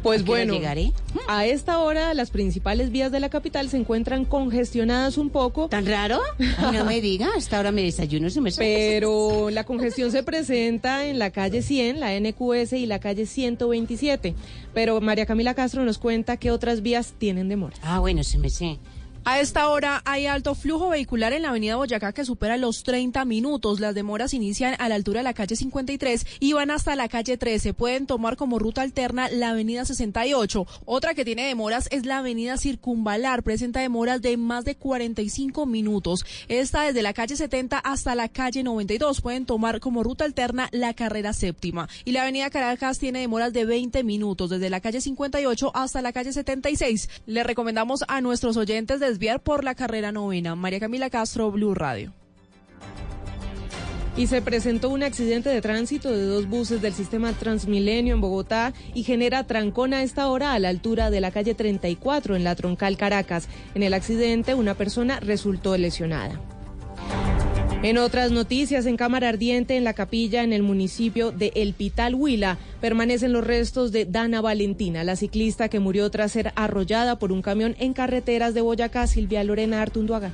Pues 0.03 0.25
bueno, 0.25 0.55
llegaré? 0.55 0.93
a 1.29 1.45
esta 1.45 1.81
hora 1.81 2.15
las 2.15 2.31
principales 2.31 2.91
vías 2.91 3.13
de 3.13 3.21
la 3.21 3.29
capital 3.29 3.69
se 3.69 3.77
encuentran 3.77 4.25
congestionadas 4.25 5.19
un 5.19 5.29
poco. 5.29 5.69
¿Tan 5.69 5.85
raro? 5.85 6.19
no 6.73 6.85
me 6.87 7.03
diga, 7.03 7.29
hasta 7.37 7.59
ahora 7.59 7.73
me 7.73 7.83
desayuno, 7.83 8.31
su 8.31 8.41
merced. 8.41 8.63
Pero 8.63 9.51
la 9.51 9.65
congestión 9.65 10.11
se 10.11 10.23
presenta 10.23 11.05
en 11.05 11.19
la 11.19 11.31
calle 11.31 11.61
100, 11.61 12.01
la 12.01 12.19
NQS 12.19 12.73
y 12.73 12.87
la 12.87 13.01
calle 13.01 13.27
127. 13.27 14.35
Pero 14.73 15.03
María 15.03 15.27
Camila 15.27 15.53
Castro 15.53 15.85
nos 15.85 15.99
cuenta 15.99 16.39
que 16.39 16.51
otras 16.51 16.81
vías 16.81 17.13
tienen 17.19 17.51
demora. 17.51 17.77
Ah, 17.83 17.99
bueno, 17.99 18.25
su 18.25 18.39
merced. 18.39 18.77
A 19.29 19.41
esta 19.41 19.69
hora 19.71 20.03
hay 20.05 20.27
alto 20.27 20.55
flujo 20.55 20.91
vehicular 20.91 21.33
en 21.33 21.43
la 21.43 21.49
avenida 21.49 21.75
Boyacá 21.75 22.13
que 22.13 22.25
supera 22.25 22.57
los 22.57 22.85
30 22.85 23.25
minutos. 23.25 23.81
Las 23.81 23.93
demoras 23.93 24.33
inician 24.35 24.77
a 24.79 24.89
la 24.89 24.95
altura 24.95 25.19
de 25.19 25.25
la 25.25 25.35
calle 25.35 25.57
53 25.57 26.25
y 26.39 26.53
van 26.53 26.71
hasta 26.71 26.95
la 26.95 27.09
calle 27.09 27.37
13. 27.37 27.75
Pueden 27.75 28.07
tomar 28.07 28.37
como 28.37 28.61
ruta 28.61 28.83
alterna 28.83 29.29
la 29.29 29.51
avenida 29.51 29.85
68. 29.85 30.65
Otra 30.85 31.15
que 31.15 31.25
tiene 31.25 31.45
demoras 31.45 31.89
es 31.91 32.07
la 32.07 32.19
avenida 32.19 32.57
Circunvalar. 32.57 33.43
Presenta 33.43 33.81
demoras 33.81 34.23
de 34.23 34.37
más 34.37 34.65
de 34.65 34.77
45 34.77 35.67
minutos. 35.67 36.25
Esta 36.47 36.83
desde 36.83 37.03
la 37.03 37.13
calle 37.13 37.35
70 37.35 37.81
hasta 37.81 38.15
la 38.15 38.29
calle 38.29 38.63
92. 38.63 39.23
Pueden 39.23 39.45
tomar 39.45 39.81
como 39.81 40.05
ruta 40.05 40.25
alterna 40.25 40.69
la 40.71 40.95
carrera 40.95 41.33
séptima. 41.33 41.89
Y 42.05 42.13
la 42.13 42.23
avenida 42.23 42.49
Caracas 42.51 43.01
tiene 43.01 43.23
demoras 43.23 43.53
de 43.53 43.65
20 43.65 44.05
minutos 44.05 44.51
desde 44.51 44.71
la 44.71 44.79
calle 44.81 45.01
58 45.01 45.73
hasta 45.75 46.01
la 46.01 46.13
calle 46.13 46.33
76. 46.33 47.09
Le 47.27 47.43
recomendamos 47.43 48.05
a 48.07 48.21
nuestros 48.21 48.57
oyentes 48.57 49.01
desde 49.01 49.16
desviar 49.17 49.41
por 49.41 49.65
la 49.65 49.75
carrera 49.75 50.13
novena. 50.13 50.55
María 50.57 50.79
Camila 50.79 51.09
Castro, 51.09 51.51
Blue 51.51 51.75
Radio. 51.75 52.13
Y 54.15 54.27
se 54.27 54.43
presentó 54.43 54.91
un 54.91 55.03
accidente 55.03 55.49
de 55.49 55.63
tránsito 55.63 56.11
de 56.11 56.23
dos 56.23 56.47
buses 56.47 56.83
del 56.83 56.93
sistema 56.93 57.33
Transmilenio 57.33 58.15
en 58.15 58.21
Bogotá 58.21 58.75
y 58.93 59.05
genera 59.05 59.47
trancón 59.47 59.95
a 59.95 60.03
esta 60.03 60.29
hora 60.29 60.53
a 60.53 60.59
la 60.59 60.69
altura 60.69 61.09
de 61.09 61.23
la 61.23 61.31
calle 61.31 61.55
34 61.55 62.37
en 62.37 62.45
la 62.45 62.55
troncal 62.57 62.99
Caracas. 62.99 63.49
En 63.75 63.83
el 63.83 63.95
accidente 63.95 64.55
una 64.55 64.75
persona 64.75 65.19
resultó 65.19 65.79
lesionada. 65.79 66.39
En 67.87 67.99
otras 67.99 68.33
noticias, 68.33 68.85
en 68.87 68.97
Cámara 68.97 69.29
Ardiente, 69.29 69.77
en 69.77 69.85
la 69.85 69.95
capilla 69.95 70.43
en 70.43 70.53
el 70.53 70.65
municipio 70.65 71.31
de 71.31 71.53
El 71.55 71.73
Pital, 71.73 72.17
Huila, 72.17 72.59
permanecen 72.81 73.33
los 73.33 73.47
restos 73.47 73.93
de 73.93 74.05
Dana 74.05 74.41
Valentina, 74.41 75.05
la 75.05 75.15
ciclista 75.15 75.69
que 75.69 75.79
murió 75.79 76.11
tras 76.11 76.33
ser 76.33 76.53
arrollada 76.57 77.21
por 77.21 77.31
un 77.31 77.43
camión 77.43 77.77
en 77.79 77.93
carreteras 77.93 78.55
de 78.55 78.61
Boyacá, 78.61 79.07
Silvia 79.07 79.45
Lorena 79.45 79.83
Artunduaga. 79.83 80.33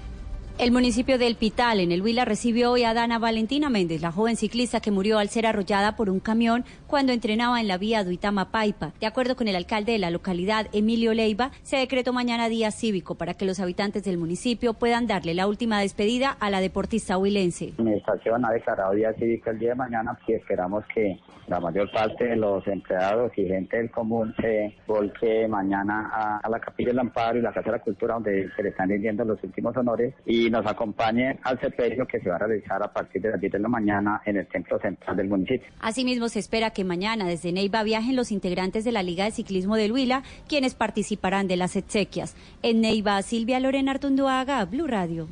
El 0.56 0.70
municipio 0.70 1.18
de 1.18 1.26
El 1.26 1.36
Pital, 1.36 1.80
en 1.80 1.92
el 1.92 2.00
Huila, 2.00 2.24
recibió 2.24 2.70
hoy 2.70 2.84
a 2.84 2.94
Dana 2.94 3.18
Valentina 3.18 3.68
Méndez, 3.68 4.00
la 4.00 4.12
joven 4.12 4.36
ciclista 4.36 4.80
que 4.80 4.90
murió 4.90 5.18
al 5.18 5.28
ser 5.28 5.44
arrollada 5.44 5.94
por 5.94 6.08
un 6.08 6.20
camión 6.20 6.64
cuando 6.92 7.14
entrenaba 7.14 7.58
en 7.58 7.68
la 7.68 7.78
vía 7.78 8.04
Duitama-Paipa. 8.04 8.92
De 9.00 9.06
acuerdo 9.06 9.34
con 9.34 9.48
el 9.48 9.56
alcalde 9.56 9.92
de 9.92 9.98
la 9.98 10.10
localidad, 10.10 10.66
Emilio 10.74 11.14
Leiva, 11.14 11.50
se 11.62 11.78
decretó 11.78 12.12
mañana 12.12 12.50
día 12.50 12.70
cívico 12.70 13.14
para 13.14 13.32
que 13.32 13.46
los 13.46 13.60
habitantes 13.60 14.04
del 14.04 14.18
municipio 14.18 14.74
puedan 14.74 15.06
darle 15.06 15.32
la 15.32 15.46
última 15.46 15.80
despedida 15.80 16.36
a 16.38 16.50
la 16.50 16.60
deportista 16.60 17.16
huilense. 17.16 17.72
La 17.78 17.84
administración 17.84 18.44
ha 18.44 18.50
declarado 18.50 18.92
día 18.92 19.14
cívico 19.14 19.48
el 19.48 19.58
día 19.58 19.70
de 19.70 19.76
mañana 19.76 20.18
y 20.28 20.34
esperamos 20.34 20.84
que 20.94 21.18
la 21.46 21.60
mayor 21.60 21.90
parte 21.90 22.24
de 22.24 22.36
los 22.36 22.66
empleados 22.68 23.32
y 23.36 23.46
gente 23.46 23.78
del 23.78 23.90
común 23.90 24.34
se 24.40 24.76
volque 24.86 25.48
mañana 25.48 26.10
a, 26.12 26.38
a 26.38 26.48
la 26.48 26.60
Capilla 26.60 26.90
del 26.90 26.98
Amparo 26.98 27.38
y 27.38 27.42
la 27.42 27.52
Casa 27.52 27.70
de 27.70 27.78
la 27.78 27.82
Cultura 27.82 28.14
donde 28.14 28.50
se 28.54 28.62
le 28.62 28.68
están 28.68 28.90
rindiendo 28.90 29.24
los 29.24 29.42
últimos 29.42 29.76
honores 29.76 30.14
y 30.24 30.50
nos 30.50 30.66
acompañe 30.66 31.38
al 31.42 31.58
sepelio 31.58 32.06
que 32.06 32.20
se 32.20 32.28
va 32.28 32.36
a 32.36 32.40
realizar 32.40 32.82
a 32.82 32.92
partir 32.92 33.22
de 33.22 33.30
las 33.30 33.40
10 33.40 33.52
de 33.54 33.58
la 33.58 33.68
mañana 33.68 34.20
en 34.24 34.36
el 34.36 34.46
templo 34.46 34.78
central 34.78 35.16
del 35.16 35.28
municipio. 35.28 35.66
Asimismo, 35.80 36.28
se 36.28 36.38
espera 36.38 36.70
que 36.70 36.81
mañana 36.84 37.26
desde 37.26 37.52
Neiva 37.52 37.82
viajen 37.82 38.16
los 38.16 38.32
integrantes 38.32 38.84
de 38.84 38.92
la 38.92 39.02
Liga 39.02 39.24
de 39.24 39.30
Ciclismo 39.30 39.76
del 39.76 39.92
Huila, 39.92 40.22
quienes 40.48 40.74
participarán 40.74 41.48
de 41.48 41.56
las 41.56 41.76
exequias. 41.76 42.34
En 42.62 42.80
Neiva, 42.80 43.20
Silvia 43.22 43.60
Lorena 43.60 43.92
Artunduaga, 43.92 44.64
Blue 44.64 44.86
Radio. 44.86 45.28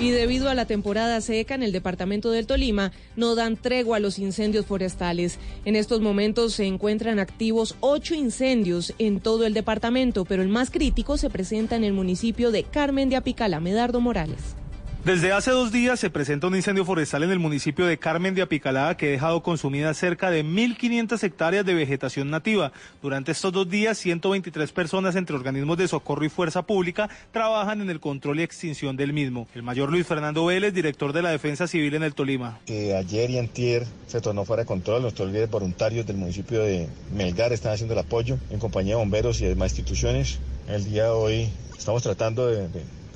Y 0.00 0.12
debido 0.12 0.48
a 0.48 0.54
la 0.54 0.64
temporada 0.64 1.20
seca 1.20 1.54
en 1.54 1.62
el 1.62 1.72
departamento 1.72 2.30
del 2.30 2.46
Tolima, 2.46 2.90
no 3.16 3.34
dan 3.34 3.58
tregua 3.58 3.98
a 3.98 4.00
los 4.00 4.18
incendios 4.18 4.64
forestales. 4.64 5.38
En 5.66 5.76
estos 5.76 6.00
momentos 6.00 6.54
se 6.54 6.64
encuentran 6.64 7.18
activos 7.18 7.76
ocho 7.80 8.14
incendios 8.14 8.94
en 8.98 9.20
todo 9.20 9.44
el 9.44 9.52
departamento, 9.52 10.24
pero 10.24 10.40
el 10.40 10.48
más 10.48 10.70
crítico 10.70 11.18
se 11.18 11.28
presenta 11.28 11.76
en 11.76 11.84
el 11.84 11.92
municipio 11.92 12.50
de 12.50 12.62
Carmen 12.62 13.10
de 13.10 13.16
Apicala, 13.16 13.60
Medardo 13.60 14.00
Morales. 14.00 14.56
Desde 15.04 15.32
hace 15.32 15.50
dos 15.50 15.72
días 15.72 15.98
se 15.98 16.10
presenta 16.10 16.46
un 16.46 16.54
incendio 16.54 16.84
forestal 16.84 17.22
en 17.22 17.30
el 17.30 17.38
municipio 17.38 17.86
de 17.86 17.98
Carmen 17.98 18.34
de 18.34 18.42
Apicalá 18.42 18.94
que 18.98 19.08
ha 19.08 19.10
dejado 19.12 19.42
consumidas 19.42 19.96
cerca 19.96 20.30
de 20.30 20.44
1.500 20.44 21.22
hectáreas 21.24 21.64
de 21.64 21.72
vegetación 21.72 22.28
nativa. 22.28 22.70
Durante 23.00 23.32
estos 23.32 23.50
dos 23.50 23.70
días, 23.70 23.96
123 23.96 24.70
personas 24.72 25.16
entre 25.16 25.36
organismos 25.36 25.78
de 25.78 25.88
socorro 25.88 26.26
y 26.26 26.28
fuerza 26.28 26.60
pública 26.60 27.08
trabajan 27.32 27.80
en 27.80 27.88
el 27.88 27.98
control 27.98 28.40
y 28.40 28.42
extinción 28.42 28.94
del 28.94 29.14
mismo. 29.14 29.48
El 29.54 29.62
mayor 29.62 29.90
Luis 29.90 30.06
Fernando 30.06 30.44
Vélez, 30.44 30.74
director 30.74 31.14
de 31.14 31.22
la 31.22 31.30
Defensa 31.30 31.66
Civil 31.66 31.94
en 31.94 32.02
el 32.02 32.12
Tolima. 32.12 32.60
Que 32.66 32.94
ayer 32.94 33.30
y 33.30 33.38
antier 33.38 33.86
se 34.06 34.20
tornó 34.20 34.44
fuera 34.44 34.64
de 34.64 34.66
control. 34.66 35.00
Nuestros 35.00 35.28
líderes 35.28 35.50
voluntarios 35.50 36.06
del 36.06 36.18
municipio 36.18 36.60
de 36.62 36.90
Melgar 37.14 37.54
están 37.54 37.72
haciendo 37.72 37.94
el 37.94 38.00
apoyo 38.00 38.36
en 38.50 38.58
compañía 38.58 38.96
de 38.96 39.00
bomberos 39.00 39.40
y 39.40 39.46
demás 39.46 39.70
instituciones. 39.70 40.40
El 40.68 40.84
día 40.84 41.04
de 41.04 41.10
hoy 41.10 41.48
estamos 41.78 42.02
tratando 42.02 42.48
de 42.48 42.68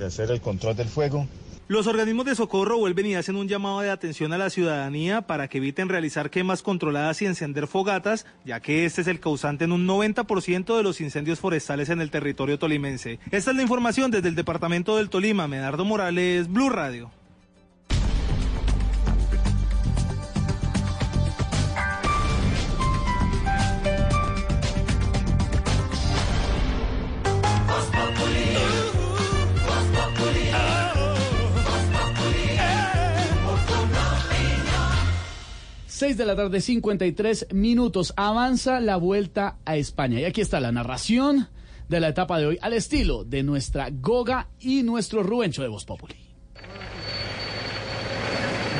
hacer 0.02 0.30
el 0.30 0.40
control 0.40 0.76
del 0.76 0.88
fuego. 0.88 1.28
Los 1.66 1.86
organismos 1.86 2.26
de 2.26 2.34
socorro 2.34 2.76
vuelven 2.76 3.06
y 3.06 3.14
hacen 3.14 3.36
un 3.36 3.48
llamado 3.48 3.80
de 3.80 3.90
atención 3.90 4.34
a 4.34 4.38
la 4.38 4.50
ciudadanía 4.50 5.22
para 5.22 5.48
que 5.48 5.56
eviten 5.56 5.88
realizar 5.88 6.28
quemas 6.28 6.60
controladas 6.62 7.22
y 7.22 7.26
encender 7.26 7.66
fogatas, 7.66 8.26
ya 8.44 8.60
que 8.60 8.84
este 8.84 9.00
es 9.00 9.06
el 9.06 9.18
causante 9.18 9.64
en 9.64 9.72
un 9.72 9.86
90% 9.86 10.76
de 10.76 10.82
los 10.82 11.00
incendios 11.00 11.40
forestales 11.40 11.88
en 11.88 12.02
el 12.02 12.10
territorio 12.10 12.58
tolimense. 12.58 13.18
Esta 13.30 13.50
es 13.50 13.56
la 13.56 13.62
información 13.62 14.10
desde 14.10 14.28
el 14.28 14.34
departamento 14.34 14.98
del 14.98 15.08
Tolima. 15.08 15.48
Medardo 15.48 15.86
Morales, 15.86 16.52
Blue 16.52 16.68
Radio. 16.68 17.10
Seis 35.96 36.16
de 36.16 36.26
la 36.26 36.34
tarde, 36.34 36.60
53 36.60 37.52
minutos. 37.52 38.14
Avanza 38.16 38.80
la 38.80 38.96
vuelta 38.96 39.58
a 39.64 39.76
España. 39.76 40.18
Y 40.18 40.24
aquí 40.24 40.40
está 40.40 40.58
la 40.58 40.72
narración 40.72 41.48
de 41.88 42.00
la 42.00 42.08
etapa 42.08 42.36
de 42.40 42.46
hoy 42.46 42.58
al 42.62 42.72
estilo 42.72 43.22
de 43.22 43.44
nuestra 43.44 43.90
Goga 43.92 44.48
y 44.58 44.82
nuestro 44.82 45.22
Rubencho 45.22 45.62
de 45.62 45.68
Voz 45.68 45.84
Populi. 45.84 46.16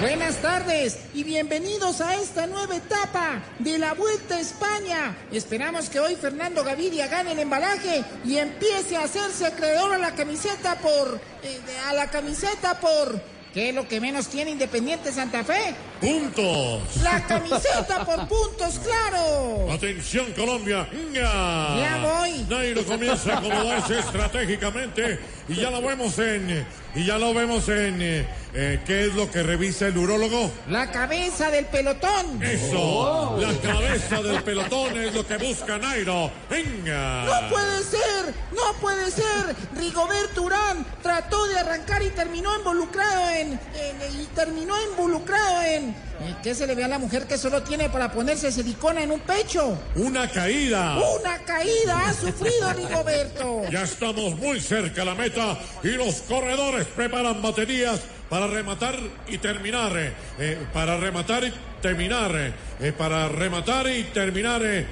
Buenas 0.01 0.43
tardes 0.43 0.99
y 1.15 1.23
bienvenidos 1.23 2.01
a 2.01 2.17
esta 2.17 2.49
nueva 2.49 2.79
etapa 2.79 3.45
de 3.61 3.79
la 3.79 3.95
Vuelta 3.95 4.35
a 4.35 4.41
España. 4.41 5.17
Esperamos 5.31 5.89
que 5.89 6.01
hoy 6.01 6.17
Fernando 6.17 6.65
Gaviria 6.65 7.07
gane 7.07 7.31
el 7.31 7.39
embalaje 7.39 8.05
y 8.25 8.39
empiece 8.39 8.97
a 8.97 9.05
hacerse 9.05 9.47
acreedor 9.47 9.95
a 9.95 9.99
la 9.99 10.17
camiseta 10.17 10.81
por... 10.81 11.21
eh, 11.45 11.61
a 11.87 11.93
la 11.93 12.11
camiseta 12.11 12.81
por... 12.81 13.34
¿Qué 13.55 13.69
es 13.69 13.75
lo 13.75 13.87
que 13.87 14.01
menos 14.01 14.27
tiene 14.27 14.51
Independiente 14.51 15.13
Santa 15.13 15.45
Fe? 15.45 15.77
Puntos. 16.01 16.97
La 17.05 17.25
camiseta 17.25 18.05
por 18.05 18.27
puntos, 18.27 18.81
claro. 18.81 19.71
Atención 19.71 20.33
Colombia. 20.33 20.89
¡Nga! 21.13 21.23
Ya 21.23 22.01
voy. 22.03 22.45
Nairo 22.51 22.85
comienza 22.85 23.35
a 23.35 23.39
acomodarse 23.39 24.01
estratégicamente 24.01 25.21
y 25.49 25.55
ya 25.55 25.71
lo 25.71 25.81
vemos 25.81 26.19
en 26.19 26.67
y 26.95 27.05
ya 27.05 27.19
lo 27.19 27.35
vemos 27.35 27.69
en 27.69 28.01
eh, 28.01 28.27
eh, 28.55 28.81
qué 28.87 29.07
es 29.07 29.15
lo 29.15 29.31
que 29.31 29.43
revisa 29.43 29.87
el 29.89 29.99
urólogo. 29.99 30.51
La 30.69 30.91
cabeza 30.91 31.51
del 31.51 31.65
pelotón. 31.67 32.43
Eso, 32.43 33.37
la 33.41 33.53
cabeza 33.61 34.23
del 34.23 34.43
pelotón 34.43 34.97
es 34.99 35.15
lo 35.15 35.27
que 35.27 35.37
busca 35.39 35.79
Nairo. 35.79 36.31
Venga. 36.49 37.25
No 37.25 37.49
puede 37.49 37.83
ser, 37.83 38.35
no 38.55 38.73
puede 38.81 39.11
ser. 39.11 39.57
Rigobert 39.77 40.39
Urán 40.39 40.87
trató 41.03 41.47
de 41.47 41.59
arrancar 41.59 42.03
y 42.03 42.11
terminó 42.11 42.57
involucrado 42.57 43.29
en, 43.31 43.53
en- 43.53 44.21
y 44.21 44.27
terminó 44.35 44.75
involucrado 44.91 45.63
en 45.63 45.95
¿Qué 46.43 46.55
se 46.55 46.67
le 46.67 46.75
ve 46.75 46.85
a 46.85 46.89
la 46.89 46.99
mujer 46.99 47.27
que 47.27 47.37
solo 47.39 47.63
tiene 47.63 47.89
para 47.89 48.11
ponerse 48.13 48.53
silicona 48.53 49.03
en 49.03 49.11
un 49.11 49.21
pecho? 49.21 49.77
Una 49.97 50.29
caída. 50.31 50.97
Una 51.21 51.39
caída 51.39 52.09
ha 52.09 52.13
sufrido 52.13 52.73
Rigoberto. 52.77 53.63
Ya 53.71 53.83
estamos 53.83 54.37
muy 54.39 54.61
cerca 54.61 55.03
a 55.03 55.05
la 55.07 55.15
meta 55.15 55.59
y 55.83 55.89
los 55.89 56.17
corredores 56.23 56.87
preparan 56.87 57.43
baterías 57.43 58.01
para 58.29 58.47
rematar 58.47 58.97
y 59.29 59.39
terminar. 59.39 59.97
eh, 59.97 60.13
eh, 60.39 60.67
para 60.73 60.97
rematar 60.97 61.45
y 61.45 61.53
terminar. 61.81 62.33
eh, 62.81 62.93
para 62.93 63.29
rematar 63.29 63.87
y 63.89 64.05
terminar. 64.05 64.63
eh, 64.65 64.87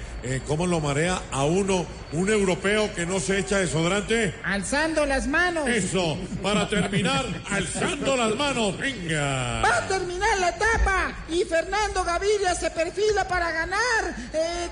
¿Cómo 0.47 0.67
lo 0.69 0.79
marea 0.79 1.21
a 1.33 1.45
uno 1.45 1.85
un 2.13 2.31
europeo 2.31 2.95
que 2.95 3.05
no 3.05 3.19
se 3.19 3.39
echa 3.41 3.59
desodorante? 3.59 4.33
Alzando 4.45 5.05
las 5.05 5.27
manos. 5.27 5.67
Eso, 5.69 6.17
para 6.41 6.69
terminar, 6.69 7.25
alzando 7.51 8.17
las 8.17 8.37
manos. 8.37 8.79
Venga. 8.79 9.63
Va 9.63 9.79
a 9.79 9.89
terminar 9.89 10.39
la 10.39 10.51
etapa 10.51 11.13
y 11.29 11.43
Fernando 11.45 12.05
Gaviria 12.05 12.55
se 12.55 12.71
perfila 12.71 13.27
para 13.27 13.51
ganar. 13.51 14.15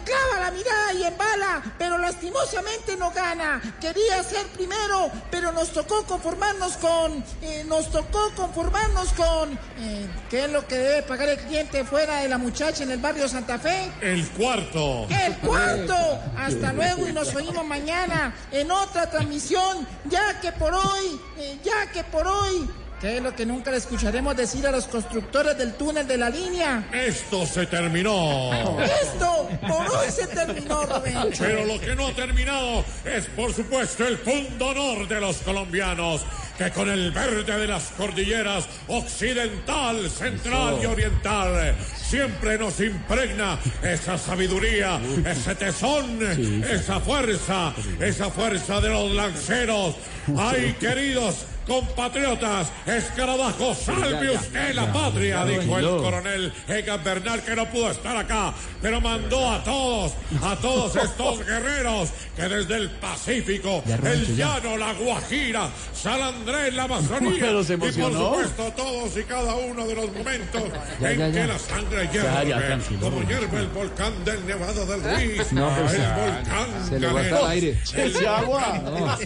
Clava 0.04 0.40
la 0.44 0.50
mirada 0.52 0.92
y 0.94 1.02
embala, 1.04 1.62
pero 1.78 1.98
lastimosamente 1.98 2.96
no 2.96 3.10
gana. 3.10 3.60
Quería 3.80 4.22
ser 4.22 4.46
primero, 4.56 5.10
pero 5.32 5.50
nos 5.50 5.72
tocó 5.72 6.04
conformarnos 6.04 6.74
con. 6.76 7.24
nos 7.66 7.90
tocó 7.90 8.30
conformarnos 8.50 9.12
con. 9.12 9.52
eh, 9.52 10.06
¿Qué 10.28 10.44
es 10.44 10.50
lo 10.50 10.66
que 10.66 10.76
debe 10.76 11.02
pagar 11.02 11.28
el 11.28 11.38
cliente 11.38 11.84
fuera 11.84 12.20
de 12.22 12.28
la 12.28 12.38
muchacha 12.38 12.82
en 12.82 12.90
el 12.90 12.98
barrio 12.98 13.28
Santa 13.28 13.58
Fe? 13.58 13.90
El 14.00 14.26
cuarto. 14.30 15.06
El 15.08 15.34
cuarto. 15.36 15.94
Hasta 16.36 16.72
luego 16.72 17.06
y 17.08 17.12
nos 17.12 17.34
oímos 17.34 17.64
mañana 17.64 18.34
en 18.50 18.70
otra 18.70 19.08
transmisión. 19.08 19.86
Ya 20.06 20.40
que 20.40 20.52
por 20.52 20.74
hoy, 20.74 21.20
eh, 21.38 21.58
ya 21.64 21.90
que 21.92 22.02
por 22.04 22.26
hoy. 22.26 22.68
¿Qué 23.00 23.16
es 23.16 23.22
lo 23.22 23.34
que 23.34 23.46
nunca 23.46 23.70
le 23.70 23.78
escucharemos 23.78 24.36
decir 24.36 24.66
a 24.66 24.70
los 24.70 24.84
constructores 24.86 25.56
del 25.56 25.72
túnel 25.72 26.06
de 26.06 26.18
la 26.18 26.28
línea? 26.28 26.86
Esto 26.92 27.46
se 27.46 27.64
terminó. 27.64 28.78
Esto 28.82 29.48
por 29.66 29.88
hoy 29.88 30.10
se 30.10 30.26
terminó, 30.26 30.82
Rubén. 30.84 31.30
Pero 31.38 31.64
lo 31.64 31.80
que 31.80 31.96
no 31.96 32.08
ha 32.08 32.12
terminado 32.12 32.84
es, 33.06 33.24
por 33.28 33.54
supuesto, 33.54 34.06
el 34.06 34.18
punto 34.18 34.66
honor 34.66 35.08
de 35.08 35.18
los 35.18 35.38
colombianos, 35.38 36.20
que 36.60 36.70
con 36.72 36.90
el 36.90 37.10
verde 37.10 37.56
de 37.58 37.66
las 37.66 37.84
cordilleras 37.96 38.68
occidental, 38.86 40.10
central 40.10 40.78
y 40.82 40.84
oriental, 40.84 41.74
siempre 41.96 42.58
nos 42.58 42.78
impregna 42.80 43.58
esa 43.82 44.18
sabiduría, 44.18 45.00
ese 45.24 45.54
tesón, 45.54 46.20
esa 46.62 47.00
fuerza, 47.00 47.72
esa 47.98 48.28
fuerza 48.30 48.78
de 48.78 48.90
los 48.90 49.10
lanceros. 49.10 49.96
Ay, 50.36 50.76
queridos 50.78 51.46
compatriotas, 51.70 52.66
escarabajo, 52.84 53.76
salve 53.76 54.30
usted 54.30 54.74
la 54.74 54.92
patria, 54.92 55.44
dijo 55.44 55.78
el 55.78 55.86
coronel 55.86 56.52
Egan 56.66 57.04
Bernal, 57.04 57.44
que 57.44 57.54
no 57.54 57.64
pudo 57.70 57.92
estar 57.92 58.16
acá, 58.16 58.52
pero 58.82 59.00
mandó 59.00 59.48
a 59.48 59.62
todos, 59.62 60.14
a 60.42 60.56
todos 60.56 60.96
estos 60.96 61.38
guerreros 61.46 62.08
que 62.34 62.42
desde 62.42 62.74
el 62.74 62.90
Pacífico, 62.90 63.84
el 63.86 64.36
llano, 64.36 64.76
la 64.76 64.94
Guajira, 64.94 65.70
San 65.94 66.20
Andrés, 66.20 66.74
la 66.74 66.84
Amazonía, 66.84 67.36
y 67.50 67.76
por 67.76 67.92
supuesto 67.92 68.72
todos 68.76 69.16
y 69.16 69.22
cada 69.22 69.54
uno 69.54 69.86
de 69.86 69.94
los 69.94 70.12
momentos 70.12 70.62
en 71.00 71.32
que 71.32 71.46
la 71.46 71.58
sangre 71.58 72.08
hierve, 72.12 72.78
como 73.00 73.22
hierve 73.28 73.58
el 73.60 73.68
volcán 73.68 74.24
del 74.24 74.44
Nevado 74.44 74.86
del 74.86 75.02
Ruiz, 75.04 75.52
No, 75.52 75.70
pero 75.76 75.88
el 75.88 76.34
volcán 76.34 76.88
se 76.88 76.98
le 76.98 77.06
Canelo, 77.06 77.38
el 77.38 77.46
aire. 77.46 77.78
el 77.94 78.26
agua. 78.26 79.18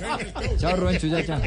Chao, 0.58 0.76
Rubencho, 0.76 1.06
ya, 1.06 1.20
ya. 1.20 1.40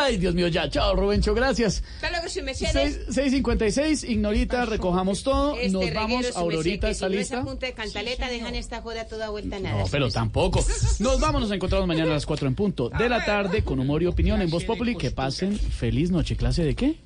Ay, 0.00 0.16
Dios 0.16 0.34
mío, 0.34 0.48
ya. 0.48 0.68
Chao, 0.70 0.94
Rubencho, 0.94 1.34
gracias. 1.34 1.82
Hasta 1.96 2.10
luego, 2.10 2.28
su 2.28 2.42
mercedes. 2.42 3.08
6.56, 3.08 4.08
Ignorita, 4.08 4.64
recojamos 4.64 5.22
todo. 5.22 5.56
Este 5.56 5.70
Nos 5.70 5.92
vamos. 5.92 6.36
Aurorita 6.36 6.90
está 6.90 7.06
si 7.08 7.14
no 7.14 7.20
es 7.20 7.26
lista. 7.26 7.40
a 7.40 7.44
punta 7.44 7.66
de 7.66 7.72
cantaleta, 7.72 8.28
dejan 8.28 8.54
esta 8.54 8.80
joda 8.80 9.06
toda 9.06 9.30
vuelta 9.30 9.58
nada. 9.58 9.78
No, 9.82 9.86
pero 9.90 10.10
tampoco. 10.10 10.64
Nos 11.00 11.20
vamos, 11.20 11.42
nos 11.42 11.50
encontramos 11.50 11.88
mañana 11.88 12.10
a 12.10 12.14
las 12.14 12.26
4 12.26 12.48
en 12.48 12.54
punto 12.54 12.88
de 12.90 13.08
la 13.08 13.24
tarde 13.24 13.64
con 13.64 13.80
humor 13.80 14.02
y 14.02 14.06
opinión 14.06 14.40
en 14.40 14.50
Voz 14.50 14.64
Populi. 14.64 14.96
Que 14.96 15.10
pasen 15.10 15.58
feliz 15.58 16.10
noche. 16.10 16.36
¿Clase 16.36 16.64
de 16.64 16.74
qué? 16.74 16.96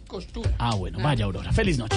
Ah, 0.58 0.74
bueno, 0.74 0.98
vaya 1.02 1.24
Aurora. 1.24 1.52
Feliz 1.52 1.78
noche. 1.78 1.96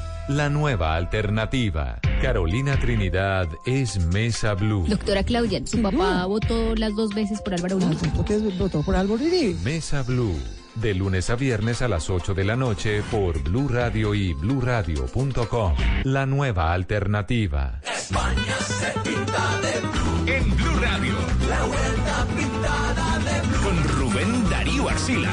La 0.31 0.49
nueva 0.49 0.95
alternativa. 0.95 1.99
Carolina 2.21 2.79
Trinidad 2.79 3.49
es 3.65 3.99
Mesa 4.13 4.53
Blue. 4.53 4.85
Doctora 4.87 5.25
Claudia, 5.25 5.59
su 5.67 5.81
papá 5.81 6.25
votó 6.25 6.73
las 6.73 6.95
dos 6.95 7.13
veces 7.13 7.41
por 7.41 7.53
Álvaro 7.53 7.75
Uribe. 7.75 8.07
¿Por 8.15 8.23
qué 8.23 8.37
votó 8.37 8.81
por 8.81 8.95
Álvaro 8.95 9.15
Uribe? 9.21 9.57
Mesa 9.61 10.03
Blue. 10.03 10.39
De 10.75 10.93
lunes 10.93 11.29
a 11.29 11.35
viernes 11.35 11.81
a 11.81 11.89
las 11.89 12.09
8 12.09 12.33
de 12.33 12.45
la 12.45 12.55
noche 12.55 13.03
por 13.11 13.43
Blue 13.43 13.67
Radio 13.67 14.15
y 14.15 14.33
bluradio.com. 14.33 15.75
La 16.05 16.25
nueva 16.25 16.71
alternativa. 16.71 17.81
España 17.93 18.55
se 18.67 18.99
pinta 19.01 19.59
de 19.59 19.81
blue. 19.81 20.33
En 20.33 20.55
Blue 20.55 20.79
Radio. 20.79 21.13
La 21.49 21.65
vuelta 21.65 22.27
pintada 22.37 23.19
de 23.19 23.47
blue. 23.49 23.63
Con 23.63 23.83
Rubén 23.99 24.49
Darío 24.49 24.87
Arcila. 24.87 25.29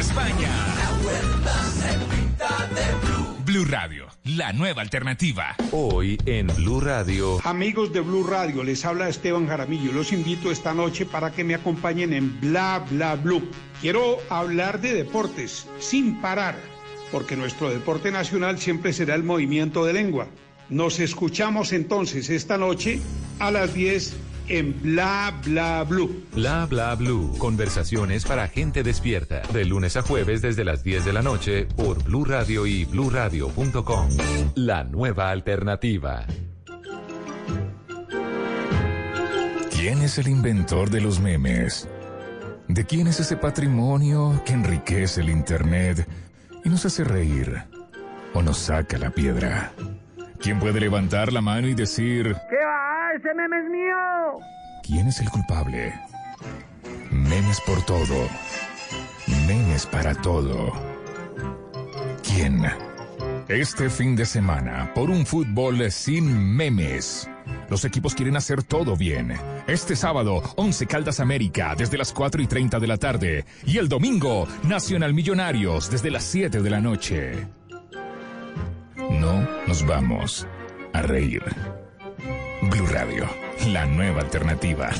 España. 0.00 0.48
La 0.76 0.90
vuelta 1.02 1.62
se 1.64 2.16
pinta 2.16 2.68
de 2.74 3.06
blue. 3.06 3.36
Blue 3.44 3.64
Radio, 3.66 4.06
la 4.24 4.54
nueva 4.54 4.80
alternativa. 4.80 5.54
Hoy 5.72 6.18
en 6.24 6.46
Blue 6.46 6.80
Radio. 6.80 7.38
Amigos 7.44 7.92
de 7.92 8.00
Blue 8.00 8.26
Radio, 8.26 8.64
les 8.64 8.82
habla 8.86 9.10
Esteban 9.10 9.46
Jaramillo. 9.46 9.92
Los 9.92 10.12
invito 10.12 10.50
esta 10.50 10.72
noche 10.72 11.04
para 11.04 11.32
que 11.32 11.44
me 11.44 11.54
acompañen 11.54 12.14
en 12.14 12.40
Bla 12.40 12.82
Bla 12.90 13.14
Blue. 13.16 13.46
Quiero 13.82 14.16
hablar 14.30 14.80
de 14.80 14.94
deportes 14.94 15.68
sin 15.78 16.18
parar, 16.22 16.56
porque 17.12 17.36
nuestro 17.36 17.68
deporte 17.68 18.10
nacional 18.10 18.58
siempre 18.58 18.94
será 18.94 19.14
el 19.14 19.22
movimiento 19.22 19.84
de 19.84 19.92
lengua. 19.92 20.28
Nos 20.70 20.98
escuchamos 20.98 21.74
entonces 21.74 22.30
esta 22.30 22.56
noche 22.56 23.02
a 23.38 23.50
las 23.50 23.74
10 23.74 24.16
en 24.50 24.82
Bla 24.82 25.32
Bla 25.44 25.84
Blue. 25.84 26.26
Bla 26.34 26.66
bla 26.66 26.94
blue. 26.96 27.36
Conversaciones 27.38 28.24
para 28.24 28.48
gente 28.48 28.82
despierta. 28.82 29.42
De 29.52 29.64
lunes 29.64 29.96
a 29.96 30.02
jueves 30.02 30.42
desde 30.42 30.64
las 30.64 30.82
10 30.82 31.04
de 31.04 31.12
la 31.12 31.22
noche 31.22 31.66
por 31.76 32.02
Blue 32.02 32.24
Radio 32.24 32.66
y 32.66 32.84
bluradio.com. 32.84 34.08
La 34.56 34.84
nueva 34.84 35.30
alternativa. 35.30 36.26
¿Quién 39.70 40.02
es 40.02 40.18
el 40.18 40.28
inventor 40.28 40.90
de 40.90 41.00
los 41.00 41.20
memes? 41.20 41.88
¿De 42.68 42.84
quién 42.84 43.06
es 43.06 43.20
ese 43.20 43.36
patrimonio 43.36 44.42
que 44.44 44.52
enriquece 44.52 45.22
el 45.22 45.30
Internet 45.30 46.06
y 46.64 46.68
nos 46.68 46.84
hace 46.84 47.04
reír 47.04 47.62
o 48.34 48.42
nos 48.42 48.58
saca 48.58 48.98
la 48.98 49.10
piedra? 49.10 49.72
¿Quién 50.40 50.58
puede 50.58 50.80
levantar 50.80 51.32
la 51.32 51.40
mano 51.40 51.68
y 51.68 51.74
decir, 51.74 52.36
¿Qué 52.48 52.56
va? 52.56 52.99
¡Ese 53.16 53.34
meme 53.34 53.58
es 53.58 53.70
mío! 53.70 54.40
¿quién 54.90 55.06
es 55.06 55.20
el 55.20 55.30
culpable? 55.30 55.94
Memes 57.10 57.60
por 57.60 57.80
todo. 57.84 58.28
Memes 59.46 59.86
para 59.86 60.14
todo. 60.14 60.72
¿Quién? 62.22 62.64
Este 63.48 63.88
fin 63.88 64.16
de 64.16 64.26
semana, 64.26 64.92
por 64.94 65.10
un 65.10 65.24
fútbol 65.24 65.90
sin 65.90 66.54
memes. 66.56 67.28
Los 67.68 67.84
equipos 67.84 68.14
quieren 68.14 68.36
hacer 68.36 68.62
todo 68.62 68.96
bien. 68.96 69.36
Este 69.66 69.94
sábado, 69.94 70.42
11 70.56 70.86
Caldas 70.86 71.20
América 71.20 71.74
desde 71.76 71.98
las 71.98 72.12
4 72.12 72.42
y 72.42 72.46
30 72.46 72.80
de 72.80 72.86
la 72.86 72.96
tarde. 72.96 73.44
Y 73.64 73.78
el 73.78 73.88
domingo, 73.88 74.48
Nacional 74.64 75.14
Millonarios 75.14 75.90
desde 75.90 76.10
las 76.10 76.24
7 76.24 76.62
de 76.62 76.70
la 76.70 76.80
noche. 76.80 77.46
No 78.96 79.48
nos 79.66 79.86
vamos 79.86 80.46
a 80.92 81.02
reír. 81.02 81.42
Blue 82.62 82.86
Radio, 82.86 83.26
la 83.68 83.86
nueva 83.86 84.20
alternativa. 84.20 84.90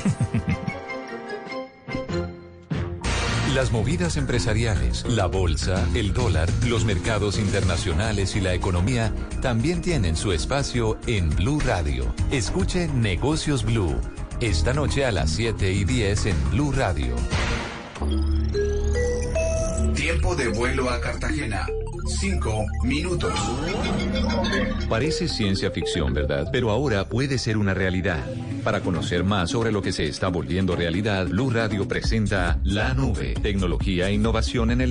Las 3.54 3.70
movidas 3.72 4.16
empresariales, 4.16 5.04
la 5.06 5.26
bolsa, 5.26 5.86
el 5.94 6.14
dólar, 6.14 6.48
los 6.66 6.84
mercados 6.84 7.38
internacionales 7.38 8.34
y 8.36 8.40
la 8.40 8.54
economía 8.54 9.12
también 9.42 9.82
tienen 9.82 10.16
su 10.16 10.32
espacio 10.32 10.98
en 11.06 11.28
Blue 11.30 11.60
Radio. 11.60 12.14
Escuche 12.30 12.88
Negocios 12.88 13.64
Blue. 13.64 14.00
Esta 14.40 14.72
noche 14.72 15.04
a 15.04 15.12
las 15.12 15.30
7 15.30 15.72
y 15.72 15.84
10 15.84 16.26
en 16.26 16.50
Blue 16.50 16.72
Radio. 16.72 17.14
Tiempo 19.94 20.34
de 20.34 20.48
vuelo 20.48 20.88
a 20.88 21.00
Cartagena. 21.00 21.66
Cinco 22.06 22.66
minutos. 22.84 23.32
Parece 24.88 25.28
ciencia 25.28 25.70
ficción, 25.70 26.12
¿verdad? 26.14 26.48
Pero 26.50 26.70
ahora 26.70 27.08
puede 27.08 27.38
ser 27.38 27.56
una 27.56 27.74
realidad. 27.74 28.24
Para 28.64 28.80
conocer 28.80 29.24
más 29.24 29.50
sobre 29.50 29.72
lo 29.72 29.82
que 29.82 29.92
se 29.92 30.06
está 30.06 30.28
volviendo 30.28 30.76
realidad, 30.76 31.26
Blue 31.26 31.50
Radio 31.50 31.86
presenta 31.86 32.58
La 32.64 32.94
Nube, 32.94 33.34
tecnología 33.42 34.08
e 34.08 34.14
innovación 34.14 34.70
en 34.70 34.80
el 34.80 34.88